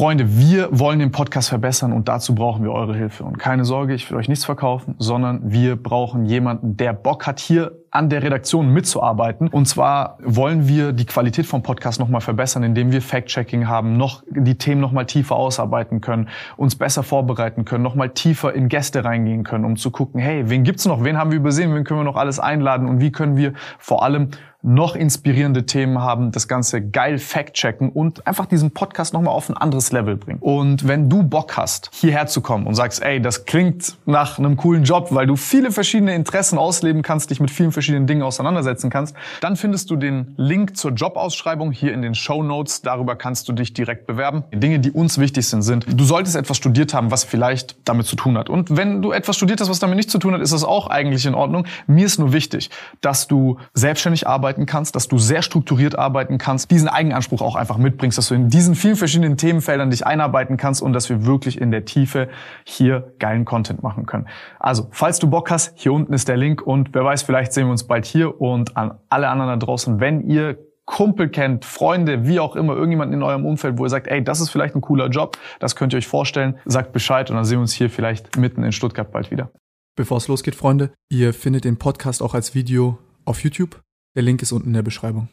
Freunde, 0.00 0.38
wir 0.38 0.70
wollen 0.70 0.98
den 0.98 1.12
Podcast 1.12 1.50
verbessern 1.50 1.92
und 1.92 2.08
dazu 2.08 2.34
brauchen 2.34 2.64
wir 2.64 2.72
eure 2.72 2.96
Hilfe. 2.96 3.22
Und 3.22 3.38
keine 3.38 3.66
Sorge, 3.66 3.92
ich 3.92 4.10
will 4.10 4.16
euch 4.16 4.30
nichts 4.30 4.46
verkaufen, 4.46 4.94
sondern 4.96 5.52
wir 5.52 5.76
brauchen 5.76 6.24
jemanden, 6.24 6.78
der 6.78 6.94
Bock 6.94 7.26
hat, 7.26 7.38
hier 7.38 7.72
an 7.90 8.08
der 8.08 8.22
Redaktion 8.22 8.72
mitzuarbeiten. 8.72 9.48
Und 9.48 9.66
zwar 9.66 10.16
wollen 10.22 10.66
wir 10.68 10.92
die 10.92 11.04
Qualität 11.04 11.44
vom 11.44 11.62
Podcast 11.62 12.00
nochmal 12.00 12.22
verbessern, 12.22 12.62
indem 12.62 12.92
wir 12.92 13.02
Fact-Checking 13.02 13.68
haben, 13.68 13.98
noch 13.98 14.22
die 14.30 14.56
Themen 14.56 14.80
nochmal 14.80 15.04
tiefer 15.04 15.36
ausarbeiten 15.36 16.00
können, 16.00 16.30
uns 16.56 16.76
besser 16.76 17.02
vorbereiten 17.02 17.66
können, 17.66 17.82
nochmal 17.82 18.08
tiefer 18.08 18.54
in 18.54 18.70
Gäste 18.70 19.04
reingehen 19.04 19.44
können, 19.44 19.66
um 19.66 19.76
zu 19.76 19.90
gucken, 19.90 20.18
hey, 20.18 20.48
wen 20.48 20.64
gibt's 20.64 20.86
noch, 20.86 21.04
wen 21.04 21.18
haben 21.18 21.30
wir 21.30 21.38
übersehen, 21.38 21.74
wen 21.74 21.84
können 21.84 22.00
wir 22.00 22.04
noch 22.04 22.16
alles 22.16 22.40
einladen 22.40 22.88
und 22.88 23.00
wie 23.00 23.12
können 23.12 23.36
wir 23.36 23.52
vor 23.78 24.02
allem 24.02 24.30
noch 24.62 24.94
inspirierende 24.94 25.66
Themen 25.66 25.98
haben, 26.00 26.32
das 26.32 26.48
Ganze 26.48 26.82
geil 26.82 27.18
fact-checken 27.18 27.88
und 27.88 28.26
einfach 28.26 28.46
diesen 28.46 28.72
Podcast 28.72 29.14
nochmal 29.14 29.34
auf 29.34 29.48
ein 29.48 29.56
anderes 29.56 29.92
Level 29.92 30.16
bringen. 30.16 30.38
Und 30.40 30.86
wenn 30.86 31.08
du 31.08 31.22
Bock 31.22 31.56
hast, 31.56 31.90
hierher 31.94 32.26
zu 32.26 32.40
kommen 32.40 32.66
und 32.66 32.74
sagst, 32.74 33.02
ey, 33.02 33.20
das 33.20 33.44
klingt 33.44 33.96
nach 34.06 34.38
einem 34.38 34.56
coolen 34.56 34.84
Job, 34.84 35.08
weil 35.10 35.26
du 35.26 35.36
viele 35.36 35.72
verschiedene 35.72 36.14
Interessen 36.14 36.58
ausleben 36.58 37.02
kannst, 37.02 37.30
dich 37.30 37.40
mit 37.40 37.50
vielen 37.50 37.72
verschiedenen 37.72 38.06
Dingen 38.06 38.22
auseinandersetzen 38.22 38.90
kannst, 38.90 39.16
dann 39.40 39.56
findest 39.56 39.90
du 39.90 39.96
den 39.96 40.34
Link 40.36 40.76
zur 40.76 40.92
Jobausschreibung 40.92 41.72
hier 41.72 41.92
in 41.94 42.02
den 42.02 42.14
Show 42.14 42.42
Notes. 42.42 42.82
Darüber 42.82 43.16
kannst 43.16 43.48
du 43.48 43.52
dich 43.52 43.72
direkt 43.72 44.06
bewerben. 44.06 44.44
Die 44.52 44.60
Dinge, 44.60 44.78
die 44.78 44.90
uns 44.90 45.18
wichtig 45.18 45.48
sind, 45.48 45.62
sind, 45.62 45.86
du 45.88 46.04
solltest 46.04 46.36
etwas 46.36 46.56
studiert 46.56 46.94
haben, 46.94 47.10
was 47.10 47.24
vielleicht 47.24 47.76
damit 47.84 48.06
zu 48.06 48.16
tun 48.16 48.36
hat. 48.36 48.50
Und 48.50 48.76
wenn 48.76 49.02
du 49.02 49.12
etwas 49.12 49.36
studiert 49.36 49.60
hast, 49.60 49.70
was 49.70 49.78
damit 49.78 49.96
nicht 49.96 50.10
zu 50.10 50.18
tun 50.18 50.34
hat, 50.34 50.40
ist 50.40 50.52
das 50.52 50.64
auch 50.64 50.88
eigentlich 50.88 51.26
in 51.26 51.34
Ordnung. 51.34 51.66
Mir 51.86 52.06
ist 52.06 52.18
nur 52.18 52.32
wichtig, 52.32 52.70
dass 53.00 53.26
du 53.26 53.58
selbstständig 53.74 54.26
arbeiten 54.50 54.66
kannst, 54.66 54.96
dass 54.96 55.06
du 55.06 55.18
sehr 55.18 55.42
strukturiert 55.42 55.96
arbeiten 55.96 56.36
kannst, 56.36 56.72
diesen 56.72 56.88
Eigenanspruch 56.88 57.40
auch 57.40 57.54
einfach 57.54 57.78
mitbringst, 57.78 58.18
dass 58.18 58.28
du 58.28 58.34
in 58.34 58.48
diesen 58.48 58.74
vielen 58.74 58.96
verschiedenen 58.96 59.36
Themenfeldern 59.36 59.90
dich 59.90 60.04
einarbeiten 60.04 60.56
kannst 60.56 60.82
und 60.82 60.92
dass 60.92 61.08
wir 61.08 61.24
wirklich 61.24 61.60
in 61.60 61.70
der 61.70 61.84
Tiefe 61.84 62.28
hier 62.64 63.14
geilen 63.20 63.44
Content 63.44 63.84
machen 63.84 64.06
können. 64.06 64.26
Also, 64.58 64.88
falls 64.90 65.20
du 65.20 65.30
Bock 65.30 65.52
hast, 65.52 65.72
hier 65.76 65.92
unten 65.92 66.12
ist 66.12 66.26
der 66.26 66.36
Link 66.36 66.62
und 66.62 66.90
wer 66.92 67.04
weiß, 67.04 67.22
vielleicht 67.22 67.52
sehen 67.52 67.66
wir 67.66 67.70
uns 67.70 67.84
bald 67.84 68.06
hier 68.06 68.40
und 68.40 68.76
an 68.76 68.98
alle 69.08 69.28
anderen 69.28 69.60
da 69.60 69.64
draußen, 69.64 70.00
wenn 70.00 70.28
ihr 70.28 70.58
Kumpel 70.84 71.28
kennt, 71.28 71.64
Freunde, 71.64 72.26
wie 72.26 72.40
auch 72.40 72.56
immer, 72.56 72.74
irgendjemanden 72.74 73.16
in 73.16 73.22
eurem 73.22 73.46
Umfeld, 73.46 73.78
wo 73.78 73.84
ihr 73.84 73.88
sagt, 73.88 74.08
ey, 74.08 74.24
das 74.24 74.40
ist 74.40 74.50
vielleicht 74.50 74.74
ein 74.74 74.80
cooler 74.80 75.06
Job, 75.08 75.38
das 75.60 75.76
könnt 75.76 75.94
ihr 75.94 75.98
euch 75.98 76.08
vorstellen, 76.08 76.58
sagt 76.64 76.92
Bescheid 76.92 77.30
und 77.30 77.36
dann 77.36 77.44
sehen 77.44 77.58
wir 77.58 77.62
uns 77.62 77.72
hier 77.72 77.88
vielleicht 77.88 78.36
mitten 78.36 78.64
in 78.64 78.72
Stuttgart 78.72 79.12
bald 79.12 79.30
wieder. 79.30 79.52
Bevor 79.94 80.16
es 80.16 80.26
losgeht, 80.26 80.56
Freunde, 80.56 80.90
ihr 81.08 81.32
findet 81.32 81.64
den 81.64 81.76
Podcast 81.76 82.22
auch 82.22 82.34
als 82.34 82.56
Video 82.56 82.98
auf 83.24 83.44
YouTube. 83.44 83.80
Der 84.16 84.22
Link 84.22 84.42
ist 84.42 84.50
unten 84.50 84.68
in 84.68 84.74
der 84.74 84.82
Beschreibung. 84.82 85.28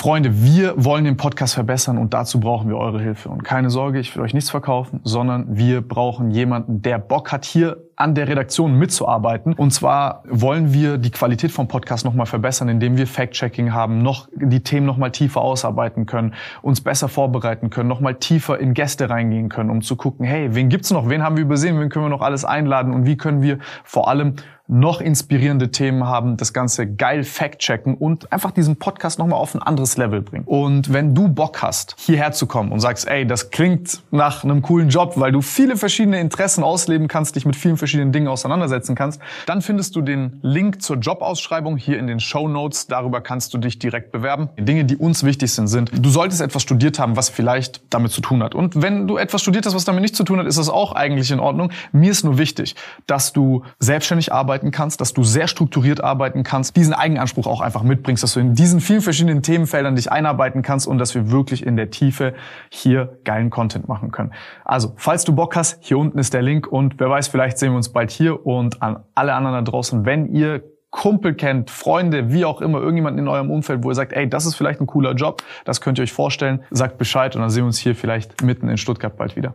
Freunde, 0.00 0.42
wir 0.42 0.82
wollen 0.82 1.04
den 1.04 1.18
Podcast 1.18 1.52
verbessern 1.52 1.98
und 1.98 2.14
dazu 2.14 2.40
brauchen 2.40 2.70
wir 2.70 2.78
eure 2.78 3.02
Hilfe. 3.02 3.28
Und 3.28 3.44
keine 3.44 3.68
Sorge, 3.68 4.00
ich 4.00 4.16
will 4.16 4.22
euch 4.22 4.32
nichts 4.32 4.48
verkaufen, 4.48 5.00
sondern 5.04 5.58
wir 5.58 5.82
brauchen 5.82 6.30
jemanden, 6.30 6.80
der 6.80 6.98
Bock 6.98 7.32
hat, 7.32 7.44
hier 7.44 7.76
an 7.96 8.14
der 8.14 8.26
Redaktion 8.26 8.78
mitzuarbeiten. 8.78 9.52
Und 9.52 9.72
zwar 9.72 10.22
wollen 10.26 10.72
wir 10.72 10.96
die 10.96 11.10
Qualität 11.10 11.52
vom 11.52 11.68
Podcast 11.68 12.06
nochmal 12.06 12.24
verbessern, 12.24 12.70
indem 12.70 12.96
wir 12.96 13.06
Fact-Checking 13.06 13.74
haben, 13.74 13.98
noch 13.98 14.26
die 14.34 14.62
Themen 14.62 14.86
nochmal 14.86 15.10
tiefer 15.10 15.42
ausarbeiten 15.42 16.06
können, 16.06 16.32
uns 16.62 16.80
besser 16.80 17.08
vorbereiten 17.08 17.68
können, 17.68 17.90
nochmal 17.90 18.14
tiefer 18.14 18.58
in 18.58 18.72
Gäste 18.72 19.10
reingehen 19.10 19.50
können, 19.50 19.68
um 19.68 19.82
zu 19.82 19.96
gucken, 19.96 20.24
hey, 20.24 20.54
wen 20.54 20.70
gibt's 20.70 20.90
noch, 20.90 21.10
wen 21.10 21.22
haben 21.22 21.36
wir 21.36 21.42
übersehen, 21.42 21.78
wen 21.78 21.90
können 21.90 22.06
wir 22.06 22.10
noch 22.10 22.22
alles 22.22 22.46
einladen 22.46 22.94
und 22.94 23.04
wie 23.04 23.18
können 23.18 23.42
wir 23.42 23.58
vor 23.84 24.08
allem 24.08 24.36
noch 24.70 25.00
inspirierende 25.00 25.72
Themen 25.72 26.06
haben, 26.06 26.36
das 26.36 26.52
Ganze 26.52 26.86
geil 26.86 27.24
fact-checken 27.24 27.94
und 27.94 28.32
einfach 28.32 28.52
diesen 28.52 28.76
Podcast 28.76 29.18
nochmal 29.18 29.40
auf 29.40 29.54
ein 29.54 29.62
anderes 29.62 29.96
Level 29.96 30.22
bringen. 30.22 30.44
Und 30.44 30.92
wenn 30.92 31.12
du 31.12 31.28
Bock 31.28 31.60
hast, 31.60 31.96
hierher 31.98 32.30
zu 32.30 32.46
kommen 32.46 32.70
und 32.70 32.78
sagst, 32.78 33.08
ey, 33.08 33.26
das 33.26 33.50
klingt 33.50 34.02
nach 34.12 34.44
einem 34.44 34.62
coolen 34.62 34.88
Job, 34.88 35.14
weil 35.16 35.32
du 35.32 35.42
viele 35.42 35.76
verschiedene 35.76 36.20
Interessen 36.20 36.62
ausleben 36.62 37.08
kannst, 37.08 37.34
dich 37.34 37.46
mit 37.46 37.56
vielen 37.56 37.76
verschiedenen 37.76 38.12
Dingen 38.12 38.28
auseinandersetzen 38.28 38.94
kannst, 38.94 39.20
dann 39.46 39.60
findest 39.60 39.96
du 39.96 40.02
den 40.02 40.38
Link 40.42 40.82
zur 40.82 40.98
Jobausschreibung 40.98 41.76
hier 41.76 41.98
in 41.98 42.06
den 42.06 42.20
Show 42.20 42.46
Notes. 42.46 42.86
Darüber 42.86 43.20
kannst 43.20 43.52
du 43.52 43.58
dich 43.58 43.80
direkt 43.80 44.12
bewerben. 44.12 44.50
Die 44.56 44.64
Dinge, 44.64 44.84
die 44.84 44.96
uns 44.96 45.24
wichtig 45.24 45.52
sind, 45.52 45.66
sind, 45.66 45.90
du 45.92 46.10
solltest 46.10 46.40
etwas 46.40 46.62
studiert 46.62 47.00
haben, 47.00 47.16
was 47.16 47.28
vielleicht 47.28 47.82
damit 47.90 48.12
zu 48.12 48.20
tun 48.20 48.40
hat. 48.42 48.54
Und 48.54 48.80
wenn 48.80 49.08
du 49.08 49.16
etwas 49.16 49.42
studiert 49.42 49.66
hast, 49.66 49.74
was 49.74 49.84
damit 49.84 50.02
nicht 50.02 50.14
zu 50.14 50.22
tun 50.22 50.38
hat, 50.38 50.46
ist 50.46 50.58
das 50.58 50.68
auch 50.68 50.92
eigentlich 50.92 51.32
in 51.32 51.40
Ordnung. 51.40 51.72
Mir 51.90 52.12
ist 52.12 52.22
nur 52.22 52.38
wichtig, 52.38 52.76
dass 53.08 53.32
du 53.32 53.64
selbstständig 53.80 54.32
arbeitest 54.32 54.59
arbeiten 54.60 54.70
kannst, 54.72 55.00
dass 55.00 55.14
du 55.14 55.22
sehr 55.22 55.48
strukturiert 55.48 56.04
arbeiten 56.04 56.42
kannst, 56.42 56.76
diesen 56.76 56.92
Eigenanspruch 56.92 57.46
auch 57.46 57.62
einfach 57.62 57.82
mitbringst, 57.82 58.22
dass 58.22 58.34
du 58.34 58.40
in 58.40 58.54
diesen 58.54 58.80
vielen 58.80 59.00
verschiedenen 59.00 59.42
Themenfeldern 59.42 59.96
dich 59.96 60.12
einarbeiten 60.12 60.60
kannst 60.60 60.86
und 60.86 60.98
dass 60.98 61.14
wir 61.14 61.30
wirklich 61.30 61.64
in 61.64 61.76
der 61.76 61.90
Tiefe 61.90 62.34
hier 62.68 63.18
geilen 63.24 63.48
Content 63.48 63.88
machen 63.88 64.10
können. 64.10 64.32
Also, 64.64 64.92
falls 64.96 65.24
du 65.24 65.34
Bock 65.34 65.56
hast, 65.56 65.78
hier 65.80 65.96
unten 65.96 66.18
ist 66.18 66.34
der 66.34 66.42
Link 66.42 66.66
und 66.66 67.00
wer 67.00 67.08
weiß, 67.08 67.28
vielleicht 67.28 67.58
sehen 67.58 67.72
wir 67.72 67.76
uns 67.76 67.88
bald 67.88 68.10
hier 68.10 68.44
und 68.46 68.82
an 68.82 69.02
alle 69.14 69.32
anderen 69.32 69.64
da 69.64 69.70
draußen, 69.70 70.04
wenn 70.04 70.26
ihr 70.34 70.62
Kumpel 70.90 71.34
kennt, 71.34 71.70
Freunde, 71.70 72.32
wie 72.32 72.44
auch 72.44 72.60
immer, 72.60 72.80
irgendjemanden 72.80 73.20
in 73.24 73.28
eurem 73.28 73.50
Umfeld, 73.50 73.82
wo 73.82 73.90
ihr 73.90 73.94
sagt, 73.94 74.12
ey, 74.12 74.28
das 74.28 74.44
ist 74.44 74.56
vielleicht 74.56 74.80
ein 74.80 74.86
cooler 74.86 75.14
Job, 75.14 75.42
das 75.64 75.80
könnt 75.80 75.98
ihr 75.98 76.02
euch 76.02 76.12
vorstellen, 76.12 76.64
sagt 76.70 76.98
Bescheid 76.98 77.34
und 77.34 77.42
dann 77.42 77.50
sehen 77.50 77.62
wir 77.62 77.68
uns 77.68 77.78
hier 77.78 77.94
vielleicht 77.94 78.42
mitten 78.42 78.68
in 78.68 78.76
Stuttgart 78.76 79.16
bald 79.16 79.36
wieder. 79.36 79.54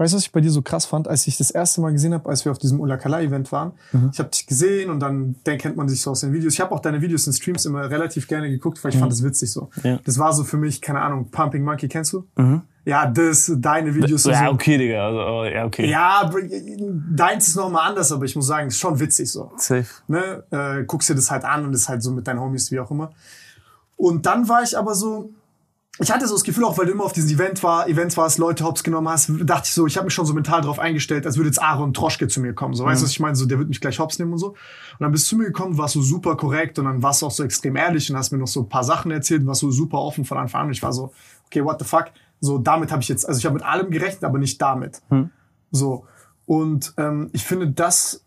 Weißt 0.00 0.14
du, 0.14 0.16
was 0.16 0.22
ich 0.22 0.32
bei 0.32 0.40
dir 0.40 0.50
so 0.50 0.62
krass 0.62 0.86
fand, 0.86 1.08
als 1.08 1.26
ich 1.26 1.36
das 1.36 1.50
erste 1.50 1.82
Mal 1.82 1.92
gesehen 1.92 2.14
habe, 2.14 2.26
als 2.26 2.46
wir 2.46 2.52
auf 2.52 2.56
diesem 2.56 2.80
Ulakala-Event 2.80 3.52
waren? 3.52 3.72
Mhm. 3.92 4.08
Ich 4.14 4.18
habe 4.18 4.30
dich 4.30 4.46
gesehen 4.46 4.88
und 4.88 4.98
dann, 4.98 5.36
dann 5.44 5.58
kennt 5.58 5.76
man 5.76 5.90
sich 5.90 6.00
so 6.00 6.12
aus 6.12 6.20
den 6.20 6.32
Videos. 6.32 6.54
Ich 6.54 6.60
habe 6.62 6.74
auch 6.74 6.80
deine 6.80 7.02
Videos 7.02 7.26
in 7.26 7.34
Streams 7.34 7.66
immer 7.66 7.90
relativ 7.90 8.26
gerne 8.26 8.48
geguckt, 8.48 8.82
weil 8.82 8.92
ich 8.92 8.96
mhm. 8.96 9.00
fand 9.00 9.12
das 9.12 9.22
witzig 9.22 9.52
so. 9.52 9.68
Ja. 9.82 9.98
Das 10.02 10.18
war 10.18 10.32
so 10.32 10.44
für 10.44 10.56
mich, 10.56 10.80
keine 10.80 11.02
Ahnung, 11.02 11.30
Pumping 11.30 11.62
Monkey, 11.62 11.86
kennst 11.86 12.14
du? 12.14 12.26
Mhm. 12.36 12.62
Ja, 12.86 13.10
das, 13.10 13.52
deine 13.58 13.94
Videos. 13.94 14.24
Ja, 14.24 14.46
so. 14.46 14.52
okay, 14.52 14.78
Digga. 14.78 15.06
Also, 15.06 15.18
oh, 15.18 15.44
ja, 15.44 15.66
okay. 15.66 15.90
Ja, 15.90 16.30
deins 17.14 17.48
ist 17.48 17.56
nochmal 17.56 17.90
anders, 17.90 18.10
aber 18.10 18.24
ich 18.24 18.34
muss 18.34 18.46
sagen, 18.46 18.68
ist 18.68 18.78
schon 18.78 18.98
witzig 18.98 19.30
so. 19.30 19.52
Safe. 19.58 19.84
Ne? 20.08 20.44
Äh, 20.50 20.84
guckst 20.84 21.10
dir 21.10 21.14
das 21.14 21.30
halt 21.30 21.44
an 21.44 21.66
und 21.66 21.74
ist 21.74 21.90
halt 21.90 22.02
so 22.02 22.10
mit 22.10 22.26
deinen 22.26 22.40
Homies, 22.40 22.70
wie 22.70 22.80
auch 22.80 22.90
immer. 22.90 23.12
Und 23.96 24.24
dann 24.24 24.48
war 24.48 24.62
ich 24.62 24.78
aber 24.78 24.94
so, 24.94 25.28
ich 25.98 26.10
hatte 26.10 26.26
so 26.26 26.34
das 26.34 26.44
Gefühl, 26.44 26.64
auch 26.64 26.78
weil 26.78 26.86
du 26.86 26.92
immer 26.92 27.04
auf 27.04 27.12
diesen 27.12 27.30
Event 27.30 27.62
war, 27.62 27.88
Events 27.88 28.16
warst, 28.16 28.38
Leute 28.38 28.64
hops 28.64 28.82
genommen 28.84 29.08
hast, 29.08 29.30
dachte 29.42 29.66
ich 29.66 29.74
so, 29.74 29.86
ich 29.86 29.96
habe 29.96 30.06
mich 30.06 30.14
schon 30.14 30.24
so 30.24 30.32
mental 30.32 30.62
darauf 30.62 30.78
eingestellt, 30.78 31.26
als 31.26 31.36
würde 31.36 31.48
jetzt 31.48 31.60
Aaron 31.60 31.92
Troschke 31.92 32.28
zu 32.28 32.40
mir 32.40 32.54
kommen. 32.54 32.74
So, 32.74 32.84
weißt 32.84 33.02
du, 33.02 33.04
was 33.04 33.10
ich 33.10 33.20
meine? 33.20 33.34
So, 33.34 33.44
der 33.44 33.58
wird 33.58 33.68
mich 33.68 33.80
gleich 33.80 33.98
hops 33.98 34.18
nehmen 34.18 34.32
und 34.32 34.38
so. 34.38 34.50
Und 34.50 34.56
dann 35.00 35.12
bist 35.12 35.26
du 35.26 35.30
zu 35.30 35.36
mir 35.36 35.46
gekommen, 35.46 35.76
warst 35.76 35.94
so 35.94 36.02
super 36.02 36.36
korrekt 36.36 36.78
und 36.78 36.86
dann 36.86 37.02
warst 37.02 37.22
du 37.22 37.26
auch 37.26 37.30
so 37.30 37.42
extrem 37.42 37.76
ehrlich 37.76 38.10
und 38.10 38.16
hast 38.16 38.30
mir 38.30 38.38
noch 38.38 38.46
so 38.46 38.60
ein 38.60 38.68
paar 38.68 38.84
Sachen 38.84 39.10
erzählt 39.10 39.42
und 39.42 39.48
warst 39.48 39.60
so 39.60 39.70
super 39.70 39.98
offen 39.98 40.24
von 40.24 40.38
Anfang 40.38 40.62
an. 40.62 40.66
Und 40.68 40.72
ich 40.72 40.82
war 40.82 40.92
so, 40.92 41.12
okay, 41.46 41.64
what 41.64 41.78
the 41.80 41.84
fuck? 41.84 42.06
So, 42.40 42.56
damit 42.58 42.92
habe 42.92 43.02
ich 43.02 43.08
jetzt, 43.08 43.28
also 43.28 43.38
ich 43.38 43.44
habe 43.44 43.54
mit 43.54 43.64
allem 43.64 43.90
gerechnet, 43.90 44.24
aber 44.24 44.38
nicht 44.38 44.62
damit. 44.62 45.02
Hm. 45.10 45.30
So. 45.70 46.06
Und 46.46 46.94
ähm, 46.96 47.30
ich 47.32 47.44
finde, 47.44 47.68
das 47.68 48.24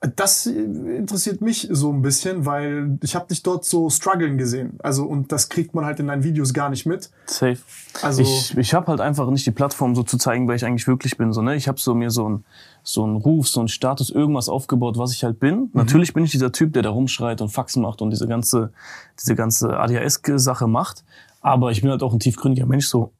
das 0.00 0.46
interessiert 0.46 1.40
mich 1.40 1.68
so 1.72 1.92
ein 1.92 2.02
bisschen, 2.02 2.46
weil 2.46 2.98
ich 3.02 3.16
habe 3.16 3.26
dich 3.26 3.42
dort 3.42 3.64
so 3.64 3.90
strugglen 3.90 4.38
gesehen. 4.38 4.78
Also 4.80 5.04
und 5.04 5.32
das 5.32 5.48
kriegt 5.48 5.74
man 5.74 5.84
halt 5.84 5.98
in 5.98 6.06
deinen 6.06 6.22
Videos 6.22 6.54
gar 6.54 6.70
nicht 6.70 6.86
mit. 6.86 7.10
Safe. 7.26 7.58
Also 8.02 8.22
ich, 8.22 8.56
ich 8.56 8.74
habe 8.74 8.86
halt 8.86 9.00
einfach 9.00 9.28
nicht 9.30 9.44
die 9.44 9.50
Plattform 9.50 9.96
so 9.96 10.04
zu 10.04 10.16
zeigen, 10.16 10.46
wer 10.46 10.54
ich 10.54 10.64
eigentlich 10.64 10.86
wirklich 10.86 11.16
bin. 11.16 11.32
So 11.32 11.42
ne, 11.42 11.56
ich 11.56 11.66
habe 11.66 11.80
so 11.80 11.94
mir 11.94 12.10
so 12.10 12.28
ein 12.28 12.44
so 12.84 13.04
ein 13.04 13.16
Ruf, 13.16 13.48
so 13.48 13.60
ein 13.60 13.68
Status, 13.68 14.08
irgendwas 14.10 14.48
aufgebaut, 14.48 14.98
was 14.98 15.12
ich 15.12 15.24
halt 15.24 15.40
bin. 15.40 15.62
Mhm. 15.62 15.70
Natürlich 15.72 16.14
bin 16.14 16.24
ich 16.24 16.30
dieser 16.30 16.52
Typ, 16.52 16.72
der 16.74 16.82
da 16.82 16.90
rumschreit 16.90 17.40
und 17.40 17.48
Faxen 17.48 17.82
macht 17.82 18.00
und 18.00 18.10
diese 18.10 18.28
ganze 18.28 18.72
diese 19.18 19.34
ganze 19.34 19.78
ADHS-Sache 19.78 20.68
macht. 20.68 21.04
Aber 21.40 21.72
ich 21.72 21.80
bin 21.80 21.90
halt 21.90 22.04
auch 22.04 22.12
ein 22.12 22.20
tiefgründiger 22.20 22.66
Mensch 22.66 22.86
so. 22.86 23.12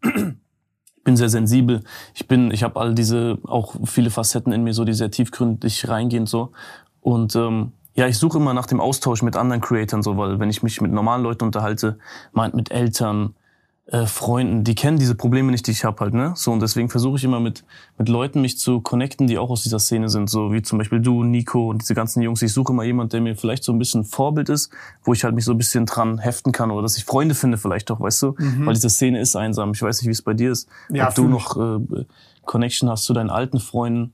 Bin 1.04 1.16
sehr 1.16 1.28
sensibel. 1.28 1.82
Ich 2.14 2.28
bin, 2.28 2.50
ich 2.50 2.62
habe 2.62 2.78
all 2.80 2.94
diese 2.94 3.38
auch 3.44 3.74
viele 3.84 4.10
Facetten 4.10 4.52
in 4.52 4.62
mir, 4.62 4.74
so 4.74 4.84
die 4.84 4.94
sehr 4.94 5.10
tiefgründig 5.10 5.88
reingehen 5.88 6.26
so. 6.26 6.52
Und 7.00 7.36
ähm, 7.36 7.72
ja, 7.94 8.06
ich 8.06 8.18
suche 8.18 8.38
immer 8.38 8.54
nach 8.54 8.66
dem 8.66 8.80
Austausch 8.80 9.22
mit 9.22 9.36
anderen 9.36 9.60
Creatoren 9.60 10.02
so, 10.02 10.16
weil 10.16 10.38
wenn 10.38 10.50
ich 10.50 10.62
mich 10.62 10.80
mit 10.80 10.92
normalen 10.92 11.22
Leuten 11.22 11.44
unterhalte, 11.44 11.98
meint 12.32 12.54
mit 12.54 12.70
Eltern, 12.70 13.34
äh, 13.90 14.04
Freunden, 14.04 14.64
die 14.64 14.74
kennen 14.74 14.98
diese 14.98 15.14
Probleme 15.14 15.50
nicht, 15.50 15.66
die 15.66 15.70
ich 15.70 15.82
habe 15.82 16.00
halt, 16.00 16.12
ne? 16.12 16.34
So 16.36 16.52
und 16.52 16.60
deswegen 16.60 16.90
versuche 16.90 17.16
ich 17.16 17.24
immer 17.24 17.40
mit 17.40 17.64
mit 17.96 18.10
Leuten 18.10 18.42
mich 18.42 18.58
zu 18.58 18.82
connecten, 18.82 19.26
die 19.26 19.38
auch 19.38 19.48
aus 19.48 19.62
dieser 19.62 19.78
Szene 19.78 20.10
sind, 20.10 20.28
so 20.28 20.52
wie 20.52 20.60
zum 20.60 20.76
Beispiel 20.76 21.00
du, 21.00 21.24
Nico 21.24 21.70
und 21.70 21.80
diese 21.80 21.94
ganzen 21.94 22.20
Jungs. 22.20 22.42
Ich 22.42 22.52
suche 22.52 22.72
immer 22.72 22.84
jemand, 22.84 23.14
der 23.14 23.22
mir 23.22 23.34
vielleicht 23.34 23.64
so 23.64 23.72
ein 23.72 23.78
bisschen 23.78 24.04
Vorbild 24.04 24.50
ist, 24.50 24.70
wo 25.04 25.14
ich 25.14 25.24
halt 25.24 25.34
mich 25.34 25.46
so 25.46 25.52
ein 25.52 25.58
bisschen 25.58 25.86
dran 25.86 26.18
heften 26.18 26.52
kann 26.52 26.70
oder 26.70 26.82
dass 26.82 26.98
ich 26.98 27.06
Freunde 27.06 27.34
finde 27.34 27.56
vielleicht 27.56 27.88
doch, 27.88 27.98
weißt 27.98 28.22
du? 28.22 28.34
Mhm. 28.36 28.66
Weil 28.66 28.74
diese 28.74 28.90
Szene 28.90 29.20
ist 29.20 29.34
einsam. 29.36 29.72
Ich 29.72 29.80
weiß 29.80 30.02
nicht, 30.02 30.08
wie 30.08 30.12
es 30.12 30.22
bei 30.22 30.34
dir 30.34 30.52
ist, 30.52 30.68
ja, 30.90 31.08
ob 31.08 31.14
du 31.14 31.26
noch 31.26 31.56
äh, 31.56 32.04
Connection 32.44 32.90
hast 32.90 33.04
zu 33.04 33.14
deinen 33.14 33.30
alten 33.30 33.58
Freunden. 33.58 34.12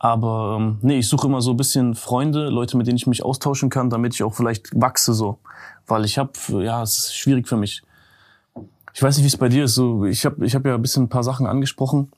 Aber 0.00 0.58
ähm, 0.58 0.78
nee, 0.82 0.98
ich 0.98 1.08
suche 1.08 1.28
immer 1.28 1.40
so 1.42 1.52
ein 1.52 1.56
bisschen 1.56 1.94
Freunde, 1.94 2.48
Leute, 2.48 2.76
mit 2.76 2.88
denen 2.88 2.96
ich 2.96 3.06
mich 3.06 3.24
austauschen 3.24 3.70
kann, 3.70 3.88
damit 3.88 4.14
ich 4.14 4.24
auch 4.24 4.34
vielleicht 4.34 4.68
wachse 4.74 5.14
so, 5.14 5.38
weil 5.86 6.04
ich 6.04 6.18
habe 6.18 6.32
ja, 6.60 6.82
es 6.82 6.98
ist 6.98 7.14
schwierig 7.14 7.46
für 7.46 7.56
mich 7.56 7.84
ich 8.94 9.02
weiß 9.02 9.16
nicht, 9.16 9.24
wie 9.24 9.28
es 9.28 9.36
bei 9.36 9.48
dir 9.48 9.64
ist. 9.64 9.74
So, 9.74 10.04
ich 10.04 10.24
habe 10.24 10.44
ich 10.44 10.54
hab 10.54 10.64
ja 10.66 10.74
ein 10.74 10.82
bisschen 10.82 11.04
ein 11.04 11.08
paar 11.08 11.24
Sachen 11.24 11.46
angesprochen. 11.46 12.10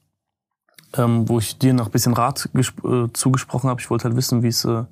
ähm, 0.96 1.28
wo 1.28 1.38
ich 1.38 1.58
dir 1.58 1.74
noch 1.74 1.86
ein 1.86 1.90
bisschen 1.90 2.14
Rat 2.14 2.48
äh, 2.54 3.08
zugesprochen 3.12 3.68
habe. 3.68 3.80
Ich 3.80 3.90
wollte 3.90 4.04
halt 4.04 4.16
wissen, 4.16 4.42
wie 4.42 4.48
es 4.48 4.64
äh, 4.64 4.84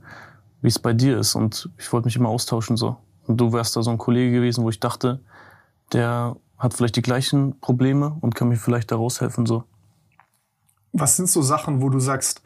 wie 0.63 0.69
es 0.69 0.79
bei 0.79 0.93
dir 0.93 1.19
ist 1.19 1.35
und 1.35 1.69
ich 1.77 1.93
wollte 1.93 2.07
mich 2.07 2.17
immer 2.17 2.29
austauschen 2.29 2.77
so. 2.77 2.97
Und 3.27 3.37
du 3.41 3.53
wärst 3.53 3.77
da 3.77 3.83
so 3.83 3.91
ein 3.91 3.99
Kollege 3.99 4.33
gewesen, 4.37 4.65
wo 4.65 4.71
ich 4.71 4.81
dachte, 4.81 5.21
der 5.93 6.37
hat 6.57 6.75
vielleicht 6.75 6.97
die 6.97 7.03
gleichen 7.03 7.59
Probleme 7.61 8.17
und 8.21 8.35
kann 8.35 8.49
mir 8.49 8.57
vielleicht 8.57 8.91
da 8.91 8.97
raushelfen 8.97 9.45
so. 9.45 9.65
Was 10.93 11.17
sind 11.17 11.29
so 11.29 11.43
Sachen, 11.43 11.83
wo 11.83 11.89
du 11.89 11.99
sagst, 11.99 12.43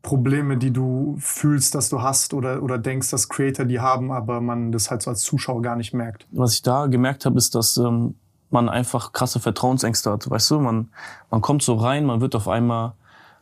Probleme, 0.00 0.56
die 0.56 0.70
du 0.70 1.16
fühlst, 1.18 1.74
dass 1.74 1.88
du 1.88 2.00
hast 2.02 2.34
oder, 2.34 2.62
oder 2.62 2.78
denkst, 2.78 3.10
dass 3.10 3.28
Creator 3.28 3.64
die 3.64 3.80
haben, 3.80 4.10
aber 4.10 4.40
man 4.40 4.72
das 4.72 4.90
halt 4.90 5.02
so 5.02 5.10
als 5.10 5.20
Zuschauer 5.20 5.60
gar 5.62 5.76
nicht 5.76 5.92
merkt? 5.92 6.26
Was 6.30 6.54
ich 6.54 6.62
da 6.62 6.86
gemerkt 6.86 7.26
habe, 7.26 7.36
ist, 7.38 7.54
dass 7.54 7.76
ähm, 7.76 8.14
man 8.52 8.68
einfach 8.68 9.12
krasse 9.12 9.40
Vertrauensängste 9.40 10.10
hat. 10.10 10.28
Weißt 10.28 10.50
du, 10.50 10.60
man, 10.60 10.88
man 11.30 11.40
kommt 11.40 11.62
so 11.62 11.74
rein, 11.74 12.04
man 12.04 12.20
wird 12.20 12.34
auf 12.34 12.48
einmal 12.48 12.92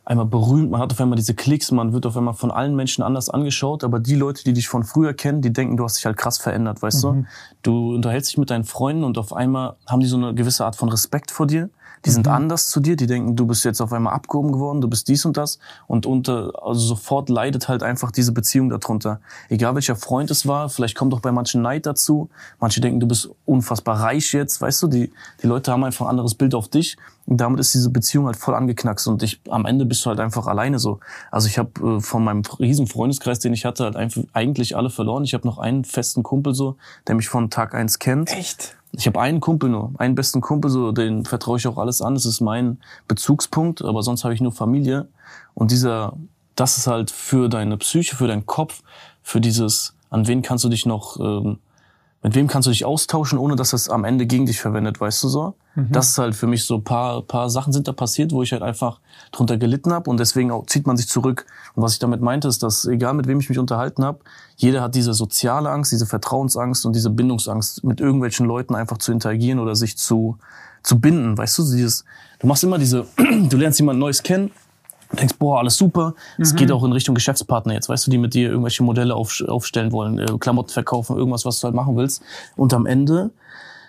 einmal 0.03 0.25
berühmt, 0.25 0.71
man 0.71 0.81
hat 0.81 0.91
auf 0.91 0.99
einmal 0.99 1.15
diese 1.15 1.35
Klicks, 1.35 1.71
man 1.71 1.93
wird 1.93 2.05
auf 2.05 2.17
einmal 2.17 2.33
von 2.33 2.51
allen 2.51 2.75
Menschen 2.75 3.03
anders 3.03 3.29
angeschaut, 3.29 3.83
aber 3.83 3.99
die 3.99 4.15
Leute, 4.15 4.43
die 4.43 4.53
dich 4.53 4.67
von 4.67 4.83
früher 4.83 5.13
kennen, 5.13 5.41
die 5.41 5.53
denken, 5.53 5.77
du 5.77 5.83
hast 5.83 5.97
dich 5.97 6.05
halt 6.05 6.17
krass 6.17 6.39
verändert, 6.39 6.81
weißt 6.81 7.05
mhm. 7.05 7.23
du? 7.23 7.25
Du 7.61 7.95
unterhältst 7.95 8.31
dich 8.31 8.37
mit 8.37 8.49
deinen 8.49 8.63
Freunden 8.63 9.03
und 9.03 9.17
auf 9.17 9.31
einmal 9.31 9.75
haben 9.87 9.99
die 9.99 10.07
so 10.07 10.17
eine 10.17 10.33
gewisse 10.33 10.65
Art 10.65 10.75
von 10.75 10.89
Respekt 10.89 11.29
vor 11.29 11.45
dir 11.45 11.69
die 12.05 12.09
sind 12.09 12.25
mhm. 12.25 12.33
anders 12.33 12.69
zu 12.69 12.79
dir, 12.79 12.95
die 12.95 13.07
denken, 13.07 13.35
du 13.35 13.45
bist 13.45 13.63
jetzt 13.63 13.81
auf 13.81 13.93
einmal 13.93 14.13
abgehoben 14.13 14.51
geworden, 14.51 14.81
du 14.81 14.87
bist 14.87 15.07
dies 15.07 15.25
und 15.25 15.37
das 15.37 15.59
und 15.87 16.05
unter, 16.05 16.53
also 16.63 16.79
sofort 16.81 17.29
leidet 17.29 17.67
halt 17.67 17.83
einfach 17.83 18.11
diese 18.11 18.31
Beziehung 18.31 18.69
darunter. 18.69 19.19
Egal 19.49 19.75
welcher 19.75 19.95
Freund 19.95 20.31
es 20.31 20.47
war, 20.47 20.69
vielleicht 20.69 20.95
kommt 20.95 21.13
auch 21.13 21.19
bei 21.19 21.31
manchen 21.31 21.61
Neid 21.61 21.85
dazu. 21.85 22.29
Manche 22.59 22.81
denken, 22.81 22.99
du 22.99 23.07
bist 23.07 23.29
unfassbar 23.45 23.99
reich 23.99 24.33
jetzt, 24.33 24.61
weißt 24.61 24.83
du, 24.83 24.87
die, 24.87 25.11
die 25.41 25.47
Leute 25.47 25.71
haben 25.71 25.83
einfach 25.83 26.05
ein 26.05 26.09
anderes 26.09 26.35
Bild 26.35 26.55
auf 26.55 26.67
dich 26.67 26.97
und 27.25 27.37
damit 27.37 27.59
ist 27.59 27.73
diese 27.73 27.89
Beziehung 27.89 28.25
halt 28.25 28.35
voll 28.35 28.55
angeknackst 28.55 29.07
und 29.07 29.23
ich, 29.23 29.39
am 29.49 29.65
Ende 29.65 29.85
bist 29.85 30.05
du 30.05 30.09
halt 30.09 30.19
einfach 30.19 30.47
alleine 30.47 30.79
so. 30.79 30.99
Also 31.29 31.47
ich 31.47 31.57
habe 31.57 31.97
äh, 31.97 31.99
von 32.01 32.23
meinem 32.23 32.41
riesen 32.59 32.87
Freundeskreis, 32.87 33.39
den 33.39 33.53
ich 33.53 33.65
hatte, 33.65 33.83
halt 33.83 33.95
einfach, 33.95 34.23
eigentlich 34.33 34.75
alle 34.75 34.89
verloren. 34.89 35.23
Ich 35.23 35.33
habe 35.33 35.47
noch 35.47 35.57
einen 35.59 35.85
festen 35.85 36.23
Kumpel 36.23 36.53
so, 36.55 36.77
der 37.07 37.15
mich 37.15 37.29
von 37.29 37.49
Tag 37.49 37.73
eins 37.75 37.99
kennt. 37.99 38.31
Echt? 38.31 38.75
Ich 38.93 39.07
habe 39.07 39.21
einen 39.21 39.39
Kumpel 39.39 39.69
nur, 39.69 39.93
einen 39.97 40.15
besten 40.15 40.41
Kumpel, 40.41 40.69
so 40.69 40.91
den 40.91 41.25
vertraue 41.25 41.57
ich 41.57 41.67
auch 41.67 41.77
alles 41.77 42.01
an. 42.01 42.13
Das 42.13 42.25
ist 42.25 42.41
mein 42.41 42.79
Bezugspunkt, 43.07 43.81
aber 43.81 44.03
sonst 44.03 44.23
habe 44.23 44.33
ich 44.33 44.41
nur 44.41 44.51
Familie. 44.51 45.07
Und 45.53 45.71
dieser, 45.71 46.17
das 46.55 46.77
ist 46.77 46.87
halt 46.87 47.09
für 47.09 47.47
deine 47.47 47.77
Psyche, 47.77 48.15
für 48.15 48.27
deinen 48.27 48.45
Kopf, 48.45 48.83
für 49.23 49.39
dieses, 49.39 49.95
an 50.09 50.27
wen 50.27 50.41
kannst 50.41 50.65
du 50.65 50.69
dich 50.69 50.85
noch 50.85 51.19
ähm, 51.19 51.59
mit 52.23 52.35
wem 52.35 52.47
kannst 52.47 52.67
du 52.67 52.71
dich 52.71 52.85
austauschen, 52.85 53.39
ohne 53.39 53.55
dass 53.55 53.73
es 53.73 53.89
am 53.89 54.03
Ende 54.03 54.27
gegen 54.27 54.45
dich 54.45 54.61
verwendet, 54.61 55.01
weißt 55.01 55.23
du 55.23 55.27
so? 55.27 55.55
Mhm. 55.73 55.91
Das 55.91 56.09
ist 56.09 56.17
halt 56.19 56.35
für 56.35 56.45
mich 56.45 56.65
so 56.65 56.79
paar, 56.79 57.23
paar 57.23 57.49
Sachen 57.49 57.73
sind 57.73 57.87
da 57.87 57.93
passiert, 57.93 58.31
wo 58.31 58.43
ich 58.43 58.51
halt 58.51 58.61
einfach 58.61 58.99
drunter 59.31 59.57
gelitten 59.57 59.91
habe 59.91 60.09
und 60.09 60.19
deswegen 60.19 60.51
auch 60.51 60.67
zieht 60.67 60.85
man 60.85 60.97
sich 60.97 61.07
zurück. 61.07 61.47
Und 61.75 61.81
was 61.81 61.93
ich 61.93 61.99
damit 61.99 62.21
meinte, 62.21 62.47
ist, 62.47 62.61
dass 62.61 62.85
egal 62.85 63.15
mit 63.15 63.27
wem 63.27 63.39
ich 63.39 63.49
mich 63.49 63.57
unterhalten 63.57 64.03
habe, 64.03 64.19
jeder 64.55 64.81
hat 64.81 64.93
diese 64.93 65.13
soziale 65.13 65.71
Angst, 65.71 65.91
diese 65.91 66.05
Vertrauensangst 66.05 66.85
und 66.85 66.95
diese 66.95 67.09
Bindungsangst, 67.09 67.83
mit 67.83 67.99
irgendwelchen 67.99 68.45
Leuten 68.45 68.75
einfach 68.75 68.99
zu 68.99 69.11
interagieren 69.11 69.57
oder 69.57 69.75
sich 69.75 69.97
zu, 69.97 70.37
zu 70.83 70.99
binden, 70.99 71.37
weißt 71.37 71.57
du? 71.57 71.63
Dieses, 71.63 72.05
du 72.39 72.45
machst 72.45 72.63
immer 72.63 72.77
diese, 72.77 73.07
du 73.49 73.57
lernst 73.57 73.79
jemand 73.79 73.99
Neues 73.99 74.21
kennen 74.21 74.51
denkst, 75.19 75.35
boah, 75.37 75.59
alles 75.59 75.77
super. 75.77 76.15
Es 76.37 76.53
mhm. 76.53 76.57
geht 76.57 76.71
auch 76.71 76.83
in 76.83 76.91
Richtung 76.91 77.15
Geschäftspartner 77.15 77.73
jetzt, 77.73 77.89
weißt 77.89 78.07
du, 78.07 78.11
die 78.11 78.17
mit 78.17 78.33
dir 78.33 78.49
irgendwelche 78.49 78.83
Modelle 78.83 79.15
auf, 79.15 79.41
aufstellen 79.47 79.91
wollen, 79.91 80.19
äh, 80.19 80.25
Klamotten 80.39 80.71
verkaufen, 80.71 81.17
irgendwas, 81.17 81.45
was 81.45 81.59
du 81.59 81.65
halt 81.65 81.75
machen 81.75 81.95
willst. 81.97 82.21
Und 82.55 82.73
am 82.73 82.85
Ende, 82.85 83.31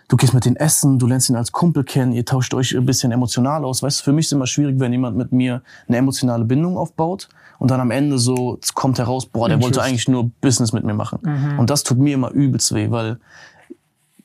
du 0.09 0.17
gehst 0.17 0.35
mit 0.35 0.45
denen 0.45 0.57
essen, 0.57 0.99
du 0.99 1.07
lernst 1.07 1.31
ihn 1.31 1.37
als 1.37 1.53
Kumpel 1.53 1.85
kennen, 1.85 2.13
ihr 2.13 2.25
tauscht 2.25 2.55
euch 2.55 2.77
ein 2.77 2.87
bisschen 2.87 3.13
emotional 3.13 3.65
aus. 3.65 3.83
Weißt 3.83 4.01
du, 4.01 4.05
für 4.05 4.13
mich 4.13 4.27
ist 4.27 4.33
immer 4.33 4.47
schwierig, 4.47 4.79
wenn 4.79 4.93
jemand 4.93 5.17
mit 5.17 5.33
mir 5.33 5.63
eine 5.89 5.97
emotionale 5.97 6.45
Bindung 6.45 6.77
aufbaut 6.77 7.29
und 7.59 7.71
dann 7.71 7.81
am 7.81 7.93
Ende 7.93 8.19
so 8.19 8.59
kommt 8.75 8.99
heraus, 8.99 9.27
boah, 9.27 9.49
der 9.49 9.63
wollte 9.63 9.83
eigentlich 9.83 10.09
nur 10.09 10.31
Business 10.41 10.73
mit 10.73 10.85
mir 10.85 10.95
machen. 10.95 11.21
Mhm. 11.23 11.61
Und 11.61 11.71
das 11.71 11.85
tut 11.85 11.99
mir 11.99 12.15
immer 12.15 12.31
übelst 12.31 12.75
weh, 12.75 12.91
weil 12.91 13.19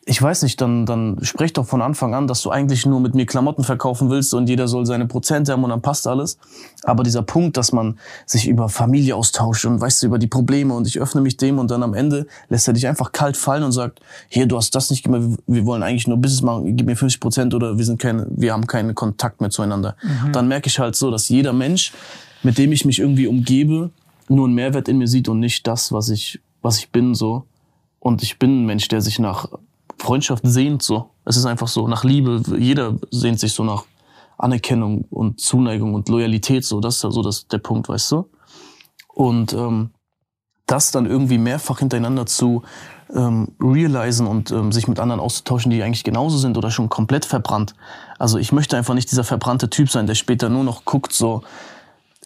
ich 0.09 0.21
weiß 0.21 0.44
nicht, 0.44 0.62
dann, 0.62 0.86
dann 0.86 1.18
sprech 1.21 1.51
doch 1.51 1.65
von 1.65 1.81
Anfang 1.81 2.15
an, 2.15 2.27
dass 2.27 2.42
du 2.42 2.50
eigentlich 2.50 2.86
nur 2.86 3.01
mit 3.01 3.13
mir 3.13 3.25
Klamotten 3.25 3.65
verkaufen 3.65 4.09
willst 4.09 4.33
und 4.33 4.48
jeder 4.48 4.69
soll 4.69 4.86
seine 4.86 5.06
Prozente 5.06 5.51
haben 5.51 5.65
und 5.65 5.69
dann 5.69 5.81
passt 5.81 6.07
alles. 6.07 6.38
Aber 6.83 7.04
dieser 7.04 7.24
Punkt, 7.24 7.57
dass 7.57 7.74
man 7.74 8.00
sich 8.25 8.48
über 8.48 8.69
Familie 8.69 9.18
austauscht 9.18 9.65
und 9.65 9.81
weißt 9.81 10.01
du, 10.01 10.07
über 10.07 10.18
die 10.18 10.27
Probleme 10.27 10.74
und 10.74 10.88
ich 10.88 10.98
öffne 10.98 11.19
mich 11.19 11.36
dem 11.36 11.59
und 11.59 11.69
dann 11.71 11.83
am 11.83 11.94
Ende 11.94 12.25
lässt 12.48 12.69
er 12.69 12.74
dich 12.74 12.88
einfach 12.88 13.12
kalt 13.12 13.36
fallen 13.36 13.63
und 13.63 13.74
sagt, 13.74 14.00
hier, 14.30 14.45
du 14.45 14.56
hast 14.56 14.74
das 14.75 14.89
nicht 14.89 15.04
gemacht, 15.04 15.39
wir 15.45 15.65
wollen 15.65 15.83
eigentlich 15.83 16.07
nur 16.07 16.18
Business 16.18 16.42
machen, 16.42 16.77
gib 16.77 16.86
mir 16.86 16.95
50 16.95 17.19
Prozent 17.19 17.53
oder 17.53 17.77
wir 17.77 17.83
sind 17.83 18.00
keine, 18.00 18.27
wir 18.30 18.53
haben 18.53 18.65
keinen 18.65 18.95
Kontakt 18.95 19.42
mehr 19.42 19.50
zueinander. 19.50 19.98
Mhm. 20.01 20.31
Dann 20.31 20.48
merke 20.48 20.68
ich 20.69 20.80
halt 20.80 20.95
so, 20.95 21.12
dass 21.12 21.27
jeder 21.27 21.51
Mensch, 21.51 21.92
mit 22.44 22.57
dem 22.57 22.71
ich 22.71 22.86
mich 22.86 23.00
irgendwie 23.00 23.27
umgebe, 23.27 23.89
nur 24.30 24.45
einen 24.45 24.56
Mehrwert 24.56 24.88
in 24.88 25.00
mir 25.00 25.07
sieht 25.07 25.27
und 25.27 25.42
nicht 25.42 25.68
das, 25.68 25.92
was 25.92 26.07
ich, 26.07 26.39
was 26.62 26.77
ich 26.77 26.92
bin, 26.92 27.13
so. 27.13 27.44
Und 28.00 28.24
ich 28.24 28.39
bin 28.39 28.62
ein 28.62 28.65
Mensch, 28.65 28.88
der 28.88 29.01
sich 29.01 29.19
nach 29.19 29.50
Freundschaft 29.97 30.44
sehnt 30.45 30.83
so. 30.83 31.11
Es 31.25 31.38
ist 31.38 31.45
einfach 31.45 31.67
so, 31.67 31.88
nach 31.88 32.03
Liebe, 32.03 32.41
jeder 32.57 32.95
sehnt 33.11 33.39
sich 33.39 33.53
so 33.53 33.63
nach 33.63 33.85
Anerkennung 34.38 35.05
und 35.09 35.39
Zuneigung 35.39 35.94
und 35.94 36.09
Loyalität, 36.09 36.63
so, 36.63 36.79
das 36.79 36.97
ist 36.97 37.03
ja 37.03 37.11
so 37.11 37.21
das, 37.21 37.47
der 37.47 37.57
Punkt, 37.57 37.89
weißt 37.89 38.11
du? 38.11 38.29
Und 39.13 39.53
ähm, 39.53 39.91
das 40.67 40.91
dann 40.91 41.05
irgendwie 41.05 41.38
mehrfach 41.38 41.79
hintereinander 41.79 42.25
zu 42.25 42.61
ähm, 43.13 43.53
realisen 43.59 44.27
und 44.27 44.51
ähm, 44.51 44.71
sich 44.71 44.88
mit 44.88 44.99
anderen 44.99 45.21
auszutauschen, 45.21 45.71
die 45.71 45.81
eigentlich 45.81 46.03
genauso 46.03 46.38
sind 46.38 46.57
oder 46.57 46.71
schon 46.71 46.89
komplett 46.89 47.25
verbrannt. 47.25 47.73
Also 48.19 48.38
ich 48.38 48.51
möchte 48.51 48.77
einfach 48.77 48.93
nicht 48.93 49.09
dieser 49.09 49.23
verbrannte 49.23 49.69
Typ 49.69 49.89
sein, 49.89 50.07
der 50.07 50.15
später 50.15 50.50
nur 50.50 50.63
noch 50.63 50.85
guckt, 50.85 51.13
so, 51.13 51.41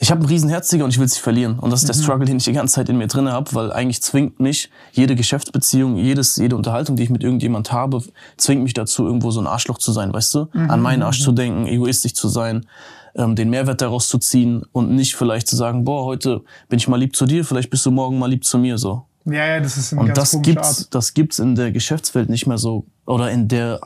ich 0.01 0.09
habe 0.09 0.21
ein 0.21 0.25
Riesenherz, 0.25 0.67
Digga, 0.69 0.83
und 0.83 0.89
ich 0.89 0.97
will 0.97 1.05
es 1.05 1.11
nicht 1.11 1.21
verlieren. 1.21 1.59
Und 1.59 1.69
das 1.69 1.83
ist 1.83 1.87
der 1.87 1.95
mhm. 1.95 2.01
Struggle, 2.01 2.25
den 2.25 2.37
ich 2.37 2.43
die 2.43 2.53
ganze 2.53 2.73
Zeit 2.73 2.89
in 2.89 2.97
mir 2.97 3.05
drinne 3.05 3.33
habe, 3.33 3.53
weil 3.53 3.71
eigentlich 3.71 4.01
zwingt 4.01 4.39
mich 4.39 4.71
jede 4.93 5.15
Geschäftsbeziehung, 5.15 5.95
jedes, 5.95 6.37
jede 6.37 6.55
Unterhaltung, 6.55 6.95
die 6.95 7.03
ich 7.03 7.11
mit 7.11 7.23
irgendjemand 7.23 7.71
habe, 7.71 8.01
zwingt 8.35 8.63
mich 8.63 8.73
dazu, 8.73 9.05
irgendwo 9.05 9.29
so 9.29 9.39
ein 9.39 9.45
Arschloch 9.45 9.77
zu 9.77 9.91
sein, 9.91 10.11
weißt 10.11 10.33
du? 10.33 10.47
Mhm. 10.53 10.71
An 10.71 10.81
meinen 10.81 11.03
Arsch 11.03 11.21
zu 11.21 11.31
denken, 11.31 11.67
egoistisch 11.67 12.15
zu 12.15 12.29
sein, 12.29 12.65
ähm, 13.13 13.35
den 13.35 13.51
Mehrwert 13.51 13.81
daraus 13.81 14.07
zu 14.07 14.17
ziehen 14.17 14.63
und 14.71 14.89
nicht 14.89 15.15
vielleicht 15.15 15.47
zu 15.47 15.55
sagen, 15.55 15.85
boah, 15.85 16.03
heute 16.03 16.41
bin 16.67 16.79
ich 16.79 16.87
mal 16.87 16.97
lieb 16.97 17.15
zu 17.15 17.27
dir, 17.27 17.45
vielleicht 17.45 17.69
bist 17.69 17.85
du 17.85 17.91
morgen 17.91 18.17
mal 18.17 18.27
lieb 18.27 18.43
zu 18.43 18.57
mir, 18.57 18.79
so. 18.79 19.05
Ja, 19.25 19.45
ja, 19.45 19.59
das 19.59 19.77
ist 19.77 19.93
eine 19.93 20.01
Und 20.01 20.17
das 20.17 20.41
gibt's, 20.41 20.79
Art. 20.79 20.95
das 20.95 21.13
gibt's 21.13 21.37
in 21.37 21.53
der 21.53 21.71
Geschäftswelt 21.71 22.27
nicht 22.27 22.47
mehr 22.47 22.57
so, 22.57 22.87
oder 23.05 23.29
in 23.29 23.47
der 23.47 23.79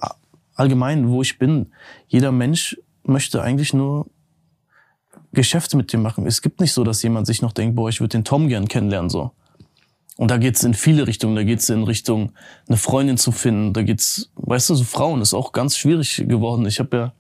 allgemeinen, 0.56 1.10
wo 1.10 1.22
ich 1.22 1.38
bin. 1.38 1.74
Jeder 2.08 2.32
Mensch 2.32 2.78
möchte 3.04 3.42
eigentlich 3.42 3.74
nur 3.74 4.06
Geschäfte 5.36 5.78
mit 5.78 5.94
dir 5.94 6.00
machen. 6.00 6.26
Es 6.26 6.42
gibt 6.42 6.60
nicht 6.60 6.74
so, 6.74 6.84
dass 6.84 7.04
jemand 7.04 7.28
sich 7.28 7.42
noch 7.42 7.52
denkt, 7.52 7.76
boah, 7.76 7.90
ich 7.90 8.00
würde 8.00 8.18
den 8.18 8.24
Tom 8.24 8.48
gern 8.48 8.68
kennenlernen, 8.68 9.10
so. 9.10 9.32
Und 10.18 10.32
da 10.32 10.38
geht's 10.38 10.64
in 10.64 10.74
viele 10.74 11.08
Richtungen. 11.08 11.36
Da 11.36 11.44
geht's 11.44 11.70
in 11.70 11.84
Richtung, 11.84 12.32
eine 12.68 12.78
Freundin 12.78 13.18
zu 13.18 13.32
finden. 13.32 13.74
Da 13.74 13.84
geht's, 13.84 14.32
weißt 14.36 14.70
du, 14.70 14.76
so 14.76 14.84
Frauen 14.84 15.22
ist 15.22 15.34
auch 15.34 15.52
ganz 15.52 15.78
schwierig 15.78 16.24
geworden. 16.28 16.66
Ich 16.66 16.80
habe 16.80 16.98
ja 16.98 17.14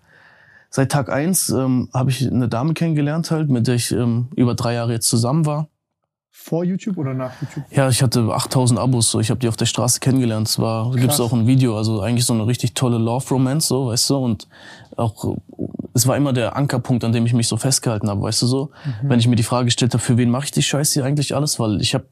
seit 0.69 0.91
Tag 0.91 1.09
eins 1.09 1.49
ähm, 1.49 1.89
habe 1.93 2.09
ich 2.09 2.25
eine 2.25 2.47
Dame 2.47 2.73
kennengelernt 2.73 3.31
halt, 3.31 3.49
mit 3.49 3.67
der 3.67 3.75
ich 3.75 3.91
ähm, 3.91 4.29
über 4.35 4.55
drei 4.55 4.73
Jahre 4.73 4.93
jetzt 4.93 5.09
zusammen 5.09 5.45
war. 5.45 5.67
Vor 6.31 6.63
YouTube 6.63 6.97
oder 6.97 7.13
nach 7.13 7.31
YouTube? 7.41 7.65
Ja, 7.71 7.89
ich 7.89 8.03
hatte 8.03 8.21
8000 8.21 8.79
Abos, 8.79 9.09
so. 9.09 9.19
Ich 9.19 9.29
habe 9.29 9.39
die 9.39 9.47
auf 9.47 9.55
der 9.55 9.65
Straße 9.65 9.99
kennengelernt. 9.99 10.47
Es 10.47 10.59
war, 10.59 10.91
Krass. 10.91 11.01
gibt's 11.01 11.19
auch 11.19 11.33
ein 11.33 11.47
Video, 11.47 11.77
also 11.77 12.01
eigentlich 12.01 12.25
so 12.25 12.33
eine 12.33 12.45
richtig 12.45 12.73
tolle 12.73 12.97
Love 12.97 13.25
Romance, 13.29 13.67
so, 13.67 13.87
weißt 13.87 14.09
du, 14.09 14.17
und 14.17 14.47
auch 14.95 15.37
es 15.95 16.05
war 16.05 16.17
immer 16.17 16.33
der 16.33 16.57
Ankerpunkt, 16.57 17.05
an 17.05 17.13
dem 17.13 17.25
ich 17.25 17.33
mich 17.33 17.47
so 17.47 17.55
festgehalten 17.55 18.09
habe, 18.09 18.21
weißt 18.21 18.41
du 18.41 18.47
so? 18.47 18.71
Mhm. 18.83 19.09
Wenn 19.09 19.19
ich 19.19 19.27
mir 19.29 19.37
die 19.37 19.43
Frage 19.43 19.65
gestellt 19.65 19.93
habe, 19.93 20.03
für 20.03 20.17
wen 20.17 20.29
mache 20.29 20.45
ich 20.45 20.51
die 20.51 20.61
Scheiße 20.61 20.95
hier 20.95 21.05
eigentlich 21.05 21.33
alles, 21.33 21.57
weil 21.57 21.81
ich 21.81 21.93
habe 21.93 22.05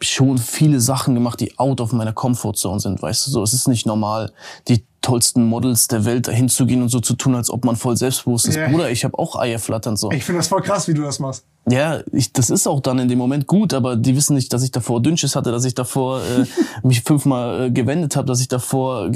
schon 0.00 0.38
viele 0.38 0.80
Sachen 0.80 1.14
gemacht, 1.14 1.38
die 1.38 1.56
out 1.60 1.80
of 1.80 1.92
meiner 1.92 2.12
Comfortzone 2.12 2.80
sind, 2.80 3.00
weißt 3.00 3.28
du 3.28 3.30
so? 3.30 3.42
Es 3.44 3.52
ist 3.52 3.68
nicht 3.68 3.86
normal, 3.86 4.32
die 4.66 4.84
tollsten 5.02 5.44
Models 5.44 5.88
der 5.88 6.04
Welt 6.04 6.28
dahin 6.28 6.48
zu 6.48 6.64
gehen 6.64 6.82
und 6.82 6.88
so 6.88 7.00
zu 7.00 7.14
tun, 7.14 7.34
als 7.34 7.50
ob 7.50 7.64
man 7.64 7.76
voll 7.76 7.96
selbstbewusst 7.96 8.46
ist. 8.46 8.56
Yeah. 8.56 8.70
Bruder, 8.70 8.90
ich 8.90 9.04
habe 9.04 9.18
auch 9.18 9.36
Eier 9.36 9.58
flattern 9.58 9.96
so. 9.96 10.10
Ich 10.10 10.24
finde 10.24 10.38
das 10.38 10.48
voll 10.48 10.62
krass, 10.62 10.88
wie 10.88 10.94
du 10.94 11.02
das 11.02 11.18
machst. 11.18 11.44
Ja, 11.70 12.00
ich, 12.10 12.32
das 12.32 12.50
ist 12.50 12.66
auch 12.66 12.80
dann 12.80 12.98
in 12.98 13.08
dem 13.08 13.18
Moment 13.18 13.46
gut, 13.46 13.72
aber 13.72 13.94
die 13.94 14.16
wissen 14.16 14.34
nicht, 14.34 14.52
dass 14.52 14.64
ich 14.64 14.72
davor 14.72 15.00
Dünnschiss 15.00 15.36
hatte, 15.36 15.52
dass 15.52 15.64
ich 15.64 15.74
davor 15.74 16.20
äh, 16.20 16.44
mich 16.86 17.02
fünfmal 17.02 17.66
äh, 17.66 17.70
gewendet 17.70 18.16
habe, 18.16 18.26
dass 18.26 18.40
ich 18.40 18.48
davor 18.48 19.12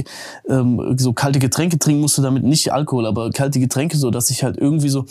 ähm, 0.49 0.95
so 0.97 1.13
kalte 1.13 1.41
Getränke 1.41 1.79
trinken 1.79 2.03
musste, 2.03 2.23
damit 2.23 2.45
nicht 2.45 2.73
Alkohol, 2.73 3.07
aber 3.07 3.31
kalte 3.31 3.59
Getränke 3.59 3.97
so, 3.97 4.11
dass 4.11 4.31
ich 4.31 4.45
halt 4.45 4.59
irgendwie 4.59 4.91
so, 4.91 5.07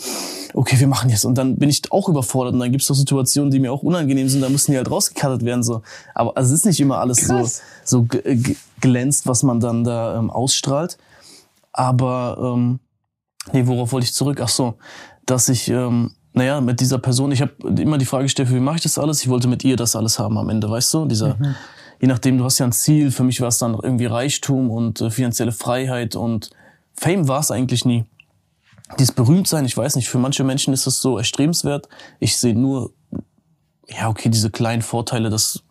okay, 0.54 0.80
wir 0.80 0.86
machen 0.86 1.10
jetzt. 1.10 1.26
Und 1.26 1.36
dann 1.36 1.56
bin 1.56 1.68
ich 1.68 1.82
auch 1.92 2.08
überfordert 2.08 2.54
und 2.54 2.60
dann 2.60 2.72
gibt's 2.72 2.86
doch 2.86 2.94
Situationen, 2.94 3.50
die 3.50 3.58
mir 3.58 3.70
auch 3.70 3.82
unangenehm 3.82 4.28
sind, 4.28 4.40
da 4.40 4.48
müssen 4.48 4.70
die 4.70 4.78
halt 4.78 4.90
rausgekattet 4.90 5.44
werden 5.44 5.62
so. 5.62 5.82
Aber 6.14 6.36
also 6.36 6.54
es 6.54 6.60
ist 6.60 6.66
nicht 6.66 6.80
immer 6.80 6.98
alles 6.98 7.26
Krass. 7.26 7.56
so 7.58 7.62
so 7.86 8.06
glänzt, 8.80 9.26
was 9.26 9.42
man 9.42 9.60
dann 9.60 9.84
da 9.84 10.18
ähm, 10.18 10.30
ausstrahlt. 10.30 10.98
Aber 11.72 12.38
ähm, 12.40 12.80
nee, 13.52 13.66
worauf 13.66 13.92
wollte 13.92 14.06
ich 14.06 14.14
zurück? 14.14 14.40
Ach 14.40 14.48
so, 14.48 14.74
dass 15.26 15.48
ich 15.48 15.68
ähm, 15.68 16.12
naja, 16.36 16.60
mit 16.60 16.80
dieser 16.80 16.98
Person, 16.98 17.32
ich 17.32 17.40
habe 17.40 17.52
immer 17.80 17.96
die 17.96 18.04
Frage 18.04 18.24
gestellt, 18.24 18.50
wie 18.50 18.60
mache 18.60 18.76
ich 18.76 18.82
das 18.82 18.98
alles? 18.98 19.22
Ich 19.22 19.28
wollte 19.30 19.48
mit 19.48 19.64
ihr 19.64 19.76
das 19.76 19.96
alles 19.96 20.18
haben 20.18 20.36
am 20.36 20.50
Ende, 20.50 20.68
weißt 20.68 20.92
du? 20.92 21.06
Dieser, 21.06 21.34
mhm. 21.36 21.54
je 21.98 22.08
nachdem, 22.08 22.36
du 22.36 22.44
hast 22.44 22.58
ja 22.58 22.66
ein 22.66 22.72
Ziel. 22.72 23.10
Für 23.10 23.24
mich 23.24 23.40
war 23.40 23.48
es 23.48 23.56
dann 23.56 23.72
irgendwie 23.72 24.04
Reichtum 24.04 24.70
und 24.70 25.00
äh, 25.00 25.10
finanzielle 25.10 25.52
Freiheit 25.52 26.14
und 26.14 26.50
Fame 26.92 27.26
war 27.26 27.40
es 27.40 27.50
eigentlich 27.50 27.86
nie. 27.86 28.04
dieses 28.98 29.14
Berühmtsein, 29.14 29.64
ich 29.64 29.74
weiß 29.74 29.96
nicht, 29.96 30.10
für 30.10 30.18
manche 30.18 30.44
Menschen 30.44 30.74
ist 30.74 30.86
das 30.86 31.00
so 31.00 31.16
erstrebenswert. 31.16 31.88
Ich 32.20 32.36
sehe 32.36 32.54
nur, 32.54 32.92
ja, 33.88 34.10
okay, 34.10 34.28
diese 34.28 34.50
kleinen 34.50 34.82
Vorteile, 34.82 35.30
dass 35.30 35.64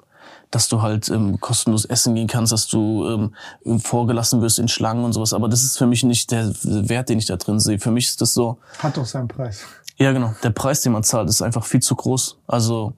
dass 0.52 0.70
du 0.70 0.82
halt 0.82 1.10
ähm, 1.10 1.40
kostenlos 1.40 1.86
essen 1.86 2.16
gehen 2.16 2.28
kannst, 2.28 2.52
dass 2.52 2.68
du 2.68 3.32
ähm, 3.66 3.80
vorgelassen 3.80 4.42
wirst 4.42 4.60
in 4.60 4.68
Schlangen 4.68 5.04
und 5.04 5.14
sowas. 5.14 5.34
Aber 5.34 5.50
das 5.50 5.64
ist 5.64 5.78
für 5.78 5.88
mich 5.88 6.04
nicht 6.04 6.32
der 6.32 6.54
Wert, 6.64 7.10
den 7.10 7.20
ich 7.20 7.26
da 7.26 7.36
drin 7.38 7.60
sehe. 7.60 7.80
Für 7.80 7.92
mich 7.92 8.06
ist 8.06 8.22
das 8.22 8.34
so. 8.34 8.58
Hat 8.80 8.98
doch 8.98 9.06
seinen 9.06 9.28
Preis. 9.28 9.62
Ja, 9.98 10.12
genau. 10.12 10.34
Der 10.44 10.50
Preis, 10.50 10.82
den 10.82 10.92
man 10.92 11.04
zahlt, 11.04 11.30
ist 11.30 11.42
einfach 11.42 11.66
viel 11.66 11.82
zu 11.82 11.96
groß. 11.96 12.38
Also 12.48 12.94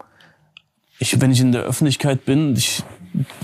ich, 1.00 1.20
wenn 1.22 1.32
ich 1.32 1.40
in 1.40 1.52
der 1.52 1.64
Öffentlichkeit 1.64 2.26
bin, 2.26 2.56
ich, 2.56 2.84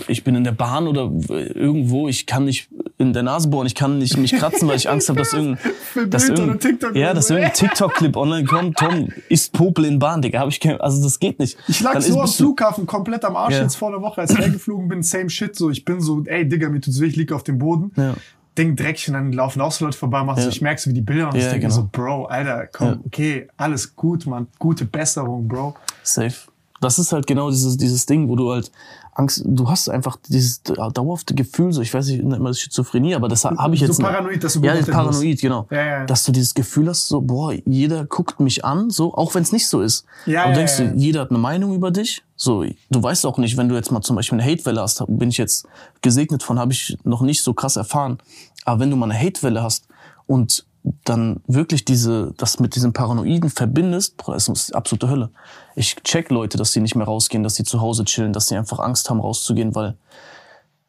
ich 0.07 0.23
bin 0.23 0.35
in 0.35 0.43
der 0.43 0.51
Bahn 0.51 0.87
oder 0.87 1.11
irgendwo, 1.29 2.07
ich 2.07 2.25
kann 2.25 2.45
nicht 2.45 2.69
in 3.07 3.13
der 3.13 3.23
Nase 3.23 3.47
bohren, 3.47 3.67
ich 3.67 3.75
kann 3.75 3.97
nicht 3.99 4.17
mich 4.17 4.33
kratzen, 4.33 4.67
weil 4.67 4.77
ich 4.77 4.89
Angst 4.89 5.09
habe, 5.09 5.19
dass 5.19 5.33
irgendein, 5.33 6.09
dass 6.09 6.29
irgendein, 6.29 6.95
ja, 6.95 7.13
dass 7.13 7.29
irgendein 7.29 7.53
TikTok-Clip 7.53 8.15
online 8.15 8.45
kommt. 8.45 8.77
Tom 8.77 9.09
isst 9.29 9.53
Popel 9.53 9.85
in 9.85 9.99
Bahn, 9.99 10.21
Digga, 10.21 10.39
hab 10.39 10.49
ich 10.49 10.59
kein, 10.59 10.79
also 10.81 11.03
das 11.03 11.19
geht 11.19 11.39
nicht. 11.39 11.57
Ich 11.67 11.81
lag 11.81 11.93
Dann 11.93 12.01
so 12.01 12.19
am 12.19 12.27
Flughafen 12.27 12.85
komplett 12.85 13.25
am 13.25 13.35
Arsch 13.35 13.53
ja. 13.53 13.61
jetzt 13.61 13.75
vor 13.75 13.89
einer 13.89 14.01
Woche, 14.01 14.21
als 14.21 14.31
ich 14.31 14.39
hergeflogen 14.39 14.87
bin, 14.87 15.03
same 15.03 15.29
shit, 15.29 15.55
so 15.55 15.69
ich 15.69 15.85
bin 15.85 16.01
so, 16.01 16.23
ey 16.25 16.47
Digga, 16.47 16.69
mir 16.69 16.81
tut's 16.81 16.99
weh, 16.99 17.07
ich 17.07 17.15
lieg 17.15 17.31
auf 17.31 17.43
dem 17.43 17.59
Boden. 17.59 17.91
Ja. 17.95 18.15
Ding 18.57 18.75
dreckig 18.75 19.07
und 19.07 19.15
dann 19.15 19.31
laufen 19.31 19.61
auch 19.61 19.71
so 19.71 19.85
Leute 19.85 19.97
vorbei, 19.97 20.23
machst 20.23 20.43
ja. 20.43 20.49
ich 20.49 20.61
merke 20.61 20.79
so 20.79 20.89
wie 20.89 20.93
die 20.93 21.01
Bilder 21.01 21.29
und 21.29 21.35
ja, 21.35 21.41
ich 21.41 21.45
denke 21.47 21.67
genau. 21.67 21.73
so, 21.75 21.89
Bro, 21.91 22.25
Alter, 22.25 22.67
komm, 22.71 22.87
ja. 22.87 22.99
okay, 23.05 23.47
alles 23.57 23.95
gut, 23.95 24.25
man, 24.27 24.47
gute 24.59 24.85
Besserung, 24.85 25.47
Bro. 25.47 25.75
Safe. 26.03 26.35
Das 26.79 26.99
ist 26.99 27.13
halt 27.13 27.25
genau 27.25 27.49
dieses, 27.49 27.77
dieses 27.77 28.05
Ding, 28.05 28.27
wo 28.27 28.35
du 28.35 28.51
halt 28.51 28.71
Angst, 29.15 29.43
du 29.45 29.69
hast 29.69 29.89
einfach 29.89 30.17
dieses 30.27 30.63
dauerhafte 30.63 31.35
Gefühl, 31.35 31.71
so 31.71 31.81
ich 31.81 31.93
weiß 31.93 32.07
nicht, 32.07 32.19
immer 32.19 32.53
Schizophrenie, 32.53 33.15
aber 33.15 33.27
das 33.27 33.45
habe 33.45 33.75
ich 33.75 33.81
jetzt. 33.81 33.97
So 33.97 34.01
paranoid, 34.01 34.43
dass 34.43 34.53
du 34.53 34.61
Ja, 34.61 34.75
paranoid, 34.81 35.39
genau. 35.39 35.67
Ja, 35.69 35.85
ja. 35.85 36.05
Dass 36.05 36.23
du 36.23 36.31
dieses 36.31 36.53
Gefühl 36.53 36.89
hast, 36.89 37.07
so, 37.07 37.21
boah, 37.21 37.53
jeder 37.65 38.05
guckt 38.05 38.39
mich 38.39 38.65
an, 38.65 38.89
so, 38.89 39.13
auch 39.13 39.35
wenn 39.35 39.43
es 39.43 39.51
nicht 39.51 39.67
so 39.67 39.81
ist. 39.81 40.05
Ja, 40.25 40.45
und 40.45 40.51
du 40.51 40.57
denkst, 40.57 40.79
ja, 40.79 40.85
ja. 40.85 40.93
jeder 40.95 41.21
hat 41.21 41.29
eine 41.29 41.39
Meinung 41.39 41.73
über 41.75 41.91
dich. 41.91 42.23
So, 42.35 42.63
du 42.63 43.03
weißt 43.03 43.25
auch 43.25 43.37
nicht, 43.37 43.55
wenn 43.57 43.69
du 43.69 43.75
jetzt 43.75 43.91
mal 43.91 44.01
zum 44.01 44.15
Beispiel 44.15 44.39
eine 44.39 44.51
Hatewelle 44.51 44.81
hast, 44.81 45.03
bin 45.07 45.29
ich 45.29 45.37
jetzt 45.37 45.67
gesegnet 46.01 46.41
von, 46.41 46.57
habe 46.57 46.73
ich 46.73 46.97
noch 47.03 47.21
nicht 47.21 47.43
so 47.43 47.53
krass 47.53 47.75
erfahren. 47.75 48.17
Aber 48.65 48.79
wenn 48.79 48.89
du 48.89 48.95
mal 48.95 49.11
eine 49.11 49.19
Hatewelle 49.19 49.61
hast 49.61 49.87
und 50.25 50.65
dann 51.05 51.41
wirklich 51.47 51.85
diese, 51.85 52.33
das 52.37 52.59
mit 52.59 52.75
diesem 52.75 52.93
Paranoiden 52.93 53.49
verbindest, 53.49 54.17
boah, 54.17 54.33
das 54.33 54.49
ist 54.49 54.75
absolute 54.75 55.09
Hölle. 55.09 55.29
Ich 55.75 55.95
check 56.03 56.29
Leute, 56.29 56.57
dass 56.57 56.73
sie 56.73 56.81
nicht 56.81 56.95
mehr 56.95 57.05
rausgehen, 57.05 57.43
dass 57.43 57.55
sie 57.55 57.63
zu 57.63 57.79
Hause 57.79 58.03
chillen, 58.05 58.33
dass 58.33 58.47
sie 58.47 58.57
einfach 58.57 58.79
Angst 58.79 59.09
haben, 59.09 59.21
rauszugehen, 59.21 59.75
weil 59.75 59.95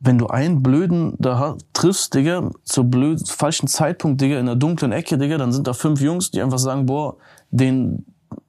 wenn 0.01 0.19
du 0.19 0.27
einen 0.27 0.63
Blöden 0.63 1.15
da 1.19 1.57
triffst, 1.73 2.15
Digga, 2.15 2.51
zur 2.65 2.85
blöden, 2.85 3.25
falschen 3.25 3.69
Zeitpunkt, 3.69 4.21
Digga, 4.21 4.39
in 4.39 4.47
der 4.47 4.57
dunklen 4.57 4.93
Ecke, 4.93 5.17
Digga, 5.17 5.39
dann 5.39 5.53
sind 5.53 5.67
da 5.67 5.73
fünf 5.73 6.01
Jungs, 6.01 6.31
die 6.31 6.43
einfach 6.43 6.59
sagen, 6.59 6.87
boah, 6.87 7.17
den, 7.51 8.05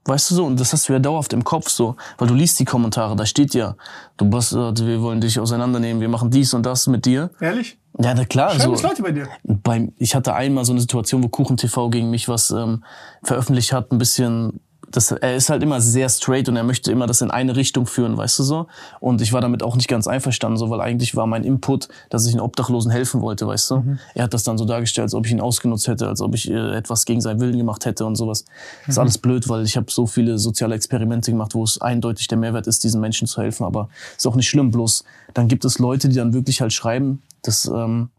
weißt 0.05 0.31
du 0.31 0.35
so, 0.35 0.45
und 0.45 0.59
das 0.59 0.73
hast 0.73 0.89
du 0.89 0.93
ja 0.93 0.99
dauerhaft 0.99 1.31
im 1.31 1.43
Kopf 1.43 1.69
so, 1.69 1.95
weil 2.17 2.27
du 2.27 2.33
liest 2.33 2.59
die 2.59 2.65
Kommentare, 2.65 3.15
da 3.15 3.25
steht 3.25 3.53
ja, 3.53 3.75
du 4.17 4.29
Bastard, 4.29 4.85
wir 4.85 5.01
wollen 5.01 5.21
dich 5.21 5.39
auseinandernehmen, 5.39 6.01
wir 6.01 6.09
machen 6.09 6.31
dies 6.31 6.53
und 6.53 6.65
das 6.65 6.87
mit 6.87 7.05
dir. 7.05 7.29
Ehrlich? 7.39 7.77
Ja, 7.97 8.13
na 8.13 8.25
klar. 8.25 8.51
Schreiben 8.51 8.75
so, 8.75 8.87
Leute 8.87 9.01
bei 9.01 9.11
dir? 9.11 9.27
Beim, 9.43 9.93
ich 9.97 10.15
hatte 10.15 10.33
einmal 10.33 10.65
so 10.65 10.73
eine 10.73 10.81
Situation, 10.81 11.23
wo 11.23 11.29
Kuchen 11.29 11.57
TV 11.57 11.89
gegen 11.89 12.09
mich 12.09 12.27
was 12.27 12.51
ähm, 12.51 12.83
veröffentlicht 13.23 13.71
hat, 13.71 13.91
ein 13.91 13.97
bisschen 13.97 14.59
das, 14.95 15.11
er 15.11 15.35
ist 15.35 15.49
halt 15.49 15.63
immer 15.63 15.81
sehr 15.81 16.09
straight 16.09 16.47
und 16.49 16.55
er 16.55 16.63
möchte 16.63 16.91
immer 16.91 17.07
das 17.07 17.21
in 17.21 17.31
eine 17.31 17.55
Richtung 17.55 17.85
führen, 17.85 18.17
weißt 18.17 18.39
du 18.39 18.43
so? 18.43 18.67
Und 18.99 19.21
ich 19.21 19.33
war 19.33 19.41
damit 19.41 19.63
auch 19.63 19.75
nicht 19.75 19.87
ganz 19.87 20.07
einverstanden, 20.07 20.57
so, 20.57 20.69
weil 20.69 20.81
eigentlich 20.81 21.15
war 21.15 21.27
mein 21.27 21.43
Input, 21.43 21.89
dass 22.09 22.25
ich 22.25 22.31
den 22.31 22.39
Obdachlosen 22.39 22.91
helfen 22.91 23.21
wollte, 23.21 23.47
weißt 23.47 23.71
du? 23.71 23.75
Mhm. 23.77 23.99
Er 24.13 24.23
hat 24.25 24.33
das 24.33 24.43
dann 24.43 24.57
so 24.57 24.65
dargestellt, 24.65 25.03
als 25.03 25.13
ob 25.13 25.25
ich 25.25 25.31
ihn 25.31 25.41
ausgenutzt 25.41 25.87
hätte, 25.87 26.07
als 26.07 26.21
ob 26.21 26.35
ich 26.35 26.49
äh, 26.49 26.75
etwas 26.75 27.05
gegen 27.05 27.21
seinen 27.21 27.39
Willen 27.39 27.57
gemacht 27.57 27.85
hätte 27.85 28.05
und 28.05 28.15
sowas. 28.15 28.45
Das 28.81 28.89
ist 28.89 28.95
mhm. 28.95 29.01
alles 29.01 29.17
blöd, 29.17 29.49
weil 29.49 29.65
ich 29.65 29.77
habe 29.77 29.87
so 29.89 30.05
viele 30.07 30.37
soziale 30.37 30.75
Experimente 30.75 31.31
gemacht, 31.31 31.55
wo 31.55 31.63
es 31.63 31.81
eindeutig 31.81 32.27
der 32.27 32.37
Mehrwert 32.37 32.67
ist, 32.67 32.83
diesen 32.83 33.01
Menschen 33.01 33.27
zu 33.27 33.41
helfen. 33.41 33.65
Aber 33.65 33.89
ist 34.15 34.27
auch 34.27 34.35
nicht 34.35 34.49
schlimm, 34.49 34.71
bloß 34.71 35.03
dann 35.33 35.47
gibt 35.47 35.65
es 35.65 35.79
Leute, 35.79 36.07
die 36.07 36.15
dann 36.15 36.33
wirklich 36.33 36.61
halt 36.61 36.71
schreiben, 36.71 37.21
das 37.47 37.65
ähm, 37.65 38.09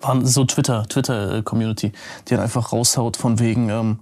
waren 0.00 0.26
so 0.26 0.44
Twitter, 0.44 0.86
Twitter-Community, 0.88 1.92
die 2.28 2.34
dann 2.34 2.40
einfach 2.40 2.72
raushaut 2.72 3.16
von 3.16 3.38
wegen, 3.38 3.70
ähm, 3.70 4.00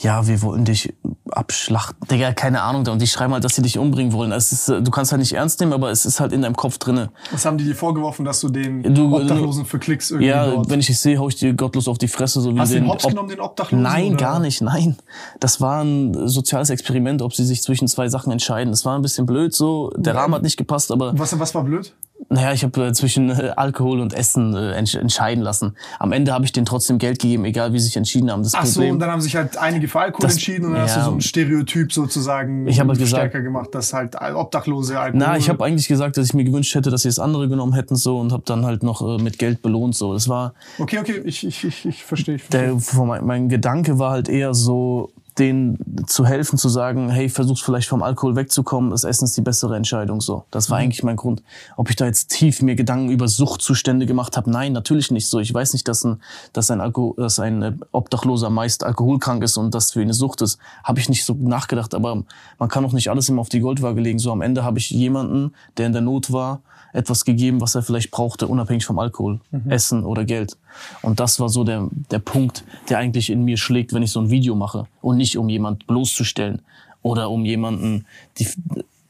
ja, 0.00 0.28
wir 0.28 0.42
wollen 0.42 0.64
dich 0.64 0.94
abschlachten. 1.28 2.06
Digga, 2.08 2.32
keine 2.32 2.62
Ahnung. 2.62 2.86
Und 2.86 3.02
die 3.02 3.06
schreiben 3.08 3.32
halt, 3.32 3.42
dass 3.42 3.56
sie 3.56 3.62
dich 3.62 3.78
umbringen 3.78 4.12
wollen. 4.12 4.30
Es 4.30 4.52
ist, 4.52 4.68
äh, 4.68 4.80
du 4.80 4.92
kannst 4.92 5.10
halt 5.10 5.18
nicht 5.18 5.32
ernst 5.32 5.58
nehmen, 5.58 5.72
aber 5.72 5.90
es 5.90 6.06
ist 6.06 6.20
halt 6.20 6.32
in 6.32 6.42
deinem 6.42 6.54
Kopf 6.54 6.78
drinne. 6.78 7.10
Was 7.32 7.44
haben 7.44 7.58
die 7.58 7.64
dir 7.64 7.74
vorgeworfen, 7.74 8.24
dass 8.24 8.40
du 8.40 8.48
den 8.48 8.94
du, 8.94 9.16
Obdachlosen 9.16 9.64
für 9.64 9.80
Klicks 9.80 10.12
irgendwie 10.12 10.28
Ja, 10.28 10.46
dort? 10.46 10.70
wenn 10.70 10.78
ich 10.78 10.86
dich 10.86 11.00
sehe, 11.00 11.18
hau 11.18 11.28
ich 11.28 11.34
dir 11.34 11.52
gottlos 11.52 11.88
auf 11.88 11.98
die 11.98 12.06
Fresse. 12.06 12.40
So 12.40 12.54
wie 12.54 12.60
Hast 12.60 12.70
du 12.70 12.76
den 12.76 12.88
Hops 12.88 13.04
Ob 13.04 13.10
genommen, 13.10 13.28
den 13.28 13.40
Obdachlosen? 13.40 13.82
Nein, 13.82 14.08
oder? 14.10 14.16
gar 14.16 14.38
nicht, 14.38 14.60
nein. 14.60 14.96
Das 15.40 15.60
war 15.60 15.82
ein 15.82 16.28
soziales 16.28 16.70
Experiment, 16.70 17.20
ob 17.20 17.34
sie 17.34 17.44
sich 17.44 17.62
zwischen 17.62 17.88
zwei 17.88 18.08
Sachen 18.08 18.30
entscheiden. 18.30 18.70
Das 18.70 18.84
war 18.84 18.96
ein 18.96 19.02
bisschen 19.02 19.26
blöd 19.26 19.52
so. 19.52 19.90
Der 19.96 20.14
ja. 20.14 20.20
Rahmen 20.20 20.34
hat 20.34 20.42
nicht 20.42 20.56
gepasst, 20.56 20.92
aber... 20.92 21.18
Was, 21.18 21.36
was 21.38 21.54
war 21.56 21.64
blöd? 21.64 21.92
Naja, 22.30 22.52
ich 22.52 22.62
habe 22.62 22.88
äh, 22.88 22.92
zwischen 22.92 23.30
äh, 23.30 23.52
Alkohol 23.56 24.00
und 24.00 24.12
Essen 24.12 24.54
äh, 24.54 24.72
entsch 24.72 24.94
entscheiden 24.94 25.42
lassen. 25.42 25.76
Am 25.98 26.12
Ende 26.12 26.32
habe 26.34 26.44
ich 26.44 26.52
denen 26.52 26.66
trotzdem 26.66 26.98
Geld 26.98 27.20
gegeben, 27.20 27.46
egal 27.46 27.72
wie 27.72 27.78
sie 27.78 27.86
sich 27.86 27.96
entschieden 27.96 28.30
haben. 28.30 28.42
Das 28.42 28.54
Ach 28.54 28.64
Problem, 28.64 28.88
so, 28.88 28.92
und 28.92 28.98
dann 28.98 29.10
haben 29.10 29.20
sich 29.22 29.34
halt 29.34 29.56
einige 29.56 29.88
für 29.88 30.00
Alkohol 30.00 30.26
das, 30.26 30.34
entschieden 30.34 30.66
und 30.66 30.72
dann 30.72 30.82
ja, 30.82 30.88
hast 30.88 30.96
du 30.98 31.04
so 31.04 31.10
ein 31.12 31.20
Stereotyp 31.22 31.92
sozusagen 31.92 32.68
ich 32.68 32.78
halt 32.78 32.94
stärker 32.96 33.28
gesagt, 33.28 33.44
gemacht, 33.44 33.74
dass 33.74 33.94
halt 33.94 34.14
Obdachlose 34.20 35.00
Alkohol... 35.00 35.26
Na, 35.26 35.38
ich 35.38 35.48
habe 35.48 35.64
eigentlich 35.64 35.88
gesagt, 35.88 36.18
dass 36.18 36.26
ich 36.26 36.34
mir 36.34 36.44
gewünscht 36.44 36.74
hätte, 36.74 36.90
dass 36.90 37.02
sie 37.02 37.08
das 37.08 37.18
andere 37.18 37.48
genommen 37.48 37.72
hätten 37.72 37.96
so 37.96 38.18
und 38.18 38.32
habe 38.32 38.42
dann 38.44 38.66
halt 38.66 38.82
noch 38.82 39.00
äh, 39.00 39.22
mit 39.22 39.38
Geld 39.38 39.62
belohnt 39.62 39.94
so. 39.94 40.12
Das 40.12 40.28
war... 40.28 40.52
Okay, 40.78 40.98
okay, 40.98 41.22
ich, 41.24 41.46
ich, 41.46 41.64
ich, 41.64 41.86
ich 41.86 42.04
verstehe. 42.04 42.34
Ich 42.34 42.42
versteh. 42.44 42.76
Der, 42.96 43.04
mein, 43.04 43.24
mein 43.24 43.48
Gedanke 43.48 43.98
war 43.98 44.10
halt 44.10 44.28
eher 44.28 44.52
so, 44.52 45.10
denen 45.38 46.06
zu 46.06 46.26
helfen, 46.26 46.58
zu 46.58 46.68
sagen, 46.68 47.10
hey, 47.10 47.28
versuch's 47.28 47.60
vielleicht 47.60 47.88
vom 47.88 48.02
Alkohol 48.02 48.36
wegzukommen, 48.36 48.90
das 48.90 49.04
Essen 49.04 49.24
ist 49.24 49.36
die 49.36 49.42
bessere 49.42 49.76
Entscheidung. 49.76 50.20
So, 50.20 50.44
das 50.50 50.70
war 50.70 50.78
mhm. 50.78 50.84
eigentlich 50.84 51.02
mein 51.02 51.16
Grund. 51.16 51.42
Ob 51.76 51.90
ich 51.90 51.96
da 51.96 52.06
jetzt 52.06 52.28
tief 52.28 52.62
mir 52.62 52.74
Gedanken 52.74 53.10
über 53.10 53.28
Suchtzustände 53.28 54.06
gemacht 54.06 54.36
habe, 54.36 54.50
nein, 54.50 54.72
natürlich 54.72 55.10
nicht 55.10 55.28
so. 55.28 55.38
Ich 55.38 55.52
weiß 55.52 55.72
nicht, 55.72 55.88
dass 55.88 56.04
ein, 56.04 56.20
dass 56.52 56.70
ein, 56.70 56.80
Alkohol, 56.80 57.14
dass 57.16 57.38
ein 57.38 57.62
äh, 57.62 57.72
Obdachloser 57.92 58.50
meist 58.50 58.84
alkoholkrank 58.84 59.42
ist 59.42 59.56
und 59.56 59.74
das 59.74 59.92
für 59.92 60.00
ihn 60.00 60.06
eine 60.06 60.14
Sucht 60.14 60.42
ist. 60.42 60.58
Habe 60.84 61.00
ich 61.00 61.08
nicht 61.08 61.24
so 61.24 61.34
nachgedacht, 61.34 61.94
aber 61.94 62.22
man 62.58 62.68
kann 62.68 62.84
auch 62.84 62.92
nicht 62.92 63.08
alles 63.08 63.28
immer 63.28 63.40
auf 63.40 63.48
die 63.48 63.60
Goldwaage 63.60 64.00
legen. 64.00 64.18
So 64.18 64.32
am 64.32 64.42
Ende 64.42 64.64
habe 64.64 64.78
ich 64.78 64.90
jemanden, 64.90 65.52
der 65.76 65.86
in 65.86 65.92
der 65.92 66.02
Not 66.02 66.32
war, 66.32 66.60
etwas 66.92 67.24
gegeben, 67.24 67.60
was 67.60 67.74
er 67.74 67.82
vielleicht 67.82 68.10
brauchte, 68.10 68.46
unabhängig 68.46 68.84
vom 68.84 68.98
Alkohol, 68.98 69.40
mhm. 69.50 69.70
Essen 69.70 70.04
oder 70.04 70.24
Geld. 70.24 70.56
Und 71.02 71.20
das 71.20 71.40
war 71.40 71.48
so 71.48 71.64
der, 71.64 71.88
der 72.10 72.18
Punkt, 72.18 72.64
der 72.88 72.98
eigentlich 72.98 73.30
in 73.30 73.44
mir 73.44 73.56
schlägt, 73.56 73.92
wenn 73.92 74.02
ich 74.02 74.12
so 74.12 74.20
ein 74.20 74.30
Video 74.30 74.54
mache. 74.54 74.86
Und 75.00 75.16
nicht 75.16 75.36
um 75.36 75.48
jemand 75.48 75.86
bloßzustellen 75.86 76.62
oder 77.02 77.30
um 77.30 77.44
jemanden 77.44 78.06
die 78.38 78.48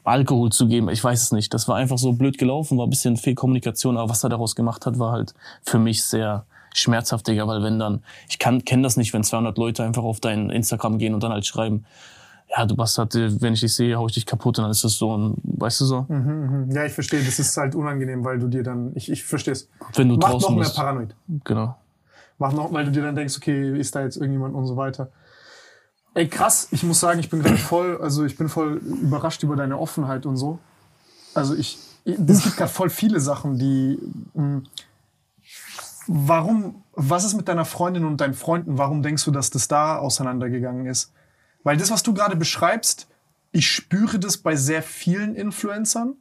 Alkohol 0.03 0.51
zu 0.51 0.67
geben. 0.67 0.89
Ich 0.89 1.03
weiß 1.03 1.21
es 1.21 1.31
nicht. 1.31 1.53
Das 1.53 1.67
war 1.67 1.75
einfach 1.75 1.97
so 1.97 2.13
blöd 2.13 2.37
gelaufen, 2.37 2.77
war 2.77 2.87
ein 2.87 2.89
bisschen 2.89 3.17
viel 3.17 3.35
Kommunikation, 3.35 3.97
aber 3.97 4.09
was 4.09 4.23
er 4.23 4.29
daraus 4.29 4.55
gemacht 4.55 4.85
hat, 4.85 4.97
war 4.97 5.11
halt 5.11 5.33
für 5.63 5.79
mich 5.79 6.03
sehr 6.03 6.45
schmerzhaft, 6.73 7.27
Digga, 7.27 7.47
weil 7.47 7.63
wenn 7.63 7.79
dann, 7.79 8.03
ich 8.29 8.39
kann, 8.39 8.63
kenne 8.63 8.83
das 8.83 8.97
nicht, 8.97 9.13
wenn 9.13 9.23
200 9.23 9.57
Leute 9.57 9.83
einfach 9.83 10.03
auf 10.03 10.19
dein 10.19 10.49
Instagram 10.49 10.97
gehen 10.97 11.13
und 11.13 11.23
dann 11.23 11.31
halt 11.31 11.45
schreiben, 11.45 11.85
ja, 12.49 12.65
du 12.65 12.75
Bastard, 12.75 13.13
wenn 13.13 13.53
ich 13.53 13.59
dich 13.59 13.75
sehe, 13.75 13.95
hau 13.95 14.07
ich 14.07 14.13
dich 14.13 14.25
kaputt 14.25 14.57
und 14.57 14.63
dann 14.63 14.71
ist 14.71 14.83
das 14.83 14.93
so 14.93 15.15
ein, 15.15 15.35
weißt 15.43 15.81
du 15.81 15.85
so? 15.85 16.05
Mhm, 16.09 16.67
mh. 16.69 16.75
Ja, 16.75 16.85
ich 16.85 16.93
verstehe, 16.93 17.23
das 17.23 17.37
ist 17.37 17.55
halt 17.57 17.75
unangenehm, 17.75 18.25
weil 18.25 18.39
du 18.39 18.47
dir 18.47 18.63
dann, 18.63 18.91
ich, 18.95 19.11
ich 19.11 19.23
verstehe 19.23 19.53
es. 19.53 19.69
Wenn 19.93 20.09
du 20.09 20.15
Mach 20.15 20.31
draußen 20.31 20.55
noch 20.55 20.61
bist. 20.61 20.75
mehr 20.75 20.83
paranoid. 20.83 21.15
Genau. 21.43 21.77
Mach 22.39 22.53
noch, 22.53 22.73
weil 22.73 22.85
du 22.85 22.91
dir 22.91 23.03
dann 23.03 23.15
denkst, 23.15 23.37
okay, 23.37 23.77
ist 23.79 23.95
da 23.95 24.01
jetzt 24.01 24.17
irgendjemand 24.17 24.55
und 24.55 24.65
so 24.65 24.77
weiter. 24.77 25.11
Ey, 26.15 26.27
krass, 26.27 26.69
ich 26.71 26.83
muss 26.83 26.99
sagen, 26.99 27.19
ich 27.19 27.29
bin 27.29 27.43
gerade 27.43 27.57
voll, 27.57 27.99
also 28.01 28.25
ich 28.25 28.35
bin 28.35 28.49
voll 28.49 28.77
überrascht 28.77 29.43
über 29.43 29.55
deine 29.55 29.77
Offenheit 29.77 30.25
und 30.25 30.37
so. 30.37 30.57
Also 31.35 31.53
ich, 31.53 31.77
es 32.05 32.43
gibt 32.43 32.57
gerade 32.57 32.71
voll 32.71 32.89
viele 32.89 33.19
Sachen, 33.19 33.59
die, 33.59 33.99
mh, 34.33 34.43
hm, 34.43 34.63
warum, 36.07 36.83
was 36.93 37.25
ist 37.25 37.35
mit 37.35 37.47
deiner 37.47 37.65
Freundin 37.65 38.05
und 38.05 38.19
deinen 38.19 38.33
Freunden? 38.33 38.79
Warum 38.79 39.03
denkst 39.03 39.23
du, 39.25 39.31
dass 39.31 39.51
das 39.51 39.67
da 39.67 39.97
auseinandergegangen 39.97 40.87
ist? 40.87 41.13
Weil 41.63 41.77
das, 41.77 41.91
was 41.91 42.03
du 42.03 42.13
gerade 42.13 42.35
beschreibst, 42.35 43.07
ich 43.51 43.69
spüre 43.69 44.19
das 44.19 44.37
bei 44.37 44.55
sehr 44.55 44.83
vielen 44.83 45.35
Influencern. 45.35 46.15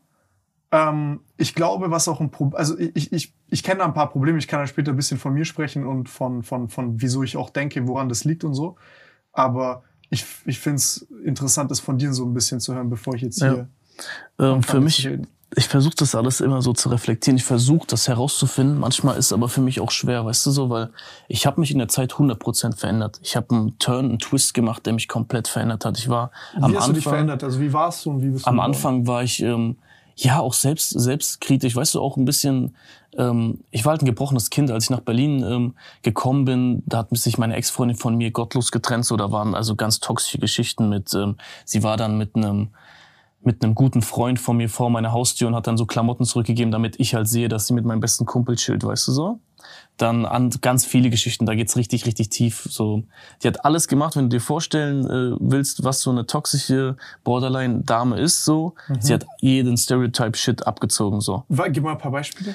Ähm, 0.71 1.21
ich 1.37 1.55
glaube, 1.55 1.91
was 1.91 2.09
auch 2.09 2.21
ein 2.21 2.31
Problem, 2.31 2.59
also 2.59 2.79
ich, 2.79 3.13
ich, 3.13 3.35
ich 3.49 3.63
kenne 3.63 3.79
da 3.79 3.85
ein 3.85 3.95
paar 3.95 4.11
Probleme, 4.11 4.39
ich 4.39 4.49
kann 4.49 4.61
da 4.61 4.67
später 4.67 4.93
ein 4.93 4.97
bisschen 4.97 5.19
von 5.19 5.33
mir 5.33 5.45
sprechen 5.45 5.87
und 5.87 6.09
von, 6.09 6.43
von, 6.43 6.69
von 6.69 7.01
wieso 7.01 7.23
ich 7.23 7.37
auch 7.37 7.51
denke, 7.51 7.87
woran 7.87 8.09
das 8.09 8.25
liegt 8.25 8.45
und 8.45 8.55
so. 8.55 8.77
Aber 9.33 9.85
ich, 10.11 10.25
ich 10.45 10.59
finde 10.59 10.77
es 10.77 11.07
interessant, 11.25 11.71
das 11.71 11.81
von 11.81 11.99
dir 11.99 12.13
so 12.13 12.25
ein 12.25 12.35
bisschen 12.35 12.61
zu 12.61 12.75
hören, 12.75 12.91
bevor 12.91 13.15
ich 13.15 13.23
jetzt 13.23 13.39
hier. 13.39 13.69
Ja. 14.39 14.55
Ähm, 14.55 14.63
für 14.63 14.81
mich, 14.81 15.09
ich 15.57 15.67
versuche 15.67 15.95
das 15.97 16.15
alles 16.15 16.41
immer 16.41 16.61
so 16.61 16.73
zu 16.73 16.91
reflektieren. 16.91 17.37
Ich 17.37 17.45
versuche 17.45 17.87
das 17.87 18.07
herauszufinden. 18.07 18.79
Manchmal 18.79 19.17
ist 19.17 19.27
es 19.27 19.33
aber 19.33 19.49
für 19.49 19.63
mich 19.63 19.81
auch 19.81 19.91
schwer, 19.91 20.25
weißt 20.27 20.45
du 20.47 20.51
so, 20.51 20.69
weil 20.69 20.91
ich 21.27 21.47
habe 21.47 21.61
mich 21.61 21.71
in 21.71 21.79
der 21.79 21.89
Zeit 21.89 22.13
100% 22.13 22.77
verändert. 22.77 23.19
Ich 23.23 23.35
habe 23.35 23.55
einen 23.55 23.79
Turn, 23.79 24.07
einen 24.07 24.19
Twist 24.19 24.53
gemacht, 24.53 24.85
der 24.85 24.93
mich 24.93 25.09
komplett 25.09 25.49
verändert 25.49 25.85
hat. 25.85 25.99
Ich 25.99 26.09
war 26.09 26.31
wie 26.53 26.63
am 26.63 26.63
hast 26.63 26.77
Anfang. 26.77 26.89
Du 26.89 26.95
dich 26.95 27.05
verändert? 27.05 27.45
Also 27.45 27.61
wie 27.61 27.73
warst 27.73 28.05
du 28.05 28.11
und 28.11 28.23
wie 28.23 28.29
bist 28.29 28.47
du? 28.47 28.51
Am 28.51 28.61
Anfang 28.61 29.07
war 29.07 29.23
ich 29.23 29.41
ähm, 29.43 29.77
ja, 30.17 30.41
auch 30.41 30.53
selbst, 30.53 30.91
selbstkritisch, 30.91 31.77
weißt 31.77 31.95
du, 31.95 32.01
auch 32.01 32.17
ein 32.17 32.25
bisschen, 32.25 32.75
ähm, 33.17 33.61
ich 33.71 33.85
war 33.85 33.93
halt 33.93 34.03
ein 34.03 34.07
gebrochenes 34.07 34.51
Kind, 34.51 34.71
als 34.71 34.85
ich 34.85 34.91
nach 34.91 35.01
Berlin 35.01 35.45
ähm, 35.45 35.75
gekommen 36.03 36.45
bin, 36.45 36.83
da 36.87 36.99
hat 36.99 37.17
sich 37.17 37.39
meine 37.39 37.55
Ex-Freundin 37.55 37.97
von 37.97 38.17
mir 38.17 38.33
gottlos 38.33 38.73
getrennt, 38.73 39.05
so, 39.05 39.17
da 39.17 39.31
waren 39.31 39.55
also 39.55 39.77
ganz 39.77 40.01
toxische 40.01 40.39
Geschichten 40.39 40.89
mit, 40.89 41.15
ähm, 41.15 41.37
sie 41.65 41.85
war 41.85 41.97
dann 41.97 42.19
mit 42.19 42.35
einem, 42.35 42.71
mit 43.43 43.63
einem 43.63 43.75
guten 43.75 44.03
Freund 44.03 44.41
von 44.41 44.57
mir 44.57 44.69
vor 44.69 44.91
meiner 44.91 45.13
Haustür 45.13 45.49
und 45.49 45.55
hat 45.55 45.67
dann 45.67 45.77
so 45.77 45.87
Klamotten 45.87 46.25
zurückgegeben, 46.25 46.71
damit 46.71 46.99
ich 46.99 47.15
halt 47.15 47.29
sehe, 47.29 47.49
dass 47.49 47.67
sie 47.67 47.75
mit 47.75 47.85
meinem 47.85 48.01
besten 48.01 48.27
Kumpel 48.27 48.57
chillt, 48.57 48.85
weißt 48.85 49.09
du 49.09 49.13
so? 49.13 49.41
Dann 49.97 50.27
an 50.27 50.51
ganz 50.61 50.85
viele 50.85 51.11
Geschichten, 51.11 51.47
da 51.47 51.55
geht's 51.55 51.77
richtig, 51.77 52.07
richtig 52.07 52.29
tief. 52.29 52.67
So, 52.71 53.05
die 53.43 53.49
hat 53.49 53.65
alles 53.65 53.89
gemacht, 53.89 54.17
wenn 54.17 54.29
du 54.29 54.37
dir 54.37 54.41
vorstellen 54.41 55.05
äh, 55.07 55.37
willst, 55.41 55.85
was 55.85 56.01
so 56.01 56.11
eine 56.11 56.27
toxische 56.27 56.97
Borderline-Dame 57.25 58.19
ist. 58.19 58.45
So, 58.45 58.75
mhm. 58.89 59.01
sie 59.01 59.15
hat 59.15 59.27
jeden 59.41 59.77
Stereotype-Shit 59.77 60.67
abgezogen. 60.67 61.21
So. 61.21 61.45
Gib 61.49 61.83
mal 61.83 61.93
ein 61.93 61.99
paar 61.99 62.13
Beispiele. 62.13 62.55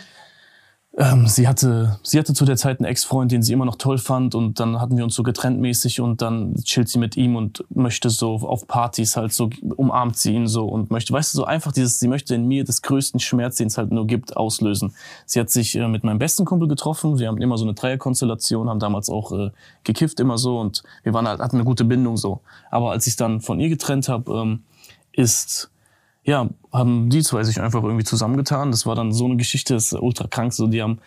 Ähm, 0.96 1.26
sie 1.26 1.48
hatte, 1.48 1.98
sie 2.04 2.20
hatte 2.20 2.36
zu 2.36 2.46
der 2.46 2.56
Zeit 2.56 2.80
einen 2.80 2.86
Ex-Freund, 2.86 3.32
den 3.32 3.42
sie 3.42 3.52
immer 3.52 3.66
noch 3.66 3.78
toll 3.78 3.98
fand 3.98 4.36
und 4.36 4.60
dann 4.60 4.80
hatten 4.80 4.96
wir 4.96 5.04
uns 5.04 5.16
so 5.16 5.24
getrennt 5.24 5.60
mäßig 5.60 6.02
und 6.02 6.22
dann 6.22 6.54
chillt 6.64 6.88
sie 6.88 7.00
mit 7.00 7.18
ihm 7.18 7.36
und 7.36 7.66
möchte 7.74 8.12
so 8.12 8.36
auf 8.36 8.68
Partys 8.68 9.18
halt 9.18 9.34
so, 9.34 9.50
umarmt 9.76 10.18
sie 10.18 10.36
ihn 10.36 10.46
so 10.46 10.68
und 10.68 10.92
möchte, 10.92 11.12
weißt 11.12 11.34
du, 11.34 11.38
so 11.38 11.46
einfach 11.46 11.72
dieses, 11.72 12.00
sie 12.00 12.08
möchte 12.08 12.36
in 12.36 12.48
mir 12.48 12.64
das 12.64 12.84
größten 12.84 13.20
Schmerz, 13.20 13.56
den 13.56 13.68
es 13.68 13.80
halt 13.80 13.92
nur 13.92 14.06
gibt, 14.06 14.38
auslösen. 14.38 14.94
Sie 15.26 15.40
hat 15.40 15.50
sich 15.50 15.76
äh, 15.76 15.88
mit 15.88 16.04
meinem 16.04 16.20
besten 16.20 16.46
Kumpel 16.46 16.68
getroffen, 16.68 17.18
wir 17.18 17.28
haben 17.28 17.42
immer 17.42 17.58
so 17.58 17.66
eine 17.66 17.74
Dreierkonstellation, 17.74 18.70
haben 18.70 18.80
damals 18.80 19.10
auch 19.10 19.32
äh, 19.32 19.50
gekifft 19.84 20.20
immer 20.20 20.38
so 20.38 20.60
und 20.60 20.84
wir 21.02 21.16
waren 21.16 21.28
halt, 21.28 21.40
hatten 21.40 21.56
eine 21.56 21.66
gute 21.66 21.86
Bindung 21.86 22.18
so. 22.18 22.42
Aber 22.70 22.92
als 22.92 23.08
ich 23.08 23.16
dann 23.16 23.42
von 23.42 23.60
ihr 23.60 23.70
getrennt 23.70 24.10
habe, 24.10 24.32
ähm, 24.32 24.64
ist 25.12 25.72
ja, 26.25 26.50
haben 26.72 27.10
die 27.10 27.22
zwei 27.22 27.44
sich 27.44 27.60
einfach 27.60 27.84
irgendwie 27.84 28.06
zusammengetan. 28.06 28.72
Das 28.72 28.86
war 28.86 28.96
dann 28.96 29.12
so 29.12 29.25
eine 29.25 29.36
Geschichte, 29.36 29.74
das 29.74 29.92
ist 29.92 29.94
ultra 29.94 30.27
krank. 30.27 30.53
So, 30.53 30.68
die 30.68 30.82
haben 30.82 31.00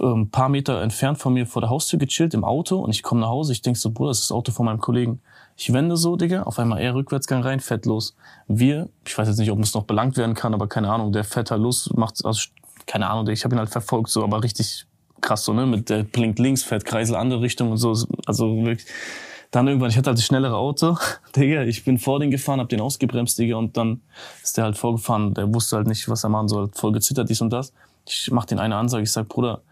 ein 0.00 0.04
ähm, 0.04 0.30
paar 0.30 0.48
Meter 0.48 0.80
entfernt 0.80 1.18
von 1.18 1.34
mir 1.34 1.46
vor 1.46 1.60
der 1.60 1.70
Haustür 1.70 1.98
gechillt 1.98 2.34
im 2.34 2.44
Auto 2.44 2.78
und 2.78 2.90
ich 2.90 3.02
komme 3.02 3.20
nach 3.20 3.28
Hause. 3.28 3.52
Ich 3.52 3.62
denk 3.62 3.76
so, 3.76 3.90
Bruder, 3.90 4.10
das 4.10 4.20
ist 4.20 4.30
das 4.30 4.36
Auto 4.36 4.52
von 4.52 4.66
meinem 4.66 4.80
Kollegen. 4.80 5.20
Ich 5.56 5.72
wende 5.72 5.96
so, 5.96 6.16
Digga, 6.16 6.44
auf 6.44 6.58
einmal 6.58 6.80
er 6.80 6.94
Rückwärtsgang 6.94 7.42
rein, 7.42 7.60
fährt 7.60 7.84
los. 7.84 8.14
Wir, 8.46 8.88
ich 9.04 9.18
weiß 9.18 9.28
jetzt 9.28 9.38
nicht, 9.38 9.50
ob 9.50 9.58
es 9.58 9.74
noch 9.74 9.84
belangt 9.84 10.16
werden 10.16 10.34
kann, 10.34 10.54
aber 10.54 10.68
keine 10.68 10.90
Ahnung, 10.90 11.12
der 11.12 11.24
fährt 11.24 11.50
halt 11.50 11.60
los, 11.60 11.90
macht, 11.96 12.24
also 12.24 12.48
keine 12.86 13.10
Ahnung, 13.10 13.28
ich 13.28 13.44
habe 13.44 13.54
ihn 13.54 13.58
halt 13.58 13.68
verfolgt, 13.70 14.08
so, 14.08 14.24
aber 14.24 14.42
richtig 14.42 14.86
krass 15.20 15.44
so, 15.44 15.52
ne, 15.52 15.66
mit 15.66 15.90
der 15.90 16.04
blinkt 16.04 16.38
links, 16.38 16.62
fährt 16.62 16.84
Kreisel 16.84 17.14
andere 17.14 17.42
Richtung 17.42 17.72
und 17.72 17.76
so, 17.76 17.94
also 18.24 18.56
wirklich 18.64 18.86
dann 19.50 19.66
irgendwann, 19.66 19.90
ich 19.90 19.96
hatte 19.96 20.10
halt 20.10 20.18
das 20.18 20.24
schnellere 20.24 20.56
Auto, 20.56 20.96
Digga, 21.36 21.62
ich 21.62 21.84
bin 21.84 21.98
vor 21.98 22.20
den 22.20 22.30
gefahren, 22.30 22.60
hab 22.60 22.68
den 22.68 22.80
ausgebremst, 22.80 23.38
Digga, 23.38 23.56
und 23.56 23.76
dann 23.76 24.00
ist 24.42 24.56
der 24.56 24.64
halt 24.64 24.78
vorgefahren, 24.78 25.34
der 25.34 25.52
wusste 25.52 25.76
halt 25.76 25.86
nicht, 25.86 26.08
was 26.08 26.24
er 26.24 26.30
machen 26.30 26.48
soll, 26.48 26.70
voll 26.72 26.92
gezittert, 26.92 27.28
dies 27.28 27.40
und 27.40 27.50
das. 27.50 27.72
Ich 28.06 28.30
mach 28.30 28.44
den 28.44 28.58
eine 28.58 28.76
Ansage, 28.76 29.02
ich 29.02 29.12
sag, 29.12 29.28
Bruder, 29.28 29.62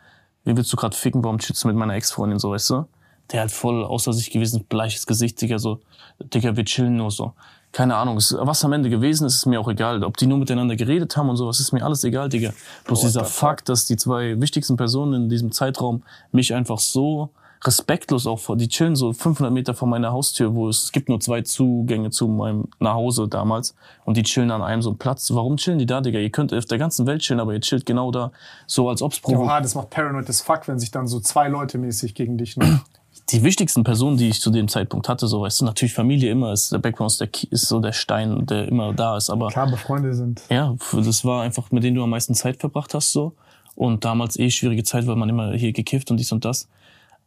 wie 0.44 0.56
willst 0.56 0.72
du 0.72 0.76
gerade 0.76 0.96
ficken, 0.96 1.22
warum 1.22 1.38
chillst 1.38 1.62
du 1.62 1.68
mit 1.68 1.76
meiner 1.76 1.94
Ex-Freundin 1.94 2.38
so, 2.38 2.50
weißt 2.50 2.70
du? 2.70 2.86
Der 3.30 3.40
halt 3.40 3.50
voll 3.50 3.84
außer 3.84 4.12
sich 4.12 4.30
gewesen, 4.30 4.64
bleiches 4.64 5.06
Gesicht, 5.06 5.40
Digga, 5.40 5.58
so, 5.58 5.80
Digga, 6.18 6.56
wir 6.56 6.64
chillen 6.64 6.96
nur 6.96 7.10
so. 7.10 7.34
Keine 7.70 7.96
Ahnung, 7.96 8.16
was 8.16 8.64
am 8.64 8.72
Ende 8.72 8.88
gewesen 8.88 9.26
ist, 9.26 9.34
ist 9.34 9.46
mir 9.46 9.60
auch 9.60 9.68
egal. 9.68 10.02
Ob 10.02 10.16
die 10.16 10.26
nur 10.26 10.38
miteinander 10.38 10.74
geredet 10.74 11.18
haben 11.18 11.28
und 11.28 11.36
sowas, 11.36 11.60
ist 11.60 11.72
mir 11.72 11.84
alles 11.84 12.02
egal, 12.02 12.30
Digga. 12.30 12.54
Bloß 12.86 13.02
dieser 13.02 13.26
Fakt, 13.26 13.68
dass 13.68 13.84
die 13.84 13.96
zwei 13.96 14.40
wichtigsten 14.40 14.78
Personen 14.78 15.24
in 15.24 15.28
diesem 15.28 15.52
Zeitraum 15.52 16.02
mich 16.32 16.54
einfach 16.54 16.78
so 16.78 17.28
respektlos 17.64 18.26
auch 18.26 18.38
vor. 18.38 18.56
Die 18.56 18.68
chillen 18.68 18.96
so 18.96 19.12
500 19.12 19.52
Meter 19.52 19.74
vor 19.74 19.88
meiner 19.88 20.12
Haustür, 20.12 20.54
wo 20.54 20.68
es, 20.68 20.84
es 20.84 20.92
gibt 20.92 21.08
nur 21.08 21.20
zwei 21.20 21.42
Zugänge 21.42 22.10
zu 22.10 22.28
meinem 22.28 22.68
Nachhause 22.78 23.28
damals 23.28 23.74
und 24.04 24.16
die 24.16 24.22
chillen 24.22 24.50
an 24.50 24.62
einem 24.62 24.82
so 24.82 24.90
einem 24.90 24.98
Platz. 24.98 25.30
Warum 25.32 25.56
chillen 25.56 25.78
die 25.78 25.86
da, 25.86 26.00
Digga? 26.00 26.18
Ihr 26.18 26.30
könnt 26.30 26.52
auf 26.54 26.66
der 26.66 26.78
ganzen 26.78 27.06
Welt 27.06 27.22
chillen, 27.22 27.40
aber 27.40 27.52
ihr 27.52 27.60
chillt 27.60 27.86
genau 27.86 28.10
da, 28.10 28.32
so 28.66 28.88
als 28.88 29.02
ob's 29.02 29.20
provo 29.20 29.44
Oha, 29.44 29.60
das 29.60 29.74
macht 29.74 29.90
paranoid 29.90 30.28
as 30.28 30.40
fuck, 30.40 30.68
wenn 30.68 30.78
sich 30.78 30.90
dann 30.90 31.06
so 31.06 31.20
zwei 31.20 31.48
Leute 31.48 31.78
mäßig 31.78 32.14
gegen 32.14 32.38
dich 32.38 32.56
ne? 32.56 32.80
Die 33.30 33.42
wichtigsten 33.42 33.84
Personen, 33.84 34.16
die 34.16 34.28
ich 34.28 34.40
zu 34.40 34.50
dem 34.50 34.68
Zeitpunkt 34.68 35.06
hatte, 35.06 35.26
so 35.26 35.42
weißt 35.42 35.60
du, 35.60 35.66
natürlich 35.66 35.92
Familie 35.92 36.30
immer 36.30 36.52
ist 36.52 36.72
der 36.72 36.78
Background 36.78 37.10
ist, 37.10 37.20
der, 37.20 37.28
ist 37.50 37.68
so 37.68 37.78
der 37.78 37.92
Stein, 37.92 38.46
der 38.46 38.68
immer 38.68 38.94
da 38.94 39.18
ist, 39.18 39.28
aber 39.28 39.48
klar, 39.48 39.68
Freunde 39.76 40.14
sind. 40.14 40.40
Ja, 40.48 40.74
das 40.92 41.24
war 41.26 41.42
einfach 41.42 41.70
mit 41.70 41.84
denen 41.84 41.96
du 41.96 42.02
am 42.02 42.10
meisten 42.10 42.34
Zeit 42.34 42.58
verbracht 42.58 42.94
hast 42.94 43.12
so 43.12 43.34
und 43.74 44.04
damals 44.04 44.38
eh 44.38 44.50
schwierige 44.50 44.82
Zeit, 44.82 45.06
weil 45.06 45.16
man 45.16 45.28
immer 45.28 45.52
hier 45.52 45.72
gekifft 45.72 46.10
und 46.10 46.16
dies 46.16 46.32
und 46.32 46.44
das. 46.44 46.68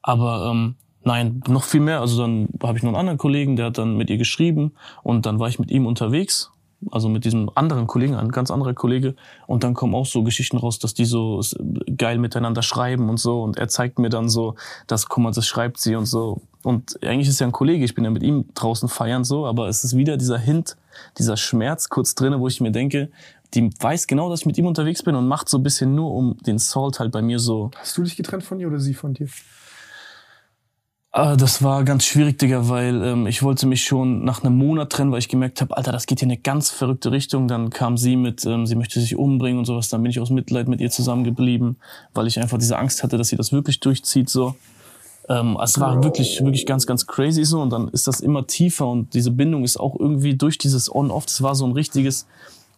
Aber 0.02 0.50
ähm, 0.52 0.76
nein, 1.04 1.42
noch 1.48 1.64
viel 1.64 1.82
mehr. 1.82 2.02
Also 2.02 2.22
dann 2.22 2.50
habe 2.62 2.78
ich 2.78 2.84
noch 2.84 2.90
einen 2.90 2.98
anderen 2.98 3.18
Kollegen, 3.18 3.56
der 3.56 3.68
hat 3.68 3.78
dann 3.78 3.98
mit 3.98 4.10
ihr 4.10 4.18
geschrieben 4.18 4.74
und 5.04 5.26
dann 5.26 5.40
war 5.40 5.48
ich 5.48 5.60
mit 5.60 5.72
ihm 5.72 5.86
unterwegs. 5.86 6.52
Also 6.90 7.10
mit 7.10 7.26
diesem 7.26 7.52
anderen 7.54 7.86
Kollegen, 7.86 8.16
ein 8.16 8.30
ganz 8.30 8.50
anderer 8.50 8.74
Kollege. 8.74 9.16
Und 9.46 9.64
dann 9.64 9.76
kommen 9.76 9.94
auch 9.94 10.08
so 10.08 10.24
Geschichten 10.24 10.58
raus, 10.58 10.80
dass 10.80 10.96
die 10.96 11.06
so 11.06 11.40
geil 11.96 12.18
miteinander 12.18 12.64
schreiben 12.64 13.08
und 13.08 13.18
so. 13.18 13.44
Und 13.44 13.58
er 13.58 13.68
zeigt 13.68 14.00
mir 14.00 14.10
dann 14.10 14.30
so, 14.30 14.56
dass, 14.88 15.08
guck 15.08 15.24
mal, 15.24 15.32
das 15.32 15.46
schreibt 15.46 15.80
sie 15.80 15.96
und 15.96 16.08
so. 16.08 16.42
Und 16.64 16.98
eigentlich 17.04 17.28
ist 17.28 17.40
ja 17.40 17.46
ein 17.46 17.52
Kollege, 17.52 17.86
ich 17.86 17.94
bin 17.94 18.04
ja 18.04 18.10
mit 18.10 18.24
ihm 18.24 18.46
draußen 18.56 18.90
feiern 18.90 19.24
so, 19.24 19.46
aber 19.46 19.68
es 19.68 19.84
ist 19.84 19.96
wieder 19.96 20.18
dieser 20.18 20.38
Hint, 20.38 20.76
dieser 21.18 21.38
Schmerz 21.38 21.90
kurz 21.90 22.16
drinne, 22.16 22.40
wo 22.40 22.48
ich 22.48 22.62
mir 22.62 22.72
denke, 22.72 23.10
die 23.54 23.70
weiß 23.80 24.08
genau, 24.08 24.30
dass 24.30 24.42
ich 24.42 24.46
mit 24.46 24.58
ihm 24.58 24.66
unterwegs 24.66 25.04
bin 25.04 25.16
und 25.16 25.28
macht 25.28 25.50
so 25.50 25.58
ein 25.58 25.64
bisschen 25.64 25.94
nur 25.94 26.14
um 26.14 26.38
den 26.46 26.58
Salt 26.58 27.00
halt 27.00 27.12
bei 27.12 27.22
mir 27.22 27.40
so. 27.40 27.72
Hast 27.76 27.98
du 27.98 28.04
dich 28.04 28.16
getrennt 28.16 28.44
von 28.44 28.60
ihr 28.60 28.68
oder 28.68 28.80
sie 28.80 28.94
von 28.94 29.14
dir? 29.14 29.28
Ah, 31.14 31.36
das 31.36 31.62
war 31.62 31.84
ganz 31.84 32.06
schwierig, 32.06 32.40
Digga, 32.40 32.70
weil 32.70 33.04
ähm, 33.04 33.28
ich 33.28 33.44
wollte 33.44 33.68
mich 33.68 33.84
schon 33.84 34.24
nach 34.24 34.44
einem 34.44 34.58
Monat 34.58 34.92
trennen, 34.92 35.12
weil 35.12 35.20
ich 35.20 35.28
gemerkt 35.28 35.60
habe, 35.60 35.76
Alter, 35.76 35.92
das 35.92 36.06
geht 36.06 36.20
hier 36.20 36.26
in 36.26 36.32
eine 36.32 36.40
ganz 36.40 36.70
verrückte 36.70 37.12
Richtung. 37.12 37.50
Dann 37.50 37.70
kam 37.70 37.98
sie 37.98 38.16
mit, 38.16 38.46
ähm, 38.46 38.66
sie 38.66 38.76
möchte 38.76 39.02
sich 39.02 39.18
umbringen 39.18 39.60
und 39.60 39.66
sowas. 39.66 39.90
Dann 39.90 40.02
bin 40.04 40.10
ich 40.10 40.22
aus 40.22 40.30
Mitleid 40.30 40.70
mit 40.70 40.80
ihr 40.80 40.90
zusammengeblieben, 40.90 41.76
weil 42.14 42.28
ich 42.28 42.40
einfach 42.40 42.58
diese 42.58 42.78
Angst 42.78 43.04
hatte, 43.04 43.18
dass 43.18 43.28
sie 43.28 43.36
das 43.36 43.52
wirklich 43.52 43.82
durchzieht 43.82 44.30
so. 44.30 44.56
Ähm, 45.28 45.58
es 45.62 45.78
war 45.82 46.02
wirklich, 46.02 46.42
wirklich 46.46 46.66
ganz, 46.66 46.88
ganz 46.88 47.06
crazy 47.08 47.44
so. 47.44 47.60
Und 47.62 47.72
dann 47.72 47.90
ist 47.90 48.08
das 48.08 48.22
immer 48.22 48.48
tiefer 48.48 48.88
und 48.88 49.14
diese 49.14 49.32
Bindung 49.32 49.66
ist 49.66 49.78
auch 49.78 50.00
irgendwie 50.00 50.36
durch 50.38 50.58
dieses 50.58 50.94
On-Off. 50.96 51.26
Das 51.26 51.42
war 51.42 51.56
so 51.56 51.66
ein 51.66 51.74
richtiges, 51.74 52.26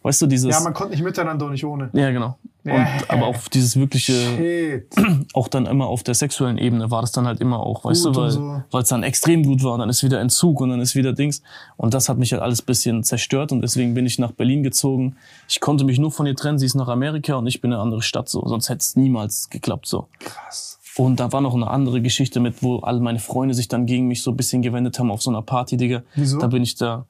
weißt 0.04 0.22
du, 0.22 0.26
dieses. 0.26 0.50
Ja, 0.50 0.60
man 0.60 0.72
konnte 0.72 0.92
nicht 0.92 1.02
miteinander 1.02 1.46
und 1.46 1.52
nicht 1.52 1.64
ohne. 1.64 1.90
Ja, 1.92 2.12
genau. 2.12 2.38
Und, 2.64 2.86
aber 3.08 3.26
auch 3.26 3.36
dieses 3.52 3.76
wirkliche, 3.76 4.12
Shit. 4.12 4.88
auch 5.34 5.48
dann 5.48 5.66
immer 5.66 5.86
auf 5.86 6.02
der 6.02 6.14
sexuellen 6.14 6.56
Ebene 6.56 6.90
war 6.90 7.02
das 7.02 7.12
dann 7.12 7.26
halt 7.26 7.40
immer 7.40 7.60
auch, 7.60 7.84
weißt 7.84 8.04
gut 8.04 8.16
du, 8.16 8.20
weil 8.20 8.30
so. 8.30 8.62
weil 8.70 8.82
es 8.82 8.88
dann 8.88 9.02
extrem 9.02 9.42
gut 9.42 9.62
war 9.62 9.74
und 9.74 9.80
dann 9.80 9.90
ist 9.90 10.02
wieder 10.02 10.18
Entzug 10.20 10.62
und 10.62 10.70
dann 10.70 10.80
ist 10.80 10.94
wieder 10.94 11.12
Dings. 11.12 11.42
Und 11.76 11.92
das 11.92 12.08
hat 12.08 12.16
mich 12.16 12.32
halt 12.32 12.42
alles 12.42 12.62
bisschen 12.62 13.04
zerstört 13.04 13.52
und 13.52 13.60
deswegen 13.60 13.92
bin 13.92 14.06
ich 14.06 14.18
nach 14.18 14.32
Berlin 14.32 14.62
gezogen. 14.62 15.16
Ich 15.46 15.60
konnte 15.60 15.84
mich 15.84 15.98
nur 15.98 16.10
von 16.10 16.26
ihr 16.26 16.36
trennen, 16.36 16.58
sie 16.58 16.64
ist 16.64 16.74
nach 16.74 16.88
Amerika 16.88 17.34
und 17.34 17.46
ich 17.46 17.60
bin 17.60 17.70
in 17.70 17.74
eine 17.74 17.82
andere 17.82 18.02
Stadt 18.02 18.30
so, 18.30 18.46
sonst 18.46 18.70
hätte 18.70 18.80
es 18.80 18.96
niemals 18.96 19.50
geklappt 19.50 19.86
so. 19.86 20.08
Krass. 20.20 20.78
Und 20.96 21.20
da 21.20 21.32
war 21.32 21.40
noch 21.40 21.54
eine 21.54 21.68
andere 21.68 22.00
Geschichte 22.00 22.40
mit, 22.40 22.62
wo 22.62 22.78
alle 22.78 23.00
meine 23.00 23.18
Freunde 23.18 23.54
sich 23.54 23.68
dann 23.68 23.84
gegen 23.84 24.06
mich 24.06 24.22
so 24.22 24.30
ein 24.30 24.36
bisschen 24.36 24.62
gewendet 24.62 24.98
haben 24.98 25.10
auf 25.10 25.22
so 25.22 25.30
einer 25.30 25.42
Party, 25.42 25.76
Digga. 25.76 26.02
Wieso? 26.14 26.38
Da 26.38 26.46
bin 26.46 26.62
ich 26.62 26.76
da. 26.76 27.06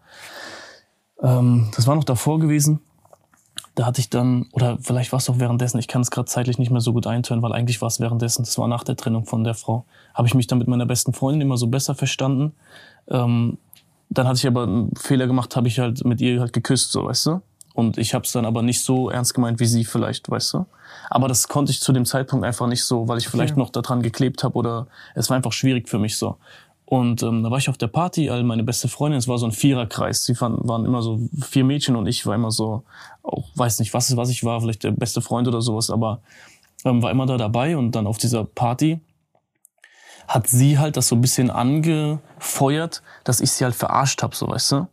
Ähm, 1.22 1.70
das 1.74 1.86
war 1.86 1.94
noch 1.94 2.04
davor 2.04 2.38
gewesen 2.38 2.80
da 3.74 3.86
hatte 3.86 4.00
ich 4.00 4.08
dann, 4.08 4.46
oder 4.52 4.78
vielleicht 4.80 5.12
war 5.12 5.18
es 5.18 5.28
auch 5.28 5.38
währenddessen, 5.38 5.78
ich 5.78 5.88
kann 5.88 6.02
es 6.02 6.10
gerade 6.10 6.26
zeitlich 6.26 6.58
nicht 6.58 6.70
mehr 6.70 6.80
so 6.80 6.92
gut 6.92 7.06
eintören, 7.06 7.42
weil 7.42 7.52
eigentlich 7.52 7.80
war 7.80 7.88
es 7.88 7.98
währenddessen, 7.98 8.44
das 8.44 8.56
war 8.56 8.68
nach 8.68 8.84
der 8.84 8.96
Trennung 8.96 9.26
von 9.26 9.42
der 9.42 9.54
Frau, 9.54 9.84
habe 10.14 10.28
ich 10.28 10.34
mich 10.34 10.46
dann 10.46 10.58
mit 10.58 10.68
meiner 10.68 10.86
besten 10.86 11.12
Freundin 11.12 11.40
immer 11.40 11.56
so 11.56 11.66
besser 11.66 11.94
verstanden. 11.94 12.52
Ähm, 13.08 13.58
dann 14.10 14.28
hatte 14.28 14.38
ich 14.38 14.46
aber 14.46 14.62
einen 14.62 14.94
Fehler 14.96 15.26
gemacht, 15.26 15.56
habe 15.56 15.66
ich 15.66 15.80
halt 15.80 16.04
mit 16.04 16.20
ihr 16.20 16.40
halt 16.40 16.52
geküsst, 16.52 16.92
so, 16.92 17.04
weißt 17.04 17.26
du? 17.26 17.42
Und 17.74 17.98
ich 17.98 18.14
habe 18.14 18.24
es 18.24 18.30
dann 18.30 18.44
aber 18.44 18.62
nicht 18.62 18.80
so 18.80 19.10
ernst 19.10 19.34
gemeint 19.34 19.58
wie 19.58 19.66
sie 19.66 19.84
vielleicht, 19.84 20.30
weißt 20.30 20.54
du? 20.54 20.66
Aber 21.10 21.26
das 21.26 21.48
konnte 21.48 21.72
ich 21.72 21.80
zu 21.80 21.92
dem 21.92 22.04
Zeitpunkt 22.04 22.46
einfach 22.46 22.68
nicht 22.68 22.84
so, 22.84 23.08
weil 23.08 23.18
ich 23.18 23.26
vielleicht 23.26 23.54
okay. 23.54 23.60
noch 23.60 23.70
daran 23.70 24.02
geklebt 24.02 24.44
habe 24.44 24.56
oder 24.56 24.86
es 25.16 25.28
war 25.28 25.36
einfach 25.36 25.52
schwierig 25.52 25.88
für 25.88 25.98
mich 25.98 26.16
so. 26.16 26.36
Und 26.86 27.22
ähm, 27.22 27.42
da 27.42 27.50
war 27.50 27.58
ich 27.58 27.68
auf 27.68 27.78
der 27.78 27.86
Party, 27.86 28.28
all 28.28 28.44
meine 28.44 28.62
beste 28.62 28.88
Freundin, 28.88 29.18
es 29.18 29.26
war 29.26 29.38
so 29.38 29.46
ein 29.46 29.52
Viererkreis. 29.52 30.24
Sie 30.24 30.38
waren, 30.40 30.58
waren 30.68 30.84
immer 30.84 31.00
so 31.00 31.18
vier 31.40 31.64
Mädchen 31.64 31.96
und 31.96 32.06
ich 32.06 32.26
war 32.26 32.34
immer 32.34 32.50
so, 32.50 32.82
auch 33.22 33.48
weiß 33.54 33.78
nicht, 33.78 33.94
was, 33.94 34.14
was 34.16 34.28
ich 34.28 34.44
war, 34.44 34.60
vielleicht 34.60 34.84
der 34.84 34.90
beste 34.90 35.22
Freund 35.22 35.48
oder 35.48 35.62
sowas, 35.62 35.90
aber 35.90 36.20
ähm, 36.84 37.02
war 37.02 37.10
immer 37.10 37.26
da 37.26 37.38
dabei 37.38 37.76
und 37.76 37.92
dann 37.92 38.06
auf 38.06 38.18
dieser 38.18 38.44
Party 38.44 39.00
hat 40.28 40.46
sie 40.46 40.78
halt 40.78 40.96
das 40.96 41.08
so 41.08 41.16
ein 41.16 41.20
bisschen 41.20 41.50
angefeuert, 41.50 43.02
dass 43.24 43.40
ich 43.40 43.50
sie 43.50 43.64
halt 43.64 43.74
verarscht 43.74 44.22
habe, 44.22 44.34
so 44.34 44.48
weißt 44.48 44.72
du. 44.72 44.86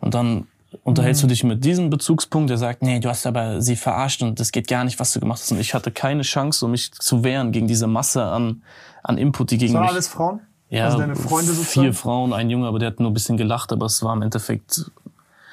Und 0.00 0.14
dann 0.14 0.46
unterhältst 0.82 1.22
mhm. 1.22 1.28
du 1.28 1.32
dich 1.32 1.44
mit 1.44 1.64
diesem 1.64 1.90
Bezugspunkt, 1.90 2.50
der 2.50 2.58
sagt, 2.58 2.82
nee, 2.82 3.00
du 3.00 3.08
hast 3.08 3.26
aber 3.26 3.62
sie 3.62 3.76
verarscht 3.76 4.22
und 4.22 4.40
das 4.40 4.52
geht 4.52 4.68
gar 4.68 4.84
nicht, 4.84 4.98
was 4.98 5.12
du 5.12 5.20
gemacht 5.20 5.40
hast. 5.40 5.52
Und 5.52 5.60
ich 5.60 5.74
hatte 5.74 5.90
keine 5.90 6.22
Chance, 6.22 6.64
um 6.64 6.72
mich 6.72 6.92
zu 6.92 7.24
wehren 7.24 7.52
gegen 7.52 7.66
diese 7.66 7.86
Masse 7.86 8.24
an, 8.24 8.62
an 9.02 9.18
Input, 9.18 9.50
die 9.50 9.58
gegen 9.58 9.74
das 9.74 9.82
mich... 9.82 9.90
alles 9.90 10.08
Frauen? 10.08 10.40
Ja, 10.74 10.86
also 10.86 10.98
deine 10.98 11.16
Freunde 11.16 11.52
sozusagen? 11.52 11.86
vier 11.86 11.94
Frauen, 11.94 12.32
ein 12.32 12.50
Junge, 12.50 12.66
aber 12.66 12.78
der 12.78 12.88
hat 12.88 13.00
nur 13.00 13.10
ein 13.10 13.14
bisschen 13.14 13.36
gelacht, 13.36 13.72
aber 13.72 13.86
es 13.86 14.02
war 14.02 14.14
im 14.14 14.22
Endeffekt 14.22 14.90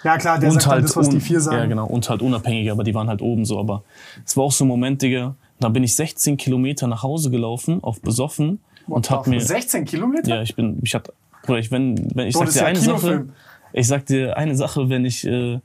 ja, 0.03 0.17
klar, 0.17 0.39
der 0.39 0.51
sagt 0.51 0.67
halt 0.67 0.83
das, 0.83 0.95
was 0.95 1.09
die 1.09 1.19
vier 1.19 1.39
sagen. 1.39 1.57
Ja, 1.57 1.65
genau, 1.65 1.85
und 1.85 2.09
halt 2.09 2.21
unabhängig, 2.21 2.71
aber 2.71 2.83
die 2.83 2.95
waren 2.95 3.07
halt 3.07 3.21
oben 3.21 3.45
so. 3.45 3.59
Aber 3.59 3.83
es 4.25 4.35
war 4.35 4.45
auch 4.45 4.51
so 4.51 4.65
ein 4.65 4.67
Moment, 4.67 5.01
Digga, 5.01 5.35
da 5.59 5.69
bin 5.69 5.83
ich 5.83 5.95
16 5.95 6.37
Kilometer 6.37 6.87
nach 6.87 7.03
Hause 7.03 7.29
gelaufen, 7.29 7.83
auf 7.83 8.01
besoffen. 8.01 8.59
What 8.87 8.95
und 8.95 9.11
hab 9.11 9.27
mir. 9.27 9.39
16 9.39 9.85
Kilometer? 9.85 10.27
Ja, 10.27 10.41
ich 10.41 10.55
bin, 10.55 10.79
ich 10.81 10.95
hatte, 10.95 11.13
oder 11.47 11.59
ich, 11.59 11.69
wenn, 11.69 12.15
wenn, 12.15 12.27
ich 12.27 12.35
sag 12.35 12.49
dir 12.49 12.65
eine 12.65 12.79
Sache, 12.79 13.27
ich 13.73 13.87
sag 13.87 14.07
dir 14.07 14.37
eine 14.37 14.55
Sache, 14.55 14.89
wenn 14.89 15.05
ich, 15.05 15.25
äh, 15.27 15.59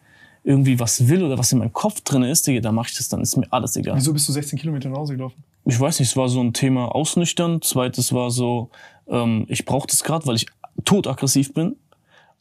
irgendwie 0.47 0.79
was 0.79 1.09
will 1.09 1.25
oder 1.25 1.37
was 1.37 1.51
in 1.51 1.59
meinem 1.59 1.73
Kopf 1.73 2.03
drin 2.03 2.23
ist, 2.23 2.47
Digga, 2.47 2.61
dann 2.61 2.75
mache 2.75 2.89
ich 2.91 2.97
das, 2.97 3.09
dann 3.09 3.21
ist 3.21 3.37
mir 3.37 3.47
alles 3.51 3.75
egal. 3.77 3.97
Wieso 3.97 4.13
bist 4.13 4.29
du 4.29 4.33
16 4.33 4.59
Kilometer 4.59 4.89
nach 4.89 4.99
Hause 4.99 5.17
gelaufen? 5.17 5.43
Ich 5.65 5.81
weiß 5.81 5.99
nicht, 5.99 6.11
es 6.11 6.17
war 6.17 6.29
so 6.29 6.41
ein 6.41 6.53
Thema 6.53 6.95
ausnüchtern. 6.95 7.61
Zweites 7.63 8.13
war 8.13 8.31
so, 8.31 8.71
ähm, 9.09 9.47
ich 9.49 9.65
brauche 9.65 9.87
das 9.87 10.03
gerade, 10.05 10.27
weil 10.27 10.37
ich 10.37 10.47
todaggressiv 10.85 11.53
bin. 11.55 11.77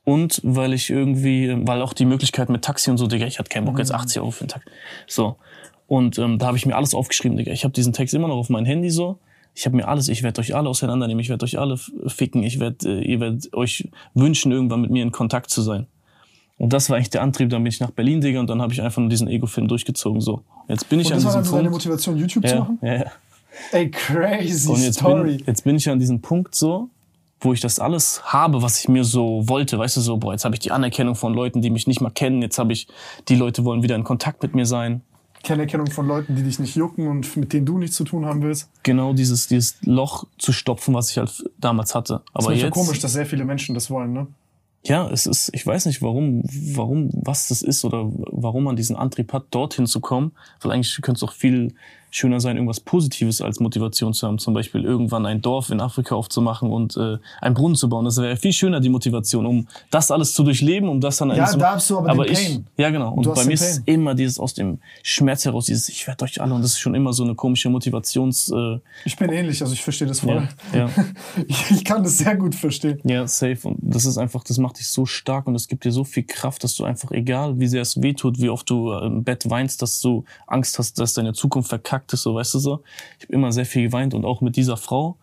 Und 0.04 0.39
weil 0.43 0.73
ich 0.73 0.91
irgendwie, 0.91 1.51
weil 1.67 1.82
auch 1.82 1.91
die 1.93 2.06
Möglichkeit 2.06 2.49
mit 2.49 2.62
Taxi 2.63 2.91
und 2.91 2.97
so, 2.99 3.08
Digga, 3.08 3.25
ich 3.25 3.39
hatte 3.39 3.49
keinen 3.49 3.65
Bock, 3.65 3.80
jetzt 3.80 3.91
80 3.91 4.19
Euro 4.21 4.30
für 4.30 4.43
den 4.43 4.49
Tag. 4.49 4.63
So. 5.08 5.38
Und 5.88 6.19
ähm, 6.19 6.38
da 6.38 6.45
habe 6.45 6.58
ich 6.58 6.65
mir 6.67 6.75
alles 6.75 6.93
aufgeschrieben, 6.93 7.38
Digga. 7.38 7.51
Ich 7.51 7.63
habe 7.63 7.73
diesen 7.73 7.91
Text 7.91 8.13
immer 8.13 8.28
noch 8.28 8.36
auf 8.36 8.49
mein 8.49 8.65
Handy 8.65 8.91
so. 8.91 9.17
Ich 9.56 9.65
habe 9.65 9.75
mir 9.75 9.88
alles, 9.88 10.08
ich 10.08 10.21
werde 10.21 10.41
euch 10.41 10.54
alle 10.56 10.69
auseinandernehmen, 10.69 11.21
ich 11.21 11.30
werde 11.30 11.43
euch 11.43 11.58
alle 11.58 11.78
ficken, 12.08 12.43
ich 12.43 12.60
werde, 12.60 12.99
äh, 12.99 13.01
ihr 13.04 13.19
werdet 13.19 13.51
euch 13.56 13.89
wünschen, 14.13 14.51
irgendwann 14.51 14.82
mit 14.82 14.91
mir 14.91 15.01
in 15.01 15.12
Kontakt 15.12 15.49
zu 15.49 15.63
sein. 15.63 15.88
Und 16.58 16.71
das 16.71 16.89
war 16.89 16.97
eigentlich 16.97 17.10
der 17.10 17.23
Antrieb. 17.23 17.49
Dann 17.49 17.63
bin 17.63 17.71
ich 17.71 17.80
nach 17.80 17.91
Berlin, 17.91 18.21
Digga, 18.21 18.39
und 18.39 18.49
dann 18.49 18.62
habe 18.62 18.73
ich 18.73 18.82
einfach 18.84 18.99
nur 18.99 19.10
diesen 19.10 19.28
Ego-Film 19.28 19.67
durchgezogen. 19.67 20.21
So, 20.21 20.43
jetzt 20.67 20.88
bin 20.88 20.99
ich 20.99 21.08
Und 21.08 21.13
an 21.13 21.17
das 21.17 21.25
war 21.25 21.32
diesem 21.32 21.41
dann 21.41 21.45
so 21.45 21.56
deine 21.58 21.69
Punkt. 21.69 21.84
Motivation, 21.86 22.17
YouTube 22.17 22.47
zu 22.47 22.54
Ja, 22.54 22.60
machen? 22.60 22.80
ja, 22.84 22.93
ja. 22.93 23.12
Ey, 23.71 23.89
crazy 23.91 24.69
Und 24.69 24.81
jetzt 24.81 24.99
Story. 24.99 25.37
bin, 25.37 25.45
jetzt 25.47 25.63
bin 25.63 25.75
ich 25.75 25.89
an 25.89 25.99
diesem 25.99 26.21
Punkt 26.21 26.55
so, 26.55 26.89
wo 27.39 27.53
ich 27.53 27.61
das 27.61 27.79
alles 27.79 28.21
habe, 28.25 28.61
was 28.61 28.79
ich 28.79 28.87
mir 28.87 29.03
so 29.03 29.47
wollte. 29.47 29.77
Weißt 29.77 29.97
du, 29.97 30.01
so, 30.01 30.17
boah, 30.17 30.33
jetzt 30.33 30.45
habe 30.45 30.55
ich 30.55 30.59
die 30.59 30.71
Anerkennung 30.71 31.15
von 31.15 31.33
Leuten, 31.33 31.61
die 31.61 31.69
mich 31.69 31.87
nicht 31.87 32.01
mal 32.01 32.09
kennen. 32.09 32.41
Jetzt 32.41 32.57
habe 32.57 32.73
ich, 32.73 32.87
die 33.27 33.35
Leute 33.35 33.65
wollen 33.65 33.83
wieder 33.83 33.95
in 33.95 34.03
Kontakt 34.03 34.41
mit 34.41 34.55
mir 34.55 34.65
sein. 34.65 35.01
Kennerkennung 35.43 35.87
von 35.91 36.07
Leuten, 36.07 36.35
die 36.35 36.41
dich 36.41 36.57
nicht 36.57 36.75
jucken 36.75 37.07
und 37.07 37.37
mit 37.37 37.53
denen 37.53 37.67
du 37.67 37.77
nichts 37.77 37.95
zu 37.95 38.03
tun 38.03 38.25
haben 38.25 38.41
willst. 38.41 38.67
Genau 38.81 39.13
dieses, 39.13 39.47
dieses 39.47 39.77
Loch 39.81 40.25
zu 40.39 40.51
stopfen, 40.51 40.95
was 40.95 41.11
ich 41.11 41.19
halt 41.19 41.43
damals 41.59 41.93
hatte. 41.93 42.21
Das 42.33 42.45
Aber 42.45 42.53
ist 42.53 42.61
ja 42.61 42.67
jetzt, 42.67 42.73
komisch, 42.73 42.99
dass 42.99 43.13
sehr 43.13 43.27
viele 43.27 43.45
Menschen 43.45 43.75
das 43.75 43.91
wollen, 43.91 44.11
ne? 44.11 44.27
ja, 44.87 45.09
es 45.09 45.25
ist, 45.25 45.49
ich 45.53 45.65
weiß 45.65 45.87
nicht, 45.87 46.01
warum, 46.01 46.43
warum, 46.73 47.09
was 47.13 47.47
das 47.47 47.61
ist 47.61 47.83
oder 47.85 48.05
warum 48.31 48.65
man 48.65 48.75
diesen 48.75 48.95
Antrieb 48.95 49.33
hat, 49.33 49.45
dorthin 49.51 49.87
zu 49.87 49.99
kommen. 49.99 50.31
Weil 50.61 50.71
eigentlich 50.71 50.99
könnte 51.01 51.17
es 51.17 51.23
auch 51.23 51.33
viel 51.33 51.73
schöner 52.15 52.39
sein, 52.39 52.56
irgendwas 52.56 52.80
Positives 52.80 53.41
als 53.41 53.60
Motivation 53.60 54.13
zu 54.13 54.25
haben. 54.25 54.39
Zum 54.39 54.54
Beispiel 54.54 54.86
irgendwann 54.86 55.25
ein 55.25 55.41
Dorf 55.41 55.69
in 55.69 55.82
Afrika 55.82 56.15
aufzumachen 56.15 56.71
und 56.71 56.95
äh, 56.95 57.17
einen 57.41 57.56
Brunnen 57.56 57.75
zu 57.75 57.89
bauen. 57.89 58.06
Das 58.06 58.17
wäre 58.17 58.38
viel 58.38 58.54
schöner, 58.54 58.80
die 58.80 58.88
Motivation, 58.88 59.45
um 59.45 59.67
das 59.91 60.12
alles 60.12 60.34
zu 60.34 60.43
durchleben, 60.43 60.88
um 60.88 61.01
das 61.01 61.17
dann 61.17 61.30
Ja, 61.36 61.45
zu 61.45 61.58
da 61.58 61.73
hast 61.73 61.89
du 61.89 61.99
aber 61.99 62.23
den 62.23 62.32
ich, 62.34 62.39
Pain. 62.39 62.67
Ja, 62.78 62.89
genau. 62.89 63.13
Und 63.13 63.34
bei 63.34 63.43
mir 63.43 63.54
ist 63.54 63.82
immer 63.86 64.15
dieses 64.15 64.39
aus 64.39 64.54
dem 64.54 64.80
Schmerz 65.04 65.43
heraus, 65.43 65.65
dieses 65.65 65.89
Ich 65.89 66.08
werde 66.08 66.23
euch 66.23 66.39
alle, 66.39 66.54
und 66.54 66.62
das 66.62 66.71
ist 66.71 66.80
schon 66.80 66.95
immer 66.95 67.12
so 67.12 67.23
eine 67.23 67.36
komische 67.36 67.69
Motivations... 67.69 68.49
Äh, 68.49 68.80
Ich 69.04 69.17
bin 69.17 69.30
ähnlich, 69.32 69.62
also 69.62 69.73
ich 69.73 69.84
verstehe 69.84 70.08
das 70.08 70.21
voll. 70.21 70.47
ja, 70.73 70.80
ja. 70.80 70.89
Ich, 71.47 71.84
kann 71.84 72.01
das 72.01 72.17
sehr 72.17 72.38
gut 72.38 72.56
verstehen. 72.56 72.99
Ja, 73.04 73.28
safe. 73.28 73.67
Und 73.67 73.78
das 73.82 74.06
ist 74.06 74.17
einfach, 74.17 74.43
das 74.43 74.58
macht 74.58 74.80
dich 74.80 74.88
so 74.88 75.06
stark 75.06 75.47
und 75.47 75.56
es 75.56 75.67
gibt 75.67 75.84
dir 75.84 75.91
so 75.91 76.06
viel 76.06 76.23
Kraft, 76.23 76.63
dass 76.63 76.75
du 76.75 76.86
einfach, 76.86 77.12
egal 77.12 77.60
wie 77.60 77.67
sehr 77.67 77.82
es 77.82 78.01
wehtut, 78.01 78.39
wie 78.39 78.49
oft 78.49 78.69
du 78.69 78.93
äh, 78.93 79.06
im 79.06 79.23
Bett 79.25 79.49
weinst, 79.49 79.82
dass 79.82 79.99
du 79.99 80.23
Angst 80.47 80.80
hast, 80.80 80.97
dass 80.97 81.13
deine 81.13 81.34
Zukunft 81.34 81.69
verkackt 81.69 82.04
ist, 82.13 82.23
so 82.23 82.35
weißt 82.35 82.53
du 82.53 82.59
so. 82.59 82.83
Ich 83.19 83.25
habe 83.25 83.33
immer 83.33 83.51
sehr 83.51 83.65
viel 83.65 83.83
geweint 83.83 84.13
und 84.13 84.25
auch 84.25 84.41
mit 84.41 84.55
dieser 84.55 84.77
Frau, 84.77 85.17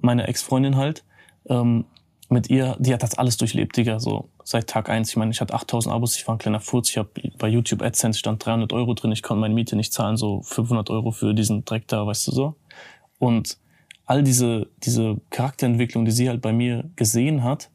meine 0.00 0.26
Ex-Freundin 0.26 0.76
halt, 0.76 1.04
ähm, 1.48 1.84
mit 2.30 2.50
ihr, 2.50 2.76
die 2.78 2.92
hat 2.92 3.02
das 3.02 3.16
alles 3.16 3.36
durchlebt, 3.36 3.76
Digga, 3.76 4.00
so 4.00 4.28
seit 4.42 4.68
Tag 4.68 4.88
eins. 4.88 5.10
Ich 5.10 5.16
meine, 5.16 5.30
ich 5.30 5.40
hatte 5.40 5.54
8000 5.54 5.94
Abos, 5.94 6.16
ich 6.16 6.26
war 6.26 6.34
ein 6.34 6.38
kleiner 6.38 6.60
Furz, 6.60 6.90
ich 6.90 6.98
habe 6.98 7.10
bei 7.38 7.48
YouTube 7.48 7.82
AdSense 7.82 8.18
stand 8.18 8.44
300 8.44 8.72
Euro 8.72 8.94
drin, 8.94 9.12
ich 9.12 9.22
konnte 9.22 9.40
meine 9.40 9.54
Miete 9.54 9.76
nicht 9.76 9.92
zahlen, 9.92 10.16
so 10.16 10.42
500 10.42 10.90
Euro 10.90 11.10
für 11.10 11.34
diesen 11.34 11.64
Dreck 11.64 11.86
da, 11.86 12.06
weißt 12.06 12.26
du 12.28 12.32
so. 12.32 12.54
Und 13.18 13.58
all 14.06 14.22
diese, 14.22 14.68
diese 14.78 15.20
Charakterentwicklung, 15.30 16.04
die 16.04 16.10
sie 16.10 16.28
halt 16.28 16.40
bei 16.40 16.52
mir 16.52 16.90
gesehen 16.96 17.42
hat, 17.42 17.70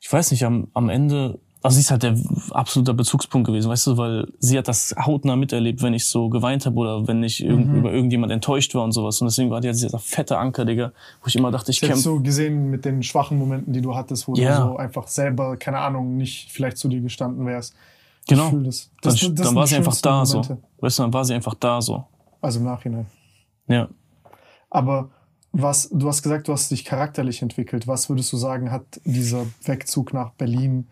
ich 0.00 0.12
weiß 0.12 0.30
nicht, 0.32 0.44
am, 0.44 0.68
am 0.74 0.88
Ende, 0.88 1.38
also 1.62 1.74
sie 1.76 1.80
ist 1.80 1.90
halt 1.90 2.02
der 2.02 2.16
absolute 2.50 2.92
Bezugspunkt 2.94 3.46
gewesen, 3.46 3.70
weißt 3.70 3.86
du, 3.86 3.96
weil 3.96 4.26
sie 4.40 4.58
hat 4.58 4.66
das 4.68 4.94
hautnah 4.98 5.36
miterlebt, 5.36 5.80
wenn 5.82 5.94
ich 5.94 6.06
so 6.06 6.28
geweint 6.28 6.66
habe 6.66 6.76
oder 6.76 7.06
wenn 7.06 7.22
ich 7.22 7.42
irgend, 7.44 7.76
über 7.76 7.92
irgendjemand 7.92 8.32
enttäuscht 8.32 8.74
war 8.74 8.82
und 8.82 8.92
sowas. 8.92 9.20
Und 9.20 9.26
deswegen 9.28 9.50
war 9.50 9.60
die 9.60 9.68
halt 9.68 9.76
dieser 9.80 9.98
fette 9.98 10.38
Anker, 10.38 10.64
Digga, 10.64 10.92
wo 11.22 11.26
ich 11.28 11.36
immer 11.36 11.50
dachte, 11.52 11.70
ich 11.70 11.80
kämpfe. 11.80 11.98
so 11.98 12.20
gesehen 12.20 12.70
mit 12.70 12.84
den 12.84 13.02
schwachen 13.02 13.38
Momenten, 13.38 13.72
die 13.72 13.80
du 13.80 13.94
hattest, 13.94 14.26
wo 14.28 14.34
Ja. 14.34 14.56
du 14.58 14.62
so 14.70 14.76
einfach 14.76 15.06
selber, 15.06 15.56
keine 15.56 15.78
Ahnung, 15.78 16.16
nicht 16.16 16.50
vielleicht 16.50 16.78
zu 16.78 16.88
dir 16.88 17.00
gestanden 17.00 17.46
wärst. 17.46 17.74
Genau. 18.28 18.50
Fühl 18.50 18.64
das. 18.64 18.90
Dann, 19.02 19.12
Das- 19.12 19.20
das 19.20 19.46
dann 19.46 19.54
war 19.54 19.66
sie 19.66 19.76
einfach 19.76 19.96
da 20.00 20.26
so. 20.26 20.38
Momente. 20.40 20.58
Weißt 20.80 20.98
du, 20.98 21.02
dann 21.04 21.12
war 21.12 21.24
sie 21.24 21.34
einfach 21.34 21.54
da 21.54 21.80
so. 21.80 22.04
Also 22.40 22.58
im 22.58 22.64
Nachhinein. 22.66 23.06
Ja. 23.68 23.88
Aber 24.70 25.10
was, 25.52 25.88
du 25.90 26.08
hast 26.08 26.22
gesagt, 26.22 26.48
du 26.48 26.52
hast 26.52 26.70
dich 26.70 26.84
charakterlich 26.84 27.42
entwickelt. 27.42 27.86
Was 27.86 28.08
würdest 28.08 28.32
du 28.32 28.36
sagen, 28.36 28.70
hat 28.72 28.84
dieser 29.04 29.44
Wegzug 29.64 30.12
nach 30.14 30.30
Berlin, 30.32 30.88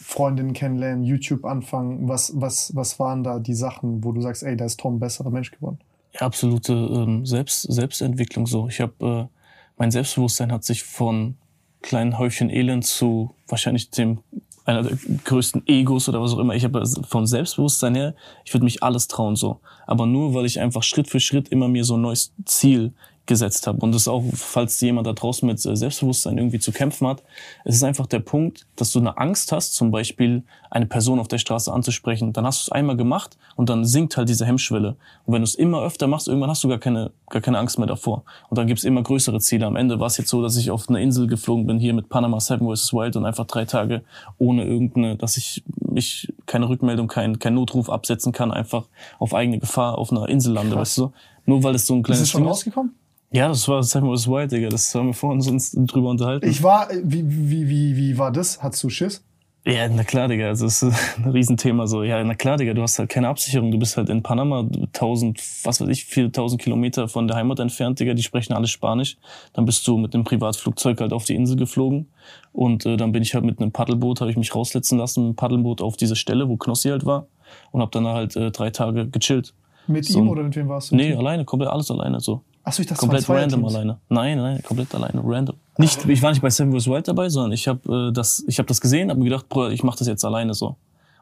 Freundinnen 0.00 0.52
kennenlernen, 0.52 1.02
YouTube 1.02 1.44
anfangen, 1.44 2.08
was, 2.08 2.32
was, 2.34 2.74
was 2.74 2.98
waren 2.98 3.24
da 3.24 3.38
die 3.38 3.54
Sachen, 3.54 4.04
wo 4.04 4.12
du 4.12 4.20
sagst, 4.20 4.42
ey, 4.42 4.56
da 4.56 4.64
ist 4.64 4.78
Tom 4.80 4.96
ein 4.96 5.00
besserer 5.00 5.30
Mensch 5.30 5.50
geworden? 5.50 5.78
Ja, 6.14 6.22
absolute 6.22 6.72
ähm, 6.72 7.26
Selbst, 7.26 7.62
Selbstentwicklung 7.62 8.46
so. 8.46 8.68
Ich 8.68 8.80
habe 8.80 9.28
äh, 9.30 9.38
mein 9.76 9.90
Selbstbewusstsein 9.90 10.52
hat 10.52 10.64
sich 10.64 10.82
von 10.82 11.36
kleinen 11.82 12.18
Häufchen 12.18 12.50
Elend 12.50 12.84
zu 12.84 13.34
wahrscheinlich 13.46 13.90
dem 13.90 14.20
einer 14.64 14.82
der 14.82 14.98
größten 15.24 15.62
Egos 15.66 16.10
oder 16.10 16.20
was 16.20 16.34
auch 16.34 16.38
immer. 16.38 16.54
Ich 16.54 16.62
habe 16.62 16.84
vom 17.08 17.26
Selbstbewusstsein 17.26 17.94
her, 17.94 18.14
ich 18.44 18.52
würde 18.52 18.64
mich 18.64 18.82
alles 18.82 19.08
trauen 19.08 19.34
so, 19.34 19.60
aber 19.86 20.04
nur 20.04 20.34
weil 20.34 20.44
ich 20.44 20.60
einfach 20.60 20.82
Schritt 20.82 21.08
für 21.08 21.20
Schritt 21.20 21.48
immer 21.48 21.68
mir 21.68 21.84
so 21.84 21.96
ein 21.96 22.02
neues 22.02 22.34
Ziel 22.44 22.92
gesetzt 23.28 23.66
habe. 23.68 23.78
Und 23.78 23.92
das 23.92 24.02
ist 24.02 24.08
auch, 24.08 24.24
falls 24.34 24.80
jemand 24.80 25.06
da 25.06 25.12
draußen 25.12 25.46
mit 25.46 25.64
äh, 25.64 25.76
Selbstbewusstsein 25.76 26.36
irgendwie 26.36 26.58
zu 26.58 26.72
kämpfen 26.72 27.06
hat, 27.06 27.22
es 27.64 27.76
ist 27.76 27.84
einfach 27.84 28.06
der 28.06 28.18
Punkt, 28.18 28.66
dass 28.74 28.90
du 28.90 28.98
eine 28.98 29.18
Angst 29.18 29.52
hast, 29.52 29.74
zum 29.74 29.92
Beispiel 29.92 30.42
eine 30.70 30.86
Person 30.86 31.20
auf 31.20 31.28
der 31.28 31.38
Straße 31.38 31.72
anzusprechen. 31.72 32.32
Dann 32.32 32.44
hast 32.44 32.58
du 32.58 32.70
es 32.70 32.72
einmal 32.72 32.96
gemacht 32.96 33.38
und 33.54 33.68
dann 33.68 33.84
sinkt 33.84 34.16
halt 34.16 34.28
diese 34.28 34.46
Hemmschwelle. 34.46 34.96
Und 35.26 35.34
wenn 35.34 35.42
du 35.42 35.44
es 35.44 35.54
immer 35.54 35.82
öfter 35.82 36.08
machst, 36.08 36.26
irgendwann 36.26 36.50
hast 36.50 36.64
du 36.64 36.68
gar 36.68 36.78
keine, 36.78 37.12
gar 37.28 37.40
keine 37.40 37.58
Angst 37.58 37.78
mehr 37.78 37.86
davor. 37.86 38.24
Und 38.48 38.58
dann 38.58 38.66
gibt's 38.66 38.82
immer 38.82 39.02
größere 39.02 39.38
Ziele. 39.40 39.66
Am 39.66 39.76
Ende 39.76 40.00
war 40.00 40.08
es 40.08 40.16
jetzt 40.16 40.30
so, 40.30 40.42
dass 40.42 40.56
ich 40.56 40.70
auf 40.70 40.88
eine 40.88 41.00
Insel 41.00 41.28
geflogen 41.28 41.66
bin, 41.66 41.78
hier 41.78 41.94
mit 41.94 42.08
Panama 42.08 42.40
Seven 42.40 42.74
vs. 42.74 42.92
Wild 42.92 43.14
und 43.16 43.26
einfach 43.26 43.46
drei 43.46 43.66
Tage 43.66 44.02
ohne 44.38 44.64
irgendeine, 44.64 45.16
dass 45.16 45.36
ich 45.36 45.62
mich 45.76 46.32
keine 46.46 46.68
Rückmeldung, 46.68 47.08
kein, 47.08 47.38
kein 47.38 47.54
Notruf 47.54 47.90
absetzen 47.90 48.32
kann, 48.32 48.50
einfach 48.50 48.86
auf 49.18 49.34
eigene 49.34 49.58
Gefahr 49.58 49.98
auf 49.98 50.10
einer 50.10 50.28
Insel 50.28 50.54
lande, 50.54 50.76
weißt 50.76 50.98
du? 50.98 51.12
Nur 51.44 51.62
weil 51.62 51.74
es 51.74 51.86
so 51.86 51.94
ein 51.94 52.00
Ist 52.00 52.04
kleines 52.04 52.22
es 52.22 52.30
schon 52.30 52.42
Ding 52.42 52.48
rausgekommen? 52.48 52.94
Ja, 53.30 53.48
das 53.48 53.68
war 53.68 53.82
Seven 53.82 54.14
vs. 54.14 54.28
Wild, 54.28 54.52
Digga. 54.52 54.68
Das 54.68 54.94
haben 54.94 55.08
wir 55.08 55.14
vorhin 55.14 55.46
uns 55.48 55.72
drüber 55.72 56.10
unterhalten. 56.10 56.48
Ich 56.48 56.62
war, 56.62 56.88
wie, 57.02 57.24
wie, 57.26 57.68
wie, 57.68 57.96
wie 57.96 58.18
war 58.18 58.32
das? 58.32 58.62
Hattest 58.62 58.82
du 58.84 58.88
Schiss? 58.88 59.22
Ja, 59.66 59.86
na 59.86 60.02
klar, 60.02 60.28
Digga. 60.28 60.46
Also, 60.46 60.64
das 60.64 60.82
ist 60.82 61.18
ein 61.18 61.30
Riesenthema 61.30 61.86
so. 61.86 62.02
Ja, 62.02 62.24
na 62.24 62.34
klar, 62.34 62.56
Digga. 62.56 62.72
Du 62.72 62.80
hast 62.80 62.98
halt 62.98 63.10
keine 63.10 63.28
Absicherung. 63.28 63.70
Du 63.70 63.78
bist 63.78 63.98
halt 63.98 64.08
in 64.08 64.22
Panama 64.22 64.60
1000, 64.60 65.38
was 65.64 65.80
weiß 65.80 65.88
ich, 65.88 66.06
4000 66.06 66.62
Kilometer 66.62 67.06
von 67.06 67.28
der 67.28 67.36
Heimat 67.36 67.60
entfernt, 67.60 68.00
Digga. 68.00 68.14
Die 68.14 68.22
sprechen 68.22 68.54
alle 68.54 68.66
Spanisch. 68.66 69.18
Dann 69.52 69.66
bist 69.66 69.86
du 69.86 69.98
mit 69.98 70.14
einem 70.14 70.24
Privatflugzeug 70.24 71.00
halt 71.02 71.12
auf 71.12 71.24
die 71.24 71.34
Insel 71.34 71.56
geflogen. 71.56 72.08
Und 72.52 72.86
äh, 72.86 72.96
dann 72.96 73.12
bin 73.12 73.22
ich 73.22 73.34
halt 73.34 73.44
mit 73.44 73.60
einem 73.60 73.72
Paddelboot, 73.72 74.22
habe 74.22 74.30
ich 74.30 74.38
mich 74.38 74.54
raussetzen 74.54 74.96
lassen, 74.96 75.20
mit 75.20 75.28
einem 75.28 75.36
Paddelboot 75.36 75.82
auf 75.82 75.98
diese 75.98 76.16
Stelle, 76.16 76.48
wo 76.48 76.56
Knossi 76.56 76.88
halt 76.88 77.04
war. 77.04 77.26
Und 77.70 77.82
habe 77.82 77.90
dann 77.90 78.06
halt 78.06 78.36
äh, 78.36 78.50
drei 78.50 78.70
Tage 78.70 79.06
gechillt. 79.08 79.52
Mit 79.86 80.06
So 80.06 80.20
ihm 80.20 80.28
oder 80.28 80.44
mit 80.44 80.56
wem 80.56 80.68
warst 80.68 80.92
du? 80.92 80.96
Nee, 80.96 81.14
alleine, 81.14 81.44
komplett 81.44 81.70
alles 81.70 81.90
alleine 81.90 82.20
so. 82.20 82.42
Achso, 82.68 82.82
ich 82.82 82.88
dachte, 82.88 83.00
Komplett 83.00 83.24
zwei 83.24 83.40
random 83.40 83.60
Teams. 83.60 83.74
alleine. 83.74 83.98
Nein, 84.08 84.38
nein, 84.38 84.62
komplett 84.62 84.94
alleine, 84.94 85.22
random. 85.24 85.56
Nicht, 85.78 86.04
ich 86.04 86.22
war 86.22 86.30
nicht 86.30 86.42
bei 86.42 86.50
Seven 86.50 86.78
vs. 86.78 86.86
Wild 86.86 87.08
dabei, 87.08 87.28
sondern 87.28 87.52
ich 87.52 87.66
habe 87.66 88.08
äh, 88.10 88.12
das, 88.12 88.44
ich 88.46 88.58
habe 88.58 88.66
das 88.66 88.80
gesehen, 88.80 89.10
habe 89.10 89.18
mir 89.18 89.26
gedacht, 89.30 89.48
Bruder, 89.48 89.70
ich 89.70 89.82
mache 89.82 89.98
das 89.98 90.06
jetzt 90.06 90.24
alleine 90.24 90.54
so. 90.54 90.76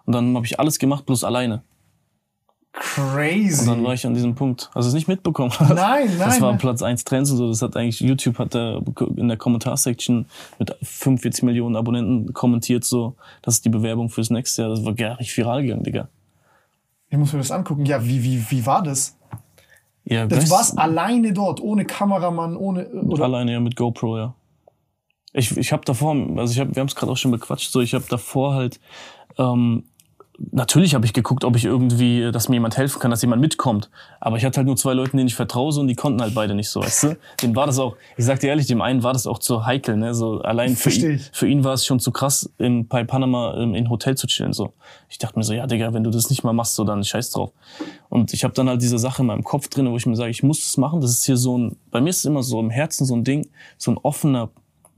Und 0.05 0.15
dann 0.15 0.35
habe 0.35 0.45
ich 0.47 0.59
alles 0.59 0.79
gemacht, 0.79 1.07
bloß 1.07 1.25
alleine. 1.25 1.63
Crazy. 2.73 3.63
Und 3.63 3.69
dann 3.69 3.85
war 3.85 3.95
ich 3.95 4.07
an 4.07 4.13
diesem 4.13 4.35
Punkt. 4.35 4.71
Also 4.75 4.89
es 4.89 4.95
nicht 4.95 5.09
mitbekommen. 5.09 5.53
Nein, 5.61 5.75
nein. 5.75 6.19
Das 6.19 6.41
war 6.43 6.51
nein. 6.51 6.59
Platz 6.59 6.83
1 6.83 7.05
Trends 7.05 7.31
und 7.31 7.39
so. 7.39 7.49
Das 7.49 7.63
hat 7.63 7.75
eigentlich, 7.75 8.01
YouTube 8.01 8.39
hat 8.39 8.55
da 8.55 8.81
in 9.17 9.29
der 9.29 9.39
Kommentarsection 9.39 10.27
mit 10.59 10.77
45 10.83 11.45
Millionen 11.45 11.75
Abonnenten 11.75 12.35
kommentiert 12.35 12.85
so, 12.85 13.15
das 13.41 13.55
ist 13.55 13.65
die 13.65 13.71
Bewerbung 13.71 14.11
fürs 14.11 14.29
nächste 14.29 14.63
Jahr. 14.63 14.71
Das 14.71 14.85
war 14.85 14.93
gar 14.93 15.17
nicht 15.19 15.35
viral 15.35 15.63
gegangen, 15.63 15.85
Digga. 15.85 16.09
Ich 17.09 17.17
muss 17.17 17.33
mir 17.33 17.39
das 17.39 17.51
angucken. 17.51 17.87
Ja, 17.87 18.05
wie, 18.05 18.23
wie, 18.23 18.45
wie 18.51 18.67
war 18.67 18.83
das? 18.83 19.16
Ja, 20.09 20.27
Du 20.27 20.37
weißt- 20.37 20.51
warst 20.51 20.79
alleine 20.79 21.33
dort, 21.33 21.61
ohne 21.61 21.85
Kameramann, 21.85 22.57
ohne. 22.57 22.87
Oder? 22.89 23.25
Alleine 23.25 23.53
ja 23.53 23.61
mit 23.61 23.75
GoPro, 23.77 24.17
ja. 24.19 24.35
Ich, 25.33 25.55
ich 25.57 25.73
habe 25.73 25.85
davor, 25.85 26.15
also 26.37 26.53
ich 26.53 26.61
hab, 26.61 26.75
wir 26.75 26.81
haben 26.81 26.87
es 26.89 26.95
gerade 26.95 27.13
auch 27.13 27.17
schon 27.17 27.33
bequatscht, 27.33 27.71
so 27.71 27.81
ich 27.81 27.93
habe 27.93 28.05
davor 28.09 28.55
halt, 28.55 28.81
ähm, 29.37 29.85
natürlich 30.53 30.95
habe 30.95 31.07
ich 31.07 31.13
geguckt, 31.13 31.45
ob 31.45 31.57
ich 31.57 31.65
irgendwie, 31.65 32.23
äh, 32.23 32.33
dass 32.33 32.49
mir 32.49 32.57
jemand 32.57 32.77
helfen 32.77 33.01
kann, 33.01 33.11
dass 33.11 33.23
jemand 33.23 33.41
mitkommt. 33.41 33.91
Aber 34.21 34.37
ich 34.37 34.45
hatte 34.45 34.59
halt 34.59 34.67
nur 34.67 34.77
zwei 34.77 34.93
Leute, 34.95 35.13
denen 35.13 35.27
ich 35.27 35.35
vertraue 35.35 35.73
so, 35.73 35.81
und 35.81 35.89
die 35.89 35.95
konnten 35.95 36.21
halt 36.21 36.35
beide 36.35 36.55
nicht 36.55 36.69
so, 36.69 36.81
weißt 36.81 37.03
du? 37.05 37.17
Dem 37.43 37.57
war 37.57 37.67
das 37.67 37.79
auch, 37.79 37.97
ich 38.17 38.25
sag 38.25 38.41
dir 38.41 38.49
ehrlich, 38.49 38.67
dem 38.67 38.81
einen 38.81 39.03
war 39.03 39.13
das 39.13 39.27
auch 39.27 39.39
zu 39.39 39.67
heikel, 39.67 39.97
ne? 39.97 40.15
So 40.15 40.41
allein 40.41 40.77
für 40.77 40.91
ihn, 40.91 41.21
für 41.33 41.49
ihn 41.49 41.65
war 41.65 41.75
es 41.75 41.85
schon 41.85 42.01
zu 42.01 42.11
krass, 42.11 42.51
in, 42.59 42.87
bei 42.89 43.05
Panama 43.05 43.55
im, 43.55 43.75
in 43.75 43.91
Hotel 43.91 44.17
zu 44.17 44.27
chillen. 44.27 44.53
So. 44.53 44.73
Ich 45.09 45.19
dachte 45.19 45.39
mir 45.39 45.45
so, 45.45 45.55
ja, 45.55 45.67
Digga, 45.67 45.93
wenn 45.95 46.05
du 46.05 46.11
das 46.11 46.31
nicht 46.31 46.45
mal 46.45 46.53
machst, 46.53 46.75
so 46.75 46.85
dann 46.85 47.03
scheiß 47.05 47.31
drauf. 47.31 47.53
Und 48.09 48.33
ich 48.33 48.45
habe 48.45 48.55
dann 48.55 48.69
halt 48.69 48.83
diese 48.83 48.99
Sache 48.99 49.23
in 49.23 49.27
meinem 49.27 49.45
Kopf 49.45 49.69
drin, 49.69 49.91
wo 49.91 49.97
ich 49.97 50.07
mir 50.07 50.17
sage, 50.17 50.31
ich 50.31 50.43
muss 50.43 50.61
das 50.61 50.77
machen. 50.77 51.01
Das 51.01 51.11
ist 51.11 51.25
hier 51.25 51.37
so 51.37 51.59
ein, 51.59 51.77
bei 51.91 52.01
mir 52.01 52.11
ist 52.11 52.19
es 52.19 52.25
immer 52.25 52.43
so 52.43 52.61
im 52.61 52.71
Herzen 52.71 53.07
so 53.07 53.15
ein 53.15 53.25
Ding, 53.25 53.49
so 53.79 53.91
ein 53.91 53.99
offener 53.99 54.51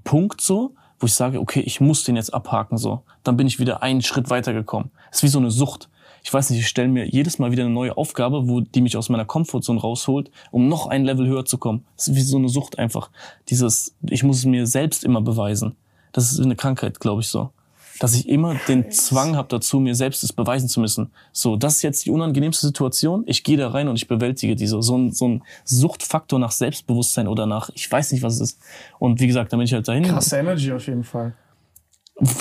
Punkt 0.05 0.41
so, 0.41 0.75
wo 0.99 1.07
ich 1.07 1.15
sage, 1.15 1.41
okay, 1.41 1.61
ich 1.61 1.81
muss 1.81 2.05
den 2.05 2.17
jetzt 2.17 2.35
abhaken, 2.35 2.77
so. 2.77 3.03
Dann 3.25 3.37
bin 3.37 3.47
ich 3.47 3.59
wieder 3.59 3.83
einen 3.83 4.03
Schritt 4.03 4.31
weitergekommen. 4.31 4.91
Es 5.11 5.19
ist 5.19 5.23
wie 5.23 5.29
so 5.29 5.39
eine 5.39 5.51
Sucht. 5.51 5.89
Ich 6.25 6.33
weiß 6.33 6.51
nicht, 6.51 6.61
ich 6.61 6.69
stelle 6.69 6.89
mir 6.89 7.07
jedes 7.07 7.39
Mal 7.39 7.53
wieder 7.53 7.65
eine 7.65 7.73
neue 7.73 7.97
Aufgabe, 7.97 8.49
wo 8.49 8.61
die 8.61 8.81
mich 8.81 8.97
aus 8.97 9.09
meiner 9.09 9.25
Komfortzone 9.25 9.81
rausholt, 9.81 10.31
um 10.51 10.69
noch 10.69 10.89
ein 10.89 11.05
Level 11.05 11.27
höher 11.27 11.45
zu 11.45 11.59
kommen. 11.59 11.85
Ist 11.97 12.15
wie 12.15 12.21
so 12.21 12.37
eine 12.37 12.49
Sucht 12.49 12.79
einfach. 12.79 13.11
Dieses, 13.49 13.95
ich 14.03 14.25
muss 14.25 14.39
es 14.39 14.45
mir 14.45 14.67
selbst 14.67 15.05
immer 15.05 15.21
beweisen. 15.21 15.77
Das 16.13 16.33
ist 16.33 16.41
eine 16.41 16.57
Krankheit, 16.57 17.01
glaube 17.01 17.21
ich 17.21 17.29
so 17.29 17.51
dass 17.99 18.15
ich 18.15 18.29
immer 18.29 18.55
den 18.69 18.91
Zwang 18.91 19.37
habe 19.37 19.49
dazu, 19.49 19.81
mir 19.81 19.95
selbst 19.95 20.23
es 20.23 20.33
beweisen 20.33 20.69
zu 20.69 20.81
müssen. 20.81 21.11
So, 21.33 21.57
das 21.57 21.77
ist 21.77 21.83
jetzt 21.83 22.07
die 22.07 22.11
unangenehmste 22.11 22.67
Situation. 22.67 23.25
Ich 23.27 23.45
gehe 23.45 23.57
da 23.57 23.71
rein 23.71 23.89
und 23.89 23.97
ich 23.97 24.09
bewältige 24.09 24.57
diese. 24.57 24.81
So 24.83 24.97
ein, 24.97 25.13
so 25.13 25.29
ein 25.29 25.43
Suchtfaktor 25.65 26.39
nach 26.39 26.53
Selbstbewusstsein 26.53 27.29
oder 27.29 27.47
nach, 27.47 27.71
ich 27.75 27.91
weiß 27.91 28.13
nicht, 28.13 28.23
was 28.23 28.35
es 28.35 28.41
ist. 28.41 28.61
Und 28.99 29.21
wie 29.21 29.27
gesagt, 29.27 29.53
da 29.53 29.57
bin 29.57 29.65
ich 29.65 29.73
halt 29.73 29.89
dahin. 29.89 30.05
Krasse 30.05 30.39
Energy 30.39 30.73
auf 30.73 30.87
jeden 30.87 31.05
Fall. 31.05 31.35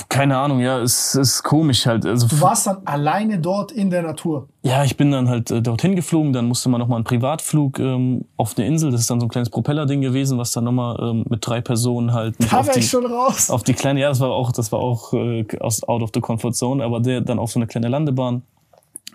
Keine 0.10 0.38
Ahnung, 0.38 0.60
ja, 0.60 0.80
es 0.80 1.14
ist 1.14 1.44
komisch 1.44 1.86
halt. 1.86 2.04
Also 2.04 2.28
du 2.28 2.42
warst 2.42 2.66
dann 2.66 2.78
alleine 2.86 3.38
dort 3.38 3.72
in 3.72 3.92
der 3.92 4.02
Natur. 4.02 4.48
Ja, 4.64 4.84
ich 4.84 4.98
bin 4.98 5.12
dann 5.12 5.30
halt 5.30 5.52
äh, 5.52 5.62
dorthin 5.62 5.96
geflogen, 5.96 6.34
dann 6.34 6.48
musste 6.48 6.70
man 6.70 6.80
nochmal 6.80 6.98
einen 6.98 7.04
Privatflug 7.04 7.78
ähm, 7.78 8.26
auf 8.38 8.58
eine 8.58 8.66
Insel. 8.66 8.90
Das 8.90 9.02
ist 9.02 9.10
dann 9.12 9.20
so 9.20 9.28
ein 9.28 9.30
kleines 9.30 9.52
Propellerding 9.52 10.02
gewesen, 10.02 10.40
was 10.40 10.52
dann 10.52 10.64
nochmal 10.64 10.98
ähm, 11.00 11.26
mit 11.30 11.46
drei 11.46 11.62
Personen 11.62 12.12
halt. 12.14 12.36
Da 12.40 12.66
war 12.66 12.76
ich 12.76 12.90
schon 12.90 13.06
raus. 13.06 13.52
Auf 13.52 13.62
die 13.62 13.74
kleine, 13.74 14.00
ja, 14.00 14.10
das 14.10 14.20
war 14.20 14.32
auch, 14.32 14.52
das 14.52 14.72
war 14.72 14.80
auch 14.80 15.14
äh, 15.14 15.46
aus 15.60 15.84
out 15.84 16.02
of 16.02 16.10
the 16.12 16.22
comfort 16.22 16.54
zone, 16.54 16.84
aber 16.84 17.00
der 17.00 17.22
dann 17.22 17.38
auf 17.38 17.52
so 17.52 17.60
eine 17.60 17.68
kleine 17.68 17.88
Landebahn 17.88 18.42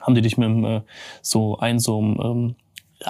haben 0.01 0.15
die 0.15 0.23
dich 0.23 0.37
mit 0.37 0.49
dem, 0.49 0.65
äh, 0.65 0.81
so 1.23 1.59
ein 1.59 1.81
so 1.81 1.99
einem 1.99 2.21
ähm, 2.23 2.55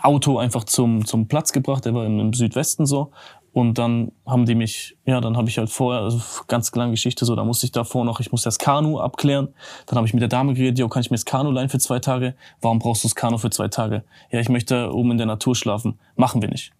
Auto 0.00 0.38
einfach 0.38 0.64
zum 0.64 1.04
zum 1.04 1.28
Platz 1.28 1.52
gebracht. 1.52 1.84
Der 1.84 1.92
war 1.92 2.06
im, 2.06 2.18
im 2.18 2.32
Südwesten 2.32 2.86
so 2.86 3.10
und 3.52 3.76
dann 3.78 4.12
haben 4.26 4.46
die 4.46 4.54
mich, 4.54 4.96
ja, 5.04 5.20
dann 5.20 5.36
habe 5.36 5.48
ich 5.48 5.58
halt 5.58 5.68
vorher, 5.68 6.02
also 6.02 6.20
ganz 6.48 6.74
lange 6.74 6.92
Geschichte 6.92 7.26
so, 7.26 7.36
da 7.36 7.44
musste 7.44 7.66
ich 7.66 7.72
davor 7.72 8.04
noch, 8.04 8.20
ich 8.20 8.32
musste 8.32 8.46
das 8.46 8.58
Kanu 8.58 8.98
abklären. 8.98 9.48
Dann 9.86 9.96
habe 9.96 10.06
ich 10.06 10.14
mit 10.14 10.22
der 10.22 10.28
Dame 10.28 10.54
geredet, 10.54 10.78
ja, 10.78 10.88
kann 10.88 11.02
ich 11.02 11.10
mir 11.10 11.16
das 11.16 11.26
Kanu 11.26 11.50
leihen 11.50 11.68
für 11.68 11.78
zwei 11.78 11.98
Tage? 11.98 12.34
Warum 12.62 12.78
brauchst 12.78 13.04
du 13.04 13.08
das 13.08 13.14
Kanu 13.14 13.36
für 13.36 13.50
zwei 13.50 13.68
Tage? 13.68 14.04
Ja, 14.30 14.40
ich 14.40 14.48
möchte 14.48 14.92
oben 14.94 15.12
in 15.12 15.18
der 15.18 15.26
Natur 15.26 15.54
schlafen. 15.54 15.98
Machen 16.16 16.40
wir 16.40 16.48
nicht. 16.48 16.72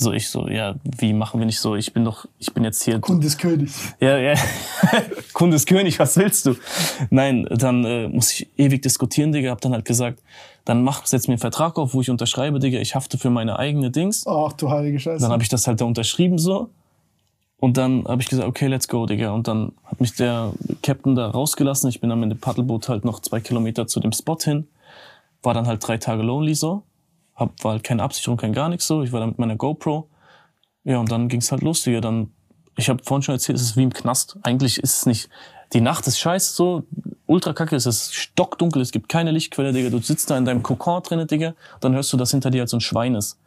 So, 0.00 0.12
ich 0.12 0.30
so, 0.30 0.48
ja, 0.48 0.76
wie 0.84 1.12
machen 1.12 1.40
wir 1.40 1.46
nicht 1.46 1.58
so? 1.58 1.74
Ich 1.74 1.92
bin 1.92 2.04
doch, 2.04 2.26
ich 2.38 2.54
bin 2.54 2.62
jetzt 2.62 2.84
hier. 2.84 3.00
Kunde 3.00 3.24
des 3.24 3.36
Königs. 3.36 3.94
Ja, 3.98 4.16
ja. 4.16 4.34
Kunde 5.32 5.56
des 5.56 5.66
Königs, 5.66 5.98
was 5.98 6.16
willst 6.16 6.46
du? 6.46 6.54
Nein, 7.10 7.48
dann 7.50 7.84
äh, 7.84 8.06
muss 8.06 8.32
ich 8.32 8.48
ewig 8.56 8.80
diskutieren, 8.80 9.32
Digga. 9.32 9.50
Hab 9.50 9.60
dann 9.60 9.72
halt 9.72 9.84
gesagt, 9.84 10.22
dann 10.64 10.84
mach, 10.84 11.04
setz 11.04 11.26
mir 11.26 11.32
einen 11.32 11.40
Vertrag 11.40 11.78
auf, 11.78 11.94
wo 11.94 12.00
ich 12.00 12.10
unterschreibe, 12.10 12.60
Digga, 12.60 12.78
ich 12.78 12.94
hafte 12.94 13.18
für 13.18 13.30
meine 13.30 13.58
eigene 13.58 13.90
Dings. 13.90 14.24
Ach 14.24 14.52
du 14.52 14.70
heilige 14.70 15.00
Scheiße. 15.00 15.20
Dann 15.20 15.32
habe 15.32 15.42
ich 15.42 15.48
das 15.48 15.66
halt 15.66 15.80
da 15.80 15.84
unterschrieben 15.84 16.38
so. 16.38 16.70
Und 17.58 17.76
dann 17.76 18.04
habe 18.06 18.22
ich 18.22 18.28
gesagt, 18.28 18.46
okay, 18.46 18.68
let's 18.68 18.86
go, 18.86 19.04
Digga. 19.04 19.32
Und 19.32 19.48
dann 19.48 19.72
hat 19.84 20.00
mich 20.00 20.14
der 20.14 20.52
Captain 20.80 21.16
da 21.16 21.28
rausgelassen. 21.28 21.90
Ich 21.90 22.00
bin 22.00 22.08
dann 22.08 22.20
mit 22.20 22.30
dem 22.30 22.38
Paddelboot 22.38 22.88
halt 22.88 23.04
noch 23.04 23.18
zwei 23.18 23.40
Kilometer 23.40 23.88
zu 23.88 23.98
dem 23.98 24.12
Spot 24.12 24.38
hin. 24.40 24.68
War 25.42 25.54
dann 25.54 25.66
halt 25.66 25.84
drei 25.84 25.96
Tage 25.96 26.22
lonely 26.22 26.54
so 26.54 26.84
hab, 27.38 27.64
war 27.64 27.72
halt 27.72 27.84
keine 27.84 28.02
Absicherung, 28.02 28.36
kein 28.36 28.52
gar 28.52 28.68
nichts 28.68 28.86
so. 28.86 29.02
Ich 29.02 29.12
war 29.12 29.20
da 29.20 29.26
mit 29.26 29.38
meiner 29.38 29.56
GoPro. 29.56 30.08
Ja, 30.84 30.98
und 30.98 31.10
dann 31.10 31.28
ging's 31.28 31.50
halt 31.52 31.62
los, 31.62 31.82
Digga. 31.82 32.00
Dann, 32.00 32.32
ich 32.76 32.88
habe 32.88 33.02
vorhin 33.04 33.22
schon 33.22 33.34
erzählt, 33.34 33.56
es 33.56 33.62
ist 33.62 33.76
wie 33.76 33.84
im 33.84 33.92
Knast. 33.92 34.36
Eigentlich 34.42 34.78
ist 34.78 34.98
es 34.98 35.06
nicht. 35.06 35.28
Die 35.72 35.80
Nacht 35.80 36.06
ist 36.06 36.18
scheiße 36.18 36.54
so, 36.54 36.84
ultra 37.26 37.52
kacke, 37.52 37.76
es 37.76 37.84
ist 37.84 38.14
stockdunkel, 38.14 38.80
es 38.80 38.90
gibt 38.90 39.08
keine 39.08 39.30
Lichtquelle, 39.30 39.72
Digga. 39.72 39.90
Du 39.90 39.98
sitzt 39.98 40.30
da 40.30 40.38
in 40.38 40.44
deinem 40.44 40.62
Kokon 40.62 41.02
drinne, 41.02 41.26
Digga. 41.26 41.54
Dann 41.80 41.94
hörst 41.94 42.12
du, 42.12 42.16
dass 42.16 42.30
hinter 42.30 42.50
dir 42.50 42.60
halt 42.60 42.70
so 42.70 42.78
ein 42.78 42.80
Schwein 42.80 43.14
ist. 43.14 43.38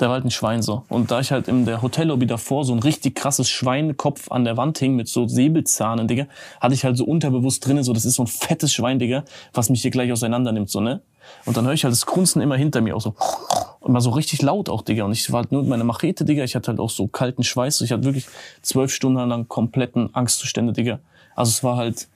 Der 0.00 0.08
war 0.08 0.14
halt 0.14 0.24
ein 0.24 0.30
Schwein 0.30 0.62
so. 0.62 0.84
Und 0.88 1.10
da 1.10 1.20
ich 1.20 1.30
halt 1.30 1.46
in 1.46 1.66
der 1.66 1.82
Hotellobby 1.82 2.26
davor 2.26 2.64
so 2.64 2.72
ein 2.72 2.78
richtig 2.78 3.14
krasses 3.14 3.50
Schweinkopf 3.50 4.30
an 4.30 4.44
der 4.44 4.56
Wand 4.56 4.78
hing 4.78 4.96
mit 4.96 5.08
so 5.08 5.28
Säbelzahnen, 5.28 6.08
Digga, 6.08 6.26
hatte 6.58 6.74
ich 6.74 6.84
halt 6.86 6.96
so 6.96 7.04
unterbewusst 7.04 7.66
drinnen, 7.66 7.84
so, 7.84 7.92
das 7.92 8.06
ist 8.06 8.14
so 8.14 8.22
ein 8.22 8.26
fettes 8.26 8.72
Schwein, 8.72 8.98
Digga, 8.98 9.24
was 9.52 9.68
mich 9.68 9.82
hier 9.82 9.90
gleich 9.90 10.10
auseinander 10.10 10.52
nimmt, 10.52 10.70
so, 10.70 10.80
ne? 10.80 11.02
Und 11.44 11.56
dann 11.56 11.64
höre 11.64 11.72
ich 11.72 11.84
halt 11.84 11.92
das 11.92 12.06
Grunzen 12.06 12.42
immer 12.42 12.56
hinter 12.56 12.80
mir 12.80 12.96
auch 12.96 13.00
so. 13.00 13.14
Immer 13.84 14.00
so 14.00 14.10
richtig 14.10 14.42
laut 14.42 14.68
auch, 14.68 14.82
Digga. 14.82 15.04
Und 15.04 15.12
ich 15.12 15.30
war 15.32 15.42
halt 15.42 15.52
nur 15.52 15.62
mit 15.62 15.70
meiner 15.70 15.84
Machete, 15.84 16.24
Digga. 16.24 16.44
Ich 16.44 16.54
hatte 16.54 16.68
halt 16.68 16.80
auch 16.80 16.90
so 16.90 17.06
kalten 17.06 17.42
Schweiß. 17.42 17.80
Ich 17.80 17.92
hatte 17.92 18.04
wirklich 18.04 18.26
zwölf 18.62 18.92
Stunden 18.92 19.28
lang 19.28 19.48
kompletten 19.48 20.14
Angstzustände, 20.14 20.72
Digga. 20.72 21.00
Also 21.34 21.50
es 21.50 21.64
war 21.64 21.76
halt 21.76 22.08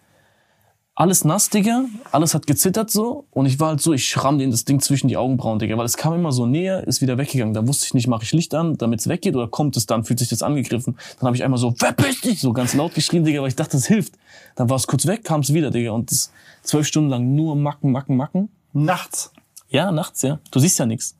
alles 0.96 1.24
nass, 1.24 1.50
Digga. 1.50 1.86
Alles 2.12 2.34
hat 2.34 2.46
gezittert 2.46 2.88
so. 2.88 3.26
Und 3.32 3.46
ich 3.46 3.58
war 3.58 3.70
halt 3.70 3.80
so, 3.80 3.92
ich 3.92 4.06
schramm 4.06 4.38
den 4.38 4.52
das 4.52 4.64
Ding 4.64 4.80
zwischen 4.80 5.08
die 5.08 5.16
Augenbrauen, 5.16 5.58
Digga. 5.58 5.76
Weil 5.76 5.86
es 5.86 5.96
kam 5.96 6.14
immer 6.14 6.30
so 6.30 6.46
näher, 6.46 6.86
ist 6.86 7.02
wieder 7.02 7.18
weggegangen. 7.18 7.52
Da 7.52 7.66
wusste 7.66 7.86
ich 7.86 7.94
nicht, 7.94 8.06
mache 8.06 8.22
ich 8.22 8.32
Licht 8.32 8.54
an, 8.54 8.76
damit 8.78 9.00
es 9.00 9.08
weggeht 9.08 9.34
oder 9.34 9.48
kommt 9.48 9.76
es 9.76 9.86
dann, 9.86 10.04
fühlt 10.04 10.20
sich 10.20 10.28
das 10.28 10.42
angegriffen. 10.42 10.96
Dann 11.18 11.26
habe 11.26 11.36
ich 11.36 11.42
einmal 11.42 11.58
so, 11.58 11.72
verpiss 11.72 12.20
dich, 12.20 12.40
so 12.40 12.52
ganz 12.52 12.74
laut 12.74 12.94
geschrien, 12.94 13.24
Digga, 13.24 13.40
weil 13.40 13.48
ich 13.48 13.56
dachte, 13.56 13.72
das 13.72 13.86
hilft. 13.86 14.14
Dann 14.54 14.70
war 14.70 14.76
es 14.76 14.86
kurz 14.86 15.06
weg, 15.06 15.24
kam 15.24 15.40
es 15.40 15.52
wieder, 15.52 15.72
Digga. 15.72 15.90
Und 15.90 16.12
das 16.12 16.30
zwölf 16.62 16.86
Stunden 16.86 17.10
lang 17.10 17.34
nur 17.34 17.56
Macken, 17.56 17.90
Macken, 17.90 18.16
Macken. 18.16 18.48
Nachts. 18.74 19.32
Ja, 19.68 19.90
nachts, 19.90 20.20
ja. 20.22 20.38
Du 20.50 20.58
siehst 20.58 20.78
ja 20.78 20.84
nichts. 20.84 21.16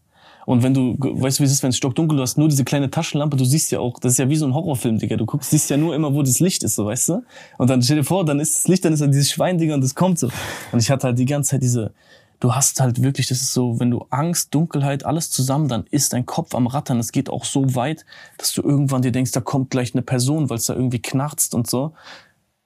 Und 0.47 0.63
wenn 0.63 0.75
du, 0.75 0.97
weißt 0.99 1.39
du, 1.39 1.43
wie 1.43 1.47
es 1.47 1.53
ist, 1.53 1.63
wenn 1.63 1.71
es 1.71 1.79
stockdunkel, 1.79 2.17
du 2.17 2.23
hast 2.23 2.37
nur 2.37 2.49
diese 2.49 2.65
kleine 2.65 2.91
Taschenlampe, 2.91 3.37
du 3.37 3.47
siehst 3.47 3.71
ja 3.71 3.79
auch, 3.81 3.99
das 3.99 4.13
ist 4.13 4.19
ja 4.19 4.29
wie 4.29 4.37
so 4.37 4.45
ein 4.45 4.53
Horrorfilm, 4.53 4.99
Digga. 4.99 5.17
Du 5.17 5.25
guckst, 5.25 5.51
siehst 5.51 5.71
ja 5.71 5.79
nur 5.79 5.95
immer, 5.95 6.13
wo 6.13 6.23
das 6.23 6.41
Licht 6.41 6.63
ist, 6.65 6.75
so, 6.75 6.85
weißt 6.85 7.09
du? 7.09 7.23
Und 7.57 7.71
dann 7.71 7.83
stell 7.83 7.97
dir 7.97 8.05
vor, 8.05 8.27
dann 8.27 8.41
ist 8.41 8.55
das 8.57 8.69
Licht, 8.69 8.85
dann 8.85 8.93
ist 8.93 9.01
da 9.01 9.07
dieses 9.07 9.31
Schwein, 9.31 9.57
Digga, 9.57 9.75
und 9.75 9.81
das 9.81 9.95
kommt 9.95 10.19
so. 10.19 10.29
Und 10.73 10.81
ich 10.81 10.91
hatte 10.91 11.07
halt 11.07 11.19
die 11.19 11.25
ganze 11.25 11.53
Zeit 11.53 11.63
diese, 11.63 11.95
du 12.41 12.55
hast 12.55 12.81
halt 12.81 13.03
wirklich, 13.03 13.29
das 13.29 13.41
ist 13.41 13.55
so, 13.55 13.81
wenn 13.81 13.91
du 13.91 14.05
Angst, 14.11 14.55
Dunkelheit, 14.55 15.07
alles 15.07 15.31
zusammen, 15.31 15.69
dann 15.69 15.87
ist 15.91 16.13
dein 16.13 16.27
Kopf 16.27 16.55
am 16.55 16.67
Rattern. 16.67 16.99
Es 16.99 17.11
geht 17.11 17.31
auch 17.31 17.45
so 17.45 17.75
weit, 17.75 18.05
dass 18.37 18.53
du 18.53 18.61
irgendwann 18.63 19.01
dir 19.01 19.13
denkst, 19.13 19.33
da 19.33 19.41
kommt 19.41 19.71
gleich 19.71 19.95
eine 19.95 20.03
Person, 20.03 20.51
weil 20.51 20.59
es 20.59 20.67
da 20.67 20.75
irgendwie 20.75 21.01
knarzt 21.01 21.55
und 21.55 21.71
so. 21.71 21.95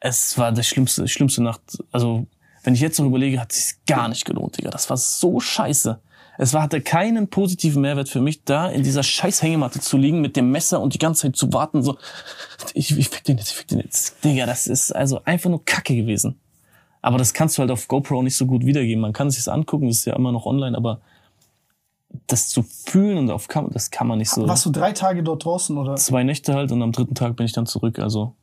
Es 0.01 0.37
war 0.37 0.51
das 0.51 0.66
schlimmste, 0.66 1.07
schlimmste 1.07 1.42
Nacht, 1.44 1.79
also, 1.92 2.27
wenn 2.62 2.75
ich 2.75 2.81
jetzt 2.81 2.99
noch 2.99 3.07
überlege, 3.07 3.40
hat 3.40 3.53
es 3.53 3.68
sich 3.68 3.77
gar 3.87 4.09
nicht 4.09 4.25
gelohnt, 4.25 4.59
Digga. 4.59 4.71
Das 4.71 4.90
war 4.90 4.97
so 4.97 5.40
scheiße. 5.40 6.01
Es 6.40 6.55
war, 6.55 6.62
hatte 6.62 6.81
keinen 6.81 7.29
positiven 7.29 7.83
Mehrwert 7.83 8.09
für 8.09 8.21
mich, 8.21 8.44
da 8.44 8.68
in 8.68 8.85
dieser 8.85 9.03
scheiß 9.03 9.42
Hängematte 9.42 9.81
zu 9.81 9.97
liegen 9.97 10.21
mit 10.21 10.37
dem 10.37 10.53
Messer 10.53 10.81
und 10.81 10.94
die 10.94 10.99
ganze 10.99 11.23
Zeit 11.23 11.37
zu 11.37 11.53
warten, 11.53 11.83
so, 11.83 11.99
ich, 12.75 12.97
ich 12.97 13.09
fick 13.09 13.25
den 13.25 13.38
jetzt, 13.38 13.51
ich 13.51 13.57
fick 13.57 13.66
den 13.66 13.81
jetzt. 13.81 14.25
Digga, 14.25 14.47
das 14.47 14.68
ist 14.68 14.92
also 14.92 15.21
einfach 15.25 15.51
nur 15.51 15.64
Kacke 15.64 15.97
gewesen. 15.97 16.38
Aber 17.03 17.18
das 17.18 17.33
kannst 17.33 17.59
du 17.59 17.61
halt 17.61 17.71
auf 17.71 17.88
GoPro 17.88 18.23
nicht 18.23 18.37
so 18.37 18.47
gut 18.47 18.64
wiedergeben. 18.64 19.01
Man 19.01 19.12
kann 19.12 19.31
sich 19.31 19.40
das 19.40 19.49
angucken, 19.49 19.88
das 19.88 19.99
ist 19.99 20.05
ja 20.05 20.14
immer 20.14 20.31
noch 20.31 20.47
online, 20.47 20.77
aber 20.77 21.01
das 22.27 22.49
zu 22.49 22.62
fühlen 22.62 23.18
und 23.18 23.31
auf 23.31 23.49
Kamera, 23.49 23.73
das 23.73 23.90
kann 23.90 24.07
man 24.07 24.18
nicht 24.18 24.31
so. 24.31 24.47
Warst 24.47 24.66
du 24.66 24.71
drei 24.71 24.92
Tage 24.92 25.23
dort 25.23 25.44
draußen 25.44 25.77
oder? 25.77 25.97
Zwei 25.97 26.23
Nächte 26.23 26.55
halt 26.55 26.73
und 26.73 26.83
am 26.83 26.92
dritten 26.92 27.14
Tag 27.14 27.37
bin 27.37 27.47
ich 27.47 27.53
dann 27.53 27.66
zurück, 27.66 27.99
also. 27.99 28.35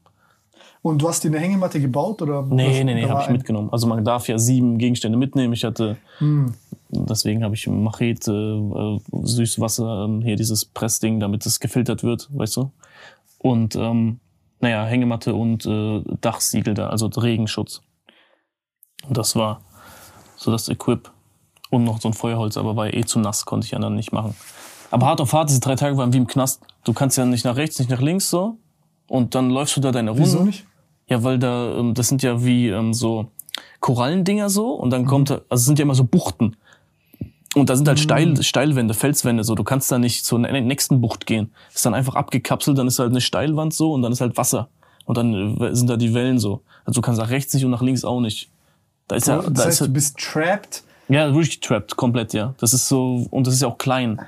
Und 0.85 1.01
du 1.01 1.07
hast 1.07 1.23
dir 1.23 1.29
eine 1.29 1.39
Hängematte 1.39 1.81
gebaut 1.81 2.21
oder? 2.21 2.43
Nee, 2.43 2.83
nee, 2.83 2.93
nee, 2.93 3.09
habe 3.09 3.23
ich 3.23 3.29
mitgenommen. 3.29 3.69
Also 3.71 3.87
man 3.87 4.05
darf 4.05 4.27
ja 4.27 4.37
sieben 4.37 4.77
Gegenstände 4.77 5.17
mitnehmen. 5.17 5.51
Ich 5.53 5.63
hatte 5.63 5.97
hm. 6.19 6.53
Deswegen 6.89 7.43
habe 7.43 7.55
ich 7.55 7.65
Machete, 7.67 8.31
äh, 8.31 8.99
Süßwasser, 9.23 10.07
äh, 10.07 10.23
hier 10.23 10.35
dieses 10.35 10.63
Pressding, 10.65 11.19
damit 11.19 11.43
es 11.47 11.59
gefiltert 11.59 12.03
wird, 12.03 12.29
weißt 12.31 12.57
du? 12.57 12.71
Und 13.39 13.75
ähm, 13.75 14.19
naja, 14.59 14.85
Hängematte 14.85 15.33
und 15.33 15.65
äh, 15.65 16.03
Dachsiegel 16.21 16.75
da, 16.75 16.89
also 16.89 17.07
Regenschutz. 17.07 17.81
Und 19.07 19.17
das 19.17 19.35
war 19.35 19.61
so 20.37 20.51
das 20.51 20.69
Equip. 20.69 21.11
Und 21.71 21.83
noch 21.83 21.99
so 21.99 22.09
ein 22.09 22.13
Feuerholz, 22.13 22.57
aber 22.57 22.75
war 22.75 22.93
eh 22.93 23.03
zu 23.05 23.19
nass, 23.19 23.45
konnte 23.45 23.65
ich 23.65 23.71
ja 23.71 23.79
dann 23.79 23.95
nicht 23.95 24.11
machen. 24.11 24.35
Aber 24.91 25.07
hart 25.07 25.19
auf 25.19 25.33
hart, 25.33 25.49
diese 25.49 25.61
drei 25.61 25.75
Tage 25.75 25.97
waren 25.97 26.13
wie 26.13 26.17
im 26.17 26.27
Knast. 26.27 26.61
Du 26.83 26.93
kannst 26.93 27.17
ja 27.17 27.25
nicht 27.25 27.43
nach 27.43 27.55
rechts, 27.55 27.79
nicht 27.79 27.89
nach 27.89 28.01
links 28.01 28.29
so. 28.29 28.59
Und 29.07 29.35
dann 29.35 29.49
läufst 29.49 29.75
du 29.75 29.81
da 29.81 29.91
deine 29.91 30.11
Runde. 30.11 30.25
Wieso 30.25 30.43
nicht? 30.43 30.65
Ja, 31.07 31.23
weil 31.23 31.39
da, 31.39 31.77
ähm, 31.77 31.93
das 31.93 32.07
sind 32.07 32.23
ja 32.23 32.43
wie 32.43 32.69
ähm, 32.69 32.93
so 32.93 33.27
Korallendinger 33.79 34.49
so. 34.49 34.73
Und 34.73 34.89
dann 34.89 35.05
kommt, 35.05 35.29
mhm. 35.29 35.41
also 35.49 35.61
es 35.61 35.65
sind 35.65 35.79
ja 35.79 35.83
immer 35.83 35.95
so 35.95 36.03
Buchten. 36.03 36.55
Und 37.55 37.69
da 37.69 37.75
sind 37.75 37.87
halt 37.87 37.99
Steil, 37.99 38.27
mhm. 38.27 38.43
Steilwände, 38.43 38.93
Felswände, 38.93 39.43
so. 39.43 39.55
Du 39.55 39.63
kannst 39.63 39.91
da 39.91 39.97
nicht 39.97 40.25
zur 40.25 40.39
nächsten 40.39 40.99
Bucht 40.99 41.25
gehen. 41.25 41.51
ist 41.73 41.85
dann 41.85 41.93
einfach 41.93 42.15
abgekapselt, 42.15 42.77
dann 42.77 42.87
ist 42.87 42.99
halt 42.99 43.11
eine 43.11 43.21
Steilwand 43.21 43.73
so 43.73 43.93
und 43.93 44.01
dann 44.01 44.11
ist 44.11 44.21
halt 44.21 44.35
Wasser. 44.37 44.67
Und 45.05 45.17
dann 45.17 45.61
äh, 45.61 45.75
sind 45.75 45.89
da 45.89 45.97
die 45.97 46.13
Wellen 46.13 46.39
so. 46.39 46.61
Also 46.83 46.99
du 46.99 47.05
kannst 47.05 47.21
nach 47.21 47.29
rechts 47.29 47.53
nicht 47.53 47.63
und 47.63 47.71
nach 47.71 47.81
links 47.81 48.03
auch 48.03 48.19
nicht. 48.19 48.49
Da 49.07 49.15
ist 49.15 49.27
ja, 49.27 49.37
das 49.37 49.53
da 49.53 49.63
heißt, 49.63 49.69
ist 49.69 49.81
halt, 49.81 49.89
du 49.89 49.93
bist 49.93 50.17
trapped. 50.17 50.83
Ja, 51.07 51.33
wirklich 51.33 51.59
trapped, 51.59 51.95
komplett, 51.95 52.33
ja. 52.33 52.55
Das 52.57 52.73
ist 52.73 52.87
so, 52.87 53.27
und 53.29 53.47
das 53.47 53.53
ist 53.53 53.61
ja 53.61 53.67
auch 53.67 53.77
klein. 53.77 54.19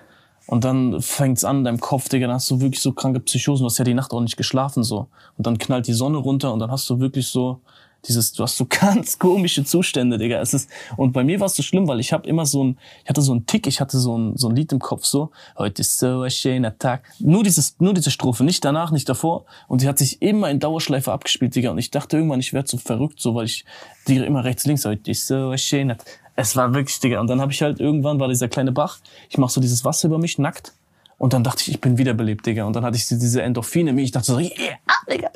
Und 0.48 0.64
dann 0.64 1.02
fängt's 1.02 1.44
an, 1.44 1.64
deinem 1.64 1.80
Kopf, 1.80 2.10
Digga, 2.10 2.28
dann 2.28 2.36
hast 2.36 2.50
du 2.50 2.62
wirklich 2.62 2.82
so 2.82 2.94
kranke 2.94 3.20
Psychosen. 3.20 3.64
Du 3.64 3.66
hast 3.66 3.78
ja 3.78 3.84
die 3.84 3.94
Nacht 3.94 4.14
auch 4.14 4.22
nicht 4.22 4.38
geschlafen, 4.38 4.84
so. 4.84 5.08
Und 5.38 5.46
dann 5.46 5.58
knallt 5.58 5.88
die 5.88 5.94
Sonne 5.94 6.18
runter 6.18 6.54
und 6.54 6.60
dann 6.60 6.72
hast 6.72 6.90
du 6.90 7.00
wirklich 7.00 7.28
so, 7.28 7.60
dieses, 8.08 8.32
du 8.32 8.44
hast 8.44 8.58
so 8.58 8.66
ganz 8.70 9.20
komische 9.20 9.64
Zustände, 9.66 10.18
Digga. 10.18 10.40
Es 10.40 10.54
ist, 10.54 10.70
und 10.96 11.12
bei 11.12 11.24
mir 11.24 11.40
war 11.40 11.48
es 11.48 11.56
so 11.56 11.64
schlimm, 11.64 11.88
weil 11.88 12.00
ich 12.00 12.14
habe 12.14 12.28
immer 12.28 12.46
so 12.46 12.64
ein, 12.64 12.78
ich 13.04 13.10
hatte 13.10 13.22
so 13.22 13.34
einen 13.34 13.46
Tick, 13.46 13.68
ich 13.68 13.82
hatte 13.82 14.00
so 14.00 14.18
ein, 14.18 14.38
so 14.38 14.48
ein 14.48 14.56
Lied 14.56 14.72
im 14.72 14.80
Kopf, 14.80 15.06
so, 15.06 15.32
heute 15.58 15.82
ist 15.82 16.00
so 16.00 16.22
ein 16.22 16.32
schöner 16.32 16.78
Tag. 16.78 17.04
Nur 17.20 17.44
dieses, 17.44 17.76
nur 17.80 17.94
diese 17.94 18.12
Strophe, 18.12 18.44
nicht 18.44 18.64
danach, 18.64 18.92
nicht 18.92 19.10
davor. 19.10 19.46
Und 19.68 19.82
die 19.82 19.88
hat 19.88 19.98
sich 19.98 20.22
immer 20.22 20.50
in 20.50 20.60
Dauerschleife 20.60 21.12
abgespielt, 21.12 21.56
Digga. 21.56 21.72
Und 21.72 21.78
ich 21.78 21.92
dachte 21.92 22.18
irgendwann, 22.18 22.40
ich 22.40 22.54
werde 22.54 22.70
so 22.70 22.78
verrückt, 22.78 23.20
so, 23.20 23.36
weil 23.36 23.46
ich 23.46 23.66
die 24.08 24.18
immer 24.18 24.44
rechts, 24.44 24.66
links, 24.66 24.86
heute 24.86 25.12
ist 25.12 25.28
so 25.28 25.50
ein 25.50 25.58
schöner 25.58 25.98
Tag. 25.98 26.27
Es 26.38 26.56
war 26.56 26.74
wirklich, 26.76 27.00
Digga. 27.00 27.20
Und 27.20 27.28
dann 27.28 27.42
habe 27.42 27.52
ich 27.52 27.64
halt 27.64 27.80
irgendwann, 27.80 28.20
war 28.20 28.28
dieser 28.28 28.48
kleine 28.48 28.72
Bach, 28.72 29.00
ich 29.28 29.40
mach 29.40 29.50
so 29.50 29.60
dieses 29.60 29.84
Wasser 29.84 30.08
über 30.08 30.20
mich, 30.20 30.38
nackt. 30.38 30.72
Und 31.18 31.34
dann 31.34 31.44
dachte 31.44 31.64
ich, 31.64 31.72
ich 31.72 31.82
bin 31.82 31.98
wiederbelebt, 31.98 32.46
Digga. 32.46 32.66
Und 32.66 32.76
dann 32.76 32.86
hatte 32.86 32.96
ich 32.96 33.08
diese 33.08 33.42
Endorphine 33.42 33.90
in 33.90 33.96
mir. 33.96 34.04
Ich 34.04 34.12
dachte 34.12 34.28
so, 34.28 34.38
yeah, 34.38 34.78
Digga. 35.12 35.32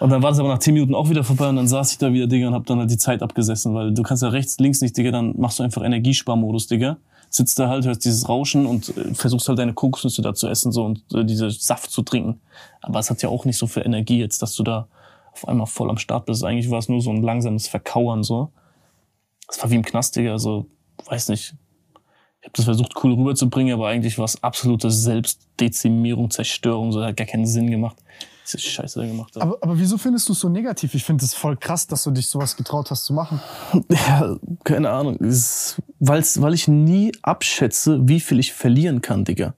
Und 0.00 0.10
dann 0.10 0.20
war 0.22 0.30
das 0.30 0.40
aber 0.40 0.48
nach 0.48 0.58
10 0.58 0.74
Minuten 0.74 0.94
auch 0.94 1.08
wieder 1.08 1.22
vorbei 1.24 1.48
und 1.48 1.56
dann 1.56 1.66
saß 1.66 1.92
ich 1.92 1.98
da 1.98 2.12
wieder, 2.12 2.26
Digga, 2.26 2.48
und 2.48 2.54
hab 2.54 2.66
dann 2.66 2.78
halt 2.78 2.90
die 2.90 2.98
Zeit 2.98 3.22
abgesessen, 3.22 3.74
weil 3.74 3.92
du 3.92 4.02
kannst 4.02 4.22
ja 4.22 4.28
rechts, 4.28 4.58
links 4.58 4.80
nicht, 4.80 4.96
Digga, 4.96 5.10
dann 5.10 5.34
machst 5.36 5.58
du 5.58 5.64
einfach 5.64 5.82
Energiesparmodus, 5.82 6.66
Digga. 6.66 6.98
Sitzt 7.30 7.58
da 7.58 7.68
halt, 7.68 7.84
hörst 7.84 8.04
dieses 8.04 8.28
Rauschen 8.28 8.66
und 8.66 8.96
äh, 8.96 9.14
versuchst 9.14 9.48
halt 9.48 9.58
deine 9.58 9.74
Kokosnüsse 9.74 10.22
da 10.22 10.34
zu 10.34 10.48
essen 10.48 10.72
so 10.72 10.84
und 10.84 11.02
äh, 11.14 11.24
diese 11.24 11.50
Saft 11.50 11.90
zu 11.90 12.02
trinken. 12.02 12.40
Aber 12.80 12.98
es 12.98 13.10
hat 13.10 13.22
ja 13.22 13.28
auch 13.28 13.44
nicht 13.44 13.58
so 13.58 13.66
viel 13.66 13.84
Energie 13.84 14.18
jetzt, 14.18 14.40
dass 14.40 14.54
du 14.54 14.62
da 14.62 14.88
auf 15.32 15.46
einmal 15.46 15.66
voll 15.66 15.90
am 15.90 15.98
Start 15.98 16.26
bist. 16.26 16.42
Eigentlich 16.44 16.70
war 16.70 16.78
es 16.78 16.88
nur 16.88 17.02
so 17.02 17.10
ein 17.10 17.22
langsames 17.22 17.68
Verkauern 17.68 18.22
so. 18.22 18.50
Es 19.48 19.62
war 19.62 19.70
wie 19.70 19.76
im 19.76 19.84
Knast, 19.84 20.16
Digga, 20.16 20.32
also 20.32 20.66
weiß 21.06 21.28
nicht. 21.30 21.54
Ich 22.40 22.46
habe 22.46 22.52
das 22.54 22.64
versucht 22.66 22.92
cool 23.02 23.14
rüberzubringen, 23.14 23.74
aber 23.74 23.88
eigentlich 23.88 24.16
war 24.18 24.24
es 24.24 24.42
absolute 24.42 24.90
Selbstdezimierung, 24.90 26.30
Zerstörung, 26.30 26.92
so 26.92 27.02
hat 27.02 27.16
gar 27.16 27.26
keinen 27.26 27.46
Sinn 27.46 27.70
gemacht. 27.70 27.96
Diese 28.46 28.58
Scheiße 28.60 29.06
gemacht. 29.06 29.36
Aber, 29.36 29.58
aber 29.60 29.78
wieso 29.78 29.98
findest 29.98 30.28
du 30.28 30.32
es 30.32 30.40
so 30.40 30.48
negativ? 30.48 30.94
Ich 30.94 31.04
finde 31.04 31.24
es 31.24 31.34
voll 31.34 31.56
krass, 31.56 31.86
dass 31.86 32.04
du 32.04 32.10
dich 32.10 32.28
sowas 32.28 32.56
getraut 32.56 32.90
hast 32.90 33.04
zu 33.04 33.12
machen. 33.12 33.40
Ja, 33.90 34.36
keine 34.64 34.90
Ahnung. 34.90 35.18
Weil's, 35.20 36.40
weil 36.40 36.54
ich 36.54 36.68
nie 36.68 37.12
abschätze, 37.22 38.00
wie 38.08 38.20
viel 38.20 38.38
ich 38.38 38.52
verlieren 38.52 39.02
kann, 39.02 39.24
Digga. 39.24 39.54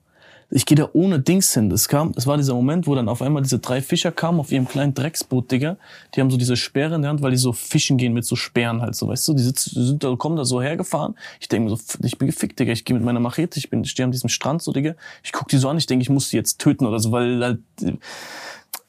Ich 0.53 0.67
gehe 0.67 0.77
da 0.77 0.89
ohne 0.93 1.21
Dings 1.21 1.55
hin. 1.55 1.71
Es 1.71 1.89
kam, 1.89 2.13
es 2.17 2.27
war 2.27 2.37
dieser 2.37 2.55
Moment, 2.55 2.89
wo 2.89 2.95
dann 2.97 3.09
auf 3.09 3.23
einmal 3.23 3.43
diese 3.43 3.61
drei 3.61 3.81
Fischer 3.81 4.11
kamen 4.11 4.41
auf 4.41 4.51
ihrem 4.51 4.67
kleinen 4.67 4.95
Drecksboot, 4.95 5.51
Digga. 5.51 5.77
Die 6.15 6.21
haben 6.21 6.31
so 6.31 6.37
diese 6.37 6.57
Speere 6.57 6.97
in 6.97 7.03
der 7.03 7.11
Hand, 7.11 7.23
weil 7.23 7.31
die 7.31 7.37
so 7.37 7.53
fischen 7.53 7.99
gehen 7.99 8.13
mit 8.13 8.25
so 8.25 8.35
Speeren 8.35 8.83
halt, 8.83 8.97
so, 8.97 9.07
weißt 9.07 9.29
du? 9.29 9.35
Die 9.35 9.43
sitzen, 9.45 9.71
die 9.75 9.87
sind 9.87 10.03
da, 10.03 10.17
kommen 10.17 10.37
da 10.37 10.45
so 10.45 10.61
hergefahren. 10.61 11.15
Ich 11.39 11.49
denke 11.49 11.71
mir 11.71 11.77
so, 11.77 11.83
ich 12.03 12.19
bin 12.19 12.27
gefickt, 12.27 12.59
Digga. 12.59 12.73
Ich 12.73 12.85
gehe 12.85 12.97
mit 12.97 13.05
meiner 13.05 13.21
Machete, 13.21 13.59
ich 13.59 13.71
bin, 13.71 13.85
stehe 13.85 14.05
an 14.05 14.11
diesem 14.11 14.29
Strand, 14.29 14.61
so, 14.61 14.73
Digga. 14.73 14.97
Ich 15.23 15.31
guck 15.31 15.47
die 15.49 15.57
so 15.57 15.69
an, 15.69 15.79
ich 15.79 15.87
denke, 15.87 16.03
ich 16.03 16.11
muss 16.11 16.31
die 16.31 16.37
jetzt 16.37 16.59
töten 16.59 16.85
oder 16.85 16.99
so, 16.99 17.13
weil 17.13 17.43
halt, 17.45 17.61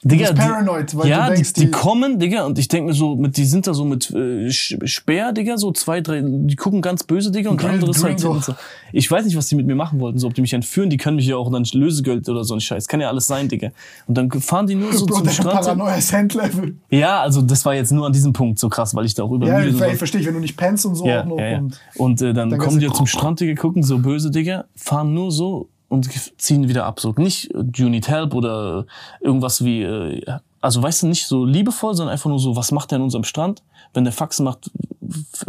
Digga, 0.04 0.32
bist 0.32 0.38
paranoid, 0.48 0.98
weil 0.98 1.08
ja, 1.10 1.28
du 1.30 1.34
denkst, 1.36 1.54
die, 1.54 1.60
die 1.60 1.66
die- 1.68 1.72
kommen, 1.72 2.18
Digga, 2.18 2.46
und 2.46 2.58
ich 2.58 2.68
denke 2.68 2.88
mir 2.90 2.94
so, 2.96 3.16
mit, 3.16 3.38
die 3.38 3.46
sind 3.46 3.68
da 3.68 3.74
so 3.76 3.86
mit 3.86 4.10
äh, 4.10 4.50
Speer, 4.50 5.32
Digga, 5.32 5.58
so 5.58 5.72
zwei, 5.72 6.02
drei, 6.02 6.24
die 6.26 6.56
gucken 6.56 6.82
ganz 6.82 7.04
böse, 7.04 7.30
Digga, 7.32 7.52
und 7.52 7.62
der 7.62 7.70
andere 7.70 7.92
ist 7.92 8.04
halt 8.04 8.20
so. 8.20 8.36
Ich 8.94 9.10
weiß 9.12 9.26
nicht, 9.26 9.38
was 9.38 9.48
die 9.48 9.56
mit 9.56 9.68
mir 9.68 9.76
machen 9.76 10.00
wollten, 10.00 10.18
so 10.18 10.26
ob 10.28 10.34
die 10.34 10.42
mich 10.42 10.54
entführen, 10.54 10.90
die 10.90 10.98
können 10.98 11.18
mich 11.18 11.28
ja 11.28 11.36
auch 11.38 11.52
dann 11.52 11.64
Lösegeld 11.72 12.28
oder 12.30 12.44
so 12.44 12.56
ein 12.56 12.62
Scheiß. 12.62 12.88
Kann 12.88 13.00
ja 13.00 13.10
alles 13.10 13.28
sein, 13.28 13.48
Digga. 13.48 13.70
Und 14.08 14.18
dann 14.18 14.32
fahren 14.32 14.66
die 14.66 14.74
nur 14.76 14.92
so 14.92 15.06
Bro, 15.08 15.18
zum 15.18 15.30
Strand. 15.30 15.62
Paranoia 15.62 15.96
ist 15.96 16.12
Handlevel. 16.12 16.76
Ja, 16.90 17.22
also 17.22 17.42
das 17.44 17.64
war 17.66 17.76
jetzt 17.76 17.92
nur 17.92 18.06
an 18.08 18.14
diesem 18.14 18.34
Punkt 18.34 18.58
so 18.58 18.70
krass, 18.70 18.96
weil 18.96 19.06
ich 19.06 19.14
da 19.14 19.22
auch 19.24 19.32
über 19.32 19.46
Ja, 19.48 19.60
ich, 19.64 19.80
ich 19.80 19.98
verstehe, 19.98 20.26
wenn 20.26 20.34
du 20.34 20.40
nicht 20.40 20.58
pennst 20.58 20.86
und 20.88 20.96
so 20.96 21.06
Ja, 21.06 21.22
auch 21.22 21.26
noch. 21.26 21.38
ja, 21.38 21.46
ja. 21.52 21.58
Und 21.60 21.80
Und 21.96 22.22
äh, 22.24 22.34
dann, 22.34 22.50
Dann 22.50 22.60
kommen 22.60 22.80
die 22.80 22.86
ja 22.86 22.92
du- 22.92 22.98
zum 22.98 23.06
Strand, 23.06 23.40
Digga, 23.40 23.54
gucken 23.62 23.84
so 23.84 24.00
böse, 24.00 24.32
Digga, 24.32 24.66
fahren 24.76 25.14
nur 25.14 25.32
so 25.32 25.70
und 25.92 26.10
ziehen 26.40 26.70
wieder 26.70 26.86
ab. 26.86 27.02
So 27.02 27.14
nicht 27.18 27.52
äh, 27.54 27.64
Do 27.64 27.84
you 27.84 27.90
need 27.90 28.08
help 28.08 28.34
oder 28.34 28.86
irgendwas 29.20 29.64
wie, 29.64 29.84
äh, 29.84 30.26
also 30.62 30.82
weißt 30.82 31.04
du, 31.04 31.08
nicht 31.08 31.28
so 31.28 31.44
liebevoll, 31.44 31.96
sondern 31.96 32.14
einfach 32.14 32.30
nur 32.30 32.40
so, 32.40 32.56
was 32.56 32.72
macht 32.72 32.92
der 32.92 32.98
an 32.98 33.02
unserem 33.04 33.26
Strand? 33.26 33.62
Wenn 33.94 34.06
der 34.06 34.14
Faxen 34.14 34.46
macht, 34.46 34.72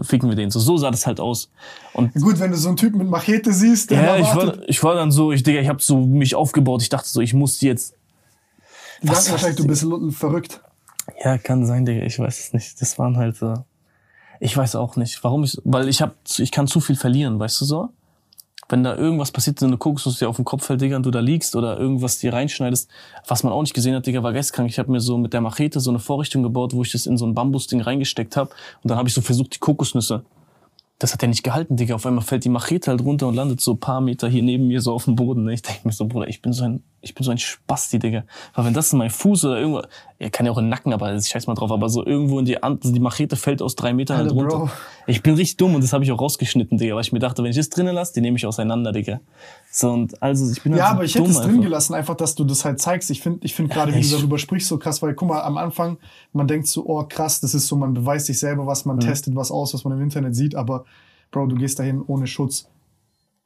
ficken 0.03 0.29
wir 0.29 0.35
den. 0.35 0.51
So, 0.51 0.59
so 0.59 0.77
sah 0.77 0.91
das 0.91 1.07
halt 1.07 1.21
aus. 1.21 1.49
Und 1.93 2.13
gut, 2.15 2.41
wenn 2.41 2.51
du 2.51 2.57
so 2.57 2.69
einen 2.69 2.77
Typen 2.77 2.99
mit 2.99 3.09
Machete 3.09 3.53
siehst, 3.53 3.93
der 3.93 4.03
ja, 4.03 4.17
ich 4.17 4.35
war, 4.35 4.69
ich 4.69 4.83
war 4.83 4.95
dann 4.97 5.13
so, 5.13 5.31
ich, 5.31 5.45
Digga, 5.45 5.61
ich 5.61 5.69
habe 5.69 5.81
so 5.81 5.97
mich 5.99 6.35
aufgebaut. 6.35 6.83
Ich 6.83 6.89
dachte 6.89 7.09
so, 7.09 7.21
ich 7.21 7.35
muss 7.35 7.61
jetzt. 7.61 7.95
die 9.01 9.09
was- 9.09 9.31
wahrscheinlich, 9.31 9.59
du 9.59 9.67
bist 9.69 9.87
verrückt. 10.19 10.61
Ja, 11.25 11.39
kann 11.39 11.65
sein, 11.67 11.85
Digga. 11.85 12.05
Ich 12.05 12.19
weiß 12.19 12.41
es 12.41 12.53
nicht. 12.53 12.81
Das 12.81 12.99
waren 12.99 13.17
halt 13.17 13.37
so. 13.37 13.55
Ich 14.41 14.57
weiß 14.57 14.75
auch 14.75 14.97
nicht, 14.97 15.23
warum 15.23 15.45
ich, 15.45 15.57
weil 15.63 15.89
ich 15.89 16.03
hab, 16.03 16.17
ich 16.37 16.51
kann 16.51 16.67
zu 16.67 16.81
viel 16.81 16.97
verlieren, 16.97 17.39
weißt 17.39 17.61
du 17.61 17.65
so? 17.65 17.91
Wenn 18.69 18.85
da 18.85 18.97
irgendwas 18.97 19.33
passiert, 19.33 19.59
so 19.59 19.67
eine 19.67 19.77
Kokosnuss 19.77 20.19
dir 20.19 20.29
auf 20.29 20.37
den 20.37 20.45
Kopf 20.45 20.65
fällt, 20.67 20.81
Digga, 20.81 20.97
und 20.97 21.05
du 21.05 21.11
da 21.11 21.21
liegst 21.21 21.57
oder 21.57 21.79
irgendwas 21.79 22.19
dir 22.19 22.33
reinschneidest, 22.33 22.89
was 23.27 23.43
man 23.43 23.53
auch 23.53 23.61
nicht 23.61 23.75
gesehen 23.75 23.95
hat, 23.95 24.07
Digga, 24.07 24.23
war 24.23 24.33
geistkrank. 24.33 24.71
Ich 24.71 24.79
habe 24.79 24.91
mir 24.91 25.01
so 25.01 25.19
mit 25.19 25.33
der 25.33 25.41
Machete 25.41 25.81
so 25.81 25.91
eine 25.91 25.99
Vorrichtung 25.99 26.43
gebaut, 26.43 26.73
wo 26.73 26.83
ich 26.83 26.93
das 26.93 27.07
in 27.07 27.19
so 27.19 27.27
ein 27.27 27.35
Bambusding 27.35 27.81
reingesteckt 27.81 28.37
habe 28.37 28.51
und 28.83 28.91
dann 28.91 28.99
habe 28.99 29.09
ich 29.09 29.15
so 29.15 29.21
versucht, 29.21 29.55
die 29.55 29.59
Kokosnüsse. 29.59 30.25
Das 30.99 31.13
hat 31.13 31.21
ja 31.21 31.29
nicht 31.29 31.43
gehalten, 31.43 31.77
Digga. 31.77 31.97
Auf 31.97 32.07
einmal 32.07 32.23
fällt 32.23 32.45
die 32.45 32.49
Machete 32.49 32.91
halt 32.93 33.03
runter 33.03 33.27
und 33.27 33.35
landet 33.35 33.61
so 33.61 33.73
ein 33.73 33.81
paar 33.81 34.01
Meter 34.01 34.29
hier 34.29 34.43
neben 34.43 34.69
mir 34.69 34.81
so 34.81 34.93
auf 34.93 35.07
dem 35.07 35.17
Boden. 35.17 35.49
Ich 35.49 35.63
denke 35.63 35.81
mir 35.85 35.93
so, 35.93 36.07
Bruder, 36.07 36.29
ich 36.29 36.41
bin 36.41 36.53
so 36.53 36.65
ein, 36.65 36.83
ich 37.03 37.15
bin 37.15 37.25
so 37.25 37.31
ein 37.33 37.39
Spasti, 37.39 37.99
Digga. 37.99 38.25
Weil 38.55 38.65
wenn 38.67 38.75
das 38.75 38.93
in 38.93 38.99
mein 38.99 39.11
Fuß 39.11 39.45
oder 39.45 39.59
irgendwo, 39.59 39.83
er 40.19 40.31
kann 40.31 40.47
ja 40.47 40.53
auch 40.53 40.59
in 40.59 40.65
den 40.67 40.71
Nacken, 40.71 40.93
aber 40.93 41.15
ich 41.15 41.27
scheiß 41.27 41.47
mal 41.49 41.55
drauf, 41.55 41.71
aber 41.73 41.89
so 41.89 42.07
irgendwo 42.07 42.39
in 42.39 42.45
die 42.45 42.57
Hand, 42.57 42.83
also 42.85 42.95
die 42.95 43.01
Machete 43.01 43.37
fällt 43.37 43.61
aus 43.61 43.75
drei 43.75 43.93
Metern 43.93 44.19
halt 44.19 44.29
Alter, 44.29 44.41
runter. 44.41 44.57
Bro. 44.59 44.71
Ich 45.09 45.23
bin 45.23 45.35
richtig 45.35 45.57
dumm 45.57 45.75
und 45.75 45.83
das 45.83 45.93
habe 45.93 46.05
ich 46.05 46.13
auch 46.13 46.21
rausgeschnitten, 46.21 46.79
Digga, 46.79 46.95
weil 46.95 47.03
ich 47.03 47.13
mir 47.13 47.19
dachte, 47.19 47.43
wenn 47.43 47.51
ich 47.51 47.57
das 47.57 47.69
drinnen 47.69 47.95
lasse, 47.95 48.13
die 48.15 48.21
nehme 48.21 48.37
ich 48.37 48.47
auseinander, 48.47 48.93
Digga. 48.93 49.21
So 49.71 49.91
und 49.91 50.23
also 50.23 50.51
ich 50.51 50.63
bin 50.63 50.73
halt 50.73 50.81
Ja, 50.81 50.89
so 50.89 50.95
aber 50.95 51.05
ich 51.05 51.15
hätte 51.17 51.29
es 51.29 51.37
drin 51.41 51.51
einfach. 51.51 51.63
gelassen, 51.63 51.95
einfach, 51.95 52.15
dass 52.15 52.35
du 52.37 52.45
das 52.45 52.65
halt 52.65 52.81
zeigst. 52.81 53.11
Ich 53.11 53.21
finde 53.21 53.41
ich 53.43 53.55
find 53.55 53.69
gerade, 53.71 53.95
wie 53.95 54.01
du 54.01 54.17
darüber 54.17 54.39
sprichst, 54.39 54.69
so 54.69 54.79
krass, 54.79 55.03
weil 55.03 55.15
guck 55.15 55.29
mal, 55.29 55.43
am 55.43 55.57
Anfang, 55.59 55.99
man 56.33 56.47
denkt 56.47 56.69
so, 56.69 56.87
oh 56.87 57.03
krass, 57.09 57.41
das 57.41 57.55
ist 57.55 57.67
so, 57.67 57.77
man 57.77 57.93
beweist 57.95 58.27
sich 58.27 58.39
selber 58.39 58.67
was, 58.67 58.85
Mhm. 58.85 58.91
man 58.93 59.01
testet 59.01 59.35
was 59.35 59.51
aus, 59.51 59.75
was 59.75 59.85
man 59.85 59.95
im 59.95 60.03
Internet 60.03 60.35
sieht, 60.37 60.55
aber 60.55 60.85
Bro, 61.33 61.47
du 61.47 61.57
gehst 61.57 61.79
dahin 61.79 62.03
ohne 62.07 62.27
Schutz. 62.27 62.69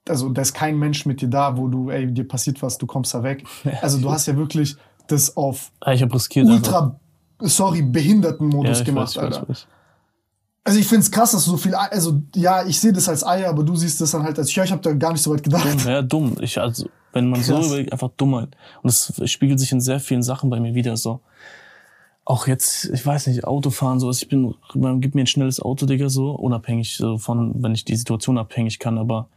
Also 0.08 0.28
da 0.28 0.42
ist 0.42 0.54
kein 0.54 0.78
Mensch 0.78 1.06
mit 1.06 1.20
dir 1.20 1.28
da, 1.28 1.56
wo 1.56 1.68
du, 1.68 1.90
ey, 1.90 2.06
dir 2.12 2.26
passiert 2.26 2.62
was, 2.62 2.78
du 2.78 2.86
kommst 2.86 3.12
da 3.14 3.22
weg. 3.22 3.44
Also 3.82 3.98
du 3.98 4.10
hast 4.10 4.26
ja 4.26 4.36
wirklich 4.36 4.76
das 5.08 5.36
auf 5.36 5.72
Ja, 5.84 5.92
ich 5.92 6.02
habe 6.02 6.14
riskiert. 6.14 6.46
einfach. 6.46 6.56
ultra, 6.66 7.00
sorry, 7.40 7.82
Behindertenmodus 7.82 8.78
ja, 8.80 8.84
gemacht, 8.84 9.08
weiß, 9.08 9.16
ich 9.16 9.22
weiß, 9.22 9.24
Alter. 9.24 9.42
ich 9.44 9.48
weiß. 9.50 9.66
Also 10.64 10.78
ich 10.80 10.86
find's 10.88 11.10
krass, 11.12 11.30
dass 11.30 11.44
du 11.44 11.52
so 11.52 11.56
viel, 11.56 11.74
also 11.76 12.20
ja, 12.34 12.66
ich 12.66 12.80
sehe 12.80 12.92
das 12.92 13.08
als 13.08 13.24
Eier, 13.24 13.48
aber 13.48 13.62
du 13.62 13.76
siehst 13.76 14.00
das 14.00 14.10
dann 14.10 14.24
halt 14.24 14.36
als, 14.36 14.52
ja, 14.52 14.64
ich 14.64 14.72
habe 14.72 14.82
da 14.82 14.92
gar 14.94 15.12
nicht 15.12 15.22
so 15.22 15.32
weit 15.32 15.44
gedacht. 15.44 15.64
Dumm, 15.64 15.78
ja, 15.86 16.02
dumm. 16.02 16.36
Ich, 16.40 16.60
also, 16.60 16.88
wenn 17.12 17.30
man 17.30 17.40
so 17.40 17.54
Krass. 17.54 17.68
überlegt, 17.68 17.92
einfach 17.92 18.10
Dummheit. 18.16 18.48
Und 18.82 18.88
das 18.88 19.12
spiegelt 19.30 19.60
sich 19.60 19.70
in 19.70 19.80
sehr 19.80 20.00
vielen 20.00 20.24
Sachen 20.24 20.50
bei 20.50 20.58
mir 20.58 20.74
wieder 20.74 20.96
so. 20.96 21.20
Auch 22.24 22.48
jetzt, 22.48 22.86
ich 22.86 23.06
weiß 23.06 23.28
nicht, 23.28 23.44
Autofahren, 23.44 24.00
sowas. 24.00 24.20
Ich 24.20 24.28
bin, 24.28 24.56
man 24.74 25.00
gibt 25.00 25.14
mir 25.14 25.20
ein 25.20 25.28
schnelles 25.28 25.60
Auto, 25.60 25.86
Digga, 25.86 26.08
so, 26.08 26.32
unabhängig 26.32 26.96
so 26.96 27.16
von, 27.18 27.62
wenn 27.62 27.72
ich 27.72 27.84
die 27.84 27.94
Situation 27.94 28.36
abhängig 28.36 28.80
kann, 28.80 28.98
aber 28.98 29.28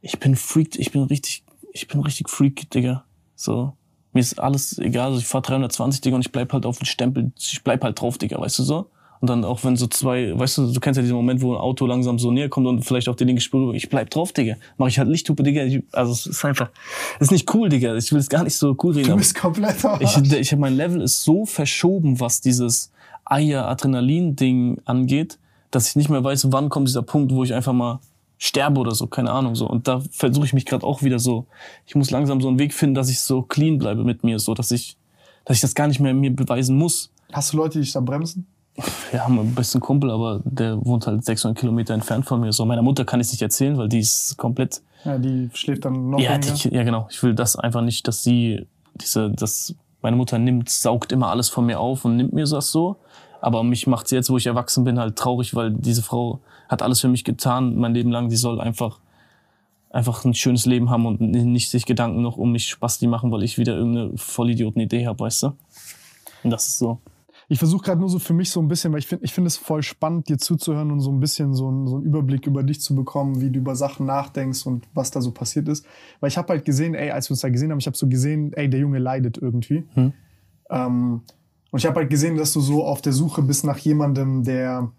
ich 0.00 0.18
bin 0.18 0.36
freaked, 0.36 0.76
ich 0.76 0.92
bin 0.92 1.02
richtig, 1.02 1.44
ich 1.72 1.88
bin 1.88 2.00
richtig 2.00 2.28
freak, 2.28 2.70
Digga. 2.70 3.04
So. 3.34 3.74
Mir 4.12 4.20
ist 4.20 4.38
alles 4.38 4.78
egal, 4.78 5.08
also 5.08 5.18
ich 5.18 5.26
fahr 5.26 5.42
320, 5.42 6.00
Digga, 6.00 6.16
und 6.16 6.22
ich 6.22 6.32
bleib 6.32 6.52
halt 6.52 6.66
auf 6.66 6.78
den 6.78 6.86
Stempel, 6.86 7.30
ich 7.38 7.62
bleib 7.62 7.84
halt 7.84 8.00
drauf, 8.00 8.18
Digga, 8.18 8.40
weißt 8.40 8.58
du 8.58 8.62
so? 8.62 8.90
Und 9.20 9.28
dann 9.28 9.44
auch 9.44 9.64
wenn 9.64 9.76
so 9.76 9.88
zwei, 9.88 10.38
weißt 10.38 10.58
du, 10.58 10.72
du 10.72 10.80
kennst 10.80 10.96
ja 10.96 11.02
diesen 11.02 11.16
Moment, 11.16 11.42
wo 11.42 11.52
ein 11.52 11.60
Auto 11.60 11.86
langsam 11.86 12.18
so 12.18 12.30
näher 12.30 12.48
kommt 12.48 12.66
und 12.68 12.82
vielleicht 12.82 13.08
auf 13.08 13.16
die 13.16 13.24
linke 13.24 13.42
Spur, 13.42 13.62
rüber, 13.62 13.74
ich 13.74 13.88
bleib 13.88 14.10
drauf, 14.10 14.32
Digga. 14.32 14.54
Mach 14.76 14.86
ich 14.86 14.98
halt 14.98 15.08
Lichthupe, 15.08 15.42
Digga. 15.42 15.64
Ich, 15.64 15.82
also 15.92 16.12
es 16.12 16.26
ist 16.26 16.44
einfach, 16.44 16.70
es 17.16 17.22
ist 17.22 17.32
nicht 17.32 17.52
cool, 17.52 17.68
Digga. 17.68 17.96
Ich 17.96 18.12
will 18.12 18.20
es 18.20 18.28
gar 18.28 18.44
nicht 18.44 18.54
so 18.54 18.76
cool 18.82 18.94
reden. 18.94 19.08
Du 19.08 19.16
bist 19.16 19.34
komplett 19.34 19.76
ich, 20.00 20.32
ich, 20.32 20.56
mein 20.56 20.76
Level 20.76 21.00
ist 21.02 21.24
so 21.24 21.46
verschoben, 21.46 22.20
was 22.20 22.40
dieses 22.40 22.92
Eier-Adrenalin-Ding 23.24 24.82
angeht, 24.84 25.38
dass 25.70 25.88
ich 25.88 25.96
nicht 25.96 26.10
mehr 26.10 26.22
weiß, 26.22 26.52
wann 26.52 26.68
kommt 26.68 26.88
dieser 26.88 27.02
Punkt, 27.02 27.32
wo 27.32 27.42
ich 27.42 27.54
einfach 27.54 27.72
mal 27.72 27.98
sterbe 28.38 28.80
oder 28.80 28.94
so, 28.94 29.06
keine 29.06 29.32
Ahnung 29.32 29.54
so. 29.54 29.68
Und 29.68 29.88
da 29.88 30.00
versuche 30.10 30.46
ich 30.46 30.52
mich 30.52 30.64
gerade 30.64 30.86
auch 30.86 31.02
wieder 31.02 31.18
so. 31.18 31.46
Ich 31.86 31.94
muss 31.94 32.10
langsam 32.10 32.40
so 32.40 32.48
einen 32.48 32.58
Weg 32.58 32.72
finden, 32.72 32.94
dass 32.94 33.10
ich 33.10 33.20
so 33.20 33.42
clean 33.42 33.78
bleibe 33.78 34.04
mit 34.04 34.24
mir, 34.24 34.38
so 34.38 34.54
dass 34.54 34.70
ich, 34.70 34.96
dass 35.44 35.56
ich 35.56 35.60
das 35.60 35.74
gar 35.74 35.88
nicht 35.88 36.00
mehr 36.00 36.14
mir 36.14 36.34
beweisen 36.34 36.76
muss. 36.76 37.10
Hast 37.32 37.52
du 37.52 37.58
Leute, 37.58 37.78
die 37.78 37.84
dich 37.84 37.92
da 37.92 38.00
bremsen? 38.00 38.46
Wir 39.10 39.24
haben 39.24 39.38
einen 39.38 39.54
besten 39.54 39.80
Kumpel, 39.80 40.10
aber 40.10 40.40
der 40.44 40.84
wohnt 40.84 41.06
halt 41.06 41.24
600 41.24 41.58
Kilometer 41.58 41.94
entfernt 41.94 42.26
von 42.26 42.40
mir. 42.40 42.52
So 42.52 42.64
meiner 42.64 42.82
Mutter 42.82 43.04
kann 43.04 43.20
ich 43.20 43.26
es 43.26 43.32
nicht 43.32 43.42
erzählen, 43.42 43.76
weil 43.76 43.88
die 43.88 43.98
ist 43.98 44.36
komplett 44.36 44.82
Ja, 45.04 45.18
die 45.18 45.50
schläft 45.52 45.84
dann 45.84 46.10
noch 46.10 46.20
ja, 46.20 46.38
die, 46.38 46.68
ja, 46.68 46.84
genau. 46.84 47.08
Ich 47.10 47.20
will 47.24 47.34
das 47.34 47.56
einfach 47.56 47.82
nicht, 47.82 48.06
dass 48.06 48.22
sie 48.22 48.66
diese, 48.94 49.30
dass 49.30 49.74
meine 50.00 50.16
Mutter 50.16 50.38
nimmt, 50.38 50.70
saugt 50.70 51.10
immer 51.10 51.28
alles 51.28 51.48
von 51.48 51.66
mir 51.66 51.80
auf 51.80 52.04
und 52.04 52.16
nimmt 52.16 52.32
mir 52.32 52.44
das 52.44 52.70
so. 52.70 52.96
Aber 53.40 53.64
mich 53.64 53.86
macht 53.86 54.08
sie 54.08 54.16
jetzt, 54.16 54.30
wo 54.30 54.36
ich 54.36 54.46
erwachsen 54.46 54.84
bin, 54.84 54.98
halt 54.98 55.16
traurig, 55.16 55.54
weil 55.54 55.72
diese 55.72 56.02
Frau 56.02 56.40
hat 56.68 56.82
alles 56.82 57.00
für 57.00 57.08
mich 57.08 57.24
getan, 57.24 57.76
mein 57.76 57.94
Leben 57.94 58.10
lang. 58.10 58.28
Die 58.28 58.36
soll 58.36 58.60
einfach, 58.60 59.00
einfach 59.90 60.24
ein 60.24 60.34
schönes 60.34 60.66
Leben 60.66 60.90
haben 60.90 61.06
und 61.06 61.20
nicht 61.20 61.70
sich 61.70 61.86
Gedanken 61.86 62.22
noch 62.22 62.36
um 62.36 62.52
mich 62.52 62.68
Spasti 62.68 63.06
machen, 63.06 63.32
weil 63.32 63.42
ich 63.42 63.58
wieder 63.58 63.76
irgendeine 63.76 64.16
Vollidioten-Idee 64.16 65.06
habe, 65.06 65.20
weißt 65.20 65.44
du? 65.44 65.52
Und 66.44 66.50
das 66.50 66.68
ist 66.68 66.78
so. 66.78 66.98
Ich 67.50 67.58
versuche 67.58 67.82
gerade 67.82 68.00
nur 68.00 68.10
so 68.10 68.18
für 68.18 68.34
mich 68.34 68.50
so 68.50 68.60
ein 68.60 68.68
bisschen, 68.68 68.92
weil 68.92 68.98
ich 68.98 69.06
finde 69.06 69.24
ich 69.24 69.32
finde 69.32 69.48
es 69.48 69.56
voll 69.56 69.82
spannend, 69.82 70.28
dir 70.28 70.36
zuzuhören 70.36 70.90
und 70.90 71.00
so 71.00 71.10
ein 71.10 71.18
bisschen 71.18 71.54
so, 71.54 71.70
ein, 71.70 71.86
so 71.86 71.96
einen 71.96 72.04
Überblick 72.04 72.46
über 72.46 72.62
dich 72.62 72.82
zu 72.82 72.94
bekommen, 72.94 73.40
wie 73.40 73.48
du 73.48 73.60
über 73.60 73.74
Sachen 73.74 74.04
nachdenkst 74.04 74.66
und 74.66 74.84
was 74.92 75.10
da 75.10 75.22
so 75.22 75.30
passiert 75.30 75.66
ist. 75.68 75.86
Weil 76.20 76.28
ich 76.28 76.36
habe 76.36 76.48
halt 76.52 76.66
gesehen, 76.66 76.94
ey, 76.94 77.10
als 77.10 77.30
wir 77.30 77.32
uns 77.32 77.40
da 77.40 77.48
gesehen 77.48 77.70
haben, 77.70 77.78
ich 77.78 77.86
habe 77.86 77.96
so 77.96 78.06
gesehen, 78.06 78.52
ey, 78.52 78.68
der 78.68 78.80
Junge 78.80 78.98
leidet 78.98 79.38
irgendwie. 79.38 79.84
Hm. 79.94 80.12
Ähm, 80.68 81.22
und 81.70 81.78
ich 81.78 81.86
habe 81.86 82.00
halt 82.00 82.10
gesehen, 82.10 82.36
dass 82.36 82.52
du 82.52 82.60
so 82.60 82.84
auf 82.84 83.00
der 83.00 83.14
Suche 83.14 83.40
bist 83.40 83.64
nach 83.64 83.78
jemandem, 83.78 84.44
der 84.44 84.90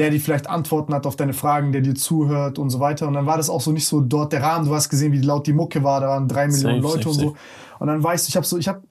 der 0.00 0.10
dir 0.10 0.20
vielleicht 0.20 0.48
Antworten 0.48 0.94
hat 0.94 1.06
auf 1.06 1.14
deine 1.14 1.34
Fragen, 1.34 1.72
der 1.72 1.82
dir 1.82 1.94
zuhört 1.94 2.58
und 2.58 2.70
so 2.70 2.80
weiter. 2.80 3.06
Und 3.06 3.12
dann 3.12 3.26
war 3.26 3.36
das 3.36 3.50
auch 3.50 3.60
so 3.60 3.70
nicht 3.70 3.86
so 3.86 4.00
dort 4.00 4.32
der 4.32 4.42
Rahmen. 4.42 4.66
Du 4.66 4.74
hast 4.74 4.88
gesehen, 4.88 5.12
wie 5.12 5.20
laut 5.20 5.46
die 5.46 5.52
Mucke 5.52 5.84
war. 5.84 6.00
Da 6.00 6.08
waren 6.08 6.26
drei 6.26 6.48
Millionen 6.48 6.82
Safe, 6.82 6.94
Leute 6.94 7.08
safe, 7.12 7.26
und 7.26 7.34
so. 7.34 7.36
Und 7.78 7.86
dann 7.86 8.02
weißt 8.02 8.26
du, 8.26 8.30
ich 8.30 8.36
habe 8.36 8.46
so, 8.46 8.56
ich 8.56 8.66
habe 8.66 8.82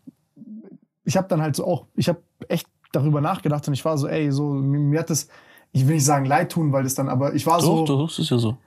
ich 1.03 1.17
habe 1.17 1.27
dann 1.27 1.41
halt 1.41 1.55
so 1.55 1.65
auch, 1.65 1.87
ich 1.95 2.07
habe 2.07 2.21
echt 2.47 2.67
darüber 2.91 3.21
nachgedacht 3.21 3.67
und 3.67 3.73
ich 3.73 3.83
war 3.83 3.97
so, 3.97 4.07
ey, 4.07 4.31
so, 4.31 4.53
mir, 4.53 4.79
mir 4.79 4.99
hat 4.99 5.09
das, 5.09 5.27
ich 5.71 5.87
will 5.87 5.95
nicht 5.95 6.05
sagen 6.05 6.25
leid 6.25 6.51
tun, 6.51 6.71
weil 6.71 6.83
das 6.83 6.93
dann, 6.93 7.09
aber 7.09 7.33
ich 7.33 7.45
war 7.47 7.57
Doch, 7.57 7.63
so, 7.65 7.85
doch, 7.85 8.07
das 8.07 8.19
ist 8.19 8.29
ja 8.29 8.37
so. 8.37 8.57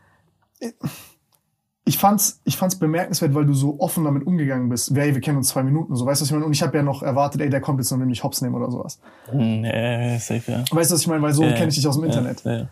Ich 1.85 1.99
fand's, 1.99 2.41
ich 2.45 2.57
fand's 2.57 2.77
bemerkenswert, 2.77 3.35
weil 3.35 3.45
du 3.45 3.55
so 3.55 3.81
offen 3.81 4.05
damit 4.05 4.25
umgegangen 4.27 4.69
bist. 4.69 4.97
Ey, 4.97 5.15
wir 5.15 5.21
kennen 5.21 5.39
uns 5.39 5.49
zwei 5.49 5.63
Minuten, 5.65 5.97
so 5.97 6.07
weißt 6.07 6.21
du, 6.21 6.23
was 6.23 6.29
ich 6.29 6.33
meine? 6.33 6.47
Und 6.47 6.53
ich 6.53 6.63
habe 6.63 6.77
ja 6.77 6.83
noch 6.83 7.03
erwartet, 7.03 7.41
ey, 7.41 7.51
der 7.51 7.61
kommt 7.61 7.81
jetzt 7.81 7.91
noch 7.91 7.99
nämlich 7.99 8.23
Hops 8.23 8.41
nehmen 8.41 8.55
oder 8.55 8.71
sowas. 8.71 9.01
Nee, 9.33 10.19
safe, 10.19 10.51
ja. 10.51 10.65
Weißt 10.71 10.91
du, 10.91 10.95
was 10.95 11.01
ich 11.01 11.07
meine? 11.09 11.23
Weil 11.23 11.33
so 11.33 11.43
Ja, 11.43 11.53
kenne 11.53 11.69
ich 11.69 11.75
dich 11.75 11.87
aus 11.89 11.97
dem 11.97 12.05
Internet. 12.05 12.45
Ja, 12.45 12.53
ja. 12.53 12.69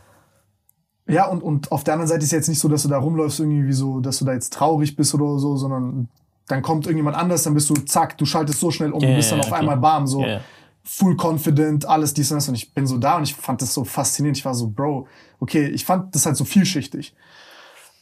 Ja, 1.08 1.26
und, 1.26 1.42
und 1.42 1.72
auf 1.72 1.82
der 1.82 1.94
anderen 1.94 2.08
Seite 2.08 2.22
ist 2.24 2.30
jetzt 2.30 2.48
nicht 2.48 2.60
so, 2.60 2.68
dass 2.68 2.84
du 2.84 2.88
da 2.88 2.98
rumläufst, 2.98 3.40
irgendwie 3.40 3.66
wie 3.66 3.72
so, 3.72 3.98
dass 3.98 4.18
du 4.18 4.24
da 4.24 4.32
jetzt 4.32 4.52
traurig 4.52 4.94
bist 4.94 5.12
oder 5.12 5.40
so, 5.40 5.56
sondern 5.56 6.08
dann 6.46 6.62
kommt 6.62 6.86
irgendjemand 6.86 7.16
anders, 7.16 7.42
dann 7.42 7.54
bist 7.54 7.68
du, 7.68 7.74
zack, 7.74 8.16
du 8.16 8.24
schaltest 8.24 8.60
so 8.60 8.70
schnell 8.70 8.92
um, 8.92 9.00
Ja, 9.00 9.08
du 9.08 9.16
bist 9.16 9.30
ja, 9.30 9.36
dann 9.36 9.44
ja, 9.44 9.52
auf 9.52 9.58
einmal 9.58 9.76
bam, 9.76 10.06
so 10.06 10.22
Ja, 10.22 10.28
ja. 10.28 10.40
full 10.84 11.16
confident, 11.20 11.84
alles 11.88 12.14
dies 12.14 12.30
und 12.30 12.36
das. 12.36 12.48
Und 12.48 12.54
ich 12.54 12.72
bin 12.74 12.86
so 12.86 12.98
da 12.98 13.16
und 13.16 13.24
ich 13.24 13.34
fand 13.34 13.60
das 13.60 13.74
so 13.74 13.82
faszinierend. 13.82 14.38
Ich 14.38 14.44
war 14.44 14.54
so, 14.54 14.68
Bro, 14.68 15.08
okay, 15.40 15.66
ich 15.66 15.84
fand 15.84 16.14
das 16.14 16.26
halt 16.26 16.36
so 16.36 16.44
vielschichtig. 16.44 17.14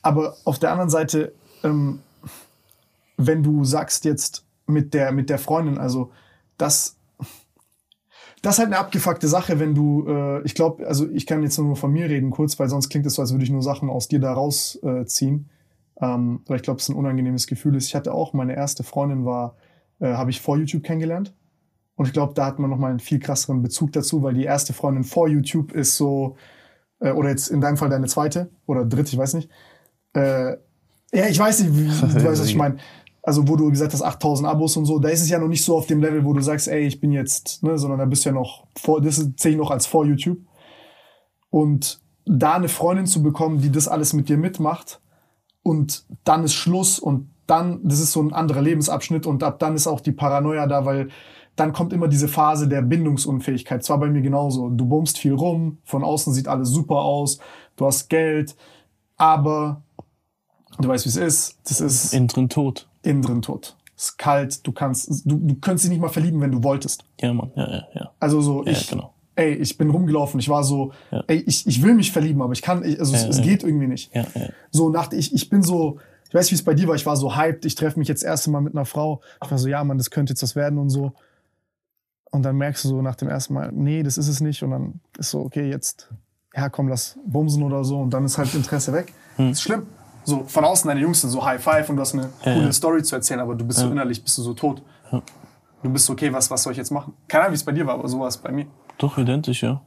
Aber 0.09 0.39
auf 0.47 0.59
der 0.59 0.73
anderen 0.73 0.89
Seite, 0.89 1.35
ähm, 1.63 1.99
wenn 3.19 3.43
du 3.43 3.63
sagst 3.65 4.07
jetzt 4.07 4.43
mit 4.67 4.95
der, 4.95 5.13
mit 5.13 5.29
der 5.29 5.39
Freundin, 5.39 5.77
also 5.77 6.13
das, 6.57 6.97
das 8.41 8.55
ist 8.55 8.59
halt 8.61 8.69
eine 8.69 8.79
abgefuckte 8.79 9.29
Sache, 9.29 9.61
wenn 9.61 9.75
du, 9.75 10.07
äh, 10.09 10.43
ich 10.45 10.55
glaube, 10.55 10.87
also 10.87 11.07
ich 11.11 11.27
kann 11.27 11.43
jetzt 11.43 11.59
nur 11.59 11.77
von 11.77 11.93
mir 11.93 12.09
reden 12.09 12.31
kurz, 12.31 12.59
weil 12.59 12.71
sonst 12.71 12.89
klingt 12.89 13.05
es 13.05 13.17
so, 13.17 13.21
als 13.21 13.33
würde 13.33 13.45
ich 13.45 13.51
nur 13.51 13.63
Sachen 13.63 13.91
aus 13.91 14.09
dir 14.09 14.19
da 14.19 14.33
rausziehen. 14.33 15.51
Äh, 16.01 16.05
ähm, 16.07 16.41
weil 16.47 16.57
ich 16.57 16.63
glaube, 16.63 16.81
es 16.81 16.89
ein 16.89 16.97
unangenehmes 16.97 17.47
Gefühl 17.47 17.75
ist. 17.75 17.89
Ich 17.89 17.95
hatte 17.95 18.15
auch, 18.15 18.33
meine 18.33 18.57
erste 18.57 18.85
Freundin 18.85 19.27
war, 19.27 19.57
äh, 20.01 20.15
habe 20.15 20.31
ich 20.31 20.41
vor 20.41 20.57
YouTube 20.57 20.85
kennengelernt. 20.85 21.35
Und 21.97 22.07
ich 22.07 22.15
glaube, 22.15 22.33
da 22.33 22.47
hat 22.47 22.59
man 22.59 22.71
nochmal 22.71 22.93
einen 22.93 23.01
viel 23.01 23.19
krasseren 23.19 23.61
Bezug 23.61 23.93
dazu, 23.93 24.23
weil 24.23 24.33
die 24.33 24.45
erste 24.45 24.73
Freundin 24.73 25.05
vor 25.05 25.29
YouTube 25.29 25.73
ist 25.73 25.97
so, 25.97 26.39
äh, 27.01 27.11
oder 27.11 27.29
jetzt 27.29 27.49
in 27.49 27.61
deinem 27.61 27.77
Fall 27.77 27.91
deine 27.91 28.07
zweite 28.07 28.49
oder 28.65 28.87
dritte, 28.87 29.13
ich 29.13 29.19
weiß 29.19 29.35
nicht. 29.35 29.51
Äh, 30.15 30.53
ja, 31.13 31.27
ich 31.29 31.39
weiß 31.39 31.61
nicht, 31.61 31.77
wie, 31.77 31.87
du 31.87 32.15
weißt, 32.15 32.41
was 32.41 32.47
ich 32.47 32.57
meine. 32.57 32.77
Also, 33.23 33.47
wo 33.47 33.57
du 33.57 33.71
gesagt 33.71 33.93
hast, 33.93 34.03
8000 34.03 34.49
Abos 34.49 34.77
und 34.77 34.87
so, 34.87 34.99
da 34.99 35.09
ist 35.09 35.21
es 35.21 35.29
ja 35.29 35.39
noch 35.39 35.49
nicht 35.49 35.65
so 35.65 35.77
auf 35.77 35.87
dem 35.87 36.01
Level, 36.01 36.25
wo 36.25 36.33
du 36.33 36.41
sagst, 36.41 36.69
ey, 36.69 36.87
ich 36.87 37.01
bin 37.01 37.13
jetzt, 37.13 37.63
ne, 37.63 37.77
sondern 37.77 37.99
da 37.99 38.05
bist 38.07 38.25
du 38.25 38.31
ja 38.31 38.35
noch 38.35 38.67
vor, 38.77 39.01
das 39.01 39.17
zähle 39.37 39.55
ich 39.55 39.61
noch 39.61 39.71
als 39.71 39.87
vor 39.87 40.07
YouTube. 40.07 40.39
Und 41.51 42.01
da 42.25 42.55
eine 42.55 42.69
Freundin 42.69 43.07
zu 43.07 43.23
bekommen, 43.23 43.61
die 43.61 43.71
das 43.71 43.89
alles 43.89 44.13
mit 44.13 44.29
dir 44.29 44.37
mitmacht 44.37 45.01
und 45.63 46.05
dann 46.25 46.45
ist 46.45 46.55
Schluss 46.55 46.99
und 46.99 47.31
dann, 47.47 47.81
das 47.83 48.01
ist 48.01 48.13
so 48.13 48.23
ein 48.23 48.33
anderer 48.33 48.61
Lebensabschnitt 48.61 49.27
und 49.27 49.43
ab 49.43 49.59
dann 49.59 49.75
ist 49.75 49.87
auch 49.87 50.01
die 50.01 50.13
Paranoia 50.13 50.67
da, 50.67 50.85
weil 50.85 51.09
dann 51.57 51.73
kommt 51.73 51.93
immer 51.93 52.09
diese 52.09 52.29
Phase 52.29 52.69
der 52.69 52.83
Bindungsunfähigkeit. 52.83 53.83
Zwar 53.83 53.99
bei 53.99 54.09
mir 54.09 54.21
genauso. 54.21 54.69
Du 54.69 54.87
bummst 54.87 55.19
viel 55.19 55.35
rum, 55.35 55.79
von 55.85 56.05
außen 56.05 56.33
sieht 56.33 56.47
alles 56.47 56.69
super 56.69 56.97
aus, 56.97 57.39
du 57.77 57.87
hast 57.87 58.09
Geld, 58.09 58.55
aber 59.17 59.83
du 60.81 60.89
weißt, 60.89 61.05
wie 61.05 61.11
es 61.11 61.17
ist. 61.17 61.59
Das 61.65 61.81
ist 61.81 62.15
Innen 62.15 62.29
drin 62.29 62.49
tot. 62.49 62.89
innen 63.03 63.23
drin 63.23 63.43
tot. 63.43 63.77
Es 63.97 64.05
ist 64.11 64.19
kalt, 64.19 64.67
du 64.67 64.73
kannst, 64.73 65.09
du, 65.25 65.37
du 65.37 65.55
könntest 65.57 65.85
dich 65.85 65.91
nicht 65.91 66.01
mal 66.01 66.09
verlieben, 66.09 66.41
wenn 66.41 66.53
du 66.53 66.63
wolltest. 66.63 67.05
Ja, 67.21 67.33
Mann, 67.33 67.51
ja, 67.57 67.69
ja, 67.71 67.83
ja. 67.95 68.11
Also 68.21 68.41
so, 68.41 68.65
Ja, 68.65 68.71
ich, 68.73 68.89
genau. 68.89 69.13
ey, 69.35 69.55
ich 69.55 69.77
bin 69.77 69.91
rumgelaufen, 69.91 70.39
ich 70.39 70.49
war 70.49 70.63
so, 70.63 70.93
Ja. 71.11 71.25
ey, 71.27 71.39
ich, 71.47 71.67
ich 71.67 71.83
will 71.83 71.95
mich 71.95 72.13
verlieben, 72.13 72.41
aber 72.43 72.53
ich 72.53 72.63
kann, 72.63 72.85
ich, 72.85 72.99
also 73.01 73.15
es, 73.15 73.23
Ja, 73.25 73.29
es 73.29 73.39
ja. 73.39 73.43
geht 73.45 73.65
irgendwie 73.65 73.89
nicht. 73.89 74.15
Ja, 74.15 74.25
ja. 74.35 74.49
So 74.71 74.89
nach, 74.89 75.11
ich, 75.13 75.35
ich 75.35 75.49
bin 75.51 75.63
so, 75.65 75.99
ich 76.29 76.35
weiß, 76.35 76.51
wie 76.51 76.55
es 76.55 76.63
bei 76.63 76.75
dir 76.75 76.87
war, 76.87 76.95
ich 76.95 77.07
war 77.07 77.17
so 77.17 77.35
hyped, 77.37 77.65
ich 77.65 77.75
treffe 77.75 77.99
mich 77.99 78.07
jetzt 78.07 78.23
das 78.23 78.29
erste 78.29 78.51
Mal 78.51 78.61
mit 78.61 78.75
einer 78.75 78.85
Frau. 78.85 79.21
Ich 79.43 79.51
war 79.51 79.59
so, 79.59 79.67
ja, 79.69 79.83
Mann, 79.83 79.99
das 79.99 80.11
könnte 80.11 80.33
jetzt 80.33 80.43
was 80.43 80.55
werden 80.55 80.79
und 80.79 80.91
so. 80.91 81.13
Und 82.31 82.43
dann 82.43 82.57
merkst 82.57 82.85
du 82.85 82.89
so 82.89 83.01
nach 83.03 83.17
dem 83.17 83.29
ersten 83.29 83.55
Mal, 83.55 83.73
nee, 83.73 84.03
das 84.03 84.19
ist 84.19 84.29
es 84.29 84.41
nicht. 84.41 84.63
Und 84.63 84.71
dann 84.73 85.01
ist 85.19 85.31
so, 85.31 85.41
okay, 85.41 85.69
jetzt, 85.71 86.09
ja, 86.55 86.69
komm, 86.69 86.89
lass 86.89 87.19
bumsen 87.27 87.63
oder 87.63 87.83
so. 87.85 87.99
Und 87.99 88.11
dann 88.11 88.25
ist 88.27 88.37
halt 88.39 88.55
Interesse 88.55 88.93
weg. 88.93 89.13
Hm. 89.37 89.51
Ist 89.53 89.63
schlimm. 89.63 89.87
So, 90.29 90.45
von 90.47 90.63
außen 90.63 90.89
deine 90.89 91.01
Jungs 91.01 91.23
sind 91.23 91.31
so 91.31 91.43
High 91.43 91.63
Five 91.63 91.89
und 91.89 91.97
du 91.97 92.03
hast 92.03 92.13
eine 92.13 92.25
Ja, 92.45 92.53
coole 92.53 92.67
ja. 92.67 92.73
Story 92.73 93.03
zu 93.03 93.15
erzählen, 93.17 93.41
aber 93.41 93.55
du 93.55 93.65
bist 93.65 93.79
so 93.79 93.91
innerlich, 93.91 94.23
bist 94.23 94.37
du 94.37 94.43
so 94.43 94.53
tot. 94.53 94.83
Du 95.83 95.89
bist 95.91 96.05
so, 96.05 96.13
okay, 96.13 96.31
was, 96.31 96.51
was 96.51 96.63
soll 96.65 96.73
ich 96.73 96.77
jetzt 96.77 96.91
machen? 96.91 97.15
Keine 97.29 97.45
Ahnung, 97.45 97.53
wie 97.53 97.57
es 97.57 97.65
bei 97.65 97.73
dir 97.73 97.87
war, 97.87 97.95
aber 97.95 98.09
so 98.09 98.21
war 98.21 98.29
es 98.29 98.37
bei 98.37 98.53
mir. 98.53 98.67
Doch, 98.99 99.17
identisch, 99.17 99.63
ja. 99.63 99.81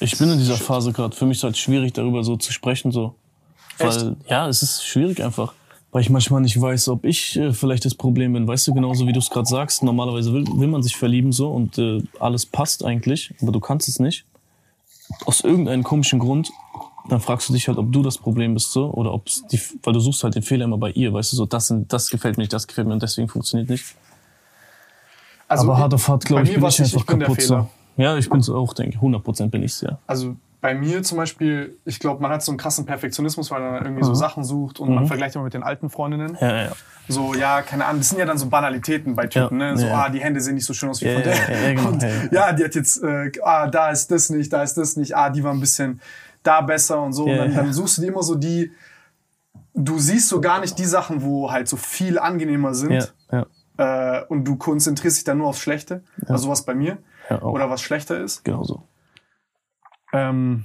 Ich 0.00 0.16
bin 0.16 0.30
in 0.30 0.38
dieser 0.38 0.56
Phase 0.56 0.94
gerade. 0.94 1.14
Für 1.14 1.26
mich 1.26 1.36
ist 1.36 1.44
halt 1.44 1.58
schwierig, 1.58 1.92
darüber 1.92 2.24
so 2.24 2.38
zu 2.38 2.50
sprechen, 2.50 2.92
so. 2.92 3.14
Weil, 3.76 3.88
Echt? 3.88 4.30
ja, 4.30 4.48
es 4.48 4.62
ist 4.62 4.86
schwierig 4.86 5.22
einfach. 5.22 5.52
Weil 5.90 6.00
ich 6.00 6.08
manchmal 6.08 6.40
nicht 6.40 6.58
weiß, 6.58 6.88
ob 6.88 7.04
ich 7.04 7.36
äh, 7.36 7.52
vielleicht 7.52 7.84
das 7.84 7.94
Problem 7.94 8.32
bin. 8.32 8.48
Weißt 8.48 8.66
du, 8.66 8.72
genauso 8.72 9.06
wie 9.06 9.12
du 9.12 9.18
es 9.18 9.28
gerade 9.28 9.46
sagst. 9.46 9.82
Normalerweise 9.82 10.32
will, 10.32 10.46
will 10.46 10.68
man 10.68 10.82
sich 10.82 10.96
verlieben 10.96 11.30
so 11.30 11.50
und 11.50 11.76
äh, 11.76 12.02
alles 12.20 12.46
passt 12.46 12.86
eigentlich, 12.86 13.34
aber 13.42 13.52
du 13.52 13.60
kannst 13.60 13.86
es 13.88 13.98
nicht. 13.98 14.24
Aus 15.26 15.42
irgendeinem 15.42 15.82
komischen 15.82 16.20
Grund. 16.20 16.50
Dann 17.08 17.20
fragst 17.20 17.48
du 17.48 17.52
dich 17.52 17.66
halt, 17.68 17.78
ob 17.78 17.90
du 17.92 18.02
das 18.02 18.16
Problem 18.16 18.54
bist 18.54 18.72
so 18.72 18.90
oder 18.92 19.12
ob 19.12 19.24
die, 19.50 19.60
weil 19.82 19.92
du 19.92 20.00
suchst 20.00 20.22
halt 20.24 20.34
den 20.36 20.42
Fehler 20.42 20.64
immer 20.66 20.78
bei 20.78 20.90
ihr, 20.90 21.12
weißt 21.12 21.32
du, 21.32 21.36
so 21.36 21.46
das, 21.46 21.66
sind- 21.66 21.92
das 21.92 22.08
gefällt 22.10 22.36
mir 22.36 22.42
nicht, 22.42 22.52
das 22.52 22.66
gefällt 22.66 22.86
mir 22.86 22.92
und 22.94 23.02
deswegen 23.02 23.28
funktioniert 23.28 23.68
nicht. 23.70 23.84
aber 25.48 25.78
hart 25.78 25.94
auf 25.94 26.08
hart, 26.08 26.24
glaube 26.24 26.40
Also 26.42 26.52
bei 26.52 26.54
ich, 26.54 26.56
mir 26.56 26.60
bin 26.60 26.68
ich 26.70 26.78
nicht, 26.78 26.94
einfach 26.94 27.00
ich 27.00 27.06
bin 27.06 27.18
der 27.18 27.28
kaputt 27.28 27.42
Fehler. 27.42 27.68
so. 27.96 28.02
Ja, 28.02 28.16
ich 28.16 28.30
bin's 28.30 28.48
auch, 28.48 28.72
denke 28.72 28.96
ich. 28.96 29.02
100% 29.02 29.50
bin 29.50 29.62
ich's, 29.62 29.80
ja. 29.82 29.98
Also 30.06 30.36
bei 30.60 30.74
mir 30.74 31.02
zum 31.02 31.18
Beispiel, 31.18 31.76
ich 31.84 31.98
glaube, 31.98 32.22
man 32.22 32.30
hat 32.30 32.42
so 32.42 32.52
einen 32.52 32.58
krassen 32.58 32.86
Perfektionismus, 32.86 33.50
weil 33.50 33.60
man 33.60 33.84
irgendwie 33.84 34.04
so 34.04 34.14
Sachen 34.14 34.44
sucht 34.44 34.78
und 34.80 34.94
man 34.94 35.06
vergleicht 35.06 35.34
immer 35.34 35.44
mit 35.44 35.54
den 35.54 35.62
alten 35.64 35.90
Freundinnen. 35.90 36.38
Ja, 36.40 36.48
ja, 36.56 36.62
ja. 36.66 36.72
So, 37.08 37.34
ja, 37.34 37.62
keine 37.62 37.84
Ahnung, 37.84 37.98
das 38.00 38.10
sind 38.10 38.18
ja 38.20 38.24
dann 38.26 38.38
so 38.38 38.46
Banalitäten 38.46 39.16
bei 39.16 39.26
Typen, 39.26 39.60
Ja, 39.60 39.72
ne? 39.72 39.76
So, 39.76 39.88
ja. 39.88 40.04
ah, 40.04 40.08
die 40.08 40.20
Hände 40.20 40.40
sehen 40.40 40.54
nicht 40.54 40.64
so 40.64 40.72
schön 40.72 40.88
aus 40.88 41.00
wie 41.02 41.06
Ja, 41.08 41.14
von 41.14 41.22
der. 41.24 41.34
ja, 41.34 41.60
ja, 41.68 41.74
genau, 41.74 41.88
und, 41.90 42.02
ja, 42.30 42.52
die 42.52 42.64
hat 42.64 42.74
jetzt, 42.76 43.02
äh, 43.02 43.32
ah, 43.42 43.66
da 43.66 43.90
ist 43.90 44.10
das 44.12 44.30
nicht, 44.30 44.52
da 44.52 44.62
ist 44.62 44.74
das 44.74 44.96
nicht, 44.96 45.16
ah, 45.16 45.28
die 45.28 45.42
war 45.42 45.52
ein 45.52 45.58
bisschen 45.60 46.00
da 46.42 46.60
besser 46.60 47.00
und 47.02 47.12
so. 47.12 47.26
Ja, 47.26 47.32
und 47.32 47.38
dann, 47.38 47.54
dann 47.54 47.72
suchst 47.72 47.98
du 47.98 48.02
dir 48.02 48.08
immer 48.08 48.22
so 48.22 48.34
die, 48.34 48.72
du 49.74 49.98
siehst 49.98 50.28
so 50.28 50.40
gar 50.40 50.60
nicht 50.60 50.78
die 50.78 50.84
Sachen, 50.84 51.22
wo 51.22 51.50
halt 51.50 51.68
so 51.68 51.76
viel 51.76 52.18
angenehmer 52.18 52.74
sind. 52.74 53.14
Äh, 53.78 54.24
und 54.28 54.44
du 54.44 54.56
konzentrierst 54.56 55.18
dich 55.18 55.24
dann 55.24 55.38
nur 55.38 55.48
aufs 55.48 55.60
Schlechte. 55.60 56.04
Also 56.26 56.48
was 56.48 56.64
bei 56.64 56.74
mir. 56.74 56.98
Oder 57.30 57.70
was 57.70 57.80
schlechter 57.80 58.20
ist. 58.20 58.44
Genau 58.44 58.64
so. 58.64 58.82
Ähm, 60.12 60.64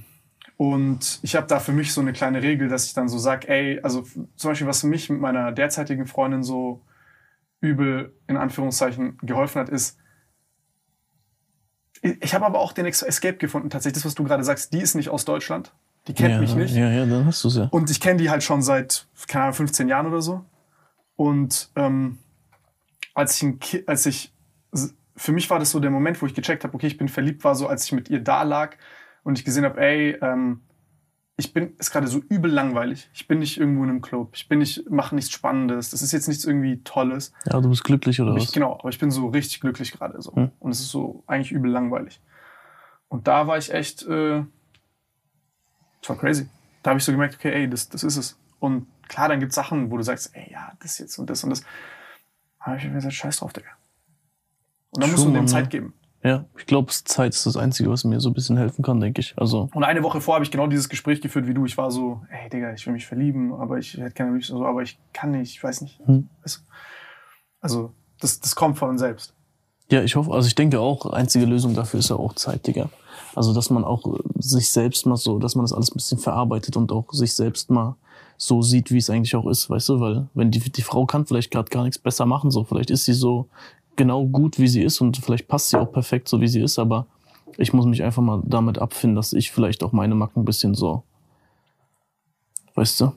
und 0.57 1.19
ich 1.21 1.36
habe 1.36 1.47
da 1.47 1.59
für 1.59 1.71
mich 1.71 1.93
so 1.93 2.01
eine 2.01 2.13
kleine 2.13 2.41
Regel, 2.41 2.67
dass 2.67 2.86
ich 2.86 2.93
dann 2.93 3.07
so 3.07 3.17
sag, 3.17 3.47
ey, 3.47 3.80
also 3.82 4.03
zum 4.36 4.51
Beispiel, 4.51 4.67
was 4.67 4.82
für 4.82 4.88
mich 4.88 5.09
mit 5.09 5.21
meiner 5.21 5.51
derzeitigen 5.51 6.07
Freundin 6.07 6.43
so 6.43 6.82
übel 7.61 8.13
in 8.28 8.38
Anführungszeichen 8.38 9.17
geholfen 9.21 9.61
hat, 9.61 9.69
ist, 9.69 9.97
ich, 12.02 12.34
habe 12.34 12.45
aber 12.45 12.60
auch 12.60 12.74
den 12.74 12.86
Escape 12.86 13.38
gefunden, 13.38 13.70
tatsächlich, 13.70 14.02
das, 14.02 14.06
was 14.06 14.16
du 14.16 14.24
gerade 14.24 14.43
sagst, 14.43 14.74
die 14.74 14.80
ist 14.80 14.95
nicht 14.95 15.10
aus 15.10 15.26
Deutschland, 15.26 15.74
die 16.08 16.14
kennt 16.14 16.36
ja, 16.36 16.39
mich 16.39 16.56
nicht. 16.56 16.76
Ja, 16.76 16.89
ja, 16.89 17.06
dann 17.06 17.26
hast 17.26 17.43
du's 17.43 17.58
ja. 17.58 17.68
Und 17.72 17.89
ich 17.89 18.00
kenne 18.00 18.18
die 18.18 18.30
halt 18.30 18.43
schon 18.43 18.62
seit, 18.62 19.08
keine 19.28 19.45
Ahnung, 19.45 19.56
15 19.56 19.88
Jahren 19.88 20.08
oder 20.08 20.22
so. 20.22 20.45
Und 21.16 21.70
ähm, 21.76 22.20
als 23.14 23.36
ich, 23.36 23.43
ein 23.43 23.60
Ki 23.60 23.84
als 23.88 24.06
ich, 24.06 24.34
für 25.16 25.32
mich 25.32 25.50
war 25.50 25.60
das 25.60 25.72
so 25.72 25.80
der 25.80 25.91
Moment, 25.91 26.22
wo 26.22 26.26
ich 26.26 26.36
gecheckt 26.36 26.64
habe, 26.64 26.76
okay, 26.76 26.88
ich 26.88 26.98
bin 26.98 27.10
verliebt, 27.10 27.43
war 27.43 27.56
so, 27.56 27.68
als 27.68 27.86
ich 27.86 27.91
mit 27.91 28.10
ihr 28.10 28.20
da 28.20 28.43
lag 28.43 28.76
und 29.24 29.38
ich 29.38 29.45
gesehen 29.45 29.66
habe, 29.66 29.82
ey, 29.82 30.18
ähm, 30.22 30.62
ich 31.39 31.53
bin, 31.53 31.75
ist 31.77 31.91
gerade 31.91 32.07
so 32.07 32.19
übel 32.29 32.51
langweilig. 32.51 33.09
Ich 33.13 33.27
bin 33.27 33.39
nicht 33.39 33.59
irgendwo 33.59 33.83
in 33.83 33.89
einem 33.91 34.01
Club. 34.01 34.31
Ich 34.33 34.49
bin 34.49 34.57
nicht, 34.57 34.89
mache 34.89 35.13
nichts 35.13 35.31
Spannendes. 35.31 35.91
Das 35.91 36.01
ist 36.01 36.11
jetzt 36.11 36.27
nichts 36.27 36.45
irgendwie 36.45 36.81
Tolles. 36.83 37.31
Ja, 37.45 37.61
du 37.61 37.69
bist 37.69 37.83
glücklich 37.83 38.19
oder 38.19 38.35
Ich, 38.35 38.47
was? 38.47 38.51
genau, 38.51 38.73
aber 38.79 38.89
ich 38.89 38.97
bin 38.97 39.11
so 39.11 39.27
richtig 39.27 39.61
glücklich 39.61 39.91
gerade 39.91 40.19
so. 40.19 40.35
Hm. 40.35 40.51
Und 40.59 40.71
es 40.71 40.79
ist 40.79 40.89
so 40.89 41.23
eigentlich 41.27 41.51
übel 41.51 41.69
langweilig. 41.69 42.19
Und 43.07 43.27
da 43.27 43.45
war 43.45 43.57
ich 43.59 43.71
echt, 43.71 44.01
äh, 44.07 44.43
das 46.01 46.09
war 46.09 46.17
crazy. 46.17 46.49
Da 46.81 46.89
habe 46.89 46.97
ich 46.97 47.03
so 47.05 47.11
gemerkt, 47.11 47.35
okay, 47.35 47.53
ey, 47.53 47.69
das, 47.69 47.88
das 47.88 48.03
ist 48.03 48.17
es. 48.17 48.39
Und 48.59 48.88
klar, 49.07 49.29
dann 49.29 49.39
gibt 49.39 49.51
es 49.51 49.55
Sachen, 49.55 49.91
wo 49.91 49.97
du 49.97 50.03
sagst, 50.03 50.35
ey, 50.35 50.51
ja, 50.51 50.73
das 50.79 50.97
jetzt 50.97 51.19
und 51.19 51.29
das 51.29 51.43
und 51.43 51.51
das. 51.51 51.63
Aber 52.57 52.77
ich 52.77 52.83
hab 52.83 52.89
mir 52.89 52.95
gesagt, 52.95 53.13
scheiß 53.13 53.38
drauf, 53.38 53.53
Digga. 53.53 53.69
Und 54.89 55.03
dann 55.03 55.11
musst 55.11 55.23
du 55.23 55.29
dem 55.29 55.35
Mann, 55.35 55.47
Zeit 55.47 55.65
ne? 55.65 55.69
geben. 55.69 55.93
Ja, 56.28 56.43
ich 56.57 56.65
glaube, 56.65 56.91
Zeit 56.91 57.34
ist 57.34 57.45
das 57.45 57.55
Einzige, 57.55 57.89
was 57.89 58.03
mir 58.03 58.19
so 58.19 58.30
ein 58.30 58.34
bisschen 58.34 58.57
helfen 58.57 58.84
kann, 58.84 58.99
denke 58.99 59.21
ich. 59.21 59.34
Also, 59.38 59.69
Und 59.73 59.86
eine 59.86 60.03
Woche 60.03 60.19
vor 60.19 60.34
habe 60.36 60.43
ich 60.43 60.51
genau 60.51 60.67
dieses 60.67 60.89
Gespräch 60.89 61.21
geführt 61.21 61.47
wie 61.47 61.53
du. 61.53 61.65
Ich 61.65 61.78
war 61.78 61.89
so, 61.89 62.21
ey, 62.30 62.49
Digga, 62.49 62.73
ich 62.73 62.86
will 62.86 62.91
mich 62.91 63.05
verlieben, 63.05 63.53
aber 63.53 63.78
ich 63.78 63.95
hätte 63.95 64.11
keine 64.11 64.32
Lust, 64.32 64.47
so, 64.47 64.65
aber 64.65 64.82
ich 64.82 64.99
kann 65.13 65.32
nicht, 65.32 65.55
ich 65.55 65.63
weiß 65.63 65.80
nicht. 65.80 66.01
Hm. 66.05 66.28
Also, 67.61 67.93
das, 68.19 68.41
das 68.41 68.55
kommt 68.57 68.78
von 68.78 68.97
selbst. 68.97 69.34
ja, 69.89 70.03
ich 70.03 70.17
hoffe, 70.17 70.34
also 70.34 70.47
ich 70.47 70.55
denke 70.55 70.82
auch, 70.82 71.05
einzige 71.05 71.45
Lösung 71.45 71.73
dafür 71.73 72.01
ist 72.01 72.09
ja 72.09 72.17
auch 72.17 72.34
Zeit, 72.34 72.67
Digga. 72.67 72.89
Also, 73.34 73.53
dass 73.53 73.69
man 73.69 73.86
auch 73.86 74.05
äh, 74.05 74.19
sich 74.39 74.69
selbst 74.69 75.05
mal 75.05 75.15
so, 75.15 75.39
dass 75.39 75.55
man 75.55 75.63
das 75.63 75.71
alles 75.71 75.91
ein 75.91 75.95
bisschen 75.95 76.17
verarbeitet 76.17 76.75
und 76.75 76.91
auch 76.91 77.13
sich 77.13 77.34
selbst 77.36 77.71
mal 77.71 77.95
so 78.38 78.61
sieht, 78.61 78.91
wie 78.91 78.97
es 78.97 79.09
eigentlich 79.09 79.36
auch 79.36 79.47
ist, 79.47 79.69
weißt 79.69 79.89
du? 79.89 79.99
Weil, 80.01 80.28
wenn 80.34 80.51
die, 80.51 80.59
die 80.59 80.82
Frau 80.82 81.05
kann 81.05 81.25
vielleicht 81.25 81.51
gerade 81.51 81.69
gar 81.69 81.84
nichts 81.84 81.97
besser 81.97 82.25
machen, 82.25 82.51
so, 82.51 82.63
vielleicht 82.65 82.91
ist 82.91 83.05
sie 83.05 83.13
so 83.13 83.47
genau 83.98 84.26
gut, 84.26 84.60
wie 84.60 84.68
sie 84.68 84.84
ist 84.84 85.02
und 85.02 85.18
vielleicht 85.18 85.48
passt 85.48 85.70
sie 85.70 85.80
auch 85.80 85.91
perfekt, 85.91 86.30
so 86.30 86.39
wie 86.39 86.48
sie 86.48 86.62
ist, 86.62 86.80
aber 86.80 87.08
ich 87.58 87.74
muss 87.74 87.86
mich 87.86 88.04
einfach 88.04 88.22
mal 88.22 88.41
damit 88.45 88.78
abfinden, 88.78 89.16
dass 89.16 89.34
ich 89.34 89.52
vielleicht 89.52 89.84
auch 89.84 89.91
meine 89.91 90.16
Macken 90.16 90.41
ein 90.41 90.45
bisschen 90.45 90.76
so, 90.76 91.04
weißt 92.76 93.02
du? 93.02 93.14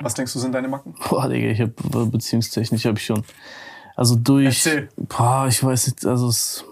Was 0.00 0.14
denkst 0.14 0.32
du, 0.34 0.38
sind 0.38 0.52
deine 0.52 0.68
Macken? 0.68 0.94
Boah, 1.08 1.28
Digga, 1.28 1.48
ich 1.48 1.60
hab 1.60 2.10
beziehungstechnisch 2.10 2.84
habe 2.84 2.98
ich 2.98 3.06
schon. 3.06 3.22
Also 3.94 4.14
durch. 4.14 4.66
Erzähl. 4.66 4.88
Boah, 4.96 5.46
ich 5.48 5.62
weiß 5.62 5.86
nicht, 5.86 6.04
also 6.04 6.28
es, 6.28 6.64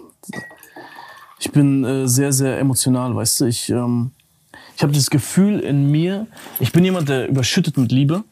ich 1.39 1.51
bin 1.51 1.83
äh, 1.83 2.07
sehr, 2.07 2.31
sehr 2.31 2.59
emotional, 2.59 3.15
weißt 3.15 3.41
du. 3.41 3.45
Ich, 3.45 3.69
ähm, 3.69 4.11
ich 4.75 4.83
habe 4.83 4.93
das 4.93 5.09
Gefühl 5.09 5.59
in 5.59 5.89
mir, 5.89 6.27
ich 6.59 6.71
bin 6.71 6.83
jemand, 6.83 7.09
der 7.09 7.27
überschüttet 7.27 7.77
mit 7.77 7.91
Liebe. 7.91 8.23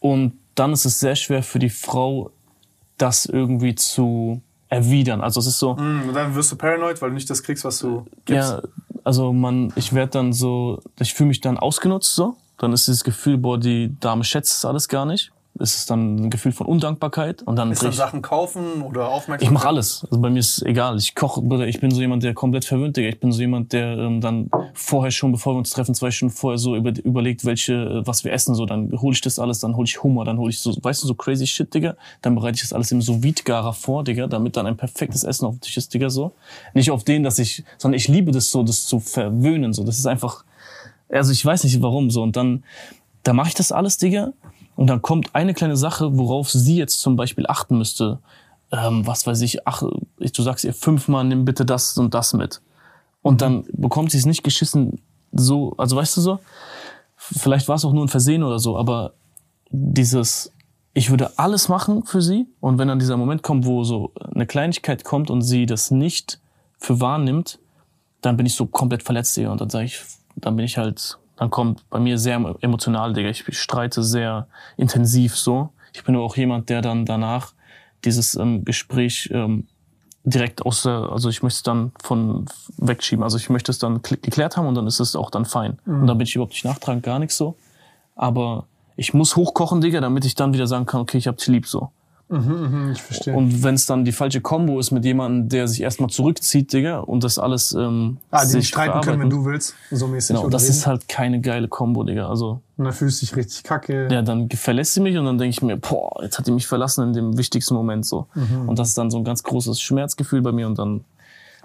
Und 0.00 0.32
dann 0.54 0.72
ist 0.72 0.84
es 0.84 0.98
sehr 0.98 1.14
schwer 1.14 1.42
für 1.42 1.58
die 1.58 1.70
Frau, 1.70 2.30
das 2.98 3.26
irgendwie 3.26 3.74
zu 3.74 4.42
erwidern. 4.68 5.20
Also 5.20 5.40
es 5.40 5.46
ist 5.46 5.58
so, 5.58 5.70
und 5.72 6.12
dann 6.12 6.34
wirst 6.34 6.52
du 6.52 6.56
paranoid, 6.56 7.00
weil 7.00 7.10
du 7.10 7.14
nicht 7.14 7.30
das 7.30 7.42
kriegst, 7.42 7.64
was 7.64 7.78
du 7.78 8.06
gibst. 8.24 8.50
ja, 8.50 8.62
also 9.04 9.32
man, 9.32 9.72
ich 9.76 9.92
werde 9.92 10.12
dann 10.12 10.32
so, 10.32 10.82
ich 10.98 11.14
fühle 11.14 11.28
mich 11.28 11.40
dann 11.40 11.58
ausgenutzt 11.58 12.14
so. 12.14 12.36
Dann 12.58 12.72
ist 12.72 12.86
dieses 12.86 13.04
Gefühl, 13.04 13.36
boah, 13.36 13.58
die 13.58 13.94
Dame 14.00 14.24
schätzt 14.24 14.52
das 14.52 14.64
alles 14.64 14.88
gar 14.88 15.04
nicht. 15.04 15.30
Es 15.58 15.76
ist 15.76 15.90
dann 15.90 16.16
ein 16.16 16.30
Gefühl 16.30 16.52
von 16.52 16.66
Undankbarkeit 16.66 17.42
und 17.42 17.56
dann 17.56 17.72
Ist 17.72 17.82
dann 17.82 17.92
Sachen 17.92 18.22
kaufen 18.22 18.82
oder 18.82 19.08
Aufmerksamkeit? 19.08 19.42
ich 19.42 19.50
mache 19.50 19.68
alles. 19.68 20.04
Also 20.10 20.20
bei 20.20 20.30
mir 20.30 20.40
ist 20.40 20.62
egal. 20.62 20.96
Ich 20.98 21.14
koche, 21.14 21.42
ich 21.66 21.80
bin 21.80 21.90
so 21.90 22.00
jemand, 22.00 22.22
der 22.22 22.34
komplett 22.34 22.64
verwöhnt, 22.64 22.96
Digga. 22.96 23.08
Ich 23.08 23.20
bin 23.20 23.32
so 23.32 23.40
jemand, 23.40 23.72
der 23.72 23.96
ähm, 23.98 24.20
dann 24.20 24.50
vorher 24.74 25.10
schon, 25.10 25.32
bevor 25.32 25.54
wir 25.54 25.58
uns 25.58 25.70
treffen, 25.70 25.94
zwei 25.94 26.10
Stunden 26.10 26.34
vorher 26.34 26.58
so 26.58 26.76
über, 26.76 26.92
überlegt, 27.04 27.44
welche, 27.44 27.74
äh, 27.74 28.06
was 28.06 28.24
wir 28.24 28.32
essen. 28.32 28.54
So, 28.54 28.66
dann 28.66 28.92
hole 28.92 29.14
ich 29.14 29.20
das 29.20 29.38
alles, 29.38 29.60
dann 29.60 29.76
hole 29.76 29.86
ich 29.86 30.02
Hummer, 30.02 30.24
dann 30.24 30.38
hole 30.38 30.50
ich 30.50 30.58
so, 30.60 30.74
weißt 30.80 31.02
du, 31.02 31.06
so 31.06 31.14
crazy 31.14 31.46
shit, 31.46 31.72
Digga. 31.72 31.96
Dann 32.22 32.34
bereite 32.34 32.56
ich 32.56 32.62
das 32.62 32.72
alles 32.72 32.92
im 32.92 33.00
sous 33.02 33.20
garer 33.44 33.72
vor, 33.72 34.04
Digga, 34.04 34.26
damit 34.26 34.56
dann 34.56 34.66
ein 34.66 34.76
perfektes 34.76 35.24
Essen 35.24 35.46
auf 35.46 35.54
dem 35.54 35.60
Tisch 35.60 35.76
ist, 35.76 35.92
Digga, 35.94 36.10
so. 36.10 36.32
Nicht 36.74 36.90
auf 36.90 37.04
den, 37.04 37.22
dass 37.22 37.38
ich, 37.38 37.64
sondern 37.78 37.96
ich 37.96 38.08
liebe 38.08 38.32
das 38.32 38.50
so, 38.50 38.62
das 38.62 38.86
zu 38.86 39.00
verwöhnen, 39.00 39.72
so. 39.72 39.84
Das 39.84 39.98
ist 39.98 40.06
einfach, 40.06 40.44
also 41.08 41.32
ich 41.32 41.44
weiß 41.44 41.64
nicht 41.64 41.80
warum, 41.82 42.10
so. 42.10 42.22
Und 42.22 42.36
dann, 42.36 42.64
da 43.22 43.32
mache 43.32 43.48
ich 43.48 43.54
das 43.54 43.72
alles, 43.72 43.98
Digga. 43.98 44.32
Und 44.76 44.88
dann 44.88 45.02
kommt 45.02 45.34
eine 45.34 45.54
kleine 45.54 45.76
Sache, 45.76 46.16
worauf 46.16 46.50
sie 46.50 46.76
jetzt 46.76 47.00
zum 47.00 47.16
Beispiel 47.16 47.46
achten 47.48 47.78
müsste. 47.78 48.20
Ähm, 48.70 49.06
was 49.06 49.26
weiß 49.26 49.40
ich, 49.40 49.66
ach, 49.66 49.82
du 49.82 50.42
sagst 50.42 50.64
ihr 50.64 50.74
fünfmal, 50.74 51.24
nimm 51.24 51.44
bitte 51.44 51.64
das 51.64 51.96
und 51.98 52.14
das 52.14 52.34
mit. 52.34 52.60
Und 53.22 53.40
dann 53.42 53.64
bekommt 53.72 54.12
sie 54.12 54.18
es 54.18 54.26
nicht 54.26 54.44
geschissen 54.44 55.00
so, 55.32 55.74
also 55.76 55.96
weißt 55.96 56.16
du 56.16 56.20
so, 56.20 56.38
vielleicht 57.16 57.68
war 57.68 57.76
es 57.76 57.84
auch 57.84 57.92
nur 57.92 58.04
ein 58.04 58.08
Versehen 58.08 58.42
oder 58.42 58.58
so, 58.58 58.76
aber 58.76 59.14
dieses, 59.70 60.52
ich 60.94 61.10
würde 61.10 61.38
alles 61.38 61.68
machen 61.68 62.04
für 62.04 62.22
sie 62.22 62.46
und 62.60 62.78
wenn 62.78 62.88
dann 62.88 62.98
dieser 62.98 63.16
Moment 63.16 63.42
kommt, 63.42 63.66
wo 63.66 63.84
so 63.84 64.12
eine 64.34 64.46
Kleinigkeit 64.46 65.04
kommt 65.04 65.30
und 65.30 65.42
sie 65.42 65.66
das 65.66 65.90
nicht 65.90 66.40
für 66.78 67.00
wahr 67.00 67.18
nimmt, 67.18 67.58
dann 68.20 68.36
bin 68.36 68.46
ich 68.46 68.54
so 68.54 68.66
komplett 68.66 69.02
verletzt, 69.02 69.36
Digga. 69.36 69.52
Und 69.52 69.60
dann 69.60 69.70
sage 69.70 69.86
ich, 69.86 70.00
dann 70.36 70.56
bin 70.56 70.64
ich 70.64 70.78
halt, 70.78 71.18
dann 71.36 71.50
kommt 71.50 71.88
bei 71.90 71.98
mir 71.98 72.18
sehr 72.18 72.36
emotional, 72.60 73.12
Digga. 73.12 73.28
Ich 73.28 73.44
streite 73.58 74.02
sehr 74.02 74.46
intensiv 74.76 75.36
so. 75.36 75.70
Ich 75.92 76.04
bin 76.04 76.14
aber 76.14 76.24
auch 76.24 76.36
jemand, 76.36 76.68
der 76.68 76.82
dann 76.82 77.04
danach 77.04 77.52
dieses 78.04 78.34
ähm, 78.34 78.64
Gespräch 78.64 79.30
ähm, 79.32 79.66
direkt 80.24 80.64
aus 80.66 80.82
der, 80.82 81.10
also 81.12 81.28
ich 81.28 81.42
möchte 81.42 81.56
es 81.58 81.62
dann 81.62 81.92
von 82.02 82.46
wegschieben. 82.78 83.22
Also 83.22 83.36
ich 83.36 83.48
möchte 83.48 83.70
es 83.70 83.78
dann 83.78 83.98
kl- 84.00 84.20
geklärt 84.20 84.56
haben 84.56 84.66
und 84.66 84.74
dann 84.74 84.86
ist 84.86 85.00
es 85.00 85.14
auch 85.14 85.30
dann 85.30 85.44
fein. 85.44 85.78
Und 86.00 86.06
dann 86.06 86.18
bin 86.18 86.26
ich 86.26 86.34
überhaupt 86.34 86.52
nicht 86.52 86.64
nachtragend, 86.64 87.02
gar 87.02 87.18
nichts 87.18 87.36
so. 87.36 87.56
Aber 88.14 88.66
ich 88.96 89.14
muss 89.14 89.36
hochkochen, 89.36 89.80
Digga, 89.80 90.00
damit 90.00 90.24
ich 90.24 90.34
dann 90.34 90.52
wieder 90.54 90.66
sagen 90.66 90.86
kann, 90.86 91.00
okay, 91.00 91.18
ich 91.18 91.28
hab 91.28 91.36
dich 91.36 91.48
lieb 91.48 91.66
so. 91.66 91.90
Ich 92.28 93.02
verstehe. 93.02 93.34
Und 93.36 93.62
wenn 93.62 93.76
es 93.76 93.86
dann 93.86 94.04
die 94.04 94.10
falsche 94.10 94.40
Kombo 94.40 94.80
ist 94.80 94.90
mit 94.90 95.04
jemandem, 95.04 95.48
der 95.48 95.68
sich 95.68 95.80
erstmal 95.80 96.10
zurückzieht, 96.10 96.72
Digga, 96.72 96.98
und 96.98 97.22
das 97.22 97.38
alles 97.38 97.72
ähm, 97.72 98.18
ah, 98.32 98.40
die 98.42 98.46
sich 98.48 98.56
nicht 98.56 98.68
streiten 98.68 99.00
können, 99.02 99.20
wenn 99.20 99.30
du 99.30 99.44
willst. 99.44 99.74
So 99.92 100.08
mäßig. 100.08 100.34
Genau, 100.34 100.48
das 100.48 100.62
reden. 100.64 100.70
ist 100.72 100.86
halt 100.88 101.08
keine 101.08 101.40
geile 101.40 101.68
Kombo, 101.68 102.02
Digga. 102.02 102.28
Also, 102.28 102.60
Und 102.76 102.84
dann 102.84 102.92
fühlst 102.92 103.22
du 103.22 103.26
dich 103.26 103.36
richtig 103.36 103.62
kacke. 103.62 104.08
ja, 104.10 104.22
dann 104.22 104.50
verlässt 104.50 104.94
sie 104.94 105.00
mich 105.00 105.16
und 105.16 105.24
dann 105.24 105.38
denke 105.38 105.50
ich 105.50 105.62
mir, 105.62 105.76
boah, 105.76 106.20
jetzt 106.22 106.36
hat 106.38 106.48
die 106.48 106.50
mich 106.52 106.66
verlassen 106.66 107.04
in 107.06 107.12
dem 107.12 107.38
wichtigsten 107.38 107.74
Moment 107.74 108.04
so. 108.04 108.26
Mhm. 108.34 108.68
Und 108.70 108.78
das 108.80 108.88
ist 108.88 108.98
dann 108.98 109.08
so 109.10 109.18
ein 109.18 109.24
ganz 109.24 109.44
großes 109.44 109.80
Schmerzgefühl 109.80 110.42
bei 110.42 110.50
mir 110.50 110.66
und 110.66 110.78
dann, 110.80 111.04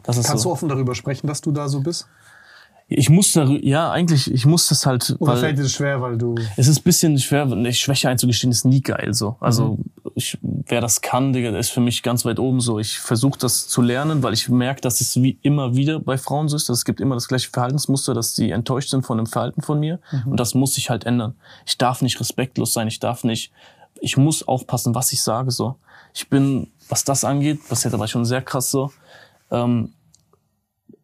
das 0.04 0.18
ist 0.18 0.28
Kannst 0.28 0.44
so. 0.44 0.50
du 0.50 0.54
offen 0.54 0.70
darüber 0.70 0.94
sprechen, 0.94 1.26
dass 1.26 1.42
du 1.42 1.52
da 1.52 1.68
so 1.70 1.80
bist? 1.80 2.08
Ich 2.94 3.10
muss 3.10 3.32
da, 3.32 3.46
ja, 3.46 3.90
eigentlich, 3.90 4.30
ich 4.34 4.46
muss 4.46 4.68
das 4.68 4.86
halt, 4.86 5.16
Oder 5.20 5.32
weil 5.32 5.40
fällt 5.40 5.58
dir 5.58 5.64
das 5.64 5.72
schwer, 5.72 6.02
weil 6.02 6.18
du. 6.18 6.36
es 6.58 6.68
ist 6.68 6.80
ein 6.82 6.84
bisschen 6.84 7.18
schwer, 7.20 7.44
eine 7.44 7.72
Schwäche 7.74 8.10
einzugestehen, 8.10 8.52
ist 8.52 8.66
nie 8.66 8.82
geil 8.82 9.14
so. 9.14 9.38
Also 9.40 9.78
Mhm. 9.78 9.84
Ich, 10.16 10.38
wer 10.42 10.82
das 10.82 11.02
kann, 11.02 11.34
Digga, 11.34 11.52
der 11.52 11.60
ist 11.60 11.72
für 11.72 11.82
mich 11.82 12.04
ganz 12.04 12.26
weit 12.26 12.40
oben 12.40 12.62
so. 12.62 12.80
Ich 12.80 13.00
versuche 13.00 13.40
das 13.40 13.68
zu 13.68 13.82
lernen, 13.82 14.24
weil 14.24 14.34
ich 14.34 14.50
merke, 14.50 14.82
dass 14.82 15.02
es 15.02 15.22
wie 15.22 15.38
immer 15.42 15.76
wieder 15.76 16.00
bei 16.00 16.18
Frauen 16.18 16.50
so 16.50 16.56
ist. 16.56 16.70
dass 16.70 16.80
Es 16.80 16.86
gibt 16.86 17.02
immer 17.02 17.16
das 17.16 17.28
gleiche 17.28 17.50
Verhaltensmuster, 17.50 18.14
dass 18.14 18.36
sie 18.36 18.52
enttäuscht 18.52 18.90
sind 18.90 19.06
von 19.06 19.18
dem 19.18 19.26
Verhalten 19.26 19.62
von 19.62 19.80
mir. 19.80 20.00
Mhm. 20.12 20.32
Und 20.32 20.40
das 20.40 20.54
muss 20.54 20.76
sich 20.76 20.90
halt 20.90 21.06
ändern. 21.06 21.36
Ich 21.66 21.78
darf 21.78 22.02
nicht 22.02 22.20
respektlos 22.20 22.74
sein. 22.74 22.88
Ich 22.88 23.00
darf 23.00 23.24
nicht, 23.24 23.52
ich 24.00 24.18
muss 24.18 24.48
aufpassen, 24.48 24.96
was 24.96 25.12
ich 25.14 25.22
sage 25.22 25.52
so. 25.52 25.76
Ich 26.14 26.30
bin, 26.30 26.68
was 26.90 27.04
das 27.04 27.24
angeht, 27.24 27.60
das 27.70 27.86
hätte 27.86 27.96
aber 27.96 28.08
schon 28.08 28.26
sehr 28.26 28.42
krass 28.42 28.72
so. 28.72 28.92
Ähm, 29.50 29.94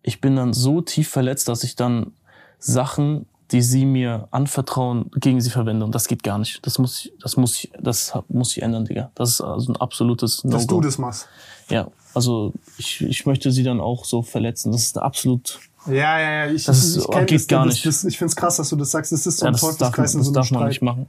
ich 0.02 0.22
bin 0.22 0.36
dann 0.36 0.54
so 0.54 0.82
tief 0.82 1.10
verletzt, 1.10 1.48
dass 1.48 1.64
ich 1.64 1.76
dann 1.76 2.14
Sachen, 2.60 3.26
die 3.52 3.62
sie 3.62 3.86
mir 3.86 4.28
anvertrauen, 4.32 5.10
gegen 5.16 5.40
sie 5.42 5.50
verwende. 5.50 5.86
Und 5.86 5.96
das 5.96 6.08
geht 6.08 6.22
gar 6.24 6.38
nicht. 6.38 6.66
Das 6.66 6.80
muss 6.80 7.00
ich, 7.06 7.14
das 7.22 7.38
muss 7.38 7.56
ich, 7.56 7.72
das 7.82 8.14
muss 8.28 8.56
ich 8.58 8.62
ändern, 8.64 8.86
Digga. 8.86 9.12
Das 9.16 9.30
ist 9.30 9.42
also 9.42 9.72
ein 9.72 9.78
absolutes 9.78 10.44
No-Go. 10.44 10.58
Dass 10.58 10.68
du 10.68 10.82
das 10.82 10.98
machst. 10.98 11.28
Ja, 11.70 11.88
also 12.14 12.54
ich, 12.78 13.02
ich 13.02 13.26
möchte 13.26 13.52
sie 13.52 13.64
dann 13.64 13.80
auch 13.80 14.04
so 14.06 14.22
verletzen. 14.22 14.72
Das 14.72 14.82
ist 14.84 14.98
absolut, 14.98 15.60
Ja, 15.86 16.20
ja, 16.20 16.46
ja. 16.46 16.52
Ich, 16.52 16.66
Das 16.66 16.84
ist- 16.84 16.98
ich 16.98 17.08
geht 17.08 17.32
das, 17.32 17.48
gar 17.48 17.66
das, 17.66 17.76
nicht. 17.76 17.86
Das, 17.86 18.04
ich 18.04 18.18
find's 18.18 18.36
krass, 18.36 18.58
dass 18.58 18.70
du 18.70 18.76
das 18.76 18.92
sagst. 18.92 19.12
Das 19.12 19.26
ist 19.26 19.38
so 19.40 19.46
ja, 19.46 19.50
ein 19.50 19.54
das 19.54 19.62
man, 19.62 19.72
Teufelskreis 19.78 20.14
in 20.14 20.20
das 20.20 20.28
so 20.28 20.32
einem 20.32 20.36
darf 20.36 20.52
man 20.52 20.60
Streit. 20.60 20.70
nicht 20.70 20.82
machen. 20.82 21.06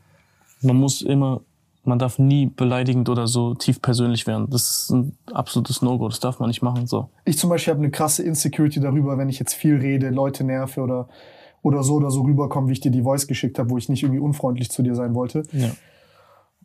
Man 0.62 0.76
muss 0.76 1.02
immer, 1.02 1.40
man 1.84 1.98
darf 1.98 2.18
nie 2.18 2.46
beleidigend 2.46 3.08
oder 3.08 3.26
so 3.26 3.54
tief 3.54 3.80
persönlich 3.82 4.26
werden. 4.28 4.48
Das 4.50 4.62
ist 4.82 4.90
ein 4.90 5.16
absolutes 5.32 5.82
No-Go. 5.82 6.08
Das 6.08 6.20
darf 6.20 6.38
man 6.40 6.48
nicht 6.48 6.62
machen, 6.62 6.86
so. 6.86 7.08
Ich 7.24 7.38
zum 7.38 7.50
Beispiel 7.50 7.72
habe 7.74 7.82
eine 7.82 7.90
krasse 7.90 8.22
Insecurity 8.22 8.80
darüber, 8.80 9.16
wenn 9.18 9.28
ich 9.28 9.38
jetzt 9.38 9.54
viel 9.54 9.76
rede, 9.76 10.10
Leute 10.10 10.44
nerve 10.44 10.80
oder, 10.80 11.08
oder 11.62 11.82
so 11.82 11.94
oder 11.94 12.10
so 12.10 12.22
rüberkomme, 12.22 12.68
wie 12.68 12.72
ich 12.72 12.80
dir 12.80 12.90
die 12.90 13.02
Voice 13.02 13.26
geschickt 13.26 13.58
habe, 13.58 13.70
wo 13.70 13.78
ich 13.78 13.88
nicht 13.88 14.02
irgendwie 14.02 14.20
unfreundlich 14.20 14.70
zu 14.70 14.82
dir 14.82 14.94
sein 14.94 15.14
wollte. 15.14 15.42
Ja. 15.52 15.70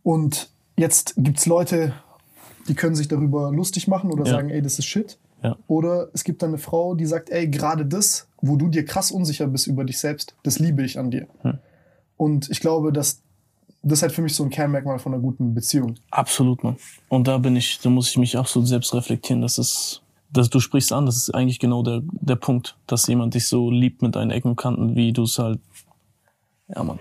Und 0.04 0.50
jetzt 0.78 1.16
gibt's 1.18 1.46
Leute, 1.46 1.94
die 2.68 2.76
können 2.76 2.96
sich 2.96 3.08
darüber 3.08 3.52
lustig 3.52 3.88
machen 3.88 4.12
oder 4.12 4.26
Ja. 4.26 4.32
sagen, 4.32 4.50
ey, 4.50 4.62
das 4.62 4.80
ist 4.80 4.86
Shit. 4.86 5.18
Ja. 5.42 5.58
Oder 5.68 6.08
es 6.14 6.24
gibt 6.24 6.42
dann 6.42 6.52
eine 6.52 6.58
Frau, 6.58 6.96
die 6.96 7.06
sagt, 7.06 7.30
ey, 7.30 7.48
gerade 7.48 7.86
das, 7.86 8.28
wo 8.42 8.56
du 8.56 8.70
dir 8.70 8.86
krass 8.86 9.12
unsicher 9.12 9.48
bist 9.48 9.68
über 9.68 9.84
dich 9.84 10.00
selbst, 10.00 10.36
das 10.44 10.60
liebe 10.60 10.84
ich 10.84 10.98
an 10.98 11.12
dir. 11.12 11.28
Hm. 11.42 11.58
Und 12.16 12.50
ich 12.50 12.62
glaube, 12.62 12.94
dass 12.94 13.20
das 13.86 14.00
ist 14.00 14.04
halt 14.04 14.12
für 14.14 14.22
mich 14.22 14.34
so 14.34 14.44
ein 14.46 14.50
Kernmerkmal 14.50 14.98
von 14.98 15.14
einer 15.14 15.22
guten 15.22 15.54
Beziehung. 15.54 15.96
Absolut, 16.10 16.64
Mann. 16.64 16.78
Und 17.10 17.28
da 17.28 17.38
bin 17.38 17.58
ich, 17.58 17.80
da 17.82 17.90
muss 17.90 18.10
ich 18.10 18.18
mich 18.18 18.38
absolut 18.38 18.66
selbst 18.70 18.94
reflektieren. 18.94 19.42
Das 19.42 19.58
ist, 19.58 20.02
das, 20.34 20.50
du 20.50 20.60
sprichst 20.60 20.92
an, 20.92 21.06
das 21.06 21.18
ist 21.18 21.34
eigentlich 21.34 21.60
genau 21.60 21.84
der, 21.84 22.02
der 22.04 22.36
Punkt, 22.36 22.78
dass 22.88 23.08
jemand 23.08 23.36
dich 23.36 23.48
so 23.48 23.70
liebt 23.70 24.02
mit 24.02 24.16
deinen 24.16 24.32
Ecken 24.32 24.50
und 24.50 24.56
Kanten, 24.56 24.96
wie 24.96 25.14
du 25.14 25.24
es 25.24 25.40
halt, 25.40 25.60
ja, 26.68 26.84
Mann. 26.84 27.00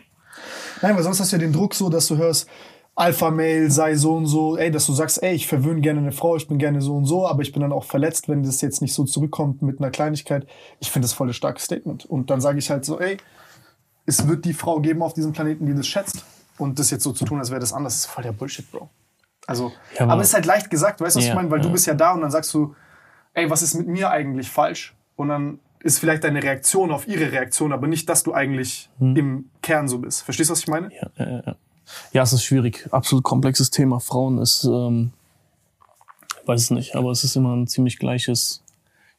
Nein, 0.83 0.97
weil 0.97 1.03
sonst 1.03 1.21
hast 1.21 1.33
du 1.33 1.37
ja 1.37 1.41
den 1.41 1.53
Druck 1.53 1.75
so, 1.75 1.89
dass 1.89 2.09
du 2.09 2.17
hörst, 2.17 2.49
Alpha-Mail 2.95 3.71
sei 3.71 3.97
so 3.97 4.15
und 4.15 4.27
so, 4.27 4.59
ey, 4.59 4.71
dass 4.71 4.87
du 4.87 4.93
sagst, 4.93 5.23
ey, 5.23 5.35
ich 5.35 5.47
verwöhne 5.47 5.81
gerne 5.81 6.01
eine 6.01 6.13
Frau, 6.13 6.37
ich 6.37 6.47
bin 6.47 6.59
gerne 6.59 6.83
so 6.83 6.95
und 6.95 7.07
so, 7.07 7.27
aber 7.27 7.41
ich 7.41 7.53
bin 7.53 7.63
dann 7.63 7.73
auch 7.73 7.85
verletzt, 7.85 8.29
wenn 8.29 8.43
das 8.43 8.61
jetzt 8.61 8.83
nicht 8.83 8.93
so 8.93 9.05
zurückkommt 9.05 9.63
mit 9.63 9.81
einer 9.81 9.91
Kleinigkeit. 9.91 10.47
Ich 10.79 10.91
finde 10.91 11.07
das 11.07 11.15
voll 11.15 11.29
ein 11.29 11.33
starkes 11.33 11.65
Statement. 11.65 12.05
Und 12.05 12.29
dann 12.29 12.43
sage 12.43 12.59
ich 12.59 12.69
halt 12.69 12.85
so, 12.85 13.01
ey, 13.01 13.17
es 14.05 14.29
wird 14.29 14.45
die 14.45 14.53
Frau 14.53 14.81
geben 14.81 15.03
auf 15.03 15.15
diesem 15.15 15.33
Planeten, 15.33 15.65
die 15.65 15.75
das 15.75 15.87
schätzt. 15.87 16.25
Und 16.59 16.79
das 16.79 16.91
jetzt 16.91 17.05
so 17.05 17.13
zu 17.13 17.25
tun, 17.25 17.39
als 17.39 17.51
wäre 17.51 17.61
das 17.61 17.73
anders, 17.73 17.95
ist 17.95 18.07
voll 18.07 18.25
der 18.25 18.33
Bullshit, 18.33 18.71
Bro. 18.71 18.91
Also, 19.47 19.73
Ja, 19.99 20.07
aber, 20.07 20.21
es 20.21 20.29
ist 20.29 20.35
halt 20.35 20.47
leicht 20.47 20.69
gesagt, 20.69 21.01
weißt 21.01 21.17
du, 21.17 21.19
was 21.21 21.25
Ja, 21.25 21.33
ich 21.33 21.37
meine? 21.37 21.51
Weil 21.51 21.61
du 21.61 21.69
ja. 21.69 21.73
bist 21.73 21.87
ja 21.87 21.95
da 21.95 22.13
und 22.13 22.21
dann 22.21 22.31
sagst 22.31 22.53
du, 22.53 22.75
ey, 23.35 23.51
was 23.51 23.63
ist 23.63 23.75
mit 23.75 23.87
mir 23.89 24.11
eigentlich 24.11 24.49
falsch? 24.51 24.95
Und 25.17 25.29
dann 25.29 25.59
ist 25.81 25.99
vielleicht 25.99 26.25
deine 26.25 26.43
Reaktion 26.43 26.93
auf 26.93 27.09
ihre 27.09 27.33
Reaktion, 27.33 27.73
aber 27.73 27.87
nicht, 27.89 28.09
dass 28.09 28.23
du 28.23 28.33
eigentlich 28.33 28.89
Hm. 28.99 29.17
im 29.17 29.45
Kern 29.63 29.89
so 29.89 29.99
bist. 29.99 30.23
Verstehst 30.23 30.51
du, 30.51 30.53
was 30.53 30.61
ich 30.61 30.69
meine? 30.69 30.91
Ja, 30.95 31.11
ja, 31.17 31.43
ja. 31.47 31.57
ja, 32.13 32.23
es 32.23 32.33
ist 32.33 32.45
schwierig. 32.45 32.89
Absolut 32.93 33.25
komplexes 33.25 33.71
Thema. 33.71 33.99
Frauen 34.01 34.39
ist, 34.39 34.65
ähm, 34.65 35.13
weiß 36.47 36.61
es 36.61 36.71
nicht, 36.71 36.95
aber 36.95 37.11
es 37.11 37.25
ist 37.25 37.35
immer 37.37 37.55
ein 37.57 37.67
ziemlich 37.67 37.99
gleiches 37.99 38.63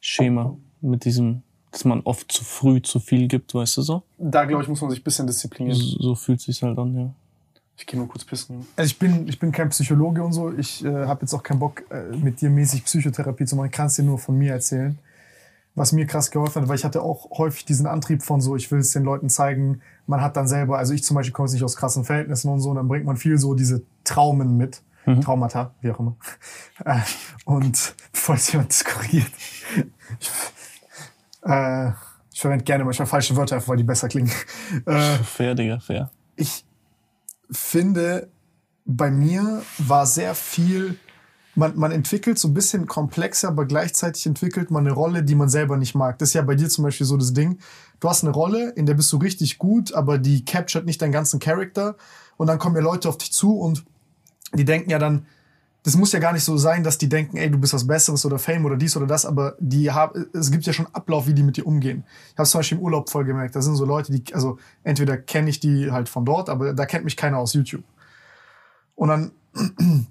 Schema 0.00 0.56
mit 0.80 1.04
diesem, 1.04 1.42
dass 1.70 1.84
man 1.84 2.00
oft 2.02 2.30
zu 2.32 2.44
früh 2.44 2.80
zu 2.80 3.00
viel 3.00 3.28
gibt, 3.28 3.54
weißt 3.54 3.76
du 3.78 3.82
so? 3.82 4.02
Da, 4.18 4.44
glaube 4.44 4.62
ich, 4.62 4.68
muss 4.68 4.80
man 4.80 4.90
sich 4.90 5.00
ein 5.00 5.04
bisschen 5.04 5.26
disziplinieren. 5.26 5.78
So, 5.78 5.98
so 6.00 6.14
fühlt 6.14 6.40
sich's 6.40 6.62
halt 6.62 6.78
an, 6.78 6.94
ja. 6.96 7.10
Ich 7.76 7.86
gehe 7.86 7.98
nur 7.98 8.08
kurz 8.08 8.24
pissen. 8.24 8.66
Also 8.76 8.86
ich 8.86 8.98
bin, 8.98 9.26
ich 9.26 9.38
bin 9.38 9.50
kein 9.50 9.68
Psychologe 9.70 10.22
und 10.22 10.32
so. 10.32 10.52
Ich 10.52 10.84
äh, 10.84 11.06
habe 11.06 11.22
jetzt 11.22 11.34
auch 11.34 11.42
keinen 11.42 11.58
Bock, 11.58 11.82
äh, 11.90 12.16
mit 12.16 12.40
dir 12.40 12.50
mäßig 12.50 12.84
Psychotherapie 12.84 13.46
zu 13.46 13.56
machen. 13.56 13.66
Ich 13.66 13.72
kann 13.72 13.86
es 13.86 13.94
dir 13.94 14.04
nur 14.04 14.18
von 14.18 14.36
mir 14.36 14.52
erzählen. 14.52 14.98
Was 15.74 15.90
mir 15.90 16.06
krass 16.06 16.30
geholfen 16.30 16.62
hat, 16.62 16.68
weil 16.68 16.76
ich 16.76 16.84
hatte 16.84 17.02
auch 17.02 17.36
häufig 17.36 17.64
diesen 17.64 17.86
Antrieb 17.86 18.22
von 18.22 18.40
so, 18.40 18.54
ich 18.54 18.70
will 18.70 18.78
es 18.78 18.92
den 18.92 19.02
Leuten 19.02 19.28
zeigen. 19.28 19.80
Man 20.06 20.20
hat 20.20 20.36
dann 20.36 20.46
selber, 20.46 20.78
also 20.78 20.94
ich 20.94 21.02
zum 21.02 21.16
Beispiel 21.16 21.32
komme 21.32 21.46
jetzt 21.48 21.54
nicht 21.54 21.64
aus 21.64 21.74
krassen 21.74 22.04
Verhältnissen 22.04 22.48
und 22.48 22.60
so, 22.60 22.70
und 22.70 22.76
dann 22.76 22.86
bringt 22.86 23.04
man 23.04 23.16
viel 23.16 23.38
so 23.38 23.54
diese 23.54 23.82
Traumen 24.04 24.56
mit. 24.56 24.82
Traumata, 25.22 25.74
wie 25.80 25.90
auch 25.90 26.00
immer. 26.00 26.16
Äh, 26.84 27.00
und 27.44 27.94
bevor 28.12 28.34
jetzt 28.34 28.52
jemand 28.52 28.70
das 28.70 28.84
korrigiert. 28.84 29.30
Ich, 30.18 30.30
äh, 31.42 31.90
ich 32.32 32.40
verwende 32.40 32.64
gerne 32.64 32.84
manchmal 32.84 33.06
falsche 33.06 33.36
Wörter, 33.36 33.56
einfach 33.56 33.68
weil 33.68 33.76
die 33.76 33.84
besser 33.84 34.08
klingen. 34.08 34.30
Äh, 34.86 35.18
Fair, 35.18 35.54
Digga, 35.54 35.78
fair. 35.80 36.10
ich 36.36 36.64
finde, 37.50 38.28
bei 38.84 39.10
mir 39.10 39.62
war 39.78 40.06
sehr 40.06 40.34
viel, 40.34 40.98
man, 41.54 41.76
man 41.76 41.92
entwickelt 41.92 42.38
so 42.38 42.48
ein 42.48 42.54
bisschen 42.54 42.86
komplexer, 42.86 43.48
aber 43.48 43.64
gleichzeitig 43.64 44.26
entwickelt 44.26 44.70
man 44.70 44.86
eine 44.86 44.94
Rolle, 44.94 45.22
die 45.22 45.34
man 45.34 45.48
selber 45.48 45.76
nicht 45.76 45.94
mag. 45.94 46.18
Das 46.18 46.30
ist 46.30 46.34
ja 46.34 46.42
bei 46.42 46.54
dir 46.54 46.68
zum 46.68 46.84
Beispiel 46.84 47.06
so 47.06 47.16
das 47.16 47.32
Ding. 47.32 47.58
du 48.00 48.08
hast 48.08 48.24
eine 48.24 48.32
Rolle, 48.32 48.70
in 48.70 48.86
der 48.86 48.94
bist 48.94 49.12
du 49.12 49.16
richtig 49.18 49.58
gut, 49.58 49.94
aber 49.94 50.18
die 50.18 50.44
captured 50.44 50.84
nicht 50.84 51.00
deinen 51.00 51.12
ganzen 51.12 51.40
Charakter. 51.40 51.96
Und 52.36 52.48
dann 52.48 52.58
kommen 52.58 52.76
ja 52.76 52.82
Leute 52.82 53.08
auf 53.08 53.18
dich 53.18 53.32
zu 53.32 53.58
und 53.58 53.84
die 54.52 54.64
denken 54.64 54.90
ja 54.90 54.98
dann, 54.98 55.26
das 55.84 55.96
muss 55.96 56.12
ja 56.12 56.18
gar 56.18 56.32
nicht 56.32 56.44
so 56.44 56.56
sein, 56.56 56.82
dass 56.82 56.96
die 56.96 57.10
denken, 57.10 57.36
ey, 57.36 57.50
du 57.50 57.58
bist 57.58 57.74
was 57.74 57.86
Besseres 57.86 58.24
oder 58.24 58.38
Fame 58.38 58.64
oder 58.64 58.76
dies 58.76 58.96
oder 58.96 59.06
das, 59.06 59.26
aber 59.26 59.54
die 59.60 59.90
haben, 59.90 60.26
es 60.32 60.50
gibt 60.50 60.64
ja 60.64 60.72
schon 60.72 60.86
Ablauf, 60.94 61.26
wie 61.26 61.34
die 61.34 61.42
mit 61.42 61.58
dir 61.58 61.66
umgehen. 61.66 62.04
Ich 62.32 62.38
habe 62.38 62.48
zum 62.48 62.60
Beispiel 62.60 62.78
im 62.78 62.84
Urlaub 62.84 63.10
voll 63.10 63.26
gemerkt, 63.26 63.54
da 63.54 63.60
sind 63.60 63.76
so 63.76 63.84
Leute, 63.84 64.10
die, 64.10 64.34
also 64.34 64.58
entweder 64.82 65.18
kenne 65.18 65.50
ich 65.50 65.60
die 65.60 65.92
halt 65.92 66.08
von 66.08 66.24
dort, 66.24 66.48
aber 66.48 66.72
da 66.72 66.86
kennt 66.86 67.04
mich 67.04 67.18
keiner 67.18 67.36
aus 67.36 67.52
YouTube. 67.52 67.84
Und 68.94 69.08
dann 69.08 69.32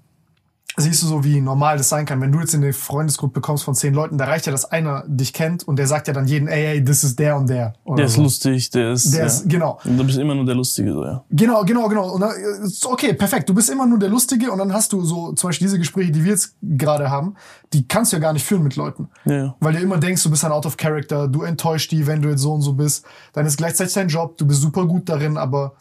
siehst 0.76 1.02
du 1.02 1.06
so, 1.06 1.22
wie 1.22 1.40
normal 1.40 1.78
das 1.78 1.88
sein 1.88 2.04
kann. 2.04 2.20
Wenn 2.20 2.32
du 2.32 2.40
jetzt 2.40 2.52
in 2.52 2.62
eine 2.62 2.72
Freundesgruppe 2.72 3.34
bekommst 3.34 3.64
von 3.64 3.74
zehn 3.74 3.94
Leuten, 3.94 4.18
da 4.18 4.24
reicht 4.24 4.46
ja, 4.46 4.52
dass 4.52 4.64
einer 4.64 5.04
dich 5.06 5.32
kennt 5.32 5.66
und 5.66 5.76
der 5.76 5.86
sagt 5.86 6.08
ja 6.08 6.14
dann 6.14 6.26
jeden, 6.26 6.48
ey, 6.48 6.66
ey, 6.66 6.84
das 6.84 7.04
ist 7.04 7.18
der 7.18 7.36
und 7.36 7.48
der. 7.48 7.74
Oder 7.84 7.96
Der 7.98 8.06
ist 8.06 8.14
so. 8.14 8.22
lustig, 8.22 8.70
der 8.70 8.92
ist. 8.92 9.12
Der 9.12 9.20
ja. 9.20 9.26
ist, 9.26 9.48
genau. 9.48 9.78
Und 9.84 9.96
du 9.96 10.04
bist 10.04 10.18
immer 10.18 10.34
nur 10.34 10.44
der 10.44 10.56
Lustige, 10.56 10.92
so, 10.92 11.04
ja. 11.04 11.24
Genau, 11.30 11.64
genau, 11.64 11.88
genau. 11.88 12.10
Und 12.10 12.22
dann, 12.22 12.30
äh, 12.30 12.64
ist 12.66 12.84
okay, 12.86 13.12
perfekt. 13.14 13.48
Du 13.48 13.54
bist 13.54 13.70
immer 13.70 13.86
nur 13.86 13.98
der 13.98 14.08
Lustige 14.08 14.50
und 14.50 14.58
dann 14.58 14.72
hast 14.72 14.92
du 14.92 15.04
so 15.04 15.32
zum 15.32 15.48
Beispiel 15.48 15.66
diese 15.66 15.78
Gespräche, 15.78 16.10
die 16.10 16.24
wir 16.24 16.32
jetzt 16.32 16.56
gerade 16.60 17.08
haben, 17.08 17.36
die 17.72 17.86
kannst 17.86 18.12
du 18.12 18.16
ja 18.16 18.20
gar 18.20 18.32
nicht 18.32 18.44
führen 18.44 18.64
mit 18.64 18.74
Leuten. 18.74 19.08
Ja, 19.26 19.32
ja. 19.32 19.54
Weil 19.60 19.74
du 19.74 19.78
immer 19.80 19.98
denkst, 19.98 20.22
du 20.24 20.30
bist 20.30 20.44
ein 20.44 20.52
out 20.52 20.66
of 20.66 20.76
character, 20.76 21.28
du 21.28 21.42
enttäuscht 21.42 21.92
die, 21.92 22.06
wenn 22.06 22.20
du 22.20 22.30
jetzt 22.30 22.40
so 22.40 22.52
und 22.52 22.62
so 22.62 22.72
bist. 22.72 23.04
Dann 23.32 23.46
ist 23.46 23.56
gleichzeitig 23.58 23.94
dein 23.94 24.08
Job, 24.08 24.36
du 24.38 24.46
bist 24.46 24.60
super 24.60 24.86
gut 24.86 25.08
darin, 25.08 25.36
aber 25.36 25.74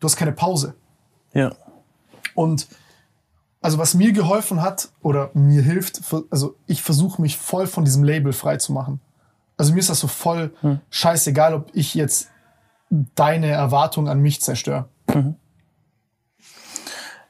du 0.00 0.06
hast 0.06 0.16
keine 0.16 0.32
Pause. 0.32 0.74
Ja. 1.34 1.52
Und 2.34 2.66
also 3.60 3.78
was 3.78 3.94
mir 3.94 4.12
geholfen 4.12 4.62
hat 4.62 4.90
oder 5.02 5.30
mir 5.34 5.62
hilft, 5.62 6.00
also 6.30 6.56
ich 6.66 6.82
versuche 6.82 7.20
mich 7.20 7.36
voll 7.36 7.66
von 7.66 7.84
diesem 7.84 8.04
Label 8.04 8.32
frei 8.32 8.56
zu 8.56 8.72
machen. 8.72 9.00
Also 9.56 9.72
mir 9.72 9.80
ist 9.80 9.90
das 9.90 10.00
so 10.00 10.06
voll 10.06 10.52
scheißegal, 10.88 11.54
ob 11.54 11.70
ich 11.74 11.94
jetzt 11.94 12.30
deine 12.88 13.48
Erwartung 13.48 14.08
an 14.08 14.20
mich 14.20 14.40
zerstöre. 14.40 14.88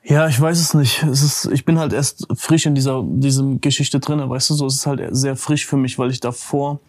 Ja, 0.02 0.28
ich 0.28 0.40
weiß 0.40 0.58
es 0.58 0.74
nicht. 0.74 1.02
Es 1.02 1.22
ist, 1.22 1.46
ich 1.52 1.64
bin 1.64 1.78
halt 1.78 1.92
erst 1.92 2.26
frisch 2.34 2.66
in 2.66 2.74
dieser 2.74 3.02
diesem 3.04 3.60
Geschichte 3.60 4.00
drinne, 4.00 4.30
weißt 4.30 4.50
du, 4.50 4.54
so 4.54 4.66
es 4.66 4.76
ist 4.76 4.86
halt 4.86 5.14
sehr 5.14 5.36
frisch 5.36 5.66
für 5.66 5.76
mich, 5.76 5.98
weil 5.98 6.10
ich 6.10 6.20
davor 6.20 6.80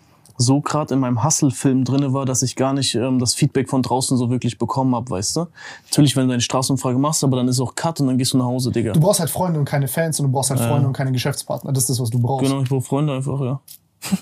so 0.41 0.61
gerade 0.61 0.93
in 0.93 0.99
meinem 0.99 1.23
Hustle-Film 1.23 1.85
drinne 1.85 2.13
war, 2.13 2.25
dass 2.25 2.41
ich 2.41 2.55
gar 2.55 2.73
nicht 2.73 2.95
ähm, 2.95 3.19
das 3.19 3.33
Feedback 3.33 3.69
von 3.69 3.81
draußen 3.81 4.17
so 4.17 4.29
wirklich 4.29 4.57
bekommen 4.57 4.95
habe, 4.95 5.09
weißt 5.09 5.37
du. 5.37 5.47
Natürlich, 5.85 6.15
wenn 6.15 6.23
du 6.23 6.29
deine 6.29 6.41
Straßenumfrage 6.41 6.97
machst, 6.97 7.23
aber 7.23 7.37
dann 7.37 7.47
ist 7.47 7.59
auch 7.59 7.75
Cut 7.75 8.01
und 8.01 8.07
dann 8.07 8.17
gehst 8.17 8.33
du 8.33 8.37
nach 8.37 8.45
Hause, 8.45 8.71
Digga. 8.71 8.93
Du 8.93 8.99
brauchst 8.99 9.19
halt 9.19 9.29
Freunde 9.29 9.59
und 9.59 9.65
keine 9.65 9.87
Fans 9.87 10.19
und 10.19 10.27
du 10.27 10.31
brauchst 10.31 10.49
halt 10.49 10.59
Freunde 10.59 10.87
und 10.87 10.93
keine 10.93 11.11
Geschäftspartner. 11.11 11.71
Das 11.71 11.83
ist 11.83 11.91
das, 11.91 11.99
was 12.01 12.09
du 12.09 12.19
brauchst. 12.19 12.45
Genau, 12.45 12.61
ich 12.61 12.69
brauche 12.69 12.81
Freunde 12.81 13.13
einfach, 13.13 13.39
ja. 13.41 13.59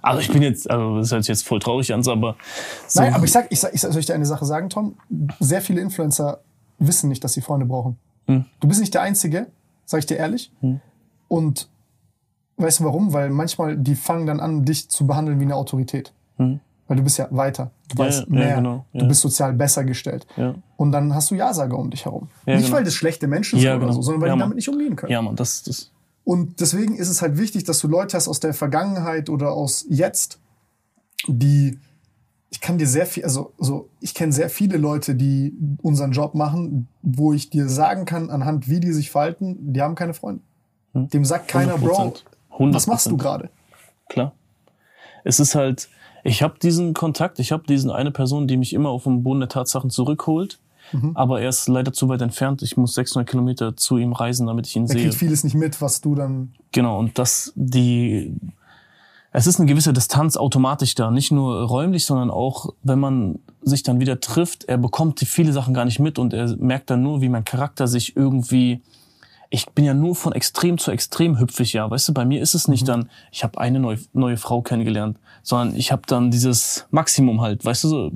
Also 0.00 0.20
ich 0.20 0.30
bin 0.30 0.40
jetzt, 0.40 0.70
also 0.70 0.98
das 0.98 1.12
hört 1.12 1.24
sich 1.24 1.28
jetzt 1.28 1.46
voll 1.46 1.58
traurig 1.58 1.92
an, 1.92 2.06
aber 2.08 2.36
so, 2.86 3.00
Nein, 3.00 3.12
aber 3.12 3.24
ich 3.24 3.32
sag, 3.32 3.50
ich 3.50 3.60
sag, 3.60 3.74
ich 3.74 3.80
sag, 3.82 3.92
soll 3.92 4.00
ich 4.00 4.06
dir 4.06 4.14
eine 4.14 4.24
Sache 4.24 4.46
sagen, 4.46 4.70
Tom? 4.70 4.94
Sehr 5.40 5.60
viele 5.60 5.82
Influencer 5.82 6.40
wissen 6.78 7.08
nicht, 7.08 7.22
dass 7.22 7.34
sie 7.34 7.42
Freunde 7.42 7.66
brauchen. 7.66 7.98
Hm. 8.26 8.46
Du 8.60 8.68
bist 8.68 8.80
nicht 8.80 8.94
der 8.94 9.02
Einzige, 9.02 9.48
sag 9.84 9.98
ich 9.98 10.06
dir 10.06 10.16
ehrlich. 10.16 10.50
Und 11.28 11.68
weißt 12.56 12.80
du 12.80 12.84
warum? 12.84 13.12
Weil 13.12 13.30
manchmal 13.30 13.76
die 13.76 13.94
fangen 13.94 14.26
dann 14.26 14.40
an, 14.40 14.64
dich 14.64 14.88
zu 14.88 15.06
behandeln 15.06 15.38
wie 15.40 15.44
eine 15.44 15.56
Autorität. 15.56 16.12
Weil 16.86 16.96
du 16.98 17.02
bist 17.02 17.16
ja 17.18 17.28
weiter. 17.30 17.70
Du 17.88 17.94
Hm. 17.94 17.98
Ja, 17.98 18.04
weißt 18.06 18.20
ja, 18.20 18.26
mehr. 18.28 18.56
genau, 18.56 18.84
Du 18.92 18.98
ja. 19.00 19.04
bist 19.06 19.22
sozial 19.22 19.54
besser 19.54 19.84
gestellt. 19.84 20.26
Ja. 20.36 20.54
Und 20.76 20.92
dann 20.92 21.14
hast 21.14 21.30
du 21.30 21.34
Ja-Sager 21.34 21.78
um 21.78 21.90
dich 21.90 22.04
herum. 22.04 22.28
Ja, 22.44 22.56
nicht, 22.56 22.66
genau. 22.66 22.76
weil 22.76 22.84
das 22.84 22.94
schlechte 22.94 23.26
Menschen 23.26 23.58
sind 23.58 23.66
Ja, 23.66 23.76
oder 23.76 23.86
genau. 23.86 23.92
so, 23.94 24.02
sondern 24.02 24.20
weil 24.22 24.28
Ja, 24.28 24.34
die 24.34 24.38
Mann. 24.38 24.44
damit 24.46 24.56
nicht 24.56 24.68
umgehen 24.68 24.94
können. 24.96 25.10
ja, 25.12 25.22
man, 25.22 25.34
das, 25.36 25.62
das, 25.62 25.90
Und 26.24 26.60
deswegen 26.60 26.94
ist 26.96 27.08
es 27.08 27.22
halt 27.22 27.38
wichtig, 27.38 27.64
dass 27.64 27.78
du 27.78 27.88
Leute 27.88 28.16
hast 28.16 28.28
aus 28.28 28.38
der 28.40 28.52
Vergangenheit 28.52 29.30
oder 29.30 29.52
aus 29.52 29.86
jetzt, 29.88 30.38
die 31.26 31.78
ich 32.50 32.60
kann 32.60 32.78
dir 32.78 32.86
sehr 32.86 33.06
viel, 33.06 33.24
also 33.24 33.52
so, 33.58 33.88
ich 34.00 34.14
kenne 34.14 34.32
sehr 34.32 34.48
viele 34.48 34.76
Leute, 34.76 35.16
die 35.16 35.56
unseren 35.82 36.12
Job 36.12 36.36
machen, 36.36 36.86
wo 37.02 37.32
ich 37.32 37.50
dir 37.50 37.68
sagen 37.68 38.04
kann, 38.04 38.30
anhand 38.30 38.68
wie 38.68 38.78
die 38.78 38.92
sich 38.92 39.10
verhalten, 39.10 39.72
die 39.72 39.82
haben 39.82 39.96
keine 39.96 40.14
Freunde. 40.14 40.40
Dem 40.92 41.24
sagt 41.24 41.48
keiner, 41.48 41.78
Bro, 41.78 42.14
100%. 42.58 42.74
was 42.74 42.86
machst 42.86 43.06
du 43.10 43.16
gerade? 43.16 43.48
klar. 44.08 44.32
Es 45.24 45.40
ist 45.40 45.54
halt, 45.54 45.88
ich 46.22 46.42
habe 46.42 46.54
diesen 46.62 46.92
Kontakt, 46.94 47.38
ich 47.38 47.50
habe 47.52 47.64
diesen 47.66 47.90
eine 47.90 48.10
Person, 48.10 48.46
die 48.46 48.56
mich 48.58 48.72
immer 48.74 48.90
auf 48.90 49.04
den 49.04 49.22
Boden 49.22 49.40
der 49.40 49.48
Tatsachen 49.48 49.90
zurückholt, 49.90 50.58
Mhm. 50.92 51.12
aber 51.14 51.40
er 51.40 51.48
ist 51.48 51.66
leider 51.66 51.94
zu 51.94 52.10
weit 52.10 52.20
entfernt. 52.20 52.60
Ich 52.60 52.76
muss 52.76 52.92
600 52.94 53.28
Kilometer 53.28 53.74
zu 53.74 53.96
ihm 53.96 54.12
reisen, 54.12 54.46
damit 54.46 54.66
ich 54.66 54.76
ihn 54.76 54.82
Er 54.84 54.88
sehe. 54.88 55.00
kriegt 55.02 55.14
vieles 55.14 55.42
nicht 55.42 55.54
mit, 55.54 55.80
was 55.80 56.02
du 56.02 56.14
dann. 56.14 56.52
Genau, 56.72 56.98
und 56.98 57.18
das, 57.18 57.52
die, 57.56 58.34
es 59.32 59.46
ist 59.46 59.58
eine 59.58 59.66
gewisse 59.66 59.94
Distanz 59.94 60.36
automatisch 60.36 60.94
da. 60.94 61.10
Nicht 61.10 61.32
nur 61.32 61.62
räumlich, 61.66 62.04
sondern 62.04 62.30
auch, 62.30 62.74
wenn 62.82 62.98
man 63.00 63.38
sich 63.62 63.82
dann 63.82 63.98
wieder 63.98 64.20
trifft, 64.20 64.64
er 64.64 64.76
bekommt 64.76 65.22
die 65.22 65.26
viele 65.26 65.54
Sachen 65.54 65.72
gar 65.72 65.86
nicht 65.86 66.00
mit 66.00 66.18
und 66.18 66.34
er 66.34 66.54
merkt 66.58 66.90
dann 66.90 67.02
nur, 67.02 67.22
wie 67.22 67.30
mein 67.30 67.44
Charakter 67.46 67.88
sich 67.88 68.14
irgendwie, 68.14 68.82
ich 69.54 69.66
bin 69.70 69.84
ja 69.84 69.94
nur 69.94 70.16
von 70.16 70.32
extrem 70.32 70.78
zu 70.78 70.90
extrem 70.90 71.38
hüpfig, 71.38 71.72
ja. 71.74 71.88
Weißt 71.88 72.08
du, 72.08 72.12
bei 72.12 72.24
mir 72.24 72.42
ist 72.42 72.54
es 72.54 72.66
nicht 72.66 72.88
dann, 72.88 73.08
ich 73.30 73.44
habe 73.44 73.58
eine 73.58 73.78
neue, 73.78 73.98
neue 74.12 74.36
Frau 74.36 74.62
kennengelernt, 74.62 75.16
sondern 75.42 75.76
ich 75.76 75.92
habe 75.92 76.02
dann 76.06 76.32
dieses 76.32 76.86
Maximum 76.90 77.40
halt, 77.40 77.64
weißt 77.64 77.84
du, 77.84 77.88
so. 77.88 78.12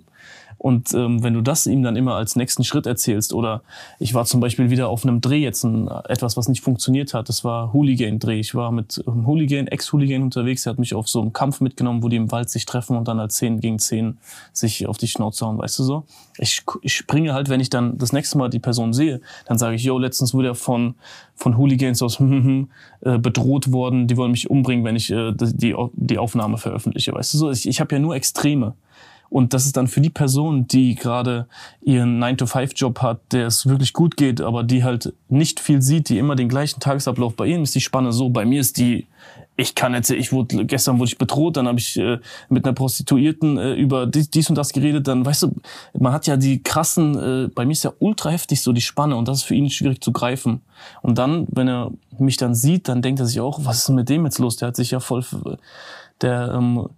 Und 0.58 0.92
ähm, 0.92 1.22
wenn 1.22 1.34
du 1.34 1.40
das 1.40 1.66
ihm 1.66 1.82
dann 1.84 1.94
immer 1.94 2.16
als 2.16 2.34
nächsten 2.34 2.64
Schritt 2.64 2.86
erzählst, 2.86 3.32
oder 3.32 3.62
ich 4.00 4.12
war 4.14 4.24
zum 4.24 4.40
Beispiel 4.40 4.70
wieder 4.70 4.88
auf 4.88 5.04
einem 5.04 5.20
Dreh 5.20 5.38
jetzt, 5.38 5.62
ein, 5.62 5.88
etwas, 6.08 6.36
was 6.36 6.48
nicht 6.48 6.62
funktioniert 6.62 7.14
hat, 7.14 7.28
das 7.28 7.44
war 7.44 7.72
Hooligan-Dreh. 7.72 8.40
Ich 8.40 8.56
war 8.56 8.72
mit 8.72 9.02
einem 9.06 9.26
Hooligan, 9.26 9.68
Ex-Hooligan 9.68 10.22
unterwegs, 10.22 10.64
der 10.64 10.72
hat 10.72 10.80
mich 10.80 10.94
auf 10.94 11.08
so 11.08 11.20
einem 11.20 11.32
Kampf 11.32 11.60
mitgenommen, 11.60 12.02
wo 12.02 12.08
die 12.08 12.16
im 12.16 12.32
Wald 12.32 12.50
sich 12.50 12.66
treffen 12.66 12.96
und 12.96 13.06
dann 13.06 13.20
als 13.20 13.36
10 13.36 13.60
gegen 13.60 13.78
10 13.78 14.18
sich 14.52 14.86
auf 14.88 14.98
die 14.98 15.06
Schnauze 15.06 15.46
hauen, 15.46 15.58
weißt 15.58 15.78
du 15.78 15.84
so? 15.84 16.04
Ich, 16.38 16.62
ich 16.82 16.94
springe 16.94 17.34
halt, 17.34 17.48
wenn 17.48 17.60
ich 17.60 17.70
dann 17.70 17.96
das 17.96 18.12
nächste 18.12 18.36
Mal 18.38 18.50
die 18.50 18.58
Person 18.58 18.92
sehe, 18.92 19.20
dann 19.46 19.58
sage 19.58 19.76
ich, 19.76 19.84
yo, 19.84 19.96
letztens 19.96 20.34
wurde 20.34 20.48
er 20.48 20.54
von, 20.56 20.96
von 21.36 21.56
Hooligans 21.56 22.02
aus 22.02 22.20
äh, 23.00 23.18
bedroht 23.18 23.70
worden, 23.70 24.08
die 24.08 24.16
wollen 24.16 24.32
mich 24.32 24.50
umbringen, 24.50 24.84
wenn 24.84 24.96
ich 24.96 25.10
äh, 25.10 25.32
die, 25.36 25.76
die 25.92 26.18
Aufnahme 26.18 26.58
veröffentliche, 26.58 27.12
weißt 27.12 27.34
du 27.34 27.38
so? 27.38 27.50
Ich, 27.52 27.68
ich 27.68 27.80
habe 27.80 27.94
ja 27.94 28.00
nur 28.00 28.16
Extreme. 28.16 28.74
Und 29.30 29.52
das 29.52 29.66
ist 29.66 29.76
dann 29.76 29.88
für 29.88 30.00
die 30.00 30.10
Person, 30.10 30.66
die 30.66 30.94
gerade 30.94 31.46
ihren 31.82 32.22
9-to-5-Job 32.22 33.02
hat, 33.02 33.20
der 33.32 33.46
es 33.46 33.66
wirklich 33.66 33.92
gut 33.92 34.16
geht, 34.16 34.40
aber 34.40 34.64
die 34.64 34.84
halt 34.84 35.12
nicht 35.28 35.60
viel 35.60 35.82
sieht, 35.82 36.08
die 36.08 36.18
immer 36.18 36.34
den 36.34 36.48
gleichen 36.48 36.80
Tagesablauf. 36.80 37.36
Bei 37.36 37.46
ihnen 37.46 37.64
ist 37.64 37.74
die 37.74 37.80
Spanne 37.80 38.12
so, 38.12 38.30
bei 38.30 38.44
mir 38.44 38.60
ist 38.60 38.78
die, 38.78 39.06
ich 39.56 39.74
kann 39.74 39.92
jetzt, 39.92 40.10
ich 40.10 40.32
wurde, 40.32 40.64
gestern 40.64 40.98
wurde 40.98 41.08
ich 41.08 41.18
bedroht, 41.18 41.56
dann 41.56 41.66
habe 41.66 41.78
ich 41.78 41.98
äh, 41.98 42.18
mit 42.48 42.64
einer 42.64 42.74
Prostituierten 42.74 43.58
äh, 43.58 43.74
über 43.74 44.06
dies, 44.06 44.30
dies 44.30 44.48
und 44.48 44.56
das 44.56 44.72
geredet, 44.72 45.08
dann, 45.08 45.26
weißt 45.26 45.42
du, 45.42 45.54
man 45.98 46.12
hat 46.12 46.26
ja 46.26 46.36
die 46.36 46.62
krassen, 46.62 47.18
äh, 47.18 47.48
bei 47.48 47.66
mir 47.66 47.72
ist 47.72 47.84
ja 47.84 47.92
ultra 47.98 48.30
heftig 48.30 48.62
so 48.62 48.72
die 48.72 48.80
Spanne 48.80 49.16
und 49.16 49.28
das 49.28 49.38
ist 49.38 49.44
für 49.44 49.56
ihn 49.56 49.68
schwierig 49.68 50.00
zu 50.00 50.12
greifen. 50.12 50.62
Und 51.02 51.18
dann, 51.18 51.46
wenn 51.50 51.68
er 51.68 51.90
mich 52.18 52.36
dann 52.36 52.54
sieht, 52.54 52.88
dann 52.88 53.02
denkt 53.02 53.20
er 53.20 53.26
sich 53.26 53.40
auch, 53.40 53.64
was 53.64 53.78
ist 53.78 53.88
denn 53.88 53.96
mit 53.96 54.08
dem 54.08 54.24
jetzt 54.24 54.38
los? 54.38 54.56
Der 54.56 54.68
hat 54.68 54.76
sich 54.76 54.92
ja 54.92 55.00
voll, 55.00 55.24
der, 56.22 56.54
ähm, 56.54 56.88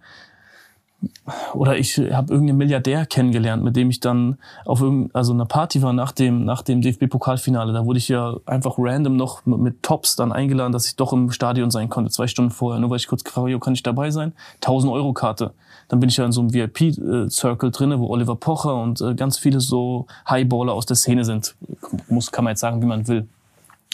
oder 1.53 1.77
ich 1.77 1.97
habe 1.97 2.33
irgendeinen 2.33 2.57
Milliardär 2.57 3.05
kennengelernt, 3.05 3.63
mit 3.63 3.75
dem 3.75 3.89
ich 3.89 3.99
dann 3.99 4.37
auf 4.65 4.83
also 5.13 5.33
einer 5.33 5.45
Party 5.45 5.81
war 5.81 5.93
nach 5.93 6.11
dem 6.11 6.45
nach 6.45 6.61
dem 6.61 6.81
DFB-Pokalfinale. 6.81 7.73
Da 7.73 7.85
wurde 7.85 7.99
ich 7.99 8.09
ja 8.09 8.35
einfach 8.45 8.75
random 8.77 9.15
noch 9.15 9.45
mit, 9.45 9.59
mit 9.59 9.83
Tops 9.83 10.15
dann 10.15 10.31
eingeladen, 10.31 10.71
dass 10.71 10.87
ich 10.87 10.95
doch 10.95 11.13
im 11.13 11.31
Stadion 11.31 11.71
sein 11.71 11.89
konnte, 11.89 12.11
zwei 12.11 12.27
Stunden 12.27 12.51
vorher. 12.51 12.79
Nur 12.79 12.89
weil 12.89 12.97
ich 12.97 13.07
kurz 13.07 13.23
gefragt 13.23 13.47
habe, 13.47 13.59
kann 13.59 13.73
ich 13.73 13.83
dabei 13.83 14.11
sein? 14.11 14.33
1000 14.55 14.91
Euro 14.93 15.13
Karte. 15.13 15.53
Dann 15.87 15.99
bin 15.99 16.09
ich 16.09 16.17
ja 16.17 16.25
in 16.25 16.31
so 16.31 16.41
einem 16.41 16.53
VIP-Circle 16.53 17.71
drinne, 17.71 17.99
wo 17.99 18.07
Oliver 18.07 18.35
Pocher 18.35 18.75
und 18.75 19.01
äh, 19.01 19.13
ganz 19.15 19.37
viele 19.37 19.59
so 19.59 20.05
Highballer 20.29 20.73
aus 20.73 20.85
der 20.85 20.95
Szene 20.95 21.25
sind. 21.25 21.55
Muss 22.07 22.31
kann 22.31 22.45
man 22.45 22.51
jetzt 22.51 22.61
sagen, 22.61 22.81
wie 22.81 22.85
man 22.85 23.07
will 23.07 23.27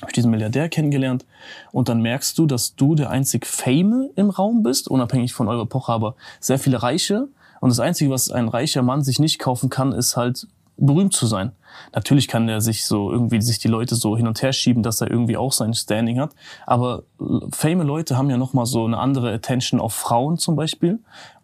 habe 0.02 0.12
ich 0.12 0.14
diesen 0.14 0.32
Milliardär 0.32 0.70
kennengelernt 0.70 1.26
und 1.72 1.90
dann 1.90 2.02
merkst 2.02 2.38
du, 2.38 2.46
dass 2.46 2.76
du 2.76 2.96
der 2.96 3.10
einzig 3.10 3.46
Fame 3.46 4.10
im 4.16 4.30
Raum 4.30 4.64
bist, 4.64 4.88
unabhängig 4.88 5.34
von 5.34 5.48
eurer 5.48 5.64
Epoche, 5.64 5.92
aber 5.92 6.16
sehr 6.40 6.60
viele 6.60 6.84
Reiche 6.84 7.28
und 7.62 7.70
das 7.70 7.80
Einzige, 7.80 8.12
was 8.12 8.30
ein 8.30 8.48
reicher 8.48 8.84
Mann 8.84 9.04
sich 9.04 9.20
nicht 9.20 9.40
kaufen 9.40 9.70
kann, 9.70 9.92
ist 9.92 10.16
halt 10.16 10.48
berühmt 10.80 11.14
zu 11.14 11.26
sein. 11.26 11.54
Natürlich 11.94 12.28
kann 12.28 12.48
er 12.48 12.62
sich 12.62 12.86
so 12.86 13.12
irgendwie 13.12 13.42
sich 13.42 13.58
die 13.58 13.68
Leute 13.68 13.96
so 13.96 14.16
hin 14.16 14.28
und 14.28 14.42
her 14.44 14.54
schieben, 14.54 14.84
dass 14.84 15.02
er 15.02 15.10
irgendwie 15.10 15.38
auch 15.38 15.52
sein 15.52 15.74
Standing 15.74 16.20
hat, 16.20 16.34
aber 16.68 17.04
fame 17.52 17.82
Leute 17.82 18.18
haben 18.18 18.30
ja 18.30 18.38
noch 18.38 18.54
mal 18.54 18.68
so 18.68 18.86
eine 18.86 19.00
andere 19.00 19.34
Attention 19.34 19.80
auf 19.80 19.94
Frauen 19.94 20.38
zum 20.38 20.56
Beispiel 20.56 21.00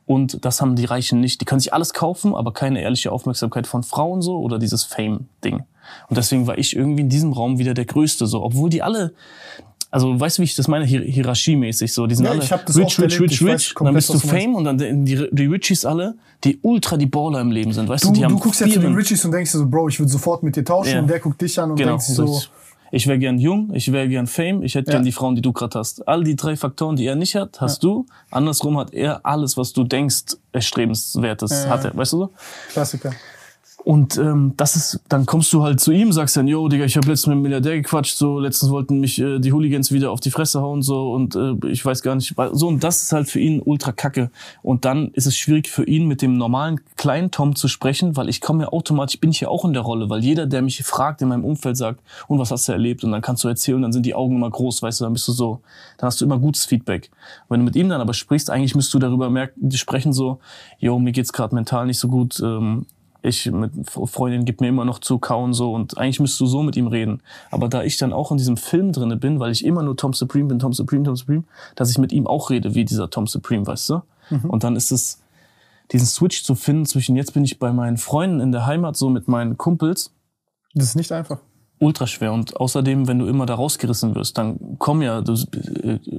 und 0.06 0.46
das 0.46 0.62
haben 0.62 0.76
die 0.76 0.86
Reichen 0.86 1.20
nicht. 1.20 1.42
Die 1.42 1.46
können 1.46 1.60
sich 1.60 1.74
alles 1.74 1.94
kaufen, 1.94 2.36
aber 2.36 2.54
keine 2.54 2.82
ehrliche 2.82 3.12
Aufmerksamkeit 3.12 3.68
von 3.68 3.84
Frauen 3.84 4.22
so 4.22 4.38
oder 4.38 4.60
dieses 4.60 4.84
Fame-Ding. 4.84 5.64
Und 6.10 6.18
deswegen 6.18 6.48
war 6.48 6.58
ich 6.58 6.76
irgendwie 6.76 7.02
in 7.02 7.10
diesem 7.10 7.34
Raum 7.34 7.58
wieder 7.60 7.74
der 7.74 7.86
Größte, 7.86 8.26
so, 8.28 8.44
obwohl 8.44 8.70
die 8.70 8.82
alle, 8.82 9.14
also 9.92 10.20
weißt 10.20 10.38
du, 10.38 10.42
wie 10.42 10.46
ich 10.46 10.56
das 10.56 10.68
meine, 10.68 10.86
Hier 10.86 11.02
Hierarchiemäßig 11.02 11.94
so, 11.94 12.08
die 12.08 12.16
sind 12.16 12.26
Ja, 12.26 12.32
alle 12.32 12.44
ich 12.44 12.52
hab 12.52 12.66
das 12.66 12.76
rich, 12.78 12.86
rich, 12.86 13.00
erlebt, 13.00 13.22
rich, 13.22 13.42
ich 13.42 13.48
rich, 13.48 13.80
und 13.80 13.86
dann 13.86 13.94
bist 13.94 14.10
du 14.10 14.14
du. 14.14 14.28
Fame 14.28 14.56
und 14.56 14.64
dann 14.64 14.78
die, 14.78 15.28
die 15.32 15.46
Richies 15.46 15.86
alle, 15.86 16.16
die 16.44 16.60
ultra 16.64 16.98
die 16.98 17.06
Baller 17.06 17.42
im 17.42 17.52
Leben 17.52 17.72
sind, 17.74 17.88
weißt 17.88 18.06
du, 18.06 18.08
Du, 18.10 18.14
die 18.16 18.26
haben 18.26 18.34
du 18.34 18.40
guckst 18.40 18.62
ja 18.62 18.68
zu 18.68 18.80
den. 18.80 18.94
Richies 18.96 19.24
und 19.26 19.32
denkst 19.32 19.52
dir 19.52 19.60
so, 19.60 19.68
Bro, 19.70 19.90
ich 19.90 20.00
würde 20.00 20.12
sofort 20.12 20.44
mit 20.44 20.56
dir 20.56 20.66
tauschen 20.66 20.94
Ja. 20.94 21.00
und 21.02 21.08
der 21.08 21.20
guckt 21.20 21.40
dich 21.42 21.60
an 21.60 21.72
und 21.72 21.78
Genau, 21.78 21.92
denkt 21.92 22.04
sich 22.04 22.16
so. 22.16 22.42
Ich 22.96 23.08
wäre 23.08 23.18
gern 23.18 23.40
jung, 23.40 23.72
ich 23.74 23.92
wäre 23.92 24.08
gern 24.08 24.28
Fame, 24.28 24.62
ich 24.62 24.76
hätte 24.76 24.92
Ja. 24.92 24.98
gern 24.98 25.04
die 25.06 25.12
Frauen, 25.12 25.34
die 25.36 25.42
du 25.42 25.52
gerade 25.52 25.80
hast. 25.80 26.08
All 26.08 26.24
die 26.24 26.36
drei 26.36 26.56
Faktoren, 26.56 26.96
die 26.96 27.08
er 27.08 27.16
nicht 27.16 27.34
hat, 27.36 27.60
hast 27.60 27.84
du. 27.84 28.06
Andersrum 28.30 28.78
hat 28.78 28.94
er 28.94 29.26
alles, 29.26 29.58
was 29.58 29.74
du 29.74 29.84
denkst, 29.84 30.36
erstrebenswertes 30.52 31.64
Ja. 31.66 31.70
hat 31.72 31.86
er. 31.86 31.96
Weißt 31.98 32.14
du 32.14 32.18
so? 32.18 32.30
Klassiker. 32.72 33.12
Und 33.84 34.18
ähm, 34.18 34.54
das 34.56 34.78
ist, 34.78 35.02
dann 35.10 35.26
kommst 35.26 35.52
du 35.52 35.62
halt 35.62 35.82
zu 35.82 35.92
ihm, 35.92 36.14
sagst 36.14 36.38
dann, 36.38 36.48
yo, 36.48 36.70
Digga, 36.70 36.86
ich 36.86 36.96
habe 36.96 37.08
letztens 37.08 37.28
mit 37.28 37.34
einem 37.34 37.42
Milliardär 37.42 37.76
gequatscht, 37.76 38.16
so 38.16 38.40
letztens 38.40 38.72
wollten 38.72 39.02
mich 39.02 39.20
äh, 39.20 39.40
die 39.40 39.52
Hooligans 39.52 39.92
wieder 39.92 40.12
auf 40.12 40.22
die 40.22 40.32
Fresse 40.32 40.62
hauen, 40.62 40.82
so 40.82 41.12
und 41.12 41.36
äh, 41.36 41.56
ich 41.68 41.86
weiß 41.86 42.02
gar 42.02 42.16
nicht, 42.16 42.34
so 42.54 42.68
und 42.70 42.82
das 42.82 43.04
ist 43.04 43.12
halt 43.12 43.30
für 43.30 43.42
ihn 43.42 43.62
ultra 43.62 43.92
kacke. 43.92 44.32
Und 44.62 44.86
dann 44.86 45.10
ist 45.12 45.28
es 45.28 45.36
schwierig 45.36 45.70
für 45.70 45.84
ihn 45.84 46.08
mit 46.08 46.22
dem 46.22 46.38
normalen 46.38 46.80
kleinen 46.96 47.30
Tom 47.32 47.58
zu 47.58 47.68
sprechen, 47.68 48.16
weil 48.16 48.30
ich 48.30 48.40
komme 48.40 48.64
ja 48.64 48.70
automatisch, 48.70 49.20
bin 49.20 49.32
ich 49.32 49.42
ja 49.42 49.50
auch 49.50 49.66
in 49.66 49.74
der 49.74 49.82
Rolle, 49.82 50.10
weil 50.10 50.24
jeder, 50.24 50.46
der 50.46 50.62
mich 50.62 50.82
fragt 50.84 51.22
in 51.22 51.28
meinem 51.28 51.44
Umfeld, 51.44 51.76
sagt, 51.76 52.00
und 52.30 52.40
was 52.40 52.52
hast 52.52 52.70
du 52.70 52.72
erlebt? 52.72 53.04
Und 53.04 53.12
dann 53.12 53.22
kannst 53.22 53.44
du 53.44 53.50
erzählen, 53.50 53.82
dann 53.82 53.92
sind 53.92 54.06
die 54.06 54.16
Augen 54.16 54.38
immer 54.38 54.50
groß, 54.50 54.82
weißt 54.82 55.02
du, 55.02 55.04
dann 55.04 55.14
bist 55.14 55.28
du 55.28 55.34
so, 55.34 55.60
dann 55.98 56.08
hast 56.08 56.22
du 56.22 56.26
immer 56.26 56.40
gutes 56.40 56.64
Feedback. 56.64 57.12
Wenn 57.50 57.60
du 57.60 57.66
mit 57.66 57.76
ihm 57.76 57.90
dann 57.90 58.00
aber 58.00 58.14
sprichst, 58.14 58.50
eigentlich 58.50 58.76
müsst 58.76 58.94
du 58.94 59.00
darüber 59.00 59.30
merken, 59.30 59.70
die 59.70 59.78
sprechen 59.78 60.14
so, 60.14 60.40
yo, 60.80 60.98
mir 61.00 61.12
geht's 61.12 61.34
gerade 61.34 61.54
mental 61.54 61.86
nicht 61.86 62.00
so 62.00 62.08
gut, 62.08 62.40
ähm, 62.42 62.86
ich 63.24 63.50
mit 63.50 63.72
Freundin 63.90 64.46
gibt 64.46 64.62
mir 64.62 64.68
immer 64.68 64.86
noch 64.86 65.00
zu 65.00 65.18
kauen 65.18 65.54
so 65.54 65.74
und 65.74 65.98
eigentlich 65.98 66.20
müsstest 66.20 66.42
du 66.42 66.46
so 66.46 66.62
mit 66.62 66.76
ihm 66.76 66.88
reden. 66.88 67.22
Aber 67.52 67.70
da 67.70 67.82
ich 67.84 67.98
dann 67.98 68.12
auch 68.12 68.32
in 68.32 68.38
diesem 68.38 68.58
Film 68.58 68.92
drinne 68.92 69.16
bin, 69.16 69.40
weil 69.40 69.52
ich 69.52 69.66
immer 69.66 69.82
nur 69.82 69.96
Tom 69.96 70.14
Supreme 70.14 70.50
bin, 70.50 70.60
Tom 70.60 70.74
Supreme, 70.74 71.04
Tom 71.04 71.16
Supreme, 71.16 71.44
dass 71.76 71.90
ich 71.90 71.98
mit 71.98 72.12
ihm 72.12 72.28
auch 72.28 72.50
rede 72.50 72.76
wie 72.76 72.84
dieser 72.86 73.10
Tom 73.10 73.26
Supreme, 73.26 73.66
weißt 73.66 73.90
du? 73.90 74.02
Und 74.50 74.64
dann 74.64 74.76
ist 74.76 74.92
es 74.92 75.22
diesen 75.92 76.08
Switch 76.08 76.44
zu 76.44 76.56
finden 76.56 76.86
zwischen 76.86 77.16
jetzt 77.16 77.34
bin 77.34 77.44
ich 77.44 77.60
bei 77.60 77.72
meinen 77.72 77.98
Freunden 77.98 78.40
in 78.40 78.52
der 78.52 78.66
Heimat 78.66 78.98
so 78.98 79.10
mit 79.10 79.28
meinen 79.28 79.58
Kumpels 79.58 80.12
Das 80.74 80.86
ist 80.86 80.96
nicht 80.96 81.12
einfach. 81.12 81.40
Ultra 81.84 82.08
schwer 82.08 82.32
und 82.34 82.60
außerdem, 82.60 83.08
wenn 83.08 83.20
du 83.20 83.28
immer 83.28 83.46
da 83.46 83.56
rausgerissen 83.56 84.16
wirst, 84.16 84.38
dann 84.38 84.58
komm 84.80 85.02
ja, 85.02 85.22
du 85.22 85.36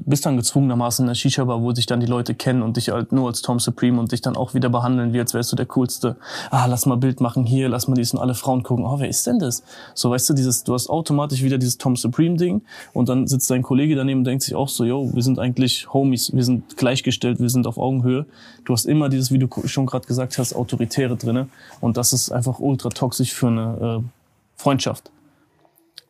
bist 0.04 0.26
dann 0.26 0.36
gezwungenermaßen 0.36 1.04
in 1.04 1.08
der 1.08 1.14
Shisha-Bar, 1.14 1.62
wo 1.62 1.72
sich 1.72 1.86
dann 1.86 2.00
die 2.00 2.06
Leute 2.06 2.34
kennen 2.34 2.62
und 2.62 2.76
dich 2.76 2.90
halt 2.90 3.12
nur 3.12 3.28
als 3.28 3.42
Tom 3.42 3.58
Supreme 3.58 3.98
und 3.98 4.12
dich 4.12 4.20
dann 4.20 4.36
auch 4.36 4.54
wieder 4.54 4.68
behandeln, 4.68 5.12
wie 5.12 5.20
als 5.20 5.32
wärst 5.32 5.52
du 5.52 5.56
der 5.56 5.66
Coolste. 5.66 6.16
Ah, 6.50 6.66
lass 6.66 6.84
mal 6.86 6.96
Bild 6.96 7.20
machen 7.20 7.44
hier, 7.44 7.68
lass 7.68 7.88
mal 7.88 7.94
dies 7.94 8.12
und 8.12 8.20
alle 8.20 8.34
Frauen 8.34 8.62
gucken. 8.62 8.84
Oh, 8.84 8.98
wer 8.98 9.08
ist 9.08 9.26
denn 9.26 9.38
das? 9.38 9.62
So, 9.94 10.10
weißt 10.10 10.28
du, 10.28 10.34
dieses, 10.34 10.64
du 10.64 10.74
hast 10.74 10.88
automatisch 10.88 11.42
wieder 11.42 11.56
dieses 11.56 11.78
Tom 11.78 11.96
Supreme-Ding 11.96 12.62
und 12.92 13.08
dann 13.08 13.26
sitzt 13.26 13.50
dein 13.50 13.62
Kollege 13.62 13.96
daneben 13.96 14.20
und 14.20 14.24
denkt 14.24 14.42
sich 14.42 14.54
auch 14.54 14.68
so, 14.68 14.84
yo, 14.84 15.10
wir 15.14 15.22
sind 15.22 15.38
eigentlich 15.38 15.92
Homies, 15.92 16.32
wir 16.34 16.44
sind 16.44 16.76
gleichgestellt, 16.76 17.40
wir 17.40 17.50
sind 17.50 17.66
auf 17.66 17.78
Augenhöhe. 17.78 18.26
Du 18.66 18.74
hast 18.74 18.84
immer 18.84 19.08
dieses, 19.08 19.32
wie 19.32 19.38
du 19.38 19.48
schon 19.64 19.86
gerade 19.86 20.06
gesagt 20.06 20.36
hast, 20.38 20.54
Autoritäre 20.54 21.16
drinne 21.16 21.48
und 21.80 21.96
das 21.96 22.12
ist 22.12 22.30
einfach 22.30 22.58
ultra 22.58 22.90
toxisch 22.90 23.32
für 23.32 23.48
eine 23.48 24.02
äh, 24.02 24.60
Freundschaft 24.60 25.10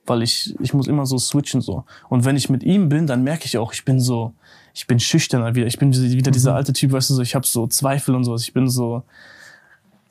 weil 0.07 0.23
ich, 0.23 0.55
ich 0.61 0.75
muss 0.75 0.87
immer 0.87 1.07
so 1.07 1.19
switchen 1.19 1.61
so. 1.61 1.85
Und 2.09 2.25
wenn 2.25 2.37
ich 2.37 2.51
mit 2.51 2.63
ihm 2.63 2.89
bin, 2.89 3.07
dann 3.07 3.23
merke 3.23 3.47
ich 3.47 3.59
auch, 3.59 3.73
ich 3.73 3.85
bin 3.85 4.01
so, 4.01 4.35
ich 4.75 4.87
bin 4.87 5.01
schüchterner 5.01 5.55
wieder. 5.55 5.67
Ich 5.67 5.79
bin 5.79 5.95
wieder 5.95 6.31
dieser 6.31 6.55
alte 6.55 6.73
Typ, 6.73 6.93
weißt 6.93 7.11
du, 7.11 7.15
so, 7.15 7.23
ich 7.23 7.35
habe 7.35 7.47
so 7.47 7.67
Zweifel 7.67 8.15
und 8.15 8.25
sowas. 8.25 8.43
Ich 8.43 8.53
bin 8.53 8.69
so, 8.69 9.03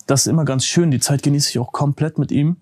das 0.07 0.21
ist 0.21 0.27
immer 0.27 0.45
ganz 0.45 0.65
schön. 0.65 0.91
Die 0.91 0.99
Zeit 0.99 1.23
genieße 1.23 1.49
ich 1.49 1.59
auch 1.59 1.71
komplett 1.71 2.17
mit 2.17 2.31
ihm. 2.31 2.57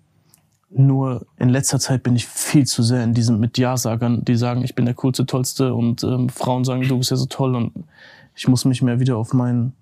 Nur 0.70 1.26
in 1.38 1.50
letzter 1.50 1.78
Zeit 1.78 2.02
bin 2.02 2.16
ich 2.16 2.26
viel 2.26 2.66
zu 2.66 2.82
sehr 2.82 3.04
in 3.04 3.12
diesem 3.12 3.38
mit 3.38 3.58
Ja-Sagern, 3.58 4.24
die 4.24 4.36
sagen, 4.36 4.64
ich 4.64 4.74
bin 4.74 4.86
der 4.86 4.94
coolste, 4.94 5.26
tollste 5.26 5.74
und 5.74 6.02
ähm, 6.02 6.30
Frauen 6.30 6.64
sagen, 6.64 6.88
du 6.88 6.96
bist 6.96 7.10
ja 7.10 7.16
so 7.16 7.26
toll 7.26 7.54
und 7.54 7.72
ich 8.34 8.48
muss 8.48 8.64
mich 8.64 8.80
mehr 8.80 8.98
wieder 8.98 9.18
auf 9.18 9.34
meinen 9.34 9.74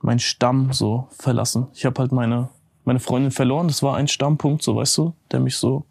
mein 0.00 0.18
Stamm 0.18 0.72
so 0.72 1.06
verlassen. 1.10 1.68
Ich 1.74 1.86
habe 1.86 1.98
halt 2.00 2.12
meine 2.12 2.50
meine 2.84 3.00
Freundin 3.00 3.30
verloren. 3.30 3.68
Das 3.68 3.82
war 3.82 3.96
ein 3.96 4.08
Stammpunkt, 4.08 4.62
so 4.62 4.76
weißt 4.76 4.98
du, 4.98 5.14
der 5.30 5.40
mich 5.40 5.56
so 5.56 5.84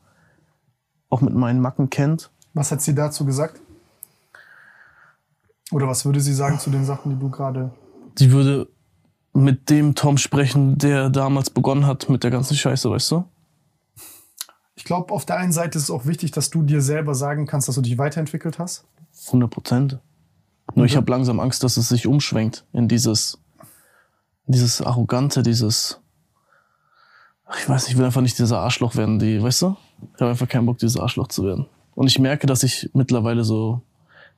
auch 1.11 1.21
mit 1.21 1.35
meinen 1.35 1.59
Macken 1.59 1.89
kennt. 1.89 2.31
Was 2.53 2.71
hat 2.71 2.81
sie 2.81 2.95
dazu 2.95 3.25
gesagt? 3.25 3.61
Oder 5.71 5.87
was 5.87 6.05
würde 6.05 6.19
sie 6.19 6.33
sagen 6.33 6.59
zu 6.59 6.69
den 6.69 6.85
Sachen, 6.85 7.11
die 7.11 7.19
du 7.19 7.29
gerade. 7.29 7.71
Die 8.17 8.31
würde 8.31 8.67
mit 9.33 9.69
dem 9.69 9.95
Tom 9.95 10.17
sprechen, 10.17 10.77
der 10.77 11.09
damals 11.09 11.49
begonnen 11.49 11.85
hat 11.85 12.09
mit 12.09 12.23
der 12.23 12.31
ganzen 12.31 12.55
Scheiße, 12.55 12.89
weißt 12.89 13.11
du? 13.11 13.23
Ich 14.75 14.83
glaube, 14.83 15.13
auf 15.13 15.25
der 15.25 15.37
einen 15.37 15.51
Seite 15.51 15.77
ist 15.77 15.85
es 15.85 15.91
auch 15.91 16.05
wichtig, 16.05 16.31
dass 16.31 16.49
du 16.49 16.63
dir 16.63 16.81
selber 16.81 17.15
sagen 17.15 17.45
kannst, 17.45 17.67
dass 17.67 17.75
du 17.75 17.81
dich 17.81 17.97
weiterentwickelt 17.97 18.59
hast. 18.59 18.85
100 19.27 19.49
Prozent. 19.49 19.99
Nur 20.73 20.85
ich 20.85 20.95
habe 20.95 21.09
langsam 21.11 21.39
Angst, 21.39 21.63
dass 21.63 21.77
es 21.77 21.89
sich 21.89 22.07
umschwenkt 22.07 22.65
in 22.73 22.87
dieses, 22.87 23.37
dieses 24.45 24.81
arrogante, 24.81 25.43
dieses, 25.43 26.01
ich 27.57 27.67
weiß, 27.67 27.89
ich 27.89 27.97
will 27.97 28.05
einfach 28.05 28.21
nicht 28.21 28.39
dieser 28.39 28.59
Arschloch 28.59 28.95
werden, 28.95 29.19
die, 29.19 29.41
weißt 29.41 29.61
du? 29.63 29.77
Ich 30.15 30.21
habe 30.21 30.31
einfach 30.31 30.47
keinen 30.47 30.65
Bock, 30.65 30.77
dieses 30.77 30.97
Arschloch 30.97 31.27
zu 31.27 31.43
werden. 31.45 31.65
Und 31.95 32.07
ich 32.07 32.19
merke, 32.19 32.47
dass 32.47 32.63
ich 32.63 32.89
mittlerweile 32.93 33.43
so 33.43 33.81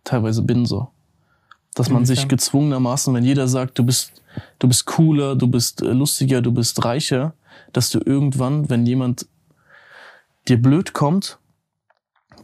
teilweise 0.03 0.41
bin 0.41 0.65
so. 0.65 0.89
Dass 1.75 1.89
man 1.89 2.05
sich 2.05 2.27
gezwungenermaßen, 2.27 3.13
wenn 3.13 3.23
jeder 3.23 3.47
sagt, 3.47 3.79
du 3.79 3.83
bist, 3.83 4.21
du 4.59 4.67
bist 4.67 4.85
cooler, 4.85 5.35
du 5.35 5.47
bist 5.47 5.81
äh, 5.81 5.91
lustiger, 5.91 6.41
du 6.41 6.51
bist 6.51 6.85
reicher, 6.85 7.33
dass 7.71 7.89
du 7.89 7.99
irgendwann, 8.05 8.69
wenn 8.69 8.85
jemand 8.85 9.27
dir 10.47 10.61
blöd 10.61 10.93
kommt, 10.93 11.39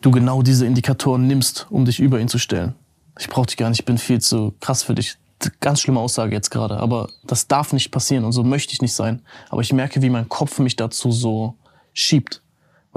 du 0.01 0.11
genau 0.11 0.41
diese 0.41 0.65
Indikatoren 0.65 1.27
nimmst, 1.27 1.67
um 1.69 1.85
dich 1.85 1.99
über 1.99 2.19
ihn 2.19 2.27
zu 2.27 2.39
stellen. 2.39 2.75
Ich 3.19 3.27
brauche 3.27 3.47
dich 3.47 3.57
gar 3.57 3.69
nicht, 3.69 3.79
ich 3.79 3.85
bin 3.85 3.97
viel 3.97 4.21
zu 4.21 4.55
krass 4.59 4.83
für 4.83 4.95
dich. 4.95 5.17
Ganz 5.59 5.81
schlimme 5.81 5.99
Aussage 5.99 6.35
jetzt 6.35 6.49
gerade, 6.49 6.77
aber 6.77 7.09
das 7.23 7.47
darf 7.47 7.71
nicht 7.71 7.91
passieren 7.91 8.25
und 8.25 8.31
so 8.31 8.43
möchte 8.43 8.73
ich 8.73 8.81
nicht 8.81 8.93
sein. 8.93 9.21
Aber 9.49 9.61
ich 9.61 9.71
merke, 9.71 10.01
wie 10.01 10.09
mein 10.09 10.27
Kopf 10.27 10.59
mich 10.59 10.75
dazu 10.75 11.11
so 11.11 11.55
schiebt. 11.93 12.41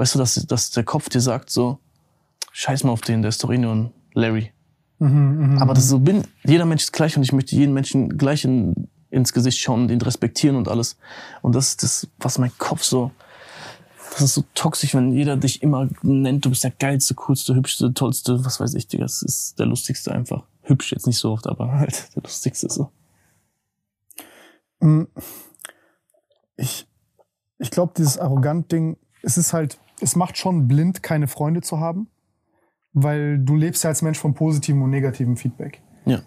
Weißt 0.03 0.15
du, 0.15 0.19
dass, 0.19 0.33
dass 0.33 0.71
der 0.71 0.83
Kopf 0.83 1.07
dir 1.07 1.21
sagt 1.21 1.49
so, 1.49 1.79
scheiß 2.51 2.83
mal 2.83 2.91
auf 2.91 2.99
den, 2.99 3.21
der 3.21 3.29
ist 3.29 3.41
doch 3.41 3.49
eh 3.49 3.57
nur 3.57 3.73
ein 3.73 3.93
Larry. 4.13 4.51
Aber 5.61 5.73
das 5.73 5.87
so 5.87 5.97
bin, 5.97 6.27
jeder 6.43 6.65
Mensch 6.65 6.83
ist 6.83 6.91
gleich 6.91 7.15
und 7.15 7.23
ich 7.23 7.31
möchte 7.31 7.55
jeden 7.55 7.73
Menschen 7.73 8.17
gleich 8.17 8.43
in, 8.43 8.89
ins 9.11 9.31
Gesicht 9.31 9.59
schauen 9.59 9.83
und 9.83 9.91
ihn 9.91 10.01
respektieren 10.01 10.57
und 10.57 10.67
alles. 10.67 10.97
Und 11.41 11.55
das 11.55 11.69
ist 11.69 11.83
das, 11.83 12.07
was 12.19 12.37
mein 12.37 12.51
Kopf 12.57 12.83
so, 12.83 13.11
das 14.11 14.23
ist 14.23 14.33
so 14.33 14.43
toxisch, 14.53 14.93
wenn 14.93 15.13
jeder 15.13 15.37
dich 15.37 15.63
immer 15.63 15.87
nennt, 16.01 16.43
du 16.43 16.49
bist 16.49 16.65
der 16.65 16.71
geilste, 16.71 17.15
coolste, 17.15 17.55
hübschste, 17.55 17.93
tollste, 17.93 18.43
was 18.43 18.59
weiß 18.59 18.73
ich, 18.73 18.89
Digga, 18.89 19.05
das 19.05 19.21
ist 19.21 19.57
der 19.57 19.67
lustigste 19.67 20.11
einfach. 20.11 20.43
Hübsch 20.63 20.91
jetzt 20.91 21.07
nicht 21.07 21.17
so 21.17 21.31
oft, 21.31 21.47
aber 21.47 21.71
halt 21.79 22.13
der 22.13 22.23
lustigste 22.23 22.69
so. 22.69 22.91
Mm, 24.81 25.03
Ich, 26.57 26.89
ich 27.57 27.71
glaube, 27.71 27.93
dieses 27.95 28.17
Arrogant-Ding, 28.17 28.97
es 29.21 29.37
ist 29.37 29.53
halt, 29.53 29.79
es 30.03 30.15
macht 30.15 30.37
schon 30.37 30.67
blind, 30.67 31.01
keine 31.01 31.27
Freunde 31.27 31.61
zu 31.61 31.79
haben, 31.79 32.07
weil 32.93 33.39
du 33.39 33.55
lebst 33.55 33.83
ja 33.83 33.89
als 33.89 34.01
Mensch 34.01 34.19
von 34.19 34.33
positivem 34.33 34.81
und 34.81 34.89
negativem 34.89 35.37
Feedback. 35.37 35.81
Ja, 36.05 36.21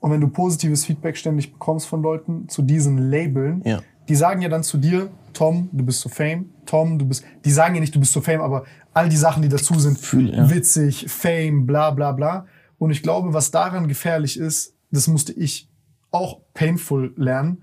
Und 0.00 0.10
wenn 0.10 0.20
du 0.20 0.28
positives 0.28 0.84
Feedback 0.84 1.16
ständig 1.16 1.52
bekommst 1.52 1.86
von 1.86 2.02
Leuten 2.02 2.48
zu 2.48 2.62
diesen 2.62 3.10
Labeln, 3.10 3.62
ja, 3.64 3.80
die 4.08 4.14
sagen 4.14 4.42
ja 4.42 4.48
dann 4.48 4.62
zu 4.62 4.78
dir, 4.78 5.10
Tom, 5.32 5.68
du 5.72 5.84
bist 5.84 6.00
so 6.00 6.08
Fame, 6.08 6.50
Tom, 6.66 6.98
du 6.98 7.06
bist, 7.06 7.24
die 7.44 7.50
sagen 7.50 7.74
ja 7.74 7.80
nicht, 7.80 7.94
du 7.94 8.00
bist 8.00 8.12
so 8.12 8.20
Fame, 8.20 8.40
aber 8.40 8.64
all 8.92 9.08
die 9.08 9.16
Sachen, 9.16 9.42
die 9.42 9.48
dazu 9.48 9.78
sind, 9.78 9.98
Gefühl, 9.98 10.34
ja. 10.34 10.50
witzig, 10.50 11.06
Fame, 11.08 11.66
bla 11.66 11.90
bla 11.90 12.12
bla. 12.12 12.46
Und 12.78 12.90
ich 12.90 13.02
glaube, 13.02 13.32
was 13.32 13.50
daran 13.50 13.88
gefährlich 13.88 14.38
ist, 14.38 14.74
das 14.90 15.06
musste 15.06 15.32
ich 15.32 15.70
auch 16.10 16.40
painful 16.52 17.14
lernen. 17.16 17.62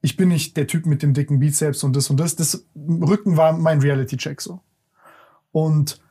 Ich 0.00 0.16
bin 0.16 0.28
nicht 0.28 0.56
der 0.56 0.66
Typ 0.66 0.86
mit 0.86 1.02
dem 1.02 1.14
dicken 1.14 1.40
Bizeps 1.40 1.82
und 1.82 1.96
das 1.96 2.08
und 2.10 2.20
das. 2.20 2.36
Das 2.36 2.66
Rücken 2.76 3.36
war 3.36 3.52
mein 3.52 3.80
Reality-Check 3.80 4.40
so. 4.40 4.60
Und 5.56 6.02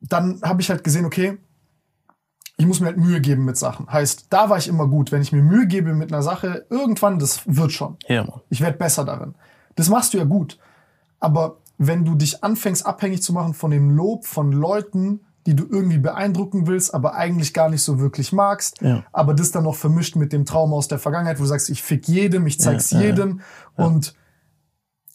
dann 0.00 0.40
habe 0.42 0.62
ich 0.62 0.70
halt 0.70 0.84
gesehen, 0.84 1.04
okay, 1.04 1.36
ich 2.58 2.64
muss 2.64 2.78
mir 2.78 2.86
halt 2.86 2.96
Mühe 2.96 3.20
geben 3.20 3.44
mit 3.44 3.56
Sachen. 3.56 3.90
Heißt, 3.90 4.26
da 4.30 4.48
war 4.48 4.56
ich 4.56 4.68
immer 4.68 4.86
gut. 4.86 5.10
Wenn 5.10 5.20
ich 5.20 5.32
mir 5.32 5.42
Mühe 5.42 5.66
gebe 5.66 5.94
mit 5.94 6.12
einer 6.12 6.22
Sache, 6.22 6.64
irgendwann, 6.70 7.18
das 7.18 7.40
wird 7.46 7.72
schon. 7.72 7.96
ja. 8.06 8.24
Ich 8.48 8.60
werde 8.60 8.78
besser 8.78 9.04
darin. 9.04 9.34
Das 9.74 9.88
machst 9.88 10.14
du 10.14 10.18
ja 10.18 10.24
gut. 10.24 10.58
Aber 11.18 11.56
wenn 11.76 12.04
du 12.04 12.14
dich 12.14 12.44
anfängst, 12.44 12.86
abhängig 12.86 13.20
zu 13.20 13.32
machen 13.32 13.52
von 13.52 13.72
dem 13.72 13.90
Lob 13.90 14.26
von 14.26 14.52
Leuten, 14.52 15.20
die 15.46 15.56
du 15.56 15.64
irgendwie 15.68 15.98
beeindrucken 15.98 16.68
willst, 16.68 16.94
aber 16.94 17.16
eigentlich 17.16 17.52
gar 17.52 17.68
nicht 17.68 17.82
so 17.82 17.98
wirklich 17.98 18.32
magst, 18.32 18.80
Ja. 18.80 19.04
aber 19.12 19.34
das 19.34 19.50
dann 19.50 19.64
noch 19.64 19.74
vermischt 19.74 20.14
mit 20.14 20.32
dem 20.32 20.44
Traum 20.44 20.72
aus 20.72 20.86
der 20.86 21.00
Vergangenheit, 21.00 21.38
wo 21.38 21.42
du 21.42 21.48
sagst, 21.48 21.68
ich 21.68 21.82
fick 21.82 22.06
jedem, 22.06 22.46
ich 22.46 22.60
zeig's 22.60 22.92
ja. 22.92 23.00
jedem 23.00 23.40
und 23.74 24.14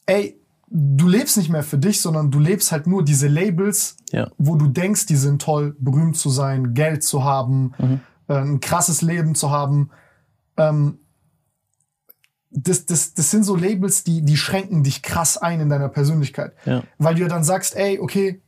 ey, 0.05 0.40
du 0.73 1.07
lebst 1.07 1.35
nicht 1.37 1.49
mehr 1.49 1.63
für 1.63 1.77
dich, 1.77 1.99
sondern 2.01 2.31
du 2.31 2.39
lebst 2.39 2.71
halt 2.71 2.87
nur 2.87 3.03
diese 3.03 3.27
Labels, 3.27 3.97
Ja. 4.11 4.31
wo 4.37 4.55
du 4.55 4.67
denkst, 4.67 5.05
die 5.05 5.17
sind 5.17 5.41
toll, 5.41 5.75
berühmt 5.79 6.15
zu 6.17 6.29
sein, 6.29 6.73
Geld 6.73 7.03
zu 7.03 7.23
haben, 7.25 7.73
Mhm. 7.77 7.99
äh, 8.27 8.35
ein 8.35 8.59
krasses 8.61 9.01
Leben 9.01 9.35
zu 9.35 9.51
haben. 9.51 9.89
Ähm, 10.57 10.99
das, 12.51 12.85
das, 12.85 13.13
das 13.13 13.31
sind 13.31 13.43
so 13.43 13.55
Labels, 13.55 14.03
die, 14.03 14.21
die 14.23 14.35
schränken 14.37 14.83
dich 14.83 15.01
krass 15.01 15.37
ein 15.37 15.59
in 15.61 15.69
deiner 15.69 15.89
Persönlichkeit. 15.89 16.53
Ja. 16.65 16.83
Weil 16.97 17.15
du 17.15 17.21
ja 17.21 17.27
dann 17.27 17.43
sagst, 17.43 17.75
ey, 17.75 17.99
okay, 17.99 18.41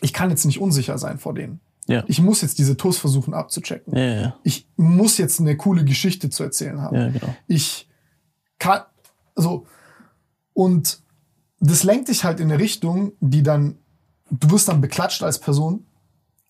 ich 0.00 0.12
kann 0.12 0.30
jetzt 0.30 0.44
nicht 0.46 0.60
unsicher 0.60 0.96
sein 0.98 1.18
vor 1.18 1.34
denen. 1.34 1.60
Ja. 1.86 2.04
Ich 2.06 2.20
muss 2.20 2.42
jetzt 2.42 2.58
diese 2.58 2.76
TUS 2.76 2.98
versuchen 2.98 3.32
abzuchecken. 3.34 3.96
Ja, 3.96 4.04
ja, 4.20 4.36
Ich 4.44 4.68
muss 4.76 5.16
jetzt 5.18 5.40
eine 5.40 5.56
coole 5.56 5.84
Geschichte 5.84 6.28
zu 6.30 6.42
erzählen 6.42 6.80
haben. 6.80 7.12
genau. 7.14 7.34
Ich 7.46 7.88
kann, 8.58 8.82
so, 9.34 9.66
und 10.52 11.00
das 11.60 11.82
lenkt 11.84 12.08
dich 12.08 12.24
halt 12.24 12.40
in 12.40 12.50
eine 12.50 12.60
Richtung, 12.60 13.12
die 13.20 13.42
dann 13.42 13.76
du 14.30 14.50
wirst 14.50 14.68
dann 14.68 14.80
beklatscht 14.80 15.22
als 15.22 15.38
Person, 15.38 15.84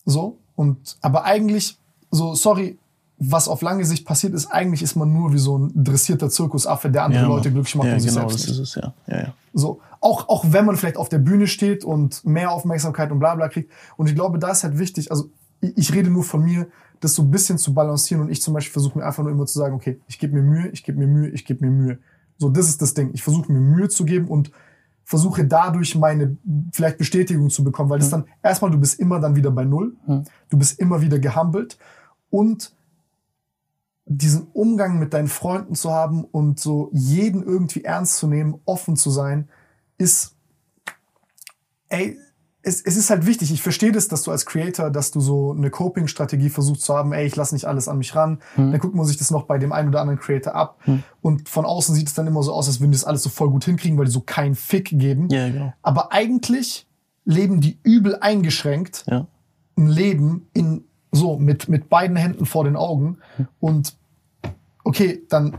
so, 0.04 0.38
und, 0.56 0.96
aber 1.00 1.24
eigentlich, 1.24 1.78
so, 2.10 2.34
sorry, 2.34 2.78
was 3.18 3.48
auf 3.48 3.62
lange 3.62 3.84
Sicht 3.84 4.06
passiert 4.06 4.32
ist, 4.32 4.46
eigentlich 4.46 4.82
ist 4.82 4.94
man 4.96 5.12
nur 5.12 5.32
wie 5.32 5.38
so 5.38 5.58
ein 5.58 5.72
dressierter 5.74 6.30
Zirkusaffe, 6.30 6.90
der 6.90 7.04
andere 7.04 7.22
Ja, 7.22 7.28
Leute 7.28 7.48
Mann. 7.48 7.54
glücklich 7.54 7.74
macht 7.74 7.88
ja, 7.88 7.94
und 7.94 8.00
sich 8.00 8.10
genau, 8.14 8.28
selbst 8.28 8.48
das 8.48 8.48
nicht. 8.48 8.60
ist 8.60 8.68
es, 8.68 8.74
ja. 8.76 8.94
ja, 9.06 9.22
ja. 9.22 9.34
So, 9.52 9.80
auch, 10.00 10.28
auch 10.28 10.44
wenn 10.48 10.64
man 10.64 10.76
vielleicht 10.76 10.96
auf 10.96 11.08
der 11.08 11.18
Bühne 11.18 11.46
steht 11.48 11.84
und 11.84 12.24
mehr 12.24 12.52
Aufmerksamkeit 12.52 13.10
und 13.10 13.18
bla 13.18 13.34
bla 13.34 13.48
kriegt. 13.48 13.72
Und 13.96 14.08
ich 14.08 14.14
glaube, 14.14 14.38
da 14.38 14.50
ist 14.50 14.62
halt 14.62 14.78
wichtig, 14.78 15.10
also 15.10 15.30
ich, 15.60 15.76
ich 15.76 15.92
rede 15.94 16.10
nur 16.10 16.22
von 16.22 16.44
mir, 16.44 16.68
das 17.00 17.14
so 17.14 17.22
ein 17.22 17.30
bisschen 17.30 17.58
zu 17.58 17.74
balancieren 17.74 18.22
und 18.22 18.30
ich 18.30 18.40
zum 18.40 18.54
Beispiel 18.54 18.72
versuche 18.72 18.98
mir 18.98 19.04
einfach 19.04 19.22
nur 19.22 19.32
immer 19.32 19.46
zu 19.46 19.58
sagen, 19.58 19.74
okay, 19.74 20.00
ich 20.06 20.18
gebe 20.18 20.34
mir 20.34 20.42
Mühe, 20.42 20.68
ich 20.68 20.84
gebe 20.84 20.98
mir 20.98 21.06
Mühe, 21.06 21.28
ich 21.28 21.44
gebe 21.44 21.64
mir 21.64 21.70
Mühe. 21.70 21.98
So, 22.38 22.48
das 22.48 22.68
ist 22.68 22.82
das 22.82 22.94
Ding. 22.94 23.10
Ich 23.14 23.22
versuche 23.22 23.52
mir 23.52 23.60
Mühe 23.60 23.88
zu 23.88 24.04
geben 24.04 24.28
und 24.28 24.50
versuche 25.08 25.46
dadurch 25.46 25.94
meine 25.94 26.36
vielleicht 26.70 26.98
Bestätigung 26.98 27.48
zu 27.48 27.64
bekommen, 27.64 27.88
weil 27.88 27.98
das 27.98 28.10
dann 28.10 28.26
erstmal, 28.42 28.70
du 28.70 28.76
bist 28.76 29.00
immer 29.00 29.18
dann 29.18 29.34
wieder 29.36 29.50
bei 29.50 29.64
Null, 29.64 29.96
Mhm. 30.06 30.24
du 30.50 30.58
bist 30.58 30.78
immer 30.78 31.00
wieder 31.00 31.18
gehumbelt 31.18 31.78
und 32.28 32.74
diesen 34.04 34.48
Umgang 34.52 34.98
mit 34.98 35.14
deinen 35.14 35.28
Freunden 35.28 35.74
zu 35.74 35.90
haben 35.90 36.24
und 36.24 36.60
so 36.60 36.90
jeden 36.92 37.42
irgendwie 37.42 37.84
ernst 37.84 38.18
zu 38.18 38.26
nehmen, 38.26 38.60
offen 38.66 38.96
zu 38.96 39.08
sein, 39.08 39.48
ist, 39.96 40.36
ey, 41.88 42.18
es, 42.62 42.82
es 42.82 42.96
ist 42.96 43.08
halt 43.10 43.24
wichtig. 43.26 43.52
Ich 43.52 43.62
verstehe 43.62 43.92
das, 43.92 44.08
dass 44.08 44.24
du 44.24 44.30
als 44.32 44.44
Creator, 44.44 44.90
dass 44.90 45.10
du 45.12 45.20
so 45.20 45.52
eine 45.52 45.70
Coping-Strategie 45.70 46.50
versuchst 46.50 46.82
zu 46.82 46.94
haben, 46.94 47.12
ey, 47.12 47.24
ich 47.26 47.36
lasse 47.36 47.54
nicht 47.54 47.66
alles 47.66 47.88
an 47.88 47.98
mich 47.98 48.14
ran. 48.16 48.40
Hm. 48.56 48.72
Dann 48.72 48.80
guckt 48.80 48.94
man 48.94 49.06
sich 49.06 49.16
das 49.16 49.30
noch 49.30 49.44
bei 49.44 49.58
dem 49.58 49.72
einen 49.72 49.88
oder 49.90 50.00
anderen 50.00 50.18
Creator 50.18 50.54
ab. 50.54 50.78
Und 51.22 51.48
von 51.48 51.64
außen 51.64 51.94
sieht 51.94 52.08
es 52.08 52.14
dann 52.14 52.26
immer 52.26 52.42
so 52.42 52.52
aus, 52.52 52.66
als 52.66 52.80
würden 52.80 52.90
die 52.90 52.96
das 52.98 53.04
alles 53.04 53.22
so 53.22 53.30
voll 53.30 53.50
gut 53.50 53.64
hinkriegen, 53.64 53.96
weil 53.96 54.06
die 54.06 54.10
so 54.10 54.20
keinen 54.20 54.54
Fick 54.56 54.90
geben. 54.92 55.28
Ja, 55.30 55.48
genau. 55.48 55.72
Aber 55.82 56.12
eigentlich 56.12 56.86
leben 57.24 57.60
die 57.60 57.78
übel 57.84 58.16
eingeschränkt 58.20 59.04
Ja. 59.06 59.26
ein 59.76 59.86
Leben 59.86 60.48
in 60.52 60.84
so 61.12 61.38
mit 61.38 61.68
mit 61.68 61.88
beiden 61.88 62.16
Händen 62.16 62.44
vor 62.44 62.64
den 62.64 62.76
Augen 62.76 63.18
und 63.60 63.96
okay, 64.84 65.22
dann 65.28 65.56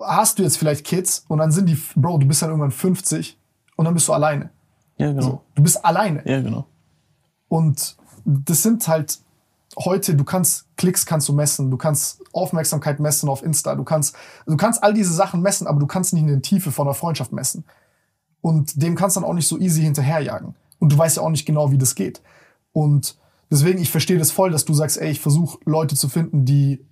hast 0.00 0.38
du 0.38 0.42
jetzt 0.42 0.58
vielleicht 0.58 0.84
Kids 0.84 1.24
und 1.28 1.38
dann 1.38 1.50
sind 1.52 1.68
die 1.68 1.76
Bro, 1.96 2.18
du 2.18 2.26
bist 2.26 2.42
dann 2.42 2.50
irgendwann 2.50 2.70
50 2.70 3.38
und 3.76 3.84
dann 3.86 3.94
bist 3.94 4.06
du 4.08 4.12
alleine. 4.12 4.50
Ja, 4.96 5.08
genau. 5.08 5.22
So, 5.22 5.42
du 5.54 5.62
bist 5.62 5.84
alleine 5.84 6.22
Ja, 6.28 6.40
genau. 6.40 6.66
und 7.48 7.96
das 8.24 8.62
sind 8.62 8.86
halt 8.88 9.18
heute, 9.78 10.14
du 10.14 10.24
kannst 10.24 10.66
Klicks 10.76 11.04
kannst 11.06 11.28
du 11.28 11.32
messen, 11.32 11.70
du 11.70 11.76
kannst 11.76 12.22
Aufmerksamkeit 12.32 12.98
messen 12.98 13.28
auf 13.28 13.42
Insta, 13.42 13.74
du 13.74 13.84
kannst 13.84 14.16
du 14.46 14.56
kannst 14.56 14.82
all 14.82 14.94
diese 14.94 15.12
Sachen 15.12 15.42
messen, 15.42 15.66
aber 15.66 15.78
du 15.78 15.86
kannst 15.86 16.12
nicht 16.12 16.22
in 16.22 16.28
der 16.28 16.42
Tiefe 16.42 16.72
von 16.72 16.86
einer 16.86 16.94
Freundschaft 16.94 17.32
messen. 17.32 17.64
Und 18.40 18.80
dem 18.80 18.94
kannst 18.94 19.16
du 19.16 19.20
dann 19.20 19.28
auch 19.28 19.34
nicht 19.34 19.48
so 19.48 19.58
easy 19.58 19.82
hinterherjagen. 19.82 20.54
Und 20.78 20.92
du 20.92 20.98
weißt 20.98 21.16
ja 21.16 21.22
auch 21.22 21.30
nicht 21.30 21.46
genau, 21.46 21.72
wie 21.72 21.78
das 21.78 21.94
geht. 21.94 22.22
Und 22.72 23.18
deswegen, 23.50 23.80
ich 23.80 23.90
verstehe 23.90 24.18
das 24.18 24.30
voll, 24.30 24.50
dass 24.50 24.64
du 24.64 24.72
sagst, 24.74 24.98
ey, 24.98 25.10
ich 25.10 25.20
versuche 25.20 25.58
Leute 25.64 25.96
zu 25.96 26.08
finden, 26.08 26.44
die 26.44 26.84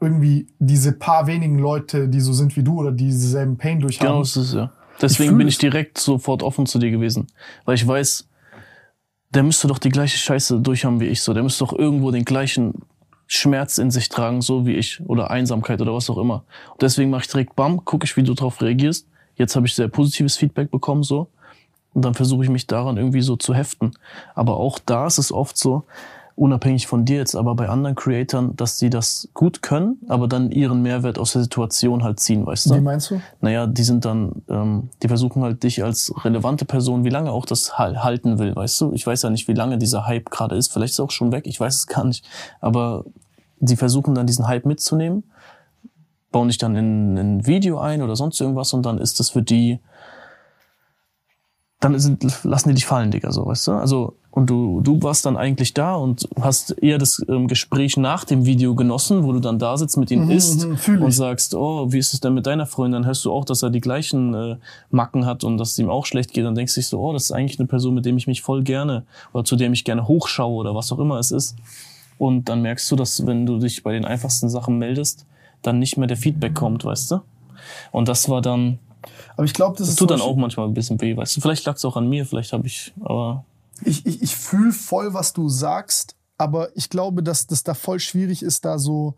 irgendwie 0.00 0.46
diese 0.58 0.92
paar 0.92 1.26
wenigen 1.26 1.58
Leute, 1.58 2.08
die 2.08 2.20
so 2.20 2.32
sind 2.32 2.56
wie 2.56 2.62
du 2.62 2.78
oder 2.78 2.92
die 2.92 3.06
dieselben 3.06 3.58
Pain 3.58 3.80
durchhaben. 3.80 4.08
Genau, 4.08 4.20
das 4.20 4.36
ist 4.36 4.48
es, 4.48 4.54
ja. 4.54 4.72
Deswegen 5.00 5.30
fühl 5.30 5.38
bin 5.38 5.48
ich 5.48 5.58
direkt 5.58 5.98
sofort 5.98 6.42
offen 6.42 6.66
zu 6.66 6.78
dir 6.78 6.90
gewesen. 6.90 7.28
Weil 7.64 7.76
ich 7.76 7.86
weiß, 7.86 8.28
der 9.30 9.42
müsste 9.42 9.68
doch 9.68 9.78
die 9.78 9.90
gleiche 9.90 10.18
Scheiße 10.18 10.60
durchhaben 10.60 11.00
wie 11.00 11.06
ich 11.06 11.22
so. 11.22 11.34
Der 11.34 11.42
müsste 11.42 11.64
doch 11.64 11.72
irgendwo 11.72 12.10
den 12.10 12.24
gleichen 12.24 12.74
Schmerz 13.26 13.78
in 13.78 13.90
sich 13.90 14.08
tragen, 14.08 14.40
so 14.40 14.66
wie 14.66 14.74
ich. 14.74 15.00
Oder 15.06 15.30
Einsamkeit 15.30 15.80
oder 15.80 15.94
was 15.94 16.08
auch 16.10 16.18
immer. 16.18 16.44
Und 16.72 16.82
deswegen 16.82 17.10
mache 17.10 17.22
ich 17.22 17.28
direkt 17.28 17.54
Bam, 17.54 17.84
gucke 17.84 18.06
ich, 18.06 18.16
wie 18.16 18.22
du 18.22 18.34
darauf 18.34 18.60
reagierst. 18.60 19.06
Jetzt 19.36 19.54
habe 19.54 19.66
ich 19.66 19.74
sehr 19.74 19.88
positives 19.88 20.36
Feedback 20.36 20.70
bekommen, 20.70 21.02
so. 21.02 21.28
Und 21.94 22.04
dann 22.04 22.14
versuche 22.14 22.44
ich 22.44 22.50
mich 22.50 22.66
daran 22.66 22.96
irgendwie 22.96 23.20
so 23.20 23.36
zu 23.36 23.54
heften. 23.54 23.92
Aber 24.34 24.56
auch 24.56 24.78
da 24.78 25.06
ist 25.06 25.18
es 25.18 25.32
oft 25.32 25.56
so, 25.56 25.84
unabhängig 26.38 26.86
von 26.86 27.04
dir 27.04 27.16
jetzt, 27.16 27.34
aber 27.34 27.54
bei 27.54 27.68
anderen 27.68 27.96
Creatoren, 27.96 28.54
dass 28.56 28.78
sie 28.78 28.90
das 28.90 29.28
gut 29.34 29.60
können, 29.62 29.98
aber 30.08 30.28
dann 30.28 30.50
ihren 30.52 30.82
Mehrwert 30.82 31.18
aus 31.18 31.32
der 31.32 31.42
Situation 31.42 32.04
halt 32.04 32.20
ziehen, 32.20 32.46
weißt 32.46 32.70
du? 32.70 32.74
Wie 32.76 32.80
meinst 32.80 33.10
du? 33.10 33.20
naja, 33.40 33.66
die 33.66 33.82
sind 33.82 34.04
dann, 34.04 34.42
ähm, 34.48 34.88
die 35.02 35.08
versuchen 35.08 35.42
halt 35.42 35.62
dich 35.64 35.82
als 35.82 36.12
relevante 36.24 36.64
Person, 36.64 37.04
wie 37.04 37.08
lange 37.10 37.32
auch 37.32 37.44
das 37.44 37.78
hal- 37.78 38.02
halten 38.04 38.38
will, 38.38 38.54
weißt 38.54 38.80
du? 38.80 38.92
Ich 38.92 39.06
weiß 39.06 39.22
ja 39.22 39.30
nicht, 39.30 39.48
wie 39.48 39.52
lange 39.54 39.78
dieser 39.78 40.06
Hype 40.06 40.30
gerade 40.30 40.54
ist. 40.56 40.72
Vielleicht 40.72 40.92
ist 40.92 41.00
er 41.00 41.06
auch 41.06 41.10
schon 41.10 41.32
weg, 41.32 41.46
ich 41.46 41.58
weiß 41.58 41.74
es 41.74 41.86
gar 41.86 42.04
nicht. 42.04 42.24
Aber 42.60 43.04
die 43.60 43.76
versuchen 43.76 44.14
dann 44.14 44.26
diesen 44.26 44.46
Hype 44.46 44.64
mitzunehmen, 44.66 45.24
bauen 46.30 46.48
dich 46.48 46.58
dann 46.58 46.76
in 46.76 47.16
in 47.16 47.38
ein 47.38 47.46
Video 47.46 47.78
ein 47.78 48.02
oder 48.02 48.14
sonst 48.14 48.40
irgendwas 48.40 48.72
und 48.72 48.84
dann 48.86 48.98
ist 48.98 49.18
das 49.18 49.30
für 49.30 49.42
die, 49.42 49.80
dann 51.80 51.98
sind, 51.98 52.24
lassen 52.44 52.70
die 52.70 52.74
dich 52.74 52.86
fallen, 52.86 53.10
Digga, 53.10 53.30
so, 53.30 53.46
weißt 53.46 53.68
du? 53.68 53.72
Also, 53.72 54.14
und 54.30 54.50
du, 54.50 54.80
du 54.80 55.00
warst 55.02 55.26
dann 55.26 55.36
eigentlich 55.36 55.74
da 55.74 55.94
und 55.94 56.28
hast 56.40 56.70
eher 56.82 56.98
das 56.98 57.24
ähm, 57.28 57.46
Gespräch 57.46 57.96
nach 57.96 58.24
dem 58.24 58.46
Video 58.46 58.74
genossen, 58.74 59.24
wo 59.24 59.32
du 59.32 59.40
dann 59.40 59.58
da 59.58 59.76
sitzt, 59.76 59.96
mit 59.96 60.10
ihm 60.10 60.26
Mhm, 60.26 60.30
isst 60.30 60.66
mhm, 60.88 61.02
und 61.02 61.12
sagst, 61.12 61.54
oh, 61.54 61.90
wie 61.92 61.98
ist 61.98 62.14
es 62.14 62.20
denn 62.20 62.34
mit 62.34 62.46
deiner 62.46 62.66
Freundin? 62.66 63.02
Dann 63.02 63.06
hörst 63.06 63.24
du 63.24 63.32
auch, 63.32 63.44
dass 63.44 63.62
er 63.62 63.70
die 63.70 63.80
gleichen 63.80 64.34
äh, 64.34 64.56
Macken 64.90 65.24
hat 65.24 65.44
und 65.44 65.58
dass 65.58 65.70
es 65.70 65.78
ihm 65.78 65.88
auch 65.88 66.06
schlecht 66.06 66.32
geht. 66.32 66.44
Dann 66.44 66.54
denkst 66.54 66.74
du 66.74 66.80
dich 66.80 66.88
so, 66.88 67.00
oh, 67.00 67.12
das 67.12 67.24
ist 67.24 67.32
eigentlich 67.32 67.58
eine 67.58 67.68
Person, 67.68 67.94
mit 67.94 68.04
dem 68.04 68.16
ich 68.16 68.26
mich 68.26 68.42
voll 68.42 68.62
gerne 68.62 69.04
oder 69.32 69.44
zu 69.44 69.56
der 69.56 69.70
ich 69.70 69.84
gerne 69.84 70.06
hochschaue 70.08 70.54
oder 70.56 70.74
was 70.74 70.92
auch 70.92 70.98
immer 70.98 71.18
es 71.18 71.30
ist. 71.30 71.56
Und 72.18 72.48
dann 72.48 72.62
merkst 72.62 72.90
du, 72.90 72.96
dass 72.96 73.24
wenn 73.26 73.46
du 73.46 73.58
dich 73.58 73.84
bei 73.84 73.92
den 73.92 74.04
einfachsten 74.04 74.48
Sachen 74.48 74.78
meldest, 74.78 75.26
dann 75.62 75.78
nicht 75.78 75.96
mehr 75.96 76.08
der 76.08 76.16
Feedback 76.16 76.54
kommt, 76.54 76.84
weißt 76.84 77.12
du? 77.12 77.20
Und 77.92 78.08
das 78.08 78.28
war 78.28 78.42
dann, 78.42 78.78
Aber 79.36 79.44
ich 79.44 79.54
glaube, 79.54 79.76
das, 79.76 79.86
das 79.86 79.90
ist 79.90 79.98
tut 79.98 80.10
dann 80.10 80.20
auch 80.20 80.36
manchmal 80.36 80.66
ein 80.66 80.74
bisschen 80.74 81.00
weh, 81.00 81.16
weißt 81.16 81.36
du? 81.36 81.40
Vielleicht 81.40 81.64
lag 81.64 81.76
es 81.76 81.84
auch 81.84 81.96
an 81.96 82.08
mir, 82.08 82.26
vielleicht 82.26 82.52
habe 82.52 82.66
ich, 82.66 82.92
aber 83.00 83.44
ich, 83.84 84.04
ich, 84.06 84.22
ich 84.22 84.36
fühle 84.36 84.72
voll, 84.72 85.14
was 85.14 85.32
du 85.32 85.48
sagst, 85.48 86.16
aber 86.36 86.68
ich 86.76 86.90
glaube, 86.90 87.22
dass 87.22 87.46
das 87.46 87.62
da 87.62 87.74
voll 87.74 88.00
schwierig 88.00 88.42
ist, 88.42 88.64
da 88.64 88.78
so, 88.78 89.14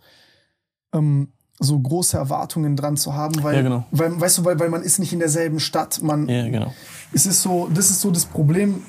ähm, 0.93 1.33
so 1.59 1.79
große 1.79 2.17
Erwartungen 2.17 2.77
dran 2.77 2.97
zu 2.97 3.15
haben, 3.15 3.43
weil, 3.43 3.57
Ja, 3.57 3.63
genau. 3.63 3.85
weil 3.91 4.19
weißt 4.19 4.39
du, 4.39 4.45
weil, 4.45 4.59
weil 4.59 4.71
man 4.71 4.83
ist 4.83 4.99
nicht 4.99 5.13
in 5.13 5.19
derselben 5.19 5.61
Stadt. 5.61 6.03
Man, 6.03 6.29
ja, 6.29 6.49
genau. 6.49 6.73
es 7.13 7.27
ist 7.27 7.43
so, 7.43 7.69
das 7.73 7.91
ist 7.91 8.01
so 8.01 8.11
das 8.11 8.25
Problem. 8.25 8.83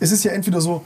Es 0.00 0.10
ist 0.10 0.24
ja 0.24 0.32
entweder 0.32 0.60
so, 0.60 0.82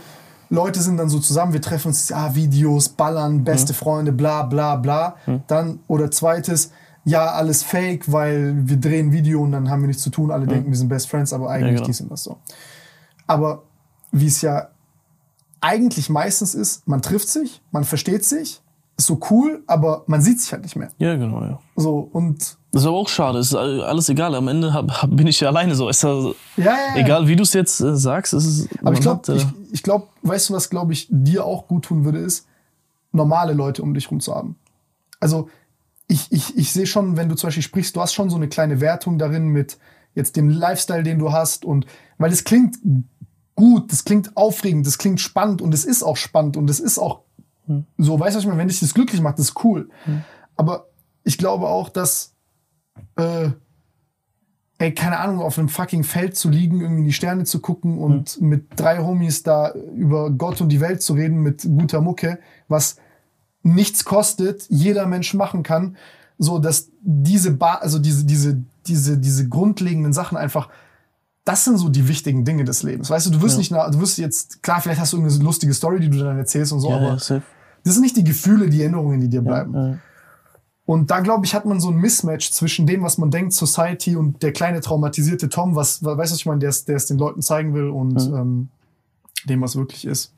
Leute 0.50 0.80
sind 0.80 0.96
dann 0.96 1.08
so 1.08 1.18
zusammen, 1.18 1.52
wir 1.52 1.62
treffen 1.62 1.88
uns, 1.88 2.12
ah, 2.12 2.34
Videos, 2.34 2.90
ballern, 2.90 3.44
beste 3.44 3.72
Freunde, 3.72 4.12
bla 4.12 4.42
bla 4.42 4.76
bla. 4.76 5.16
Dann, 5.46 5.78
oder 5.86 6.10
zweites, 6.10 6.72
ja, 7.04 7.32
alles 7.32 7.62
fake, 7.62 8.10
weil 8.12 8.54
wir 8.68 8.76
drehen 8.76 9.12
Video 9.12 9.42
und 9.42 9.52
dann 9.52 9.70
haben 9.70 9.82
wir 9.82 9.88
nichts 9.88 10.02
zu 10.02 10.10
tun, 10.10 10.30
alle 10.30 10.46
denken, 10.46 10.70
wir 10.70 10.76
sind 10.76 10.88
Best 10.88 11.08
Friends, 11.08 11.32
aber 11.32 11.50
eigentlich 11.50 11.76
genau. 11.76 11.86
dies 11.86 12.00
und 12.00 12.10
das 12.10 12.24
so. 12.24 12.38
Aber 13.26 13.62
wie 14.12 14.26
es 14.26 14.42
ja 14.42 14.68
eigentlich 15.60 16.10
meistens 16.10 16.54
ist, 16.54 16.86
man 16.86 17.02
trifft 17.02 17.28
sich, 17.28 17.62
man 17.70 17.84
versteht 17.84 18.24
sich, 18.24 18.60
ist 18.96 19.06
so 19.06 19.18
cool, 19.30 19.62
aber 19.66 20.04
man 20.06 20.20
sieht 20.20 20.40
sich 20.40 20.52
halt 20.52 20.62
nicht 20.62 20.76
mehr. 20.76 20.88
Ja, 20.98 21.16
genau, 21.16 21.42
ja. 21.42 21.58
So, 21.76 22.08
und 22.12 22.58
Das 22.72 22.82
ist 22.82 22.86
aber 22.86 22.96
auch 22.96 23.08
schade, 23.08 23.38
es 23.38 23.48
ist 23.48 23.54
alles 23.54 24.08
egal. 24.08 24.34
Am 24.34 24.48
Ende 24.48 24.72
hab, 24.72 24.90
hab, 25.02 25.16
bin 25.16 25.26
ich 25.26 25.40
ja 25.40 25.48
alleine 25.48 25.74
so. 25.74 25.88
Ist 25.88 26.02
ja, 26.02 26.10
ja, 26.10 26.32
ja, 26.56 26.64
ja. 26.64 26.96
Egal 26.96 27.26
wie 27.26 27.36
du 27.36 27.42
es 27.42 27.52
jetzt 27.52 27.80
äh, 27.80 27.96
sagst, 27.96 28.34
ist 28.34 28.46
es. 28.46 28.68
Aber 28.82 28.92
ich 28.92 29.00
glaube, 29.00 29.32
äh, 29.32 29.36
ich, 29.36 29.46
ich 29.72 29.82
glaube, 29.82 30.06
weißt 30.22 30.50
du, 30.50 30.54
was 30.54 30.68
glaube 30.68 30.92
ich 30.92 31.06
dir 31.10 31.44
auch 31.44 31.66
gut 31.66 31.86
tun 31.86 32.04
würde, 32.04 32.18
ist 32.18 32.46
normale 33.12 33.54
Leute 33.54 33.82
um 33.82 33.94
dich 33.94 34.10
rum 34.10 34.20
zu 34.20 34.34
haben. 34.34 34.56
Also 35.18 35.48
ich, 36.10 36.30
ich, 36.32 36.56
ich 36.56 36.72
sehe 36.72 36.86
schon, 36.86 37.16
wenn 37.16 37.28
du 37.28 37.36
zum 37.36 37.48
Beispiel 37.48 37.62
sprichst, 37.62 37.94
du 37.94 38.00
hast 38.00 38.12
schon 38.12 38.30
so 38.30 38.36
eine 38.36 38.48
kleine 38.48 38.80
Wertung 38.80 39.18
darin 39.18 39.48
mit 39.48 39.78
jetzt 40.14 40.36
dem 40.36 40.48
Lifestyle, 40.48 41.02
den 41.02 41.18
du 41.18 41.32
hast 41.32 41.64
und 41.64 41.86
weil 42.18 42.32
es 42.32 42.44
klingt 42.44 42.76
gut, 43.54 43.92
das 43.92 44.04
klingt 44.04 44.36
aufregend, 44.36 44.86
das 44.86 44.98
klingt 44.98 45.20
spannend 45.20 45.62
und 45.62 45.72
es 45.72 45.84
ist 45.84 46.02
auch 46.02 46.16
spannend 46.16 46.56
und 46.56 46.68
es 46.68 46.80
ist 46.80 46.98
auch 46.98 47.20
so, 47.98 48.18
weißt 48.18 48.34
du, 48.34 48.38
was 48.38 48.42
ich 48.42 48.48
meine, 48.48 48.58
wenn 48.58 48.68
dich 48.68 48.80
das 48.80 48.94
glücklich 48.94 49.20
macht, 49.20 49.38
das 49.38 49.50
ist 49.50 49.64
cool. 49.64 49.90
Aber 50.56 50.88
ich 51.22 51.38
glaube 51.38 51.68
auch, 51.68 51.88
dass 51.88 52.34
äh, 53.16 53.50
ey, 54.78 54.94
keine 54.94 55.20
Ahnung, 55.20 55.40
auf 55.40 55.58
einem 55.58 55.68
fucking 55.68 56.04
Feld 56.04 56.36
zu 56.36 56.48
liegen, 56.48 56.80
irgendwie 56.80 57.02
in 57.02 57.06
die 57.06 57.12
Sterne 57.12 57.44
zu 57.44 57.60
gucken 57.60 57.98
und 57.98 58.40
mit 58.40 58.66
drei 58.76 58.98
Homies 58.98 59.42
da 59.42 59.72
über 59.72 60.30
Gott 60.30 60.60
und 60.60 60.70
die 60.70 60.80
Welt 60.80 61.02
zu 61.02 61.12
reden 61.12 61.42
mit 61.42 61.62
guter 61.62 62.00
Mucke, 62.00 62.38
was 62.66 62.96
nichts 63.62 64.04
kostet, 64.04 64.66
jeder 64.68 65.06
Mensch 65.06 65.34
machen 65.34 65.62
kann, 65.62 65.96
so 66.38 66.58
dass 66.58 66.88
diese 67.02 67.52
ba 67.52 67.74
also 67.76 67.98
diese 67.98 68.24
diese 68.24 68.62
diese 68.86 69.18
diese 69.18 69.48
grundlegenden 69.48 70.12
Sachen 70.12 70.38
einfach 70.38 70.68
das 71.44 71.64
sind 71.64 71.78
so 71.78 71.88
die 71.88 72.06
wichtigen 72.06 72.44
Dinge 72.44 72.64
des 72.64 72.82
Lebens. 72.82 73.08
Weißt 73.10 73.26
du, 73.26 73.30
du 73.30 73.40
wirst 73.42 73.54
Ja. 73.54 73.58
nicht 73.58 73.70
nach, 73.70 73.90
du 73.90 73.98
wirst 74.00 74.18
jetzt 74.18 74.62
klar, 74.62 74.80
vielleicht 74.80 75.00
hast 75.00 75.12
du 75.12 75.16
irgendeine 75.16 75.42
lustige 75.42 75.72
Story, 75.74 75.98
die 76.00 76.10
du 76.10 76.18
dann 76.18 76.36
erzählst 76.38 76.72
und 76.72 76.80
so, 76.80 76.90
ja, 76.90 76.96
aber 76.96 77.16
ja, 77.16 77.42
das 77.82 77.94
sind 77.94 78.02
nicht 78.02 78.16
die 78.16 78.24
Gefühle, 78.24 78.68
die 78.68 78.82
Erinnerungen, 78.82 79.20
die 79.20 79.28
dir 79.28 79.40
bleiben. 79.42 80.00
Und 80.84 81.10
da, 81.10 81.20
glaube 81.20 81.46
ich, 81.46 81.54
hat 81.54 81.64
man 81.64 81.80
so 81.80 81.88
ein 81.90 81.96
Mismatch 81.96 82.50
zwischen 82.50 82.86
dem, 82.86 83.02
was 83.02 83.16
man 83.16 83.30
denkt, 83.30 83.52
Society 83.54 84.16
und 84.16 84.42
der 84.42 84.52
kleine 84.52 84.80
traumatisierte 84.80 85.48
Tom, 85.48 85.76
was, 85.76 86.02
weißt 86.04 86.14
du, 86.14 86.18
was 86.18 86.32
ich 86.32 86.46
meine, 86.46 86.58
der 86.58 86.68
es 86.70 86.84
der 86.84 86.96
es 86.96 87.06
den 87.06 87.16
Leuten 87.18 87.42
zeigen 87.42 87.74
will 87.74 87.88
und 87.88 88.14
Mhm. 88.28 88.34
ähm, 88.36 88.68
dem, 89.46 89.60
was 89.62 89.76
wirklich 89.76 90.04
ist. 90.04 90.32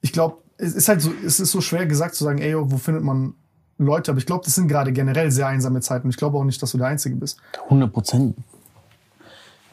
Ich 0.00 0.12
glaube, 0.12 0.38
es 0.60 0.74
ist 0.74 0.88
halt 0.88 1.00
so, 1.00 1.12
es 1.24 1.40
ist 1.40 1.50
so 1.50 1.60
schwer 1.60 1.86
gesagt 1.86 2.14
zu 2.14 2.24
sagen, 2.24 2.38
ey, 2.38 2.54
wo 2.56 2.76
findet 2.76 3.02
man 3.02 3.34
Leute? 3.78 4.10
Aber 4.10 4.18
ich 4.18 4.26
glaube, 4.26 4.44
das 4.44 4.54
sind 4.54 4.68
gerade 4.68 4.92
generell 4.92 5.30
sehr 5.30 5.46
einsame 5.46 5.80
Zeiten. 5.80 6.06
Und 6.06 6.10
ich 6.10 6.16
glaube 6.16 6.36
auch 6.38 6.44
nicht, 6.44 6.62
dass 6.62 6.72
du 6.72 6.78
der 6.78 6.88
Einzige 6.88 7.16
bist. 7.16 7.38
100 7.64 7.92
Prozent. 7.92 8.36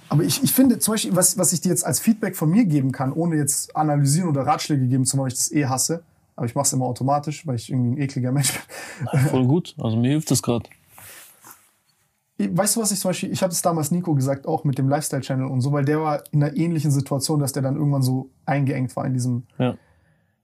Aber 0.10 0.24
ich, 0.24 0.42
ich 0.42 0.54
finde 0.54 0.80
zum 0.80 0.94
Beispiel, 0.94 1.16
was, 1.16 1.38
was 1.38 1.52
ich 1.52 1.62
dir 1.62 1.70
jetzt 1.70 1.86
als 1.86 2.00
Feedback 2.00 2.36
von 2.38 2.50
mir 2.50 2.66
geben 2.66 2.92
kann, 2.94 3.12
ohne 3.12 3.36
jetzt 3.36 3.76
analysieren 3.76 4.30
oder 4.30 4.44
Ratschläge 4.44 4.88
geben 4.88 5.06
zu 5.06 5.18
wollen, 5.18 5.26
weil 5.26 5.34
ich 5.34 5.38
das 5.38 5.52
eh 5.52 5.66
hasse, 5.66 6.04
aber 6.38 6.46
ich 6.46 6.56
mache 6.56 6.66
es 6.66 6.74
immer 6.74 6.86
automatisch, 6.86 7.46
weil 7.46 7.56
ich 7.56 7.70
irgendwie 7.70 7.92
ein 7.92 7.98
ekliger 7.98 8.32
Mensch 8.32 8.54
bin. 8.54 9.20
Voll 9.30 9.46
gut. 9.46 9.76
Also 9.82 9.98
mir 9.98 10.12
hilft 10.12 10.32
das 10.32 10.42
gerade. 10.42 10.70
Weißt 12.40 12.76
du, 12.76 12.82
was 12.82 12.92
ich 12.92 13.00
zum 13.00 13.10
Beispiel, 13.10 13.32
ich 13.32 13.42
habe 13.42 13.52
es 13.52 13.62
damals 13.64 13.90
Nico 13.90 14.14
gesagt, 14.14 14.48
auch 14.48 14.64
mit 14.64 14.78
dem 14.78 14.88
Lifestyle-Channel 14.88 15.48
und 15.48 15.62
so, 15.62 15.74
weil 15.74 15.84
der 15.84 16.00
war 16.00 16.24
in 16.32 16.44
einer 16.44 16.56
ähnlichen 16.56 16.92
Situation, 16.92 17.40
dass 17.40 17.52
der 17.52 17.64
dann 17.64 17.76
irgendwann 17.76 18.04
so 18.04 18.30
eingeengt 18.46 18.96
war 18.96 19.06
in 19.06 19.14
diesem 19.14 19.44
Ja. 19.58 19.76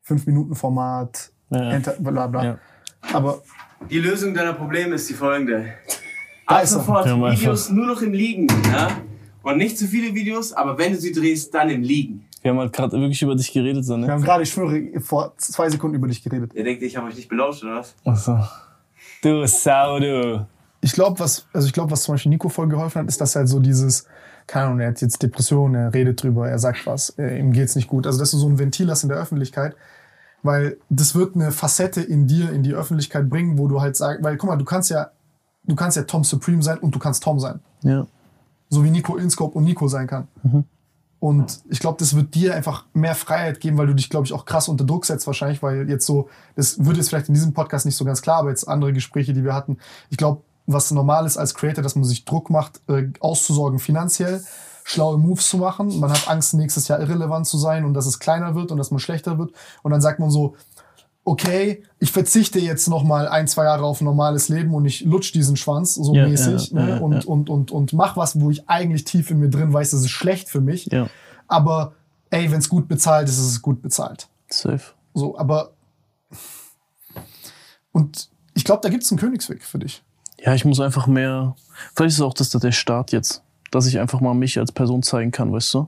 5-Minuten-Format, 0.08 1.32
Ja, 1.50 1.80
bla 2.00 2.28
bla. 2.28 2.46
Ja. 2.46 2.58
Aber 3.14 3.42
Die 3.90 4.00
Lösung 4.00 4.34
deiner 4.34 4.54
Probleme 4.54 4.96
ist 4.96 5.10
die 5.10 5.14
folgende. 5.14 5.74
Da 6.46 6.58
Ab 6.58 6.66
sofort 6.68 7.06
Wir 7.06 7.32
Videos 7.32 7.70
nur 7.70 7.88
noch 7.88 8.02
im 8.02 8.12
Liegen. 8.12 8.48
Ja? 8.66 8.90
Und 9.44 9.58
nicht 9.58 9.78
zu 9.78 9.88
viele 9.88 10.14
Videos, 10.14 10.52
aber 10.52 10.78
wenn 10.78 10.92
du 10.92 11.00
sie 11.00 11.14
drehst, 11.14 11.54
dann 11.54 11.70
im 11.70 11.84
Liegen. 11.84 12.26
Wir 12.42 12.52
haben 12.52 12.60
halt 12.60 12.74
gerade 12.74 13.00
wirklich 13.00 13.22
über 13.22 13.34
dich 13.34 13.54
geredet, 13.54 13.86
so, 13.86 13.94
wir 13.94 14.00
ne? 14.00 14.12
haben 14.12 14.22
gerade, 14.22 14.44
ich 14.44 14.50
schwöre, 14.50 15.00
vor 15.00 15.34
zwei 15.38 15.70
Sekunden 15.70 15.96
über 15.96 16.10
dich 16.10 16.22
geredet. 16.22 16.54
Ihr 16.54 16.66
denkt, 16.66 16.84
ich 16.84 16.98
habe 16.98 17.08
euch 17.08 17.16
nicht 17.16 17.30
belauscht, 17.30 17.64
oder 17.64 17.78
was? 17.78 17.96
Achso. 18.04 18.38
Du 19.22 19.46
Sau, 19.48 20.00
du. 20.00 20.46
ich 20.82 20.92
glaube, 20.92 21.18
was, 21.22 21.46
also 21.54 21.66
ich 21.66 21.72
glaube, 21.72 21.92
was 21.92 22.04
zum 22.04 22.16
Beispiel 22.16 22.30
Nico 22.32 22.50
voll 22.50 22.68
geholfen 22.68 23.04
hat, 23.04 23.08
ist, 23.08 23.22
dass 23.22 23.38
halt 23.38 23.48
so 23.48 23.60
dieses, 23.62 24.06
keine 24.48 24.68
Ahnung, 24.68 24.80
er 24.80 24.90
hat 24.90 25.02
jetzt 25.02 25.22
Depressionen, 25.22 25.76
er 25.76 25.94
redet 25.94 26.22
drüber, 26.22 26.50
er 26.50 26.60
sagt 26.60 26.86
was, 26.86 27.10
äh, 27.18 27.40
ihm 27.40 27.52
geht's 27.52 27.76
nicht 27.76 27.88
gut. 27.88 28.06
Also, 28.06 28.20
dass 28.20 28.32
du 28.32 28.38
so 28.38 28.48
ein 28.48 28.60
Ventil 28.60 28.90
hast 28.90 29.04
in 29.04 29.10
der 29.10 29.18
Öffentlichkeit, 29.18 29.76
weil 30.42 30.78
das 30.90 31.16
wird 31.16 31.36
eine 31.36 31.52
Facette 31.52 32.02
in 32.02 32.28
dir, 32.28 32.52
in 32.52 32.64
die 32.64 32.74
Öffentlichkeit 32.74 33.30
bringen, 33.30 33.58
wo 33.58 33.68
du 33.68 33.82
halt 33.82 33.96
sagst, 33.96 34.24
weil 34.24 34.38
guck 34.38 34.50
mal, 34.50 34.58
du 34.58 34.66
kannst 34.66 34.90
ja, 34.90 35.12
du 35.64 35.76
kannst 35.76 35.98
ja 35.98 36.04
Tom 36.04 36.24
Supreme 36.24 36.62
sein 36.62 36.80
und 36.80 36.94
du 36.94 37.00
kannst 37.00 37.24
Tom 37.24 37.40
sein. 37.40 37.60
Ja. 37.82 38.08
So 38.70 38.84
wie 38.84 38.92
Nico 38.92 39.16
Inscope 39.16 39.58
und 39.58 39.64
Nico 39.64 39.88
sein 39.88 40.08
kann. 40.08 40.28
Und 41.24 41.62
ich 41.70 41.80
glaube, 41.80 41.98
das 42.00 42.18
wird 42.18 42.36
dir 42.36 42.54
einfach 42.54 42.86
mehr 42.94 43.16
Freiheit 43.16 43.62
geben, 43.62 43.78
weil 43.78 43.88
du 43.88 43.94
dich, 43.94 44.10
glaube 44.10 44.26
ich, 44.26 44.34
auch 44.34 44.44
krass 44.44 44.68
unter 44.68 44.84
Druck 44.84 45.06
setzt 45.06 45.26
wahrscheinlich, 45.26 45.64
weil 45.64 45.90
jetzt 45.90 46.06
so, 46.06 46.28
das 46.58 46.84
wird 46.84 46.98
jetzt 46.98 47.08
vielleicht 47.08 47.30
in 47.30 47.34
diesem 47.34 47.54
Podcast 47.54 47.86
nicht 47.86 47.96
so 47.96 48.04
ganz 48.04 48.22
klar, 48.22 48.40
aber 48.40 48.50
jetzt 48.50 48.68
andere 48.68 48.92
Gespräche, 48.92 49.32
die 49.32 49.46
wir 49.46 49.54
hatten, 49.54 49.78
ich 50.10 50.18
glaube, 50.18 50.42
was 50.66 50.92
normal 50.92 51.26
ist 51.26 51.38
als 51.38 51.54
Creator, 51.54 51.84
dass 51.84 51.96
man 51.96 52.06
sich 52.06 52.26
Druck 52.26 52.50
macht, 52.50 52.82
äh, 52.88 53.10
auszusorgen 53.20 53.80
finanziell, 53.80 54.44
schlaue 54.84 55.18
Moves 55.18 55.50
zu 55.50 55.58
machen. 55.58 56.00
Man 56.00 56.12
hat 56.12 56.28
Angst, 56.28 56.54
nächstes 56.54 56.88
Jahr 56.88 57.00
irrelevant 57.00 57.48
zu 57.48 57.58
sein 57.58 57.86
und 57.86 57.94
dass 57.94 58.06
es 58.06 58.20
kleiner 58.20 58.56
wird 58.56 58.72
und 58.72 58.78
dass 58.78 58.92
man 58.92 59.00
schlechter 59.00 59.38
wird. 59.38 59.52
Und 59.82 59.92
dann 59.92 60.02
sagt 60.02 60.20
man 60.20 60.30
so, 60.30 60.56
okay, 61.26 61.84
ich 62.00 62.12
verzichte 62.12 62.60
jetzt 62.60 62.88
noch 62.88 63.04
mal 63.04 63.28
ein, 63.28 63.48
zwei 63.48 63.64
Jahre 63.64 63.86
auf 63.86 64.02
ein 64.02 64.06
normales 64.06 64.50
Leben 64.50 64.74
und 64.74 64.86
ich 64.86 65.02
lutsch 65.02 65.34
diesen 65.34 65.56
Schwanz 65.56 65.96
so 65.96 66.14
Ja, 66.14 66.28
mäßig 66.28 66.72
ja, 66.72 66.82
ne? 66.82 66.90
ja, 66.90 66.98
und, 66.98 67.26
und, 67.26 67.50
und, 67.50 67.72
und 67.72 67.94
mach 67.94 68.18
was, 68.18 68.40
wo 68.40 68.50
ich 68.52 68.68
eigentlich 68.68 69.06
tief 69.06 69.32
in 69.32 69.40
mir 69.40 69.50
drin 69.50 69.72
weiß, 69.72 69.92
das 69.92 70.02
ist 70.02 70.10
schlecht 70.10 70.50
für 70.50 70.62
mich. 70.62 70.90
Aber 71.48 71.94
ey, 72.30 72.52
wenn 72.52 72.60
es 72.60 72.68
gut 72.68 72.88
bezahlt 72.88 73.30
ist, 73.30 73.38
ist 73.38 73.48
es 73.48 73.62
gut 73.62 73.82
bezahlt. 73.82 74.28
Safe. 74.50 74.82
So, 75.14 75.38
aber 75.38 75.72
und 77.92 78.30
ich 78.54 78.66
glaube, 78.66 78.82
da 78.82 78.90
gibt 78.90 79.04
es 79.04 79.12
einen 79.12 79.20
Königsweg 79.20 79.64
für 79.64 79.80
dich. 79.80 80.04
Ja, 80.46 80.54
ich 80.54 80.66
muss 80.66 80.80
einfach 80.80 81.08
mehr. 81.08 81.56
Vielleicht 81.96 82.16
ist 82.16 82.22
auch 82.22 82.34
das 82.34 82.50
der 82.50 82.72
Start 82.72 83.12
jetzt, 83.12 83.42
dass 83.72 83.86
ich 83.88 84.00
einfach 84.00 84.20
mal 84.22 84.34
mich 84.34 84.60
als 84.60 84.72
Person 84.72 85.02
zeigen 85.04 85.32
kann, 85.32 85.52
weißt 85.52 85.74
du? 85.74 85.88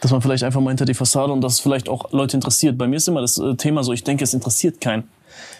Dass 0.00 0.10
man 0.10 0.20
vielleicht 0.20 0.42
einfach 0.42 0.60
mal 0.60 0.70
hinter 0.70 0.84
die 0.84 0.94
Fassade 0.94 1.32
und 1.32 1.40
dass 1.42 1.54
es 1.54 1.60
vielleicht 1.60 1.88
auch 1.88 2.10
Leute 2.12 2.36
interessiert. 2.36 2.76
Bei 2.76 2.88
mir 2.88 2.96
ist 2.96 3.06
immer 3.06 3.20
das 3.20 3.38
äh, 3.38 3.54
Thema 3.54 3.84
so, 3.84 3.92
ich 3.92 4.02
denke, 4.02 4.24
es 4.24 4.34
interessiert 4.34 4.80
keinen. 4.80 5.04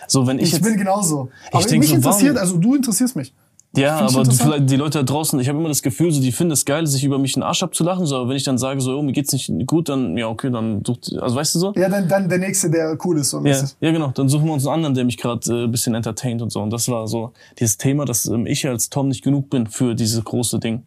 So, 0.09 0.26
wenn 0.26 0.38
ich, 0.38 0.47
Ich, 0.47 0.53
jetzt, 0.55 0.62
bin 0.64 0.76
genauso. 0.76 1.30
Aber 1.53 1.64
denk 1.64 1.78
mich 1.80 1.90
so, 1.90 1.95
interessiert, 1.97 2.34
warum- 2.34 2.49
also 2.49 2.57
du 2.59 2.74
interessierst 2.74 3.14
mich. 3.16 3.32
Ja, 3.76 3.98
aber 4.00 4.60
die 4.60 4.76
Leute 4.76 4.98
da 4.98 5.04
draußen, 5.04 5.38
ich 5.40 5.48
habe 5.48 5.58
immer 5.58 5.68
das 5.68 5.82
Gefühl, 5.82 6.10
so 6.12 6.20
die 6.20 6.32
finden 6.32 6.52
es 6.52 6.64
geil, 6.64 6.86
sich 6.86 7.04
über 7.04 7.18
mich 7.18 7.36
einen 7.36 7.42
Arsch 7.42 7.62
abzulachen. 7.62 8.04
So, 8.06 8.16
aber 8.16 8.28
wenn 8.28 8.36
ich 8.36 8.44
dann 8.44 8.58
sage, 8.58 8.80
so, 8.80 8.98
oh, 8.98 9.02
mir 9.02 9.12
geht's 9.12 9.32
nicht 9.32 9.50
gut, 9.66 9.88
dann 9.88 10.16
ja, 10.16 10.28
okay, 10.28 10.50
dann 10.50 10.84
sucht, 10.84 11.12
also 11.20 11.36
weißt 11.36 11.54
du 11.54 11.58
so? 11.58 11.72
Ja, 11.76 11.88
dann, 11.88 12.06
dann 12.08 12.28
der 12.28 12.38
Nächste, 12.38 12.70
der 12.70 12.98
cool 13.04 13.18
ist. 13.18 13.30
So 13.30 13.38
Ja, 13.38 13.42
mäßig. 13.44 13.76
ja, 13.80 13.90
genau. 13.92 14.08
Dann 14.08 14.28
suchen 14.28 14.46
wir 14.46 14.52
uns 14.52 14.66
einen 14.66 14.74
anderen, 14.74 14.94
der 14.94 15.04
mich 15.04 15.16
gerade 15.16 15.40
äh, 15.50 15.64
ein 15.64 15.70
bisschen 15.70 15.94
entertaint 15.94 16.42
und 16.42 16.50
so. 16.50 16.60
Und 16.60 16.70
das 16.70 16.88
war 16.88 17.06
so 17.08 17.32
dieses 17.58 17.78
Thema, 17.78 18.04
dass 18.04 18.26
ähm, 18.26 18.46
ich 18.46 18.66
als 18.68 18.90
Tom 18.90 19.08
nicht 19.08 19.24
genug 19.24 19.48
bin 19.48 19.66
für 19.66 19.94
dieses 19.94 20.22
große 20.22 20.58
Ding. 20.58 20.82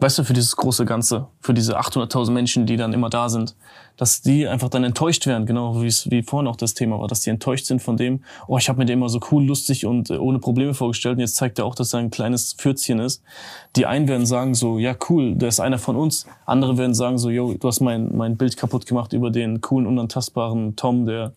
Weißt 0.00 0.18
du, 0.18 0.24
für 0.24 0.32
dieses 0.32 0.56
große 0.56 0.84
Ganze, 0.86 1.28
für 1.40 1.54
diese 1.54 1.78
800.000 1.78 2.32
Menschen, 2.32 2.66
die 2.66 2.76
dann 2.76 2.92
immer 2.92 3.10
da 3.10 3.28
sind, 3.28 3.54
dass 3.96 4.22
die 4.22 4.48
einfach 4.48 4.68
dann 4.68 4.82
enttäuscht 4.82 5.24
werden, 5.26 5.46
genau 5.46 5.80
wie 5.82 5.86
es 5.86 6.10
wie 6.10 6.24
vorhin 6.24 6.48
auch 6.48 6.56
das 6.56 6.74
Thema 6.74 6.98
war, 6.98 7.06
dass 7.06 7.20
die 7.20 7.30
enttäuscht 7.30 7.66
sind 7.66 7.80
von 7.80 7.96
dem, 7.96 8.24
oh, 8.48 8.58
ich 8.58 8.68
habe 8.68 8.80
mir 8.80 8.86
den 8.86 8.98
immer 8.98 9.08
so 9.08 9.20
cool, 9.30 9.44
lustig 9.44 9.86
und 9.86 10.10
äh, 10.10 10.16
ohne 10.16 10.40
Probleme 10.40 10.74
vorgestellt 10.74 11.14
und 11.14 11.20
jetzt 11.20 11.36
zeigt 11.36 11.60
er 11.60 11.64
auch, 11.64 11.76
dass 11.76 11.94
er 11.94 12.00
ein 12.00 12.10
kleines 12.10 12.54
Pfürzchen 12.54 12.98
ist. 12.98 13.22
Die 13.76 13.86
einen 13.86 14.08
werden 14.08 14.26
sagen 14.26 14.54
so, 14.54 14.80
ja 14.80 14.96
cool, 15.08 15.36
der 15.36 15.48
ist 15.48 15.60
einer 15.60 15.78
von 15.78 15.94
uns. 15.94 16.26
Andere 16.44 16.76
werden 16.76 16.94
sagen 16.94 17.16
so, 17.16 17.30
yo, 17.30 17.54
du 17.54 17.68
hast 17.68 17.80
mein, 17.80 18.16
mein 18.16 18.36
Bild 18.36 18.56
kaputt 18.56 18.86
gemacht 18.86 19.12
über 19.12 19.30
den 19.30 19.60
coolen, 19.60 19.86
unantastbaren 19.86 20.74
Tom, 20.74 21.06
der, 21.06 21.34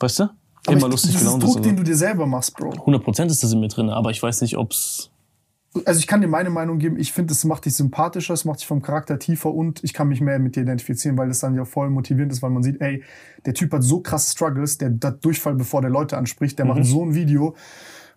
weißt 0.00 0.18
du? 0.18 0.22
Aber 0.24 0.76
immer 0.76 0.86
ich, 0.86 0.92
lustig 0.92 1.12
das 1.12 1.22
ist 1.22 1.38
Druck, 1.38 1.54
so. 1.54 1.60
den 1.60 1.76
du 1.76 1.84
dir 1.84 1.96
selber 1.96 2.26
machst, 2.26 2.56
Bro. 2.56 2.70
100% 2.70 3.26
ist 3.26 3.44
das 3.44 3.52
in 3.52 3.60
mir 3.60 3.68
drin, 3.68 3.90
aber 3.90 4.10
ich 4.10 4.20
weiß 4.20 4.40
nicht, 4.42 4.58
ob's 4.58 5.10
Also 5.84 6.00
ich 6.00 6.08
kann 6.08 6.20
dir 6.20 6.26
meine 6.26 6.50
Meinung 6.50 6.78
geben. 6.80 6.98
Ich 6.98 7.12
finde, 7.12 7.32
es 7.32 7.44
macht 7.44 7.64
dich 7.64 7.76
sympathischer, 7.76 8.34
es 8.34 8.44
macht 8.44 8.58
dich 8.60 8.66
vom 8.66 8.82
Charakter 8.82 9.20
tiefer 9.20 9.54
und 9.54 9.84
ich 9.84 9.92
kann 9.94 10.08
mich 10.08 10.20
mehr 10.20 10.40
mit 10.40 10.56
dir 10.56 10.62
identifizieren, 10.62 11.16
weil 11.16 11.28
das 11.28 11.38
dann 11.40 11.54
ja 11.54 11.64
voll 11.64 11.90
motivierend 11.90 12.32
ist, 12.32 12.42
weil 12.42 12.50
man 12.50 12.64
sieht, 12.64 12.80
ey, 12.80 13.04
der 13.46 13.54
Typ 13.54 13.72
hat 13.72 13.84
so 13.84 14.00
krasse 14.00 14.32
Struggles, 14.32 14.78
der 14.78 14.92
hat 15.02 15.24
Durchfall, 15.24 15.54
bevor 15.54 15.80
der 15.80 15.90
Leute 15.90 16.16
anspricht, 16.18 16.58
der 16.58 16.66
Mhm. 16.66 16.72
macht 16.72 16.84
so 16.86 17.04
ein 17.04 17.14
Video. 17.14 17.54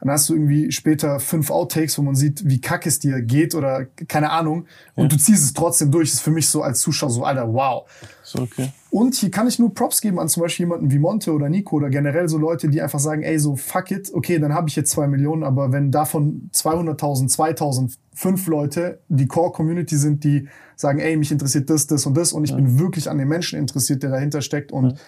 Dann 0.03 0.11
hast 0.11 0.27
du 0.27 0.33
irgendwie 0.33 0.69
später 0.69 1.21
fünf 1.21 1.49
Outtakes, 1.49 1.97
wo 1.97 2.01
man 2.01 2.13
sieht, 2.13 2.45
wie 2.45 2.59
kack 2.59 2.85
es 2.85 2.99
dir 2.99 3.21
geht 3.21 3.55
oder 3.55 3.85
keine 3.85 4.31
Ahnung. 4.31 4.65
Und 4.95 5.13
du 5.13 5.17
ziehst 5.17 5.45
es 5.45 5.53
trotzdem 5.53 5.91
durch. 5.91 6.09
Das 6.09 6.15
ist 6.15 6.23
für 6.23 6.31
mich 6.31 6.49
so 6.49 6.61
als 6.61 6.81
Zuschauer 6.81 7.09
so, 7.09 7.23
Alter, 7.23 7.53
wow. 7.53 7.89
so 8.21 8.39
okay. 8.39 8.73
Und 8.89 9.15
hier 9.15 9.31
kann 9.31 9.47
ich 9.47 9.59
nur 9.59 9.73
Props 9.73 10.01
geben 10.01 10.19
an 10.19 10.27
zum 10.27 10.43
Beispiel 10.43 10.65
jemanden 10.65 10.91
wie 10.91 10.99
Monte 10.99 11.31
oder 11.31 11.47
Nico 11.47 11.77
oder 11.77 11.89
generell 11.89 12.27
so 12.27 12.37
Leute, 12.37 12.67
die 12.67 12.81
einfach 12.81 12.99
sagen, 12.99 13.23
ey, 13.23 13.39
so 13.39 13.55
fuck 13.55 13.91
it, 13.91 14.13
okay, 14.13 14.39
dann 14.39 14.53
habe 14.53 14.67
ich 14.67 14.75
jetzt 14.75 14.91
zwei 14.91 15.07
Millionen, 15.07 15.43
aber 15.43 15.71
wenn 15.71 15.89
davon 15.89 16.49
200.000, 16.53 17.33
2.000, 17.33 17.95
fünf 18.13 18.45
Leute 18.47 18.99
die 19.07 19.27
Core-Community 19.27 19.95
sind, 19.95 20.25
die 20.25 20.49
sagen, 20.75 20.99
ey, 20.99 21.15
mich 21.15 21.31
interessiert 21.31 21.69
das, 21.69 21.87
das 21.87 22.05
und 22.05 22.15
das 22.15 22.33
und 22.33 22.43
ich 22.43 22.53
bin 22.53 22.77
wirklich 22.77 23.09
an 23.09 23.17
den 23.17 23.29
Menschen 23.29 23.57
interessiert, 23.57 24.03
der 24.03 24.09
dahinter 24.09 24.41
steckt 24.41 24.73
und 24.73 24.99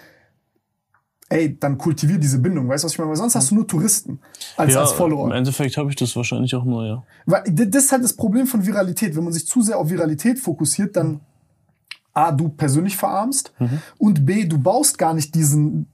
ey, 1.28 1.58
dann 1.58 1.76
kultivier 1.78 2.18
diese 2.18 2.38
Bindung, 2.38 2.68
weißt 2.68 2.84
du, 2.84 2.86
was 2.86 2.92
ich 2.92 2.98
meine? 2.98 3.10
Weil 3.10 3.16
sonst 3.16 3.34
hast 3.34 3.50
du 3.50 3.56
nur 3.56 3.66
Touristen 3.66 4.20
als, 4.56 4.72
Ja, 4.74 4.80
als 4.80 4.92
im 4.92 4.96
Follower. 4.98 5.34
Endeffekt 5.34 5.76
habe 5.76 5.90
ich 5.90 5.96
das 5.96 6.14
wahrscheinlich 6.16 6.54
auch 6.54 6.64
nur, 6.64 6.86
ja. 6.86 7.02
Weil 7.26 7.42
das 7.52 7.84
ist 7.84 7.92
halt 7.92 8.04
das 8.04 8.12
Problem 8.14 8.46
von 8.46 8.64
Viralität. 8.64 9.16
Wenn 9.16 9.24
man 9.24 9.32
sich 9.32 9.46
zu 9.46 9.60
sehr 9.62 9.78
auf 9.78 9.90
Viralität 9.90 10.38
fokussiert, 10.38 10.96
dann 10.96 11.20
A, 12.12 12.32
du 12.32 12.48
persönlich 12.48 12.96
verarmst 12.96 13.52
und 13.98 14.24
B, 14.24 14.44
du 14.46 14.56
baust 14.58 14.96
gar 14.96 15.12
nicht 15.12 15.34
diesen, 15.34 15.86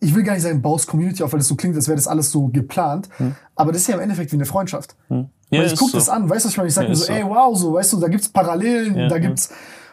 ich 0.00 0.12
will 0.14 0.24
gar 0.24 0.32
nicht 0.34 0.42
sagen, 0.42 0.60
baust 0.62 0.88
Community 0.88 1.22
auf, 1.22 1.32
weil 1.32 1.38
das 1.38 1.46
so 1.46 1.54
klingt, 1.54 1.76
als 1.76 1.86
wäre 1.86 1.94
das 1.96 2.08
alles 2.08 2.30
so 2.32 2.48
geplant. 2.48 3.08
Aber 3.54 3.70
das 3.70 3.82
ist 3.82 3.86
ja 3.88 3.94
im 3.94 4.00
Endeffekt 4.00 4.32
wie 4.32 4.36
eine 4.36 4.46
Freundschaft. 4.46 4.96
Ja, 5.08 5.26
weil 5.50 5.66
ich 5.66 5.74
ist 5.74 5.78
guck 5.78 5.90
so. 5.90 5.98
das 5.98 6.08
an, 6.08 6.28
weißt 6.28 6.44
du, 6.44 6.46
was 6.48 6.52
ich 6.52 6.56
meine? 6.56 6.68
Ich 6.68 6.74
sag 6.74 6.84
Ja, 6.84 6.88
mir 6.88 6.96
so, 6.96 7.04
so. 7.04 7.12
ey, 7.12 7.24
wow, 7.24 7.56
so, 7.56 7.72
weißt 7.74 7.92
du, 7.92 8.00
da 8.00 8.08
gibt's 8.08 8.28
Parallelen, 8.30 8.96
Ja, 8.96 9.08
da 9.08 9.16
ja. 9.16 9.20
gibt's, 9.20 9.50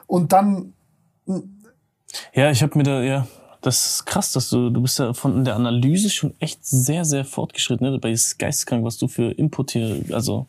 und 0.08 0.32
dann, 0.34 0.74
Ja, 2.34 2.50
ich 2.50 2.64
habe 2.64 2.76
mir 2.78 2.84
da, 2.84 3.04
ja, 3.04 3.28
das 3.62 3.86
ist 3.86 4.06
krass, 4.06 4.32
dass 4.32 4.50
du, 4.50 4.70
du 4.70 4.82
bist 4.82 5.00
ja 5.00 5.14
von 5.14 5.44
der 5.44 5.56
Analyse 5.56 6.10
schon 6.10 6.34
echt 6.40 6.66
sehr, 6.66 7.04
sehr 7.04 7.26
fortgeschritten. 7.26 7.92
Ne? 7.92 8.10
Es 8.10 8.38
geisteskrank, 8.38 8.86
was 8.86 8.98
du 8.98 9.08
für 9.08 9.32
Input 9.32 9.72
hier, 9.72 10.02
also 10.12 10.48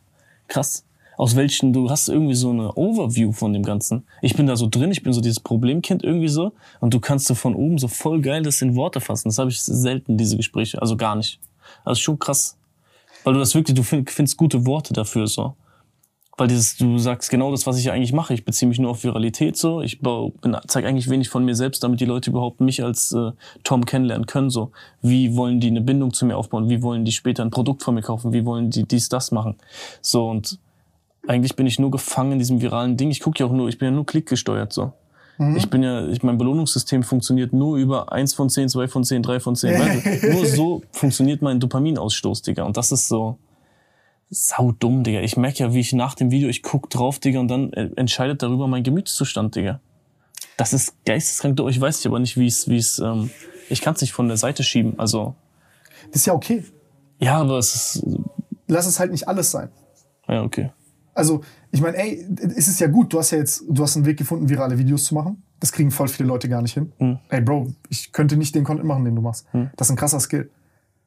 krass. 0.49 0.85
Aus 1.17 1.37
welchen, 1.37 1.75
du 1.75 1.91
hast 1.91 2.09
irgendwie 2.09 2.35
so 2.35 2.51
eine 2.51 2.73
Overview 2.77 3.33
von 3.33 3.53
dem 3.53 3.63
Ganzen. 3.63 4.05
Ich 4.23 4.37
bin 4.37 4.47
da 4.47 4.57
so 4.57 4.69
drin, 4.71 4.91
ich 4.91 5.03
bin 5.03 5.13
so 5.13 5.21
dieses 5.21 5.41
Problemkind 5.41 6.03
irgendwie 6.03 6.29
so. 6.29 6.53
Und 6.81 6.95
du 6.95 7.01
kannst 7.01 7.27
so 7.27 7.35
von 7.35 7.55
oben 7.55 7.77
so 7.77 7.89
voll 7.89 8.23
geil 8.23 8.43
das 8.43 8.63
in 8.63 8.75
Worte 8.75 9.01
fassen. 9.01 9.29
Das 9.29 9.39
habe 9.39 9.51
ich 9.51 9.61
selten, 9.61 10.17
diese 10.17 10.39
Gespräche. 10.39 10.81
Also 10.81 10.97
gar 10.97 11.17
nicht. 11.17 11.39
Also 11.85 12.01
schon 12.01 12.19
krass. 12.19 12.57
Weil 13.25 13.35
du 13.35 13.39
das 13.39 13.55
wirklich, 13.55 13.75
du 13.75 13.83
find, 13.83 14.11
findest 14.11 14.39
gute 14.39 14.65
Worte 14.65 14.95
dafür 14.95 15.27
so. 15.27 15.55
Weil 16.41 16.49
dieses, 16.49 16.79
du 16.79 16.97
sagst 16.97 17.29
genau 17.29 17.51
das, 17.51 17.67
was 17.67 17.79
ich 17.79 17.91
eigentlich 17.91 18.15
mache. 18.15 18.33
Ich 18.33 18.47
beziehe 18.47 18.67
mich 18.67 18.79
nur 18.79 18.93
auf 18.93 19.05
Viralität 19.05 19.59
so. 19.59 19.83
Ich 19.83 20.01
zeige 20.69 20.89
eigentlich 20.89 21.11
wenig 21.11 21.29
von 21.29 21.45
mir 21.45 21.55
selbst, 21.55 21.85
damit 21.85 22.01
die 22.01 22.07
Leute 22.07 22.31
überhaupt 22.31 22.63
mich 22.63 22.83
als 22.83 23.13
äh, 23.13 23.33
Tom 23.63 23.85
kennenlernen 23.85 24.25
können. 24.25 24.49
So, 24.49 24.71
wie 25.03 25.37
wollen 25.37 25.61
die 25.61 25.67
eine 25.67 25.83
Bindung 25.83 26.15
zu 26.15 26.25
mir 26.25 26.39
aufbauen? 26.39 26.71
Wie 26.71 26.81
wollen 26.81 27.05
die 27.05 27.13
später 27.13 27.45
ein 27.45 27.51
Produkt 27.51 27.83
von 27.83 27.95
mir 27.95 28.01
kaufen? 28.01 28.33
Wie 28.33 28.47
wollen 28.47 28.71
die 28.71 28.85
dies, 28.85 29.11
das 29.11 29.33
machen? 29.33 29.57
So 30.01 30.31
und 30.31 30.59
eigentlich 31.29 31.57
bin 31.57 31.67
ich 31.67 31.79
nur 31.79 31.91
gefangen 31.91 32.33
in 32.33 32.39
diesem 32.39 32.63
viralen 32.63 32.97
Ding. 32.97 33.11
Ich 33.11 33.21
gucke 33.21 33.41
ja 33.41 33.45
auch 33.45 33.53
nur, 33.53 33.69
ich 33.69 33.77
bin 33.77 33.89
ja 33.89 33.93
nur 33.95 34.07
klickgesteuert 34.07 34.73
so. 34.73 34.95
Ich 35.57 35.69
bin 35.69 35.83
ja, 35.83 36.09
ich, 36.09 36.23
mein 36.23 36.39
Belohnungssystem 36.39 37.03
funktioniert 37.03 37.53
nur 37.53 37.77
über 37.77 38.13
eins 38.13 38.33
von 38.33 38.49
zehn, 38.49 38.71
zwei 38.71 38.89
von 38.89 39.05
zehn, 39.05 39.23
drei 39.23 39.41
von 39.41 39.57
zehn. 39.57 39.79
Nur 40.33 40.47
so 40.47 40.83
funktioniert 40.93 41.41
mein 41.43 41.61
Dopaminausstoß, 41.61 42.43
Digga. 42.43 42.65
Und 42.65 42.79
das 42.79 42.93
ist 42.93 43.09
so, 43.09 43.39
sau 44.31 44.73
dumm, 44.73 45.03
Digga. 45.03 45.21
Ich 45.21 45.37
merke 45.37 45.59
ja, 45.59 45.75
wie 45.75 45.81
ich 45.81 45.93
nach 45.93 46.15
dem 46.15 46.31
Video, 46.31 46.49
ich 46.49 46.63
guck 46.63 46.89
drauf, 46.89 47.19
Digga, 47.19 47.41
und 47.41 47.49
dann 47.49 47.73
äh, 47.73 47.91
entscheidet 47.97 48.43
darüber 48.43 48.69
mein 48.69 48.83
Gemütszustand, 48.85 49.57
Digga. 49.57 49.81
Das 50.57 50.73
ist 50.73 50.95
geisteskrank. 51.05 51.57
doch. 51.57 51.69
Ich 51.69 51.81
weiß 51.81 51.97
nicht 51.99 52.07
aber 52.07 52.19
nicht, 52.21 52.37
wie 52.37 52.47
es, 52.47 52.69
wie 52.69 52.77
es, 52.77 52.99
ähm, 52.99 53.31
ich 53.69 53.81
kann 53.81 53.95
es 53.95 54.01
nicht 54.01 54.13
von 54.13 54.29
der 54.29 54.37
Seite 54.37 54.63
schieben. 54.63 54.99
Also, 54.99 55.35
das 56.07 56.23
ist 56.23 56.27
ja 56.27 56.35
okay. 56.35 56.65
ja, 57.19 57.39
aber 57.39 57.59
es 57.59 57.75
ist, 57.75 58.07
Lass 58.69 58.87
es 58.87 59.01
halt 59.01 59.11
nicht 59.11 59.27
alles 59.27 59.51
sein. 59.51 59.71
ja, 60.29 60.43
okay. 60.43 60.71
Also, 61.13 61.41
ich 61.73 61.81
meine, 61.81 61.97
ey, 61.97 62.25
es 62.57 62.69
ist 62.69 62.79
ja 62.79 62.87
gut, 62.87 63.13
du 63.13 63.19
hast 63.19 63.33
ja 63.33 63.39
jetzt, 63.39 63.65
du 63.69 63.83
hast 63.83 63.97
einen 63.97 64.07
Weg 64.07 64.17
gefunden, 64.17 64.49
virale 64.49 64.79
Videos 64.79 65.05
zu 65.05 65.15
machen. 65.15 65.43
Das 65.59 65.73
kriegen 65.73 65.91
voll 65.91 66.09
viele 66.09 66.29
Leute 66.29 66.49
gar 66.49 66.63
nicht 66.63 66.75
hin. 66.75 66.93
Mhm. 66.99 67.19
Ey, 67.29 67.41
Bro, 67.41 67.73
ich 67.89 68.13
könnte 68.13 68.37
nicht 68.37 68.55
den 68.55 68.63
Content 68.65 68.87
machen, 68.87 69.05
den 69.05 69.17
du 69.17 69.23
machst. 69.23 69.47
Das 69.77 69.89
ist 69.89 69.91
ein 69.91 69.97
krasser 69.97 70.21
Skill. 70.21 70.51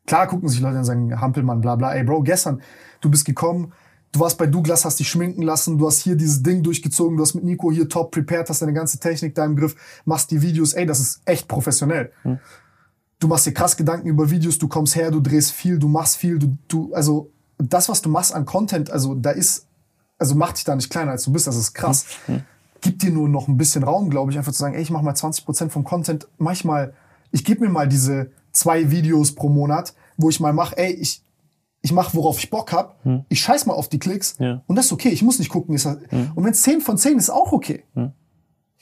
Klar 0.05 0.27
gucken 0.27 0.49
sich 0.49 0.59
Leute 0.59 0.77
und 0.77 0.83
sagen, 0.83 1.19
Hampelmann, 1.19 1.61
bla 1.61 1.75
bla. 1.75 1.93
Ey, 1.93 2.03
Bro, 2.03 2.23
gestern, 2.23 2.61
du 3.01 3.09
bist 3.09 3.25
gekommen, 3.25 3.71
du 4.11 4.19
warst 4.19 4.37
bei 4.37 4.47
Douglas, 4.47 4.85
hast 4.85 4.99
dich 4.99 5.09
schminken 5.09 5.41
lassen, 5.41 5.77
du 5.77 5.87
hast 5.87 5.99
hier 5.99 6.15
dieses 6.15 6.43
Ding 6.43 6.61
durchgezogen, 6.61 7.17
du 7.17 7.23
hast 7.23 7.33
mit 7.35 7.43
Nico 7.43 7.71
hier 7.71 7.87
top 7.87 8.11
prepared, 8.11 8.49
hast 8.49 8.61
deine 8.61 8.73
ganze 8.73 8.99
Technik 8.99 9.33
da 9.35 9.45
im 9.45 9.55
Griff, 9.55 9.75
machst 10.05 10.31
die 10.31 10.41
Videos, 10.41 10.73
ey, 10.73 10.85
das 10.85 10.99
ist 10.99 11.21
echt 11.25 11.47
professionell. 11.47 12.11
Du 13.19 13.27
machst 13.27 13.45
dir 13.45 13.53
krass 13.53 13.77
Gedanken 13.77 14.07
über 14.07 14.29
Videos, 14.29 14.57
du 14.57 14.67
kommst 14.67 14.95
her, 14.95 15.09
du 15.09 15.21
drehst 15.21 15.51
viel, 15.51 15.79
du 15.79 15.87
machst 15.87 16.17
viel, 16.17 16.37
du, 16.37 16.57
du, 16.67 16.93
also 16.93 17.31
das, 17.57 17.87
was 17.87 18.01
du 18.01 18.09
machst 18.09 18.33
an 18.33 18.45
Content, 18.45 18.91
also 18.91 19.15
da 19.15 19.31
ist, 19.31 19.67
also 20.17 20.35
mach 20.35 20.51
dich 20.51 20.65
da 20.65 20.75
nicht 20.75 20.89
kleiner, 20.89 21.11
als 21.11 21.23
du 21.23 21.31
bist, 21.31 21.47
das 21.47 21.55
ist 21.55 21.73
krass. 21.73 22.05
Gib 22.81 22.99
dir 22.99 23.11
nur 23.11 23.29
noch 23.29 23.47
ein 23.47 23.55
bisschen 23.55 23.83
Raum, 23.83 24.09
glaube 24.09 24.31
ich, 24.31 24.37
einfach 24.37 24.51
zu 24.51 24.59
sagen, 24.59 24.75
ey, 24.75 24.81
ich 24.81 24.91
mach 24.91 25.01
mal 25.01 25.13
20% 25.13 25.69
vom 25.69 25.85
Content, 25.85 26.27
manchmal, 26.37 26.93
ich 27.31 27.45
gebe 27.45 27.61
mir 27.61 27.69
mal 27.69 27.87
diese 27.87 28.31
zwei 28.53 28.89
Videos 28.91 29.35
pro 29.35 29.49
Monat, 29.49 29.93
wo 30.15 30.29
ich 30.29 30.39
mal 30.39 30.53
mache, 30.53 30.77
ey, 30.77 30.93
ich, 30.93 31.21
ich 31.81 31.91
mache, 31.91 32.15
worauf 32.15 32.39
ich 32.39 32.49
Bock 32.49 32.71
hab. 32.71 32.99
Ich 33.27 33.41
scheiß 33.41 33.65
mal 33.65 33.73
auf 33.73 33.89
die 33.89 33.99
Klicks 33.99 34.37
Ja. 34.39 34.61
und 34.67 34.75
das 34.77 34.85
ist 34.85 34.93
okay. 34.93 35.09
Ich 35.09 35.21
muss 35.21 35.39
nicht 35.39 35.49
gucken. 35.49 35.75
Ist 35.75 35.85
das, 35.85 35.97
Und 36.35 36.43
wenn 36.45 36.51
es 36.51 36.61
10 36.61 36.79
von 36.81 36.97
10 36.97 37.17
ist, 37.17 37.29
auch 37.29 37.51
okay. 37.51 37.83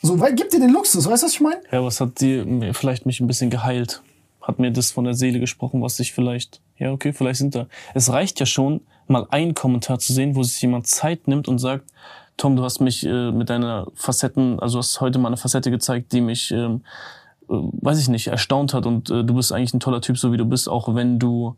So, 0.03 0.19
weil 0.19 0.33
gib 0.35 0.49
dir 0.49 0.59
den 0.59 0.71
Luxus, 0.71 1.07
weißt 1.09 1.23
du, 1.23 1.25
was 1.27 1.33
ich 1.33 1.41
meine? 1.41 1.61
Ja, 1.71 1.83
was 1.83 1.99
hat 2.01 2.19
dir 2.21 2.73
vielleicht 2.73 3.05
mich 3.05 3.19
ein 3.19 3.27
bisschen 3.27 3.49
geheilt? 3.49 4.01
Hat 4.41 4.57
mir 4.59 4.71
das 4.71 4.91
von 4.91 5.03
der 5.03 5.13
Seele 5.13 5.39
gesprochen, 5.39 5.81
was 5.83 5.99
ich 5.99 6.13
vielleicht, 6.13 6.61
ja, 6.77 6.91
okay, 6.91 7.13
vielleicht 7.13 7.37
sind 7.37 7.53
da. 7.53 7.67
Es 7.93 8.11
reicht 8.11 8.39
ja 8.39 8.45
schon, 8.47 8.81
mal 9.07 9.27
einen 9.29 9.53
Kommentar 9.53 9.99
zu 9.99 10.13
sehen, 10.13 10.35
wo 10.35 10.41
sich 10.43 10.59
jemand 10.61 10.87
Zeit 10.87 11.27
nimmt 11.27 11.47
und 11.47 11.59
sagt, 11.59 11.85
Tom, 12.37 12.55
du 12.55 12.63
hast 12.63 12.79
mich 12.79 13.05
äh, 13.05 13.31
mit 13.31 13.49
deiner 13.51 13.87
Facetten, 13.93 14.59
also 14.59 14.79
hast 14.79 14.99
heute 15.01 15.19
mal 15.19 15.27
eine 15.27 15.37
Facette 15.37 15.69
gezeigt, 15.69 16.11
die 16.13 16.21
mich, 16.21 16.49
ähm, 16.51 16.81
äh, 16.83 16.87
weiß 17.51 17.99
ich 17.99 18.07
nicht, 18.07 18.27
erstaunt 18.27 18.73
hat 18.73 18.85
und 18.85 19.09
äh, 19.09 19.23
du 19.23 19.33
bist 19.33 19.51
eigentlich 19.51 19.73
ein 19.73 19.79
toller 19.79 20.01
Typ, 20.01 20.17
so 20.17 20.31
wie 20.31 20.37
du 20.37 20.45
bist, 20.45 20.69
auch 20.69 20.95
wenn 20.95 21.19
du 21.19 21.55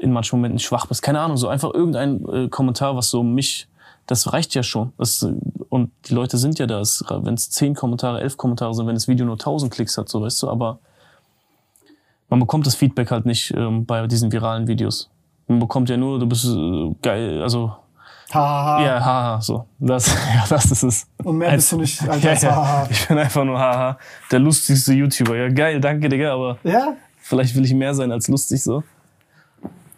in 0.00 0.12
manchen 0.12 0.38
Momenten 0.38 0.58
schwach 0.58 0.86
bist. 0.86 1.02
Keine 1.02 1.20
Ahnung, 1.20 1.36
so 1.36 1.48
einfach 1.48 1.74
irgendein 1.74 2.24
äh, 2.28 2.48
Kommentar, 2.48 2.96
was 2.96 3.10
so 3.10 3.22
mich, 3.22 3.68
das 4.06 4.32
reicht 4.32 4.54
ja 4.54 4.62
schon. 4.62 4.92
Das, 4.98 5.22
äh, 5.22 5.34
und 5.68 5.90
die 6.06 6.14
Leute 6.14 6.38
sind 6.38 6.58
ja 6.58 6.66
da, 6.66 6.82
wenn 6.82 7.34
es 7.34 7.50
zehn 7.50 7.74
Kommentare, 7.74 8.20
elf 8.20 8.36
Kommentare 8.36 8.74
sind, 8.74 8.86
wenn 8.86 8.94
das 8.94 9.08
Video 9.08 9.26
nur 9.26 9.38
tausend 9.38 9.72
Klicks 9.72 9.98
hat, 9.98 10.08
so 10.08 10.22
weißt 10.22 10.42
du, 10.42 10.48
aber 10.48 10.78
man 12.28 12.40
bekommt 12.40 12.66
das 12.66 12.74
Feedback 12.74 13.10
halt 13.10 13.26
nicht 13.26 13.52
ähm, 13.56 13.84
bei 13.84 14.06
diesen 14.06 14.32
viralen 14.32 14.66
Videos. 14.66 15.10
Man 15.48 15.58
bekommt 15.58 15.90
ja 15.90 15.96
nur, 15.96 16.18
du 16.18 16.26
bist 16.26 16.46
äh, 16.46 16.94
geil, 17.02 17.42
also 17.42 17.72
Hahaha. 18.32 18.84
ja, 18.84 19.04
haha, 19.04 19.40
so. 19.40 19.66
Das, 19.78 20.06
ja, 20.34 20.44
das 20.48 20.64
ist 20.70 20.82
es. 20.82 21.06
Und 21.22 21.38
mehr 21.38 21.52
bist 21.52 21.72
du 21.72 21.78
nicht 21.78 22.08
als 22.08 22.22
ja, 22.24 22.30
als 22.30 22.42
ja. 22.42 22.86
Ich 22.90 23.06
bin 23.08 23.18
einfach 23.18 23.44
nur 23.44 23.58
haha, 23.58 23.98
der 24.30 24.38
lustigste 24.38 24.92
YouTuber. 24.94 25.36
Ja, 25.36 25.48
geil, 25.48 25.80
danke, 25.80 26.08
Digga, 26.08 26.32
aber 26.34 26.58
Ja? 26.62 26.94
vielleicht 27.20 27.54
will 27.54 27.64
ich 27.64 27.74
mehr 27.74 27.94
sein 27.94 28.10
als 28.12 28.28
lustig 28.28 28.62
so. 28.62 28.82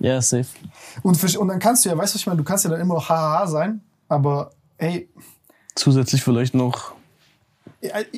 Ja, 0.00 0.20
safe. 0.20 0.46
Und, 1.02 1.16
für, 1.16 1.38
und 1.38 1.48
dann 1.48 1.58
kannst 1.58 1.84
du 1.84 1.88
ja, 1.88 1.96
weißt 1.96 2.12
du, 2.12 2.16
was 2.16 2.20
ich 2.20 2.26
meine, 2.26 2.38
du 2.38 2.44
kannst 2.44 2.64
ja 2.64 2.70
dann 2.70 2.80
immer 2.80 2.94
noch 2.94 3.08
hahaha 3.08 3.46
sein, 3.46 3.80
aber 4.08 4.50
ey, 4.78 5.08
Zusätzlich 5.74 6.22
vielleicht 6.22 6.54
noch 6.54 6.92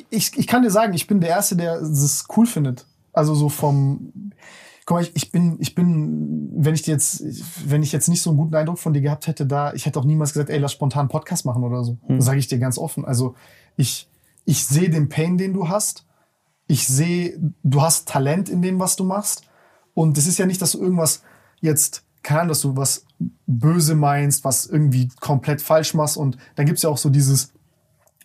ich, 0.09 0.37
ich 0.37 0.47
kann 0.47 0.61
dir 0.61 0.71
sagen, 0.71 0.93
ich 0.93 1.07
bin 1.07 1.19
der 1.19 1.29
Erste, 1.29 1.55
der 1.55 1.79
das 1.79 2.25
cool 2.35 2.45
findet. 2.45 2.85
Also 3.13 3.35
so 3.35 3.49
vom, 3.49 4.31
guck 4.87 4.95
mal, 4.95 5.03
ich, 5.03 5.15
ich 5.15 5.31
bin, 5.33 5.57
ich 5.59 5.75
bin, 5.75 6.49
wenn 6.55 6.73
ich 6.73 6.81
dir 6.81 6.91
jetzt, 6.91 7.21
wenn 7.69 7.83
ich 7.83 7.91
jetzt 7.91 8.07
nicht 8.07 8.21
so 8.21 8.29
einen 8.29 8.39
guten 8.39 8.55
Eindruck 8.55 8.79
von 8.79 8.93
dir 8.93 9.01
gehabt 9.01 9.27
hätte, 9.27 9.45
da, 9.45 9.73
ich 9.73 9.85
hätte 9.85 9.99
auch 9.99 10.05
niemals 10.05 10.31
gesagt, 10.31 10.49
ey, 10.49 10.59
lass 10.59 10.71
spontan 10.71 11.01
einen 11.01 11.09
Podcast 11.09 11.45
machen 11.45 11.63
oder 11.63 11.83
so. 11.83 11.97
Das 12.07 12.23
sage 12.25 12.39
ich 12.39 12.47
dir 12.47 12.57
ganz 12.57 12.77
offen. 12.77 13.03
Also 13.03 13.35
ich, 13.75 14.09
ich 14.45 14.65
sehe 14.65 14.89
den 14.89 15.09
Pain, 15.09 15.37
den 15.37 15.53
du 15.53 15.67
hast. 15.67 16.05
Ich 16.67 16.87
sehe, 16.87 17.37
du 17.63 17.81
hast 17.81 18.07
Talent 18.07 18.47
in 18.47 18.61
dem, 18.61 18.79
was 18.79 18.95
du 18.95 19.03
machst. 19.03 19.43
Und 19.93 20.17
es 20.17 20.25
ist 20.25 20.37
ja 20.37 20.45
nicht, 20.45 20.61
dass 20.61 20.71
du 20.71 20.81
irgendwas 20.81 21.21
jetzt, 21.59 22.05
keine 22.23 22.41
Ahnung, 22.41 22.49
dass 22.49 22.61
du 22.61 22.77
was 22.77 23.05
böse 23.45 23.93
meinst, 23.93 24.45
was 24.45 24.67
irgendwie 24.67 25.09
komplett 25.19 25.61
falsch 25.61 25.95
machst. 25.95 26.15
Und 26.15 26.37
dann 26.55 26.65
gibt's 26.65 26.83
ja 26.83 26.89
auch 26.89 26.97
so 26.97 27.09
dieses, 27.09 27.51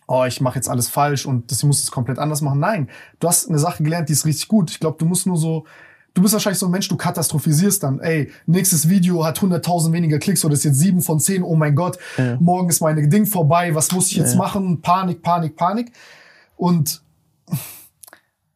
oh, 0.07 0.23
ich 0.23 0.39
mache 0.39 0.55
jetzt 0.55 0.69
alles 0.69 0.87
falsch 0.87 1.25
und 1.25 1.51
das, 1.51 1.57
ich 1.57 1.65
muss 1.65 1.83
es 1.83 1.91
komplett 1.91 2.19
anders 2.19 2.39
machen. 2.39 2.59
Nein, 2.59 2.89
du 3.19 3.27
hast 3.27 3.49
eine 3.49 3.59
Sache 3.59 3.83
gelernt, 3.83 4.07
die 4.07 4.13
ist 4.13 4.25
richtig 4.25 4.47
gut. 4.47 4.71
Ich 4.71 4.79
glaube, 4.79 4.97
du 4.97 5.05
musst 5.05 5.27
nur 5.27 5.35
so, 5.35 5.65
du 6.13 6.21
bist 6.21 6.33
wahrscheinlich 6.33 6.59
so 6.59 6.67
ein 6.67 6.71
Mensch, 6.71 6.87
du 6.87 6.95
katastrophisierst 6.95 7.83
dann. 7.83 7.99
Ey, 7.99 8.31
nächstes 8.45 8.87
Video 8.87 9.25
hat 9.25 9.39
100.000 9.39 9.91
weniger 9.91 10.19
Klicks 10.19 10.45
oder 10.45 10.53
ist 10.53 10.63
jetzt 10.63 10.79
7 10.79 11.01
von 11.01 11.19
10, 11.19 11.43
oh 11.43 11.55
mein 11.55 11.75
Gott, 11.75 11.97
morgen 12.39 12.69
ist 12.69 12.81
meine 12.81 13.07
Ding 13.07 13.25
vorbei, 13.25 13.73
was 13.73 13.91
muss 13.91 14.11
ich 14.11 14.17
jetzt 14.17 14.35
machen? 14.35 14.81
Panik, 14.81 15.21
Panik, 15.21 15.55
Panik. 15.55 15.91
Und 16.55 17.01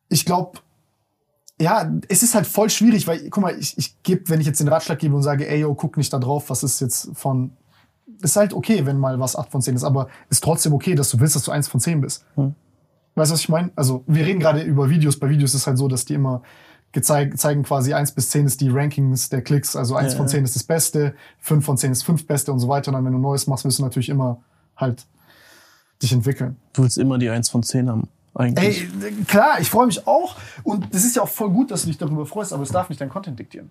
ich 0.09 0.25
glaube, 0.25 0.59
ja, 1.59 1.91
es 2.07 2.21
ist 2.21 2.35
halt 2.35 2.45
voll 2.45 2.69
schwierig, 2.69 3.07
weil, 3.07 3.29
guck 3.29 3.41
mal, 3.41 3.57
ich, 3.57 3.77
ich 3.77 4.01
gebe, 4.03 4.29
wenn 4.29 4.39
ich 4.39 4.45
jetzt 4.45 4.59
den 4.59 4.67
Ratschlag 4.67 4.99
gebe 4.99 5.15
und 5.15 5.23
sage, 5.23 5.49
ey, 5.49 5.61
yo, 5.61 5.73
guck 5.73 5.97
nicht 5.97 6.13
da 6.13 6.19
drauf, 6.19 6.49
was 6.51 6.61
ist 6.61 6.79
jetzt 6.79 7.09
von, 7.13 7.51
ist 8.21 8.35
halt 8.35 8.53
okay, 8.53 8.85
wenn 8.85 8.97
mal 8.97 9.19
was 9.19 9.35
8 9.35 9.49
von 9.49 9.61
10 9.61 9.75
ist, 9.75 9.83
aber 9.83 10.07
ist 10.29 10.43
trotzdem 10.43 10.73
okay, 10.73 10.93
dass 10.93 11.09
du 11.09 11.19
willst, 11.19 11.35
dass 11.35 11.43
du 11.43 11.51
1 11.51 11.67
von 11.67 11.79
10 11.79 12.01
bist. 12.01 12.23
Weißt 13.15 13.31
du, 13.31 13.33
was 13.33 13.39
ich 13.39 13.49
meine? 13.49 13.71
Also, 13.75 14.03
wir 14.05 14.23
reden 14.23 14.39
gerade 14.39 14.61
über 14.61 14.91
Videos. 14.91 15.17
Bei 15.17 15.27
Videos 15.27 15.55
ist 15.55 15.61
es 15.61 15.67
halt 15.67 15.79
so, 15.79 15.87
dass 15.87 16.05
die 16.05 16.13
immer 16.13 16.43
gezeig, 16.97 17.37
zeigen 17.37 17.61
quasi 17.61 17.93
1 17.93 18.13
bis 18.13 18.31
10 18.31 18.47
ist 18.47 18.59
die 18.59 18.69
Rankings 18.69 19.29
der 19.29 19.43
Klicks. 19.43 19.75
Also 19.75 19.95
1 19.95 20.15
von 20.15 20.27
10 20.27 20.43
ist 20.43 20.55
das 20.55 20.63
Beste, 20.63 21.13
5 21.41 21.63
von 21.63 21.77
10 21.77 21.91
ist 21.91 22.01
5 22.01 22.25
Beste 22.25 22.51
und 22.51 22.59
so 22.59 22.67
weiter. 22.67 22.87
Und 22.87 22.95
dann, 22.95 23.05
wenn 23.05 23.13
du 23.13 23.19
Neues 23.19 23.45
machst, 23.45 23.65
wirst 23.65 23.77
du 23.77 23.83
natürlich 23.83 24.09
immer 24.09 24.41
halt 24.75 25.05
dich 26.01 26.11
entwickeln. 26.11 26.55
Du 26.73 26.81
willst 26.81 26.97
immer 26.97 27.19
die 27.19 27.29
1 27.29 27.49
von 27.49 27.61
10 27.61 27.87
haben, 27.87 28.07
eigentlich. 28.33 28.89
Ey, 28.99 29.11
klar, 29.27 29.59
ich 29.59 29.69
freue 29.69 29.85
mich 29.85 30.07
auch. 30.07 30.37
Und 30.63 30.91
das 30.91 31.05
ist 31.05 31.15
ja 31.15 31.21
auch 31.21 31.29
voll 31.29 31.51
gut, 31.51 31.69
dass 31.69 31.81
du 31.81 31.87
dich 31.87 31.99
darüber 31.99 32.25
freust, 32.25 32.51
aber 32.51 32.63
es 32.63 32.71
darf 32.71 32.89
nicht 32.89 32.99
dein 32.99 33.09
Content 33.09 33.37
diktieren. 33.37 33.69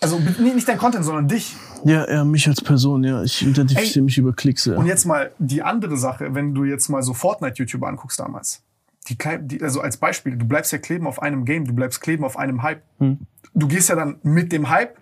Also 0.00 0.18
nicht 0.18 0.66
dein 0.66 0.78
Content, 0.78 1.04
sondern 1.04 1.28
dich. 1.28 1.54
Ja, 1.84 2.10
ja, 2.10 2.24
mich 2.24 2.48
als 2.48 2.62
Person, 2.62 3.04
ja. 3.04 3.22
Ich 3.22 3.46
identifiziere 3.46 4.00
Ey, 4.00 4.02
mich 4.02 4.16
über 4.16 4.32
Klicks, 4.32 4.64
ja. 4.64 4.76
Und 4.76 4.86
jetzt 4.86 5.04
mal 5.04 5.32
die 5.38 5.62
andere 5.62 5.98
Sache, 5.98 6.34
wenn 6.34 6.54
du 6.54 6.64
jetzt 6.64 6.88
mal 6.88 7.02
so 7.02 7.12
Fortnite-YouTuber 7.12 7.88
anguckst 7.88 8.20
damals. 8.20 8.62
Die, 9.08 9.18
die, 9.42 9.62
also 9.62 9.80
als 9.80 9.98
Beispiel, 9.98 10.36
du 10.36 10.46
bleibst 10.46 10.72
ja 10.72 10.78
kleben 10.78 11.06
auf 11.06 11.20
einem 11.20 11.44
Game, 11.44 11.66
du 11.66 11.74
bleibst 11.74 12.00
kleben 12.00 12.24
auf 12.24 12.38
einem 12.38 12.62
Hype. 12.62 12.82
Du 12.98 13.68
gehst 13.68 13.88
ja 13.90 13.96
dann 13.96 14.18
mit 14.22 14.50
dem 14.50 14.70
Hype 14.70 14.96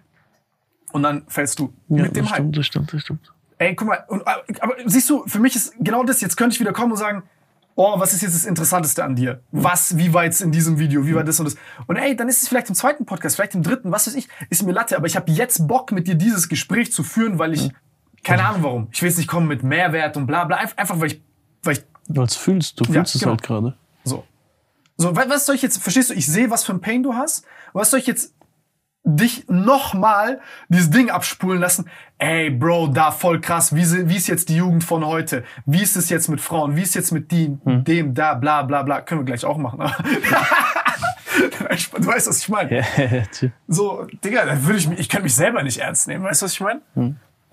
und 0.92 1.02
dann 1.04 1.22
fällst 1.28 1.58
du 1.60 1.72
ja, 1.88 2.02
mit 2.04 2.16
dem 2.16 2.24
das 2.24 2.32
Hype. 2.32 2.38
stimmt, 2.40 2.56
das 2.56 2.66
stimmt, 2.66 2.92
das 2.92 3.00
stimmt. 3.02 3.32
Ey, 3.58 3.76
guck 3.76 3.86
mal, 3.88 4.04
und, 4.08 4.26
aber 4.26 4.74
siehst 4.86 5.08
du, 5.08 5.24
für 5.26 5.38
mich 5.38 5.54
ist 5.54 5.74
genau 5.78 6.02
das, 6.02 6.20
jetzt 6.20 6.36
könnte 6.36 6.54
ich 6.54 6.60
wieder 6.60 6.72
kommen 6.72 6.90
und 6.92 6.98
sagen, 6.98 7.22
oh, 7.76 7.98
was 8.00 8.12
ist 8.12 8.22
jetzt 8.22 8.34
das 8.34 8.44
Interessanteste 8.44 9.04
an 9.04 9.14
dir? 9.14 9.40
Was, 9.52 9.96
wie 9.96 10.12
war 10.12 10.24
jetzt 10.24 10.40
in 10.42 10.50
diesem 10.50 10.80
Video, 10.80 11.06
wie 11.06 11.14
war 11.14 11.22
das 11.22 11.38
und 11.38 11.46
das? 11.46 11.56
Und 11.86 11.96
ey, 11.96 12.16
dann 12.16 12.28
ist 12.28 12.42
es 12.42 12.48
vielleicht 12.48 12.68
im 12.68 12.74
zweiten 12.74 13.06
Podcast, 13.06 13.36
vielleicht 13.36 13.54
im 13.54 13.62
dritten, 13.62 13.92
was 13.92 14.08
weiß 14.08 14.16
ich, 14.16 14.28
ist 14.50 14.64
mir 14.64 14.72
Latte, 14.72 14.96
aber 14.96 15.06
ich 15.06 15.14
habe 15.14 15.30
jetzt 15.30 15.68
Bock, 15.68 15.92
mit 15.92 16.08
dir 16.08 16.16
dieses 16.16 16.48
Gespräch 16.48 16.92
zu 16.92 17.04
führen, 17.04 17.38
weil 17.38 17.52
ich, 17.54 17.70
keine 18.24 18.44
Ahnung 18.44 18.62
warum, 18.64 18.88
ich 18.90 19.00
will 19.00 19.08
jetzt 19.08 19.18
nicht 19.18 19.28
kommen 19.28 19.46
mit 19.46 19.62
Mehrwert 19.62 20.16
und 20.16 20.26
bla 20.26 20.44
bla, 20.44 20.56
einfach, 20.56 20.98
weil 20.98 21.06
ich, 21.12 21.22
weil 21.62 21.74
ich, 21.74 21.84
Weil 22.08 22.26
es 22.26 22.34
fühlst, 22.36 22.80
du 22.80 22.84
Ja, 22.86 22.94
fühlst 22.94 23.14
es 23.14 23.20
genau. 23.20 23.30
halt 23.32 23.42
gerade. 23.44 23.76
So. 25.02 25.08
So, 25.08 25.16
wa- 25.16 25.24
was 25.28 25.46
soll 25.46 25.54
ich 25.56 25.62
jetzt, 25.62 25.82
verstehst 25.82 26.10
du, 26.10 26.14
ich 26.14 26.26
sehe, 26.26 26.50
was 26.50 26.64
für 26.64 26.72
ein 26.72 26.80
Pain 26.80 27.02
du 27.02 27.14
hast, 27.14 27.44
was 27.72 27.90
soll 27.90 28.00
ich 28.00 28.06
jetzt 28.06 28.34
dich 29.04 29.48
nochmal 29.48 30.40
dieses 30.68 30.90
Ding 30.90 31.10
abspulen 31.10 31.60
lassen. 31.60 31.90
Ey, 32.18 32.50
Bro, 32.50 32.88
da 32.94 33.10
voll 33.10 33.40
krass. 33.40 33.74
Wie, 33.74 34.08
wie 34.08 34.16
ist 34.16 34.28
jetzt 34.28 34.48
die 34.48 34.54
Jugend 34.56 34.84
von 34.84 35.04
heute? 35.04 35.42
Wie 35.66 35.82
ist 35.82 35.96
es 35.96 36.08
jetzt 36.08 36.28
mit 36.28 36.40
Frauen? 36.40 36.76
Wie 36.76 36.82
ist 36.82 36.94
jetzt 36.94 37.10
mit 37.10 37.32
die, 37.32 37.58
dem, 37.64 38.14
da, 38.14 38.34
bla, 38.34 38.62
bla, 38.62 38.84
bla. 38.84 39.00
Können 39.00 39.22
wir 39.22 39.24
gleich 39.24 39.44
auch 39.44 39.56
machen. 39.58 39.80
du 41.40 42.06
weißt, 42.06 42.28
was 42.28 42.38
ich 42.38 42.48
meine. 42.48 42.84
So, 43.66 44.06
Digga, 44.24 44.44
da 44.46 44.62
würde 44.64 44.78
ich 44.78 44.88
mich, 44.88 44.98
ich 45.00 45.08
könnte 45.08 45.24
mich 45.24 45.34
selber 45.34 45.62
nicht 45.64 45.78
ernst 45.78 46.06
nehmen. 46.06 46.22
Weißt 46.24 46.42
du, 46.42 46.44
was 46.46 46.52
ich 46.52 46.60
meine? 46.60 46.82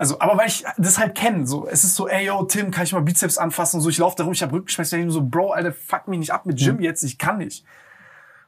Also, 0.00 0.18
aber 0.18 0.38
weil 0.38 0.46
ich 0.46 0.64
das 0.78 0.98
halt 0.98 1.14
kenne, 1.14 1.46
so, 1.46 1.68
es 1.68 1.84
ist 1.84 1.94
so, 1.94 2.08
ey, 2.08 2.24
yo, 2.24 2.42
Tim, 2.44 2.70
kann 2.70 2.84
ich 2.84 2.92
mal 2.94 3.02
Bizeps 3.02 3.36
anfassen 3.36 3.76
und 3.76 3.82
so, 3.82 3.90
ich 3.90 3.98
laufe 3.98 4.16
da 4.16 4.24
rum, 4.24 4.32
ich 4.32 4.40
habe 4.40 4.54
Rückenschmerzen, 4.54 4.98
ich 4.98 5.02
denk 5.02 5.12
so, 5.12 5.22
Bro, 5.22 5.50
Alter, 5.50 5.74
fuck 5.74 6.08
mich 6.08 6.20
nicht 6.20 6.32
ab 6.32 6.46
mit 6.46 6.58
Gym 6.58 6.80
jetzt, 6.80 7.02
ich 7.02 7.18
kann 7.18 7.36
nicht. 7.36 7.66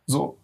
So, 0.07 0.39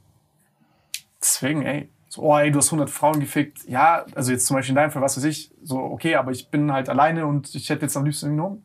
deswegen, 1.18 1.62
ey, 1.62 1.88
so, 2.10 2.24
oh, 2.24 2.36
ey, 2.36 2.50
du 2.50 2.58
hast 2.58 2.66
100 2.66 2.90
Frauen 2.90 3.20
gefickt, 3.20 3.64
ja, 3.66 4.04
also 4.14 4.32
jetzt 4.32 4.44
zum 4.44 4.56
Beispiel 4.56 4.72
in 4.72 4.76
deinem 4.76 4.90
Fall, 4.90 5.00
was 5.00 5.16
weiß 5.16 5.24
ich, 5.24 5.50
so, 5.62 5.78
okay, 5.78 6.14
aber 6.16 6.30
ich 6.30 6.50
bin 6.50 6.70
halt 6.70 6.90
alleine 6.90 7.24
und 7.24 7.54
ich 7.54 7.70
hätte 7.70 7.86
jetzt 7.86 7.96
am 7.96 8.04
liebsten 8.04 8.36
noch, 8.36 8.58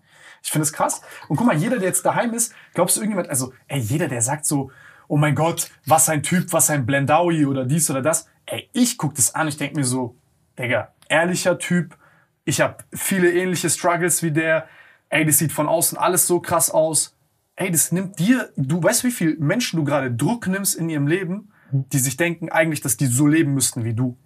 ich 0.44 0.52
finde 0.52 0.64
es 0.64 0.74
krass. 0.74 1.02
Und 1.30 1.38
guck 1.38 1.48
mal, 1.48 1.56
jeder, 1.56 1.78
der 1.78 1.88
jetzt 1.88 2.06
daheim 2.06 2.34
ist, 2.34 2.54
glaubst 2.74 2.98
du 2.98 3.00
irgendjemand, 3.00 3.30
also, 3.30 3.54
ey, 3.70 3.80
jeder, 3.80 4.10
der 4.10 4.22
sagt 4.22 4.46
so, 4.46 4.70
oh 5.08 5.16
mein 5.16 5.36
Gott, 5.36 5.72
was 5.86 6.10
ein 6.10 6.24
Typ, 6.24 6.52
was 6.52 6.70
ein 6.70 6.86
Blendaui 6.86 7.46
oder 7.46 7.64
dies 7.64 7.90
oder 7.90 8.02
das, 8.02 8.28
ey, 8.48 8.70
ich 8.74 8.98
guck 8.98 9.16
das 9.16 9.34
an, 9.34 9.48
ich 9.48 9.56
denk 9.56 9.78
mir 9.78 9.86
so, 9.86 10.18
Digga, 10.60 10.94
ehrlicher 11.08 11.58
Typ, 11.58 11.98
ich 12.46 12.62
habe 12.62 12.78
viele 12.94 13.32
ähnliche 13.32 13.70
Struggles 13.70 14.24
wie 14.24 14.32
der, 14.32 14.68
ey, 15.10 15.26
das 15.26 15.38
sieht 15.38 15.52
von 15.52 15.68
außen 15.68 15.98
alles 15.98 16.28
so 16.28 16.40
krass 16.40 16.70
aus, 16.70 17.16
ey, 17.56 17.72
das 17.72 17.92
nimmt 17.92 18.20
dir, 18.20 18.50
du 18.56 18.82
weißt, 18.82 19.04
wie 19.04 19.12
viel 19.12 19.38
Menschen 19.40 19.78
du 19.78 19.84
gerade 19.84 20.12
Druck 20.12 20.48
nimmst 20.48 20.76
in 20.76 20.90
ihrem 20.90 21.08
Leben, 21.08 21.52
die 21.72 22.00
sich 22.00 22.18
denken 22.18 22.50
eigentlich, 22.50 22.82
dass 22.82 22.98
die 22.98 23.08
so 23.08 23.28
leben 23.28 23.54
müssten 23.54 23.84
wie 23.84 23.94
du. 23.94 24.18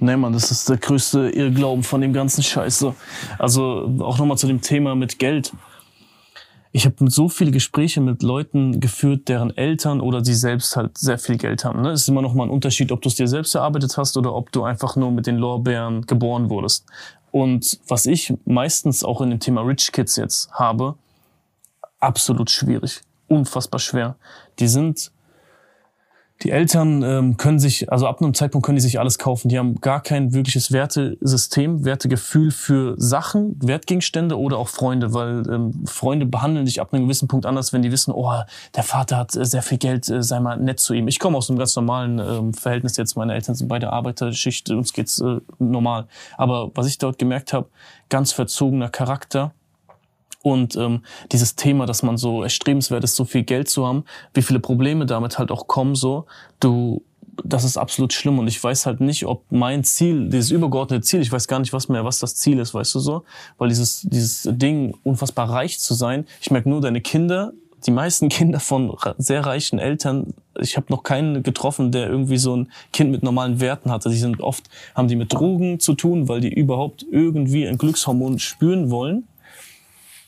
Nee, 0.00 0.16
Mann, 0.16 0.32
das 0.32 0.50
ist 0.50 0.68
der 0.68 0.76
größte 0.76 1.30
Irrglauben 1.30 1.84
von 1.84 2.00
dem 2.00 2.12
ganzen 2.12 2.42
Scheiße. 2.42 2.94
Also 3.38 3.96
auch 4.00 4.18
nochmal 4.18 4.36
zu 4.36 4.46
dem 4.46 4.60
Thema 4.60 4.94
mit 4.94 5.18
Geld. 5.18 5.52
Ich 6.76 6.86
habe 6.86 7.08
so 7.08 7.28
viele 7.28 7.52
Gespräche 7.52 8.00
mit 8.00 8.24
Leuten 8.24 8.80
geführt, 8.80 9.28
deren 9.28 9.56
Eltern 9.56 10.00
oder 10.00 10.24
sie 10.24 10.34
selbst 10.34 10.74
halt 10.74 10.98
sehr 10.98 11.18
viel 11.18 11.36
Geld 11.36 11.64
haben. 11.64 11.82
Ne? 11.82 11.90
Es 11.90 12.00
ist 12.00 12.08
immer 12.08 12.20
noch 12.20 12.34
mal 12.34 12.42
ein 12.42 12.50
Unterschied, 12.50 12.90
ob 12.90 13.00
du 13.00 13.08
es 13.08 13.14
dir 13.14 13.28
selbst 13.28 13.54
erarbeitet 13.54 13.96
hast 13.96 14.16
oder 14.16 14.34
ob 14.34 14.50
du 14.50 14.64
einfach 14.64 14.96
nur 14.96 15.12
mit 15.12 15.28
den 15.28 15.36
Lorbeeren 15.36 16.04
geboren 16.04 16.50
wurdest. 16.50 16.84
Und 17.30 17.78
was 17.86 18.06
ich 18.06 18.34
meistens 18.44 19.04
auch 19.04 19.20
in 19.20 19.30
dem 19.30 19.38
Thema 19.38 19.60
Rich 19.60 19.92
Kids 19.92 20.16
jetzt 20.16 20.50
habe, 20.50 20.96
absolut 22.00 22.50
schwierig, 22.50 23.02
unfassbar 23.28 23.78
schwer. 23.78 24.16
Die 24.58 24.66
sind 24.66 25.12
die 26.44 26.50
Eltern 26.50 27.02
ähm, 27.02 27.36
können 27.38 27.58
sich, 27.58 27.90
also 27.90 28.06
ab 28.06 28.20
einem 28.20 28.34
Zeitpunkt 28.34 28.66
können 28.66 28.76
die 28.76 28.82
sich 28.82 29.00
alles 29.00 29.18
kaufen. 29.18 29.48
Die 29.48 29.58
haben 29.58 29.80
gar 29.80 30.02
kein 30.02 30.34
wirkliches 30.34 30.72
Wertesystem, 30.72 31.86
Wertegefühl 31.86 32.50
für 32.50 32.94
Sachen, 32.98 33.56
Wertgegenstände 33.62 34.38
oder 34.38 34.58
auch 34.58 34.68
Freunde, 34.68 35.14
weil 35.14 35.42
ähm, 35.50 35.86
Freunde 35.86 36.26
behandeln 36.26 36.66
dich 36.66 36.82
ab 36.82 36.92
einem 36.92 37.04
gewissen 37.04 37.28
Punkt 37.28 37.46
anders, 37.46 37.72
wenn 37.72 37.80
die 37.80 37.90
wissen, 37.90 38.12
oh, 38.12 38.30
der 38.76 38.82
Vater 38.82 39.16
hat 39.16 39.34
äh, 39.34 39.44
sehr 39.46 39.62
viel 39.62 39.78
Geld, 39.78 40.10
äh, 40.10 40.22
sei 40.22 40.38
mal 40.38 40.58
nett 40.58 40.80
zu 40.80 40.92
ihm. 40.92 41.08
Ich 41.08 41.18
komme 41.18 41.38
aus 41.38 41.48
einem 41.48 41.58
ganz 41.58 41.74
normalen 41.76 42.18
ähm, 42.18 42.52
Verhältnis 42.52 42.98
jetzt. 42.98 43.16
Meine 43.16 43.32
Eltern 43.32 43.54
sind 43.54 43.68
beide 43.68 43.90
Arbeiterschicht, 43.90 44.68
uns 44.68 44.92
geht's 44.92 45.22
äh, 45.22 45.40
normal. 45.58 46.08
Aber 46.36 46.70
was 46.74 46.86
ich 46.86 46.98
dort 46.98 47.18
gemerkt 47.18 47.54
habe, 47.54 47.68
ganz 48.10 48.32
verzogener 48.32 48.90
Charakter 48.90 49.54
und 50.44 50.76
ähm, 50.76 51.00
dieses 51.32 51.56
Thema, 51.56 51.86
dass 51.86 52.02
man 52.02 52.18
so 52.18 52.42
erstrebenswert 52.42 53.02
ist, 53.02 53.16
so 53.16 53.24
viel 53.24 53.44
Geld 53.44 53.70
zu 53.70 53.86
haben, 53.86 54.04
wie 54.34 54.42
viele 54.42 54.60
Probleme 54.60 55.06
damit 55.06 55.38
halt 55.38 55.50
auch 55.50 55.68
kommen, 55.68 55.94
so, 55.94 56.26
du, 56.60 57.02
das 57.42 57.64
ist 57.64 57.78
absolut 57.78 58.12
schlimm. 58.12 58.38
Und 58.38 58.46
ich 58.46 58.62
weiß 58.62 58.84
halt 58.84 59.00
nicht, 59.00 59.24
ob 59.24 59.42
mein 59.50 59.84
Ziel, 59.84 60.28
dieses 60.28 60.50
übergeordnete 60.50 61.00
Ziel, 61.00 61.22
ich 61.22 61.32
weiß 61.32 61.48
gar 61.48 61.60
nicht 61.60 61.72
was 61.72 61.88
mehr, 61.88 62.04
was 62.04 62.18
das 62.18 62.36
Ziel 62.36 62.58
ist, 62.58 62.74
weißt 62.74 62.94
du 62.94 62.98
so, 62.98 63.24
weil 63.56 63.70
dieses, 63.70 64.02
dieses 64.02 64.46
Ding, 64.52 64.94
unfassbar 65.02 65.48
reich 65.48 65.78
zu 65.78 65.94
sein, 65.94 66.26
ich 66.42 66.50
merke 66.50 66.68
nur, 66.68 66.82
deine 66.82 67.00
Kinder, 67.00 67.54
die 67.86 67.90
meisten 67.90 68.28
Kinder 68.28 68.60
von 68.60 68.94
sehr 69.16 69.46
reichen 69.46 69.78
Eltern, 69.78 70.34
ich 70.60 70.76
habe 70.76 70.88
noch 70.90 71.04
keinen 71.04 71.42
getroffen, 71.42 71.90
der 71.90 72.06
irgendwie 72.10 72.36
so 72.36 72.54
ein 72.54 72.70
Kind 72.92 73.10
mit 73.10 73.22
normalen 73.22 73.60
Werten 73.60 73.90
hatte. 73.90 74.10
Die 74.10 74.18
sind 74.18 74.42
oft, 74.42 74.64
haben 74.94 75.08
die 75.08 75.16
mit 75.16 75.32
Drogen 75.32 75.80
zu 75.80 75.94
tun, 75.94 76.28
weil 76.28 76.42
die 76.42 76.52
überhaupt 76.52 77.06
irgendwie 77.10 77.66
ein 77.66 77.78
Glückshormon 77.78 78.38
spüren 78.38 78.90
wollen 78.90 79.26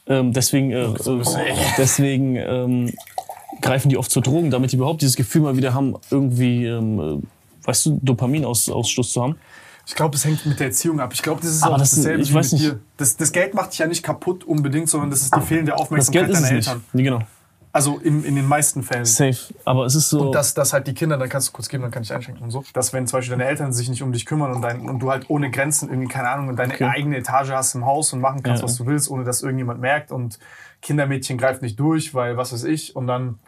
ähm, 0.06 0.32
deswegen 0.32 0.70
äh, 0.70 0.88
deswegen 1.78 2.36
ähm, 2.36 2.92
greifen 3.60 3.88
die 3.88 3.96
oft 3.96 4.10
zu 4.10 4.20
Drogen, 4.20 4.50
damit 4.50 4.72
die 4.72 4.76
überhaupt 4.76 5.00
dieses 5.02 5.16
Gefühl 5.16 5.42
mal 5.42 5.56
wieder 5.56 5.72
haben, 5.74 5.94
irgendwie, 6.10 6.66
ähm, 6.66 6.98
äh, 7.00 7.66
weißt 7.66 7.86
du, 7.86 7.98
Dopaminausstoß 8.02 9.12
zu 9.12 9.22
haben. 9.22 9.36
Ich 9.88 9.94
glaube, 9.94 10.16
es 10.16 10.24
hängt 10.24 10.44
mit 10.46 10.58
der 10.58 10.66
Erziehung 10.66 10.98
ab. 11.00 11.12
Ich 11.14 11.22
glaube, 11.22 11.40
das 11.40 11.50
ist 11.50 11.62
Aber 11.62 11.76
auch 11.76 11.78
das- 11.78 11.90
dasselbe 11.94 12.20
ich 12.22 12.30
wie 12.30 12.34
weiß 12.34 12.52
mit 12.52 12.60
nicht. 12.60 12.72
dir. 12.72 12.80
Das, 12.96 13.16
das 13.16 13.30
Geld 13.30 13.54
macht 13.54 13.70
dich 13.72 13.78
ja 13.78 13.86
nicht 13.86 14.02
kaputt 14.02 14.42
unbedingt, 14.44 14.88
sondern 14.90 15.10
das 15.10 15.22
ist 15.22 15.34
die 15.34 15.40
fehlende 15.40 15.70
Das 15.72 15.80
Aufmerksamkeit 15.80 16.22
Geld 16.26 16.30
ist 16.32 16.38
es 16.38 16.44
deiner 16.44 16.56
nicht. 16.56 16.68
Eltern. 16.68 16.84
Nee, 16.92 17.02
genau. 17.04 17.20
Also 17.76 17.98
in, 17.98 18.24
in 18.24 18.34
den 18.36 18.46
meisten 18.46 18.82
Fällen. 18.82 19.04
Safe. 19.04 19.36
Aber 19.66 19.84
es 19.84 19.94
ist 19.94 20.08
so. 20.08 20.20
Und 20.22 20.32
dass, 20.34 20.54
dass 20.54 20.72
halt 20.72 20.86
die 20.86 20.94
Kinder, 20.94 21.18
dann 21.18 21.28
kannst 21.28 21.48
du 21.48 21.52
kurz 21.52 21.68
geben, 21.68 21.82
dann 21.82 21.90
kann 21.92 22.02
ich 22.02 22.12
einschenken 22.12 22.42
und 22.42 22.50
so. 22.50 22.64
Dass 22.72 22.92
wenn 22.94 23.06
zum 23.06 23.18
Beispiel 23.18 23.36
deine 23.36 23.48
Eltern 23.48 23.72
sich 23.72 23.88
nicht 23.90 24.02
um 24.02 24.12
dich 24.12 24.24
kümmern 24.24 24.52
und, 24.54 24.62
dein, 24.62 24.88
und 24.88 24.98
du 25.00 25.10
halt 25.10 25.28
ohne 25.28 25.50
Grenzen 25.50 25.90
irgendwie, 25.90 26.08
keine 26.08 26.30
Ahnung, 26.30 26.48
und 26.48 26.56
deine 26.56 26.72
Okay. 26.72 26.84
eigene 26.84 27.16
Etage 27.18 27.50
hast 27.50 27.74
im 27.74 27.84
Haus 27.84 28.12
und 28.14 28.20
machen 28.20 28.42
kannst, 28.42 28.62
Ja. 28.62 28.68
was 28.68 28.76
du 28.76 28.86
willst, 28.86 29.10
ohne 29.10 29.24
dass 29.24 29.42
irgendjemand 29.42 29.80
merkt 29.80 30.10
und 30.10 30.38
Kindermädchen 30.80 31.36
greift 31.38 31.60
nicht 31.62 31.78
durch, 31.78 32.14
weil 32.14 32.36
was 32.36 32.52
weiß 32.52 32.64
ich. 32.64 32.96
Und 32.96 33.06
dann. 33.06 33.38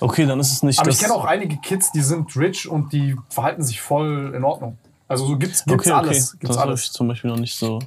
okay, 0.00 0.26
dann 0.26 0.40
ist 0.40 0.50
es 0.52 0.62
nicht 0.64 0.80
Aber 0.80 0.90
ich 0.90 0.98
kenne 0.98 1.14
auch 1.14 1.24
einige 1.24 1.56
Kids, 1.58 1.92
die 1.92 2.00
sind 2.02 2.36
rich 2.36 2.68
und 2.68 2.92
die 2.92 3.16
verhalten 3.28 3.62
sich 3.62 3.80
voll 3.80 4.32
in 4.36 4.42
Ordnung. 4.44 4.78
Also 5.08 5.26
so 5.26 5.36
gibt's, 5.38 5.64
gibt's 5.64 5.86
okay, 5.86 5.96
alles. 5.96 6.30
okay. 6.30 6.38
Gibt's 6.40 6.56
das 6.56 6.64
alles. 6.64 6.82
ich 6.84 6.90
zum 6.92 7.06
Beispiel 7.06 7.30
noch 7.30 7.38
nicht 7.38 7.56
so. 7.56 7.78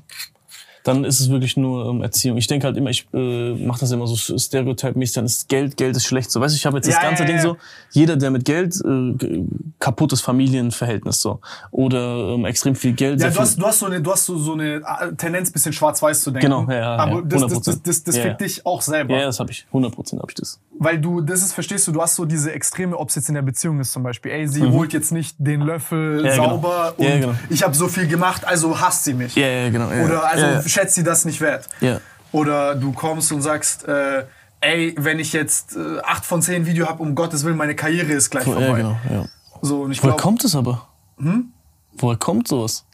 Dann 0.83 1.03
ist 1.03 1.19
es 1.19 1.29
wirklich 1.29 1.57
nur 1.57 1.89
ähm, 1.89 2.01
Erziehung. 2.01 2.37
Ich 2.37 2.47
denke 2.47 2.65
halt 2.65 2.77
immer, 2.77 2.89
ich 2.89 3.07
äh, 3.13 3.53
mache 3.53 3.81
das 3.81 3.91
immer 3.91 4.07
so 4.07 4.15
stereotypmäßig, 4.15 5.13
dann 5.15 5.25
ist 5.25 5.49
Geld, 5.49 5.77
Geld 5.77 5.95
ist 5.95 6.05
schlecht. 6.05 6.31
So, 6.31 6.39
weißt 6.41 6.53
du, 6.53 6.57
ich 6.57 6.65
habe 6.65 6.77
jetzt 6.77 6.87
das 6.87 6.95
Ja, 6.95 7.01
ganze 7.01 7.23
ja, 7.23 7.27
Ding 7.27 7.35
ja. 7.37 7.41
so, 7.41 7.57
jeder, 7.91 8.15
der 8.15 8.31
mit 8.31 8.45
Geld 8.45 8.75
äh, 8.85 9.43
kaputtes 9.79 10.21
Familienverhältnis 10.21 11.21
so 11.21 11.39
oder 11.71 12.33
ähm, 12.35 12.45
extrem 12.45 12.75
viel 12.75 12.93
Geld. 12.93 13.21
Ja, 13.21 13.29
du 13.29 13.39
hast, 13.39 13.57
du 13.59 13.65
hast 13.65 13.79
so 13.79 13.85
eine, 13.85 14.01
du 14.01 14.11
hast 14.11 14.25
so, 14.25 14.37
so 14.37 14.53
eine 14.53 14.75
äh, 14.75 15.13
Tendenz, 15.17 15.51
bisschen 15.51 15.73
schwarz-weiß 15.73 16.21
zu 16.23 16.31
denken. 16.31 16.45
Genau, 16.47 16.65
ja, 16.69 16.77
ja, 16.79 16.95
Aber 16.97 17.21
das, 17.21 17.41
das, 17.41 17.51
100%. 17.51 17.65
das, 17.65 17.81
das, 17.83 18.03
das 18.03 18.17
fickt 18.17 18.41
dich 18.41 18.65
auch 18.65 18.81
selber. 18.81 19.17
ja, 19.17 19.25
das 19.25 19.39
habe 19.39 19.51
ich. 19.51 19.65
100 19.67 19.93
Prozent 19.93 20.21
habe 20.21 20.31
ich 20.31 20.35
das. 20.35 20.59
Weil 20.77 20.99
du, 20.99 21.21
das 21.21 21.41
ist, 21.41 21.53
verstehst 21.53 21.87
du, 21.87 21.91
du 21.91 22.01
hast 22.01 22.15
so 22.15 22.25
diese 22.25 22.51
Extreme, 22.53 22.97
ob 22.97 23.09
es 23.09 23.15
jetzt 23.15 23.27
in 23.29 23.35
der 23.35 23.41
Beziehung 23.41 23.79
ist 23.79 23.91
zum 23.91 24.03
Beispiel. 24.03 24.31
Ey, 24.31 24.47
sie 24.47 24.63
holt 24.63 24.93
jetzt 24.93 25.11
nicht 25.11 25.35
den 25.39 25.61
Löffel 25.61 26.19
Mhm. 26.19 26.23
Genau. 26.23 26.35
sauber 26.49 26.93
und 26.97 27.05
Ja, 27.05 27.17
genau. 27.19 27.33
ich 27.49 27.63
habe 27.63 27.75
so 27.75 27.87
viel 27.87 28.07
gemacht, 28.07 28.45
also 28.45 28.79
hasst 28.79 29.03
sie 29.03 29.13
mich. 29.13 29.35
Ja, 29.35 29.47
ja, 29.47 29.69
genau. 29.69 29.89
Ja, 29.91 30.05
Oder 30.05 30.23
also. 30.25 30.68
Schätzt 30.69 30.95
sie 30.95 31.03
das 31.03 31.25
nicht 31.25 31.41
wert. 31.41 31.67
Ja. 31.81 31.99
Oder 32.31 32.75
du 32.75 32.91
kommst 32.91 33.31
und 33.31 33.41
sagst, 33.41 33.87
äh, 33.87 34.25
ey, 34.61 34.95
wenn 34.97 35.19
ich 35.19 35.33
jetzt 35.33 35.75
äh, 35.75 35.99
8 35.99 36.25
von 36.25 36.41
10 36.41 36.65
Video 36.65 36.87
habe, 36.87 37.01
um 37.01 37.15
Gottes 37.15 37.43
Willen, 37.43 37.57
meine 37.57 37.75
Karriere 37.75 38.13
ist 38.13 38.29
gleich 38.29 38.43
vorbei. 38.43 38.61
ja, 38.61 38.75
genau. 38.75 38.97
Ja. 39.09 39.25
So, 39.61 39.81
und 39.81 39.91
ich 39.91 39.99
Woher 39.99 40.11
glaube, 40.11 40.21
kommt 40.21 40.43
es 40.43 40.55
aber? 40.55 40.87
Hm? 41.17 41.51
Woher 41.93 42.17
kommt 42.17 42.47
sowas? 42.47 42.85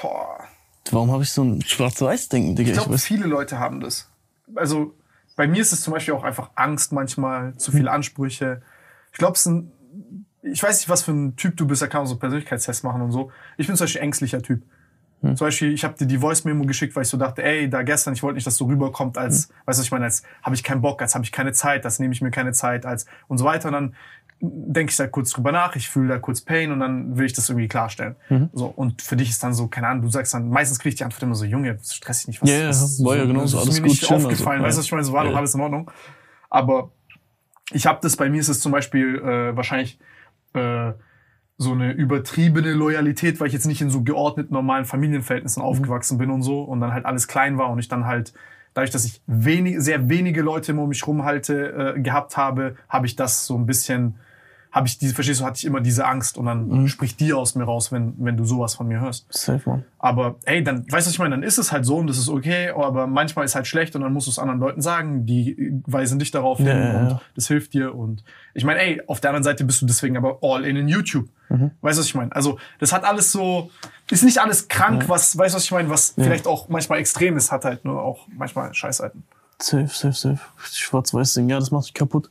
boah, 0.00 0.38
Warum 0.90 1.10
habe 1.10 1.22
ich 1.22 1.30
so 1.32 1.42
ein 1.42 1.62
Schwarz-Weiß-Denken, 1.62 2.54
Digga? 2.54 2.70
Ich 2.70 2.76
glaube, 2.76 2.98
viele 2.98 3.26
Leute 3.26 3.58
haben 3.58 3.80
das. 3.80 4.08
Also 4.54 4.94
bei 5.34 5.46
mir 5.46 5.60
ist 5.60 5.72
es 5.72 5.82
zum 5.82 5.92
Beispiel 5.92 6.14
auch 6.14 6.22
einfach 6.22 6.50
Angst 6.54 6.92
manchmal, 6.92 7.56
zu 7.56 7.72
viele 7.72 7.90
Ansprüche. 7.90 8.62
Ich 9.12 9.18
glaube, 9.18 9.34
es 9.34 9.42
sind, 9.42 9.72
ich 10.42 10.62
weiß 10.62 10.78
nicht, 10.78 10.88
was 10.88 11.02
für 11.02 11.12
ein 11.12 11.36
Typ 11.36 11.56
du 11.56 11.66
bist, 11.66 11.82
da 11.82 11.88
kann 11.88 12.00
man 12.00 12.06
so 12.06 12.16
Persönlichkeitstests 12.16 12.82
machen 12.84 13.02
und 13.02 13.12
so. 13.12 13.30
Ich 13.56 13.66
bin 13.66 13.76
zum 13.76 13.84
Beispiel 13.84 14.00
ein 14.00 14.04
ängstlicher 14.04 14.42
Typ. 14.42 14.62
Zum 15.34 15.46
Beispiel, 15.46 15.72
ich 15.72 15.84
habe 15.84 15.94
dir 15.96 16.06
die 16.06 16.18
Voice-Memo 16.18 16.64
geschickt, 16.66 16.94
weil 16.94 17.02
ich 17.02 17.08
so 17.08 17.16
dachte, 17.16 17.42
ey, 17.42 17.68
da 17.68 17.82
gestern, 17.82 18.14
ich 18.14 18.22
wollte 18.22 18.36
nicht, 18.36 18.46
dass 18.46 18.56
so 18.56 18.66
rüberkommt, 18.66 19.18
als, 19.18 19.50
weißt 19.64 19.78
du, 19.78 19.82
ich 19.82 19.90
meine, 19.90 20.04
als 20.04 20.22
habe 20.42 20.54
ich 20.54 20.62
keinen 20.62 20.80
Bock, 20.82 21.00
als 21.02 21.14
habe 21.14 21.24
ich 21.24 21.32
keine 21.32 21.52
Zeit, 21.52 21.84
als 21.84 21.98
nehme 21.98 22.12
ich 22.12 22.20
mir 22.22 22.30
keine 22.30 22.52
Zeit, 22.52 22.86
als 22.86 23.06
und 23.28 23.38
so 23.38 23.44
weiter. 23.44 23.68
Und 23.68 23.72
dann 23.74 23.94
denke 24.40 24.90
ich 24.90 24.96
da 24.98 25.06
kurz 25.06 25.30
drüber 25.30 25.50
nach, 25.50 25.76
ich 25.76 25.88
fühle 25.88 26.08
da 26.08 26.18
kurz 26.18 26.42
Pain 26.42 26.70
und 26.70 26.80
dann 26.80 27.16
will 27.16 27.24
ich 27.24 27.32
das 27.32 27.48
irgendwie 27.48 27.68
klarstellen. 27.68 28.16
So, 28.52 28.66
und 28.66 29.00
für 29.00 29.16
dich 29.16 29.30
ist 29.30 29.42
dann 29.42 29.54
so, 29.54 29.66
keine 29.68 29.88
Ahnung, 29.88 30.02
du 30.02 30.10
sagst 30.10 30.34
dann, 30.34 30.50
meistens 30.50 30.78
kriege 30.78 30.90
ich 30.90 30.96
die 30.96 31.04
Antwort 31.04 31.22
immer 31.22 31.34
so, 31.34 31.46
Junge, 31.46 31.78
stress 31.82 32.18
dich 32.18 32.28
nicht, 32.28 32.42
was 32.42 32.50
Ja, 32.50 32.56
ja, 32.58 32.68
was- 32.68 33.02
war 33.02 33.16
ja 33.16 33.24
genauso, 33.24 33.56
das 33.56 33.64
alles 33.66 33.74
ist 33.76 33.80
mir 33.80 33.88
gut, 33.88 33.90
nicht 33.92 34.02
chill 34.06 34.16
mal 34.16 34.20
so. 34.20 34.28
aufgefallen, 34.28 34.60
Ja. 34.60 34.66
weißt 34.66 34.76
du, 34.76 34.80
was 34.80 34.84
ich 34.86 34.92
meine, 34.92 35.04
so 35.04 35.12
war 35.14 35.22
Ja, 35.22 35.28
doch 35.28 35.32
ja. 35.32 35.38
alles 35.38 35.54
in 35.54 35.60
Ordnung. 35.62 35.90
Aber 36.50 36.90
ich 37.72 37.86
habe 37.86 37.98
das, 38.02 38.14
bei 38.16 38.28
mir 38.28 38.40
ist 38.40 38.48
es 38.48 38.60
zum 38.60 38.72
Beispiel 38.72 39.16
äh, 39.20 39.56
wahrscheinlich 39.56 39.98
äh, 40.54 40.92
so 41.58 41.72
eine 41.72 41.92
übertriebene 41.92 42.72
Loyalität, 42.72 43.40
weil 43.40 43.46
ich 43.46 43.52
jetzt 43.54 43.66
nicht 43.66 43.80
in 43.80 43.90
so 43.90 44.02
geordneten, 44.02 44.52
normalen 44.52 44.84
Familienverhältnissen 44.84 45.62
Mhm. 45.62 45.68
aufgewachsen 45.68 46.18
bin 46.18 46.30
und 46.30 46.42
so 46.42 46.62
und 46.62 46.80
dann 46.80 46.92
halt 46.92 47.06
alles 47.06 47.28
klein 47.28 47.56
war 47.58 47.70
und 47.70 47.78
ich 47.78 47.88
dann 47.88 48.06
halt, 48.06 48.34
dadurch, 48.74 48.90
dass 48.90 49.04
ich 49.06 49.22
wenig, 49.26 49.76
sehr 49.80 50.08
wenige 50.10 50.42
Leute 50.42 50.74
um 50.74 50.88
mich 50.88 51.06
rumhalte 51.06 51.94
äh, 51.96 52.00
gehabt 52.00 52.36
habe, 52.36 52.76
habe 52.88 53.06
ich 53.06 53.16
das 53.16 53.46
so 53.46 53.56
ein 53.56 53.64
bisschen, 53.64 54.16
habe 54.76 54.88
ich 54.88 54.98
diese, 54.98 55.14
verstehst 55.14 55.40
du, 55.40 55.44
hatte 55.46 55.56
ich 55.56 55.64
immer 55.64 55.80
diese 55.80 56.04
Angst 56.06 56.36
und 56.36 56.44
dann 56.44 56.68
Mhm. 56.68 56.88
spricht 56.88 57.18
die 57.18 57.32
aus 57.32 57.54
mir 57.54 57.64
raus, 57.64 57.92
wenn, 57.92 58.12
wenn 58.18 58.36
du 58.36 58.44
sowas 58.44 58.74
von 58.74 58.86
mir 58.86 59.00
hörst. 59.00 59.24
Safe, 59.30 59.62
man. 59.64 59.84
Aber 59.98 60.36
ey, 60.44 60.62
dann, 60.62 60.80
weißt 60.80 60.90
du, 60.90 60.96
was 60.96 61.12
ich 61.12 61.18
meine? 61.18 61.30
Dann 61.34 61.42
ist 61.42 61.56
es 61.56 61.72
halt 61.72 61.86
so 61.86 61.96
und 61.96 62.06
das 62.08 62.18
ist 62.18 62.28
okay, 62.28 62.68
aber 62.76 63.06
manchmal 63.06 63.46
ist 63.46 63.54
halt 63.54 63.66
schlecht 63.66 63.96
und 63.96 64.02
dann 64.02 64.12
musst 64.12 64.26
du 64.26 64.30
es 64.30 64.38
anderen 64.38 64.60
Leuten 64.60 64.82
sagen, 64.82 65.24
die 65.24 65.80
weisen 65.86 66.18
dich 66.18 66.30
darauf 66.30 66.58
hin 66.58 66.66
Ja, 66.66 66.78
ja, 66.78 66.98
und 67.00 67.08
ja. 67.08 67.20
das 67.34 67.48
hilft 67.48 67.72
dir. 67.72 67.94
Und 67.94 68.22
ich 68.52 68.64
meine, 68.64 68.80
ey, 68.80 69.00
auf 69.06 69.20
der 69.20 69.30
anderen 69.30 69.44
Seite 69.44 69.64
bist 69.64 69.80
du 69.80 69.86
deswegen 69.86 70.16
aber 70.18 70.40
all 70.42 70.66
in 70.66 70.76
in 70.76 70.88
YouTube. 70.88 71.26
Mhm. 71.48 71.70
Weißt 71.80 71.96
du, 71.96 72.00
was 72.00 72.06
ich 72.08 72.14
meine? 72.14 72.34
Also, 72.36 72.58
das 72.78 72.92
hat 72.92 73.04
alles 73.04 73.32
so, 73.32 73.70
ist 74.10 74.24
nicht 74.24 74.38
alles 74.38 74.68
krank, 74.68 75.08
was, 75.08 75.38
weißt 75.38 75.54
du, 75.54 75.56
was 75.56 75.64
ich 75.64 75.70
meine, 75.72 75.88
was 75.88 76.12
vielleicht 76.18 76.46
auch 76.46 76.68
manchmal 76.68 76.98
extrem 76.98 77.38
ist, 77.38 77.50
hat 77.50 77.64
halt 77.64 77.84
nur 77.86 78.02
auch 78.02 78.28
manchmal 78.36 78.74
Scheißseiten. 78.74 79.24
Safe, 79.58 79.88
safe, 79.88 80.12
safe. 80.12 80.40
Schwarz-Weiß-Ding, 80.70 81.48
ja, 81.48 81.58
das 81.58 81.70
macht 81.70 81.84
mich 81.84 81.94
kaputt. 81.94 82.30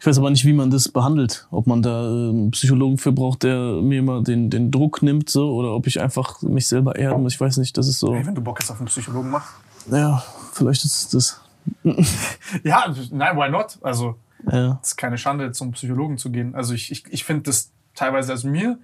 Ich 0.00 0.06
weiß 0.06 0.18
aber 0.18 0.30
nicht, 0.30 0.44
wie 0.44 0.52
man 0.52 0.70
das 0.70 0.88
behandelt. 0.88 1.46
Ob 1.50 1.66
man 1.66 1.82
da 1.82 2.02
einen 2.08 2.50
Psychologen 2.50 2.98
für 2.98 3.12
braucht, 3.12 3.42
der 3.42 3.80
mir 3.82 3.98
immer 4.00 4.22
den, 4.22 4.50
den 4.50 4.70
Druck 4.70 5.02
nimmt, 5.02 5.30
so, 5.30 5.52
oder 5.54 5.72
ob 5.74 5.86
ich 5.86 6.00
einfach 6.00 6.42
mich 6.42 6.66
selber 6.68 6.96
erden 6.96 7.22
muss. 7.22 7.34
Ich 7.34 7.40
weiß 7.40 7.56
nicht, 7.58 7.76
das 7.76 7.88
ist 7.88 7.98
so. 8.00 8.14
Ey, 8.14 8.24
wenn 8.26 8.34
du 8.34 8.40
Bock 8.42 8.58
hast 8.60 8.70
auf 8.70 8.78
einen 8.78 8.86
Psychologen, 8.86 9.30
mach. 9.30 9.52
Ja, 9.90 10.22
vielleicht 10.52 10.84
ist 10.84 10.94
es 10.96 11.08
das. 11.10 11.40
Ja, 12.64 12.94
nein, 13.10 13.36
why 13.36 13.48
not? 13.50 13.78
Also, 13.82 14.16
Ja. 14.50 14.78
es 14.82 14.88
ist 14.90 14.96
keine 14.96 15.16
Schande, 15.18 15.52
zum 15.52 15.72
Psychologen 15.72 16.18
zu 16.18 16.30
gehen. 16.30 16.54
Also 16.54 16.74
ich, 16.74 16.90
ich, 16.92 17.04
ich 17.10 17.24
finde 17.24 17.44
das 17.44 17.70
teilweise, 17.94 18.32
also 18.32 18.48
mir, 18.48 18.78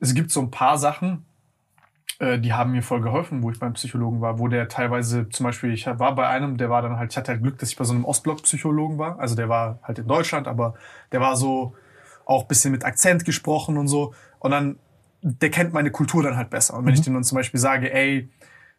es 0.00 0.14
gibt 0.14 0.30
so 0.30 0.40
ein 0.40 0.50
paar 0.50 0.78
Sachen, 0.78 1.24
äh, 2.18 2.38
die 2.38 2.52
haben 2.52 2.72
mir 2.72 2.82
voll 2.82 3.00
geholfen, 3.00 3.42
wo 3.42 3.50
ich 3.50 3.58
beim 3.58 3.74
Psychologen 3.74 4.20
war, 4.20 4.38
wo 4.38 4.48
der 4.48 4.68
teilweise, 4.68 5.28
zum 5.28 5.44
Beispiel, 5.44 5.72
ich 5.72 5.86
war 5.86 6.14
bei 6.14 6.26
einem, 6.26 6.56
der 6.56 6.70
war 6.70 6.82
dann 6.82 6.98
halt, 6.98 7.12
ich 7.12 7.16
hatte 7.16 7.32
halt 7.32 7.42
Glück, 7.42 7.58
dass 7.58 7.70
ich 7.70 7.76
bei 7.76 7.84
so 7.84 7.94
einem 7.94 8.04
Ostblock-Psychologen 8.04 8.98
war. 8.98 9.18
Also 9.18 9.36
der 9.36 9.48
war 9.48 9.78
halt 9.82 9.98
in 9.98 10.06
Deutschland, 10.06 10.48
aber 10.48 10.74
der 11.12 11.20
war 11.20 11.36
so 11.36 11.74
auch 12.24 12.44
bisschen 12.44 12.72
mit 12.72 12.84
Akzent 12.84 13.24
gesprochen 13.24 13.78
und 13.78 13.88
so. 13.88 14.14
Und 14.40 14.50
dann, 14.50 14.78
der 15.22 15.50
kennt 15.50 15.72
meine 15.72 15.90
Kultur 15.90 16.22
dann 16.22 16.36
halt 16.36 16.50
besser. 16.50 16.76
Und 16.76 16.86
wenn 16.86 16.94
ich 16.94 17.00
dem 17.00 17.14
dann 17.14 17.24
zum 17.24 17.36
Beispiel 17.36 17.60
sage, 17.60 17.92
ey, 17.92 18.28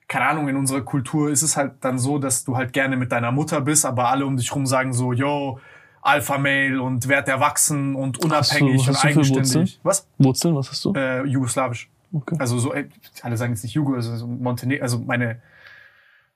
keine 0.08 0.26
Ahnung, 0.26 0.48
in 0.50 0.56
unserer 0.56 0.82
Kultur 0.82 1.30
ist 1.30 1.42
es 1.42 1.56
halt 1.56 1.74
dann 1.82 2.00
so, 2.00 2.18
dass 2.20 2.44
du 2.44 2.58
halt 2.58 2.74
gerne 2.74 2.98
mit 2.98 3.12
deiner 3.12 3.32
Mutter 3.32 3.62
bist, 3.62 3.86
aber 3.86 4.10
alle 4.10 4.26
um 4.26 4.38
dich 4.38 4.54
rum 4.54 4.66
sagen 4.66 4.92
so, 4.92 5.14
yo, 5.14 5.60
Alpha-Mail 6.02 6.80
und 6.80 7.08
werd 7.08 7.28
erwachsen 7.28 7.96
und 7.96 8.24
unabhängig 8.24 8.88
was 8.88 8.88
und 8.88 8.96
für 8.96 9.16
Wurzeln? 9.16 9.36
eigenständig. 9.36 9.80
Was? 9.84 10.08
Wurzeln, 10.18 10.56
was 10.56 10.72
hast 10.72 10.86
du? 10.86 10.94
Äh, 10.94 11.26
jugoslawisch. 11.26 11.90
Okay. 12.12 12.36
Also 12.40 12.58
so, 12.58 12.74
alle 13.22 13.38
sagen 13.38 13.54
jetzt 13.54 13.64
nicht 13.64 13.74
Jugo, 13.74 13.94
also 13.94 14.16
so 14.16 14.28
Montenegro, 14.28 14.84
also 14.84 15.00
meine 15.00 15.42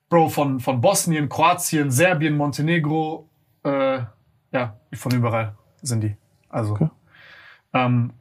Bro 0.08 0.28
von, 0.28 0.60
von 0.60 0.80
Bosnien, 0.80 1.28
Kroatien, 1.28 1.90
Serbien, 1.90 2.36
Montenegro, 2.36 3.28
äh, 3.64 4.00
ja, 4.52 4.78
von 4.92 5.12
überall 5.12 5.56
sind 5.82 6.02
die. 6.02 6.16
Also, 6.48 6.74
Okay. 6.74 6.90
ähm, 7.72 8.12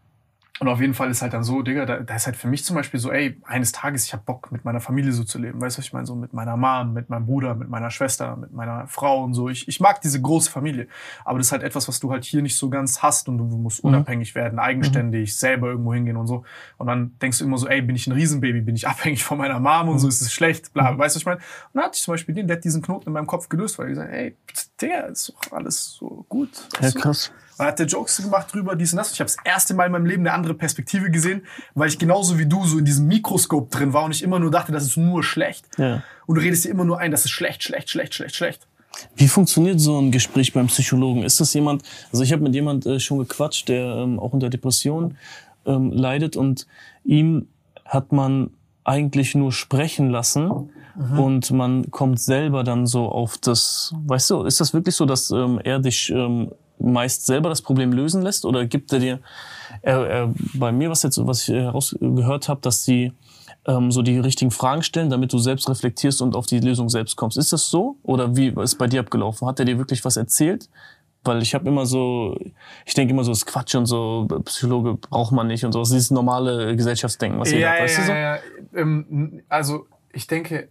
und 0.60 0.68
auf 0.68 0.80
jeden 0.80 0.94
Fall 0.94 1.10
ist 1.10 1.24
halt 1.24 1.34
dann 1.34 1.44
so, 1.44 1.64
Digga, 1.64 1.86
da, 1.88 2.00
da 2.02 2.16
ist 2.16 2.28
halt 2.28 2.36
für 2.36 2.48
mich 2.48 2.64
zum 2.64 2.76
Beispiel 2.76 3.00
so, 3.00 3.12
ey, 3.12 3.42
eines 3.44 3.72
Tages, 3.72 4.06
ich 4.06 4.14
hab 4.14 4.24
Bock, 4.24 4.52
mit 4.52 4.64
meiner 4.64 4.80
Familie 4.80 5.12
so 5.12 5.24
zu 5.24 5.40
leben. 5.40 5.60
Weißt 5.60 5.78
du, 5.78 5.80
was 5.80 5.88
ich 5.88 5.94
meine? 5.94 6.06
So 6.06 6.16
mit 6.16 6.32
meiner 6.32 6.56
Mom, 6.56 6.94
mit 6.94 7.10
meinem 7.10 7.26
Bruder, 7.26 7.56
mit 7.56 7.70
meiner 7.70 7.90
Schwester, 7.90 8.38
mit 8.38 8.54
meiner 8.54 8.86
Frau 8.88 9.24
und 9.24 9.34
so. 9.34 9.50
Ich, 9.50 9.68
ich 9.68 9.80
mag 9.80 10.00
diese 10.02 10.22
große 10.22 10.52
Familie. 10.52 10.88
Aber 11.26 11.40
das 11.40 11.48
ist 11.48 11.54
halt 11.54 11.64
etwas, 11.64 11.88
was 11.88 12.00
du 12.00 12.12
halt 12.12 12.24
hier 12.24 12.44
nicht 12.44 12.56
so 12.56 12.70
ganz 12.70 13.02
hast 13.02 13.28
und 13.30 13.40
du 13.40 13.46
musst 13.46 13.84
unabhängig 13.84 14.36
werden, 14.36 14.60
eigenständig, 14.60 15.36
selber 15.36 15.70
irgendwo 15.70 15.92
hingehen 15.96 16.18
und 16.18 16.28
so. 16.28 16.46
Und 16.78 16.86
dann 16.86 17.18
denkst 17.20 17.40
du 17.40 17.46
immer 17.46 17.58
so, 17.58 17.68
ey, 17.68 17.82
bin 17.82 17.96
ich 17.96 18.06
ein 18.06 18.14
Riesenbaby, 18.14 18.62
bin 18.62 18.76
ich 18.76 18.88
abhängig 18.94 19.24
von 19.24 19.40
meiner 19.40 19.60
Mom 19.60 19.90
und 19.90 19.98
so, 19.98 20.08
ist 20.08 20.22
es 20.22 20.32
schlecht, 20.32 20.72
bla, 20.72 20.96
weißt 20.96 21.16
du, 21.16 21.18
was 21.18 21.22
ich 21.22 21.26
meine? 21.26 21.38
Und 21.40 21.44
dann 21.74 21.86
hatte 21.86 21.96
ich 21.96 22.04
zum 22.04 22.14
Beispiel 22.14 22.36
den, 22.36 22.46
der 22.46 22.58
hat 22.58 22.64
diesen 22.64 22.84
Knoten 22.84 23.08
in 23.08 23.14
meinem 23.14 23.28
Kopf 23.28 23.50
gelöst, 23.50 23.80
weil 23.80 23.88
ich 23.88 23.96
gesagt, 23.96 24.14
ey, 24.14 24.38
Digga, 24.84 25.00
ist 25.02 25.30
doch 25.30 25.52
alles 25.52 25.96
so 26.00 26.26
gut. 26.30 26.50
Ja, 26.82 26.92
krass. 26.92 27.32
Und 27.58 27.66
hat 27.66 27.80
der 27.80 27.86
Jokes 27.86 28.18
gemacht 28.18 28.54
drüber, 28.54 28.76
dies 28.76 28.94
und 28.94 28.98
das. 28.98 29.14
Ich 29.14 29.20
habe 29.20 29.30
das 29.30 29.38
erste 29.46 29.74
Mal 29.74 29.86
in 29.86 29.92
meinem 29.92 30.06
Leben 30.06 30.24
eine 30.24 30.34
andere 30.34 30.54
Perspektive 30.54 31.10
gesehen, 31.12 31.46
weil 31.76 31.88
ich 31.88 32.00
genauso 32.00 32.38
wie 32.40 32.46
du 32.46 32.66
so 32.66 32.78
in 32.80 32.86
diesem 32.86 33.08
Mikroskop 33.08 33.72
drin 33.72 33.94
war 33.94 34.06
und 34.06 34.12
ich 34.12 34.24
immer 34.24 34.40
nur 34.40 34.52
dachte, 34.52 34.72
das 34.72 34.84
ist 34.84 34.98
nur 34.98 35.24
schlecht. 35.24 35.66
Ja. 35.78 36.04
Und 36.26 36.36
du 36.36 36.42
redest 36.42 36.66
dir 36.66 36.70
immer 36.70 36.86
nur 36.86 37.00
ein, 37.00 37.12
das 37.12 37.26
ist 37.26 37.32
schlecht, 37.32 37.64
schlecht, 37.64 37.90
schlecht, 37.90 38.14
schlecht, 38.16 38.36
schlecht. 38.36 38.68
Wie 39.16 39.28
funktioniert 39.28 39.80
so 39.80 40.00
ein 40.00 40.12
Gespräch 40.12 40.54
beim 40.54 40.68
Psychologen? 40.68 41.24
Ist 41.24 41.40
das 41.40 41.54
jemand, 41.54 41.84
also 42.12 42.24
ich 42.24 42.32
habe 42.32 42.44
mit 42.44 42.54
jemand 42.54 42.86
äh, 42.86 43.00
schon 43.00 43.20
gequatscht, 43.20 43.70
der 43.70 43.86
ähm, 43.86 44.20
auch 44.20 44.34
unter 44.34 44.50
Depressionen 44.50 45.18
ähm, 45.66 45.92
leidet 45.92 46.36
und 46.36 46.68
ihm 47.04 47.48
hat 47.86 48.12
man 48.12 48.52
eigentlich 48.84 49.36
nur 49.36 49.52
sprechen 49.52 50.10
lassen 50.10 50.70
und 50.96 51.52
man 51.52 51.90
kommt 51.90 52.20
selber 52.20 52.64
dann 52.64 52.86
so 52.86 53.10
auf 53.10 53.38
das, 53.38 53.94
weißt 54.06 54.30
du, 54.30 54.44
ist 54.44 54.60
das 54.60 54.74
wirklich 54.74 54.96
so, 54.96 55.06
dass 55.06 55.32
ähm, 55.32 55.60
er 55.64 55.80
dich 55.80 56.12
ähm, 56.12 56.52
meist 56.80 57.26
selber 57.26 57.50
das 57.50 57.62
Problem 57.62 57.94
lösen 57.94 58.22
lässt 58.22 58.46
oder 58.46 58.66
gibt 58.66 58.94
er 58.94 59.00
dir, 59.00 59.20
er, 59.82 60.08
er, 60.08 60.34
bei 60.54 60.72
mir, 60.72 60.90
was 60.90 61.04
jetzt, 61.04 61.26
was 61.26 61.48
ich 61.48 61.56
herausgehört 61.56 62.48
habe, 62.48 62.62
dass 62.62 62.84
sie 62.84 63.12
ähm, 63.66 63.92
so 63.92 64.02
die 64.02 64.20
richtigen 64.20 64.52
Fragen 64.52 64.84
stellen, 64.84 65.10
damit 65.10 65.34
du 65.34 65.38
selbst 65.40 65.70
reflektierst 65.70 66.22
und 66.22 66.36
auf 66.36 66.46
die 66.46 66.60
Lösung 66.60 66.90
selbst 66.90 67.16
kommst. 67.16 67.38
Ist 67.38 67.54
das 67.54 67.70
so? 67.70 67.98
Oder 68.04 68.36
wie 68.36 68.50
ist 68.50 68.76
bei 68.76 68.88
dir 68.88 69.00
abgelaufen? 69.00 69.48
Hat 69.48 69.60
er 69.60 69.66
dir 69.66 69.78
wirklich 69.78 70.04
was 70.06 70.18
erzählt? 70.18 70.70
Weil 71.24 71.42
ich 71.42 71.56
habe 71.56 71.68
immer 71.70 71.86
so, 71.86 72.38
ich 72.86 72.94
denke 72.94 73.14
immer 73.14 73.24
so, 73.24 73.32
das 73.32 73.40
ist 73.40 73.46
Quatsch 73.46 73.76
und 73.76 73.86
so, 73.86 74.28
Psychologe 74.44 74.96
braucht 74.96 75.32
man 75.32 75.48
nicht 75.48 75.64
und 75.64 75.72
so. 75.72 75.80
Das 75.80 75.90
ist 75.90 75.94
dieses 75.94 76.12
normale 76.12 76.76
Gesellschaftsdenken, 76.76 77.40
was 77.40 77.52
jeder 77.52 77.72
hat, 77.72 77.80
weißt 77.80 77.98
du 77.98 78.04
so? 78.04 78.12
ja. 78.12 78.38
Ähm, 78.76 79.42
also 79.48 79.88
ich 80.12 80.28
denke, 80.28 80.68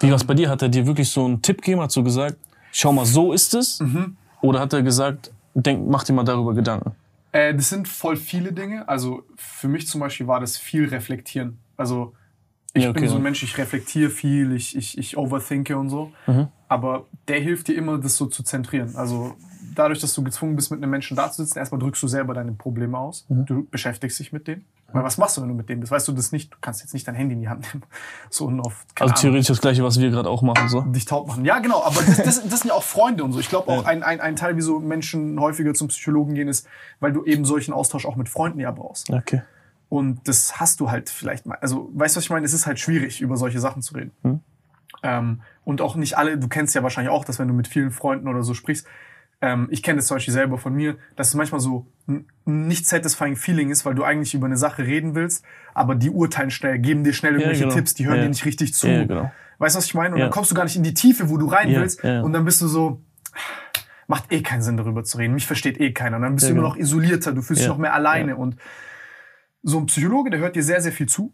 Wie 0.00 0.10
war's 0.10 0.24
bei 0.24 0.34
dir? 0.34 0.48
Hat 0.48 0.62
er 0.62 0.68
dir 0.68 0.86
wirklich 0.86 1.08
so 1.10 1.24
einen 1.24 1.42
Tipp 1.42 1.58
gegeben? 1.62 1.80
Hat 1.80 1.92
so 1.92 2.02
gesagt, 2.02 2.36
schau 2.72 2.92
mal, 2.92 3.04
so 3.06 3.32
ist 3.32 3.54
es? 3.54 3.80
Mhm. 3.80 4.16
Oder 4.40 4.60
hat 4.60 4.72
er 4.72 4.82
gesagt, 4.82 5.30
denk, 5.54 5.86
mach 5.88 6.04
dir 6.04 6.14
mal 6.14 6.24
darüber 6.24 6.54
Gedanken? 6.54 6.92
Äh, 7.32 7.54
das 7.54 7.68
sind 7.68 7.86
voll 7.86 8.16
viele 8.16 8.52
Dinge. 8.52 8.88
Also 8.88 9.22
für 9.36 9.68
mich 9.68 9.86
zum 9.86 10.00
Beispiel 10.00 10.26
war 10.26 10.40
das 10.40 10.56
viel 10.56 10.88
reflektieren. 10.88 11.58
Also 11.76 12.14
ich 12.72 12.84
Ja, 12.84 12.90
okay. 12.90 13.00
bin 13.00 13.08
so 13.08 13.16
ein 13.16 13.22
Mensch, 13.22 13.42
ich 13.42 13.58
reflektiere 13.58 14.10
viel, 14.10 14.52
ich, 14.52 14.76
ich, 14.76 14.96
ich 14.96 15.16
overthinke 15.16 15.76
und 15.76 15.90
so. 15.90 16.12
Mhm. 16.26 16.48
Aber 16.68 17.06
der 17.28 17.40
hilft 17.40 17.68
dir 17.68 17.76
immer, 17.76 17.98
das 17.98 18.16
so 18.16 18.26
zu 18.26 18.42
zentrieren. 18.42 18.94
Also 18.96 19.34
dadurch, 19.74 19.98
dass 20.00 20.14
du 20.14 20.22
gezwungen 20.22 20.56
bist, 20.56 20.70
mit 20.70 20.80
einem 20.80 20.90
Menschen 20.90 21.16
da 21.16 21.30
zu 21.30 21.44
sitzen, 21.44 21.58
erstmal 21.58 21.80
drückst 21.80 22.02
du 22.02 22.08
selber 22.08 22.32
deine 22.32 22.52
Probleme 22.52 22.96
aus. 22.96 23.26
Mhm. 23.28 23.46
Du 23.46 23.66
beschäftigst 23.70 24.18
dich 24.18 24.32
mit 24.32 24.46
denen. 24.46 24.64
Weil 24.92 25.04
was 25.04 25.18
machst 25.18 25.36
du, 25.36 25.42
wenn 25.42 25.48
du 25.48 25.54
mit 25.54 25.68
dem 25.68 25.80
bist? 25.80 25.92
Weißt 25.92 26.06
du 26.08 26.12
das 26.12 26.32
nicht? 26.32 26.52
Du 26.52 26.56
kannst 26.60 26.80
jetzt 26.80 26.92
nicht 26.94 27.06
dein 27.06 27.14
Handy 27.14 27.34
in 27.34 27.40
die 27.40 27.48
Hand 27.48 27.66
nehmen. 27.72 27.84
So 28.30 28.46
und 28.46 28.60
auf, 28.60 28.84
Also 28.98 29.12
Ahnung, 29.12 29.20
theoretisch 29.20 29.48
das 29.48 29.60
gleiche, 29.60 29.82
was 29.82 29.98
wir 29.98 30.10
gerade 30.10 30.28
auch 30.28 30.42
machen, 30.42 30.68
so. 30.68 30.82
dich 30.82 31.04
taub 31.04 31.28
machen. 31.28 31.44
Ja, 31.44 31.58
genau. 31.58 31.82
Aber 31.82 32.00
das, 32.02 32.16
das, 32.18 32.48
das 32.48 32.60
sind 32.60 32.68
ja 32.68 32.74
auch 32.74 32.82
Freunde 32.82 33.24
und 33.24 33.32
so. 33.32 33.40
Ich 33.40 33.48
glaube 33.48 33.68
auch 33.70 33.84
ein, 33.84 34.02
ein, 34.02 34.20
ein 34.20 34.36
Teil, 34.36 34.56
wieso 34.56 34.78
Menschen 34.78 35.40
häufiger 35.40 35.74
zum 35.74 35.88
Psychologen 35.88 36.34
gehen, 36.34 36.48
ist, 36.48 36.66
weil 37.00 37.12
du 37.12 37.24
eben 37.24 37.44
solchen 37.44 37.72
Austausch 37.72 38.06
auch 38.06 38.16
mit 38.16 38.28
Freunden 38.28 38.60
ja 38.60 38.70
brauchst. 38.70 39.10
Okay. 39.10 39.42
Und 39.88 40.28
das 40.28 40.60
hast 40.60 40.80
du 40.80 40.90
halt 40.90 41.10
vielleicht 41.10 41.46
mal. 41.46 41.58
Also, 41.60 41.90
weißt 41.92 42.14
du, 42.14 42.18
was 42.18 42.24
ich 42.24 42.30
meine? 42.30 42.46
Es 42.46 42.52
ist 42.52 42.66
halt 42.66 42.78
schwierig, 42.78 43.20
über 43.20 43.36
solche 43.36 43.58
Sachen 43.58 43.82
zu 43.82 43.94
reden. 43.94 44.12
Mhm. 44.22 44.40
Ähm, 45.02 45.40
und 45.64 45.80
auch 45.80 45.96
nicht 45.96 46.16
alle, 46.16 46.38
du 46.38 46.48
kennst 46.48 46.74
ja 46.74 46.82
wahrscheinlich 46.82 47.12
auch, 47.12 47.24
dass 47.24 47.38
wenn 47.38 47.48
du 47.48 47.54
mit 47.54 47.68
vielen 47.68 47.90
Freunden 47.90 48.28
oder 48.28 48.42
so 48.42 48.54
sprichst, 48.54 48.86
ähm, 49.40 49.68
ich 49.70 49.82
kenne 49.82 49.96
das 49.96 50.06
zum 50.06 50.16
Beispiel 50.16 50.34
selber 50.34 50.58
von 50.58 50.74
mir, 50.74 50.96
dass 51.16 51.28
es 51.28 51.34
manchmal 51.34 51.60
so 51.60 51.86
nicht 52.44 52.86
satisfying 52.86 53.36
Feeling 53.36 53.70
ist, 53.70 53.84
weil 53.84 53.94
du 53.94 54.02
eigentlich 54.04 54.34
über 54.34 54.46
eine 54.46 54.56
Sache 54.56 54.84
reden 54.84 55.14
willst, 55.14 55.44
aber 55.74 55.94
die 55.94 56.10
urteilen 56.10 56.50
schnell, 56.50 56.78
geben 56.78 57.04
dir 57.04 57.12
schnell 57.12 57.34
irgendwelche 57.34 57.64
genau. 57.64 57.74
Tipps, 57.74 57.94
die 57.94 58.06
hören 58.06 58.16
Ja. 58.16 58.22
dir 58.24 58.28
nicht 58.30 58.44
richtig 58.44 58.74
zu. 58.74 58.88
Ja, 58.88 59.04
genau. 59.04 59.32
Weißt 59.58 59.74
du, 59.76 59.78
was 59.78 59.84
ich 59.86 59.94
meine? 59.94 60.14
Und 60.14 60.20
Ja. 60.20 60.26
dann 60.26 60.32
kommst 60.32 60.50
du 60.50 60.54
gar 60.54 60.64
nicht 60.64 60.76
in 60.76 60.82
die 60.82 60.94
Tiefe, 60.94 61.28
wo 61.28 61.36
du 61.36 61.46
rein 61.46 61.70
Ja, 61.70 61.80
willst. 61.80 62.02
ja. 62.02 62.22
Und 62.22 62.32
dann 62.32 62.44
bist 62.44 62.60
du 62.62 62.66
so, 62.66 63.02
macht 64.06 64.32
eh 64.32 64.42
keinen 64.42 64.62
Sinn, 64.62 64.76
darüber 64.76 65.04
zu 65.04 65.18
reden. 65.18 65.34
Mich 65.34 65.46
versteht 65.46 65.78
eh 65.80 65.92
keiner. 65.92 66.16
Und 66.16 66.22
dann 66.22 66.34
bist 66.34 66.44
Ja, 66.44 66.48
du 66.48 66.58
immer 66.58 66.62
genau. 66.62 66.74
noch 66.74 66.80
isolierter, 66.80 67.32
du 67.32 67.42
fühlst 67.42 67.60
dich 67.60 67.66
Ja, 67.66 67.72
noch 67.72 67.78
mehr 67.78 67.94
alleine. 67.94 68.36
Und 68.36 68.56
so 69.62 69.78
ein 69.78 69.86
Psychologe, 69.86 70.30
der 70.30 70.40
hört 70.40 70.56
dir 70.56 70.62
sehr, 70.62 70.80
sehr 70.80 70.92
viel 70.92 71.08
zu. 71.08 71.32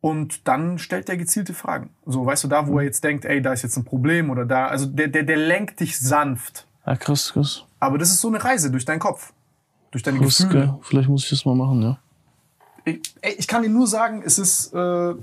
Und 0.00 0.46
dann 0.46 0.78
stellt 0.78 1.08
er 1.08 1.16
gezielte 1.16 1.54
Fragen. 1.54 1.90
So, 2.06 2.24
weißt 2.24 2.44
du, 2.44 2.48
da, 2.48 2.62
Mhm. 2.62 2.66
wo 2.68 2.78
er 2.78 2.84
jetzt 2.84 3.02
denkt, 3.02 3.24
ey, 3.24 3.42
da 3.42 3.52
ist 3.52 3.62
jetzt 3.62 3.76
ein 3.76 3.84
Problem 3.84 4.30
oder 4.30 4.44
da, 4.46 4.68
also 4.68 4.86
der, 4.86 5.08
der, 5.08 5.24
der 5.24 5.36
lenkt 5.36 5.80
dich 5.80 5.98
sanft. 5.98 6.68
Ja, 6.86 6.94
krass, 6.96 7.32
krass. 7.32 7.64
Aber 7.80 7.98
das 7.98 8.10
ist 8.10 8.20
so 8.20 8.28
eine 8.28 8.42
Reise 8.42 8.70
durch 8.70 8.84
deinen 8.84 9.00
Kopf. 9.00 9.32
Durch 9.90 10.02
deine 10.02 10.18
krass 10.18 10.38
Gefühle. 10.38 10.78
Vielleicht 10.82 11.08
muss 11.08 11.24
ich 11.24 11.30
das 11.30 11.44
mal 11.44 11.54
machen, 11.54 11.82
ja. 11.82 11.98
Ich, 12.84 13.00
ich 13.38 13.46
kann 13.48 13.62
dir 13.62 13.68
nur 13.68 13.86
sagen, 13.86 14.22
es 14.24 14.38
ist, 14.38 14.72
äh, 14.74 15.14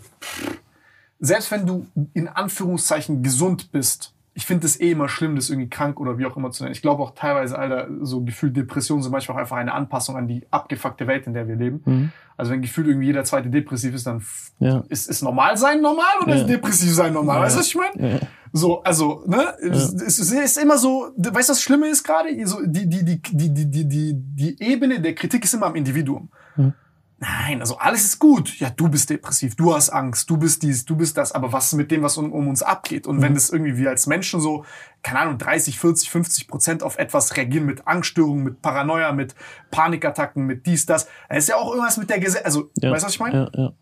selbst 1.19 1.51
wenn 1.51 1.65
du 1.65 1.87
in 2.13 2.27
Anführungszeichen 2.27 3.23
gesund 3.23 3.71
bist, 3.71 4.11
ich 4.37 4.45
finde 4.45 4.67
es 4.67 4.77
eh 4.81 4.91
immer 4.91 5.07
schlimm, 5.07 5.37
das 5.37 5.49
irgendwie 5.49 5.69
krank 5.69 5.97
oder 5.97 6.17
wie 6.17 6.25
auch 6.25 6.35
immer 6.35 6.51
zu 6.51 6.63
nennen. 6.63 6.73
Ich 6.73 6.81
glaube 6.81 7.01
auch 7.01 7.15
teilweise, 7.15 7.57
Alter, 7.57 7.87
so 8.01 8.19
gefühlt 8.21 8.55
Depressionen 8.57 9.01
sind 9.01 9.13
manchmal 9.13 9.37
auch 9.37 9.41
einfach 9.41 9.55
eine 9.55 9.73
Anpassung 9.73 10.17
an 10.17 10.27
die 10.27 10.45
abgefuckte 10.51 11.07
Welt, 11.07 11.25
in 11.25 11.33
der 11.33 11.47
wir 11.47 11.55
leben. 11.55 12.11
Also 12.35 12.51
wenn 12.51 12.61
gefühlt 12.61 12.87
irgendwie 12.87 13.07
jeder 13.07 13.23
zweite 13.23 13.49
depressiv 13.49 13.95
ist, 13.95 14.05
dann 14.07 14.21
Ja. 14.59 14.83
ist, 14.89 15.09
ist 15.09 15.21
normal 15.21 15.55
sein 15.55 15.79
normal 15.81 16.03
oder 16.21 16.35
Ja. 16.35 16.41
ist 16.41 16.47
depressiv 16.49 16.93
sein 16.93 17.13
normal? 17.13 17.43
Weißt 17.43 17.55
du, 17.55 17.59
was 17.61 17.67
ich 17.67 17.75
meine? 17.75 18.27
So, 18.57 18.81
also, 18.83 19.21
ne? 19.27 19.53
Ja. 19.61 19.69
Es, 19.69 20.17
es 20.17 20.31
ist 20.31 20.57
immer 20.57 20.77
so, 20.77 21.11
weißt 21.17 21.49
du, 21.49 21.51
was 21.51 21.61
Schlimme 21.61 21.89
ist 21.89 22.05
gerade? 22.05 22.29
So, 22.47 22.65
die, 22.65 22.87
die, 22.87 23.03
die, 23.03 23.21
die, 23.21 23.53
die, 23.53 23.85
die, 23.85 24.13
die 24.15 24.63
Ebene 24.63 25.01
der 25.01 25.13
Kritik 25.13 25.43
ist 25.43 25.53
immer 25.55 25.65
am 25.65 25.75
Individuum. 25.75 26.29
Hm. 26.55 26.73
Nein, 27.17 27.59
also 27.59 27.77
alles 27.77 28.05
ist 28.05 28.19
gut. 28.19 28.57
Ja, 28.57 28.69
du 28.69 28.87
bist 28.87 29.09
depressiv, 29.09 29.55
du 29.57 29.75
hast 29.75 29.89
Angst, 29.89 30.29
du 30.29 30.37
bist 30.37 30.63
dies, 30.63 30.85
du 30.85 30.95
bist 30.95 31.17
das, 31.17 31.33
aber 31.33 31.51
was 31.51 31.73
mit 31.73 31.91
dem, 31.91 32.01
was 32.01 32.15
um, 32.17 32.31
um 32.31 32.47
uns 32.47 32.63
abgeht? 32.63 33.07
Und 33.07 33.17
mhm. 33.17 33.21
wenn 33.23 33.33
das 33.33 33.49
irgendwie 33.49 33.75
wir 33.75 33.89
als 33.89 34.07
Menschen 34.07 34.39
so, 34.39 34.63
keine 35.03 35.19
Ahnung, 35.19 35.37
30, 35.37 35.77
40, 35.77 36.09
50 36.09 36.47
Prozent 36.47 36.81
auf 36.81 36.97
etwas 36.97 37.35
reagieren 37.35 37.65
mit 37.65 37.85
Angststörungen, 37.85 38.41
mit 38.41 38.61
Paranoia, 38.61 39.11
mit 39.11 39.35
Panikattacken, 39.69 40.45
mit 40.45 40.65
dies, 40.65 40.85
das, 40.85 41.09
dann 41.27 41.37
ist 41.37 41.49
ja 41.49 41.57
auch 41.57 41.71
irgendwas 41.71 41.97
mit 41.97 42.09
der 42.09 42.19
Gesellschaft. 42.19 42.45
Also, 42.45 42.69
ja. 42.81 42.91
weißt 42.91 43.03
du, 43.03 43.07
was 43.07 43.13
ich 43.13 43.19
meine? 43.19 43.51
Ja, 43.53 43.63
ja. 43.63 43.73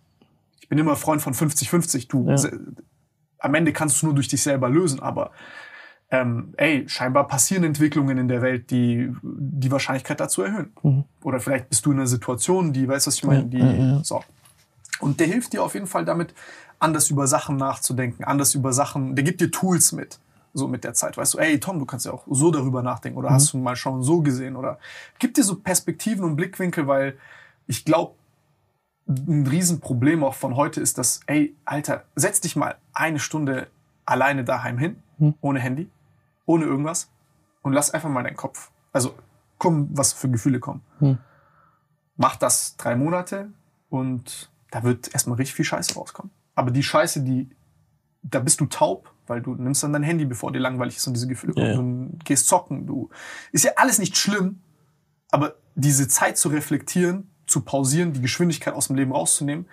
Ich 0.61 0.67
bin 0.67 0.79
immer 0.79 0.95
Freund 0.95 1.21
von 1.21 1.35
50, 1.35 1.69
50. 1.69 2.07
Du, 2.07 2.27
am 3.43 3.53
Ende 3.55 3.73
kannst 3.73 3.95
du 3.95 3.97
es 3.97 4.03
nur 4.03 4.15
durch 4.15 4.27
dich 4.29 4.41
selber 4.41 4.69
lösen, 4.69 5.01
aber 5.01 5.31
ähm, 6.09 6.53
ey, 6.57 6.87
scheinbar 6.87 7.27
passieren 7.27 7.63
Entwicklungen 7.63 8.17
in 8.17 8.27
der 8.27 8.41
Welt, 8.41 8.71
die 8.71 9.11
die 9.21 9.71
Wahrscheinlichkeit 9.71 10.19
dazu 10.19 10.43
erhöhen. 10.43 10.71
Oder 11.23 11.39
vielleicht 11.39 11.69
bist 11.69 11.85
du 11.85 11.91
in 11.91 11.97
einer 11.97 12.07
Situation, 12.07 12.71
die, 12.71 12.87
weißt 12.87 13.05
du, 13.05 13.09
was 13.09 13.15
ich 13.15 13.23
meine, 13.23 13.45
die, 13.45 13.61
Mhm. 13.61 13.79
ja, 13.79 13.95
ja. 13.97 14.03
so. 14.03 14.21
Und 14.99 15.19
der 15.19 15.27
hilft 15.27 15.53
dir 15.53 15.63
auf 15.63 15.73
jeden 15.73 15.87
Fall 15.87 16.05
damit, 16.05 16.33
anders 16.79 17.09
über 17.09 17.27
Sachen 17.27 17.57
nachzudenken, 17.57 18.23
anders 18.25 18.55
über 18.55 18.73
Sachen, 18.73 19.15
der 19.15 19.23
gibt 19.23 19.41
dir 19.41 19.49
Tools 19.51 19.91
mit, 19.91 20.19
so 20.53 20.67
mit 20.67 20.83
der 20.83 20.93
Zeit. 20.93 21.17
Weißt 21.17 21.33
du, 21.33 21.39
ey 21.39 21.59
Tom, 21.59 21.79
du 21.79 21.85
kannst 21.85 22.05
ja 22.05 22.11
auch 22.11 22.25
so 22.29 22.51
darüber 22.51 22.83
nachdenken 22.83 23.17
oder 23.17 23.29
hast 23.31 23.53
du 23.53 23.57
mal 23.57 23.75
schon 23.75 24.03
so 24.03 24.21
gesehen 24.21 24.55
oder 24.55 24.77
gibt 25.19 25.37
dir 25.37 25.43
so 25.43 25.55
Perspektiven 25.55 26.23
und 26.23 26.35
Blickwinkel, 26.35 26.85
weil 26.87 27.17
ich 27.67 27.85
glaube, 27.85 28.15
ein 29.07 29.47
Riesenproblem 29.47 30.23
auch 30.23 30.35
von 30.35 30.55
heute 30.55 30.79
ist, 30.79 30.97
dass, 30.97 31.21
ey, 31.25 31.55
Alter, 31.65 32.03
setz 32.15 32.39
dich 32.41 32.55
mal 32.55 32.75
eine 32.93 33.19
Stunde 33.19 33.67
alleine 34.05 34.43
daheim 34.43 34.77
hin, 34.77 35.01
ohne 35.41 35.59
Handy, 35.59 35.89
ohne 36.45 36.65
irgendwas 36.65 37.09
und 37.61 37.73
lass 37.73 37.91
einfach 37.91 38.09
mal 38.09 38.23
deinen 38.23 38.35
Kopf. 38.35 38.71
Also, 38.91 39.15
komm, 39.57 39.89
was 39.91 40.13
für 40.13 40.29
Gefühle 40.29 40.59
kommen. 40.59 40.81
Mach 42.15 42.35
das 42.35 42.77
drei 42.77 42.95
Monate 42.95 43.49
und 43.89 44.51
da 44.71 44.83
wird 44.83 45.13
erstmal 45.13 45.37
richtig 45.37 45.55
viel 45.55 45.65
Scheiße 45.65 45.95
rauskommen. 45.95 46.31
Aber 46.55 46.71
die 46.71 46.83
Scheiße, 46.83 47.21
die, 47.21 47.49
da 48.21 48.39
bist 48.39 48.59
du 48.59 48.65
taub, 48.65 49.11
weil 49.25 49.41
du 49.41 49.55
nimmst 49.55 49.83
dann 49.83 49.93
dein 49.93 50.03
Handy, 50.03 50.25
bevor 50.25 50.51
dir 50.51 50.59
langweilig 50.59 50.97
ist 50.97 51.07
und 51.07 51.13
diese 51.13 51.27
Gefühle 51.27 51.53
kommen. 51.53 51.65
Ja, 51.65 51.73
ja. 51.73 51.77
Du 51.77 52.17
gehst 52.23 52.47
zocken, 52.47 52.85
du, 52.85 53.09
ist 53.51 53.63
ja 53.63 53.71
alles 53.77 53.99
nicht 53.99 54.17
schlimm, 54.17 54.61
aber 55.31 55.55
diese 55.75 56.07
Zeit 56.07 56.37
zu 56.37 56.49
reflektieren, 56.49 57.29
zu 57.47 57.61
pausieren, 57.61 58.13
die 58.13 58.21
Geschwindigkeit 58.21 58.73
aus 58.73 58.87
dem 58.87 58.95
Leben 58.95 59.11
rauszunehmen, 59.11 59.65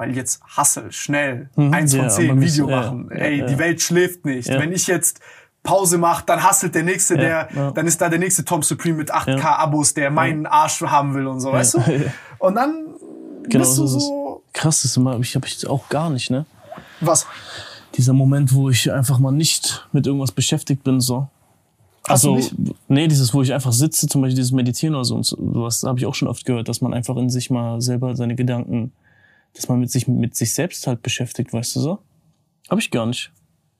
weil 0.00 0.16
jetzt 0.16 0.40
Hassel, 0.56 0.90
schnell, 0.92 1.50
Mhm, 1.56 1.74
eins 1.74 1.92
ja, 1.92 2.00
von 2.00 2.10
zehn, 2.10 2.40
Video 2.40 2.68
ja, 2.70 2.76
machen. 2.80 3.08
ja, 3.12 3.16
Ey, 3.18 3.38
ja. 3.40 3.46
die 3.46 3.58
Welt 3.58 3.82
schläft 3.82 4.24
nicht. 4.24 4.48
Wenn 4.48 4.72
ich 4.72 4.86
jetzt 4.86 5.20
Pause 5.62 5.98
mache, 5.98 6.24
dann 6.24 6.42
hasselt 6.42 6.74
der 6.74 6.84
nächste, 6.84 7.18
der, 7.18 7.48
dann 7.74 7.86
ist 7.86 8.00
da 8.00 8.08
der 8.08 8.18
nächste 8.18 8.46
Tom 8.46 8.62
Supreme 8.62 8.96
mit 8.96 9.12
8K 9.14 9.38
Ja. 9.38 9.56
Abos, 9.58 9.92
der 9.92 10.10
meinen 10.10 10.46
Arsch 10.46 10.80
haben 10.80 11.12
will 11.14 11.26
und 11.26 11.40
so, 11.40 11.52
weißt 11.52 11.74
du? 11.74 11.80
Und 12.38 12.54
dann 12.54 12.86
Genau 13.42 13.58
bist 13.64 13.76
du 13.76 13.86
so 13.86 13.96
ist 13.98 14.02
es. 14.02 14.08
so, 14.08 14.42
Krass, 14.54 14.82
das 14.82 14.96
habe 14.96 15.22
ich, 15.22 15.36
hab 15.36 15.44
ich 15.46 15.66
auch 15.66 15.86
gar 15.90 16.08
nicht, 16.08 16.30
ne? 16.30 16.46
Was? 17.02 17.26
Dieser 17.96 18.14
Moment, 18.14 18.54
wo 18.54 18.70
ich 18.70 18.90
einfach 18.90 19.18
mal 19.18 19.32
nicht 19.32 19.86
mit 19.92 20.06
irgendwas 20.06 20.32
beschäftigt 20.32 20.82
bin, 20.82 21.00
so. 21.02 21.28
Hast 22.08 22.24
Also, 22.24 22.40
nee, 22.88 23.06
dieses, 23.08 23.34
wo 23.34 23.42
ich 23.42 23.52
einfach 23.52 23.72
sitze, 23.72 24.06
zum 24.08 24.22
Beispiel 24.22 24.36
dieses 24.36 24.52
Meditieren 24.52 24.94
oder 24.94 25.04
so, 25.04 25.16
und 25.16 25.26
so, 25.26 25.36
sowas 25.36 25.82
habe 25.82 25.98
ich 25.98 26.06
auch 26.06 26.14
schon 26.14 26.28
oft 26.28 26.46
gehört, 26.46 26.68
dass 26.68 26.80
man 26.80 26.94
einfach 26.94 27.16
in 27.16 27.28
sich 27.28 27.50
mal 27.50 27.82
selber 27.82 28.16
seine 28.16 28.34
Gedanken, 28.34 28.92
dass 29.54 29.68
man 29.68 29.80
mit 29.80 29.90
sich, 29.90 30.08
mit 30.08 30.34
sich 30.36 30.54
selbst 30.54 30.86
halt 30.86 31.02
beschäftigt, 31.02 31.52
weißt 31.52 31.76
du 31.76 31.80
so? 31.80 31.98
Habe 32.68 32.80
ich 32.80 32.90
gar 32.90 33.06
nicht. 33.06 33.32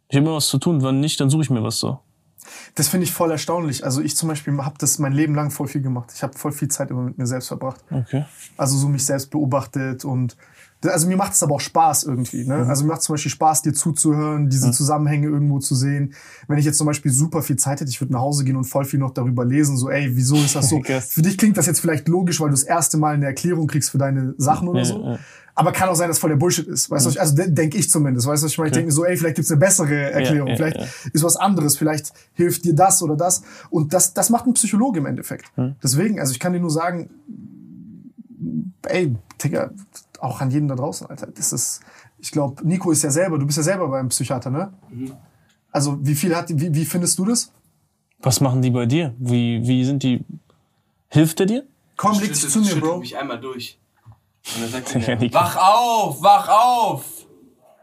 Ich 0.08 0.16
habe 0.16 0.26
immer 0.26 0.36
was 0.36 0.48
zu 0.48 0.58
tun, 0.58 0.82
wenn 0.82 1.00
nicht, 1.00 1.20
dann 1.20 1.30
suche 1.30 1.42
ich 1.42 1.50
mir 1.50 1.62
was 1.62 1.78
so. 1.78 2.00
Das 2.74 2.88
finde 2.88 3.04
ich 3.04 3.12
voll 3.12 3.30
erstaunlich. 3.30 3.84
Also 3.84 4.00
ich 4.00 4.16
zum 4.16 4.28
Beispiel 4.28 4.56
habe 4.58 4.74
das 4.78 4.98
mein 4.98 5.12
Leben 5.12 5.34
lang 5.34 5.50
voll 5.50 5.68
viel 5.68 5.82
gemacht. 5.82 6.10
Ich 6.14 6.22
habe 6.22 6.36
voll 6.36 6.50
viel 6.52 6.68
Zeit 6.68 6.90
immer 6.90 7.02
mit 7.02 7.18
mir 7.18 7.26
selbst 7.26 7.48
verbracht. 7.48 7.84
Okay. 7.90 8.24
Also 8.56 8.76
so 8.76 8.88
mich 8.88 9.04
selbst 9.04 9.30
beobachtet 9.30 10.04
und 10.04 10.36
also 10.82 11.06
mir 11.06 11.18
macht 11.18 11.34
es 11.34 11.42
aber 11.42 11.56
auch 11.56 11.60
Spaß 11.60 12.04
irgendwie. 12.04 12.44
Ne? 12.46 12.54
Also 12.66 12.84
mir 12.84 12.92
macht 12.92 13.02
zum 13.02 13.12
Beispiel 13.12 13.30
Spaß, 13.30 13.60
dir 13.60 13.74
zuzuhören, 13.74 14.48
diese 14.48 14.70
Zusammenhänge 14.72 15.26
irgendwo 15.26 15.58
zu 15.58 15.74
sehen. 15.74 16.14
Wenn 16.48 16.56
ich 16.56 16.64
jetzt 16.64 16.78
zum 16.78 16.86
Beispiel 16.86 17.12
super 17.12 17.42
viel 17.42 17.56
Zeit 17.56 17.80
hätte, 17.82 17.90
ich 17.90 18.00
würde 18.00 18.14
nach 18.14 18.20
Hause 18.22 18.44
gehen 18.44 18.56
und 18.56 18.64
voll 18.64 18.86
viel 18.86 18.98
noch 18.98 19.10
darüber 19.12 19.44
lesen. 19.44 19.76
So, 19.76 19.90
ey, 19.90 20.16
wieso 20.16 20.36
ist 20.36 20.56
das 20.56 20.70
so? 20.70 20.82
Für 21.08 21.20
dich 21.20 21.36
klingt 21.36 21.58
das 21.58 21.66
jetzt 21.66 21.80
vielleicht 21.80 22.08
logisch, 22.08 22.40
weil 22.40 22.48
du 22.48 22.52
das 22.54 22.62
erste 22.62 22.96
Mal 22.96 23.14
eine 23.14 23.26
Erklärung 23.26 23.66
kriegst 23.66 23.90
für 23.90 23.98
deine 23.98 24.34
Sachen 24.38 24.68
oder 24.68 24.78
Ja, 24.78 24.84
so. 24.86 25.04
ja. 25.04 25.18
Aber 25.60 25.72
kann 25.72 25.90
auch 25.90 25.94
sein, 25.94 26.08
dass 26.08 26.18
voll 26.18 26.30
der 26.30 26.36
Bullshit 26.38 26.66
ist. 26.66 26.90
Weißt 26.90 27.04
du, 27.04 27.08
was 27.08 27.14
ich- 27.16 27.20
also 27.20 27.34
de- 27.36 27.50
denke 27.50 27.76
ich 27.76 27.90
zumindest. 27.90 28.26
Weißt 28.26 28.42
du, 28.42 28.46
was 28.46 28.52
ich 28.52 28.56
meine? 28.58 28.68
Ich 28.68 28.72
denke 28.72 28.86
mir 28.86 28.92
so, 28.92 29.04
ey, 29.04 29.14
vielleicht 29.14 29.36
gibt's 29.36 29.50
eine 29.50 29.60
bessere 29.60 30.10
Erklärung. 30.10 30.48
ja, 30.48 30.56
vielleicht 30.56 30.78
ja. 30.78 30.86
ist 31.12 31.22
was 31.22 31.36
anderes. 31.36 31.76
Vielleicht 31.76 32.12
hilft 32.32 32.64
dir 32.64 32.74
das 32.74 33.02
oder 33.02 33.14
das. 33.14 33.42
Und 33.68 33.92
das, 33.92 34.14
das 34.14 34.30
macht 34.30 34.46
ein 34.46 34.54
Psychologe 34.54 35.00
im 35.00 35.06
Endeffekt. 35.06 35.46
Hm. 35.56 35.74
Deswegen, 35.82 36.18
also 36.18 36.32
ich 36.32 36.38
kann 36.40 36.54
dir 36.54 36.60
nur 36.60 36.70
sagen, 36.70 37.10
ey, 38.86 39.14
Digga, 39.44 39.70
auch 40.20 40.40
an 40.40 40.50
jeden 40.50 40.68
da 40.68 40.74
draußen, 40.76 41.06
Alter. 41.08 41.26
Das 41.28 41.52
ist, 41.52 41.80
ich 42.18 42.30
glaube, 42.30 42.66
Nico 42.66 42.90
ist 42.90 43.02
ja 43.02 43.10
selber, 43.10 43.38
du 43.38 43.44
bist 43.46 43.58
ja 43.58 43.62
selber 43.64 43.88
beim 43.88 44.08
Psychiater, 44.08 44.50
ne? 44.50 44.72
Also, 45.72 45.98
wie 46.00 46.14
viel 46.14 46.34
hat, 46.34 46.48
wie, 46.50 46.74
wie 46.74 46.84
findest 46.84 47.18
du 47.18 47.24
das? 47.26 47.52
Was 48.20 48.40
machen 48.40 48.60
die 48.62 48.70
bei 48.70 48.86
dir? 48.86 49.14
Wie, 49.18 49.60
wie 49.66 49.84
sind 49.84 50.02
die? 50.02 50.24
Hilft 51.08 51.40
er 51.40 51.46
dir? 51.46 51.64
Komm, 51.96 52.18
leg 52.18 52.32
dich 52.32 52.48
zu 52.48 52.60
mir, 52.60 52.76
Bro. 52.76 52.98
mich 52.98 53.16
einmal 53.16 53.40
durch. 53.40 53.78
Und 54.54 54.62
dann 54.62 54.70
sagt 54.70 54.94
Ja, 54.94 55.00
er, 55.00 55.16
Nico. 55.16 55.34
wach 55.34 55.56
auf, 55.56 56.22
wach 56.22 56.48
auf! 56.48 57.04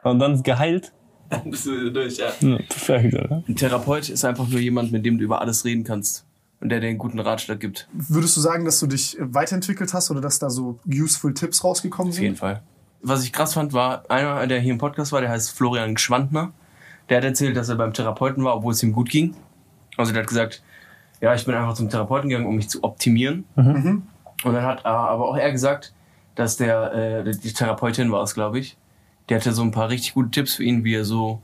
Und 0.03 0.19
dann 0.19 0.41
geheilt? 0.43 0.91
Dann 1.29 1.51
bist 1.51 1.65
du 1.65 1.91
durch, 1.91 2.17
ja. 2.17 2.27
Ja, 2.39 2.57
perfekt, 2.57 3.13
oder? 3.13 3.43
Ein 3.47 3.55
Therapeut 3.55 4.07
ist 4.09 4.23
einfach 4.23 4.47
nur 4.47 4.59
jemand, 4.59 4.91
mit 4.91 5.05
dem 5.05 5.17
du 5.17 5.23
über 5.25 5.41
alles 5.41 5.65
reden 5.65 5.83
kannst. 5.83 6.25
Und 6.59 6.69
der 6.69 6.79
dir 6.79 6.87
einen 6.87 6.97
guten 6.97 7.19
Ratschlag 7.19 7.59
gibt. 7.59 7.87
Würdest 7.93 8.35
du 8.35 8.41
sagen, 8.41 8.65
dass 8.65 8.79
du 8.79 8.87
dich 8.87 9.15
weiterentwickelt 9.19 9.93
hast 9.93 10.09
oder 10.09 10.21
dass 10.21 10.39
da 10.39 10.49
so 10.49 10.79
useful 10.87 11.33
Tipps 11.33 11.63
rausgekommen 11.63 12.11
Auf 12.13 12.19
jeden 12.19 12.33
sind? 12.35 12.39
Fall. 12.39 12.63
Was 13.03 13.23
ich 13.23 13.31
krass 13.31 13.53
fand, 13.53 13.73
war 13.73 14.09
einer, 14.09 14.47
der 14.47 14.59
hier 14.59 14.71
im 14.71 14.79
Podcast 14.79 15.11
war, 15.11 15.21
der 15.21 15.29
heißt 15.29 15.51
Florian 15.51 15.97
Schwandner. 15.97 16.53
Der 17.09 17.17
hat 17.17 17.23
erzählt, 17.25 17.55
dass 17.55 17.69
er 17.69 17.75
beim 17.75 17.93
Therapeuten 17.93 18.43
war, 18.43 18.55
obwohl 18.55 18.73
es 18.73 18.81
ihm 18.81 18.91
gut 18.91 19.09
ging. 19.09 19.35
Also 19.97 20.13
der 20.13 20.23
hat 20.23 20.29
gesagt, 20.29 20.63
ja, 21.21 21.35
ich 21.35 21.45
bin 21.45 21.53
einfach 21.53 21.73
zum 21.75 21.89
Therapeuten 21.89 22.29
gegangen, 22.29 22.47
um 22.47 22.55
mich 22.55 22.69
zu 22.69 22.83
optimieren. 22.83 23.43
Und 23.55 24.03
dann 24.43 24.63
hat 24.63 24.83
aber 24.85 25.27
auch 25.27 25.37
er 25.37 25.51
gesagt, 25.51 25.93
dass 26.37 26.55
der, 26.57 26.93
äh, 27.25 27.31
die 27.31 27.51
Therapeutin 27.53 28.11
war 28.11 28.23
es, 28.23 28.33
glaube 28.33 28.59
ich, 28.59 28.77
die 29.29 29.35
hatte 29.35 29.51
so 29.51 29.61
ein 29.61 29.71
paar 29.71 29.89
richtig 29.89 30.13
gute 30.13 30.31
Tipps 30.31 30.55
für 30.55 30.63
ihn, 30.63 30.83
wie 30.85 30.95
er 30.95 31.03
so 31.03 31.41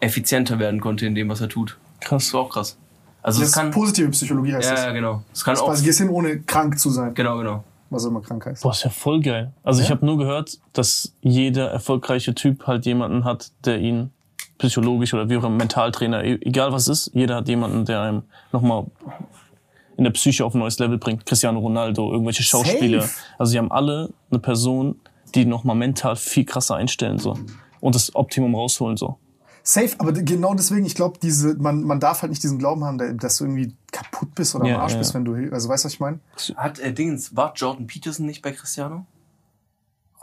effizienter 0.00 0.58
werden 0.58 0.80
konnte 0.80 1.06
in 1.06 1.14
dem, 1.14 1.28
was 1.30 1.40
er 1.40 1.48
tut. 1.48 1.78
Krass. 2.00 2.24
Das 2.26 2.34
war 2.34 2.40
auch 2.42 2.50
krass. 2.50 2.76
Also 3.22 3.40
Das 3.40 3.48
es 3.48 3.54
kann, 3.54 3.70
positive 3.70 4.10
Psychologie 4.10 4.52
heißt 4.54 4.68
ja, 4.68 4.74
das. 4.74 4.84
ja, 4.84 4.92
genau. 4.92 5.22
Es 5.32 5.42
kann 5.44 5.54
Das 5.54 5.62
auch, 5.62 5.68
quasi 5.68 5.84
gehst 5.84 5.98
hin, 6.00 6.10
ohne 6.10 6.40
krank 6.40 6.78
zu 6.78 6.90
sein. 6.90 7.14
genau, 7.14 7.38
genau. 7.38 7.64
Was 7.90 8.04
immer 8.04 8.20
krank 8.20 8.44
heißt. 8.44 8.62
Boah, 8.62 8.72
ist 8.72 8.82
ja 8.84 8.90
voll 8.90 9.20
geil. 9.20 9.52
Also 9.62 9.80
ich 9.80 9.90
habe 9.90 10.04
nur 10.04 10.18
gehört, 10.18 10.58
dass 10.72 11.14
jeder 11.22 11.70
erfolgreiche 11.70 12.34
Typ 12.34 12.66
halt 12.66 12.84
jemanden 12.86 13.24
hat, 13.24 13.52
der 13.64 13.78
ihn 13.78 14.10
psychologisch 14.58 15.14
oder 15.14 15.28
wie 15.28 15.36
auch 15.36 15.44
immer 15.44 15.56
Mentaltrainer, 15.56 16.24
e- 16.24 16.38
egal 16.42 16.72
was 16.72 16.88
es 16.88 17.06
ist, 17.06 17.14
jeder 17.14 17.36
hat 17.36 17.48
jemanden, 17.48 17.84
der 17.84 18.00
einem 18.02 18.22
nochmal 18.52 18.86
in 19.96 20.04
der 20.04 20.10
Psyche 20.10 20.44
auf 20.44 20.54
ein 20.54 20.58
neues 20.58 20.78
Level 20.78 20.98
bringt. 20.98 21.24
Cristiano 21.26 21.58
Ronaldo, 21.60 22.10
irgendwelche 22.12 22.42
Schauspieler. 22.42 23.02
Safe. 23.02 23.14
Also 23.38 23.50
sie 23.52 23.58
haben 23.58 23.70
alle 23.70 24.10
eine 24.30 24.40
Person, 24.40 25.00
die 25.34 25.44
nochmal 25.44 25.76
mental 25.76 26.16
viel 26.16 26.44
krasser 26.44 26.76
einstellen 26.76 27.18
so 27.18 27.36
und 27.80 27.94
das 27.94 28.14
Optimum 28.14 28.54
rausholen 28.54 28.96
so. 28.96 29.18
Safe, 29.66 29.90
aber 29.98 30.12
genau 30.12 30.52
deswegen, 30.54 30.84
ich 30.84 30.94
glaube, 30.94 31.18
diese, 31.22 31.54
man, 31.54 31.82
man 31.84 31.98
darf 31.98 32.20
halt 32.20 32.30
nicht 32.30 32.42
diesen 32.42 32.58
Glauben 32.58 32.84
haben, 32.84 32.98
da- 32.98 33.12
dass 33.14 33.38
du 33.38 33.44
irgendwie 33.44 33.74
kaputt 33.92 34.34
bist 34.34 34.54
oder 34.54 34.66
Ja, 34.66 34.74
am 34.76 34.82
Arsch 34.82 34.92
ja. 34.92 34.98
bist, 34.98 35.14
wenn 35.14 35.24
du, 35.24 35.34
also 35.52 35.70
weißt 35.70 35.84
du, 35.84 35.86
was 35.86 35.94
ich 35.94 36.00
meine? 36.00 36.18
Hat 36.56 36.78
äh, 36.80 36.92
Dingens, 36.92 37.34
war 37.34 37.54
Jordan 37.56 37.86
Peterson 37.86 38.26
nicht 38.26 38.42
bei 38.42 38.52
Cristiano? 38.52 39.06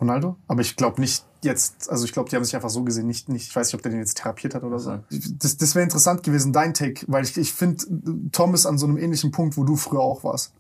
Ronaldo? 0.02 0.36
Aber 0.48 0.62
ich 0.62 0.76
glaube 0.76 1.00
nicht 1.00 1.24
jetzt, 1.44 1.90
also 1.90 2.04
ich 2.06 2.12
glaube, 2.12 2.30
die 2.30 2.36
haben 2.36 2.44
sich 2.44 2.56
einfach 2.56 2.70
so 2.70 2.84
gesehen, 2.84 3.08
nicht, 3.08 3.30
nicht, 3.30 3.48
ich 3.48 3.56
weiß 3.56 3.68
nicht, 3.68 3.76
ob 3.76 3.82
der 3.82 3.92
den 3.92 4.00
jetzt 4.00 4.18
therapiert 4.18 4.54
hat 4.56 4.64
oder 4.64 4.80
so. 4.80 5.00
Das, 5.40 5.58
das 5.58 5.76
wäre 5.76 5.84
interessant 5.84 6.24
gewesen, 6.24 6.52
dein 6.54 6.74
Take, 6.74 7.06
weil 7.08 7.24
ich, 7.24 7.38
ich 7.38 7.54
finde, 7.54 7.84
Tom 8.32 8.54
ist 8.54 8.66
an 8.66 8.78
so 8.78 8.86
einem 8.88 8.98
ähnlichen 8.98 9.32
Punkt, 9.32 9.56
wo 9.58 9.64
du 9.64 9.76
früher 9.76 10.02
auch 10.02 10.24
warst. 10.24 10.54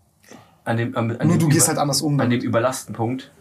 An 0.63 0.77
dem, 0.77 0.95
an, 0.95 1.11
an 1.18 1.27
Nur 1.27 1.38
dem 1.38 1.39
du 1.39 1.49
gehst 1.49 1.68
halt 1.68 1.77
anders 1.80 2.01
um 2.01 2.13
An 2.13 2.18
damit. 2.19 2.43
dem 2.43 2.47
Überlastenpunkt. 2.49 3.31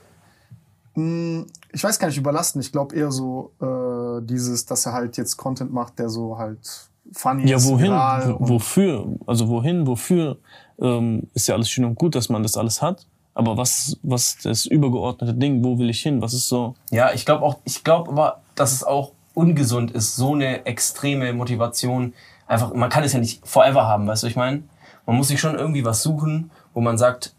Ich 1.73 1.85
weiß 1.85 1.99
gar 1.99 2.09
nicht, 2.09 2.19
überlasten. 2.19 2.61
Ich 2.61 2.73
glaube 2.73 2.95
eher 2.97 3.11
so 3.13 3.53
äh, 3.61 4.25
dieses, 4.27 4.67
dass 4.67 4.87
er 4.87 4.93
halt 4.93 5.17
jetzt 5.17 5.37
Content 5.37 5.73
macht, 5.73 5.99
der 5.99 6.09
so 6.09 6.37
halt 6.37 6.91
funny 7.13 7.49
Ja, 7.49 7.57
ist. 7.59 7.67
wohin? 7.69 7.87
viral 7.93 8.29
Wo, 8.29 8.37
und- 8.37 8.49
wofür? 8.49 9.17
Also 9.27 9.49
wohin? 9.49 9.87
Wofür? 9.87 10.39
Ähm, 10.81 11.29
ist 11.35 11.47
ja 11.47 11.55
alles 11.55 11.71
schön 11.71 11.85
und 11.85 11.95
gut, 11.95 12.15
dass 12.15 12.29
man 12.29 12.43
das 12.43 12.57
alles 12.57 12.83
hat. 12.83 13.07
Aber 13.35 13.57
was, 13.57 13.99
was 14.03 14.35
ist 14.35 14.45
das 14.45 14.67
übergeordnete 14.67 15.35
Ding? 15.35 15.65
Wo 15.65 15.79
will 15.79 15.91
ich 15.91 16.03
hin? 16.03 16.21
Was 16.21 16.35
ist 16.35 16.49
so? 16.49 16.75
Ja, 16.91 17.13
ich 17.13 17.25
glaube 17.25 17.45
auch, 17.45 17.59
ich 17.65 17.85
glaube 17.85 18.11
aber, 18.11 18.43
dass 18.55 18.73
es 18.73 18.85
auch 18.85 19.13
ungesund 19.35 19.93
ist, 19.93 20.17
so 20.17 20.35
eine 20.35 20.67
extreme 20.67 21.33
Motivation. 21.33 22.15
Einfach, 22.47 22.75
man 22.75 22.91
kann 22.91 23.05
es 23.05 23.13
ja 23.13 23.21
nicht 23.21 23.47
forever 23.47 23.87
haben, 23.87 24.07
weißt 24.07 24.25
du, 24.25 24.27
ich 24.27 24.37
meine? 24.37 24.65
Man 25.07 25.17
muss 25.17 25.29
sich 25.29 25.41
schon 25.41 25.57
irgendwie 25.57 25.85
was 25.85 26.03
suchen, 26.03 26.51
wo 26.75 26.81
man 26.81 26.99
sagt, 26.99 27.35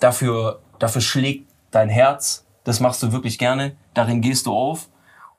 dafür, 0.00 0.60
dafür 0.78 1.00
schlägt 1.00 1.48
dein 1.70 1.88
Herz, 1.88 2.46
das 2.64 2.80
machst 2.80 3.02
du 3.02 3.12
wirklich 3.12 3.38
gerne, 3.38 3.76
darin 3.94 4.20
gehst 4.20 4.46
du 4.46 4.52
auf 4.52 4.88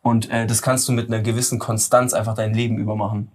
und 0.01 0.29
äh, 0.29 0.47
das 0.47 0.61
kannst 0.61 0.87
du 0.87 0.91
mit 0.93 1.07
einer 1.07 1.21
gewissen 1.21 1.59
Konstanz 1.59 2.13
einfach 2.13 2.35
dein 2.35 2.53
Leben 2.53 2.77
übermachen. 2.77 3.31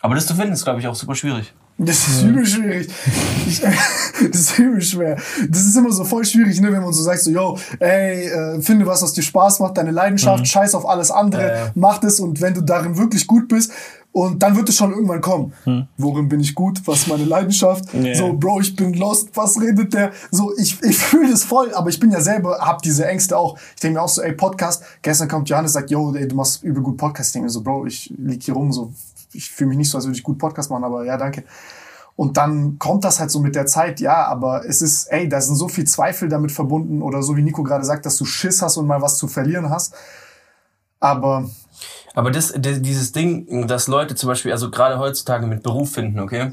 Aber 0.00 0.14
das 0.14 0.26
zu 0.26 0.34
finden 0.34 0.52
ist, 0.52 0.64
glaube 0.64 0.80
ich, 0.80 0.88
auch 0.88 0.94
super 0.94 1.14
schwierig. 1.14 1.54
Das 1.76 2.06
ist 2.06 2.22
übel 2.22 2.46
schwierig. 2.46 2.88
Ich, 3.46 3.60
das 4.30 4.40
ist 4.40 4.58
übel 4.58 4.80
schwer. 4.80 5.16
Das 5.48 5.64
ist 5.64 5.76
immer 5.76 5.90
so 5.90 6.04
voll 6.04 6.24
schwierig, 6.24 6.60
ne, 6.60 6.72
wenn 6.72 6.82
man 6.82 6.92
so 6.92 7.02
sagt, 7.02 7.20
so, 7.22 7.30
yo, 7.30 7.58
ey, 7.80 8.26
äh, 8.28 8.60
finde 8.62 8.86
was, 8.86 9.02
was 9.02 9.12
dir 9.12 9.22
Spaß 9.22 9.58
macht, 9.60 9.76
deine 9.76 9.90
Leidenschaft, 9.90 10.46
scheiß 10.46 10.74
auf 10.76 10.88
alles 10.88 11.10
andere, 11.10 11.50
Äh. 11.52 11.70
mach 11.74 11.98
das 11.98 12.20
und 12.20 12.40
wenn 12.40 12.54
du 12.54 12.60
darin 12.60 12.96
wirklich 12.96 13.26
gut 13.26 13.48
bist, 13.48 13.72
und 14.12 14.40
dann 14.44 14.54
wird 14.56 14.68
es 14.68 14.76
schon 14.76 14.92
irgendwann 14.92 15.20
kommen. 15.20 15.88
Worin 15.96 16.28
bin 16.28 16.38
ich 16.38 16.54
gut? 16.54 16.80
Was 16.84 17.00
ist 17.00 17.08
meine 17.08 17.24
Leidenschaft? 17.24 17.92
Ja. 17.92 18.14
So, 18.14 18.32
Bro, 18.32 18.60
ich 18.60 18.76
bin 18.76 18.94
lost. 18.94 19.30
Was 19.34 19.60
redet 19.60 19.92
der? 19.92 20.12
So, 20.30 20.56
ich, 20.56 20.80
ich 20.84 20.96
fühle 20.96 21.32
das 21.32 21.42
voll, 21.42 21.74
aber 21.74 21.88
ich 21.90 21.98
bin 21.98 22.12
ja 22.12 22.20
selber, 22.20 22.58
hab 22.60 22.80
diese 22.82 23.04
Ängste 23.08 23.36
auch. 23.36 23.58
Ich 23.74 23.80
denke 23.80 23.98
mir 23.98 24.02
auch 24.04 24.08
so, 24.08 24.22
ey, 24.22 24.30
Podcast. 24.30 24.84
Gestern 25.02 25.26
kommt 25.26 25.48
Johannes, 25.48 25.72
sagt, 25.72 25.90
yo, 25.90 26.14
ey, 26.14 26.28
du 26.28 26.36
machst 26.36 26.62
übel 26.62 26.80
gut 26.80 26.96
Podcast. 26.96 27.30
Ich 27.30 27.32
denke 27.32 27.46
mir 27.46 27.50
so, 27.50 27.60
Bro, 27.62 27.86
ich 27.86 28.14
lieg 28.16 28.40
hier 28.44 28.54
rum, 28.54 28.72
so, 28.72 28.92
ich 29.34 29.50
fühle 29.50 29.68
mich 29.68 29.78
nicht 29.78 29.90
so, 29.90 29.98
als 29.98 30.06
würde 30.06 30.16
ich 30.16 30.22
gut 30.22 30.38
Podcast 30.38 30.70
machen, 30.70 30.84
aber 30.84 31.04
ja, 31.04 31.16
danke. 31.16 31.44
Und 32.16 32.36
dann 32.36 32.78
kommt 32.78 33.04
das 33.04 33.18
halt 33.18 33.30
so 33.30 33.40
mit 33.40 33.56
der 33.56 33.66
Zeit, 33.66 33.98
ja, 34.00 34.26
aber 34.26 34.64
es 34.64 34.82
ist, 34.82 35.06
ey, 35.06 35.28
da 35.28 35.40
sind 35.40 35.56
so 35.56 35.68
viel 35.68 35.84
Zweifel 35.84 36.28
damit 36.28 36.52
verbunden 36.52 37.02
oder 37.02 37.22
so 37.22 37.36
wie 37.36 37.42
Nico 37.42 37.62
gerade 37.64 37.84
sagt, 37.84 38.06
dass 38.06 38.16
du 38.16 38.24
Schiss 38.24 38.62
hast 38.62 38.76
und 38.76 38.86
mal 38.86 39.02
was 39.02 39.18
zu 39.18 39.26
verlieren 39.26 39.68
hast. 39.70 39.94
Aber 41.00 41.50
Aber 42.14 42.30
das, 42.30 42.52
dieses 42.56 43.10
Ding, 43.10 43.66
dass 43.66 43.88
Leute 43.88 44.14
zum 44.14 44.28
Beispiel, 44.28 44.52
also 44.52 44.70
gerade 44.70 44.98
heutzutage 44.98 45.46
mit 45.46 45.64
Beruf 45.64 45.92
finden, 45.92 46.20
okay? 46.20 46.50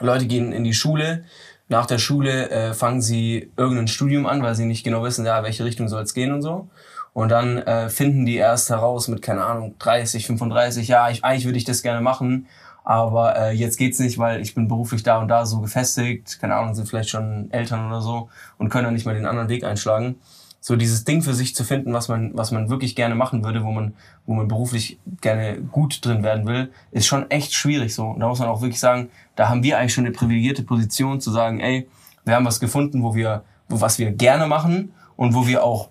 Leute 0.00 0.26
gehen 0.26 0.52
in 0.52 0.64
die 0.64 0.72
Schule, 0.72 1.24
nach 1.68 1.84
der 1.86 1.98
Schule 1.98 2.48
äh, 2.50 2.74
fangen 2.74 3.02
sie 3.02 3.52
irgendein 3.56 3.86
Studium 3.86 4.26
an, 4.26 4.42
weil 4.42 4.54
sie 4.54 4.64
nicht 4.64 4.82
genau 4.82 5.04
wissen, 5.04 5.26
ja, 5.26 5.42
welche 5.42 5.64
Richtung 5.64 5.88
soll 5.88 6.02
es 6.02 6.14
gehen 6.14 6.32
und 6.32 6.42
so. 6.42 6.68
Und 7.12 7.30
dann 7.30 7.58
äh, 7.58 7.88
finden 7.88 8.24
die 8.24 8.36
erst 8.36 8.70
heraus 8.70 9.08
mit, 9.08 9.22
keine 9.22 9.44
Ahnung, 9.44 9.74
30, 9.78 10.26
35, 10.26 10.88
ja, 10.88 11.10
ich, 11.10 11.24
eigentlich 11.24 11.44
würde 11.44 11.58
ich 11.58 11.64
das 11.64 11.82
gerne 11.82 12.00
machen, 12.00 12.46
aber 12.84 13.36
äh, 13.36 13.52
jetzt 13.52 13.76
geht's 13.76 13.98
nicht, 13.98 14.18
weil 14.18 14.40
ich 14.40 14.54
bin 14.54 14.68
beruflich 14.68 15.02
da 15.02 15.18
und 15.18 15.28
da 15.28 15.44
so 15.44 15.60
gefestigt, 15.60 16.38
keine 16.40 16.56
Ahnung, 16.56 16.74
sind 16.74 16.88
vielleicht 16.88 17.10
schon 17.10 17.50
Eltern 17.50 17.86
oder 17.86 18.00
so 18.00 18.28
und 18.58 18.68
können 18.68 18.84
dann 18.84 18.94
nicht 18.94 19.06
mehr 19.06 19.14
den 19.14 19.26
anderen 19.26 19.48
Weg 19.48 19.64
einschlagen. 19.64 20.16
So 20.62 20.76
dieses 20.76 21.04
Ding 21.04 21.22
für 21.22 21.32
sich 21.32 21.54
zu 21.54 21.64
finden, 21.64 21.94
was 21.94 22.08
man, 22.08 22.32
was 22.34 22.50
man 22.50 22.68
wirklich 22.68 22.94
gerne 22.94 23.14
machen 23.14 23.42
würde, 23.44 23.64
wo 23.64 23.70
man, 23.70 23.94
wo 24.26 24.34
man 24.34 24.46
beruflich 24.46 24.98
gerne 25.22 25.58
gut 25.60 26.04
drin 26.04 26.22
werden 26.22 26.46
will, 26.46 26.70
ist 26.90 27.06
schon 27.06 27.30
echt 27.30 27.54
schwierig 27.54 27.94
so. 27.94 28.08
Und 28.08 28.20
da 28.20 28.28
muss 28.28 28.40
man 28.40 28.48
auch 28.48 28.60
wirklich 28.60 28.80
sagen, 28.80 29.08
da 29.36 29.48
haben 29.48 29.62
wir 29.62 29.78
eigentlich 29.78 29.94
schon 29.94 30.04
eine 30.04 30.12
privilegierte 30.12 30.62
Position 30.62 31.20
zu 31.20 31.30
sagen, 31.30 31.60
ey, 31.60 31.88
wir 32.24 32.34
haben 32.34 32.44
was 32.44 32.60
gefunden, 32.60 33.02
wo 33.02 33.14
wir, 33.14 33.42
wo, 33.68 33.80
was 33.80 33.98
wir 33.98 34.10
gerne 34.10 34.46
machen 34.46 34.92
und 35.16 35.34
wo 35.34 35.46
wir 35.46 35.64
auch 35.64 35.88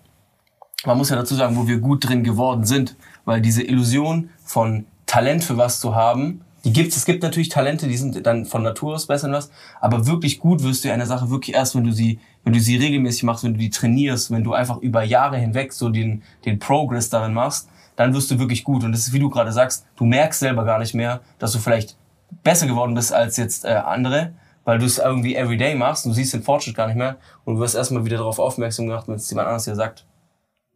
man 0.86 0.96
muss 0.96 1.10
ja 1.10 1.16
dazu 1.16 1.34
sagen, 1.34 1.56
wo 1.56 1.66
wir 1.66 1.78
gut 1.78 2.08
drin 2.08 2.24
geworden 2.24 2.64
sind, 2.64 2.96
weil 3.24 3.40
diese 3.40 3.62
Illusion 3.62 4.30
von 4.44 4.86
Talent 5.06 5.44
für 5.44 5.56
was 5.56 5.80
zu 5.80 5.94
haben, 5.94 6.42
Die 6.64 6.72
gibt's. 6.72 6.96
Es 6.96 7.06
gibt 7.06 7.22
natürlich 7.22 7.48
Talente, 7.48 7.88
die 7.88 7.96
sind 7.96 8.26
dann 8.26 8.44
von 8.44 8.62
Natur 8.62 8.94
aus 8.94 9.06
besser 9.06 9.28
in 9.28 9.32
was. 9.32 9.50
Aber 9.80 10.06
wirklich 10.06 10.38
gut 10.40 10.62
wirst 10.62 10.84
du 10.84 10.88
in 10.88 10.94
einer 10.94 11.06
Sache 11.06 11.30
wirklich 11.30 11.56
erst, 11.56 11.74
wenn 11.74 11.84
du 11.84 11.92
sie, 11.92 12.20
wenn 12.44 12.52
du 12.52 12.60
sie 12.60 12.76
regelmäßig 12.76 13.22
machst, 13.22 13.44
wenn 13.44 13.54
du 13.54 13.58
die 13.58 13.70
trainierst, 13.70 14.30
wenn 14.30 14.44
du 14.44 14.52
einfach 14.52 14.76
über 14.78 15.02
Jahre 15.02 15.38
hinweg 15.38 15.72
so 15.72 15.88
den, 15.88 16.22
den 16.44 16.58
Progress 16.58 17.08
darin 17.08 17.32
machst, 17.32 17.68
dann 17.96 18.14
wirst 18.14 18.30
du 18.30 18.38
wirklich 18.38 18.64
gut. 18.64 18.84
Und 18.84 18.92
das 18.92 19.06
ist, 19.06 19.12
wie 19.12 19.18
du 19.18 19.30
gerade 19.30 19.52
sagst, 19.52 19.86
du 19.96 20.04
merkst 20.04 20.40
selber 20.40 20.64
gar 20.64 20.78
nicht 20.78 20.94
mehr, 20.94 21.20
dass 21.38 21.52
du 21.52 21.58
vielleicht 21.58 21.96
besser 22.42 22.66
geworden 22.66 22.94
bist 22.94 23.12
als 23.12 23.36
jetzt 23.38 23.64
äh, 23.64 23.68
andere, 23.68 24.32
weil 24.64 24.78
du 24.78 24.84
es 24.84 24.98
irgendwie 24.98 25.36
everyday 25.36 25.74
machst, 25.74 26.04
du 26.04 26.12
siehst 26.12 26.34
den 26.34 26.42
Fortschritt 26.42 26.76
gar 26.76 26.86
nicht 26.86 26.96
mehr 26.96 27.16
und 27.44 27.54
du 27.54 27.60
wirst 27.60 27.74
erstmal 27.74 28.04
wieder 28.04 28.18
darauf 28.18 28.38
aufmerksam 28.38 28.86
gemacht, 28.86 29.08
wenn 29.08 29.14
es 29.16 29.30
jemand 29.30 29.48
anderes 29.48 29.64
dir 29.64 29.74
sagt. 29.74 30.04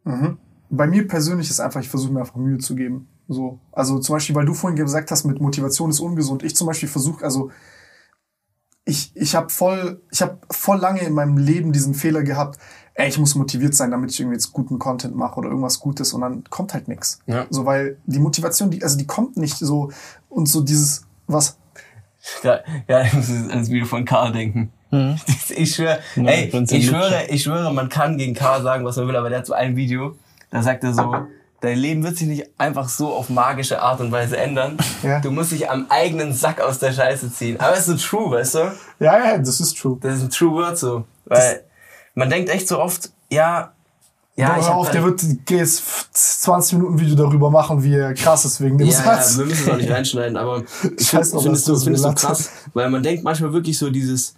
Mhm. 0.05 0.37
Bei 0.69 0.87
mir 0.87 1.07
persönlich 1.07 1.49
ist 1.49 1.59
einfach, 1.59 1.81
ich 1.81 1.89
versuche 1.89 2.13
mir 2.13 2.21
einfach 2.21 2.35
Mühe 2.35 2.57
zu 2.57 2.75
geben. 2.75 3.07
So, 3.27 3.59
also 3.71 3.99
zum 3.99 4.15
Beispiel, 4.15 4.35
weil 4.35 4.45
du 4.45 4.53
vorhin 4.53 4.77
gesagt 4.77 5.11
hast, 5.11 5.25
mit 5.25 5.41
Motivation 5.41 5.89
ist 5.89 5.99
ungesund. 5.99 6.43
Ich 6.43 6.55
zum 6.55 6.67
Beispiel 6.67 6.89
versuche, 6.89 7.23
also 7.23 7.51
ich, 8.85 9.11
ich 9.15 9.35
habe 9.35 9.49
voll, 9.49 10.01
ich 10.11 10.21
habe 10.21 10.37
voll 10.51 10.77
lange 10.77 11.01
in 11.01 11.13
meinem 11.13 11.37
Leben 11.37 11.71
diesen 11.73 11.95
Fehler 11.95 12.23
gehabt, 12.23 12.59
ey, 12.93 13.09
ich 13.09 13.17
muss 13.17 13.35
motiviert 13.35 13.73
sein, 13.73 13.91
damit 13.91 14.11
ich 14.11 14.19
irgendwie 14.19 14.35
jetzt 14.35 14.53
guten 14.53 14.77
Content 14.77 15.15
mache 15.15 15.37
oder 15.37 15.49
irgendwas 15.49 15.79
Gutes 15.79 16.13
und 16.13 16.21
dann 16.21 16.43
kommt 16.49 16.73
halt 16.73 16.87
nix. 16.87 17.19
Ja. 17.25 17.47
So, 17.49 17.65
weil 17.65 17.97
die 18.05 18.19
Motivation, 18.19 18.69
die, 18.69 18.83
also 18.83 18.97
die 18.97 19.07
kommt 19.07 19.37
nicht 19.37 19.57
so 19.57 19.91
und 20.29 20.47
so 20.47 20.61
dieses, 20.61 21.05
was? 21.27 21.57
Ja, 22.43 22.59
ja 22.87 23.01
ich 23.01 23.13
muss 23.13 23.29
jetzt 23.29 23.49
ans 23.49 23.69
Video 23.69 23.85
von 23.85 24.05
Karl 24.05 24.31
denken. 24.31 24.71
Ich 25.57 25.75
schwöre, 25.75 25.99
ey, 26.15 26.51
ich 26.71 26.87
schwöre, 26.87 27.23
ich 27.29 27.43
schwöre, 27.43 27.73
man 27.73 27.87
kann 27.89 28.17
gegen 28.17 28.33
Karl 28.33 28.61
sagen, 28.63 28.83
was 28.85 28.97
man 28.97 29.07
will, 29.07 29.15
aber 29.15 29.29
der 29.29 29.39
hat 29.39 29.45
so 29.45 29.53
ein 29.53 29.75
Video, 29.75 30.15
da 30.51 30.61
sagt 30.61 30.83
er 30.83 30.93
so, 30.93 31.15
dein 31.61 31.77
Leben 31.77 32.03
wird 32.03 32.17
sich 32.17 32.27
nicht 32.27 32.47
einfach 32.57 32.89
so 32.89 33.13
auf 33.13 33.29
magische 33.29 33.81
Art 33.81 33.99
und 34.01 34.11
Weise 34.11 34.37
ändern. 34.37 34.77
Ja. 35.03 35.19
Du 35.21 35.31
musst 35.31 35.51
dich 35.51 35.69
am 35.69 35.85
eigenen 35.89 36.33
Sack 36.33 36.59
aus 36.61 36.79
der 36.79 36.91
Scheiße 36.93 37.31
ziehen. 37.31 37.59
Aber 37.59 37.73
es 37.73 37.87
ist 37.87 38.01
so 38.01 38.17
true, 38.17 38.31
weißt 38.31 38.55
du? 38.55 38.59
Ja, 38.99 39.17
ja, 39.25 39.37
das 39.37 39.59
ist 39.61 39.77
true. 39.77 39.97
Das 40.01 40.17
ist 40.17 40.23
ein 40.23 40.29
true 40.29 40.51
word 40.51 40.77
so. 40.77 41.05
Weil 41.25 41.63
man 42.13 42.29
denkt 42.29 42.49
echt 42.49 42.67
so 42.67 42.79
oft, 42.79 43.09
ja, 43.29 43.71
ja, 44.35 44.49
Ja, 44.49 44.59
ich 44.59 44.65
auf, 44.65 44.91
der 44.91 45.01
grad- 45.01 45.23
wird 45.23 45.49
jetzt 45.49 45.83
20 46.43 46.73
Minuten 46.79 46.99
Video 46.99 47.15
darüber 47.15 47.49
machen, 47.49 47.81
wie 47.83 47.95
er 47.95 48.13
krass 48.13 48.43
ist 48.45 48.59
wegen 48.61 48.77
dem 48.77 48.87
ja, 48.87 48.93
Satz. 48.93 49.33
ja, 49.33 49.39
wir 49.39 49.45
müssen 49.45 49.63
es 49.63 49.69
auch 49.73 49.77
nicht 49.77 49.89
reinschneiden, 49.97 50.35
aber 50.37 50.63
ich 50.97 51.07
finde 51.09 51.25
drauf, 51.29 51.43
find 51.43 51.55
es 51.55 51.63
so, 51.65 51.73
du 51.73 51.79
find 51.79 51.95
es 51.95 52.01
so 52.01 52.09
gesagt 52.09 52.19
krass, 52.19 52.49
weil 52.73 52.89
man 52.89 53.01
denkt 53.01 53.23
manchmal 53.23 53.53
wirklich 53.53 53.77
so 53.77 53.89
dieses, 53.89 54.35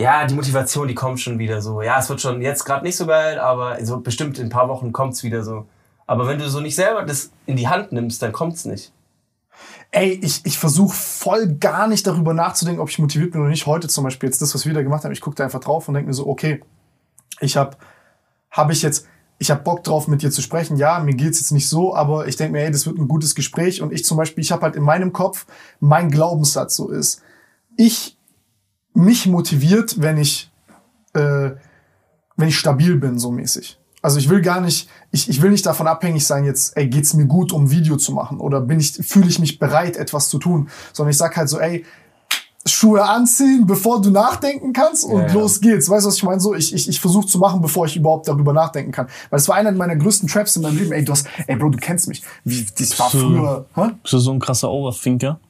ja, 0.00 0.26
die 0.26 0.34
Motivation, 0.34 0.88
die 0.88 0.94
kommt 0.94 1.20
schon 1.20 1.38
wieder 1.38 1.60
so. 1.60 1.82
Ja, 1.82 1.98
es 1.98 2.08
wird 2.08 2.20
schon 2.20 2.40
jetzt 2.40 2.64
gerade 2.64 2.84
nicht 2.84 2.96
so 2.96 3.06
geil, 3.06 3.38
aber 3.38 3.84
so 3.84 4.00
bestimmt 4.00 4.38
in 4.38 4.46
ein 4.46 4.50
paar 4.50 4.68
Wochen 4.68 4.92
kommt's 4.92 5.22
wieder 5.22 5.44
so. 5.44 5.66
Aber 6.06 6.26
wenn 6.26 6.38
du 6.38 6.48
so 6.48 6.60
nicht 6.60 6.74
selber 6.74 7.04
das 7.04 7.30
in 7.44 7.56
die 7.56 7.68
Hand 7.68 7.92
nimmst, 7.92 8.22
dann 8.22 8.32
kommt's 8.32 8.64
nicht. 8.64 8.92
Ey, 9.90 10.12
ich, 10.22 10.40
ich 10.44 10.58
versuche 10.58 10.96
voll 10.96 11.48
gar 11.48 11.86
nicht 11.86 12.06
darüber 12.06 12.32
nachzudenken, 12.32 12.80
ob 12.80 12.88
ich 12.88 12.98
motiviert 12.98 13.32
bin 13.32 13.42
oder 13.42 13.50
nicht. 13.50 13.66
Heute 13.66 13.88
zum 13.88 14.04
Beispiel 14.04 14.28
jetzt 14.28 14.40
das, 14.40 14.54
was 14.54 14.64
wir 14.64 14.72
da 14.72 14.82
gemacht 14.82 15.04
haben, 15.04 15.12
ich 15.12 15.20
gucke 15.20 15.36
da 15.36 15.44
einfach 15.44 15.60
drauf 15.60 15.86
und 15.86 15.94
denke 15.94 16.08
mir 16.08 16.14
so, 16.14 16.26
okay, 16.26 16.62
ich 17.40 17.58
habe 17.58 17.76
hab 18.50 18.70
ich 18.70 18.80
jetzt, 18.80 19.06
ich 19.38 19.50
habe 19.50 19.62
Bock 19.62 19.84
drauf, 19.84 20.08
mit 20.08 20.22
dir 20.22 20.30
zu 20.30 20.40
sprechen. 20.40 20.78
Ja, 20.78 20.98
mir 21.00 21.14
geht's 21.14 21.40
jetzt 21.40 21.50
nicht 21.50 21.68
so, 21.68 21.94
aber 21.94 22.26
ich 22.26 22.36
denke 22.36 22.52
mir, 22.52 22.64
ey, 22.64 22.70
das 22.70 22.86
wird 22.86 22.98
ein 22.98 23.08
gutes 23.08 23.34
Gespräch. 23.34 23.82
Und 23.82 23.92
ich 23.92 24.04
zum 24.06 24.16
Beispiel, 24.16 24.42
ich 24.42 24.50
habe 24.50 24.62
halt 24.62 24.76
in 24.76 24.82
meinem 24.82 25.12
Kopf, 25.12 25.46
mein 25.78 26.10
Glaubenssatz 26.10 26.76
so 26.76 26.88
ist, 26.88 27.22
ich 27.76 28.16
mich 28.94 29.26
motiviert, 29.26 30.00
wenn 30.00 30.18
ich, 30.18 30.50
äh, 31.14 31.50
wenn 32.36 32.48
ich 32.48 32.58
stabil 32.58 32.96
bin, 32.96 33.18
so 33.18 33.30
mäßig. 33.30 33.78
Also 34.02 34.18
ich 34.18 34.30
will 34.30 34.40
gar 34.40 34.60
nicht, 34.60 34.88
ich, 35.10 35.28
ich 35.28 35.42
will 35.42 35.50
nicht 35.50 35.66
davon 35.66 35.86
abhängig 35.86 36.26
sein, 36.26 36.44
jetzt, 36.44 36.76
ey, 36.76 36.88
geht's 36.88 37.12
mir 37.12 37.26
gut, 37.26 37.52
um 37.52 37.64
ein 37.64 37.70
Video 37.70 37.96
zu 37.96 38.12
machen? 38.12 38.40
Oder 38.40 38.60
bin 38.62 38.80
ich, 38.80 38.92
fühle 38.94 39.28
ich 39.28 39.38
mich 39.38 39.58
bereit, 39.58 39.96
etwas 39.96 40.30
zu 40.30 40.38
tun? 40.38 40.70
Sondern 40.92 41.10
ich 41.10 41.18
sag 41.18 41.36
halt 41.36 41.48
so, 41.48 41.58
ey, 41.60 41.84
Schuhe 42.66 43.02
anziehen, 43.02 43.66
bevor 43.66 44.02
du 44.02 44.10
nachdenken 44.10 44.74
kannst 44.74 45.04
und 45.04 45.22
Ja, 45.22 45.32
los 45.32 45.62
geht's. 45.62 45.88
Weißt 45.88 46.04
du, 46.04 46.08
was 46.08 46.16
ich 46.16 46.22
meine? 46.22 46.40
So, 46.40 46.54
ich, 46.54 46.74
ich, 46.74 46.88
ich 46.90 47.00
versuche 47.00 47.26
zu 47.26 47.38
machen, 47.38 47.62
bevor 47.62 47.86
ich 47.86 47.96
überhaupt 47.96 48.28
darüber 48.28 48.52
nachdenken 48.52 48.92
kann. 48.92 49.06
Weil 49.30 49.38
es 49.38 49.48
war 49.48 49.56
einer 49.56 49.72
meiner 49.72 49.96
größten 49.96 50.28
Traps 50.28 50.56
in 50.56 50.62
meinem 50.62 50.76
Leben. 50.76 50.92
Ey, 50.92 51.02
du 51.02 51.12
hast, 51.12 51.26
ey, 51.46 51.56
Bro, 51.56 51.70
du 51.70 51.78
kennst 51.78 52.08
mich. 52.08 52.22
Wie, 52.44 52.66
das 52.78 52.98
war 52.98 53.08
früher, 53.08 53.64
hä? 53.74 53.92
Bist 54.02 54.12
du 54.12 54.18
so 54.18 54.32
ein 54.32 54.40
krasser 54.40 54.70
Overthinker? 54.70 55.40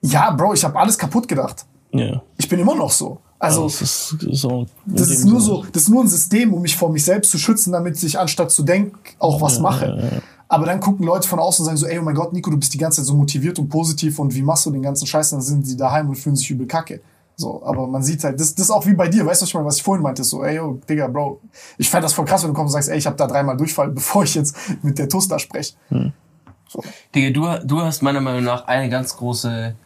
Ja, 0.00 0.32
Bro, 0.32 0.54
ich 0.54 0.64
habe 0.64 0.76
alles 0.78 0.98
kaputt 0.98 1.28
gedacht. 1.28 1.64
Ja. 1.92 2.22
Ich 2.36 2.48
bin 2.48 2.60
immer 2.60 2.74
noch 2.74 2.90
so. 2.90 3.18
Also, 3.40 3.64
das 3.64 3.80
ist 3.82 4.16
so. 4.32 4.66
das 4.84 5.10
ist 5.10 5.24
nur 5.24 5.40
so, 5.40 5.64
das 5.72 5.82
ist 5.82 5.88
nur 5.88 6.02
ein 6.02 6.08
System, 6.08 6.52
um 6.52 6.60
mich 6.60 6.76
vor 6.76 6.90
mich 6.90 7.04
selbst 7.04 7.30
zu 7.30 7.38
schützen, 7.38 7.72
damit 7.72 8.02
ich 8.02 8.18
anstatt 8.18 8.50
zu 8.50 8.64
denken 8.64 8.98
auch 9.20 9.40
was 9.40 9.60
mache. 9.60 10.22
Aber 10.48 10.66
dann 10.66 10.80
gucken 10.80 11.04
Leute 11.04 11.28
von 11.28 11.38
außen 11.38 11.62
und 11.62 11.66
sagen 11.66 11.76
so, 11.76 11.86
ey, 11.86 11.98
oh 11.98 12.02
mein 12.02 12.14
Gott, 12.14 12.32
Nico, 12.32 12.50
du 12.50 12.56
bist 12.56 12.72
die 12.72 12.78
ganze 12.78 12.96
Zeit 12.96 13.06
so 13.06 13.14
motiviert 13.14 13.58
und 13.58 13.68
positiv 13.68 14.18
und 14.18 14.34
wie 14.34 14.42
machst 14.42 14.66
du 14.66 14.70
den 14.70 14.82
ganzen 14.82 15.06
Scheiß? 15.06 15.30
Dann 15.30 15.42
sind 15.42 15.66
die 15.66 15.76
daheim 15.76 16.08
und 16.08 16.16
fühlen 16.16 16.36
sich 16.36 16.50
übel 16.50 16.66
kacke. 16.66 17.00
So, 17.36 17.62
aber 17.64 17.86
man 17.86 18.02
sieht 18.02 18.24
halt, 18.24 18.40
das, 18.40 18.52
das 18.52 18.64
ist 18.64 18.70
auch 18.72 18.84
wie 18.84 18.94
bei 18.94 19.06
dir, 19.06 19.24
weißt 19.24 19.40
du, 19.40 19.44
was 19.44 19.48
ich 19.50 19.54
meine, 19.54 19.66
was 19.66 19.76
ich 19.76 19.82
vorhin 19.84 20.02
meinte, 20.02 20.24
so, 20.24 20.42
ey, 20.42 20.56
yo, 20.56 20.80
Digga, 20.88 21.06
Bro, 21.06 21.40
ich 21.76 21.88
fände 21.88 22.02
das 22.02 22.12
voll 22.12 22.24
krass, 22.24 22.42
wenn 22.42 22.48
du 22.48 22.54
kommst 22.54 22.74
und 22.74 22.82
sagst, 22.82 22.88
ey, 22.88 22.98
ich 22.98 23.06
habe 23.06 23.16
da 23.16 23.28
dreimal 23.28 23.56
Durchfall, 23.56 23.90
bevor 23.92 24.24
ich 24.24 24.34
jetzt 24.34 24.56
mit 24.82 24.98
der 24.98 25.08
Toaster 25.08 25.38
spreche. 25.38 25.74
Digga, 27.14 27.30
du, 27.30 27.66
du 27.66 27.80
hast 27.80 28.02
meiner 28.02 28.20
Meinung 28.20 28.42
nach 28.42 28.66
eine 28.66 28.88
ganz 28.88 29.16
große, 29.16 29.76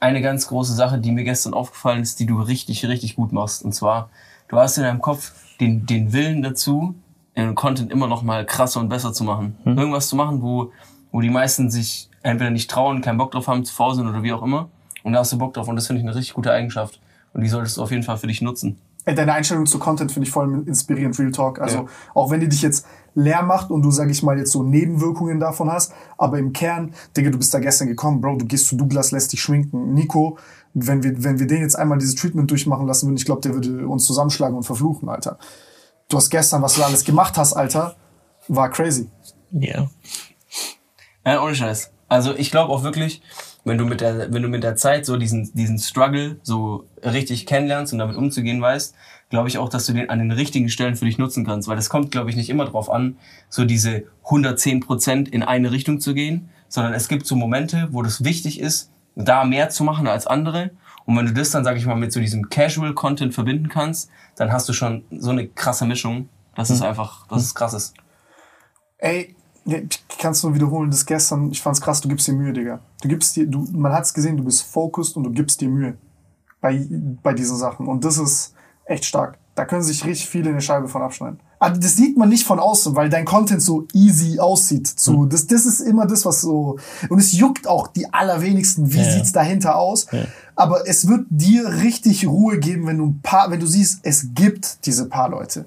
eine 0.00 0.20
ganz 0.22 0.48
große 0.48 0.74
Sache, 0.74 0.98
die 0.98 1.10
mir 1.12 1.24
gestern 1.24 1.54
aufgefallen 1.54 2.02
ist, 2.02 2.20
die 2.20 2.26
du 2.26 2.40
richtig, 2.40 2.84
richtig 2.86 3.16
gut 3.16 3.32
machst. 3.32 3.64
Und 3.64 3.72
zwar, 3.74 4.10
du 4.48 4.58
hast 4.58 4.76
in 4.76 4.84
deinem 4.84 5.00
Kopf 5.00 5.32
den, 5.60 5.86
den 5.86 6.12
Willen 6.12 6.42
dazu, 6.42 6.94
den 7.36 7.54
Content 7.54 7.90
immer 7.90 8.06
noch 8.06 8.22
mal 8.22 8.44
krasser 8.44 8.80
und 8.80 8.88
besser 8.88 9.12
zu 9.12 9.24
machen. 9.24 9.56
Irgendwas 9.64 10.08
zu 10.08 10.16
machen, 10.16 10.42
wo, 10.42 10.72
wo 11.12 11.20
die 11.20 11.30
meisten 11.30 11.70
sich 11.70 12.10
entweder 12.22 12.50
nicht 12.50 12.70
trauen, 12.70 13.00
keinen 13.02 13.18
Bock 13.18 13.30
drauf 13.30 13.48
haben, 13.48 13.64
zu 13.64 13.74
faul 13.74 13.94
sind 13.94 14.06
oder 14.06 14.22
wie 14.22 14.32
auch 14.32 14.42
immer. 14.42 14.68
Und 15.02 15.12
da 15.12 15.20
hast 15.20 15.32
du 15.32 15.38
Bock 15.38 15.54
drauf. 15.54 15.68
Und 15.68 15.76
das 15.76 15.86
finde 15.86 16.00
ich 16.02 16.06
eine 16.06 16.14
richtig 16.16 16.34
gute 16.34 16.50
Eigenschaft. 16.52 17.00
Und 17.32 17.42
die 17.42 17.48
solltest 17.48 17.76
du 17.76 17.82
auf 17.82 17.90
jeden 17.90 18.02
Fall 18.02 18.16
für 18.16 18.26
dich 18.26 18.42
nutzen. 18.42 18.78
Ey, 19.04 19.14
deine 19.14 19.34
Einstellung 19.34 19.66
zu 19.66 19.78
Content 19.78 20.10
finde 20.10 20.26
ich 20.26 20.32
voll 20.32 20.64
inspirierend, 20.66 21.16
Real 21.18 21.30
Talk. 21.30 21.60
Also, 21.60 21.78
Ja. 21.78 21.84
auch 22.14 22.30
wenn 22.30 22.40
die 22.40 22.48
dich 22.48 22.62
jetzt 22.62 22.86
leer 23.16 23.42
macht 23.42 23.70
und 23.70 23.82
du, 23.82 23.90
sag 23.90 24.10
ich 24.10 24.22
mal, 24.22 24.38
jetzt 24.38 24.52
so 24.52 24.62
Nebenwirkungen 24.62 25.40
davon 25.40 25.72
hast, 25.72 25.92
aber 26.18 26.38
im 26.38 26.52
Kern, 26.52 26.94
Digga, 27.16 27.30
du 27.30 27.38
bist 27.38 27.52
da 27.52 27.58
gestern 27.58 27.88
gekommen, 27.88 28.20
Bro, 28.20 28.36
du 28.36 28.44
gehst 28.44 28.68
zu 28.68 28.76
Douglas, 28.76 29.10
lässt 29.10 29.32
dich 29.32 29.40
schminken. 29.40 29.94
Nico, 29.94 30.38
wenn 30.74 31.02
wir, 31.02 31.24
wenn 31.24 31.38
wir 31.38 31.46
den 31.46 31.62
jetzt 31.62 31.76
einmal 31.76 31.98
dieses 31.98 32.14
Treatment 32.14 32.50
durchmachen 32.50 32.86
lassen 32.86 33.06
würden, 33.06 33.16
ich 33.16 33.24
glaube, 33.24 33.40
der 33.40 33.54
würde 33.54 33.88
uns 33.88 34.04
zusammenschlagen 34.04 34.56
und 34.56 34.64
verfluchen, 34.64 35.08
Alter. 35.08 35.38
Du 36.08 36.18
hast 36.18 36.30
gestern, 36.30 36.62
was 36.62 36.74
du 36.74 36.82
alles 36.82 37.04
gemacht 37.04 37.38
hast, 37.38 37.54
Alter, 37.54 37.96
war 38.48 38.70
crazy. 38.70 39.08
Ja. 39.50 39.88
Ja, 41.24 41.42
ohne 41.42 41.54
Scheiß. 41.54 41.90
Also 42.08 42.34
ich 42.34 42.50
glaube 42.50 42.72
auch 42.72 42.84
wirklich, 42.84 43.22
wenn 43.66 43.78
du 43.78 43.84
mit 43.84 44.00
der, 44.00 44.32
wenn 44.32 44.42
du 44.42 44.48
mit 44.48 44.62
der 44.62 44.76
Zeit 44.76 45.04
so 45.04 45.16
diesen, 45.16 45.52
diesen 45.52 45.80
Struggle 45.80 46.38
so 46.42 46.86
richtig 47.02 47.46
kennenlernst 47.46 47.92
und 47.92 47.98
damit 47.98 48.16
umzugehen 48.16 48.62
weißt, 48.62 48.94
glaube 49.28 49.48
ich 49.48 49.58
auch, 49.58 49.68
dass 49.68 49.86
du 49.86 49.92
den 49.92 50.08
an 50.08 50.20
den 50.20 50.30
richtigen 50.30 50.68
Stellen 50.68 50.94
für 50.94 51.04
dich 51.04 51.18
nutzen 51.18 51.44
kannst. 51.44 51.66
Weil 51.66 51.76
es 51.76 51.90
kommt, 51.90 52.12
glaube 52.12 52.30
ich, 52.30 52.36
nicht 52.36 52.48
immer 52.48 52.64
drauf 52.64 52.88
an, 52.88 53.18
so 53.48 53.64
diese 53.64 54.04
110 54.22 54.80
Prozent 54.80 55.28
in 55.28 55.42
eine 55.42 55.72
Richtung 55.72 55.98
zu 55.98 56.14
gehen, 56.14 56.48
sondern 56.68 56.94
es 56.94 57.08
gibt 57.08 57.26
so 57.26 57.34
Momente, 57.34 57.88
wo 57.90 58.02
das 58.02 58.22
wichtig 58.22 58.60
ist, 58.60 58.92
da 59.16 59.42
mehr 59.42 59.68
zu 59.68 59.82
machen 59.82 60.06
als 60.06 60.28
andere. 60.28 60.70
Und 61.04 61.16
wenn 61.16 61.26
du 61.26 61.32
das 61.32 61.50
dann, 61.50 61.64
sag 61.64 61.76
ich 61.76 61.86
mal, 61.86 61.96
mit 61.96 62.12
so 62.12 62.20
diesem 62.20 62.48
Casual-Content 62.48 63.34
verbinden 63.34 63.68
kannst, 63.68 64.10
dann 64.36 64.52
hast 64.52 64.68
du 64.68 64.74
schon 64.74 65.04
so 65.10 65.30
eine 65.30 65.48
krasse 65.48 65.86
Mischung. 65.86 66.28
Das 66.54 66.70
ist 66.70 66.82
einfach, 66.82 67.26
das 67.26 67.42
ist 67.42 67.54
krasses. 67.56 67.94
Ey, 68.98 69.35
ja, 69.66 69.78
ich 69.78 70.18
kann's 70.18 70.42
nur 70.42 70.54
wiederholen, 70.54 70.90
das 70.90 71.04
gestern, 71.06 71.50
ich 71.50 71.60
fand's 71.60 71.80
krass, 71.80 72.00
du 72.00 72.08
gibst 72.08 72.26
dir 72.26 72.32
Mühe, 72.32 72.52
Digga. 72.52 72.80
Du 73.02 73.08
gibst 73.08 73.36
dir, 73.36 73.46
du, 73.46 73.66
man 73.72 73.92
hat's 73.92 74.14
gesehen, 74.14 74.36
du 74.36 74.44
bist 74.44 74.62
focused 74.62 75.16
und 75.16 75.24
du 75.24 75.30
gibst 75.30 75.60
dir 75.60 75.68
Mühe. 75.68 75.96
Bei, 76.60 76.86
bei 77.22 77.34
diesen 77.34 77.56
Sachen. 77.56 77.86
Und 77.86 78.04
das 78.04 78.18
ist 78.18 78.54
echt 78.86 79.04
stark. 79.04 79.38
Da 79.54 79.64
können 79.64 79.82
sich 79.82 80.04
richtig 80.04 80.26
viele 80.28 80.50
eine 80.50 80.60
Scheibe 80.60 80.88
von 80.88 81.02
abschneiden. 81.02 81.40
Aber 81.58 81.76
das 81.78 81.96
sieht 81.96 82.16
man 82.18 82.28
nicht 82.28 82.44
von 82.46 82.58
außen, 82.58 82.94
weil 82.96 83.08
dein 83.08 83.24
Content 83.24 83.62
so 83.62 83.86
easy 83.94 84.38
aussieht. 84.38 84.86
So, 84.98 85.24
das, 85.26 85.46
das 85.46 85.64
ist 85.64 85.80
immer 85.80 86.06
das, 86.06 86.24
was 86.26 86.42
so, 86.42 86.78
und 87.08 87.18
es 87.18 87.32
juckt 87.32 87.66
auch 87.66 87.86
die 87.88 88.12
allerwenigsten, 88.12 88.92
wie 88.92 88.98
Ja. 88.98 89.10
sieht's 89.10 89.32
dahinter 89.32 89.76
aus. 89.76 90.06
Aber 90.54 90.86
es 90.88 91.08
wird 91.08 91.26
dir 91.30 91.66
richtig 91.68 92.26
Ruhe 92.26 92.58
geben, 92.58 92.86
wenn 92.86 92.98
du 92.98 93.06
ein 93.06 93.20
paar, 93.22 93.50
wenn 93.50 93.60
du 93.60 93.66
siehst, 93.66 94.00
es 94.02 94.34
gibt 94.34 94.84
diese 94.86 95.08
paar 95.08 95.28
Leute, 95.30 95.66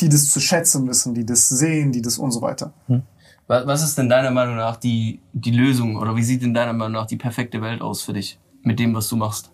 die 0.00 0.08
das 0.10 0.28
zu 0.28 0.40
schätzen 0.40 0.86
wissen, 0.88 1.14
die 1.14 1.24
das 1.24 1.48
sehen, 1.48 1.92
die 1.92 2.02
das 2.02 2.18
und 2.18 2.30
so 2.32 2.42
weiter. 2.42 2.72
Was, 2.88 3.00
was 3.46 3.82
ist 3.82 3.96
denn 3.96 4.08
deiner 4.08 4.30
Meinung 4.30 4.56
nach 4.56 4.76
die, 4.76 5.20
die 5.32 5.52
Lösung 5.52 5.96
oder 5.96 6.16
wie 6.16 6.22
sieht 6.22 6.42
in 6.42 6.54
deiner 6.54 6.72
Meinung 6.72 6.94
nach 6.94 7.06
die 7.06 7.16
perfekte 7.16 7.62
Welt 7.62 7.80
aus 7.80 8.02
für 8.02 8.12
dich 8.12 8.38
mit 8.62 8.78
dem, 8.78 8.94
was 8.94 9.08
du 9.08 9.16
machst? 9.16 9.50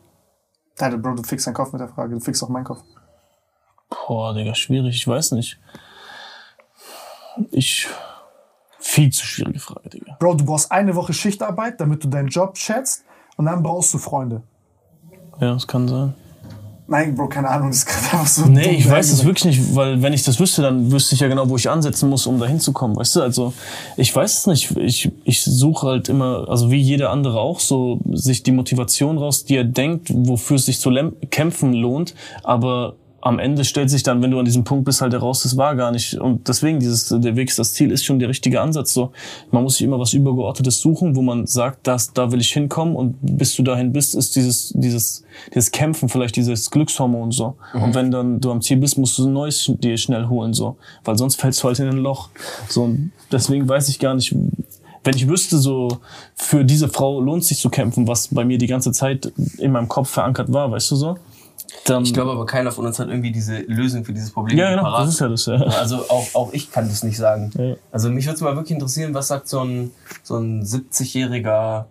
Alter, 0.79 0.99
Bro, 0.99 1.17
du 1.17 1.23
fixst 1.23 1.47
deinen 1.47 1.55
Kopf 1.55 1.73
mit 1.73 1.81
der 1.81 1.89
Frage, 1.89 2.15
du 2.15 2.21
fixst 2.21 2.43
auch 2.43 2.49
meinen 2.49 2.65
Kopf. 2.65 2.83
Boah, 4.07 4.35
Digga, 4.35 4.55
schwierig, 4.55 4.97
ich 4.97 5.07
weiß 5.07 5.33
nicht. 5.33 5.61
Ich. 7.51 7.89
Viel 8.79 9.13
zu 9.13 9.25
schwierige 9.25 9.61
Frage, 9.61 9.89
Digga. 9.91 10.17
Bro, 10.19 10.35
du 10.35 10.45
brauchst 10.45 10.73
eine 10.73 10.95
Woche 10.95 11.13
Schichtarbeit, 11.13 11.81
damit 11.81 12.03
du 12.03 12.09
deinen 12.09 12.29
Job 12.29 12.57
schätzt 12.59 13.05
und 13.37 13.47
dann 13.47 13.63
brauchst 13.63 13.95
du 13.95 13.99
Freunde. 13.99 14.43
Ja, 15.41 15.53
das 15.53 15.67
kann 15.67 15.87
sein. 15.89 16.15
Nein, 16.93 17.15
Bro, 17.15 17.29
keine 17.29 17.49
Ahnung, 17.49 17.69
das 17.69 17.79
ist 17.79 17.87
gerade 17.87 18.05
einfach 18.05 18.27
so. 18.27 18.45
Nee, 18.45 18.77
ich 18.77 18.89
weiß 18.89 19.07
es 19.07 19.19
dahergesagt. 19.21 19.25
wirklich 19.25 19.45
nicht, 19.45 19.75
weil 19.75 20.03
wenn 20.03 20.13
ich 20.13 20.25
das 20.25 20.39
wüsste, 20.39 20.61
dann 20.61 20.93
wüsste 20.93 21.15
ich 21.15 21.23
ja 21.23 21.29
genau, 21.29 21.49
wo 21.49 21.57
ich 21.57 21.71
ansetzen 21.71 22.11
muss, 22.11 22.27
um 22.27 22.39
da 22.39 22.47
hinzukommen, 22.47 22.95
weißt 22.99 23.17
du? 23.17 23.23
Also 23.23 23.55
ich 23.97 24.15
weiß 24.15 24.41
es 24.41 24.47
nicht. 24.47 24.77
Ich, 24.77 25.11
ich 25.25 25.43
suche 25.43 25.87
halt 25.87 26.11
immer, 26.11 26.47
also 26.51 26.71
wie 26.71 26.77
jeder 26.77 27.09
andere 27.09 27.41
auch, 27.41 27.61
so 27.61 27.99
sich 28.13 28.43
die 28.43 28.53
Motivation 28.53 29.17
raus, 29.17 29.47
die 29.47 29.57
er 29.57 29.65
denkt, 29.65 30.13
wofür 30.15 30.57
es 30.57 30.67
sich 30.67 30.81
zu 30.81 30.93
kämpfen 31.31 31.73
lohnt, 31.73 32.15
aber 32.43 32.97
am 33.23 33.39
Ende 33.39 33.65
stellt 33.65 33.89
sich 33.89 34.03
dann, 34.03 34.21
wenn 34.21 34.33
du 34.33 34.39
an 34.41 34.45
diesem 34.45 34.65
Punkt 34.65 34.85
bist, 34.85 35.01
halt 35.01 35.13
heraus, 35.13 35.45
das 35.45 35.57
war 35.57 35.77
gar 35.77 35.93
nicht. 35.93 36.15
Und 36.15 36.49
deswegen, 36.49 36.81
dieses, 36.81 37.09
der 37.09 37.37
Weg 37.37 37.49
ist 37.49 37.59
das 37.59 37.73
Ziel, 37.73 37.93
ist 37.93 38.05
schon 38.05 38.19
der 38.19 38.29
richtige 38.29 38.61
Ansatz. 38.61 38.93
So, 38.93 39.13
man 39.53 39.63
muss 39.63 39.75
sich 39.75 39.87
immer 39.87 39.99
was 40.01 40.13
Übergeordnetes 40.13 40.81
suchen, 40.81 41.15
wo 41.15 41.23
man 41.23 41.47
sagt, 41.47 41.87
das, 41.87 42.13
da 42.13 42.33
will 42.33 42.41
ich 42.41 42.53
hinkommen 42.53 42.97
und 42.97 43.15
bis 43.21 43.55
du 43.55 43.63
dahin 43.63 43.93
bist, 43.93 44.17
ist 44.17 44.35
dieses, 44.35 44.73
dieses, 44.75 45.23
dieses 45.55 45.71
Kämpfen 45.71 46.09
vielleicht 46.09 46.35
dieses 46.35 46.71
Glückshormon 46.73 47.31
so. 47.31 47.55
Und 47.73 47.95
wenn 47.95 48.11
dann 48.11 48.41
du 48.41 48.51
am 48.51 48.61
Ziel 48.61 48.79
bist, 48.79 48.99
musst 48.99 49.17
du 49.19 49.27
ein 49.27 49.33
neues 49.33 49.73
dir 49.79 49.97
schnell 49.97 50.27
holen 50.27 50.53
so, 50.53 50.77
weil 51.05 51.17
sonst 51.17 51.41
fällst 51.41 51.63
du 51.63 51.69
halt 51.69 51.79
in 51.79 51.89
ein 51.89 51.99
Loch. 51.99 52.29
So, 52.69 52.83
und 52.83 53.13
deswegen 53.31 53.69
weiß 53.69 53.89
ich 53.89 54.01
gar 54.01 54.15
nicht, 54.15 54.35
wenn 55.05 55.17
ich 55.17 55.29
wüsste, 55.29 55.59
so 55.59 55.99
für 56.35 56.65
diese 56.65 56.89
Frau 56.89 57.21
lohnt 57.21 57.45
sich 57.45 57.59
zu 57.59 57.71
kämpfen, 57.71 58.07
was 58.07 58.29
bei 58.29 58.45
mir 58.45 58.59
die 58.59 58.67
ganze 58.67 58.93
Zeit 58.93 59.33
in 59.59 59.73
meinem 59.73 59.89
Kopf 59.89 60.11
verankert 60.11 60.53
war, 60.53 60.71
weißt 60.71 60.91
du 60.91 60.97
so, 60.97 61.17
dann 61.85 62.05
Ich 62.05 62.15
glaube 62.15 62.31
aber 62.33 62.47
keiner 62.47 62.71
von 62.71 62.87
uns 62.87 62.99
hat 62.99 63.09
irgendwie 63.09 63.33
diese 63.33 63.59
Lösung 63.61 64.05
für 64.05 64.13
dieses 64.13 64.31
Problem 64.33 64.59
ja 64.59 64.71
genau, 64.71 64.83
parat. 64.83 65.07
das 65.07 65.15
ist 65.15 65.21
ja 65.21 65.29
das. 65.29 65.47
Ja. 65.47 65.57
Also 65.79 66.09
auch, 66.09 66.35
auch 66.35 66.53
ich 66.53 66.71
kann 66.71 66.89
das 66.89 67.03
nicht 67.03 67.17
sagen. 67.17 67.51
Ja. 67.57 67.75
Also 67.91 68.11
mich 68.11 68.27
würde 68.27 68.37
es 68.37 68.41
mal 68.41 68.55
wirklich 68.55 68.73
interessieren, 68.73 69.15
was 69.15 69.29
sagt 69.29 69.49
so 69.49 69.61
ein, 69.61 69.91
so 70.23 70.37
ein 70.37 70.63
70-jähriger 70.63 71.87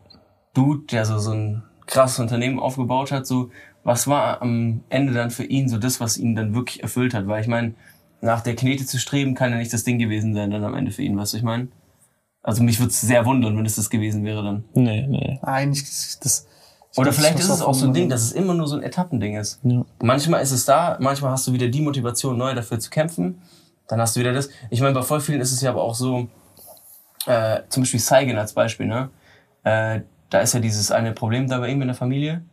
Dude, 0.54 0.84
der 0.92 1.06
so, 1.06 1.18
so 1.20 1.32
ein 1.32 1.64
krasses 1.86 2.20
Unternehmen 2.20 2.60
aufgebaut 2.60 3.12
hat, 3.12 3.28
so 3.28 3.50
was 3.84 4.08
war 4.08 4.42
am 4.42 4.84
Ende 4.90 5.14
dann 5.14 5.32
für 5.32 5.44
ihn 5.44 5.68
so 5.68 5.78
das, 5.78 6.00
was 6.00 6.18
ihn 6.18 6.36
dann 6.36 6.54
wirklich 6.54 6.84
erfüllt 6.84 7.14
hat? 7.14 7.28
Weil 7.28 7.42
ich 7.42 7.48
meine, 7.48 7.74
nach 8.22 8.42
der 8.42 8.56
Knete 8.56 8.86
zu 8.86 9.00
streben, 9.00 9.34
kann 9.34 9.52
ja 9.52 9.58
nicht 9.58 9.74
das 9.74 9.84
Ding 9.84 9.98
gewesen 9.98 10.34
sein 10.34 10.52
dann 10.52 10.64
am 10.64 10.76
Ende 10.76 10.92
für 10.92 11.02
ihn, 11.02 11.18
weißt 11.18 11.34
du, 11.34 11.38
ich 11.38 11.44
meine? 11.44 11.70
Also 12.44 12.64
mich 12.64 12.80
würde 12.80 12.90
es 12.90 13.02
sehr 13.02 13.26
wundern, 13.26 13.58
wenn 13.58 13.66
es 13.66 13.76
das 13.76 13.90
gewesen 13.90 14.24
wäre 14.24 14.44
dann. 14.44 14.64
Nee, 14.74 15.06
nee. 15.08 15.40
Nein, 15.44 15.72
ich, 15.74 15.84
das. 16.22 16.48
Oder 16.98 17.14
vielleicht 17.14 17.40
ist 17.40 17.50
es 17.50 17.62
auch 17.62 17.74
so 17.74 17.86
ein 17.86 17.94
Ding, 17.94 18.10
dass 18.10 18.22
es 18.22 18.32
immer 18.34 18.54
nur 18.54 18.68
so 18.68 18.76
ein 18.76 18.84
Etappending 18.84 19.38
ist. 19.38 19.60
Ja. 19.64 19.86
Manchmal 20.02 20.42
ist 20.42 20.52
es 20.52 20.66
da, 20.66 20.98
manchmal 21.00 21.32
hast 21.32 21.48
du 21.48 21.54
wieder 21.54 21.70
die 21.70 21.82
Motivation, 21.82 22.38
neu 22.38 22.54
dafür 22.54 22.80
zu 22.80 22.90
kämpfen. 22.90 23.42
Dann 23.88 24.02
hast 24.02 24.16
du 24.16 24.20
wieder 24.20 24.34
das. 24.34 24.50
Ich 24.70 24.82
meine, 24.82 24.94
bei 24.94 25.02
voll 25.02 25.22
vielen 25.22 25.42
ist 25.42 25.52
es 25.52 25.62
ja 25.62 25.70
aber 25.70 25.82
auch 25.82 25.96
so, 25.96 26.28
äh, 27.28 27.62
zum 27.70 27.84
Beispiel 27.84 28.00
Saigen 28.00 28.38
als 28.38 28.54
Beispiel, 28.54 28.88
ne? 28.88 29.10
Äh, 29.64 30.02
da 30.30 30.40
ist 30.40 30.54
ja 30.54 30.60
dieses 30.60 30.92
eine 30.92 31.12
Problem 31.12 31.48
da 31.48 31.60
bei 31.60 31.70
ihm 31.70 31.82
in 31.82 31.88
der 31.88 31.96
Familie. 31.96 32.44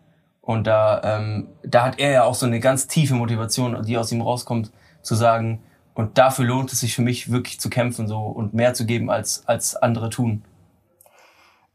Und 0.40 0.66
da, 0.66 1.00
ähm, 1.04 1.48
da 1.62 1.84
hat 1.84 1.98
er 1.98 2.10
ja 2.10 2.24
auch 2.24 2.34
so 2.34 2.46
eine 2.46 2.60
ganz 2.60 2.86
tiefe 2.86 3.14
Motivation, 3.14 3.82
die 3.84 3.98
aus 3.98 4.10
ihm 4.12 4.20
rauskommt, 4.20 4.72
zu 5.02 5.14
sagen, 5.14 5.60
und 5.94 6.16
dafür 6.16 6.44
lohnt 6.44 6.72
es 6.72 6.80
sich 6.80 6.94
für 6.94 7.02
mich 7.02 7.32
wirklich 7.32 7.58
zu 7.58 7.68
kämpfen 7.68 8.06
so 8.06 8.18
und 8.18 8.54
mehr 8.54 8.72
zu 8.72 8.86
geben 8.86 9.10
als, 9.10 9.42
als 9.46 9.74
andere 9.74 10.10
tun. 10.10 10.44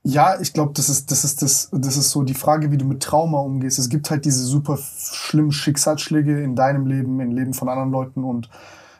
Ja, 0.06 0.40
ich 0.40 0.52
glaube, 0.52 0.74
das 0.76 0.90
ist, 0.90 1.12
das 1.12 1.24
ist 1.24 1.42
das, 1.42 1.70
das 1.72 1.96
ist 1.96 2.12
so 2.12 2.24
die 2.24 2.34
Frage, 2.34 2.72
wie 2.72 2.78
du 2.78 2.86
mit 2.86 3.02
Trauma 3.02 3.40
umgehst. 3.40 3.80
Es 3.80 3.88
gibt 3.88 4.10
halt 4.12 4.26
diese 4.26 4.44
super 4.44 4.78
schlimmen 4.78 5.54
Schicksalsschläge 5.54 6.42
in 6.42 6.56
deinem 6.56 6.86
Leben, 6.86 7.22
im 7.22 7.32
Leben 7.32 7.54
von 7.54 7.70
anderen 7.70 7.92
Leuten 7.92 8.24
und 8.24 8.50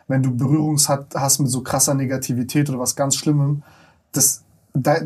wenn 0.08 0.22
du 0.22 0.34
Berührungs 0.34 0.88
hat, 0.88 1.14
hast 1.14 1.40
mit 1.40 1.50
so 1.50 1.62
krasser 1.62 1.94
Negativität 1.94 2.68
oder 2.70 2.78
was 2.78 2.96
ganz 2.96 3.16
Schlimmem, 3.16 3.62
das, 4.12 4.42
da, 4.72 4.96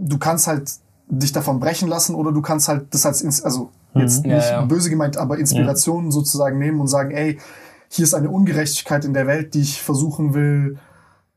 du 0.00 0.18
kannst 0.18 0.46
halt 0.46 0.72
dich 1.08 1.32
davon 1.32 1.60
brechen 1.60 1.88
lassen 1.88 2.14
oder 2.14 2.32
du 2.32 2.42
kannst 2.42 2.68
halt 2.68 2.92
das 2.92 3.06
als, 3.06 3.42
also 3.42 3.70
jetzt 3.94 4.24
Ja, 4.26 4.34
nicht 4.36 4.50
ja. 4.50 4.64
böse 4.64 4.90
gemeint, 4.90 5.16
aber 5.16 5.38
Inspiration 5.38 6.10
sozusagen 6.10 6.58
nehmen 6.58 6.80
und 6.80 6.88
sagen, 6.88 7.12
ey, 7.12 7.38
hier 7.88 8.04
ist 8.04 8.14
eine 8.14 8.28
Ungerechtigkeit 8.28 9.04
in 9.04 9.14
der 9.14 9.26
Welt, 9.26 9.54
die 9.54 9.60
ich 9.60 9.82
versuchen 9.82 10.34
will, 10.34 10.78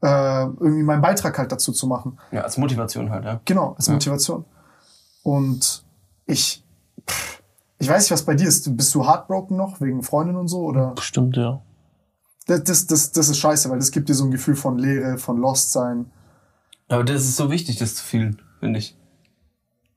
äh, 0.02 0.44
irgendwie 0.44 0.84
meinen 0.84 1.02
Beitrag 1.02 1.38
halt 1.38 1.52
dazu 1.52 1.72
zu 1.72 1.88
machen. 1.88 2.18
Ja, 2.32 2.42
als 2.42 2.58
Motivation 2.58 3.10
halt, 3.10 3.26
ja. 3.26 3.42
Genau, 3.46 3.74
als 3.74 3.90
Motivation. 3.90 4.46
Und 5.24 5.84
ich, 6.26 6.64
pff, 7.08 7.44
ich 7.80 7.90
weiß 7.90 8.04
nicht, 8.04 8.12
was 8.12 8.24
bei 8.24 8.36
dir 8.36 8.48
ist. 8.48 8.76
Bist 8.76 8.94
du 8.96 9.06
heartbroken 9.06 9.58
noch 9.58 9.82
wegen 9.82 10.04
Freundin 10.04 10.36
und 10.36 10.48
so? 10.48 10.62
Oder? 10.62 10.92
Bestimmt, 10.92 11.38
ja. 11.38 11.62
Das, 12.48 12.64
das, 12.64 12.88
das, 12.88 13.12
das 13.12 13.30
ist 13.30 13.38
scheiße, 13.38 13.70
weil 13.70 13.78
das 13.78 13.92
gibt 13.92 14.10
dir 14.10 14.16
so 14.16 14.26
ein 14.26 14.32
Gefühl 14.32 14.56
von 14.56 14.78
Leere, 14.78 15.18
von 15.18 15.38
Lost 15.38 15.72
sein. 15.72 16.12
Aber 16.88 17.04
das 17.04 17.22
ist 17.22 17.36
so 17.36 17.52
wichtig, 17.52 17.78
das 17.78 17.96
zu 17.96 18.04
fühlen, 18.04 18.42
finde 18.60 18.80
ich. 18.80 18.98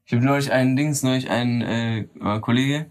Ich 0.05 0.13
habe 0.13 0.25
neulich 0.25 0.53
einen 0.53 0.77
Dings, 0.77 1.03
neulich 1.03 1.31
einen 1.31 1.63
äh, 1.63 2.07
Kollege, 2.41 2.87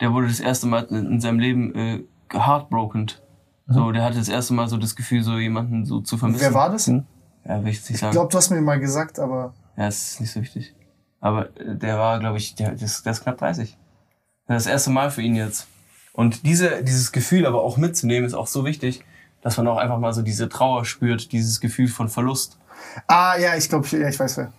der 0.00 0.12
wurde 0.12 0.28
das 0.28 0.40
erste 0.40 0.66
Mal 0.66 0.84
in, 0.84 1.12
in 1.12 1.20
seinem 1.20 1.38
Leben 1.38 1.74
äh, 1.74 2.04
heartbroken. 2.32 3.12
So, 3.68 3.90
der 3.92 4.04
hatte 4.04 4.18
das 4.18 4.28
erste 4.28 4.54
Mal 4.54 4.68
so 4.68 4.76
das 4.76 4.94
Gefühl, 4.94 5.22
so 5.22 5.38
jemanden 5.38 5.84
so 5.84 6.00
zu 6.00 6.16
vermissen. 6.18 6.40
Wer 6.42 6.54
war 6.54 6.70
das? 6.70 6.86
Ja, 6.86 7.02
will 7.64 7.68
ich 7.72 7.80
nicht 7.80 7.90
Ich 7.90 7.98
sagen. 7.98 8.12
glaube, 8.12 8.30
du 8.30 8.38
hast 8.38 8.50
mir 8.50 8.60
mal 8.60 8.78
gesagt, 8.78 9.18
aber 9.18 9.54
Ja, 9.76 9.86
das 9.86 10.12
ist 10.12 10.20
nicht 10.20 10.32
so 10.32 10.40
wichtig. 10.40 10.74
Aber 11.20 11.48
äh, 11.58 11.76
der 11.76 11.98
war, 11.98 12.18
glaube 12.20 12.38
ich, 12.38 12.54
der, 12.54 12.72
der, 12.72 12.86
ist, 12.86 13.04
der 13.04 13.12
ist 13.12 13.22
knapp 13.22 13.38
30. 13.38 13.76
Das 14.46 14.58
ist 14.58 14.66
das 14.66 14.72
erste 14.72 14.90
Mal 14.90 15.10
für 15.10 15.22
ihn 15.22 15.34
jetzt. 15.34 15.66
Und 16.12 16.46
diese, 16.46 16.82
dieses 16.84 17.10
Gefühl 17.12 17.44
aber 17.46 17.62
auch 17.62 17.76
mitzunehmen, 17.76 18.26
ist 18.26 18.34
auch 18.34 18.46
so 18.46 18.64
wichtig, 18.64 19.04
dass 19.42 19.56
man 19.56 19.66
auch 19.68 19.76
einfach 19.78 19.98
mal 19.98 20.12
so 20.12 20.22
diese 20.22 20.48
Trauer 20.48 20.84
spürt, 20.84 21.32
dieses 21.32 21.60
Gefühl 21.60 21.88
von 21.88 22.08
Verlust. 22.08 22.58
ah 23.08 23.36
ja, 23.36 23.56
ich 23.56 23.68
glaube, 23.68 23.86
ja, 23.88 24.08
ich 24.08 24.18
weiß 24.18 24.36
wer. 24.38 24.52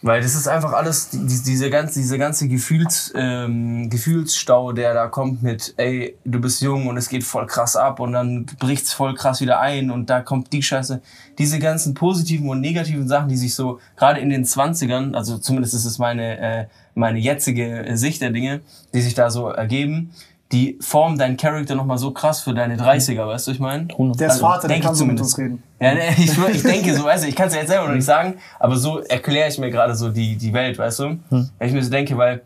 Weil 0.00 0.20
das 0.22 0.36
ist 0.36 0.46
einfach 0.46 0.72
alles, 0.74 1.10
die, 1.10 1.18
die- 1.26 1.42
diese 1.42 1.70
ganze, 1.70 1.98
diese 1.98 2.18
ganze 2.18 2.46
Gefühls, 2.46 3.12
ähm, 3.16 3.90
Gefühlsstau, 3.90 4.70
der 4.72 4.94
da 4.94 5.08
kommt 5.08 5.42
mit, 5.42 5.74
ey, 5.76 6.16
du 6.24 6.40
bist 6.40 6.62
jung 6.62 6.86
und 6.86 6.96
es 6.96 7.08
geht 7.08 7.24
voll 7.24 7.46
krass 7.46 7.74
ab 7.74 7.98
und 7.98 8.12
dann 8.12 8.46
bricht's 8.60 8.92
voll 8.92 9.14
krass 9.14 9.40
wieder 9.40 9.58
ein 9.60 9.90
und 9.90 10.08
da 10.08 10.20
kommt 10.20 10.52
die 10.52 10.62
Scheiße. 10.62 11.00
Diese 11.38 11.58
ganzen 11.58 11.94
positiven 11.94 12.48
und 12.48 12.60
negativen 12.60 13.08
Sachen, 13.08 13.28
die 13.28 13.36
sich 13.36 13.56
so, 13.56 13.80
gerade 13.96 14.20
in 14.20 14.30
den 14.30 14.44
20ern, 14.44 15.14
also 15.16 15.36
zumindest 15.38 15.74
ist 15.74 15.84
es 15.84 15.98
meine, 15.98 16.38
äh, 16.38 16.66
meine 16.94 17.18
jetzige 17.18 17.84
Sicht 17.94 18.22
der 18.22 18.30
Dinge, 18.30 18.60
die 18.94 19.00
sich 19.00 19.14
da 19.14 19.30
so 19.30 19.48
ergeben, 19.48 20.12
die 20.52 20.78
formen 20.80 21.18
deinen 21.18 21.36
Charakter 21.36 21.74
nochmal 21.74 21.98
so 21.98 22.10
krass 22.10 22.40
für 22.40 22.54
deine 22.54 22.76
30er, 22.76 23.26
weißt 23.26 23.48
du, 23.48 23.50
ich 23.50 23.60
meine? 23.60 23.86
Der 24.18 24.28
ist 24.28 24.32
Also, 24.34 24.46
Vater, 24.46 24.68
der 24.68 24.80
kann 24.80 24.92
ich 24.92 24.98
so 24.98 25.04
mit 25.04 25.20
uns 25.20 25.36
reden. 25.36 25.62
Ja, 25.78 25.94
ne, 25.94 26.00
ich, 26.16 26.38
ich 26.38 26.62
denke 26.62 26.94
so, 26.96 27.04
weißt 27.04 27.24
du, 27.24 27.28
ich 27.28 27.36
kann 27.36 27.48
es 27.48 27.54
ja 27.54 27.60
jetzt 27.60 27.68
selber 27.68 27.88
noch 27.88 27.94
nicht 27.94 28.04
sagen, 28.04 28.36
aber 28.58 28.76
so 28.76 29.00
erkläre 29.00 29.48
ich 29.48 29.58
mir 29.58 29.70
gerade 29.70 29.94
so 29.94 30.08
die, 30.08 30.36
die 30.36 30.52
Welt, 30.54 30.78
weißt 30.78 31.00
du? 31.00 31.18
Wenn 31.58 31.68
ich 31.68 31.74
mir 31.74 31.84
so 31.84 31.90
denke, 31.90 32.16
weil 32.16 32.42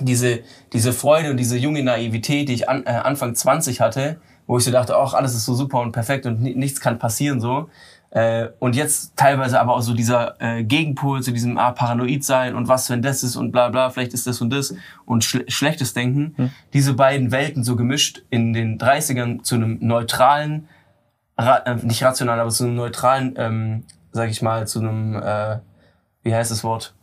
diese, 0.00 0.40
diese 0.72 0.92
Freude 0.92 1.30
und 1.30 1.36
diese 1.38 1.56
junge 1.56 1.82
Naivität, 1.82 2.48
die 2.48 2.54
ich 2.54 2.68
an, 2.68 2.84
äh, 2.84 2.90
Anfang 2.90 3.34
20 3.34 3.80
hatte, 3.80 4.20
wo 4.46 4.58
ich 4.58 4.64
so 4.64 4.70
dachte, 4.70 4.96
ach, 4.96 5.14
alles 5.14 5.34
ist 5.34 5.44
so 5.44 5.54
super 5.54 5.80
und 5.80 5.92
perfekt 5.92 6.26
und 6.26 6.42
ni 6.42 6.54
nichts 6.54 6.80
kann 6.80 6.98
passieren 6.98 7.40
so. 7.40 7.68
Äh, 8.12 8.50
und 8.58 8.76
jetzt 8.76 9.16
teilweise 9.16 9.58
aber 9.58 9.74
auch 9.74 9.80
so 9.80 9.94
dieser 9.94 10.40
äh, 10.40 10.64
Gegenpol 10.64 11.22
zu 11.22 11.32
diesem 11.32 11.56
ah, 11.56 11.72
paranoid 11.72 12.22
sein 12.22 12.54
und 12.54 12.68
was, 12.68 12.90
wenn 12.90 13.00
das 13.00 13.22
ist 13.22 13.36
und 13.36 13.52
bla 13.52 13.70
bla, 13.70 13.88
vielleicht 13.88 14.12
ist 14.12 14.26
das 14.26 14.42
und 14.42 14.50
das 14.50 14.74
und 15.06 15.24
schle 15.24 15.44
schlechtes 15.48 15.94
Denken. 15.94 16.52
Diese 16.74 16.92
beiden 16.92 17.32
Welten 17.32 17.64
so 17.64 17.74
gemischt 17.74 18.22
in 18.28 18.52
den 18.52 18.78
30ern 18.78 19.42
zu 19.42 19.54
einem 19.54 19.78
neutralen, 19.80 20.68
ra 21.38 21.56
äh, 21.58 21.76
nicht 21.76 22.04
rational, 22.04 22.38
aber 22.38 22.50
zu 22.50 22.64
einem 22.64 22.76
neutralen, 22.76 23.34
ähm, 23.38 23.84
sag 24.12 24.28
ich 24.28 24.42
mal, 24.42 24.66
zu 24.66 24.80
einem, 24.80 25.14
äh, 25.14 25.60
wie 26.22 26.34
heißt 26.34 26.50
das 26.50 26.62
Wort? 26.64 26.94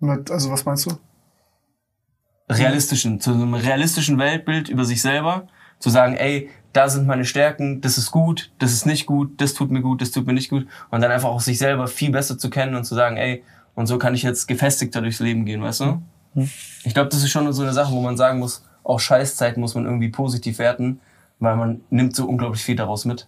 Also, 0.00 0.50
was 0.50 0.64
meinst 0.64 0.86
du? 0.86 0.98
realistischen, 2.50 3.20
zu 3.20 3.32
einem 3.32 3.54
realistischen 3.54 4.18
Weltbild 4.18 4.68
über 4.68 4.84
sich 4.84 5.02
selber, 5.02 5.46
zu 5.80 5.90
sagen, 5.90 6.14
ey, 6.14 6.48
da 6.72 6.88
sind 6.88 7.06
meine 7.06 7.24
Stärken, 7.24 7.80
das 7.80 7.98
ist 7.98 8.12
gut, 8.12 8.52
das 8.60 8.72
ist 8.72 8.86
nicht 8.86 9.06
gut, 9.06 9.40
das 9.40 9.54
tut 9.54 9.72
mir 9.72 9.80
gut, 9.80 10.00
das 10.00 10.12
tut 10.12 10.26
mir 10.26 10.34
nicht 10.34 10.50
gut 10.50 10.68
und 10.90 11.00
dann 11.00 11.10
einfach 11.10 11.28
auch 11.28 11.40
sich 11.40 11.58
selber 11.58 11.88
viel 11.88 12.12
besser 12.12 12.38
zu 12.38 12.48
kennen 12.48 12.76
und 12.76 12.84
zu 12.84 12.94
sagen, 12.94 13.16
ey, 13.16 13.42
und 13.74 13.86
so 13.86 13.98
kann 13.98 14.14
ich 14.14 14.22
jetzt 14.22 14.46
gefestigter 14.46 15.00
durchs 15.00 15.18
Leben 15.18 15.44
gehen, 15.44 15.62
weißt 15.62 15.80
du? 15.80 16.02
Ich 16.84 16.94
glaube, 16.94 17.08
das 17.08 17.22
ist 17.22 17.30
schon 17.30 17.52
so 17.52 17.62
eine 17.62 17.72
Sache, 17.72 17.92
wo 17.92 18.00
man 18.00 18.16
sagen 18.16 18.38
muss, 18.38 18.64
auch 18.84 19.00
Scheißzeiten 19.00 19.60
muss 19.60 19.74
man 19.74 19.84
irgendwie 19.84 20.10
positiv 20.10 20.58
werten, 20.58 21.00
weil 21.38 21.56
man 21.56 21.80
nimmt 21.90 22.14
so 22.14 22.26
unglaublich 22.26 22.62
viel 22.62 22.76
daraus 22.76 23.04
mit. 23.04 23.26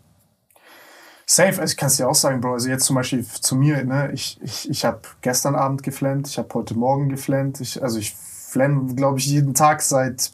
Safe, 1.27 1.61
also 1.61 1.73
ich 1.73 1.77
kann 1.77 1.87
es 1.87 1.97
dir 1.97 2.09
auch 2.09 2.15
sagen, 2.15 2.41
Bro. 2.41 2.55
Also 2.55 2.69
jetzt 2.69 2.85
zum 2.85 2.97
Beispiel 2.97 3.25
zu 3.25 3.57
mir, 3.57 3.85
ne, 3.85 4.11
ich, 4.13 4.39
ich, 4.43 4.69
ich 4.69 4.85
habe 4.85 5.01
gestern 5.21 5.55
Abend 5.55 5.83
geflennt, 5.83 6.29
ich 6.29 6.39
habe 6.39 6.49
heute 6.55 6.75
Morgen 6.75 7.09
geflennt. 7.09 7.61
Ich, 7.61 7.83
also 7.83 7.99
ich 7.99 8.15
flenne, 8.15 8.95
glaube 8.95 9.19
ich, 9.19 9.27
jeden 9.27 9.55
Tag 9.55 9.81
seit 9.81 10.33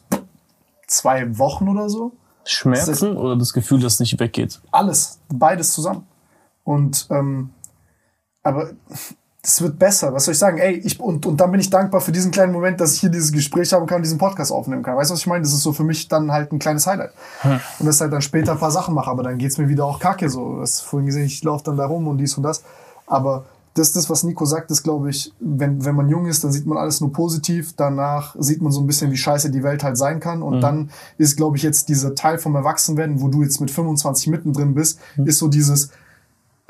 zwei 0.88 1.38
Wochen 1.38 1.68
oder 1.68 1.88
so. 1.88 2.12
Schmerzen 2.44 3.16
oder 3.16 3.36
das 3.36 3.52
Gefühl, 3.52 3.80
dass 3.80 3.94
es 3.94 4.00
nicht 4.00 4.18
weggeht? 4.18 4.60
Alles, 4.72 5.20
beides 5.28 5.72
zusammen. 5.72 6.06
Und 6.64 7.06
ähm, 7.10 7.50
aber 8.42 8.70
das 9.42 9.62
wird 9.62 9.78
besser. 9.78 10.12
Was 10.12 10.24
soll 10.24 10.32
ich 10.32 10.38
sagen? 10.38 10.58
Ey, 10.58 10.74
ich, 10.74 10.98
und, 10.98 11.24
und 11.24 11.40
dann 11.40 11.50
bin 11.50 11.60
ich 11.60 11.70
dankbar 11.70 12.00
für 12.00 12.12
diesen 12.12 12.30
kleinen 12.30 12.52
Moment, 12.52 12.80
dass 12.80 12.94
ich 12.94 13.00
hier 13.00 13.10
dieses 13.10 13.32
Gespräch 13.32 13.72
haben 13.72 13.86
kann, 13.86 14.02
diesen 14.02 14.18
Podcast 14.18 14.50
aufnehmen 14.50 14.82
kann. 14.82 14.96
Weißt 14.96 15.10
du, 15.10 15.14
was 15.14 15.20
ich 15.20 15.26
meine? 15.26 15.42
Das 15.42 15.52
ist 15.52 15.62
so 15.62 15.72
für 15.72 15.84
mich 15.84 16.08
dann 16.08 16.32
halt 16.32 16.52
ein 16.52 16.58
kleines 16.58 16.86
Highlight. 16.86 17.12
Und 17.78 17.86
dass 17.86 17.96
ich 17.96 18.00
halt 18.00 18.12
dann 18.12 18.22
später 18.22 18.52
ein 18.52 18.58
paar 18.58 18.70
Sachen 18.70 18.94
mache, 18.94 19.10
aber 19.10 19.22
dann 19.22 19.38
geht's 19.38 19.58
mir 19.58 19.68
wieder 19.68 19.84
auch 19.84 20.00
kacke. 20.00 20.28
So, 20.28 20.58
das 20.60 20.80
vorhin 20.80 21.06
gesehen, 21.06 21.24
ich 21.24 21.42
laufe 21.44 21.64
dann 21.64 21.76
da 21.76 21.86
rum 21.86 22.08
und 22.08 22.18
dies 22.18 22.36
und 22.36 22.42
das. 22.42 22.62
Aber 23.06 23.46
das 23.78 23.88
ist 23.88 23.96
das, 23.96 24.10
was 24.10 24.24
Nico 24.24 24.44
sagt, 24.44 24.70
ist, 24.70 24.82
glaube 24.82 25.10
ich, 25.10 25.32
wenn, 25.40 25.84
wenn 25.84 25.94
man 25.94 26.08
jung 26.08 26.26
ist, 26.26 26.42
dann 26.44 26.52
sieht 26.52 26.66
man 26.66 26.76
alles 26.78 27.00
nur 27.00 27.12
positiv. 27.12 27.74
Danach 27.76 28.34
sieht 28.38 28.60
man 28.60 28.72
so 28.72 28.80
ein 28.80 28.86
bisschen, 28.86 29.10
wie 29.12 29.16
scheiße 29.16 29.50
die 29.50 29.62
Welt 29.62 29.82
halt 29.84 29.96
sein 29.96 30.20
kann. 30.20 30.42
Und 30.42 30.56
Mhm. 30.56 30.60
dann 30.60 30.90
ist, 31.16 31.36
glaube 31.36 31.56
ich, 31.56 31.62
jetzt 31.62 31.88
dieser 31.88 32.14
Teil 32.14 32.38
vom 32.38 32.54
Erwachsenwerden, 32.54 33.20
wo 33.20 33.28
du 33.28 33.42
jetzt 33.42 33.60
mit 33.60 33.70
25 33.70 34.26
mittendrin 34.28 34.74
bist, 34.74 34.98
Mhm. 35.16 35.26
ist 35.26 35.38
so 35.38 35.48
dieses 35.48 35.90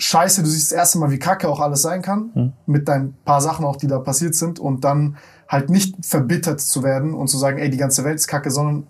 Scheiße, 0.01 0.43
du 0.43 0.49
siehst 0.49 0.71
das 0.71 0.77
erste 0.79 0.99
Mal, 0.99 1.11
wie 1.11 1.19
kacke 1.19 1.49
auch 1.49 1.59
alles 1.59 1.83
sein 1.83 2.03
kann. 2.03 2.31
Mhm. 2.35 2.53
Mit 2.67 2.87
deinen 2.89 3.15
paar 3.25 3.41
Sachen 3.41 3.65
auch, 3.65 3.77
die 3.77 3.89
da 3.89 3.99
passiert 3.99 4.35
sind. 4.37 4.61
Und 4.61 4.85
dann 4.85 5.17
halt 5.49 5.71
nicht 5.71 5.97
verbittert 6.07 6.61
zu 6.61 6.83
werden 6.85 7.15
und 7.15 7.29
zu 7.29 7.39
sagen, 7.39 7.59
ey, 7.59 7.69
die 7.71 7.79
ganze 7.79 8.05
Welt 8.05 8.17
ist 8.17 8.29
kacke, 8.29 8.51
sondern 8.51 8.87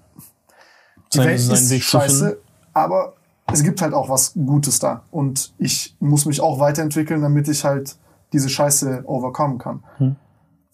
die 1.15 1.19
Seinen- 1.19 1.27
Welt 1.29 1.41
seinen 1.41 1.55
ist 1.55 1.71
Weg 1.71 1.83
scheiße, 1.83 2.39
aber 2.75 3.15
es 3.51 3.63
gibt 3.63 3.81
halt 3.81 3.95
auch 3.95 4.11
was 4.11 4.35
Gutes 4.35 4.79
da. 4.79 5.03
Und 5.11 5.55
ich 5.59 5.97
muss 6.01 6.27
mich 6.27 6.43
auch 6.43 6.61
weiterentwickeln, 6.61 7.23
damit 7.23 7.49
ich 7.49 7.65
halt 7.65 7.97
diese 8.33 8.49
Scheiße 8.49 9.03
overkommen 9.07 9.59
kann. 9.59 9.85
Hm. 9.99 10.17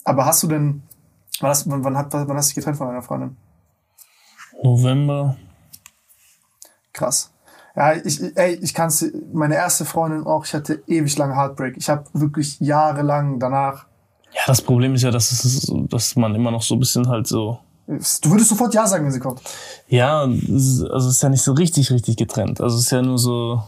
Aber 0.04 0.26
hast 0.26 0.42
du 0.42 0.48
denn, 0.48 0.82
wann 1.40 1.50
hast, 1.50 1.68
wann, 1.70 1.84
wann, 1.84 1.94
wann 1.94 2.36
hast 2.36 2.48
du 2.48 2.50
dich 2.50 2.54
getrennt 2.56 2.76
von 2.76 2.88
deiner 2.88 3.02
Freundin? 3.02 3.36
November. 4.62 5.36
Krass. 6.92 7.32
Ja, 7.76 7.94
ich, 7.94 8.20
ey, 8.36 8.54
ich 8.62 8.72
kann's, 8.72 9.04
meine 9.32 9.56
erste 9.56 9.84
Freundin 9.84 10.24
auch, 10.24 10.44
ich 10.44 10.54
hatte 10.54 10.82
ewig 10.86 11.16
lange 11.18 11.34
Heartbreak. 11.34 11.76
Ich 11.76 11.88
habe 11.88 12.04
wirklich 12.12 12.60
jahrelang 12.60 13.40
danach, 13.40 13.86
Ja, 14.32 14.42
das 14.46 14.62
Problem 14.62 14.94
ist 14.94 15.02
ja, 15.02 15.10
dass, 15.10 15.32
es, 15.32 15.72
dass 15.88 16.16
man 16.16 16.34
immer 16.34 16.50
noch 16.52 16.62
so 16.62 16.74
ein 16.74 16.80
bisschen 16.80 17.08
halt 17.08 17.26
so. 17.26 17.58
du 17.86 18.30
würdest 18.30 18.50
sofort 18.50 18.74
Ja 18.74 18.86
sagen, 18.86 19.04
wenn 19.04 19.12
sie 19.12 19.18
kommt. 19.18 19.42
Ja, 19.88 20.20
also 20.20 20.86
es 20.96 21.06
ist 21.06 21.22
ja 21.22 21.28
nicht 21.28 21.42
so 21.42 21.52
richtig, 21.52 21.90
richtig 21.90 22.16
getrennt. 22.16 22.60
Also 22.60 22.76
es 22.76 22.84
ist 22.84 22.90
ja 22.92 23.02
nur 23.02 23.18
so. 23.18 23.62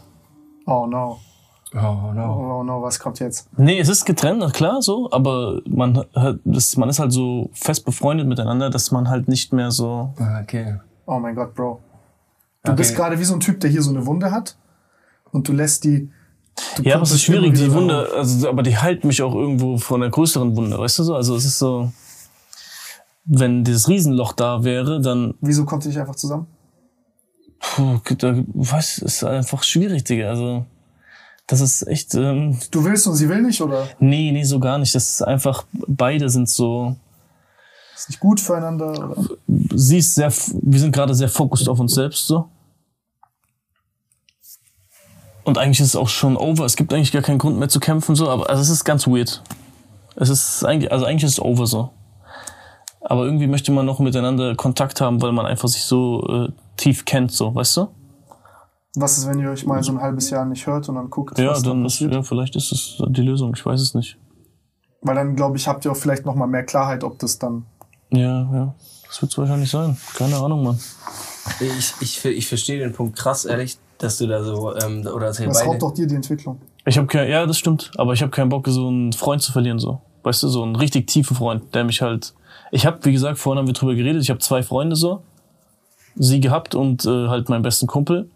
Oh 0.67 0.87
no, 0.87 1.19
Oh 1.75 2.13
no. 2.15 2.59
oh 2.61 2.63
no, 2.63 2.81
was 2.83 2.99
kommt 3.01 3.19
jetzt? 3.19 3.49
Nee, 3.59 3.79
es 3.81 3.89
ist 3.89 4.05
getrennt, 4.05 4.39
na 4.39 4.51
klar, 4.51 4.81
so, 4.83 5.11
aber 5.11 5.61
man 5.69 6.05
hat, 6.15 6.39
das, 6.45 6.77
man 6.77 6.89
ist 6.89 7.01
halt 7.01 7.13
so 7.13 7.51
fest 7.53 7.85
befreundet 7.85 8.27
miteinander, 8.29 8.71
dass 8.71 8.93
man 8.93 9.09
halt 9.09 9.27
nicht 9.29 9.53
mehr 9.53 9.71
so. 9.73 10.15
Okay. 10.43 10.79
Oh 11.07 11.19
mein 11.19 11.35
Gott, 11.35 11.55
Bro. 11.55 11.81
Du 12.63 12.73
Okay. 12.73 12.77
bist 12.79 12.95
gerade 12.97 13.19
wie 13.19 13.25
so 13.25 13.35
ein 13.35 13.41
Typ, 13.41 13.61
der 13.61 13.71
hier 13.71 13.83
so 13.83 13.91
eine 13.91 14.07
Wunde 14.07 14.31
hat 14.31 14.57
und 15.33 15.49
du 15.49 15.53
lässt 15.53 15.85
die. 15.85 16.09
Du 16.77 16.83
Ja, 16.85 16.95
aber 16.95 17.03
es 17.03 17.11
ist 17.13 17.23
schwierig, 17.23 17.55
die. 17.55 17.73
Wunde, 17.73 18.09
also, 18.17 18.49
aber 18.49 18.63
die 18.63 18.77
halten 18.79 19.09
mich 19.09 19.21
auch 19.23 19.35
irgendwo 19.35 19.77
von 19.77 20.03
einer 20.03 20.11
größeren 20.11 20.57
Wunde, 20.57 20.79
weißt 20.79 21.01
du 21.01 21.03
so? 21.03 21.15
Also 21.17 21.35
es 21.37 21.45
ist 21.45 21.59
so, 21.59 21.93
wenn 23.25 23.65
dieses 23.65 23.89
Riesenloch 23.89 24.33
da 24.33 24.63
wäre, 24.65 25.01
dann, 25.01 25.35
Wieso 25.41 25.65
kommt 25.65 25.85
ihr 25.85 25.89
nicht 25.89 25.99
einfach 26.01 26.15
zusammen? 26.17 26.47
puh, 27.59 27.99
da, 28.19 28.37
was, 28.55 28.99
ist 28.99 29.25
einfach 29.25 29.63
schwierig, 29.65 30.05
Digga. 30.05 30.29
Also, 30.31 30.65
das 31.47 31.61
ist 31.61 31.87
echt, 31.87 32.15
ähm, 32.15 32.59
Du 32.71 32.85
willst 32.85 33.07
und 33.07 33.15
sie 33.15 33.29
will 33.29 33.43
nicht 33.43 33.61
oder 33.61 33.89
nee, 34.01 34.33
nee, 34.33 34.45
so 34.45 34.59
gar 34.59 34.79
nicht. 34.79 34.95
Das 34.95 35.09
ist 35.09 35.23
einfach, 35.23 35.65
beide 35.73 36.29
sind 36.29 36.49
so, 36.49 36.97
ist 37.95 38.09
nicht 38.09 38.21
gut 38.21 38.41
füreinander? 38.41 39.11
Oder? 39.11 39.17
sie 39.75 39.99
ist 39.99 40.15
sehr, 40.15 40.33
wir 40.63 40.81
sind 40.81 40.93
gerade 40.93 41.15
sehr 41.15 41.29
fokussiert 41.29 41.69
auf 41.69 41.81
uns 41.81 41.95
selbst, 41.95 42.27
so. 42.27 42.49
Und 45.45 45.59
eigentlich 45.59 45.81
ist 45.81 45.89
es 45.89 45.97
auch 45.97 46.09
schon 46.09 46.37
over. 46.37 46.65
Es 46.65 46.75
gibt 46.75 46.93
eigentlich 46.93 47.13
gar 47.13 47.23
keinen 47.23 47.39
Grund 47.39 47.57
mehr 47.57 47.69
zu 47.69 47.79
kämpfen, 47.79 48.17
so. 48.17 48.29
Aber 48.29 48.51
also 48.51 48.61
es 48.61 48.69
ist 48.69 48.85
ganz 48.85 49.07
weird. 49.07 49.43
Es 50.17 50.29
ist 50.29 50.65
eigentlich, 50.65 50.91
also 50.91 51.05
eigentlich 51.07 51.23
ist 51.23 51.35
es 51.35 51.41
over 51.41 51.67
so. 51.67 51.91
Aber 53.01 53.25
irgendwie 53.25 53.47
möchte 53.47 53.71
man 53.71 53.87
noch 53.87 54.01
miteinander 54.01 54.57
Kontakt 54.57 55.01
haben, 55.01 55.23
weil 55.23 55.31
man 55.31 55.47
einfach 55.47 55.69
sich 55.69 55.85
so 55.85 56.49
äh, 56.49 56.53
tief 56.77 57.05
kennt, 57.05 57.31
so, 57.31 57.55
weißt 57.55 57.77
du? 57.77 57.89
Was 58.99 59.19
ist, 59.19 59.29
wenn 59.29 59.39
ihr 59.39 59.51
euch 59.51 59.67
mal 59.67 59.83
so 59.83 59.93
ein 59.93 60.01
halbes 60.01 60.31
Jahr 60.31 60.45
nicht 60.47 60.67
hört 60.67 60.89
und 60.89 60.95
dann 60.95 61.11
guckt, 61.11 61.39
Ja, 61.39 61.51
was 61.51 61.63
da 61.63 61.71
dann 61.71 61.85
ist, 61.85 61.95
passiert? 61.95 62.15
ja, 62.15 62.23
vielleicht 62.23 62.57
ist 62.57 62.73
es 62.73 63.03
die 63.09 63.21
Lösung. 63.23 63.53
Ich 63.55 63.65
weiß 63.65 63.81
es 63.81 63.95
nicht. 63.95 64.17
Weil 65.03 65.15
dann, 65.15 65.37
glaube 65.37 65.57
ich, 65.59 65.69
habt 65.69 65.85
ihr 65.85 65.93
auch 65.93 65.97
vielleicht 65.97 66.25
noch 66.25 66.35
mal 66.35 66.47
mehr 66.47 66.65
Klarheit, 66.65 67.05
ob 67.05 67.19
das 67.19 67.39
dann... 67.39 67.67
Ja, 68.11 68.51
ja. 68.53 68.75
Das 69.07 69.21
wird 69.21 69.33
es 69.33 69.39
wahrscheinlich 69.39 69.71
sein. 69.71 69.97
Keine 70.15 70.37
Ahnung, 70.37 70.65
Mann. 70.65 70.79
Ich, 71.61 71.93
ich, 72.01 72.25
ich 72.25 72.49
verstehe 72.49 72.79
den 72.79 72.93
Punkt 72.93 73.17
krass, 73.17 73.45
ehrlich, 73.45 73.77
dass 73.99 74.19
du 74.19 74.27
da 74.27 74.43
so, 74.43 74.75
ähm, 74.77 75.07
oder 75.07 75.27
dass 75.27 75.41
ihr 75.41 75.47
Das 75.47 75.65
raubt 75.65 75.83
doch 75.83 75.93
dir 75.93 76.07
die 76.07 76.15
Entwicklung. 76.17 76.61
Ich 76.85 76.97
habe 76.99 77.07
kein, 77.07 77.29
ja, 77.29 77.47
das 77.47 77.59
stimmt. 77.59 77.91
Aber 77.99 78.15
ich 78.15 78.23
habe 78.23 78.31
keinen 78.31 78.49
Bock, 78.49 78.67
so 78.69 78.89
einen 78.89 79.13
Freund 79.13 79.43
zu 79.43 79.53
verlieren, 79.53 79.79
so. 79.79 80.01
Weißt 80.23 80.43
du, 80.43 80.49
so 80.49 80.63
einen 80.63 80.75
richtig 80.77 81.07
tiefen 81.07 81.37
Freund, 81.37 81.75
der 81.75 81.85
mich 81.85 82.03
halt. 82.03 82.35
Ich 82.73 82.85
habe, 82.87 82.99
wie 83.05 83.13
gesagt, 83.13 83.39
vorhin 83.39 83.59
haben 83.59 83.67
wir 83.67 83.75
drüber 83.75 83.95
geredet. 83.95 84.23
Ich 84.23 84.31
habe 84.31 84.41
zwei 84.41 84.63
Freunde 84.63 84.97
so, 84.97 85.23
sie 86.17 86.41
gehabt 86.41 86.75
und 86.75 87.05
äh, 87.05 87.29
halt 87.29 87.49
meinen 87.49 87.63
besten 87.63 87.87
Kumpel. 87.87 88.29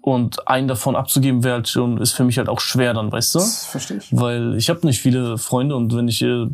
Und 0.00 0.48
einen 0.48 0.68
davon 0.68 0.96
abzugeben 0.96 1.44
wäre 1.44 1.54
halt 1.54 1.68
schon, 1.68 1.98
ist 1.98 2.12
für 2.12 2.24
mich 2.24 2.38
halt 2.38 2.48
auch 2.48 2.60
schwer 2.60 2.94
dann, 2.94 3.10
weißt 3.10 3.34
du? 3.34 3.38
Das 3.40 3.66
verstehe 3.66 3.98
ich. 3.98 4.08
Weil 4.10 4.56
ich 4.56 4.70
habe 4.70 4.86
nicht 4.86 5.00
viele 5.00 5.38
Freunde 5.38 5.76
und 5.76 5.94
wenn 5.94 6.08
ich 6.08 6.22
äh, 6.22 6.46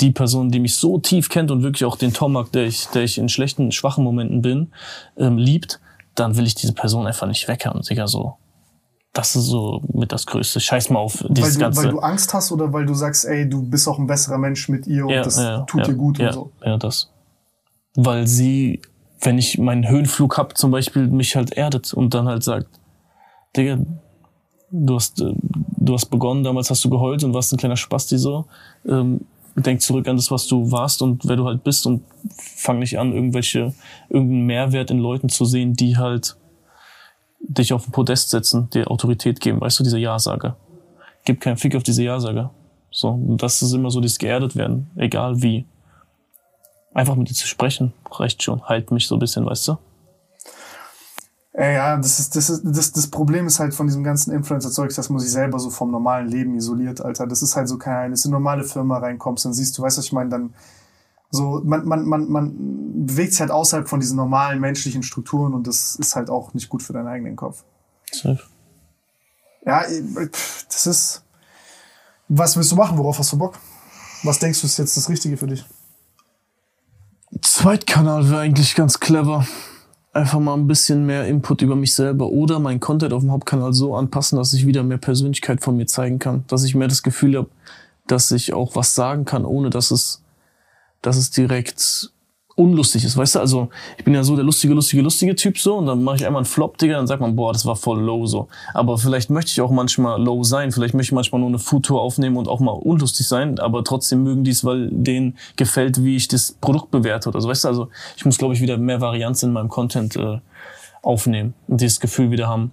die 0.00 0.10
Person, 0.10 0.50
die 0.50 0.60
mich 0.60 0.76
so 0.76 0.98
tief 0.98 1.28
kennt 1.28 1.50
und 1.50 1.62
wirklich 1.62 1.84
auch 1.84 1.96
den 1.96 2.12
Tomak, 2.12 2.52
der 2.52 2.64
ich, 2.64 2.86
der 2.88 3.02
ich 3.02 3.18
in 3.18 3.28
schlechten, 3.28 3.72
schwachen 3.72 4.04
Momenten 4.04 4.42
bin, 4.42 4.72
ähm, 5.16 5.38
liebt, 5.38 5.80
dann 6.14 6.36
will 6.36 6.46
ich 6.46 6.54
diese 6.54 6.72
Person 6.72 7.06
einfach 7.06 7.26
nicht 7.26 7.46
weghören, 7.48 7.82
Digga, 7.82 8.06
so. 8.06 8.36
Das 9.12 9.36
ist 9.36 9.44
so 9.44 9.80
mit 9.92 10.10
das 10.10 10.26
Größte. 10.26 10.58
Scheiß 10.58 10.90
mal 10.90 10.98
auf 10.98 11.22
Weil 11.22 11.30
dieses 11.30 11.54
du, 11.54 11.60
ganze. 11.60 11.84
weil 11.84 11.90
du 11.90 12.00
Angst 12.00 12.34
hast 12.34 12.50
oder 12.50 12.72
weil 12.72 12.84
du 12.84 12.94
sagst, 12.94 13.24
ey, 13.24 13.48
du 13.48 13.62
bist 13.62 13.86
auch 13.86 13.98
ein 13.98 14.08
besserer 14.08 14.38
Mensch 14.38 14.68
mit 14.68 14.88
ihr 14.88 15.06
und 15.06 15.14
das 15.14 15.40
tut 15.68 15.86
dir 15.86 15.94
gut 15.94 16.18
ja, 16.18 16.28
und 16.28 16.32
so. 16.32 16.52
Ja, 16.64 16.76
das. 16.76 17.12
Weil 17.94 18.26
sie, 18.26 18.82
wenn 19.20 19.38
ich 19.38 19.58
meinen 19.58 19.88
Höhenflug 19.88 20.36
hab, 20.36 20.58
zum 20.58 20.72
Beispiel, 20.72 21.06
mich 21.06 21.36
halt 21.36 21.52
erdet 21.52 21.94
und 21.94 22.12
dann 22.12 22.26
halt 22.26 22.42
sagt, 22.42 22.66
Digga, 23.56 23.78
du 24.70 24.94
hast, 24.94 25.20
äh, 25.20 25.32
du 25.76 25.94
hast 25.94 26.06
begonnen, 26.06 26.44
damals 26.44 26.70
hast 26.70 26.84
du 26.84 26.90
geheult 26.90 27.22
und 27.24 27.34
warst 27.34 27.52
ein 27.52 27.58
kleiner 27.58 27.76
Spasti 27.76 28.18
so. 28.18 28.46
Ähm, 28.86 29.20
denk 29.56 29.80
zurück 29.80 30.08
an 30.08 30.16
das, 30.16 30.30
was 30.30 30.46
du 30.46 30.70
warst 30.70 31.00
und 31.02 31.26
wer 31.28 31.36
du 31.36 31.46
halt 31.46 31.62
bist 31.62 31.86
und 31.86 32.02
fang 32.36 32.80
nicht 32.80 32.98
an, 32.98 33.12
irgendwelche, 33.12 33.72
irgendeinen 34.08 34.46
Mehrwert 34.46 34.90
in 34.90 34.98
Leuten 34.98 35.28
zu 35.28 35.44
sehen, 35.44 35.74
die 35.74 35.96
halt 35.96 36.36
dich 37.40 37.72
auf 37.72 37.84
den 37.84 37.92
Podest 37.92 38.30
setzen, 38.30 38.68
dir 38.70 38.90
Autorität 38.90 39.40
geben, 39.40 39.60
weißt 39.60 39.78
du, 39.78 39.84
diese 39.84 39.98
Ja-Sager. 39.98 40.56
Gib 41.24 41.40
keinen 41.40 41.56
Fick 41.56 41.76
auf 41.76 41.82
diese 41.82 42.02
Ja-Sager. 42.02 42.50
So, 42.90 43.08
und 43.08 43.42
das 43.42 43.62
ist 43.62 43.72
immer 43.72 43.90
so 43.90 44.00
dieses 44.00 44.18
geerdet 44.18 44.56
werden, 44.56 44.90
egal 44.96 45.42
wie. 45.42 45.66
Einfach 46.92 47.16
mit 47.16 47.28
dir 47.28 47.34
zu 47.34 47.46
sprechen, 47.46 47.92
reicht 48.10 48.42
schon. 48.42 48.62
Halt 48.62 48.92
mich 48.92 49.08
so 49.08 49.16
ein 49.16 49.18
bisschen, 49.18 49.44
weißt 49.46 49.68
du? 49.68 49.78
Ey, 51.56 51.74
ja, 51.74 51.96
das 51.96 52.18
ist, 52.18 52.34
das 52.34 52.50
ist, 52.50 52.62
das, 52.64 52.90
das 52.90 53.06
Problem 53.06 53.46
ist 53.46 53.60
halt 53.60 53.74
von 53.74 53.86
diesem 53.86 54.02
ganzen 54.02 54.32
Influencer-Zeugs, 54.32 54.96
dass 54.96 55.08
man 55.08 55.20
sich 55.20 55.30
selber 55.30 55.60
so 55.60 55.70
vom 55.70 55.92
normalen 55.92 56.26
Leben 56.26 56.56
isoliert, 56.56 57.00
Alter. 57.00 57.28
Das 57.28 57.42
ist 57.42 57.54
halt 57.54 57.68
so 57.68 57.78
kein, 57.78 58.10
wenn 58.10 58.14
du 58.14 58.20
in 58.20 58.24
eine 58.24 58.32
normale 58.32 58.64
Firma 58.64 58.98
reinkommst, 58.98 59.44
dann 59.44 59.54
siehst 59.54 59.78
du, 59.78 59.82
weißt 59.82 59.96
du, 59.96 60.00
was 60.00 60.06
ich 60.06 60.12
meine, 60.12 60.30
dann 60.30 60.54
so, 61.30 61.62
man, 61.64 61.86
man, 61.86 62.06
man, 62.06 62.28
man 62.28 63.06
bewegt 63.06 63.32
sich 63.32 63.40
halt 63.40 63.52
außerhalb 63.52 63.88
von 63.88 64.00
diesen 64.00 64.16
normalen 64.16 64.60
menschlichen 64.60 65.04
Strukturen 65.04 65.54
und 65.54 65.68
das 65.68 65.94
ist 65.94 66.16
halt 66.16 66.28
auch 66.28 66.54
nicht 66.54 66.68
gut 66.68 66.82
für 66.82 66.92
deinen 66.92 67.06
eigenen 67.06 67.36
Kopf. 67.36 67.62
Safe. 68.10 68.40
Ja, 69.64 69.82
pff, 69.82 70.66
das 70.66 70.86
ist, 70.86 71.24
was 72.28 72.56
willst 72.56 72.72
du 72.72 72.76
machen? 72.76 72.98
Worauf 72.98 73.18
hast 73.20 73.32
du 73.32 73.38
Bock? 73.38 73.58
Was 74.24 74.40
denkst 74.40 74.60
du 74.60 74.66
ist 74.66 74.76
jetzt 74.78 74.96
das 74.96 75.08
Richtige 75.08 75.36
für 75.36 75.46
dich? 75.46 75.64
Zweitkanal 77.42 78.28
wäre 78.28 78.40
eigentlich 78.40 78.74
ganz 78.74 78.98
clever. 78.98 79.46
Einfach 80.14 80.38
mal 80.38 80.54
ein 80.54 80.68
bisschen 80.68 81.04
mehr 81.06 81.26
Input 81.26 81.60
über 81.62 81.74
mich 81.74 81.92
selber 81.92 82.28
oder 82.28 82.60
mein 82.60 82.78
Content 82.78 83.12
auf 83.12 83.22
dem 83.22 83.32
Hauptkanal 83.32 83.72
so 83.72 83.96
anpassen, 83.96 84.38
dass 84.38 84.52
ich 84.52 84.64
wieder 84.64 84.84
mehr 84.84 84.98
Persönlichkeit 84.98 85.60
von 85.60 85.76
mir 85.76 85.86
zeigen 85.86 86.20
kann. 86.20 86.44
Dass 86.46 86.62
ich 86.62 86.76
mehr 86.76 86.86
das 86.86 87.02
Gefühl 87.02 87.36
habe, 87.36 87.48
dass 88.06 88.30
ich 88.30 88.52
auch 88.52 88.76
was 88.76 88.94
sagen 88.94 89.24
kann, 89.24 89.44
ohne 89.44 89.70
dass 89.70 89.90
es, 89.90 90.22
dass 91.02 91.16
es 91.16 91.32
direkt 91.32 92.12
unlustig 92.56 93.04
ist. 93.04 93.16
Weißt 93.16 93.34
du, 93.34 93.40
also 93.40 93.68
ich 93.98 94.04
bin 94.04 94.14
ja 94.14 94.22
so 94.22 94.36
der 94.36 94.44
lustige, 94.44 94.74
lustige, 94.74 95.02
lustige 95.02 95.34
Typ 95.34 95.58
so 95.58 95.76
und 95.76 95.86
dann 95.86 96.02
mache 96.02 96.16
ich 96.16 96.26
einmal 96.26 96.40
einen 96.40 96.46
Flop, 96.46 96.78
Digga, 96.78 96.96
dann 96.96 97.06
sagt 97.06 97.20
man, 97.20 97.34
boah, 97.34 97.52
das 97.52 97.66
war 97.66 97.76
voll 97.76 98.00
low 98.00 98.26
so. 98.26 98.48
Aber 98.74 98.96
vielleicht 98.98 99.30
möchte 99.30 99.50
ich 99.50 99.60
auch 99.60 99.70
manchmal 99.70 100.22
low 100.22 100.44
sein, 100.44 100.70
vielleicht 100.70 100.94
möchte 100.94 101.08
ich 101.08 101.14
manchmal 101.14 101.40
nur 101.40 101.48
eine 101.48 101.58
Foodtour 101.58 102.00
aufnehmen 102.00 102.36
und 102.36 102.48
auch 102.48 102.60
mal 102.60 102.72
unlustig 102.72 103.26
sein, 103.26 103.58
aber 103.58 103.82
trotzdem 103.82 104.22
mögen 104.22 104.44
die 104.44 104.52
es, 104.52 104.64
weil 104.64 104.88
denen 104.90 105.36
gefällt, 105.56 106.04
wie 106.04 106.16
ich 106.16 106.28
das 106.28 106.56
Produkt 106.60 106.90
bewerte 106.90 107.28
oder 107.28 107.40
so. 107.40 107.48
Weißt 107.48 107.64
du, 107.64 107.68
also 107.68 107.88
ich 108.16 108.24
muss, 108.24 108.38
glaube 108.38 108.54
ich, 108.54 108.60
wieder 108.60 108.78
mehr 108.78 109.00
Varianz 109.00 109.42
in 109.42 109.52
meinem 109.52 109.68
Content 109.68 110.14
äh, 110.16 110.38
aufnehmen 111.02 111.54
und 111.66 111.80
dieses 111.80 111.98
Gefühl 111.98 112.30
wieder 112.30 112.48
haben, 112.48 112.72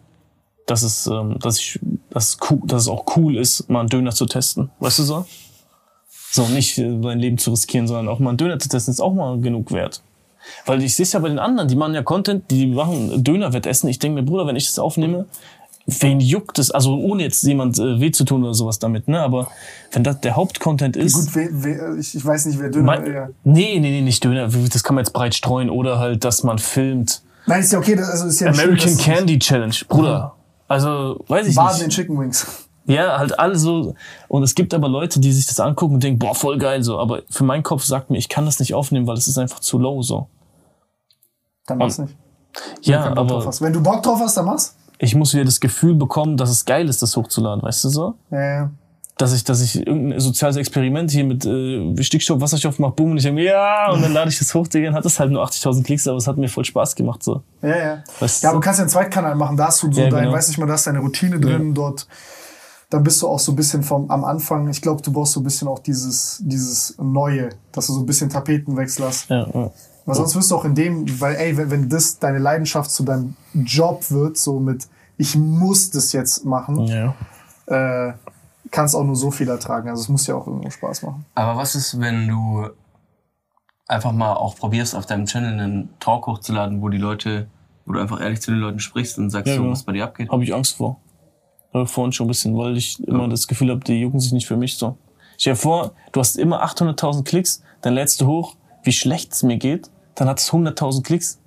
dass 0.68 0.84
es, 0.84 1.08
ähm, 1.08 1.38
dass 1.40 1.60
ich, 1.60 1.80
dass 2.12 2.38
cool, 2.50 2.60
dass 2.66 2.84
es 2.84 2.88
auch 2.88 3.06
cool 3.16 3.36
ist, 3.36 3.70
mal 3.70 3.82
einen 3.82 3.90
Döner 3.90 4.12
zu 4.12 4.26
testen. 4.26 4.70
Weißt 4.80 5.00
du 5.00 5.04
so? 5.04 5.26
So, 6.32 6.48
nicht 6.48 6.78
äh, 6.78 7.00
sein 7.02 7.20
Leben 7.20 7.38
zu 7.38 7.52
riskieren, 7.52 7.88
sondern 7.88 8.08
auch 8.08 8.20
mal 8.20 8.30
einen 8.30 8.38
Döner 8.38 8.58
zu 8.58 8.70
testen, 8.70 8.94
ist 8.94 9.02
auch 9.02 9.14
mal 9.14 9.40
genug 9.40 9.72
wert. 9.72 10.02
Weil 10.66 10.82
ich 10.82 10.96
sehe 10.96 11.04
es 11.04 11.12
ja 11.12 11.20
bei 11.20 11.30
den 11.30 11.40
anderen, 11.40 11.68
die 11.68 11.76
machen 11.76 11.94
ja 11.94 12.02
Content, 12.02 12.50
die 12.50 12.68
machen 12.68 13.24
Dönerwettessen. 13.24 13.90
Ich 13.90 14.00
denke 14.00 14.22
mir, 14.22 14.26
Bruder, 14.26 14.48
wenn 14.48 14.56
ich 14.56 14.66
das 14.66 14.80
aufnehme, 14.80 15.26
wen 15.86 16.20
juckt 16.20 16.58
es? 16.58 16.72
Also 16.72 16.96
ohne 16.96 17.24
jetzt 17.24 17.44
jemand 17.44 17.78
äh, 17.80 18.00
weh 18.00 18.12
zu 18.12 18.24
tun 18.24 18.44
oder 18.44 18.54
sowas 18.54 18.80
damit, 18.80 19.08
ne? 19.08 19.20
Aber 19.20 19.50
wenn 19.92 20.04
das 20.04 20.22
der 20.22 20.36
Hauptcontent 20.36 20.96
ist. 20.96 21.14
Gut, 21.14 21.36
we, 21.36 21.50
we, 21.52 22.00
ich, 22.00 22.16
ich 22.16 22.26
weiß 22.26 22.46
nicht, 22.46 22.60
wer 22.60 22.70
Döner. 22.70 22.86
mein, 22.86 23.14
ja. 23.14 23.30
Nee, 23.44 23.80
nee, 23.80 23.92
nee, 23.92 24.02
nicht 24.02 24.24
Döner. 24.24 24.48
Das 24.48 24.84
kann 24.84 24.96
man 24.96 25.04
jetzt 25.04 25.14
breit 25.14 25.36
streuen. 25.36 25.70
Oder 25.70 26.00
halt, 26.00 26.24
dass 26.24 26.44
man 26.44 26.60
filmt. 26.60 27.22
Nein, 27.46 27.62
ist 27.62 27.74
ja 27.74 27.80
okay, 27.80 27.96
das 27.96 28.10
also 28.10 28.28
ist 28.28 28.40
ja 28.40 28.50
American 28.50 28.90
schön, 28.90 28.98
Candy 28.98 29.40
Challenge, 29.40 29.76
Bruder. 29.90 30.36
Also, 30.68 31.24
weiß 31.28 31.48
ich 31.48 31.56
Baden 31.56 31.82
in 31.82 31.88
nicht. 31.88 31.96
Chicken 31.96 32.18
Wings. 32.18 32.68
Ja, 32.92 33.18
halt 33.20 33.40
alle 33.40 33.56
so. 33.58 33.96
Und 34.28 34.44
es 34.44 34.56
gibt 34.56 34.74
aber 34.74 34.88
Leute, 34.90 35.20
die 35.20 35.32
sich 35.32 35.48
das 35.48 35.60
angucken 35.60 35.96
und 35.96 36.04
denken, 36.04 36.20
boah, 36.20 36.36
voll 36.36 36.58
geil 36.58 36.84
so. 36.84 37.00
Aber 37.00 37.22
für 37.30 37.44
meinen 37.44 37.64
Kopf 37.64 37.84
sagt 37.84 38.10
mir, 38.10 38.18
ich 38.18 38.30
kann 38.30 38.46
das 38.46 38.60
nicht 38.60 38.74
aufnehmen, 38.74 39.08
weil 39.08 39.18
es 39.18 39.28
ist 39.28 39.38
einfach 39.38 39.60
zu 39.60 39.78
low 39.80 40.02
so. 40.02 40.28
Dann 41.68 41.78
mach's 41.78 41.98
nicht. 41.98 42.16
Ja, 42.82 43.06
Wenn 43.06 43.10
du 43.10 43.16
Bock 43.16 43.28
drauf 43.28 43.38
aber 43.42 43.48
hast. 43.48 43.62
Wenn 43.62 43.74
du 43.74 43.82
Bock 43.84 44.04
drauf 44.04 44.20
hast, 44.20 44.36
dann 44.38 44.46
mach's. 44.46 44.76
ich 45.00 45.16
muss 45.16 45.34
wieder 45.34 45.46
das 45.46 45.60
Gefühl 45.60 45.96
bekommen, 45.96 46.38
dass 46.38 46.50
es 46.50 46.66
geil 46.66 46.90
ist, 46.90 47.02
das 47.02 47.16
hochzuladen, 47.16 47.62
weißt 47.64 47.84
du 47.86 47.90
so? 47.90 48.14
Ja, 48.32 48.42
ja. 48.42 48.72
Dass 49.18 49.34
ich, 49.34 49.44
dass 49.44 49.62
ich 49.62 49.76
irgendein 49.86 50.20
soziales 50.20 50.56
Experiment 50.58 51.12
hier 51.12 51.24
mit 51.24 51.46
äh, 51.46 52.02
Stickstoff, 52.02 52.42
Wasserstoff 52.42 52.80
mache, 52.80 52.94
boom, 52.94 53.12
und 53.12 53.18
ich 53.18 53.24
denke, 53.24 53.44
ja, 53.44 53.92
und 53.92 54.02
dann 54.02 54.14
lade 54.14 54.30
ich 54.32 54.40
das 54.40 54.54
hoch, 54.56 54.68
Digga, 54.68 54.88
dann 54.88 54.96
hat 54.96 55.06
das 55.06 55.20
halt 55.20 55.32
nur 55.32 55.44
80.000 55.46 55.84
Klicks, 55.84 56.08
aber 56.08 56.18
es 56.18 56.26
hat 56.28 56.38
mir 56.38 56.50
voll 56.50 56.66
Spaß 56.66 56.96
gemacht 56.96 57.22
so. 57.22 57.44
Ja, 57.62 57.78
ja. 57.78 58.04
Weißt 58.20 58.42
Ja, 58.42 58.50
du? 58.50 58.56
aber 58.56 58.62
du 58.62 58.66
kannst 58.66 58.80
ja 58.80 58.84
einen 58.84 58.90
Zweitkanal 58.90 59.36
machen, 59.36 59.56
da 59.58 59.68
hast 59.68 59.84
du 59.84 59.92
so 59.94 60.02
Ja, 60.02 60.10
dein, 60.10 60.24
genau. 60.24 60.34
weiß 60.36 60.48
nicht 60.48 60.58
mal, 60.58 60.66
da 60.66 60.74
ist 60.74 60.88
deine 60.88 61.00
Routine 61.00 61.40
drin, 61.40 61.74
dort, 61.76 62.08
dann 62.92 63.04
bist 63.04 63.22
du 63.22 63.28
auch 63.28 63.40
so 63.40 63.54
ein 63.54 63.56
bisschen 63.56 63.84
vom, 63.84 64.12
am 64.12 64.26
Anfang, 64.26 64.68
ich 64.68 64.82
glaube, 64.82 65.02
du 65.02 65.14
brauchst 65.14 65.32
so 65.32 65.40
ein 65.40 65.44
bisschen 65.44 65.70
auch 65.70 65.80
dieses, 65.80 66.42
dieses 66.44 66.98
Neue, 67.00 67.50
dass 67.72 67.88
du 67.88 67.94
so 67.94 68.02
ein 68.02 68.06
bisschen 68.06 68.30
Tapetenwechsel 68.30 69.06
hast. 69.06 69.30
Ja, 69.30 69.48
ja. 69.48 69.72
Weil 70.06 70.16
sonst 70.16 70.36
wirst 70.36 70.52
du 70.52 70.56
auch 70.58 70.66
in 70.66 70.76
dem, 70.76 71.22
weil, 71.22 71.36
ey, 71.36 71.56
wenn, 71.56 71.72
wenn 71.72 71.90
das 71.90 72.20
deine 72.20 72.40
Leidenschaft 72.40 72.92
zu 72.92 73.04
deinem 73.04 73.38
Job 73.54 74.12
wird, 74.12 74.38
so 74.38 74.60
mit, 74.60 74.90
ich 75.16 75.38
muss 75.38 75.90
das 75.90 76.12
jetzt 76.12 76.44
machen, 76.44 76.86
ja. 76.86 77.16
äh, 77.68 78.14
kannst 78.72 78.94
auch 78.94 79.06
nur 79.06 79.16
so 79.16 79.32
viel 79.32 79.48
ertragen. 79.48 79.88
Also 79.88 80.02
es 80.02 80.10
muss 80.10 80.28
ja 80.28 80.36
auch 80.36 80.48
irgendwo 80.48 80.70
Spaß 80.70 81.04
machen. 81.04 81.26
Aber 81.34 81.58
was 81.58 81.76
ist, 81.76 81.98
wenn 81.98 82.28
du 82.28 82.68
einfach 83.88 84.12
mal 84.12 84.34
auch 84.34 84.58
probierst, 84.58 84.96
auf 84.96 85.06
deinem 85.06 85.28
Channel 85.28 85.54
einen 85.54 85.90
Talk 86.02 86.28
hochzuladen, 86.28 86.82
wo 86.82 86.90
die 86.90 86.98
Leute, 86.98 87.48
wo 87.86 87.94
du 87.94 88.02
einfach 88.02 88.20
ehrlich 88.20 88.42
zu 88.42 88.52
den 88.52 88.60
Leuten 88.60 88.80
sprichst 88.80 89.18
und 89.18 89.30
sagst, 89.30 89.48
Ja, 89.48 89.56
so, 89.56 89.62
genau. 89.62 89.72
was 89.72 89.84
bei 89.84 89.94
dir 89.94 90.04
abgeht? 90.04 90.30
Habe 90.30 90.44
ich 90.44 90.54
Angst 90.54 90.76
vor. 90.76 91.00
Äh, 91.74 91.86
vorhin 91.86 92.12
schon 92.12 92.26
ein 92.26 92.30
bisschen, 92.30 92.58
weil 92.58 92.76
ich 92.78 93.02
immer 93.08 93.28
das 93.30 93.48
Gefühl 93.48 93.70
habe, 93.70 93.80
die 93.82 94.00
jucken 94.02 94.20
sich 94.20 94.32
nicht 94.34 94.48
für 94.48 94.58
mich 94.58 94.78
so. 94.78 94.98
Stell 95.38 95.54
dir 95.54 95.58
vor, 95.60 95.92
du 96.12 96.20
hast 96.20 96.38
immer 96.38 96.64
800.000 96.64 97.24
Klicks, 97.24 97.64
dann 97.82 97.94
lädst 97.94 98.22
du 98.22 98.28
hoch, 98.28 98.56
wie 98.84 98.92
schlecht 98.92 99.32
es 99.34 99.44
mir 99.44 99.58
geht, 99.58 99.90
dann 100.16 100.28
hat 100.28 100.40
es 100.40 100.52
100.000 100.52 101.04
Klicks. 101.04 101.40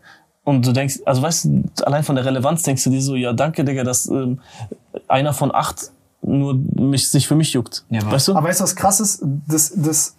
Und 0.45 0.67
du 0.67 0.73
denkst, 0.73 1.01
also 1.07 1.23
weißt 1.23 1.45
du, 1.47 1.63
allein 1.85 2.03
von 2.05 2.17
der 2.17 2.25
Relevanz 2.25 2.63
denkst 2.63 2.85
du 2.85 2.91
dir 2.91 3.01
so, 3.01 3.17
ja 3.17 3.33
danke, 3.33 3.65
Digga, 3.65 3.85
dass 3.85 4.07
ähm, 4.07 4.41
einer 5.09 5.33
von 5.33 5.55
acht 5.55 5.91
nur 6.23 6.55
mich, 6.55 7.09
sich 7.09 7.27
für 7.29 7.35
mich 7.35 7.53
juckt. 7.53 7.85
Ja, 7.91 8.01
aber- 8.03 8.13
weißt 8.13 8.29
du? 8.29 8.35
Aber 8.37 8.49
weißt 8.49 8.61
du, 8.61 8.65
was 8.65 8.77
krass 8.77 9.01
ist? 9.01 9.23
Das, 9.47 9.73
das, 9.77 10.17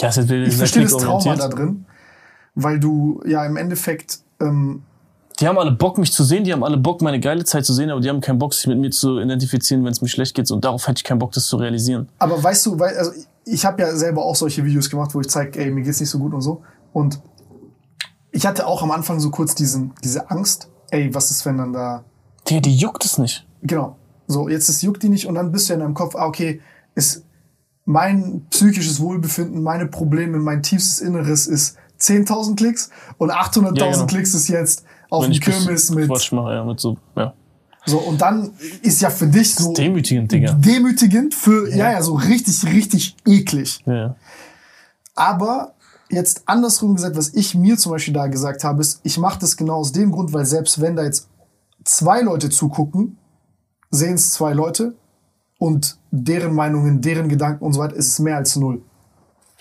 ja, 0.00 0.08
ist 0.08 0.18
ich 0.18 0.56
verstehe 0.56 0.82
das 0.82 0.96
Trauma 0.96 1.36
da 1.36 1.48
drin, 1.48 1.86
weil 2.54 2.78
du 2.80 3.22
ja 3.26 3.44
im 3.46 3.56
Endeffekt, 3.56 4.20
ähm, 4.40 4.82
Die 5.38 5.46
haben 5.46 5.58
alle 5.58 5.72
Bock, 5.72 5.98
mich 5.98 6.12
zu 6.12 6.24
sehen, 6.24 6.44
die 6.44 6.52
haben 6.52 6.64
alle 6.64 6.78
Bock, 6.78 7.02
meine 7.02 7.20
geile 7.20 7.44
Zeit 7.44 7.66
zu 7.66 7.74
sehen, 7.74 7.90
aber 7.90 8.00
die 8.00 8.08
haben 8.08 8.22
keinen 8.22 8.38
Bock, 8.38 8.54
sich 8.54 8.66
mit 8.66 8.78
mir 8.78 8.90
zu 8.90 9.20
identifizieren, 9.20 9.84
wenn 9.84 9.92
es 9.92 10.00
mir 10.00 10.08
schlecht 10.08 10.34
geht. 10.34 10.50
Und 10.50 10.64
darauf 10.64 10.88
hätte 10.88 10.98
ich 10.98 11.04
keinen 11.04 11.18
Bock, 11.18 11.32
das 11.32 11.46
zu 11.46 11.56
realisieren. 11.56 12.08
Aber 12.18 12.42
weißt 12.42 12.64
du, 12.66 12.78
weil, 12.78 12.96
also 12.96 13.12
ich 13.44 13.64
habe 13.66 13.82
ja 13.82 13.94
selber 13.94 14.24
auch 14.24 14.34
solche 14.34 14.64
Videos 14.64 14.88
gemacht, 14.88 15.14
wo 15.14 15.20
ich 15.20 15.28
zeige, 15.28 15.58
ey, 15.58 15.70
mir 15.70 15.82
geht's 15.82 16.00
nicht 16.00 16.08
so 16.08 16.18
gut 16.18 16.32
und 16.32 16.40
so. 16.40 16.62
Und 16.92 17.20
ich 18.30 18.46
hatte 18.46 18.66
auch 18.66 18.82
am 18.82 18.90
Anfang 18.90 19.20
so 19.20 19.30
kurz 19.30 19.54
diesen, 19.54 19.92
diese 20.02 20.30
Angst, 20.30 20.68
ey, 20.90 21.14
was 21.14 21.30
ist, 21.30 21.44
wenn 21.44 21.58
dann 21.58 21.72
da. 21.72 22.04
Digga, 22.48 22.60
die 22.60 22.76
juckt 22.76 23.04
es 23.04 23.18
nicht. 23.18 23.46
Genau. 23.62 23.96
So, 24.26 24.48
jetzt 24.48 24.68
ist 24.68 24.82
juckt 24.82 25.02
die 25.02 25.08
nicht 25.08 25.26
und 25.26 25.34
dann 25.34 25.52
bist 25.52 25.68
du 25.68 25.74
in 25.74 25.80
deinem 25.80 25.94
Kopf, 25.94 26.16
ah, 26.16 26.26
okay, 26.26 26.60
ist 26.94 27.24
mein 27.84 28.46
psychisches 28.50 29.00
Wohlbefinden, 29.00 29.62
meine 29.62 29.86
Probleme, 29.86 30.38
mein 30.38 30.62
tiefstes 30.62 31.00
Inneres 31.00 31.46
ist 31.46 31.76
10.000 32.00 32.56
Klicks 32.56 32.90
und 33.18 33.30
800.000 33.30 33.78
Ja, 33.78 33.92
genau. 33.92 34.06
Klicks 34.06 34.34
ist 34.34 34.48
jetzt 34.48 34.84
auf 35.10 35.24
dem 35.24 35.32
ich 35.32 35.40
Kirmes 35.40 35.90
mit. 35.90 36.08
Quatsch 36.08 36.32
mache, 36.32 36.54
ja, 36.54 36.64
mit 36.64 36.80
so, 36.80 36.96
ja. 37.16 37.32
So, 37.88 37.98
und 37.98 38.20
dann 38.20 38.50
ist 38.82 39.00
ja 39.00 39.10
für 39.10 39.28
dich 39.28 39.54
so 39.54 39.72
Demütigend, 39.72 40.32
Digga. 40.32 40.52
demütigend 40.52 41.34
für, 41.34 41.70
ja, 41.70 41.92
ja, 41.92 42.02
so 42.02 42.14
richtig, 42.14 42.64
richtig 42.64 43.16
eklig. 43.24 43.78
Ja. 43.86 44.16
Aber 45.14 45.74
jetzt 46.10 46.42
andersrum 46.46 46.96
gesagt, 46.96 47.16
was 47.16 47.32
ich 47.34 47.54
mir 47.54 47.78
zum 47.78 47.92
Beispiel 47.92 48.12
da 48.12 48.26
gesagt 48.26 48.64
habe, 48.64 48.80
ist, 48.80 49.00
ich 49.04 49.18
mache 49.18 49.38
das 49.38 49.56
genau 49.56 49.76
aus 49.76 49.92
dem 49.92 50.10
Grund, 50.10 50.32
weil 50.32 50.44
selbst 50.44 50.80
wenn 50.80 50.96
da 50.96 51.04
jetzt 51.04 51.28
zwei 51.84 52.22
Leute 52.22 52.50
zugucken, 52.50 53.18
sehen 53.90 54.14
es 54.14 54.32
zwei 54.32 54.52
Leute 54.52 54.96
und 55.58 55.96
deren 56.10 56.54
Meinungen, 56.54 57.00
deren 57.00 57.28
Gedanken 57.28 57.64
und 57.64 57.72
so 57.72 57.80
weiter, 57.80 57.94
ist 57.94 58.08
es 58.08 58.18
mehr 58.18 58.36
als 58.36 58.56
null. 58.56 58.82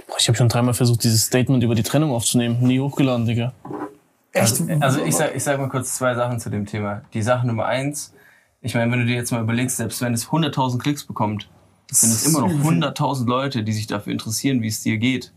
Boah, 0.08 0.16
ich 0.20 0.28
habe 0.28 0.38
schon 0.38 0.50
dreimal 0.50 0.74
versucht, 0.74 1.04
dieses 1.04 1.26
Statement 1.26 1.64
über 1.64 1.76
die 1.76 1.84
Trennung 1.84 2.12
aufzunehmen. 2.12 2.58
Nie 2.62 2.80
hochgeladen, 2.80 3.26
Digga. 3.26 3.54
Echt? 4.36 4.62
Also 4.82 5.04
ich 5.04 5.16
sag, 5.16 5.36
ich 5.36 5.44
sag 5.44 5.60
mal 5.60 5.70
kurz 5.70 5.96
zwei 5.96 6.14
Sachen 6.14 6.40
zu 6.40 6.50
dem 6.50 6.66
Thema. 6.66 7.02
Die 7.14 7.22
Sache 7.22 7.48
Nummer 7.48 7.66
eins, 7.66 8.14
ich 8.62 8.76
meine, 8.76 8.92
wenn 8.92 9.00
du 9.00 9.06
dir 9.06 9.16
jetzt 9.16 9.32
mal 9.32 9.42
überlegst, 9.42 9.78
selbst 9.78 10.02
wenn 10.02 10.14
es 10.14 10.28
100.000 10.28 10.80
Klicks 10.80 11.06
bekommt, 11.06 11.50
sind 11.90 12.12
es 12.12 12.26
immer 12.26 12.42
noch 12.42 12.50
100.000 12.50 13.28
Leute, 13.28 13.64
die 13.64 13.72
sich 13.72 13.88
dafür 13.88 14.12
interessieren, 14.12 14.62
wie 14.62 14.68
es 14.68 14.82
dir 14.82 14.98
geht. 14.98 15.32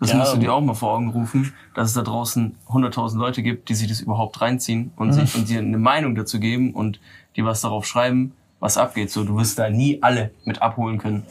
Das 0.00 0.10
Ja, 0.10 0.16
musst 0.16 0.34
du 0.34 0.38
dir 0.38 0.52
auch 0.52 0.60
mal 0.60 0.74
vor 0.74 0.94
Augen 0.94 1.10
rufen, 1.10 1.52
dass 1.74 1.88
es 1.88 1.94
da 1.94 2.02
draußen 2.02 2.56
100.000 2.68 3.18
Leute 3.18 3.42
gibt, 3.42 3.68
die 3.68 3.74
sich 3.74 3.88
das 3.88 4.00
überhaupt 4.00 4.40
reinziehen 4.40 4.92
und, 4.96 5.12
sich, 5.12 5.34
und 5.34 5.48
dir 5.48 5.58
eine 5.58 5.78
Meinung 5.78 6.14
dazu 6.14 6.40
geben 6.40 6.72
und 6.74 7.00
die 7.36 7.44
was 7.44 7.60
darauf 7.60 7.86
schreiben, 7.86 8.32
was 8.60 8.78
abgeht. 8.78 9.10
So, 9.10 9.24
du 9.24 9.36
wirst 9.36 9.58
da 9.58 9.68
nie 9.68 10.02
alle 10.02 10.30
mit 10.44 10.62
abholen 10.62 10.98
können. 10.98 11.26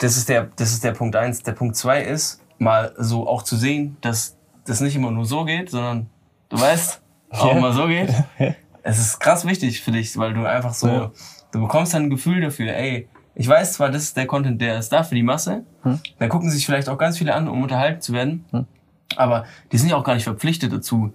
Das 0.00 0.16
ist 0.16 0.28
der, 0.28 0.50
das 0.56 0.72
ist 0.72 0.84
der 0.84 0.92
Punkt 0.92 1.16
eins. 1.16 1.42
Der 1.42 1.52
Punkt 1.52 1.76
zwei 1.76 2.02
ist, 2.02 2.40
mal 2.58 2.94
so 2.98 3.26
auch 3.28 3.42
zu 3.42 3.56
sehen, 3.56 3.96
dass 4.00 4.36
das 4.66 4.80
nicht 4.80 4.96
immer 4.96 5.10
nur 5.10 5.24
so 5.24 5.44
geht, 5.44 5.70
sondern 5.70 6.08
du 6.48 6.60
weißt, 6.60 7.00
auch 7.30 7.54
Ja. 7.54 7.60
mal 7.60 7.72
so 7.72 7.86
geht. 7.86 8.12
Es 8.88 9.00
ist 9.00 9.18
krass 9.18 9.44
wichtig 9.44 9.80
für 9.80 9.90
dich, 9.90 10.16
weil 10.16 10.32
du 10.32 10.44
einfach 10.46 10.72
so, 10.72 10.86
Ja. 10.86 11.10
du 11.50 11.60
bekommst 11.60 11.92
dann 11.92 12.04
ein 12.04 12.10
Gefühl 12.10 12.40
dafür, 12.40 12.72
ey, 12.72 13.08
ich 13.34 13.48
weiß 13.48 13.72
zwar, 13.72 13.90
das 13.90 14.04
ist 14.04 14.16
der 14.16 14.26
Content, 14.26 14.60
der 14.60 14.78
ist 14.78 14.90
da 14.90 15.02
für 15.02 15.16
die 15.16 15.24
Masse, 15.24 15.64
dann 16.18 16.28
gucken 16.28 16.50
sich 16.50 16.64
vielleicht 16.64 16.88
auch 16.88 16.96
ganz 16.96 17.18
viele 17.18 17.34
an, 17.34 17.48
um 17.48 17.62
unterhalten 17.62 18.00
zu 18.00 18.12
werden, 18.12 18.44
aber 19.16 19.44
die 19.72 19.78
sind 19.78 19.88
ja 19.90 19.96
auch 19.96 20.04
gar 20.04 20.14
nicht 20.14 20.22
verpflichtet 20.24 20.72
dazu, 20.72 21.12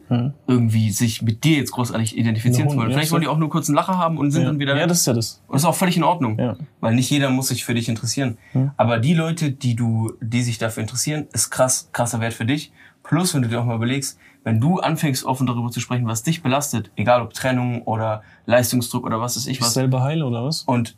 irgendwie 0.47 0.91
sich 0.91 1.21
mit 1.21 1.45
dir 1.45 1.57
jetzt 1.57 1.71
großartig 1.71 2.17
identifizieren 2.17 2.67
zu 2.69 2.75
Ja, 2.75 2.81
wollen. 2.81 2.89
ja, 2.91 2.97
Vielleicht 2.97 3.11
wollen 3.13 3.21
die 3.21 3.27
auch 3.29 3.37
nur 3.37 3.49
kurz 3.49 3.69
einen 3.69 3.75
Lacher 3.77 3.97
haben 3.97 4.17
und 4.17 4.31
sind 4.31 4.43
dann 4.43 4.59
wieder 4.59 4.75
ja, 4.77 4.85
das 4.85 4.99
ist 4.99 5.07
ja 5.07 5.13
das. 5.13 5.41
und 5.47 5.53
das 5.55 5.61
ist 5.61 5.65
auch 5.65 5.75
völlig 5.75 5.95
in 5.95 6.03
Ordnung. 6.03 6.37
Ja. 6.39 6.57
Weil 6.81 6.93
nicht 6.95 7.09
jeder 7.09 7.29
muss 7.29 7.47
sich 7.49 7.63
für 7.63 7.73
dich 7.73 7.87
interessieren. 7.87 8.37
Aber 8.75 8.99
die 8.99 9.13
Leute, 9.13 9.51
die 9.51 9.75
du, 9.77 10.11
die 10.21 10.41
sich 10.43 10.57
dafür 10.57 10.81
interessieren, 10.81 11.27
ist 11.31 11.51
krass, 11.51 11.89
krasser 11.93 12.19
Wert 12.19 12.33
für 12.33 12.45
dich. 12.45 12.71
Plus, 13.11 13.33
wenn 13.33 13.41
du 13.41 13.49
dir 13.49 13.59
auch 13.59 13.65
mal 13.65 13.75
überlegst, 13.75 14.17
wenn 14.45 14.61
du 14.61 14.79
anfängst, 14.79 15.25
offen 15.25 15.45
darüber 15.45 15.69
zu 15.69 15.81
sprechen, 15.81 16.07
was 16.07 16.23
dich 16.23 16.41
belastet, 16.41 16.91
egal 16.95 17.21
ob 17.21 17.33
Trennung 17.33 17.81
oder 17.81 18.23
Leistungsdruck 18.45 19.05
oder 19.05 19.19
was 19.19 19.35
weiß 19.35 19.47
ich 19.47 19.57
Ich 19.57 19.61
was, 19.61 19.73
selber 19.73 20.01
heile 20.01 20.25
oder 20.25 20.45
was? 20.45 20.61
und 20.61 20.95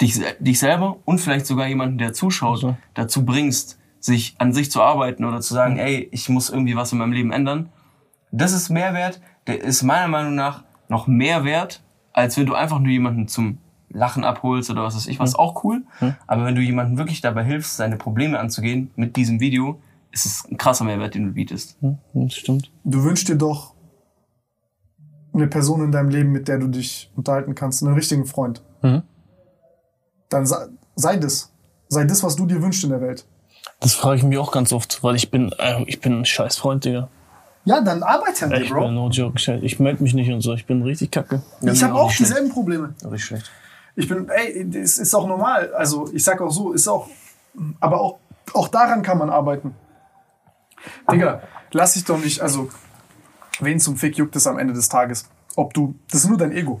dich, 0.00 0.20
dich 0.38 0.60
selber 0.60 0.98
und 1.04 1.20
vielleicht 1.20 1.46
sogar 1.46 1.66
jemanden, 1.66 1.98
der 1.98 2.12
zuschaut, 2.12 2.58
Also. 2.62 2.76
dazu 2.94 3.24
bringst, 3.24 3.80
sich 3.98 4.36
an 4.38 4.52
sich 4.52 4.70
zu 4.70 4.80
arbeiten 4.80 5.24
oder 5.24 5.40
zu 5.40 5.52
sagen, 5.52 5.78
ey, 5.78 6.08
ich 6.12 6.28
muss 6.28 6.48
irgendwie 6.48 6.76
was 6.76 6.92
in 6.92 6.98
meinem 6.98 7.10
Leben 7.10 7.32
ändern. 7.32 7.70
Das 8.30 8.52
ist 8.52 8.68
Mehrwert, 8.68 9.20
der 9.48 9.60
ist 9.60 9.82
meiner 9.82 10.06
Meinung 10.06 10.36
nach 10.36 10.62
noch 10.88 11.08
mehr 11.08 11.44
wert, 11.44 11.82
als 12.12 12.36
wenn 12.36 12.46
du 12.46 12.54
einfach 12.54 12.78
nur 12.78 12.92
jemanden 12.92 13.26
zum 13.26 13.58
Lachen 13.90 14.22
abholst 14.22 14.70
oder 14.70 14.84
was 14.84 14.94
weiß 14.94 15.08
ich 15.08 15.18
was, 15.18 15.34
auch 15.34 15.64
cool. 15.64 15.82
Aber 16.28 16.44
wenn 16.44 16.54
du 16.54 16.60
jemandem 16.60 16.98
wirklich 16.98 17.20
dabei 17.20 17.42
hilfst, 17.42 17.76
seine 17.76 17.96
Probleme 17.96 18.38
anzugehen 18.38 18.92
mit 18.94 19.16
diesem 19.16 19.40
Video, 19.40 19.80
ist 20.12 20.26
es 20.26 20.44
ein 20.50 20.56
krasser 20.56 20.84
Mehrwert, 20.84 21.14
den 21.14 21.26
du 21.26 21.32
bietest. 21.32 21.76
Hm, 21.80 21.98
das 22.14 22.34
stimmt. 22.34 22.70
Du 22.84 23.02
wünschst 23.04 23.28
dir 23.28 23.36
doch 23.36 23.74
eine 25.34 25.46
Person 25.46 25.82
in 25.84 25.92
deinem 25.92 26.08
Leben, 26.08 26.32
mit 26.32 26.48
der 26.48 26.58
du 26.58 26.68
dich 26.68 27.10
unterhalten 27.14 27.54
kannst, 27.54 27.82
einen 27.82 27.94
richtigen 27.94 28.26
Freund. 28.26 28.62
Mhm. 28.82 29.02
Dann 30.28 30.46
sei, 30.46 30.66
sei 30.96 31.16
das. 31.16 31.52
Sei 31.88 32.04
das, 32.04 32.22
was 32.22 32.36
du 32.36 32.46
dir 32.46 32.60
wünschst 32.62 32.84
in 32.84 32.90
der 32.90 33.00
Welt. 33.00 33.26
Das 33.80 33.94
frage 33.94 34.16
ich 34.16 34.22
mich 34.24 34.38
auch 34.38 34.52
ganz 34.52 34.72
oft, 34.72 35.02
weil 35.02 35.14
ich 35.14 35.30
bin, 35.30 35.52
äh, 35.58 35.82
ich 35.86 36.00
bin 36.00 36.20
ein 36.20 36.24
scheiß 36.24 36.56
Freund, 36.56 36.84
Digga. 36.84 37.08
Ja, 37.64 37.80
dann 37.80 38.02
arbeite 38.02 38.46
an 38.46 38.50
dir, 38.50 38.62
Ich 38.62 38.68
bin 38.68 38.78
Bro. 38.78 38.90
no 38.90 39.08
joke. 39.10 39.38
Ich 39.62 39.78
melde 39.78 40.02
mich 40.02 40.14
nicht 40.14 40.30
und 40.32 40.40
so. 40.40 40.54
Ich 40.54 40.66
bin 40.66 40.82
richtig 40.82 41.10
kacke. 41.10 41.42
Ich 41.60 41.82
habe 41.82 41.94
auch 41.94 42.12
dieselben 42.12 42.50
Probleme. 42.50 42.94
Richtig 43.04 43.24
schlecht. 43.24 43.50
Ich 43.94 44.08
bin, 44.08 44.28
ey, 44.28 44.66
es 44.78 44.98
ist 44.98 45.14
auch 45.14 45.26
normal. 45.26 45.72
Also 45.74 46.08
ich 46.12 46.24
sag 46.24 46.40
auch 46.40 46.50
so, 46.50 46.72
ist 46.72 46.88
auch, 46.88 47.08
aber 47.80 48.00
auch, 48.00 48.18
auch 48.54 48.68
daran 48.68 49.02
kann 49.02 49.18
man 49.18 49.28
arbeiten. 49.28 49.74
Digga, 51.10 51.42
lass 51.72 51.94
dich 51.94 52.04
doch 52.04 52.18
nicht, 52.18 52.40
also 52.40 52.68
wen 53.60 53.80
zum 53.80 53.96
Fick 53.96 54.16
juckt 54.16 54.36
es 54.36 54.46
am 54.46 54.58
Ende 54.58 54.74
des 54.74 54.88
Tages? 54.88 55.28
Ob 55.56 55.74
du, 55.74 55.94
das 56.10 56.22
ist 56.24 56.28
nur 56.28 56.38
dein 56.38 56.52
Ego. 56.52 56.80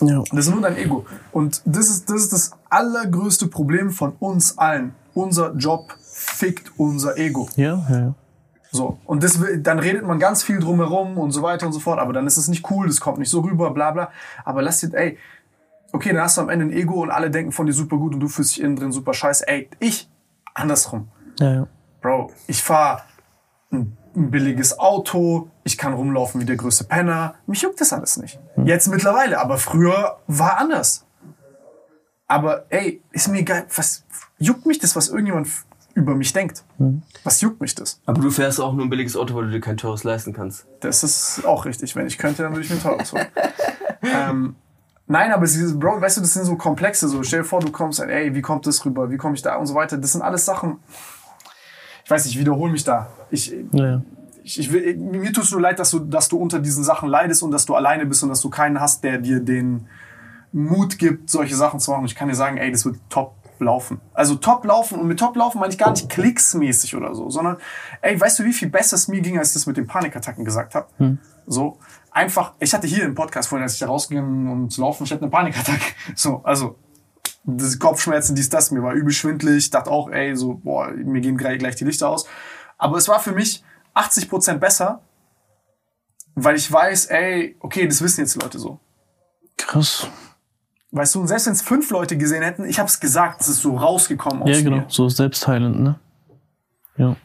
Ja. 0.00 0.22
Das 0.30 0.46
ist 0.46 0.52
nur 0.52 0.62
dein 0.62 0.76
Ego. 0.76 1.06
Und 1.32 1.62
das 1.64 1.88
ist, 1.88 2.08
das 2.08 2.22
ist 2.22 2.32
das 2.32 2.50
allergrößte 2.68 3.48
Problem 3.48 3.90
von 3.90 4.12
uns 4.18 4.58
allen. 4.58 4.94
Unser 5.14 5.54
Job 5.54 5.94
fickt 6.02 6.72
unser 6.76 7.18
Ego. 7.18 7.48
Ja, 7.56 7.84
ja, 7.88 7.98
ja. 7.98 8.14
So. 8.72 8.98
Und 9.04 9.24
das, 9.24 9.38
dann 9.58 9.78
redet 9.78 10.06
man 10.06 10.18
ganz 10.18 10.42
viel 10.42 10.60
drumherum 10.60 11.18
und 11.18 11.32
so 11.32 11.42
weiter 11.42 11.66
und 11.66 11.72
so 11.72 11.80
fort. 11.80 11.98
Aber 11.98 12.12
dann 12.12 12.26
ist 12.26 12.36
es 12.36 12.48
nicht 12.48 12.70
cool, 12.70 12.86
das 12.86 13.00
kommt 13.00 13.18
nicht 13.18 13.30
so 13.30 13.40
rüber, 13.40 13.72
bla 13.72 13.90
bla. 13.90 14.10
Aber 14.44 14.62
lass 14.62 14.80
dir, 14.80 14.94
ey, 14.94 15.18
okay, 15.92 16.12
dann 16.12 16.22
hast 16.22 16.36
du 16.36 16.42
am 16.42 16.48
Ende 16.48 16.66
ein 16.66 16.72
Ego 16.72 17.02
und 17.02 17.10
alle 17.10 17.30
denken 17.30 17.52
von 17.52 17.66
dir 17.66 17.72
super 17.72 17.96
gut 17.96 18.14
und 18.14 18.20
du 18.20 18.28
fühlst 18.28 18.56
dich 18.56 18.62
innen 18.62 18.76
drin 18.76 18.92
super 18.92 19.12
scheiße. 19.12 19.46
Ey, 19.48 19.68
ich, 19.80 20.08
andersrum. 20.54 21.08
ja, 21.38 21.52
ja. 21.52 21.66
Bro, 22.00 22.32
ich 22.46 22.62
fahr 22.62 23.04
ein, 23.72 23.96
ein 24.16 24.30
billiges 24.30 24.78
Auto, 24.78 25.50
ich 25.64 25.78
kann 25.78 25.92
rumlaufen 25.92 26.40
wie 26.40 26.44
der 26.44 26.56
größte 26.56 26.84
Penner. 26.84 27.34
Mich 27.46 27.62
juckt 27.62 27.80
das 27.80 27.92
alles 27.92 28.16
nicht. 28.16 28.38
Jetzt 28.64 28.88
mittlerweile, 28.88 29.38
aber 29.38 29.58
früher 29.58 30.18
war 30.26 30.58
anders. 30.58 31.06
Aber 32.26 32.66
ey, 32.68 33.02
ist 33.10 33.28
mir 33.28 33.38
egal, 33.40 33.66
was 33.74 34.04
juckt 34.38 34.66
mich 34.66 34.78
das, 34.78 34.94
was 34.94 35.08
irgendjemand 35.08 35.48
über 35.94 36.14
mich 36.14 36.32
denkt? 36.32 36.64
Was 37.24 37.40
juckt 37.40 37.60
mich 37.60 37.74
das? 37.74 38.00
Aber 38.06 38.20
du 38.20 38.30
fährst 38.30 38.60
auch 38.60 38.72
nur 38.72 38.86
ein 38.86 38.90
billiges 38.90 39.16
Auto, 39.16 39.34
weil 39.34 39.46
du 39.46 39.50
dir 39.50 39.60
kein 39.60 39.76
teures 39.76 40.04
leisten 40.04 40.32
kannst. 40.32 40.66
Das 40.80 41.02
ist 41.02 41.44
auch 41.44 41.64
richtig. 41.64 41.96
Wenn 41.96 42.06
ich 42.06 42.18
könnte, 42.18 42.42
dann 42.42 42.52
würde 42.52 42.64
ich 42.64 42.70
mir 42.70 42.76
ein 42.76 42.82
teures 42.82 43.12
holen. 43.12 43.26
ähm, 44.02 44.54
nein, 45.06 45.32
aber 45.32 45.44
es 45.44 45.56
ist, 45.56 45.78
Bro, 45.78 46.00
weißt 46.00 46.18
du, 46.18 46.20
das 46.20 46.32
sind 46.32 46.44
so 46.44 46.56
Komplexe. 46.56 47.08
So, 47.08 47.22
stell 47.22 47.40
dir 47.40 47.44
vor, 47.44 47.60
du 47.60 47.72
kommst, 47.72 48.00
ey, 48.00 48.34
wie 48.34 48.42
kommt 48.42 48.66
das 48.66 48.84
rüber? 48.84 49.10
Wie 49.10 49.16
komme 49.16 49.34
ich 49.34 49.42
da? 49.42 49.56
Und 49.56 49.66
so 49.66 49.74
weiter. 49.74 49.98
Das 49.98 50.12
sind 50.12 50.22
alles 50.22 50.44
Sachen. 50.44 50.78
Ich 52.10 52.12
weiß 52.12 52.24
nicht, 52.24 52.34
ich 52.34 52.40
wiederhole 52.40 52.72
mich 52.72 52.82
da. 52.82 53.06
Ich, 53.30 53.54
Ja. 53.70 54.02
ich, 54.42 54.58
ich 54.58 54.72
will, 54.72 54.96
mir 54.96 55.32
tut 55.32 55.44
es 55.44 55.52
nur 55.52 55.60
leid, 55.60 55.78
dass 55.78 55.92
du, 55.92 56.00
dass 56.00 56.28
du 56.28 56.38
unter 56.38 56.58
diesen 56.58 56.82
Sachen 56.82 57.08
leidest 57.08 57.40
und 57.44 57.52
dass 57.52 57.66
du 57.66 57.76
alleine 57.76 58.04
bist 58.04 58.24
und 58.24 58.30
dass 58.30 58.40
du 58.40 58.50
keinen 58.50 58.80
hast, 58.80 59.04
der 59.04 59.18
dir 59.18 59.38
den 59.38 59.86
Mut 60.50 60.98
gibt, 60.98 61.30
solche 61.30 61.54
Sachen 61.54 61.78
zu 61.78 61.92
machen. 61.92 62.00
Und 62.00 62.06
ich 62.10 62.16
kann 62.16 62.26
dir 62.26 62.34
sagen, 62.34 62.56
ey, 62.56 62.72
das 62.72 62.84
wird 62.84 62.96
top 63.10 63.36
laufen. 63.60 64.00
Also 64.12 64.34
top 64.34 64.64
laufen 64.64 64.98
und 64.98 65.06
mit 65.06 65.20
top 65.20 65.36
laufen 65.36 65.60
meine 65.60 65.72
ich 65.72 65.78
gar 65.78 65.92
nicht 65.92 66.08
klicksmäßig 66.08 66.96
oder 66.96 67.14
so, 67.14 67.30
sondern 67.30 67.58
ey, 68.02 68.20
weißt 68.20 68.40
du, 68.40 68.44
wie 68.44 68.54
viel 68.54 68.70
besser 68.70 68.96
es 68.96 69.06
mir 69.06 69.20
ging, 69.20 69.38
als 69.38 69.50
ich 69.50 69.54
das 69.54 69.66
mit 69.66 69.76
den 69.76 69.86
Panikattacken 69.86 70.44
gesagt 70.44 70.74
habe? 70.74 70.88
So 71.46 71.78
einfach, 72.10 72.54
ich 72.58 72.74
hatte 72.74 72.88
hier 72.88 73.04
im 73.04 73.14
Podcast 73.14 73.48
vorhin, 73.48 73.62
als 73.62 73.74
ich 73.74 73.78
da 73.78 73.86
rausgegangen 73.86 74.48
um 74.48 74.68
zu 74.68 74.80
laufen, 74.80 75.04
ich 75.04 75.12
hatte 75.12 75.22
eine 75.22 75.30
Panikattacke. 75.30 75.94
So, 76.16 76.40
also 76.42 76.74
das 77.44 77.78
Kopfschmerzen, 77.78 78.34
dies, 78.34 78.48
das, 78.50 78.70
mir 78.70 78.82
war 78.82 78.92
übel 78.92 79.12
schwindelig, 79.12 79.70
dachte 79.70 79.90
auch, 79.90 80.10
ey, 80.10 80.36
so, 80.36 80.54
boah, 80.54 80.90
mir 80.90 81.20
gehen 81.20 81.36
gleich, 81.36 81.58
gleich 81.58 81.76
die 81.76 81.84
Lichter 81.84 82.08
aus. 82.08 82.26
Aber 82.78 82.96
es 82.98 83.08
war 83.08 83.20
für 83.20 83.32
mich 83.32 83.64
80% 83.94 84.58
besser, 84.58 85.02
weil 86.34 86.56
ich 86.56 86.70
weiß, 86.70 87.06
ey, 87.06 87.56
okay, 87.60 87.86
das 87.86 88.02
wissen 88.02 88.20
jetzt 88.20 88.40
Leute 88.40 88.58
so. 88.58 88.78
Krass. 89.56 90.06
Weißt 90.92 91.14
du, 91.14 91.20
und 91.20 91.28
selbst 91.28 91.46
wenn 91.46 91.52
es 91.52 91.62
fünf 91.62 91.90
Leute 91.90 92.16
gesehen 92.16 92.42
hätten, 92.42 92.64
ich 92.64 92.78
habe 92.78 92.88
es 92.88 92.98
gesagt, 92.98 93.40
es 93.40 93.48
ist 93.48 93.62
so 93.62 93.76
rausgekommen 93.76 94.42
aus 94.42 94.48
Ja, 94.50 94.60
genau. 94.62 94.76
mir. 94.78 94.84
So 94.88 95.08
selbstheilend, 95.08 95.80
ne? 95.80 95.98
Ja. 96.96 97.16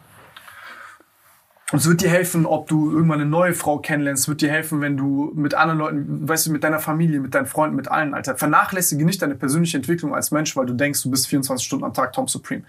Und 1.76 1.81
es 1.81 1.89
wird 1.89 1.99
dir 1.99 2.10
helfen, 2.10 2.45
ob 2.45 2.69
du 2.69 2.89
irgendwann 2.89 3.19
eine 3.19 3.30
neue 3.30 3.53
Frau 3.53 3.80
kennenlernst. 3.80 4.23
Es 4.23 4.27
wird 4.30 4.39
dir 4.39 4.49
helfen, 4.49 4.80
wenn 4.80 4.95
du 4.95 5.34
mit 5.35 5.56
anderen 5.56 5.80
Leuten, 5.80 6.30
weißt 6.30 6.47
du, 6.47 6.53
mit 6.53 6.64
deiner 6.64 6.80
Familie, 6.80 7.19
mit 7.19 7.35
deinen 7.35 7.47
Freunden, 7.47 7.76
mit 7.76 7.91
allen, 7.91 8.14
Alter. 8.14 8.38
Vernachlässige 8.38 9.03
nicht 9.03 9.22
deine 9.22 9.35
persönliche 9.35 9.76
Entwicklung 9.76 10.15
als 10.15 10.31
Mensch, 10.31 10.56
weil 10.56 10.65
du 10.68 10.73
denkst, 10.73 11.03
du 11.03 11.11
bist 11.11 11.27
24 11.27 11.68
Stunden 11.68 11.84
am 11.84 11.93
Tag 11.93 12.14
Tom 12.14 12.30
Supreme. 12.30 12.64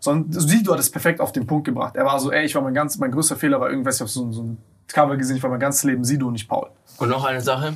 Sondern 0.00 0.38
Sido 0.38 0.74
hat 0.74 0.80
es 0.80 0.90
perfekt 0.90 1.22
auf 1.22 1.32
den 1.32 1.46
Punkt 1.46 1.64
gebracht. 1.64 1.96
Er 1.96 2.04
war 2.04 2.20
so, 2.20 2.30
ey, 2.30 2.44
ich 2.44 2.54
war 2.54 2.60
mein 2.60 2.74
ganz, 2.74 2.98
mein 2.98 3.10
größter 3.10 3.36
Fehler 3.36 3.58
war 3.58 3.70
irgendwas, 3.70 3.94
ich 3.94 4.00
habe 4.02 4.10
so, 4.10 4.30
so 4.30 4.42
ein 4.42 4.58
Cover 4.86 5.16
gesehen, 5.16 5.38
ich 5.38 5.42
war 5.42 5.48
mein 5.48 5.58
ganzes 5.58 5.84
Leben 5.84 6.04
Sido 6.04 6.26
und 6.26 6.34
nicht 6.34 6.46
Paul. 6.46 6.68
Und 6.98 7.08
noch 7.08 7.24
eine 7.24 7.40
Sache, 7.40 7.72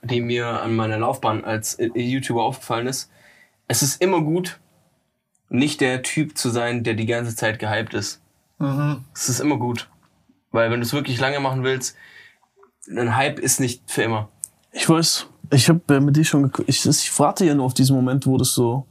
die 0.00 0.22
mir 0.22 0.46
an 0.62 0.74
meiner 0.74 0.96
Laufbahn 0.96 1.44
als 1.44 1.74
äh, 1.74 1.90
YouTuber 1.94 2.44
aufgefallen 2.44 2.86
ist. 2.86 3.10
Es 3.66 3.82
ist 3.82 4.00
immer 4.00 4.22
gut, 4.22 4.58
nicht 5.50 5.82
der 5.82 6.02
Typ 6.02 6.38
zu 6.38 6.48
sein, 6.48 6.82
der 6.82 6.94
die 6.94 7.04
ganze 7.04 7.36
Zeit 7.36 7.58
gehypt 7.58 7.92
ist. 7.92 8.22
Es 9.12 9.28
ist 9.28 9.40
immer 9.40 9.58
gut. 9.58 9.90
Weil 10.50 10.70
wenn 10.70 10.80
du 10.80 10.86
es 10.86 10.92
wirklich 10.92 11.20
lange 11.20 11.40
machen 11.40 11.62
willst, 11.62 11.96
ein 12.90 13.16
Hype 13.16 13.38
ist 13.38 13.60
nicht 13.60 13.90
für 13.90 14.02
immer. 14.02 14.28
Ich 14.72 14.88
weiß, 14.88 15.26
ich 15.50 15.68
habe 15.68 15.94
äh, 15.94 16.00
mit 16.00 16.16
dir 16.16 16.24
schon. 16.24 16.50
Ich, 16.66 16.86
ich 16.86 17.18
warte 17.18 17.44
ja 17.44 17.54
nur 17.54 17.66
auf 17.66 17.74
diesen 17.74 17.96
Moment, 17.96 18.26
wo 18.26 18.36
das 18.36 18.54
so. 18.54 18.86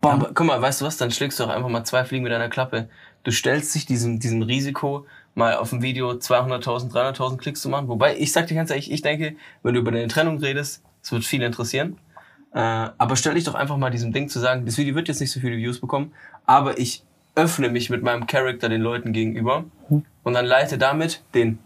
Bam. 0.00 0.20
Aber 0.20 0.32
guck 0.32 0.46
mal, 0.46 0.62
weißt 0.62 0.80
du 0.80 0.84
was, 0.84 0.96
dann 0.96 1.10
schlägst 1.10 1.40
du 1.40 1.44
auch 1.44 1.48
einfach 1.48 1.68
mal 1.68 1.84
zwei 1.84 2.04
Fliegen 2.04 2.22
mit 2.22 2.32
deiner 2.32 2.48
Klappe. 2.48 2.88
Du 3.24 3.32
stellst 3.32 3.74
dich 3.74 3.84
diesem, 3.84 4.20
diesem 4.20 4.42
Risiko, 4.42 5.06
mal 5.34 5.56
auf 5.56 5.70
dem 5.70 5.82
Video 5.82 6.10
200.000, 6.12 6.92
300.000 6.92 7.36
Klicks 7.36 7.62
zu 7.62 7.68
machen. 7.68 7.88
Wobei, 7.88 8.16
ich 8.16 8.32
sag 8.32 8.46
dir 8.46 8.54
ganz 8.54 8.70
ehrlich, 8.70 8.92
ich 8.92 9.02
denke, 9.02 9.36
wenn 9.62 9.74
du 9.74 9.80
über 9.80 9.90
deine 9.90 10.06
Trennung 10.06 10.38
redest, 10.38 10.84
es 11.02 11.10
wird 11.10 11.24
viel 11.24 11.42
interessieren. 11.42 11.98
Äh, 12.54 12.60
aber 12.60 13.16
stell 13.16 13.34
dich 13.34 13.44
doch 13.44 13.54
einfach 13.54 13.76
mal 13.76 13.90
diesem 13.90 14.12
Ding 14.12 14.28
zu 14.28 14.38
sagen, 14.38 14.64
das 14.66 14.78
Video 14.78 14.94
wird 14.94 15.08
jetzt 15.08 15.20
nicht 15.20 15.32
so 15.32 15.40
viele 15.40 15.56
Views 15.56 15.80
bekommen, 15.80 16.12
aber 16.46 16.78
ich 16.78 17.04
öffne 17.38 17.68
mich 17.68 17.88
mit 17.88 18.02
meinem 18.02 18.26
Charakter 18.26 18.68
den 18.68 18.80
Leuten 18.80 19.12
gegenüber 19.12 19.64
und 20.24 20.34
dann 20.34 20.44
leite 20.44 20.76
damit 20.76 21.22
den 21.34 21.58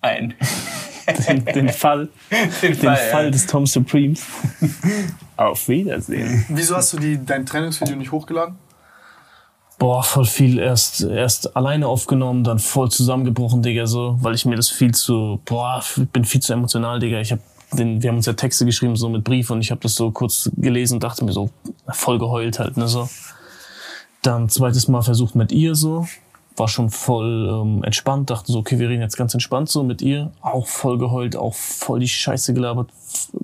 ein. 0.00 0.34
den, 1.28 1.44
den 1.44 1.68
Fall, 1.68 2.08
Den, 2.30 2.72
den 2.72 2.76
Fall, 2.76 2.96
Fall 2.96 3.24
ja. 3.24 3.30
des 3.30 3.46
Tom 3.46 3.66
Supremes. 3.66 4.24
Auf 5.36 5.68
Wiedersehen. 5.68 6.46
Wieso 6.48 6.76
hast 6.76 6.92
du 6.92 6.98
die, 6.98 7.22
dein 7.24 7.44
Trainingsvideo 7.44 7.96
nicht 7.96 8.12
hochgeladen? 8.12 8.56
Boah, 9.78 10.04
voll 10.04 10.24
viel 10.24 10.60
erst, 10.60 11.02
erst 11.02 11.56
alleine 11.56 11.88
aufgenommen, 11.88 12.44
dann 12.44 12.60
voll 12.60 12.90
zusammengebrochen, 12.90 13.60
Digga, 13.60 13.86
so, 13.86 14.16
weil 14.22 14.34
ich 14.34 14.46
mir 14.46 14.54
das 14.54 14.70
viel 14.70 14.94
zu, 14.94 15.40
boah, 15.44 15.82
ich 15.96 16.08
bin 16.10 16.24
viel 16.24 16.40
zu 16.40 16.52
emotional, 16.52 17.00
Digga. 17.00 17.20
Ich 17.20 17.32
hab 17.32 17.40
den, 17.72 18.00
wir 18.00 18.10
haben 18.10 18.16
uns 18.16 18.26
ja 18.26 18.34
Texte 18.34 18.64
geschrieben, 18.64 18.94
so 18.94 19.08
mit 19.08 19.24
Brief 19.24 19.50
und 19.50 19.60
ich 19.60 19.72
habe 19.72 19.80
das 19.80 19.96
so 19.96 20.12
kurz 20.12 20.48
gelesen 20.56 20.94
und 20.94 21.02
dachte 21.02 21.24
mir 21.24 21.32
so, 21.32 21.50
voll 21.88 22.20
geheult 22.20 22.60
halt, 22.60 22.76
ne, 22.76 22.86
so. 22.86 23.08
Dann 24.24 24.48
zweites 24.48 24.88
Mal 24.88 25.02
versucht 25.02 25.34
mit 25.34 25.52
ihr 25.52 25.74
so, 25.74 26.06
war 26.56 26.66
schon 26.66 26.88
voll 26.88 27.46
ähm, 27.52 27.84
entspannt, 27.84 28.30
dachte 28.30 28.52
so, 28.52 28.60
okay, 28.60 28.78
wir 28.78 28.88
reden 28.88 29.02
jetzt 29.02 29.18
ganz 29.18 29.34
entspannt 29.34 29.68
so 29.68 29.82
mit 29.82 30.00
ihr, 30.00 30.30
auch 30.40 30.66
voll 30.66 30.96
geheult, 30.96 31.36
auch 31.36 31.52
voll 31.52 32.00
die 32.00 32.08
Scheiße 32.08 32.54
gelabert, 32.54 32.88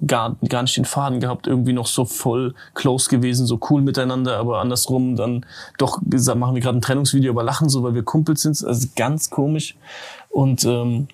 gar, 0.06 0.36
gar 0.48 0.62
nicht 0.62 0.78
den 0.78 0.86
Faden 0.86 1.20
gehabt, 1.20 1.46
irgendwie 1.46 1.74
noch 1.74 1.86
so 1.86 2.06
voll 2.06 2.54
close 2.72 3.10
gewesen, 3.10 3.46
so 3.46 3.60
cool 3.68 3.82
miteinander, 3.82 4.38
aber 4.38 4.60
andersrum 4.60 5.16
dann 5.16 5.44
doch 5.76 6.00
gesagt, 6.02 6.38
machen 6.38 6.54
wir 6.54 6.62
gerade 6.62 6.78
ein 6.78 6.82
Trennungsvideo, 6.82 7.32
aber 7.32 7.42
lachen 7.42 7.68
so, 7.68 7.82
weil 7.82 7.94
wir 7.94 8.02
Kumpels 8.02 8.40
sind, 8.40 8.64
also 8.64 8.88
ganz 8.96 9.28
komisch. 9.28 9.76
Und 10.30 10.64
ähm, 10.64 11.08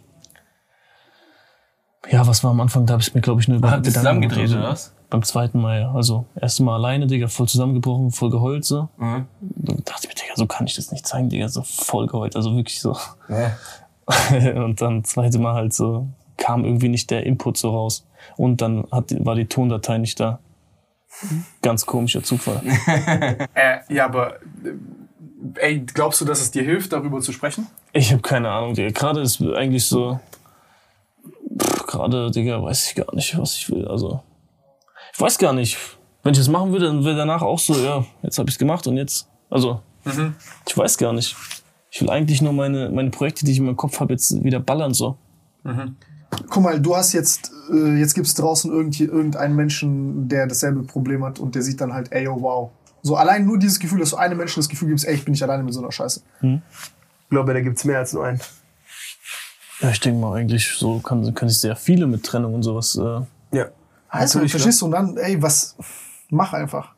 ja, 2.08 2.24
was 2.24 2.44
war 2.44 2.52
am 2.52 2.60
Anfang, 2.60 2.86
da 2.86 2.92
habe 2.92 3.02
ich 3.02 3.12
mir 3.16 3.20
glaube 3.20 3.40
ich 3.40 3.48
nur 3.48 3.58
über 3.58 3.72
Habt 3.72 3.84
ihr 3.84 3.92
zusammengedreht, 3.92 4.50
oder 4.50 4.68
was? 4.68 4.92
Beim 5.08 5.22
zweiten 5.22 5.60
Mal, 5.60 5.80
ja. 5.80 5.92
Also, 5.92 6.26
erste 6.40 6.64
Mal 6.64 6.74
alleine, 6.74 7.06
Digga, 7.06 7.28
voll 7.28 7.48
zusammengebrochen, 7.48 8.10
voll 8.10 8.30
geheult, 8.30 8.64
so. 8.64 8.88
Mhm. 8.96 9.26
Dann 9.40 9.82
dachte 9.84 10.02
ich 10.02 10.08
mir, 10.08 10.14
Digga, 10.14 10.34
so 10.34 10.46
kann 10.46 10.66
ich 10.66 10.74
das 10.74 10.90
nicht 10.90 11.06
zeigen, 11.06 11.28
Digga, 11.28 11.48
so 11.48 11.62
voll 11.62 12.06
geheult, 12.06 12.34
also 12.34 12.56
wirklich 12.56 12.80
so. 12.80 12.96
Ja. 13.28 13.56
und 14.64 14.80
dann 14.80 15.04
zweite 15.04 15.38
Mal 15.38 15.54
halt 15.54 15.72
so, 15.72 16.08
kam 16.36 16.64
irgendwie 16.64 16.88
nicht 16.88 17.10
der 17.10 17.24
Input 17.24 17.56
so 17.56 17.70
raus. 17.70 18.06
Und 18.36 18.60
dann 18.60 18.84
hat, 18.90 19.14
war 19.24 19.34
die 19.34 19.46
Tondatei 19.46 19.98
nicht 19.98 20.18
da. 20.18 20.40
Ganz 21.62 21.86
komischer 21.86 22.22
Zufall. 22.22 22.62
Äh, 23.54 23.78
ja, 23.88 24.04
aber 24.04 24.36
äh, 24.64 25.60
ey, 25.60 25.80
glaubst 25.80 26.20
du, 26.20 26.24
dass 26.24 26.40
es 26.40 26.50
dir 26.50 26.62
hilft, 26.62 26.92
darüber 26.92 27.20
zu 27.20 27.32
sprechen? 27.32 27.66
Ich 27.92 28.12
habe 28.12 28.22
keine 28.22 28.50
Ahnung, 28.50 28.74
Digga. 28.74 28.90
Gerade 28.90 29.20
ist 29.20 29.40
eigentlich 29.40 29.86
so, 29.86 30.20
gerade, 31.86 32.30
Digga, 32.30 32.62
weiß 32.62 32.88
ich 32.88 32.94
gar 32.96 33.14
nicht, 33.14 33.38
was 33.38 33.56
ich 33.56 33.70
will. 33.70 33.86
Also, 33.88 34.22
ich 35.16 35.20
weiß 35.20 35.38
gar 35.38 35.54
nicht. 35.54 35.78
Wenn 36.22 36.32
ich 36.32 36.38
das 36.38 36.48
machen 36.48 36.72
würde, 36.72 36.86
dann 36.86 37.02
wäre 37.02 37.16
danach 37.16 37.40
auch 37.40 37.58
so, 37.58 37.72
ja, 37.74 38.04
jetzt 38.22 38.38
habe 38.38 38.50
ich 38.50 38.56
es 38.56 38.58
gemacht 38.58 38.86
und 38.86 38.98
jetzt, 38.98 39.26
also, 39.48 39.80
ich 40.68 40.76
weiß 40.76 40.98
gar 40.98 41.14
nicht. 41.14 41.34
Ich 41.90 42.02
will 42.02 42.10
eigentlich 42.10 42.42
nur 42.42 42.52
meine, 42.52 42.90
meine 42.90 43.08
Projekte, 43.08 43.46
die 43.46 43.52
ich 43.52 43.58
in 43.58 43.64
meinem 43.64 43.76
Kopf 43.76 43.98
habe, 43.98 44.12
jetzt 44.12 44.44
wieder 44.44 44.60
ballern 44.60 44.92
so. 44.92 45.16
Guck 46.50 46.62
mal, 46.62 46.78
du 46.80 46.94
hast 46.94 47.14
jetzt, 47.14 47.50
äh, 47.72 47.98
jetzt 47.98 48.12
gibt 48.12 48.26
es 48.26 48.34
draußen 48.34 48.70
irgend, 48.70 49.00
irgendeinen 49.00 49.56
Menschen, 49.56 50.28
der 50.28 50.46
dasselbe 50.46 50.82
Problem 50.82 51.24
hat 51.24 51.38
und 51.38 51.54
der 51.54 51.62
sieht 51.62 51.80
dann 51.80 51.94
halt, 51.94 52.12
ey, 52.12 52.28
oh 52.28 52.42
wow. 52.42 52.70
So 53.02 53.16
allein 53.16 53.46
nur 53.46 53.58
dieses 53.58 53.78
Gefühl, 53.78 54.00
dass 54.00 54.10
du 54.10 54.16
einem 54.16 54.36
Menschen 54.36 54.60
das 54.60 54.68
Gefühl 54.68 54.88
gibst, 54.88 55.06
ey, 55.06 55.14
ich 55.14 55.24
bin 55.24 55.32
nicht 55.32 55.42
alleine 55.42 55.62
mit 55.62 55.72
so 55.72 55.80
einer 55.80 55.92
Scheiße. 55.92 56.20
Ich 57.22 57.30
glaube, 57.30 57.54
da 57.54 57.60
gibt's 57.62 57.84
mehr 57.84 58.00
als 58.00 58.12
nur 58.12 58.26
einen. 58.26 58.40
Ja, 59.80 59.90
ich 59.90 60.00
denke 60.00 60.20
mal 60.20 60.36
eigentlich, 60.36 60.74
so 60.76 60.98
kann, 60.98 61.32
kann 61.34 61.48
ich 61.48 61.58
sehr 61.58 61.76
viele 61.76 62.06
mit 62.06 62.22
Trennung 62.22 62.52
und 62.52 62.62
sowas. 62.62 62.96
Äh. 62.96 63.20
Also, 64.08 64.38
Natürlich, 64.38 64.52
verstehst 64.52 64.80
du? 64.80 64.86
Und 64.86 64.92
dann, 64.92 65.16
ey, 65.16 65.40
was, 65.42 65.76
mach 66.30 66.52
einfach. 66.52 66.94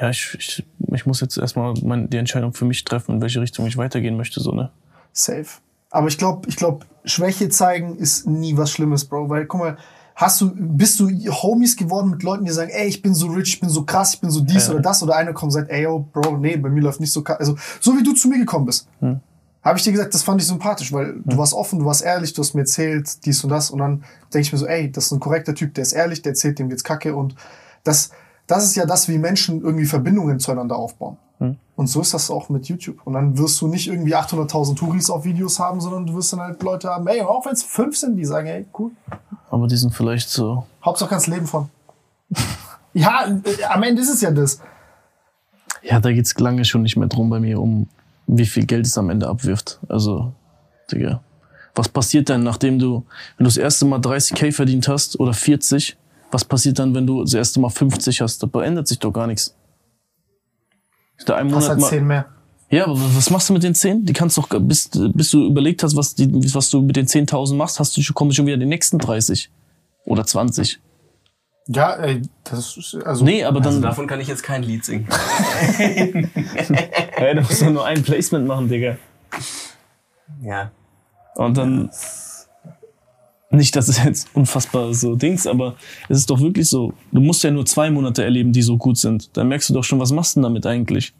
ja, 0.00 0.10
ich, 0.10 0.36
ich, 0.38 0.66
ich 0.92 1.06
muss 1.06 1.20
jetzt 1.20 1.36
erstmal 1.38 1.74
mein, 1.82 2.08
die 2.10 2.16
Entscheidung 2.16 2.52
für 2.52 2.64
mich 2.64 2.84
treffen, 2.84 3.16
in 3.16 3.20
welche 3.22 3.40
Richtung 3.40 3.66
ich 3.66 3.76
weitergehen 3.76 4.16
möchte, 4.16 4.40
so, 4.40 4.52
ne? 4.52 4.70
Safe. 5.12 5.46
Aber 5.90 6.08
ich 6.08 6.18
glaube, 6.18 6.48
ich 6.48 6.56
glaube, 6.56 6.84
Schwäche 7.04 7.48
zeigen 7.48 7.96
ist 7.96 8.26
nie 8.26 8.56
was 8.56 8.70
Schlimmes, 8.70 9.04
Bro. 9.06 9.28
Weil, 9.30 9.46
guck 9.46 9.60
mal, 9.60 9.76
hast 10.14 10.40
du, 10.40 10.52
bist 10.54 11.00
du 11.00 11.08
Homies 11.08 11.76
geworden 11.76 12.10
mit 12.10 12.22
Leuten, 12.22 12.44
die 12.44 12.50
sagen, 12.50 12.70
ey, 12.70 12.86
ich 12.88 13.00
bin 13.00 13.14
so 13.14 13.28
rich, 13.28 13.54
ich 13.54 13.60
bin 13.60 13.70
so 13.70 13.84
krass, 13.84 14.14
ich 14.14 14.20
bin 14.20 14.30
so 14.30 14.40
dies 14.40 14.66
Ja. 14.66 14.74
oder 14.74 14.82
das, 14.82 15.02
oder 15.02 15.16
einer 15.16 15.32
kommt 15.32 15.44
und 15.44 15.50
sagt, 15.52 15.70
ey, 15.70 15.84
yo, 15.84 16.00
Bro, 16.12 16.36
nee, 16.38 16.56
bei 16.56 16.68
mir 16.68 16.82
läuft 16.82 17.00
nicht 17.00 17.12
so 17.12 17.22
krass. 17.22 17.38
Also, 17.38 17.56
so 17.80 17.96
wie 17.96 18.02
du 18.02 18.12
zu 18.12 18.28
mir 18.28 18.38
gekommen 18.38 18.66
bist. 18.66 18.88
Habe 19.62 19.78
ich 19.78 19.84
dir 19.84 19.92
gesagt, 19.92 20.14
das 20.14 20.22
fand 20.22 20.40
ich 20.40 20.46
sympathisch, 20.46 20.92
weil 20.92 21.20
du 21.24 21.36
warst 21.36 21.52
offen, 21.52 21.80
du 21.80 21.84
warst 21.84 22.02
ehrlich, 22.02 22.32
du 22.32 22.42
hast 22.42 22.54
mir 22.54 22.60
erzählt, 22.60 23.24
dies 23.26 23.42
und 23.42 23.50
das. 23.50 23.70
Und 23.70 23.80
dann 23.80 24.04
denke 24.32 24.46
ich 24.46 24.52
mir 24.52 24.58
so, 24.58 24.66
ey, 24.66 24.90
das 24.90 25.06
ist 25.06 25.12
ein 25.12 25.20
korrekter 25.20 25.54
Typ, 25.54 25.74
der 25.74 25.82
ist 25.82 25.92
ehrlich, 25.92 26.22
der 26.22 26.30
erzählt, 26.30 26.58
dem 26.58 26.68
geht's 26.68 26.84
kacke. 26.84 27.14
Und 27.14 27.34
das, 27.84 28.10
das 28.46 28.64
ist 28.64 28.76
ja 28.76 28.86
das, 28.86 29.08
wie 29.08 29.18
Menschen 29.18 29.60
irgendwie 29.60 29.84
Verbindungen 29.84 30.38
zueinander 30.38 30.76
aufbauen. 30.76 31.18
Und 31.78 31.86
so 31.86 32.00
ist 32.00 32.12
das 32.12 32.28
auch 32.28 32.48
mit 32.48 32.66
YouTube. 32.66 33.00
Und 33.04 33.12
dann 33.12 33.38
wirst 33.38 33.60
du 33.60 33.68
nicht 33.68 33.86
irgendwie 33.86 34.16
800.000 34.16 34.74
Touris 34.74 35.10
auf 35.10 35.24
Videos 35.24 35.60
haben, 35.60 35.80
sondern 35.80 36.06
du 36.06 36.14
wirst 36.14 36.32
dann 36.32 36.40
halt 36.40 36.60
Leute 36.60 36.88
haben, 36.88 37.06
ey, 37.06 37.20
auch 37.20 37.46
wenn 37.46 37.52
es 37.52 37.62
fünf 37.62 37.96
sind, 37.96 38.16
die 38.16 38.24
sagen, 38.24 38.48
ey, 38.48 38.66
cool. 38.76 38.90
Aber 39.48 39.68
die 39.68 39.76
sind 39.76 39.94
vielleicht 39.94 40.28
so, 40.28 40.66
Hauptsache 40.84 41.10
kannst 41.10 41.28
leben 41.28 41.46
von. 41.46 41.68
ja, 42.94 43.28
äh, 43.28 43.64
am 43.68 43.84
Ende 43.84 44.02
ist 44.02 44.08
es 44.08 44.20
ja 44.20 44.32
das. 44.32 44.60
Ja, 45.82 46.00
da 46.00 46.10
geht's 46.10 46.36
lange 46.40 46.64
schon 46.64 46.82
nicht 46.82 46.96
mehr 46.96 47.06
drum 47.06 47.30
bei 47.30 47.38
mir, 47.38 47.60
um 47.60 47.86
wie 48.28 48.46
viel 48.46 48.66
Geld 48.66 48.86
es 48.86 48.96
am 48.96 49.10
Ende 49.10 49.26
abwirft. 49.26 49.80
Also, 49.88 50.32
Digga. 50.92 51.22
Was 51.74 51.88
passiert 51.88 52.28
denn, 52.28 52.42
nachdem 52.42 52.78
du, 52.78 53.04
wenn 53.36 53.44
du 53.44 53.48
das 53.48 53.56
erste 53.56 53.84
Mal 53.84 54.00
30k 54.00 54.52
verdient 54.52 54.88
hast 54.88 55.18
oder 55.18 55.32
40 55.32 55.96
Was 56.30 56.44
passiert 56.44 56.78
dann, 56.78 56.94
wenn 56.94 57.06
du 57.06 57.22
das 57.22 57.34
erste 57.34 57.58
Mal 57.60 57.70
50 57.70 58.20
hast? 58.20 58.42
Da 58.42 58.48
verändert 58.48 58.86
sich 58.86 58.98
doch 58.98 59.12
gar 59.12 59.26
nichts. 59.26 59.54
Da 61.24 61.36
ein 61.36 61.46
Hast 61.46 61.54
Monat 61.54 61.68
halt 61.68 61.80
mal, 61.80 61.88
10 61.88 62.06
mehr. 62.06 62.26
ja, 62.70 62.84
aber 62.84 62.96
was 62.96 63.30
machst 63.30 63.48
du 63.48 63.54
mit 63.54 63.62
den 63.62 63.74
10? 63.74 64.04
Die 64.04 64.12
kannst 64.12 64.36
doch, 64.36 64.48
bis, 64.60 64.90
bis 65.14 65.30
du 65.30 65.46
überlegt 65.46 65.82
hast, 65.82 65.96
was, 65.96 66.14
die, 66.14 66.28
was 66.54 66.70
du 66.70 66.82
mit 66.82 66.96
den 66.96 67.06
10.000 67.06 67.54
machst, 67.54 67.80
hast 67.80 67.96
du 67.96 68.02
schon, 68.02 68.14
kommen 68.14 68.32
schon 68.32 68.46
wieder 68.46 68.56
die 68.56 68.66
nächsten 68.66 68.98
30. 68.98 69.50
Oder 70.04 70.24
20. 70.26 70.80
Ja, 71.68 71.94
ey, 71.96 72.22
das 72.44 72.76
ist, 72.76 72.94
also. 73.04 73.24
Nee, 73.24 73.44
aber 73.44 73.60
dann, 73.60 73.74
Also 73.74 73.80
davon 73.80 74.06
kann 74.06 74.20
ich 74.20 74.28
jetzt 74.28 74.42
kein 74.42 74.62
Lied 74.62 74.84
singen. 74.84 75.06
hey, 75.76 77.34
du 77.34 77.42
musst 77.42 77.60
doch 77.60 77.70
nur 77.70 77.84
ein 77.84 78.02
Placement 78.02 78.46
machen, 78.46 78.68
Digga. 78.68 78.96
Ja. 80.42 80.70
Und 81.34 81.56
dann, 81.58 81.90
nicht, 83.50 83.76
dass 83.76 83.88
es 83.88 84.02
jetzt 84.02 84.28
unfassbar 84.34 84.92
so 84.94 85.14
Dings, 85.14 85.46
aber 85.46 85.76
es 86.08 86.18
ist 86.18 86.30
doch 86.30 86.40
wirklich 86.40 86.68
so, 86.68 86.92
du 87.12 87.20
musst 87.20 87.42
ja 87.44 87.50
nur 87.50 87.66
zwei 87.66 87.90
Monate 87.90 88.24
erleben, 88.24 88.52
die 88.52 88.62
so 88.62 88.76
gut 88.76 88.98
sind. 88.98 89.36
Dann 89.36 89.48
merkst 89.48 89.68
du 89.68 89.74
doch 89.74 89.84
schon, 89.84 90.00
was 90.00 90.12
machst 90.12 90.36
du 90.36 90.40
denn 90.40 90.44
damit 90.44 90.66
eigentlich? 90.66 91.14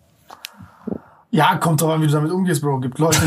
Ja, 1.30 1.56
kommt 1.56 1.82
drauf 1.82 1.90
an, 1.90 2.00
wie 2.00 2.06
du 2.06 2.12
damit 2.12 2.32
umgehst, 2.32 2.62
Bro. 2.62 2.80
Gibt 2.80 2.98
Leute, 2.98 3.18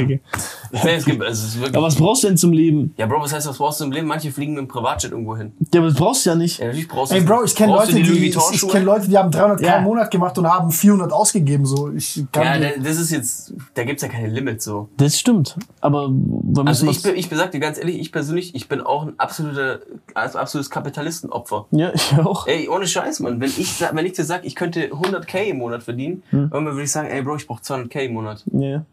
die. 0.00 0.20
Nee, 0.70 0.96
es 0.96 1.06
gibt, 1.06 1.22
also 1.22 1.44
es 1.44 1.54
ist 1.54 1.58
wirklich, 1.58 1.76
Aber 1.76 1.86
was 1.86 1.94
brauchst 1.94 2.22
du 2.22 2.26
denn 2.26 2.36
zum 2.36 2.52
Leben? 2.52 2.92
ja, 2.98 3.06
Bro, 3.06 3.22
was 3.22 3.32
heißt, 3.32 3.48
was 3.48 3.56
brauchst 3.56 3.80
du 3.80 3.84
im 3.84 3.92
Leben? 3.92 4.06
Manche 4.06 4.30
fliegen 4.30 4.52
mit 4.52 4.60
dem 4.60 4.68
Privatjet 4.68 5.12
irgendwo 5.12 5.34
hin. 5.34 5.52
Ja, 5.72 5.80
aber 5.80 5.88
das 5.88 5.96
brauchst 5.96 6.26
du 6.26 6.30
ja 6.30 6.36
nicht. 6.36 6.58
Ja, 6.58 6.66
natürlich 6.66 6.88
brauchst 6.88 7.10
Ey, 7.12 7.22
Bro, 7.22 7.44
ich 7.44 7.54
kenne 7.54 7.72
Leute, 7.72 7.94
die, 7.94 8.02
Louis 8.02 8.36
ich, 8.52 8.68
kenne 8.68 8.84
Leute, 8.84 9.08
die 9.08 9.16
haben 9.16 9.30
300 9.30 9.62
Ja. 9.62 9.78
im 9.78 9.84
Monat 9.84 10.10
gemacht 10.10 10.36
und 10.36 10.46
haben 10.46 10.70
400 10.70 11.10
ausgegeben. 11.10 11.64
So, 11.64 11.90
ich 11.92 12.22
kann 12.32 12.60
Ja, 12.62 12.68
das 12.78 12.98
ist 12.98 13.10
jetzt, 13.10 13.54
da 13.74 13.84
gibt's 13.84 14.02
ja 14.02 14.08
keine 14.08 14.28
Limits 14.28 14.64
so. 14.66 14.90
Das 14.98 15.18
stimmt. 15.18 15.56
Aber 15.80 16.10
wir 16.56 16.66
Also 16.66 16.88
ich, 16.88 17.04
ich 17.04 17.28
besag 17.28 17.50
dir 17.52 17.60
ganz 17.60 17.78
ehrlich, 17.78 17.98
ich 17.98 18.10
persönlich, 18.12 18.54
ich 18.54 18.68
bin 18.68 18.80
auch 18.80 19.06
ein 19.06 19.14
absoluter, 19.18 19.80
also 20.14 20.38
absolutes 20.38 20.70
Kapitalistenopfer. 20.70 21.66
ja, 21.70 21.90
ich 21.94 22.12
auch. 22.18 22.46
Ey, 22.46 22.68
ohne 22.68 22.86
Scheiß, 22.86 23.20
Mann. 23.20 23.40
Wenn 23.40 23.48
ich, 23.50 23.80
wenn 23.92 24.06
ich 24.06 24.12
dir 24.12 24.24
sag, 24.24 24.44
ich 24.44 24.54
könnte 24.54 24.88
100k 24.88 25.38
im 25.44 25.58
Monat 25.58 25.82
verdienen, 25.82 26.22
Hm. 26.30 26.50
irgendwann 26.52 26.74
würde 26.74 26.82
ich 26.84 26.92
sagen, 26.92 27.08
ey 27.08 27.22
Bro, 27.22 27.36
ich 27.36 27.46
brauche 27.46 27.62
200k 27.62 28.00
im 28.00 28.14
Monat. 28.14 28.42
Ja. 28.52 28.84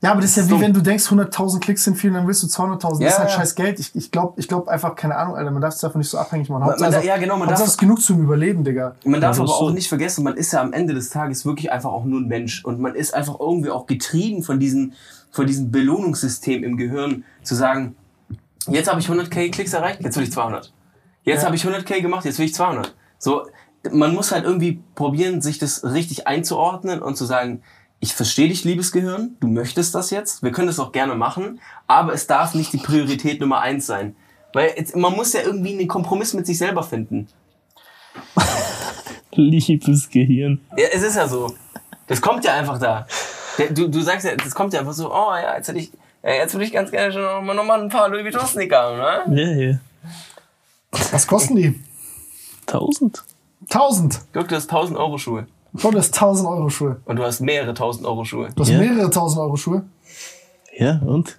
Ja, 0.00 0.12
aber 0.12 0.20
das 0.20 0.30
ist 0.30 0.36
ja 0.36 0.44
wie 0.44 0.50
dumm. 0.50 0.60
wenn 0.60 0.72
du 0.72 0.80
denkst, 0.80 1.06
100.000 1.10 1.58
Klicks 1.58 1.82
sind 1.82 1.96
viel, 1.96 2.12
dann 2.12 2.24
willst 2.24 2.40
du 2.44 2.46
200.000. 2.46 3.00
Ja, 3.00 3.06
das 3.06 3.14
ist 3.14 3.18
halt 3.18 3.30
ja. 3.30 3.34
scheiß 3.36 3.54
Geld. 3.56 3.80
Ich, 3.80 3.96
ich 3.96 4.12
glaube, 4.12 4.34
ich 4.40 4.46
glaub 4.46 4.68
einfach, 4.68 4.94
keine 4.94 5.16
Ahnung, 5.16 5.34
Alter, 5.34 5.50
man 5.50 5.60
darf 5.60 5.74
es 5.74 5.80
davon 5.80 5.98
nicht 5.98 6.08
so 6.08 6.18
abhängig 6.18 6.48
machen. 6.48 6.66
Man- 6.66 6.78
man 6.78 6.92
da- 6.92 7.02
ja, 7.02 7.16
genau, 7.16 7.36
man 7.36 7.48
darf- 7.48 7.58
es 7.60 7.66
ist 7.70 7.78
genug 7.78 8.00
zum 8.00 8.22
Überleben, 8.22 8.62
Digga. 8.62 8.94
Man 9.04 9.20
darf 9.20 9.36
Ja, 9.36 9.42
das 9.42 9.50
aber 9.50 9.58
auch 9.60 9.68
so. 9.70 9.74
nicht 9.74 9.88
vergessen, 9.88 10.22
man 10.22 10.36
ist 10.36 10.52
ja 10.52 10.60
am 10.62 10.72
Ende 10.72 10.94
des 10.94 11.10
Tages 11.10 11.44
wirklich 11.44 11.72
einfach 11.72 11.90
auch 11.90 12.04
nur 12.04 12.20
ein 12.20 12.28
Mensch 12.28 12.64
und 12.64 12.78
man 12.78 12.94
ist 12.94 13.12
einfach 13.12 13.40
irgendwie 13.40 13.70
auch 13.70 13.86
getrieben 13.86 14.44
von 14.44 14.60
diesem, 14.60 14.92
von 15.30 15.46
diesem 15.46 15.70
Belohnungssystem 15.70 16.64
im 16.64 16.76
Gehirn 16.76 17.24
zu 17.42 17.54
sagen, 17.54 17.96
jetzt 18.68 18.88
habe 18.88 19.00
ich 19.00 19.08
100k 19.08 19.50
Klicks 19.50 19.72
erreicht, 19.72 20.00
jetzt 20.02 20.16
will 20.16 20.24
ich 20.24 20.32
200. 20.32 20.72
Jetzt 21.24 21.40
Ja. 21.40 21.46
habe 21.46 21.56
ich 21.56 21.64
100k 21.64 22.00
gemacht, 22.00 22.24
jetzt 22.24 22.38
will 22.38 22.46
ich 22.46 22.54
200. 22.54 22.94
So, 23.18 23.46
man 23.92 24.14
muss 24.14 24.32
halt 24.32 24.44
irgendwie 24.44 24.80
probieren, 24.94 25.40
sich 25.42 25.58
das 25.58 25.84
richtig 25.84 26.26
einzuordnen 26.26 27.00
und 27.02 27.16
zu 27.16 27.24
sagen, 27.24 27.62
ich 28.00 28.14
verstehe 28.14 28.48
dich, 28.48 28.64
liebes 28.64 28.92
Gehirn, 28.92 29.36
du 29.40 29.48
möchtest 29.48 29.94
das 29.94 30.10
jetzt, 30.10 30.42
wir 30.42 30.52
können 30.52 30.68
das 30.68 30.78
auch 30.78 30.92
gerne 30.92 31.14
machen, 31.16 31.60
aber 31.88 32.12
es 32.12 32.26
darf 32.26 32.54
nicht 32.54 32.72
die 32.72 32.78
Priorität 32.78 33.40
Nummer 33.40 33.60
eins 33.60 33.86
sein. 33.86 34.14
Weil 34.52 34.72
jetzt, 34.76 34.96
man 34.96 35.14
muss 35.14 35.32
ja 35.32 35.42
irgendwie 35.42 35.72
einen 35.76 35.88
Kompromiss 35.88 36.32
mit 36.32 36.46
sich 36.46 36.56
selber 36.58 36.82
finden. 36.82 37.26
Liebes 39.32 40.08
Gehirn. 40.08 40.60
Ja, 40.76 40.86
es 40.92 41.02
ist 41.02 41.16
ja 41.16 41.28
so. 41.28 41.54
Das 42.06 42.20
kommt 42.20 42.44
ja 42.44 42.54
einfach 42.54 42.78
da. 42.78 43.06
Du, 43.70 43.88
du 43.88 44.00
sagst 44.00 44.24
ja, 44.26 44.36
das 44.36 44.54
kommt 44.54 44.72
ja 44.72 44.80
einfach 44.80 44.92
so, 44.92 45.10
oh 45.12 45.32
ja, 45.34 45.56
jetzt 45.56 45.68
hätte 45.68 45.78
ich, 45.78 45.90
ja, 46.22 46.30
jetzt 46.30 46.54
würde 46.54 46.64
ich 46.64 46.72
ganz 46.72 46.90
gerne 46.90 47.12
schon 47.12 47.22
noch 47.22 47.42
mal, 47.42 47.54
noch 47.54 47.64
mal 47.64 47.80
ein 47.82 47.88
paar 47.88 48.08
Louis 48.08 48.24
Vuitton 48.24 48.46
Sneaker 48.46 48.82
haben, 48.82 49.30
ne? 49.34 49.42
Ja, 49.42 49.48
ja. 49.70 49.78
Was 51.12 51.26
kosten 51.26 51.56
die? 51.56 51.80
1000. 52.66 53.24
1000. 53.70 54.20
Guck, 54.32 54.48
du 54.48 54.54
hast 54.56 54.70
1000 54.70 54.98
Euro 54.98 55.18
Schuhe. 55.18 55.46
Bro, 55.72 55.90
du 55.90 55.98
hast 55.98 56.14
1000 56.14 56.48
Euro 56.48 56.68
Schuhe. 56.70 57.00
Und 57.04 57.16
du 57.16 57.24
hast 57.24 57.40
mehrere 57.40 57.70
1000 57.70 58.06
Euro 58.06 58.24
Schuhe. 58.24 58.48
Du 58.54 58.62
hast 58.62 58.70
Ja. 58.70 58.78
mehrere 58.78 59.06
1000 59.10 59.40
Euro 59.40 59.56
Schuhe. 59.56 59.84
Ja, 60.76 61.00
und? 61.04 61.38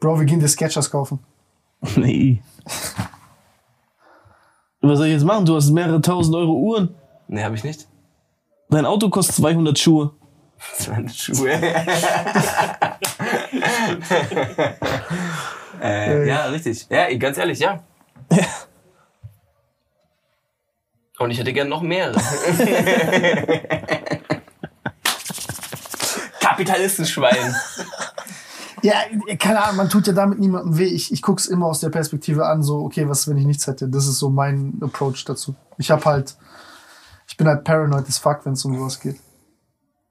Bro, 0.00 0.18
wir 0.18 0.26
gehen 0.26 0.40
dir 0.40 0.48
Sketchers 0.48 0.90
kaufen. 0.90 1.18
Nee. 1.96 2.42
Was 4.80 4.98
soll 4.98 5.06
ich 5.06 5.12
jetzt 5.14 5.24
machen? 5.24 5.46
Du 5.46 5.56
hast 5.56 5.70
mehrere 5.70 6.00
tausend 6.00 6.34
Euro 6.36 6.52
Uhren. 6.52 6.94
Ne, 7.28 7.42
habe 7.44 7.54
ich 7.54 7.64
nicht. 7.64 7.86
Dein 8.68 8.84
Auto 8.84 9.08
kostet 9.08 9.36
200 9.36 9.78
Schuhe. 9.78 10.10
200 10.78 11.14
Schuhe. 11.14 11.50
äh, 15.82 16.28
ja, 16.28 16.46
richtig. 16.46 16.86
Ja, 16.90 17.14
ganz 17.16 17.38
ehrlich, 17.38 17.58
ja. 17.60 17.82
Und 21.18 21.30
ich 21.30 21.38
hätte 21.38 21.52
gern 21.52 21.68
noch 21.68 21.82
mehrere. 21.82 22.20
Kapitalistenschwein. 26.40 27.54
Ja, 28.82 28.94
keine 29.38 29.62
Ahnung, 29.62 29.76
man 29.76 29.88
tut 29.88 30.06
ja 30.06 30.12
damit 30.12 30.38
niemandem 30.38 30.76
weh. 30.76 30.84
Ich, 30.84 31.10
ich 31.10 31.22
guck's 31.22 31.46
immer 31.46 31.66
aus 31.66 31.80
der 31.80 31.88
Perspektive 31.88 32.44
an, 32.46 32.62
so, 32.62 32.84
okay, 32.84 33.08
was, 33.08 33.26
wenn 33.28 33.38
ich 33.38 33.46
nichts 33.46 33.66
hätte? 33.66 33.88
Das 33.88 34.06
ist 34.06 34.18
so 34.18 34.28
mein 34.28 34.78
Approach 34.82 35.24
dazu. 35.24 35.54
Ich 35.78 35.90
hab 35.90 36.04
halt, 36.04 36.36
ich 37.26 37.38
bin 37.38 37.48
halt 37.48 37.64
paranoid 37.64 38.06
as 38.06 38.18
fuck, 38.18 38.40
wenn 38.44 38.52
es 38.52 38.64
um 38.66 38.76
sowas 38.76 39.00
geht. 39.00 39.18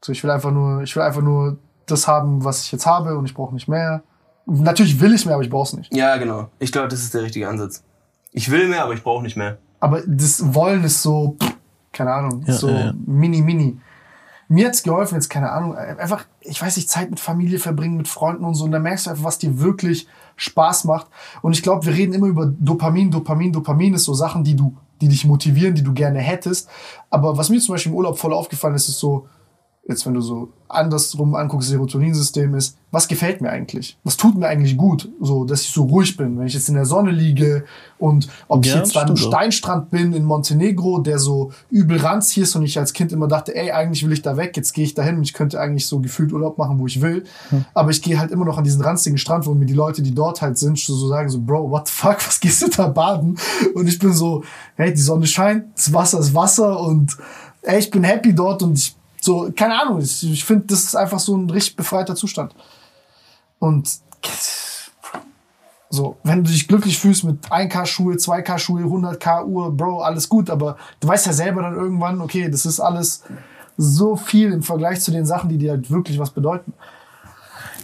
So, 0.03 0.11
ich 0.11 0.23
will 0.23 0.31
einfach 0.31 0.51
nur, 0.51 0.81
ich 0.84 0.95
will 0.95 1.03
einfach 1.03 1.21
nur 1.21 1.57
das 1.85 2.07
haben, 2.07 2.43
was 2.43 2.63
ich 2.63 2.71
jetzt 2.71 2.85
habe 2.85 3.17
und 3.17 3.25
ich 3.25 3.34
brauche 3.34 3.53
nicht 3.53 3.67
mehr. 3.67 4.03
Natürlich 4.45 4.99
will 4.99 5.13
ich 5.13 5.25
mehr, 5.25 5.35
aber 5.35 5.43
ich 5.43 5.49
brauch's 5.49 5.73
nicht. 5.73 5.93
Ja, 5.93 6.17
genau. 6.17 6.49
Ich 6.59 6.71
glaube, 6.71 6.89
das 6.89 7.01
ist 7.01 7.13
der 7.13 7.23
richtige 7.23 7.47
Ansatz. 7.47 7.84
Ich 8.31 8.51
will 8.51 8.67
mehr, 8.67 8.84
aber 8.84 8.93
ich 8.93 9.03
brauche 9.03 9.23
nicht 9.23 9.38
mehr. 9.38 9.57
Aber 9.80 10.01
das 10.05 10.53
Wollen 10.53 10.84
ist 10.84 11.01
so, 11.01 11.38
pff, 11.41 11.53
keine 11.93 12.11
Ahnung, 12.11 12.43
Ja, 12.45 12.53
so 12.53 12.69
ja, 12.69 12.80
ja. 12.88 12.93
mini, 13.05 13.41
mini. 13.41 13.77
Mir 14.49 14.67
hat's 14.67 14.84
geholfen, 14.84 15.15
jetzt 15.15 15.30
keine 15.30 15.51
Ahnung, 15.51 15.75
einfach, 15.75 16.25
ich 16.41 16.61
weiß 16.61 16.75
nicht, 16.75 16.89
Zeit 16.89 17.09
mit 17.09 17.19
Familie 17.19 17.59
verbringen, 17.59 17.95
mit 17.95 18.07
Freunden 18.07 18.43
und 18.43 18.55
so. 18.55 18.65
Und 18.65 18.71
da 18.71 18.80
merkst 18.80 19.05
du 19.05 19.11
einfach, 19.11 19.23
was 19.23 19.38
dir 19.38 19.59
wirklich 19.59 20.07
Spaß 20.35 20.84
macht. 20.84 21.07
Und 21.41 21.53
ich 21.53 21.63
glaube, 21.63 21.85
wir 21.85 21.93
reden 21.93 22.13
immer 22.13 22.27
über 22.27 22.45
Dopamin, 22.45 23.09
Dopamin, 23.09 23.53
Dopamin 23.53 23.93
ist 23.93 24.03
so 24.03 24.13
Sachen, 24.13 24.43
die 24.43 24.55
du, 24.55 24.75
die 24.99 25.07
dich 25.07 25.25
motivieren, 25.25 25.75
die 25.75 25.84
du 25.84 25.93
gerne 25.93 26.19
hättest. 26.19 26.69
Aber 27.09 27.38
was 27.38 27.49
mir 27.49 27.59
zum 27.61 27.75
Beispiel 27.75 27.91
im 27.93 27.97
Urlaub 27.97 28.19
voll 28.19 28.34
aufgefallen 28.34 28.75
ist, 28.75 28.89
ist 28.89 28.99
so, 28.99 29.27
jetzt 29.88 30.05
wenn 30.05 30.14
du 30.14 30.22
so 30.22 30.49
andersrum 30.69 31.35
anguckst, 31.35 31.69
Serotoninsystem 31.69 32.55
ist, 32.55 32.77
was 32.89 33.07
gefällt 33.07 33.41
mir 33.41 33.49
eigentlich? 33.49 33.97
Was 34.03 34.15
tut 34.15 34.38
mir 34.38 34.47
eigentlich 34.47 34.77
gut? 34.77 35.10
So, 35.19 35.43
dass 35.43 35.61
ich 35.61 35.72
so 35.72 35.84
ruhig 35.84 36.15
bin, 36.15 36.39
wenn 36.39 36.47
ich 36.47 36.53
jetzt 36.53 36.69
in 36.69 36.76
der 36.76 36.85
Sonne 36.85 37.11
liege 37.11 37.65
und 37.99 38.30
ob 38.47 38.65
ich 38.65 38.72
Ja, 38.72 38.77
jetzt 38.77 38.95
an 38.95 39.07
einem. 39.07 39.18
Steinstrand 39.18 39.89
bin 39.91 40.14
in 40.14 40.23
Montenegro, 40.23 40.99
der 40.99 41.19
so 41.19 41.51
übel 41.69 41.99
ranzig 41.99 42.43
ist 42.43 42.55
und 42.55 42.64
ich 42.64 42.80
als 42.80 42.93
Kind 42.93 43.11
immer 43.11 43.27
dachte, 43.27 43.55
ey, 43.55 43.72
eigentlich 43.72 44.05
will 44.05 44.14
ich 44.14 44.22
da 44.22 44.38
weg, 44.38 44.55
jetzt 44.55 44.73
gehe 44.73 44.85
ich 44.85 44.93
da 44.93 45.03
hin 45.03 45.18
und 45.18 45.23
ich 45.23 45.34
könnte 45.34 45.60
eigentlich 45.60 45.88
so 45.88 45.99
gefühlt 45.99 46.31
Urlaub 46.31 46.57
machen, 46.57 46.80
wo 46.80 46.88
ich 46.88 47.01
will. 47.01 47.26
Hm. 47.49 47.65
Aber 47.73 47.91
ich 47.91 48.01
gehe 48.01 48.18
halt 48.18 48.31
immer 48.31 48.45
noch 48.45 48.57
an 48.57 48.64
diesen 48.64 48.81
ranzigen 48.81 49.18
Strand, 49.18 49.45
wo 49.45 49.53
mir 49.53 49.65
die 49.65 49.73
Leute, 49.73 50.01
die 50.01 50.15
dort 50.15 50.41
halt 50.41 50.57
sind, 50.57 50.80
so 50.80 51.07
sagen 51.07 51.30
so, 51.30 51.41
Bro, 51.41 51.69
what 51.69 51.88
the 51.88 51.93
fuck, 51.93 52.26
was 52.26 52.39
gehst 52.39 52.61
du 52.61 52.69
da 52.69 52.88
baden? 52.88 53.38
Und 53.76 53.88
ich 53.88 53.99
bin 53.99 54.14
so, 54.14 54.43
hey, 54.76 54.93
die 54.93 55.01
Sonne 55.01 55.27
scheint, 55.27 55.65
das 55.76 55.91
Wasser 55.91 56.19
ist 56.19 56.34
Wasser 56.34 56.80
und 56.80 57.18
ey, 57.64 57.80
ich 57.80 57.91
bin 57.91 58.03
happy 58.03 58.34
dort 58.34 58.64
und 58.64 58.77
ich 58.77 58.95
so, 59.23 59.51
keine 59.55 59.79
Ahnung, 59.81 59.99
ich, 59.99 60.29
ich 60.29 60.43
finde, 60.43 60.65
das 60.67 60.83
ist 60.83 60.95
einfach 60.95 61.19
so 61.19 61.35
ein 61.35 61.49
richtig 61.49 61.77
befreiter 61.77 62.15
Zustand. 62.15 62.53
Und 63.59 63.89
so, 65.89 66.17
wenn 66.23 66.43
du 66.43 66.51
dich 66.51 66.67
glücklich 66.67 66.99
fühlst 66.99 67.23
mit 67.23 67.45
1K 67.45 67.85
Schuhe, 67.85 68.15
2K 68.15 68.57
Schuhe, 68.57 68.81
100K 68.81 69.45
Uhr, 69.45 69.71
Bro, 69.71 70.01
alles 70.01 70.27
gut, 70.27 70.49
aber 70.49 70.75
du 70.99 71.07
weißt 71.07 71.27
ja 71.27 71.33
selber 71.33 71.61
dann 71.61 71.75
irgendwann, 71.75 72.19
okay, 72.19 72.49
das 72.49 72.65
ist 72.65 72.81
alles 72.81 73.23
so 73.77 74.17
viel 74.17 74.51
im 74.51 74.61
Vergleich 74.61 74.99
zu 75.01 75.11
den 75.11 75.25
Sachen, 75.25 75.49
die 75.49 75.57
dir 75.57 75.71
halt 75.71 75.89
wirklich 75.89 76.19
was 76.19 76.31
bedeuten. 76.31 76.73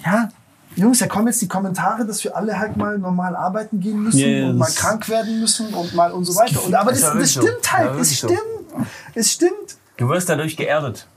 Ja, 0.06 0.30
Jungs, 0.76 1.00
da 1.00 1.08
kommen 1.08 1.28
jetzt 1.28 1.42
die 1.42 1.48
Kommentare, 1.48 2.06
dass 2.06 2.24
wir 2.24 2.36
alle 2.36 2.60
halt 2.60 2.76
mal 2.76 2.98
normal 2.98 3.36
arbeiten 3.36 3.80
gehen 3.80 4.04
müssen 4.04 4.20
ja, 4.20 4.50
und 4.50 4.58
mal 4.58 4.72
krank 4.72 5.08
werden 5.08 5.40
müssen 5.40 5.74
und 5.74 5.94
mal 5.96 6.12
und 6.12 6.26
so 6.26 6.36
weiter. 6.36 6.64
Und, 6.66 6.76
aber 6.76 6.92
das, 6.92 7.02
das 7.02 7.32
stimmt 7.32 7.72
halt, 7.72 8.00
es 8.00 8.18
stimmt. 8.18 8.40
Es 9.14 9.32
stimmt. 9.32 9.78
Du 9.98 10.10
wirst 10.10 10.28
dadurch 10.30 10.58
geerdet. 10.58 11.08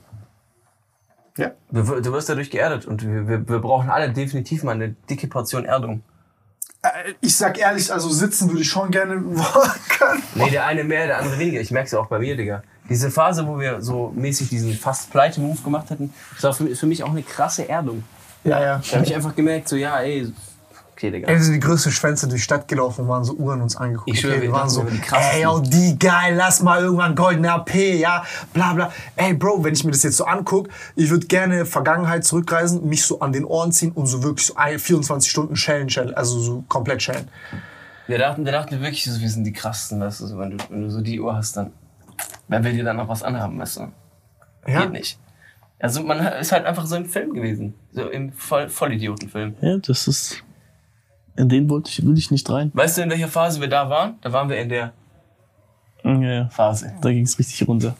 Ja. 1.37 1.51
Du, 1.71 1.87
wir- 1.87 2.01
du 2.01 2.11
wirst 2.11 2.29
dadurch 2.29 2.49
geerdet 2.51 2.85
und 2.85 3.03
wir, 3.05 3.27
wir, 3.27 3.47
wir 3.49 3.59
brauchen 3.59 3.89
alle 3.89 4.09
definitiv 4.11 4.63
mal 4.63 4.73
eine 4.73 4.89
dicke 5.09 5.27
Portion 5.27 5.65
Erdung. 5.65 6.03
Äh, 6.83 7.13
Ich 7.21 7.35
sag 7.37 7.57
ehrlich, 7.59 7.91
also 7.91 8.09
sitzen 8.09 8.49
würde 8.49 8.61
ich 8.61 8.69
schon 8.69 8.91
gerne 8.91 9.15
können. 9.89 10.23
Nee, 10.35 10.49
der 10.51 10.65
eine 10.67 10.83
mehr, 10.83 11.07
der 11.07 11.19
andere 11.19 11.39
weniger. 11.39 11.59
Ich 11.61 11.71
merk's 11.71 11.91
ja 11.91 11.99
auch 11.99 12.07
bei 12.07 12.19
mir, 12.19 12.35
Digga. 12.37 12.61
Diese 12.89 13.09
Phase, 13.09 13.47
wo 13.47 13.59
wir 13.59 13.81
so 13.81 14.11
mäßig 14.15 14.49
diesen 14.49 14.73
fast 14.73 15.09
Pleite-Move 15.11 15.61
gemacht 15.63 15.89
hatten, 15.89 16.13
das 16.35 16.43
war 16.43 16.53
für, 16.53 16.75
für 16.75 16.85
mich 16.85 17.01
auch 17.03 17.11
eine 17.11 17.23
krasse 17.23 17.67
Erdung. 17.69 18.03
Ja, 18.43 18.61
ja. 18.61 18.81
Da 18.89 18.95
habe 18.97 19.05
ich 19.05 19.15
einfach 19.15 19.35
gemerkt, 19.35 19.69
so, 19.69 19.77
ja, 19.77 19.97
ey, 20.01 20.31
okay, 21.03 21.11
Digga. 21.11 21.27
Ey, 21.27 21.35
wir 21.35 21.43
sind 21.43 21.53
die 21.53 21.59
größte 21.59 21.91
Schwänze 21.91 22.27
durch 22.27 22.41
die 22.41 22.43
Stadt 22.43 22.67
gelaufen 22.67 23.01
und 23.01 23.07
waren 23.09 23.23
so 23.23 23.33
Uhren 23.33 23.61
uns 23.61 23.75
angeguckt. 23.75 24.09
Ich 24.09 24.21
schwöre, 24.21 24.35
okay, 24.37 24.43
wir 24.43 24.51
waren 24.51 24.69
so, 24.69 24.85
ey, 25.11 25.43
yo, 25.43 25.59
die 25.59 25.97
geil, 25.99 26.35
lass 26.35 26.61
mal 26.61 26.81
irgendwann 26.81 27.15
goldene 27.15 27.51
AP, 27.51 27.75
ja, 27.75 28.23
bla 28.53 28.73
bla. 28.73 28.91
Ey, 29.15 29.33
Bro, 29.33 29.63
wenn 29.63 29.73
ich 29.73 29.83
mir 29.83 29.91
das 29.91 30.03
jetzt 30.03 30.17
so 30.17 30.25
anguck, 30.25 30.69
ich 30.95 31.09
würde 31.09 31.27
gerne 31.27 31.65
Vergangenheit 31.65 32.23
zurückreisen, 32.25 32.87
mich 32.87 33.05
so 33.05 33.19
an 33.19 33.33
den 33.33 33.45
Ohren 33.45 33.71
ziehen 33.71 33.91
und 33.91 34.05
so 34.07 34.23
wirklich 34.23 34.47
so 34.47 34.55
ein- 34.55 34.79
24 34.79 35.29
Stunden 35.29 35.55
schellen, 35.55 35.89
schellen, 35.89 36.13
also 36.13 36.39
so 36.39 36.63
komplett 36.67 37.01
schellen. 37.03 37.27
Wir 38.07 38.17
dachten, 38.17 38.43
wir 38.45 38.51
dachten 38.51 38.81
wirklich, 38.81 39.05
so, 39.05 39.19
wir 39.19 39.29
sind 39.29 39.43
die 39.45 39.53
krassesten, 39.53 39.99
weißt 39.99 40.21
du, 40.21 40.37
wenn, 40.37 40.57
du, 40.57 40.63
wenn 40.69 40.81
du 40.81 40.89
so 40.89 41.01
die 41.01 41.19
Uhr 41.19 41.35
hast, 41.35 41.55
dann, 41.57 41.71
wer 42.47 42.63
will 42.63 42.73
dir 42.73 42.83
dann 42.83 42.97
noch 42.97 43.07
was 43.07 43.23
anhaben, 43.23 43.59
weißt 43.59 43.77
du? 43.77 43.87
Ja. 44.67 44.81
Geht 44.81 44.91
nicht. 44.91 45.19
Also 45.79 46.01
man 46.01 46.19
ist 46.19 46.51
halt 46.53 46.65
einfach 46.65 46.85
so 46.85 46.95
im 46.95 47.05
Film 47.05 47.33
gewesen. 47.33 47.73
So 47.91 48.07
im 48.09 48.31
Voll 48.31 48.69
Vollidiotenfilm. 48.69 49.55
Ja, 49.59 49.77
das 49.77 50.07
ist. 50.07 50.41
In 51.35 51.49
den 51.49 51.69
wollte 51.69 51.89
ich, 51.89 52.05
will 52.05 52.17
ich 52.17 52.29
nicht 52.31 52.49
rein. 52.49 52.71
Weißt 52.73 52.97
du, 52.97 53.01
in 53.01 53.09
welcher 53.09 53.27
Phase 53.27 53.59
wir 53.59 53.67
da 53.69 53.89
waren? 53.89 54.15
Da 54.21 54.31
waren 54.31 54.49
wir 54.49 54.57
in 54.59 54.69
der 54.69 54.93
Ja, 56.03 56.13
ja. 56.21 56.49
Phase. 56.49 56.93
Da 57.01 57.09
ging 57.11 57.23
es 57.23 57.37
richtig 57.39 57.67
runter. 57.67 57.95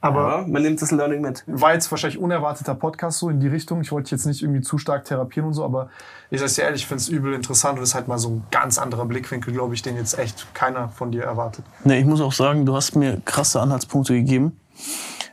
Aber 0.00 0.20
Aber 0.36 0.46
man 0.46 0.62
nimmt 0.62 0.80
das 0.80 0.92
Learning 0.92 1.20
mit. 1.20 1.42
war 1.48 1.72
jetzt 1.74 1.90
wahrscheinlich 1.90 2.20
unerwarteter 2.20 2.74
Podcast 2.76 3.18
so 3.18 3.30
in 3.30 3.40
die 3.40 3.48
Richtung. 3.48 3.80
Ich 3.80 3.90
wollte 3.90 4.12
jetzt 4.12 4.26
nicht 4.26 4.42
irgendwie 4.42 4.60
zu 4.60 4.78
stark 4.78 5.04
therapieren 5.04 5.48
und 5.48 5.54
so, 5.54 5.64
aber 5.64 5.88
ich 6.30 6.38
sage 6.38 6.52
dir 6.52 6.62
ehrlich, 6.62 6.82
ich 6.82 6.86
finde 6.86 7.00
es 7.02 7.08
übel 7.08 7.32
interessant 7.34 7.74
und 7.74 7.80
das 7.80 7.88
ist 7.90 7.94
halt 7.96 8.06
mal 8.06 8.18
so 8.18 8.28
ein 8.28 8.44
ganz 8.52 8.78
anderer 8.78 9.06
Blickwinkel, 9.06 9.52
glaube 9.52 9.74
ich, 9.74 9.82
den 9.82 9.96
jetzt 9.96 10.16
echt 10.16 10.46
keiner 10.54 10.88
von 10.90 11.10
dir 11.10 11.24
erwartet. 11.24 11.64
Ne, 11.82 11.98
ich 11.98 12.04
muss 12.06 12.20
auch 12.20 12.30
sagen, 12.32 12.64
du 12.64 12.76
hast 12.76 12.94
mir 12.94 13.20
krasse 13.24 13.60
Anhaltspunkte 13.60 14.14
gegeben. 14.14 14.60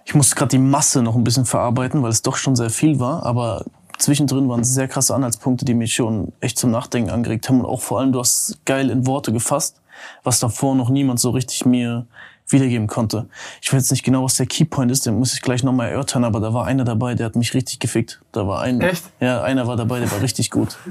Ich 0.05 0.15
musste 0.15 0.35
gerade 0.35 0.49
die 0.49 0.57
Masse 0.57 1.03
noch 1.03 1.15
ein 1.15 1.23
bisschen 1.23 1.45
verarbeiten, 1.45 2.01
weil 2.01 2.09
es 2.09 2.23
doch 2.23 2.35
schon 2.37 2.55
sehr 2.55 2.71
viel 2.71 2.99
war, 2.99 3.23
aber 3.23 3.65
zwischendrin 3.97 4.49
waren 4.49 4.63
sehr 4.63 4.87
krasse 4.87 5.15
Anhaltspunkte, 5.15 5.65
die 5.65 5.73
mich 5.73 5.93
schon 5.93 6.33
echt 6.39 6.57
zum 6.57 6.71
Nachdenken 6.71 7.09
angeregt 7.09 7.47
haben 7.49 7.59
und 7.61 7.65
auch 7.65 7.81
vor 7.81 7.99
allem, 7.99 8.11
du 8.11 8.19
hast 8.19 8.59
geil 8.65 8.89
in 8.89 9.07
Worte 9.07 9.31
gefasst, 9.31 9.81
was 10.23 10.39
davor 10.39 10.75
noch 10.75 10.89
niemand 10.89 11.19
so 11.19 11.29
richtig 11.31 11.65
mir 11.65 12.05
wiedergeben 12.47 12.87
konnte. 12.87 13.27
Ich 13.61 13.73
weiß 13.73 13.83
jetzt 13.83 13.91
nicht 13.91 14.03
genau, 14.03 14.23
was 14.23 14.35
der 14.35 14.45
Keypoint 14.45 14.91
ist, 14.91 15.05
den 15.05 15.17
muss 15.17 15.33
ich 15.33 15.41
gleich 15.41 15.63
nochmal 15.63 15.89
erörtern, 15.89 16.23
aber 16.23 16.39
da 16.39 16.53
war 16.53 16.65
einer 16.65 16.83
dabei, 16.83 17.15
der 17.15 17.25
hat 17.25 17.35
mich 17.35 17.53
richtig 17.53 17.79
gefickt. 17.79 18.21
Da 18.31 18.47
war 18.47 18.61
ein, 18.61 18.81
Echt? 18.81 19.03
Ja, 19.19 19.41
einer 19.41 19.67
war 19.67 19.75
dabei, 19.75 19.99
der 19.99 20.11
war 20.11 20.21
richtig 20.21 20.51
gut. 20.51 20.77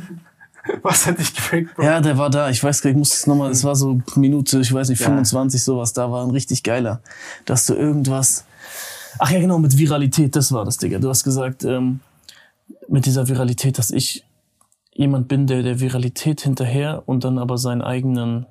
Was 0.83 1.05
hätte 1.07 1.21
ich 1.21 1.35
gefaked, 1.35 1.75
Bro? 1.75 1.85
Ja, 1.85 2.01
der 2.01 2.17
war 2.17 2.31
da. 2.31 2.49
Ich 2.49 2.65
weiß 2.65 2.81
gar 2.81 2.89
nicht, 2.89 2.97
ich 2.97 2.99
muss 2.99 3.15
es 3.15 3.27
nochmal, 3.27 3.51
es 3.51 3.65
war 3.65 3.77
so 3.77 4.01
Minute, 4.17 4.61
ich 4.61 4.73
weiß 4.73 4.89
nicht, 4.89 5.03
25 5.03 5.63
sowas, 5.63 5.93
da 5.93 6.11
war 6.11 6.25
ein 6.25 6.31
richtig 6.31 6.63
geiler. 6.63 7.01
Dass 7.45 7.67
du 7.67 7.75
irgendwas. 7.75 8.47
Ach 9.19 9.31
ja, 9.31 9.41
genau, 9.41 9.59
mit 9.59 9.77
Viralität, 9.77 10.35
das 10.35 10.53
war 10.53 10.65
das, 10.65 10.79
Digga. 10.79 10.99
Du 10.99 11.11
hast 11.11 11.23
gesagt, 11.23 11.65
ähm, 11.65 12.01
mit 12.89 13.07
dieser 13.07 13.29
Viralität, 13.29 13.79
dass 13.79 13.91
ich 13.91 14.25
jemand 14.93 15.29
bin, 15.29 15.47
der 15.47 15.63
der 15.63 15.81
Viralität 15.81 16.41
hinterher 16.41 17.03
und 17.07 17.25
dann 17.25 17.39
aber 17.39 17.59
seinen 17.59 17.83
eigenen. 17.83 18.47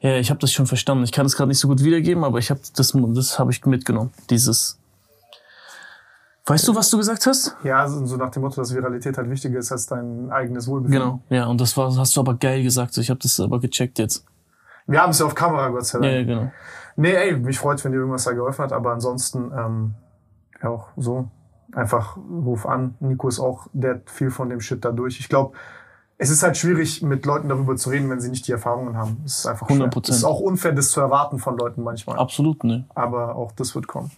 Ja, 0.00 0.16
ich 0.16 0.30
habe 0.30 0.40
das 0.40 0.52
schon 0.52 0.66
verstanden. 0.66 1.04
Ich 1.04 1.12
kann 1.12 1.26
es 1.26 1.36
gerade 1.36 1.48
nicht 1.48 1.58
so 1.58 1.68
gut 1.68 1.82
wiedergeben, 1.84 2.24
aber 2.24 2.38
ich 2.38 2.50
habe 2.50 2.60
das, 2.76 2.92
das 2.96 3.38
habe 3.38 3.52
ich 3.52 3.64
mitgenommen. 3.66 4.10
Dieses. 4.30 4.78
Weißt 6.44 6.66
du, 6.66 6.74
was 6.74 6.90
du 6.90 6.98
gesagt 6.98 7.24
hast? 7.26 7.54
Ja, 7.62 7.86
so 7.88 8.16
nach 8.16 8.30
dem 8.30 8.42
Motto, 8.42 8.56
dass 8.60 8.74
Viralität 8.74 9.16
halt 9.16 9.30
wichtiger 9.30 9.60
ist 9.60 9.70
als 9.70 9.86
dein 9.86 10.28
eigenes 10.30 10.66
Wohlbefinden. 10.66 11.00
Genau. 11.00 11.22
Ja, 11.30 11.46
und 11.46 11.60
das 11.60 11.76
war, 11.76 11.96
hast 11.96 12.16
du 12.16 12.20
aber 12.20 12.34
geil 12.34 12.64
gesagt. 12.64 12.96
Ich 12.98 13.10
habe 13.10 13.20
das 13.22 13.38
aber 13.38 13.60
gecheckt 13.60 14.00
jetzt. 14.00 14.24
Wir 14.88 15.00
haben 15.00 15.10
es 15.10 15.20
ja 15.20 15.26
auf 15.26 15.36
Kamera, 15.36 15.68
Gott 15.68 15.86
sei 15.86 15.98
Ja, 15.98 16.02
Dank. 16.02 16.28
ja, 16.28 16.34
genau. 16.34 16.52
Nee, 16.96 17.12
ey, 17.12 17.36
mich 17.36 17.58
freut, 17.58 17.82
wenn 17.84 17.92
dir 17.92 17.98
irgendwas 17.98 18.24
da 18.24 18.32
geholfen 18.32 18.64
hat, 18.64 18.72
aber 18.72 18.92
ansonsten, 18.92 19.52
ähm, 19.56 19.94
ja 20.60 20.70
auch 20.70 20.88
so. 20.96 21.28
Einfach 21.74 22.16
ruf 22.16 22.66
an. 22.66 22.94
Nico 23.00 23.28
ist 23.28 23.40
auch, 23.40 23.66
der 23.72 23.94
hat 23.94 24.10
viel 24.10 24.30
von 24.30 24.50
dem 24.50 24.60
Shit 24.60 24.84
da 24.84 24.90
durch. 24.92 25.18
Ich 25.20 25.28
glaube, 25.28 25.56
es 26.18 26.30
ist 26.30 26.42
halt 26.42 26.56
schwierig, 26.56 27.02
mit 27.02 27.24
Leuten 27.26 27.48
darüber 27.48 27.74
zu 27.76 27.90
reden, 27.90 28.08
wenn 28.10 28.20
sie 28.20 28.28
nicht 28.30 28.46
die 28.46 28.52
Erfahrungen 28.52 28.96
haben. 28.96 29.22
Es 29.24 29.38
ist 29.38 29.46
einfach 29.46 29.68
100%. 29.68 29.74
schwer. 29.90 30.02
Es 30.04 30.16
ist 30.16 30.24
auch 30.24 30.40
unfair, 30.40 30.72
das 30.72 30.90
zu 30.90 31.00
erwarten 31.00 31.38
von 31.38 31.56
Leuten 31.56 31.82
manchmal. 31.82 32.18
Absolut, 32.18 32.62
ne. 32.64 32.84
Aber 32.94 33.34
auch 33.36 33.52
das 33.52 33.74
wird 33.74 33.86
kommen. 33.88 34.10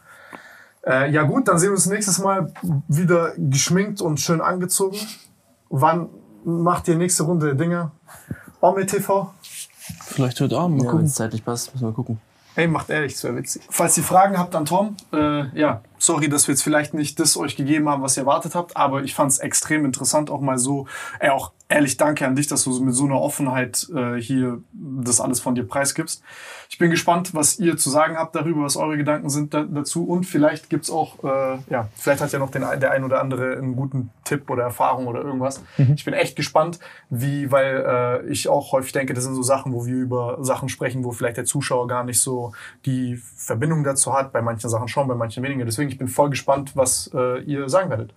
Äh, 0.86 1.10
ja 1.12 1.22
gut, 1.22 1.48
dann 1.48 1.58
sehen 1.58 1.70
wir 1.70 1.76
uns 1.76 1.86
nächstes 1.86 2.18
Mal 2.18 2.52
wieder 2.88 3.32
geschminkt 3.38 4.02
und 4.02 4.20
schön 4.20 4.40
angezogen. 4.42 4.98
Wann 5.70 6.08
macht 6.44 6.88
ihr 6.88 6.96
nächste 6.96 7.22
Runde 7.22 7.56
Dinge? 7.56 7.90
Ome 8.60 8.84
TV? 8.84 9.32
Vielleicht 10.02 10.40
heute 10.40 10.58
Abend, 10.58 10.76
mal 10.78 10.82
Ja, 10.84 10.88
wenn 10.88 10.90
gucken. 10.90 11.06
es 11.06 11.14
zeitlich 11.14 11.44
passt, 11.44 11.72
müssen 11.72 11.86
wir 11.86 11.92
gucken. 11.92 12.18
Ey, 12.56 12.68
macht 12.68 12.88
ehrlich, 12.90 13.14
das 13.14 13.24
wäre 13.24 13.36
witzig. 13.36 13.62
Falls 13.68 13.96
ihr 13.98 14.04
Fragen 14.04 14.38
habt 14.38 14.54
an 14.54 14.64
Tom, 14.64 14.96
äh, 15.12 15.58
ja, 15.58 15.82
sorry, 15.98 16.28
dass 16.28 16.46
wir 16.46 16.54
jetzt 16.54 16.62
vielleicht 16.62 16.94
nicht 16.94 17.18
das 17.18 17.36
euch 17.36 17.56
gegeben 17.56 17.88
haben, 17.88 18.02
was 18.02 18.16
ihr 18.16 18.22
erwartet 18.22 18.54
habt, 18.54 18.76
aber 18.76 19.02
ich 19.02 19.14
fand 19.14 19.32
es 19.32 19.38
extrem 19.38 19.84
interessant, 19.84 20.30
auch 20.30 20.40
mal 20.40 20.58
so, 20.58 20.86
ey, 21.18 21.30
auch 21.30 21.52
ehrlich 21.68 21.96
danke 21.96 22.26
an 22.26 22.36
dich, 22.36 22.46
dass 22.46 22.62
du 22.64 22.78
mit 22.80 22.94
so 22.94 23.06
einer 23.06 23.20
Offenheit 23.20 23.88
äh, 23.94 24.20
hier 24.20 24.62
das 24.72 25.20
alles 25.20 25.40
von 25.40 25.56
dir 25.56 25.66
preisgibst. 25.66 26.22
Ich 26.74 26.78
bin 26.78 26.90
gespannt, 26.90 27.34
was 27.34 27.60
ihr 27.60 27.76
zu 27.76 27.88
sagen 27.88 28.16
habt 28.16 28.34
darüber, 28.34 28.64
was 28.64 28.76
eure 28.76 28.96
Gedanken 28.96 29.30
sind 29.30 29.54
da, 29.54 29.62
dazu 29.62 30.08
und 30.08 30.24
vielleicht 30.24 30.70
gibt's 30.70 30.90
auch, 30.90 31.22
äh, 31.22 31.58
ja, 31.70 31.88
vielleicht 31.94 32.20
hat 32.20 32.32
ja 32.32 32.40
noch 32.40 32.50
den, 32.50 32.64
der 32.80 32.90
ein 32.90 33.04
oder 33.04 33.20
andere 33.20 33.56
einen 33.56 33.76
guten 33.76 34.10
Tipp 34.24 34.50
oder 34.50 34.64
Erfahrung 34.64 35.06
oder 35.06 35.22
irgendwas. 35.22 35.62
Ich 35.94 36.04
bin 36.04 36.14
echt 36.14 36.34
gespannt, 36.34 36.80
wie, 37.10 37.52
weil 37.52 38.24
äh, 38.26 38.26
ich 38.26 38.48
auch 38.48 38.72
häufig 38.72 38.90
denke, 38.90 39.14
das 39.14 39.22
sind 39.22 39.36
so 39.36 39.42
Sachen, 39.44 39.72
wo 39.72 39.86
wir 39.86 39.94
über 39.94 40.38
Sachen 40.40 40.68
sprechen, 40.68 41.04
wo 41.04 41.12
vielleicht 41.12 41.36
der 41.36 41.44
Zuschauer 41.44 41.86
gar 41.86 42.02
nicht 42.02 42.18
so 42.18 42.52
die 42.86 43.22
Verbindung 43.36 43.84
dazu 43.84 44.12
hat, 44.12 44.32
bei 44.32 44.42
manchen 44.42 44.68
Sachen 44.68 44.88
schon, 44.88 45.06
bei 45.06 45.14
manchen 45.14 45.44
weniger. 45.44 45.64
Deswegen, 45.64 45.90
ich 45.90 45.98
bin 45.98 46.08
voll 46.08 46.30
gespannt, 46.30 46.72
was 46.74 47.08
äh, 47.14 47.40
ihr 47.42 47.68
sagen 47.68 47.88
werdet. 47.90 48.12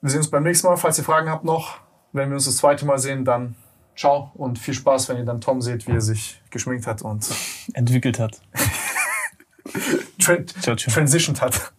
Wir 0.00 0.08
sehen 0.08 0.20
uns 0.20 0.30
beim 0.30 0.44
nächsten 0.44 0.66
Mal. 0.66 0.78
Falls 0.78 0.96
ihr 0.96 1.04
Fragen 1.04 1.28
habt 1.28 1.44
noch, 1.44 1.76
wenn 2.12 2.30
wir 2.30 2.36
uns 2.36 2.46
das 2.46 2.56
zweite 2.56 2.86
Mal 2.86 2.98
sehen, 2.98 3.26
dann 3.26 3.54
ciao 3.96 4.30
und 4.34 4.58
viel 4.58 4.74
Spaß, 4.74 5.08
wenn 5.08 5.18
ihr 5.18 5.24
dann 5.24 5.40
Tom 5.40 5.60
seht, 5.60 5.86
wie 5.86 5.92
er 5.92 6.00
sich 6.00 6.40
geschminkt 6.50 6.86
hat 6.86 7.02
und 7.02 7.26
Entwickelt 7.74 8.18
hat. 8.18 8.40
tran 10.20 10.46
Ciao, 10.60 10.76
ciao. 10.76 10.92
transitioned 10.92 11.40
hat. 11.40 11.74